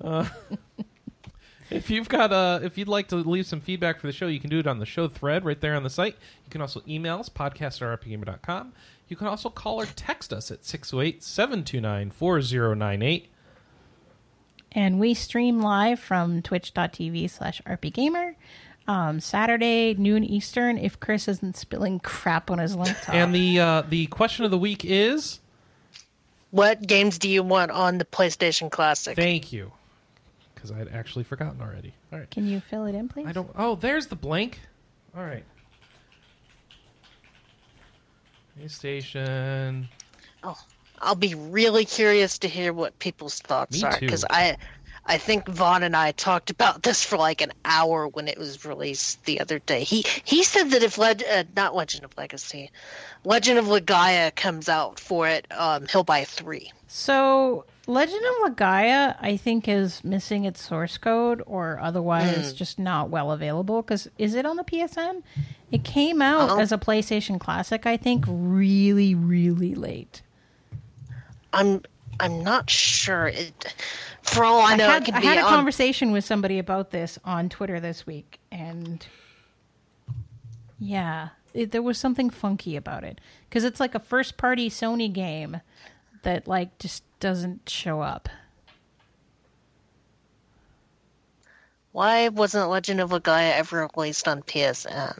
Uh, 0.00 0.28
if 1.70 1.90
you've 1.90 2.08
got 2.08 2.32
uh 2.32 2.60
if 2.62 2.78
you'd 2.78 2.88
like 2.88 3.08
to 3.08 3.16
leave 3.16 3.46
some 3.46 3.60
feedback 3.60 4.00
for 4.00 4.06
the 4.06 4.12
show, 4.12 4.26
you 4.26 4.40
can 4.40 4.50
do 4.50 4.58
it 4.58 4.66
on 4.66 4.78
the 4.78 4.86
show 4.86 5.08
thread 5.08 5.44
right 5.44 5.60
there 5.60 5.74
on 5.74 5.82
the 5.82 5.90
site. 5.90 6.16
You 6.44 6.50
can 6.50 6.60
also 6.60 6.82
email 6.88 7.18
us, 7.18 7.28
podcast 7.28 7.82
at 7.82 8.00
rpgamer.com. 8.00 8.72
You 9.08 9.16
can 9.16 9.26
also 9.26 9.50
call 9.50 9.80
or 9.80 9.86
text 9.86 10.32
us 10.32 10.50
at 10.50 10.64
608 10.64 11.22
729 11.22 12.10
4098. 12.10 13.30
And 14.74 14.98
we 14.98 15.14
stream 15.14 15.60
live 15.60 16.00
from 16.00 16.42
twitch.tv 16.42 17.30
slash 17.30 17.62
rpgamer. 17.62 18.34
Um, 18.86 19.20
Saturday, 19.20 19.94
noon 19.94 20.24
Eastern, 20.24 20.76
if 20.76 21.00
Chris 21.00 21.26
isn't 21.28 21.56
spilling 21.56 22.00
crap 22.00 22.50
on 22.50 22.58
his 22.58 22.76
laptop. 22.76 23.14
And 23.14 23.34
the 23.34 23.60
uh, 23.60 23.82
the 23.88 24.06
question 24.06 24.44
of 24.44 24.50
the 24.50 24.58
week 24.58 24.84
is 24.84 25.40
What 26.50 26.82
games 26.86 27.18
do 27.18 27.28
you 27.30 27.42
want 27.42 27.70
on 27.70 27.96
the 27.98 28.04
PlayStation 28.04 28.70
Classic? 28.70 29.16
Thank 29.16 29.52
you. 29.52 29.72
Because 30.54 30.70
I 30.70 30.76
had 30.76 30.88
actually 30.88 31.24
forgotten 31.24 31.62
already. 31.62 31.94
All 32.12 32.18
right. 32.18 32.30
Can 32.30 32.46
you 32.46 32.60
fill 32.60 32.84
it 32.86 32.94
in, 32.94 33.08
please? 33.08 33.26
I 33.26 33.32
don't. 33.32 33.50
Oh, 33.56 33.76
there's 33.76 34.06
the 34.06 34.16
blank. 34.16 34.60
All 35.16 35.24
right. 35.24 35.44
PlayStation. 38.60 39.86
Oh, 40.42 40.58
I'll 41.00 41.14
be 41.14 41.34
really 41.34 41.84
curious 41.84 42.38
to 42.38 42.48
hear 42.48 42.72
what 42.72 42.98
people's 42.98 43.38
thoughts 43.40 43.82
Me 43.82 43.84
are 43.88 43.98
because 44.00 44.24
I, 44.30 44.56
I 45.06 45.18
think 45.18 45.46
Vaughn 45.48 45.82
and 45.82 45.96
I 45.96 46.12
talked 46.12 46.50
about 46.50 46.82
this 46.82 47.04
for 47.04 47.16
like 47.16 47.40
an 47.40 47.52
hour 47.64 48.08
when 48.08 48.28
it 48.28 48.38
was 48.38 48.64
released 48.64 49.24
the 49.24 49.40
other 49.40 49.58
day. 49.58 49.84
He 49.84 50.04
he 50.24 50.42
said 50.44 50.70
that 50.70 50.82
if 50.82 50.96
Leg, 50.96 51.22
uh, 51.30 51.44
not 51.56 51.74
Legend 51.74 52.04
of 52.04 52.16
Legacy, 52.16 52.70
Legend 53.24 53.58
of 53.58 53.66
Legaia 53.66 54.34
comes 54.34 54.68
out 54.68 54.98
for 54.98 55.28
it, 55.28 55.46
um, 55.50 55.86
he'll 55.90 56.04
buy 56.04 56.24
three. 56.24 56.72
So, 56.86 57.64
Legend 57.86 58.22
of 58.24 58.52
Legaia, 58.52 59.16
I 59.20 59.36
think, 59.36 59.68
is 59.68 60.02
missing 60.04 60.44
its 60.44 60.62
source 60.62 60.96
code 60.96 61.42
or 61.46 61.78
otherwise 61.80 62.52
Hmm. 62.52 62.56
just 62.56 62.78
not 62.78 63.10
well 63.10 63.32
available. 63.32 63.82
Because 63.82 64.08
is 64.16 64.34
it 64.34 64.46
on 64.46 64.56
the 64.56 64.64
PSN? 64.64 65.22
It 65.72 65.82
came 65.84 66.22
out 66.22 66.50
Uh-huh. 66.50 66.60
as 66.60 66.72
a 66.72 66.78
PlayStation 66.78 67.38
Classic, 67.40 67.84
I 67.84 67.96
think, 67.96 68.24
really, 68.28 69.14
really 69.14 69.74
late. 69.74 70.22
I'm 71.54 71.82
I'm 72.20 72.42
not 72.42 72.70
sure. 72.70 73.28
It, 73.28 73.74
for 74.22 74.44
all 74.44 74.60
I 74.62 74.76
know, 74.76 74.86
I 74.86 74.92
had, 74.94 75.02
it 75.02 75.04
could 75.06 75.14
I 75.14 75.20
be 75.20 75.26
had 75.26 75.38
a 75.38 75.42
on. 75.42 75.48
conversation 75.48 76.12
with 76.12 76.24
somebody 76.24 76.58
about 76.58 76.90
this 76.90 77.18
on 77.24 77.48
Twitter 77.48 77.80
this 77.80 78.06
week, 78.06 78.38
and 78.50 79.06
yeah, 80.78 81.30
it, 81.52 81.72
there 81.72 81.82
was 81.82 81.98
something 81.98 82.30
funky 82.30 82.76
about 82.76 83.04
it 83.04 83.20
because 83.48 83.64
it's 83.64 83.80
like 83.80 83.94
a 83.94 84.00
first-party 84.00 84.70
Sony 84.70 85.12
game 85.12 85.60
that 86.22 86.48
like 86.48 86.78
just 86.78 87.02
doesn't 87.20 87.68
show 87.68 88.00
up. 88.00 88.28
Why 91.92 92.28
wasn't 92.28 92.68
Legend 92.70 93.00
of 93.00 93.10
Legaia 93.10 93.52
ever 93.56 93.88
released 93.94 94.26
on 94.26 94.42
PSN? 94.42 95.16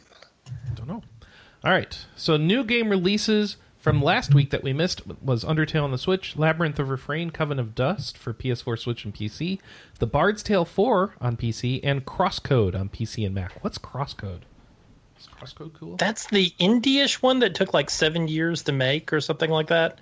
I 0.47 0.75
don't 0.75 0.89
know. 0.89 1.03
All 1.63 1.71
right. 1.71 1.97
So 2.17 2.37
new 2.37 2.65
game 2.65 2.89
releases 2.89 3.57
from 3.85 4.01
last 4.01 4.35
week 4.35 4.49
that 4.49 4.63
we 4.63 4.73
missed 4.73 5.03
was 5.23 5.45
Undertale 5.45 5.85
on 5.85 5.91
the 5.91 5.99
Switch, 5.99 6.39
Labyrinth 6.39 6.79
of 6.79 6.89
Refrain, 6.89 7.31
Coven 7.31 7.59
of 7.59 7.75
Dust 7.75 8.17
for 8.17 8.33
PS4, 8.33 8.79
Switch, 8.79 9.05
and 9.05 9.15
PC, 9.15 9.59
The 9.99 10.07
Bard's 10.07 10.43
Tale 10.43 10.65
4 10.65 11.17
on 11.21 11.37
PC, 11.37 11.81
and 11.85 12.07
Crosscode 12.07 12.75
on 12.75 12.89
PC 12.89 13.27
and 13.27 13.35
Mac. 13.35 13.63
What's 13.63 13.77
Crosscode? 13.77 14.41
Is 15.21 15.29
Crosscode 15.39 15.75
cool? 15.75 15.97
That's 15.97 16.27
the 16.29 16.51
indie-ish 16.59 17.21
one 17.21 17.41
that 17.41 17.55
took 17.55 17.75
like 17.75 17.91
seven 17.91 18.27
years 18.27 18.63
to 18.63 18.73
make 18.73 19.13
or 19.13 19.21
something 19.21 19.51
like 19.51 19.67
that. 19.67 20.01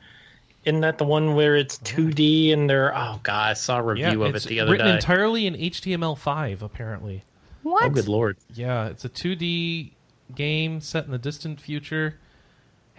Isn't 0.64 0.82
that 0.82 0.98
the 0.98 1.04
one 1.04 1.34
where 1.34 1.56
it's 1.56 1.78
2D 1.78 2.52
and 2.52 2.70
they're 2.70 2.96
oh 2.96 3.18
god, 3.24 3.50
I 3.50 3.54
saw 3.54 3.80
a 3.80 3.82
review 3.82 4.22
of 4.22 4.36
it 4.36 4.44
the 4.44 4.60
other 4.60 4.70
written 4.70 4.86
day. 4.86 4.94
entirely 4.94 5.48
in 5.48 5.54
HTML5 5.54 6.62
apparently. 6.62 7.24
What? 7.64 7.82
oh 7.82 7.90
good 7.90 8.06
lord. 8.06 8.36
Yeah, 8.54 8.86
it's 8.86 9.04
a 9.04 9.08
2D 9.08 9.90
game 10.36 10.80
set 10.80 11.04
in 11.04 11.10
the 11.10 11.18
distant 11.18 11.60
future. 11.60 12.20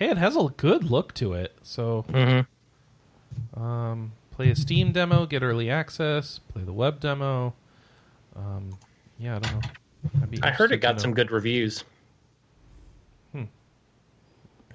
Hey, 0.03 0.09
it 0.09 0.17
has 0.17 0.35
a 0.35 0.49
good 0.57 0.83
look 0.91 1.13
to 1.13 1.31
it. 1.31 1.55
So, 1.61 2.03
Mm-hmm. 2.09 3.63
um, 3.63 4.11
play 4.31 4.49
a 4.49 4.55
Steam 4.55 4.91
demo, 4.91 5.25
get 5.25 5.43
early 5.43 5.69
access, 5.69 6.39
play 6.39 6.63
the 6.63 6.73
web 6.73 6.99
demo. 6.99 7.53
Um, 8.35 8.77
yeah, 9.17 9.37
I 9.37 9.39
don't 9.39 9.53
know. 9.53 10.39
I 10.43 10.49
heard 10.49 10.73
it 10.73 10.79
got 10.79 10.99
some 10.99 11.13
good 11.13 11.31
reviews. 11.31 11.85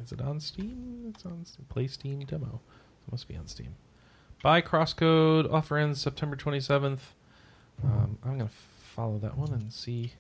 Is 0.02 0.12
it 0.12 0.22
on 0.22 0.40
Steam? 0.40 1.12
It's 1.14 1.26
on 1.26 1.44
Steam. 1.44 1.66
Play 1.68 1.88
Steam 1.88 2.20
demo. 2.20 2.60
It 3.06 3.12
must 3.12 3.28
be 3.28 3.36
on 3.36 3.46
Steam. 3.48 3.74
Buy 4.42 4.62
Crosscode. 4.62 5.52
Offer 5.52 5.76
ends 5.76 6.00
September 6.00 6.36
27th. 6.36 7.00
Um, 7.84 8.16
I'm 8.24 8.38
going 8.38 8.48
to 8.48 8.54
follow 8.94 9.18
that 9.18 9.36
one 9.36 9.52
and 9.52 9.70
see. 9.70 10.12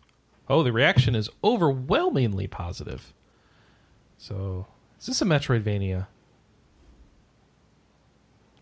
Oh, 0.50 0.62
the 0.62 0.72
reaction 0.72 1.14
is 1.14 1.30
overwhelmingly 1.42 2.46
positive. 2.46 3.14
So, 4.18 4.66
is 5.00 5.06
this 5.06 5.22
a 5.22 5.24
Metroidvania? 5.24 6.06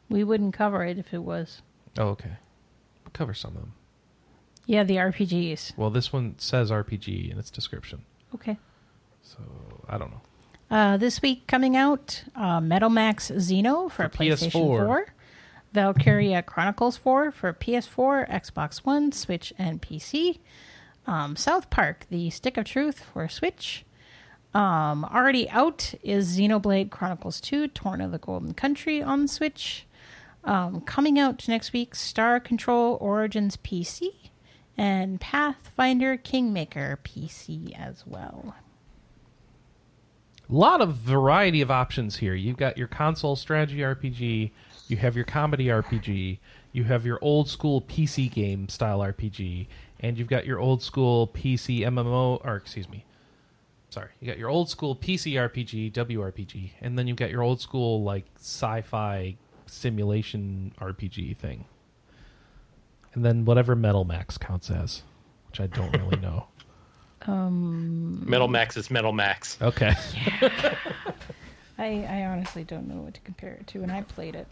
We 0.09 0.23
wouldn't 0.25 0.55
cover 0.55 0.85
it 0.85 0.99
if 0.99 1.13
it 1.13 1.23
was. 1.23 1.63
Oh, 1.99 2.09
okay. 2.09 2.37
We'll 3.05 3.13
cover 3.13 3.35
some 3.35 3.57
of 3.57 3.63
them. 3.63 3.73
Yeah, 4.67 4.85
the 4.85 4.97
RPGs. 4.97 5.77
Well, 5.77 5.91
this 5.91 6.13
one 6.13 6.35
says 6.39 6.71
RPG 6.71 7.31
in 7.31 7.39
its 7.39 7.51
description. 7.51 8.05
Okay. 8.35 8.59
So, 9.23 9.39
I 9.89 9.99
don't 9.99 10.11
know. 10.11 10.21
Uh, 10.69 10.97
this 10.97 11.23
week 11.23 11.47
coming 11.47 11.77
out, 11.77 12.25
uh, 12.35 12.61
Metal 12.61 12.91
Max 12.91 13.31
Xeno 13.31 13.91
for, 13.91 14.09
For 14.09 14.19
PlayStation 14.19 14.51
PS4. 14.51 14.87
4. 14.87 15.07
Valkyria 15.73 16.43
Chronicles 16.43 16.97
4 16.97 17.31
for 17.31 17.53
PS4, 17.53 18.29
Xbox 18.31 18.79
One, 18.79 19.13
Switch, 19.13 19.53
and 19.59 19.83
PC. 19.83 20.39
Um, 21.07 21.37
South 21.37 21.71
Park, 21.71 22.07
The 22.11 22.31
Stick 22.31 22.57
of 22.57 22.65
Truth 22.65 23.01
for 23.13 23.29
Switch. 23.29 23.85
Um, 24.57 25.05
already 25.05 25.51
out 25.51 25.93
is 26.03 26.39
Xenoblade 26.39 26.89
Chronicles 26.89 27.43
2, 27.43 27.69
Torn 27.69 28.01
of 28.01 28.11
the 28.11 28.17
Golden 28.17 28.55
Country 28.55 29.03
on 29.03 29.29
Switch. 29.29 29.87
Um, 30.45 30.81
coming 30.81 31.19
out 31.19 31.47
next 31.47 31.75
week, 31.75 31.95
Star 31.95 32.41
Control 32.41 32.97
Origins 32.99 33.59
PC 33.59 34.31
and 34.75 35.21
Pathfinder 35.21 36.17
Kingmaker 36.17 36.99
PC 37.05 37.79
as 37.79 38.05
well. 38.07 38.55
A 40.49 40.55
lot 40.55 40.81
of 40.81 40.95
variety 40.95 41.61
of 41.61 41.71
options 41.71 42.17
here. 42.17 42.35
You've 42.35 42.57
got 42.57 42.79
your 42.79 42.89
console 42.89 43.37
strategy 43.37 43.81
RPG, 43.81 44.53
you 44.89 44.97
have 44.97 45.17
your 45.17 45.27
comedy 45.27 45.67
RPG, 45.67 46.39
you 46.73 46.85
have 46.85 47.05
your 47.05 47.19
old 47.21 47.51
school 47.51 47.83
PC 47.83 48.33
game 48.33 48.71
style 48.71 49.01
RPG, 49.01 49.67
and 50.01 50.17
you've 50.17 50.29
got 50.29 50.47
your 50.47 50.59
old 50.59 50.83
school 50.83 51.29
PC 51.29 51.81
MMO, 51.81 52.41
or 52.43 52.57
excuse 52.57 52.89
me, 52.89 53.05
sorry, 53.97 54.11
you 54.21 54.27
got 54.27 54.37
your 54.37 54.51
old 54.51 54.69
school 54.69 54.95
PC 54.95 55.33
RPG, 55.33 55.91
WRPG, 55.93 56.73
and 56.83 56.99
then 56.99 57.07
you've 57.07 57.17
got 57.17 57.31
your 57.31 57.41
old 57.41 57.63
school 57.63 58.03
like 58.03 58.27
sci-fi 58.37 59.35
simulation 59.65 60.71
RPG 60.79 61.39
thing, 61.39 61.65
and 63.15 63.25
then 63.25 63.47
whatever 63.47 63.75
Metal 63.75 64.05
Max 64.05 64.37
counts 64.37 64.71
as, 64.71 65.03
which 65.49 65.61
I 65.61 65.67
don't 65.69 65.97
really 65.97 66.19
know. 66.21 66.47
Metal 67.27 68.49
Max 68.49 68.77
is 68.77 68.91
Metal 68.91 69.13
Max. 69.13 69.57
Okay. 69.63 69.95
Yeah. 70.43 70.75
I, 71.79 72.07
I 72.09 72.25
honestly 72.27 72.65
don't 72.65 72.89
know 72.89 73.03
what 73.03 73.13
to 73.15 73.21
compare 73.21 73.53
it 73.53 73.67
to, 73.69 73.83
and 73.83 73.93
I 73.93 74.01
played 74.01 74.35
it. 74.35 74.47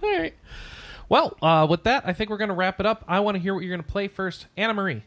All 0.00 0.16
right. 0.16 0.32
Well, 1.08 1.36
uh, 1.42 1.66
with 1.68 1.82
that, 1.84 2.04
I 2.06 2.12
think 2.12 2.30
we're 2.30 2.36
going 2.36 2.50
to 2.50 2.54
wrap 2.54 2.78
it 2.78 2.86
up. 2.86 3.04
I 3.08 3.18
want 3.18 3.36
to 3.36 3.40
hear 3.40 3.52
what 3.52 3.64
you're 3.64 3.74
going 3.74 3.84
to 3.84 3.90
play 3.90 4.06
first. 4.06 4.46
Anna 4.56 4.74
Marie. 4.74 5.02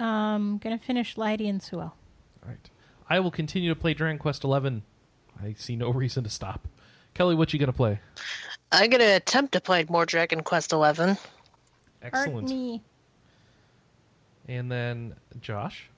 Um, 0.00 0.58
gonna 0.58 0.78
finish 0.78 1.16
Lydie 1.16 1.48
and 1.48 1.60
Suelle. 1.60 1.92
All 2.42 2.48
right. 2.48 2.70
I 3.08 3.20
will 3.20 3.30
continue 3.30 3.68
to 3.68 3.78
play 3.78 3.92
Dragon 3.94 4.18
Quest 4.18 4.42
XI. 4.42 4.82
I 5.42 5.54
see 5.56 5.76
no 5.76 5.90
reason 5.92 6.24
to 6.24 6.30
stop. 6.30 6.66
Kelly, 7.14 7.34
what 7.34 7.52
you 7.52 7.58
going 7.58 7.66
to 7.66 7.72
play? 7.76 7.98
I'm 8.72 8.88
gonna 8.88 9.16
attempt 9.16 9.52
to 9.52 9.60
play 9.60 9.84
more 9.88 10.06
Dragon 10.06 10.42
Quest 10.42 10.72
Eleven. 10.72 11.18
Excellent. 12.02 12.48
me. 12.48 12.82
And 14.48 14.70
then 14.70 15.16
Josh. 15.40 15.88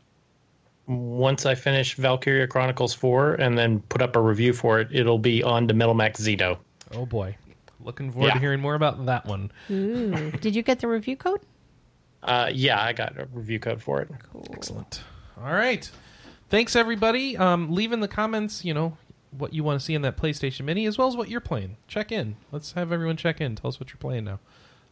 Once 0.87 1.47
I 1.47 1.55
finish 1.55 1.95
Valkyria 1.95 2.49
Chronicles 2.49 2.93
4 2.93 3.35
and 3.35 3.57
then 3.57 3.81
put 3.81 4.03
up 4.03 4.17
a 4.17 4.21
review 4.21 4.53
for 4.53 4.81
it, 4.81 4.89
it'll 4.91 5.19
be 5.19 5.43
on 5.43 5.69
to 5.69 5.75
Metal 5.75 5.95
Max 5.95 6.21
Xeno. 6.21 6.59
Oh 6.93 7.07
boy. 7.07 7.37
Looking 7.81 8.11
forward 8.11 8.33
to 8.33 8.39
hearing 8.39 8.61
more 8.61 8.75
about 8.75 9.07
that 9.07 9.27
one. 9.27 9.53
Ooh. 9.71 10.33
Did 10.41 10.57
you 10.57 10.63
get 10.63 10.81
the 10.81 10.89
review 10.89 11.17
code? 11.17 11.41
Uh, 12.23 12.51
yeah, 12.53 12.81
I 12.83 12.93
got 12.93 13.19
a 13.19 13.27
review 13.33 13.59
code 13.59 13.83
for 13.83 14.01
it. 14.01 14.11
Excellent. 14.53 15.03
All 15.43 15.53
right. 15.53 15.91
Thanks 16.51 16.77
everybody. 16.77 17.37
Um, 17.37 17.73
leave 17.73 17.93
in 17.93 18.01
the 18.01 18.09
comments, 18.09 18.65
you 18.65 18.75
know, 18.75 18.97
what 19.31 19.53
you 19.53 19.65
want 19.65 19.81
to 19.81 19.85
see 19.85 19.95
in 19.95 20.03
that 20.03 20.17
PlayStation 20.17 20.65
Mini, 20.65 20.87
as 20.87 20.99
well 20.99 21.09
as 21.09 21.17
what 21.17 21.29
you're 21.29 21.41
playing. 21.41 21.77
Check 21.89 22.13
in. 22.13 22.37
Let's 22.53 22.73
have 22.73 22.93
everyone 22.93 23.17
check 23.17 23.41
in. 23.41 23.57
Tell 23.57 23.69
us 23.69 23.81
what 23.81 23.91
you're 23.91 23.99
playing 23.99 24.25
now. 24.25 24.39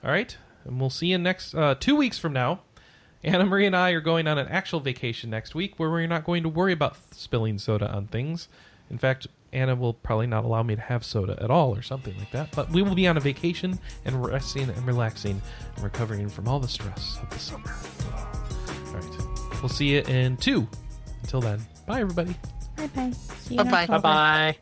All 0.02 0.10
right, 0.10 0.36
and 0.64 0.80
we'll 0.80 0.90
see 0.90 1.08
you 1.08 1.18
next 1.18 1.54
uh, 1.54 1.74
two 1.78 1.94
weeks 1.94 2.18
from 2.18 2.32
now. 2.32 2.62
Anna 3.22 3.44
Marie 3.44 3.66
and 3.66 3.76
I 3.76 3.90
are 3.90 4.00
going 4.00 4.26
on 4.26 4.38
an 4.38 4.48
actual 4.48 4.80
vacation 4.80 5.28
next 5.28 5.54
week, 5.54 5.78
where 5.78 5.90
we're 5.90 6.06
not 6.06 6.24
going 6.24 6.42
to 6.42 6.48
worry 6.48 6.72
about 6.72 6.96
spilling 7.12 7.58
soda 7.58 7.92
on 7.92 8.06
things. 8.06 8.48
In 8.88 8.96
fact, 8.96 9.26
Anna 9.52 9.74
will 9.74 9.94
probably 9.94 10.26
not 10.26 10.44
allow 10.44 10.62
me 10.62 10.76
to 10.76 10.80
have 10.80 11.04
soda 11.04 11.38
at 11.42 11.50
all, 11.50 11.74
or 11.74 11.82
something 11.82 12.16
like 12.18 12.30
that. 12.32 12.50
But 12.54 12.70
we 12.70 12.82
will 12.82 12.94
be 12.94 13.08
on 13.08 13.16
a 13.16 13.20
vacation 13.20 13.78
and 14.04 14.24
resting 14.24 14.68
and 14.70 14.86
relaxing 14.86 15.40
and 15.74 15.84
recovering 15.84 16.28
from 16.28 16.48
all 16.48 16.60
the 16.60 16.68
stress 16.68 17.18
of 17.22 17.30
the 17.30 17.38
summer. 17.38 17.74
All 18.14 18.94
right. 18.94 19.62
We'll 19.62 19.68
see 19.68 19.88
you 19.88 20.00
in 20.02 20.36
two. 20.36 20.68
Until 21.22 21.40
then, 21.40 21.60
bye, 21.86 22.00
everybody. 22.00 22.34
Bye 22.76 22.86
bye. 22.88 23.12
Bye-bye. 23.50 23.86
Bye 23.86 23.98
bye. 23.98 24.56